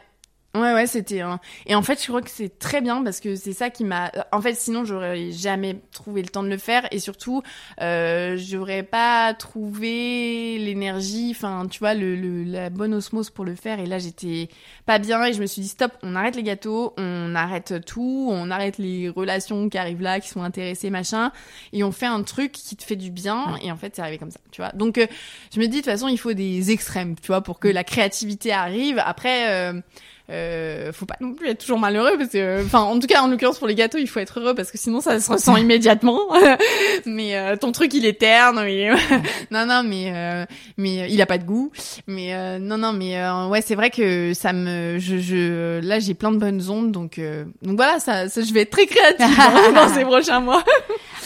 Ouais, 0.56 0.74
ouais, 0.74 0.88
c'était 0.88 1.22
un... 1.22 1.40
Et 1.68 1.76
en 1.76 1.84
fait, 1.84 2.02
je 2.02 2.08
crois 2.08 2.24
que 2.24 2.30
c'est 2.32 2.58
très 2.58 2.82
bien 2.82 3.04
parce 3.04 3.20
que 3.20 3.36
c'est 3.36 3.54
ça 3.54 3.70
qui 3.70 3.84
m'a... 3.84 4.12
En 4.32 4.42
fait, 4.42 4.56
sinon, 4.56 4.84
j'aurais 4.84 5.30
jamais 5.30 5.80
trouvé 5.92 6.24
le 6.24 6.28
temps 6.28 6.42
de 6.42 6.50
le 6.50 6.58
faire 6.58 6.88
et 6.90 6.98
surtout, 6.98 7.44
euh, 7.82 8.36
j'aurais 8.36 8.82
pas 8.82 9.36
trouvé 9.36 10.58
l'énergie, 10.58 11.36
enfin, 11.36 11.68
tu 11.70 11.78
vois, 11.78 11.94
le, 11.94 12.16
le, 12.16 12.44
la 12.46 12.72
bonne 12.72 12.96
osmose 12.96 13.30
pour 13.30 13.46
le 13.46 13.54
faire. 13.54 13.80
Et 13.80 13.86
là, 13.86 14.00
j'étais 14.00 14.50
pas 14.88 14.98
bien 14.98 15.24
et 15.24 15.34
je 15.34 15.40
me 15.40 15.46
suis 15.46 15.62
dit, 15.62 15.68
stop, 15.68 15.92
on 16.02 16.16
arrête 16.16 16.36
les 16.36 16.42
gâteaux, 16.42 16.96
on 16.98 17.36
arrête 17.36 17.86
tout, 17.86 18.30
on 18.32 18.50
arrête 18.50 18.80
les 18.80 19.08
relations 19.08 19.70
qui 19.70 19.78
arrivent 19.78 20.02
là, 20.02 20.20
qui 20.20 20.30
sont 20.30 20.42
intéressées, 20.42 20.90
machin, 20.90 21.32
et 21.74 21.84
on 21.84 21.92
fait 21.92 22.08
un 22.08 22.24
truc 22.24 22.54
qui 22.54 22.76
te 22.76 22.84
fait 22.84 22.96
du 22.96 23.12
bien. 23.12 23.56
Et 23.62 23.72
en 23.72 23.78
fait, 23.78 23.96
c'est 23.96 24.02
arrivé 24.02 24.18
comme 24.18 24.32
ça, 24.32 24.40
tu 24.50 24.62
vois. 24.62 24.72
Donc, 24.72 24.98
euh, 24.98 25.06
je 25.54 25.60
me 25.60 25.68
dis, 25.68 25.74
de 25.74 25.76
toute 25.84 25.86
façon, 25.92 26.08
il 26.08 26.18
faut 26.18 26.34
des 26.34 26.72
extrêmes, 26.72 27.16
tu 27.22 27.28
vois, 27.28 27.42
pour 27.42 27.60
que 27.60 27.68
la 27.68 27.84
créativité 27.84 28.52
arrive. 28.52 29.00
Après... 29.06 29.52
Euh, 29.52 29.80
euh, 30.30 30.92
faut 30.94 31.06
pas 31.06 31.16
non 31.22 31.34
plus 31.34 31.50
être 31.50 31.60
toujours 31.60 31.80
malheureux 31.80 32.16
parce 32.18 32.30
que, 32.30 32.64
enfin, 32.64 32.82
en 32.82 33.00
tout 33.00 33.08
cas, 33.08 33.22
en 33.22 33.28
l'occurrence 33.28 33.58
pour 33.58 33.68
les 33.68 33.76
gâteaux, 33.76 33.98
il 33.98 34.08
faut 34.08 34.20
être 34.20 34.40
heureux 34.40 34.54
parce 34.54 34.72
que 34.72 34.78
sinon 34.78 35.02
ça 35.02 35.20
se 35.20 35.32
ressent 35.32 35.58
immédiatement. 35.58 36.20
mais 37.06 37.36
euh, 37.36 37.56
ton 37.56 37.72
truc, 37.72 37.94
il 37.94 38.06
est 38.06 38.20
terne. 38.20 38.60
Oui. 38.64 38.86
non, 39.52 39.66
non, 39.66 39.82
mais 39.84 40.12
euh, 40.14 40.46
mais 40.78 41.02
euh, 41.02 41.08
il 41.08 41.22
a 41.22 41.26
pas 41.26 41.38
de 41.38 41.46
goût. 41.46 41.72
Mais 42.08 42.60
non, 42.60 42.78
non, 42.78 42.94
mais 42.94 43.18
ouais, 43.50 43.62
c'est 43.62 43.76
vrai 43.76 43.90
que 43.90 44.34
ça 44.34 44.54
me, 44.54 44.98
je, 45.00 45.18
je 45.18 45.80
là, 45.80 46.00
j'ai 46.00 46.14
plein 46.14 46.32
de 46.32 46.38
bonnes 46.38 46.70
ondes, 46.70 46.92
donc 46.92 47.20
donc 47.62 47.76
voilà, 47.76 48.00
ça, 48.00 48.30
ça 48.30 48.42
je 48.42 48.54
vais 48.54 48.62
être 48.62 48.72
très 48.72 48.86
créative 48.86 49.28
dans 49.74 49.90
ces 49.90 50.04
prochains 50.04 50.40
mois. 50.40 50.64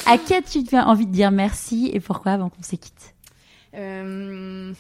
à 0.06 0.18
qui 0.18 0.34
as-tu 0.34 0.60
envie 0.78 1.06
de 1.06 1.12
dire 1.12 1.32
merci 1.32 1.92
et 1.94 2.00
pourquoi 2.00 2.34
avant 2.34 2.50
qu'on 2.50 2.64
se 2.64 2.76
quitte 2.76 3.14
euh... 3.76 4.74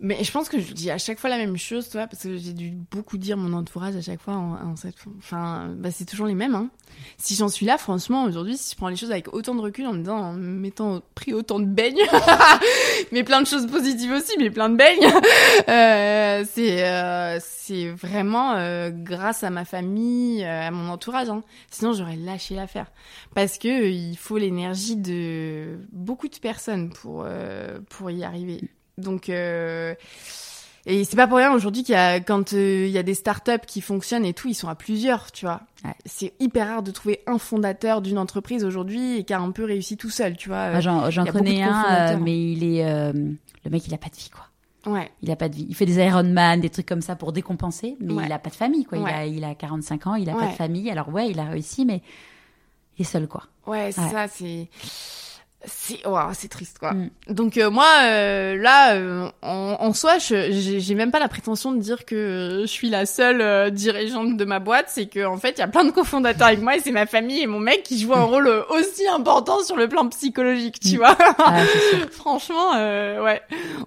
Mais 0.00 0.22
je 0.22 0.30
pense 0.30 0.48
que 0.48 0.60
je 0.60 0.72
dis 0.72 0.92
à 0.92 0.98
chaque 0.98 1.18
fois 1.18 1.28
la 1.28 1.38
même 1.38 1.56
chose, 1.56 1.88
toi, 1.88 2.06
parce 2.06 2.22
que 2.22 2.36
j'ai 2.36 2.52
dû 2.52 2.70
beaucoup 2.70 3.18
dire 3.18 3.36
mon 3.36 3.52
entourage 3.52 3.96
à 3.96 4.00
chaque 4.00 4.20
fois 4.20 4.34
en, 4.34 4.52
en 4.54 4.76
cette, 4.76 4.94
enfin, 5.18 5.74
bah 5.76 5.90
c'est 5.90 6.04
toujours 6.04 6.26
les 6.26 6.36
mêmes. 6.36 6.54
Hein. 6.54 6.70
Si 7.16 7.34
j'en 7.34 7.48
suis 7.48 7.66
là, 7.66 7.78
franchement, 7.78 8.22
aujourd'hui, 8.24 8.56
si 8.56 8.72
je 8.72 8.76
prends 8.76 8.88
les 8.88 8.96
choses 8.96 9.10
avec 9.10 9.34
autant 9.34 9.56
de 9.56 9.60
recul, 9.60 9.86
en 9.86 9.94
me 9.94 9.98
disant, 9.98 10.18
en 10.18 10.32
mettant 10.34 11.02
pris 11.16 11.34
autant 11.34 11.58
de 11.58 11.66
beignes, 11.66 12.06
mais 13.12 13.24
plein 13.24 13.42
de 13.42 13.46
choses 13.46 13.66
positives 13.66 14.12
aussi, 14.12 14.32
mais 14.38 14.50
plein 14.50 14.68
de 14.68 14.76
beignes, 14.76 15.04
euh, 15.68 16.44
c'est 16.48 16.84
euh, 16.84 17.38
c'est 17.40 17.90
vraiment 17.90 18.54
euh, 18.54 18.90
grâce 18.90 19.42
à 19.42 19.50
ma 19.50 19.64
famille, 19.64 20.44
euh, 20.44 20.68
à 20.68 20.70
mon 20.70 20.90
entourage. 20.90 21.28
Hein. 21.28 21.42
Sinon, 21.70 21.92
j'aurais 21.92 22.16
lâché 22.16 22.54
l'affaire, 22.54 22.92
parce 23.34 23.58
que 23.58 23.88
il 23.88 24.16
faut 24.16 24.38
l'énergie 24.38 24.96
de 24.96 25.80
beaucoup 25.90 26.28
de 26.28 26.38
personnes 26.38 26.90
pour 26.90 27.26
pour 27.88 28.10
y 28.12 28.22
arriver. 28.22 28.60
Donc, 28.98 29.28
euh, 29.28 29.94
et 30.90 31.04
c'est 31.04 31.16
pas 31.16 31.26
pour 31.26 31.36
rien 31.36 31.52
aujourd'hui 31.52 31.82
qu'il 31.82 31.92
y 31.92 31.98
a, 31.98 32.18
quand 32.18 32.54
euh, 32.54 32.86
il 32.86 32.90
y 32.90 32.96
a 32.96 33.02
des 33.02 33.12
startups 33.12 33.66
qui 33.66 33.82
fonctionnent 33.82 34.24
et 34.24 34.32
tout, 34.32 34.48
ils 34.48 34.54
sont 34.54 34.68
à 34.68 34.74
plusieurs, 34.74 35.32
tu 35.32 35.44
vois. 35.44 35.60
Ouais. 35.84 35.94
C'est 36.06 36.32
hyper 36.40 36.66
rare 36.66 36.82
de 36.82 36.90
trouver 36.90 37.20
un 37.26 37.36
fondateur 37.36 38.00
d'une 38.00 38.16
entreprise 38.16 38.64
aujourd'hui 38.64 39.18
et 39.18 39.24
qui 39.24 39.34
a 39.34 39.38
un 39.38 39.50
peu 39.50 39.64
réussi 39.64 39.98
tout 39.98 40.08
seul, 40.08 40.38
tu 40.38 40.48
vois. 40.48 40.70
Ah, 40.72 40.80
j'en 40.80 41.26
connais 41.26 41.62
un, 41.62 42.14
euh, 42.14 42.18
mais 42.18 42.52
il 42.52 42.64
est, 42.64 42.86
euh, 42.86 43.12
le 43.12 43.70
mec, 43.70 43.86
il 43.86 43.92
a 43.92 43.98
pas 43.98 44.08
de 44.08 44.16
vie, 44.16 44.30
quoi. 44.30 44.46
Ouais. 44.90 45.10
Il 45.20 45.30
a 45.30 45.36
pas 45.36 45.50
de 45.50 45.56
vie. 45.56 45.66
Il 45.68 45.74
fait 45.74 45.84
des 45.84 45.96
Ironman, 45.96 46.58
des 46.58 46.70
trucs 46.70 46.86
comme 46.86 47.02
ça 47.02 47.16
pour 47.16 47.32
décompenser, 47.34 47.98
mais 48.00 48.14
ouais. 48.14 48.24
il 48.24 48.32
a 48.32 48.38
pas 48.38 48.48
de 48.48 48.54
famille, 48.54 48.86
quoi. 48.86 48.96
Ouais. 48.96 49.10
Il 49.10 49.14
a, 49.14 49.26
il 49.26 49.44
a 49.44 49.54
45 49.54 50.06
ans, 50.06 50.14
il 50.14 50.30
a 50.30 50.34
pas 50.34 50.46
de 50.46 50.52
famille. 50.52 50.90
Alors 50.90 51.10
ouais, 51.10 51.28
il 51.28 51.38
a 51.38 51.44
réussi, 51.44 51.84
mais 51.84 52.00
il 52.96 53.02
est 53.02 53.04
seul, 53.04 53.28
quoi. 53.28 53.42
Ouais, 53.66 53.92
c'est 53.92 54.08
ça, 54.08 54.26
c'est 54.26 54.70
c'est 55.64 55.98
oh, 56.06 56.16
c'est 56.34 56.48
triste 56.48 56.78
quoi. 56.78 56.92
Mm. 56.92 57.10
Donc 57.30 57.58
euh, 57.58 57.68
moi 57.68 57.88
euh, 58.02 58.56
là 58.56 58.94
euh, 58.94 59.28
en, 59.42 59.76
en, 59.80 59.92
soi 59.92 60.18
j'ai 60.18 60.94
même 60.94 61.10
pas 61.10 61.18
la 61.18 61.26
prétention 61.26 61.72
de 61.72 61.80
dire 61.80 62.04
que 62.04 62.60
je 62.62 62.66
suis 62.66 62.88
la 62.88 63.06
seule 63.06 63.40
euh, 63.40 63.68
dirigeante 63.68 64.36
de 64.36 64.44
ma 64.44 64.60
boîte, 64.60 64.86
c'est 64.88 65.06
que 65.06 65.26
en 65.26 65.36
fait 65.36 65.54
il 65.56 65.58
y 65.58 65.62
a 65.62 65.68
plein 65.68 65.84
de 65.84 65.90
cofondateurs 65.90 66.46
avec 66.46 66.62
moi 66.62 66.76
et 66.76 66.80
c'est 66.80 66.92
ma 66.92 67.06
famille 67.06 67.42
et 67.42 67.48
mon 67.48 67.58
mec 67.58 67.82
qui 67.82 67.98
jouent 68.00 68.14
un 68.14 68.22
rôle 68.22 68.48
aussi 68.70 69.08
important 69.08 69.60
sur 69.64 69.76
le 69.76 69.88
plan 69.88 70.08
psychologique, 70.08 70.78
tu 70.78 70.94
mm. 70.94 70.98
vois. 70.98 71.16
Ah, 71.38 71.62
Franchement 72.12 72.72
ouais. 72.74 73.42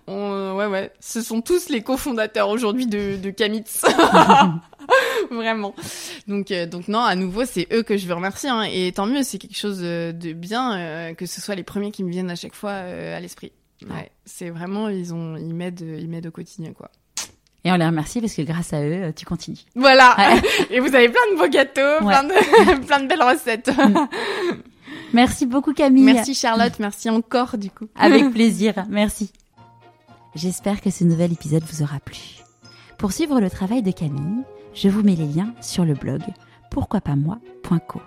On, 0.08 0.56
ouais 0.58 0.66
ouais, 0.66 0.92
ce 1.00 1.22
sont 1.22 1.42
tous 1.42 1.70
les 1.70 1.82
cofondateurs 1.84 2.50
aujourd'hui 2.50 2.86
de 2.86 3.16
de 3.16 3.30
Kamitz. 3.30 3.86
Vraiment. 5.32 5.76
Donc, 6.28 6.52
euh, 6.52 6.66
donc 6.66 6.88
non, 6.88 7.00
à 7.00 7.16
nouveau, 7.16 7.46
c'est 7.46 7.68
eux 7.72 7.84
que 7.84 7.98
je 7.98 8.08
veux 8.08 8.14
remercier. 8.14 8.50
Hein. 8.50 8.64
Et 8.64 8.92
tant 8.92 9.06
mieux, 9.06 9.24
c'est 9.24 9.38
quelque 9.38 9.58
chose 9.58 9.80
de 9.80 10.34
bien 10.34 10.78
euh, 10.78 11.14
que 11.14 11.26
ce 11.26 11.42
soit 11.42 11.56
les 11.56 11.64
premiers 11.64 11.92
qui 11.92 12.04
me 12.04 12.10
viennent 12.10 12.32
à 12.32 12.36
chaque 12.36 12.56
fois 12.56 12.72
euh, 12.72 13.18
à 13.18 13.20
l'esprit. 13.20 13.52
Ouais, 13.90 14.12
c'est 14.26 14.50
vraiment, 14.50 14.90
ils 14.90 15.14
ont, 15.14 15.38
ils 15.38 15.56
m'aident, 15.56 15.82
ils 16.00 16.08
m'aident 16.08 16.28
au 16.28 16.32
quotidien, 16.32 16.72
quoi. 16.74 16.92
Et 17.64 17.72
on 17.72 17.76
les 17.76 17.86
remercie 17.86 18.22
parce 18.22 18.34
que 18.34 18.42
grâce 18.42 18.74
à 18.74 18.82
eux, 18.82 19.14
tu 19.16 19.26
continues. 19.26 19.60
Voilà. 19.76 20.16
Ouais. 20.18 20.42
Et 20.72 20.80
vous 20.80 20.94
avez 20.96 21.10
plein 21.10 21.22
de 21.34 21.38
beaux 21.38 21.50
gâteaux, 21.50 22.06
plein 22.06 22.24
de, 22.24 22.86
plein 22.86 23.00
de 23.02 23.08
belles 23.08 23.22
recettes. 23.22 23.72
Merci 25.14 25.46
beaucoup 25.46 25.74
Camille. 25.74 26.04
Merci 26.04 26.34
Charlotte, 26.34 26.74
merci 26.80 27.10
encore 27.10 27.58
du 27.58 27.70
coup. 27.70 27.88
Avec 27.96 28.32
plaisir, 28.32 28.86
merci. 28.90 29.32
J'espère 30.34 30.82
que 30.82 30.90
ce 30.90 31.04
nouvel 31.04 31.34
épisode 31.34 31.64
vous 31.64 31.84
aura 31.84 32.00
plu. 32.00 32.18
Pour 32.98 33.12
suivre 33.12 33.42
le 33.42 33.50
travail 33.50 33.82
de 33.82 33.92
Camille, 33.92 34.44
je 34.74 34.90
vous 34.90 35.04
mets 35.04 35.16
les 35.16 35.28
liens 35.28 35.54
sur 35.62 35.86
le 35.86 35.94
blog 35.94 36.22
pourquoipasmoi.co. 36.70 38.02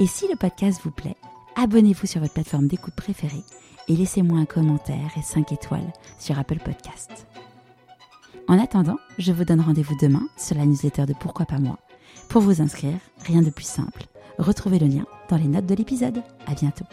Et 0.00 0.06
si 0.06 0.26
le 0.28 0.36
podcast 0.36 0.80
vous 0.84 0.90
plaît, 0.90 1.16
abonnez-vous 1.56 2.06
sur 2.06 2.20
votre 2.20 2.34
plateforme 2.34 2.66
d'écoute 2.66 2.94
préférée 2.94 3.42
et 3.88 3.96
laissez-moi 3.96 4.38
un 4.38 4.44
commentaire 4.44 5.10
et 5.16 5.22
5 5.22 5.52
étoiles 5.52 5.92
sur 6.18 6.38
Apple 6.38 6.58
Podcast. 6.58 7.26
En 8.46 8.58
attendant, 8.58 8.96
je 9.18 9.32
vous 9.32 9.44
donne 9.44 9.60
rendez-vous 9.60 9.96
demain 10.00 10.26
sur 10.38 10.56
la 10.56 10.64
newsletter 10.64 11.04
de 11.06 11.14
Pourquoi 11.14 11.46
pas 11.46 11.58
moi. 11.58 11.78
Pour 12.28 12.42
vous 12.42 12.62
inscrire, 12.62 12.98
rien 13.26 13.42
de 13.42 13.50
plus 13.50 13.66
simple. 13.66 14.06
Retrouvez 14.38 14.78
le 14.78 14.86
lien 14.86 15.06
dans 15.28 15.36
les 15.36 15.48
notes 15.48 15.66
de 15.66 15.74
l'épisode. 15.74 16.22
À 16.46 16.54
bientôt. 16.54 16.84